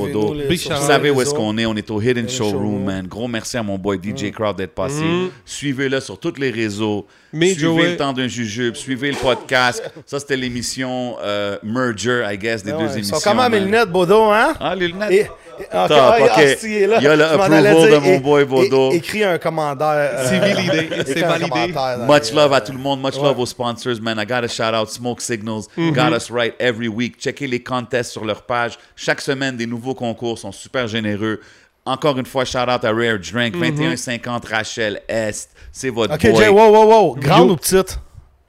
Vous 0.80 0.88
savez 0.88 1.12
où 1.12 1.22
est-ce 1.22 1.34
qu'on 1.34 1.58
est. 1.58 1.66
On 1.66 1.76
est 1.76 1.90
au 1.92 2.02
Hidden 2.02 2.28
Showroom, 2.28 2.52
Showroom. 2.54 2.84
man. 2.84 3.08
Gros 3.08 3.28
merci 3.28 3.58
à 3.58 3.64
mon 3.64 3.78
boy 3.78 3.98
DJ 4.02 4.26
Mm. 4.30 4.32
Crowd 4.32 4.58
d'être 4.58 4.74
passé. 4.76 5.04
Suivez-le 5.46 6.00
sur 6.00 6.18
tous 6.20 6.34
les 6.40 6.52
réseaux. 6.52 7.06
Suivez 7.34 7.92
le 7.92 7.98
temps 7.98 8.14
d'un 8.14 8.28
jujube. 8.28 8.76
Suivez 8.76 9.12
le 9.12 9.18
podcast. 9.18 9.82
Ça, 10.06 10.20
c'était 10.20 10.38
l'émission 10.38 11.16
euh, 11.24 11.58
Merger, 11.64 12.24
I 12.32 12.38
guess, 12.38 12.64
des 12.64 12.72
Ouais, 12.72 12.80
deux 12.80 12.86
Ils 12.92 12.98
émissions. 12.98 13.18
sont 13.20 13.30
comment 13.30 13.50
mes 13.50 13.58
man. 13.60 13.66
lunettes, 13.66 13.90
Bodo, 13.90 14.24
hein? 14.26 14.54
Ah, 14.60 14.76
les 14.76 14.88
lunettes. 14.88 15.12
Et, 15.12 15.16
et- 15.22 15.28
ok, 15.28 15.88
Top, 15.88 15.92
ah, 15.92 16.18
ok. 16.22 16.30
ah, 16.36 16.42
si, 16.58 16.86
là. 16.86 16.98
Il 17.00 17.04
y 17.04 17.08
a 17.08 17.16
le 17.16 17.24
approval 17.26 17.64
de 17.92 17.98
mon 17.98 18.18
boy 18.20 18.46
Bodo. 18.46 18.92
Écris 18.92 19.24
un 19.24 19.38
commentaire. 19.38 19.88
euh, 19.88 20.26
C'est 20.30 20.40
validé, 20.40 20.90
c'est 21.08 21.22
validé. 21.50 22.06
Much 22.08 22.32
love 22.34 22.54
à 22.54 22.62
tout 22.62 22.72
le 22.72 22.78
monde. 22.80 23.02
Much 23.02 23.16
Ouais. 23.16 23.24
love 23.24 23.40
aux 23.40 23.46
sponsors, 23.46 24.02
man. 24.02 24.18
I 24.20 24.26
gotta 24.26 24.48
shout 24.48 24.74
out 24.76 24.90
Smoke 24.90 25.22
Signals. 25.22 25.68
Got 25.78 26.14
us 26.16 26.30
right 26.32 26.56
every 26.60 26.88
week. 26.88 27.18
Checkez 27.20 27.48
les 27.48 27.62
contests 27.62 28.12
sur 28.12 28.26
leur 28.26 28.44
page. 28.44 28.78
Chaque 28.96 29.22
semaine, 29.22 29.58
des 29.58 29.66
nouveaux 29.68 29.96
concours 29.96 30.38
sont 30.38 30.52
super 30.52 30.88
généreux. 30.88 31.40
Encore 31.86 32.18
une 32.18 32.26
fois, 32.26 32.46
shout 32.46 32.60
out 32.60 32.84
à 32.86 32.92
Rare 32.94 33.20
Drink. 33.20 33.56
2150 33.56 34.46
Rachel 34.46 35.02
Est. 35.08 35.50
C'est 35.72 35.90
votre 35.90 36.14
Ok, 36.16 36.22
boy. 36.32 36.36
Jay, 36.36 36.48
wow, 36.50 36.70
wow, 36.72 36.86
wow. 36.86 37.16
Grande 37.16 37.48
Yo. 37.48 37.54
ou 37.54 37.58
petite? 37.58 38.00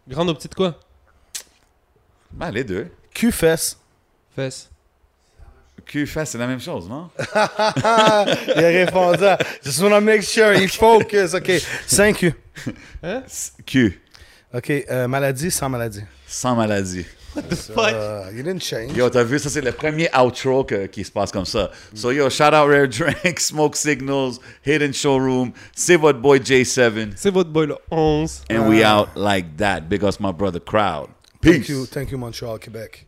Grande 0.08 0.30
ou 0.30 0.34
petite 0.34 0.54
quoi? 0.54 0.74
Ben, 2.32 2.50
les 2.50 2.64
deux. 2.64 2.88
Q-fesse. 3.12 3.78
Fesse. 4.34 4.70
Q-Fest, 5.86 6.32
c'est 6.32 6.38
la 6.38 6.46
même 6.46 6.60
chose, 6.60 6.88
non? 6.88 7.10
Ah, 7.34 8.24
il 8.56 8.64
a 8.64 8.68
répondu 8.68 9.24
à 9.24 9.38
Just 9.62 9.80
wanna 9.82 10.00
make 10.00 10.22
sure, 10.22 10.52
il 10.54 10.68
focus. 10.68 11.34
Ok, 11.34 11.50
5 11.86 12.16
Q. 12.16 12.34
Q. 13.66 14.00
Ok, 14.54 14.70
euh, 14.70 15.08
maladie 15.08 15.50
sans 15.50 15.68
maladie. 15.68 16.02
Sans 16.26 16.54
maladie. 16.56 17.04
Uh, 17.36 18.30
you 18.32 18.44
didn't 18.44 18.62
change. 18.62 18.96
Yo, 18.96 19.10
t'as 19.10 19.24
vu, 19.24 19.40
ça 19.40 19.50
c'est 19.50 19.60
le 19.60 19.72
premier 19.72 20.08
outro 20.16 20.62
que- 20.62 20.86
qui 20.86 21.02
se 21.04 21.10
passe 21.10 21.32
comme 21.32 21.44
ça. 21.44 21.68
So 21.92 22.12
yo, 22.12 22.30
shout 22.30 22.44
out 22.54 22.68
Rare 22.68 22.86
Drink, 22.86 23.38
Smoke 23.40 23.74
Signals, 23.76 24.38
Hidden 24.64 24.94
Showroom, 24.94 25.50
c'est 25.74 25.96
votre 25.96 26.20
boy 26.20 26.38
J7, 26.38 27.10
C'est 27.16 27.32
votre 27.32 27.50
boy 27.50 27.66
le 27.66 27.76
11. 27.90 28.42
and 28.52 28.68
we 28.68 28.84
out 28.84 29.08
like 29.16 29.56
that. 29.56 29.80
Big 29.80 30.04
us 30.04 30.20
my 30.20 30.32
brother 30.32 30.60
crowd. 30.60 31.08
Thank 31.42 31.62
Peace. 31.66 31.68
you, 31.70 31.86
thank 31.86 32.12
you, 32.12 32.18
Montreal, 32.18 32.58
Québec. 32.60 33.04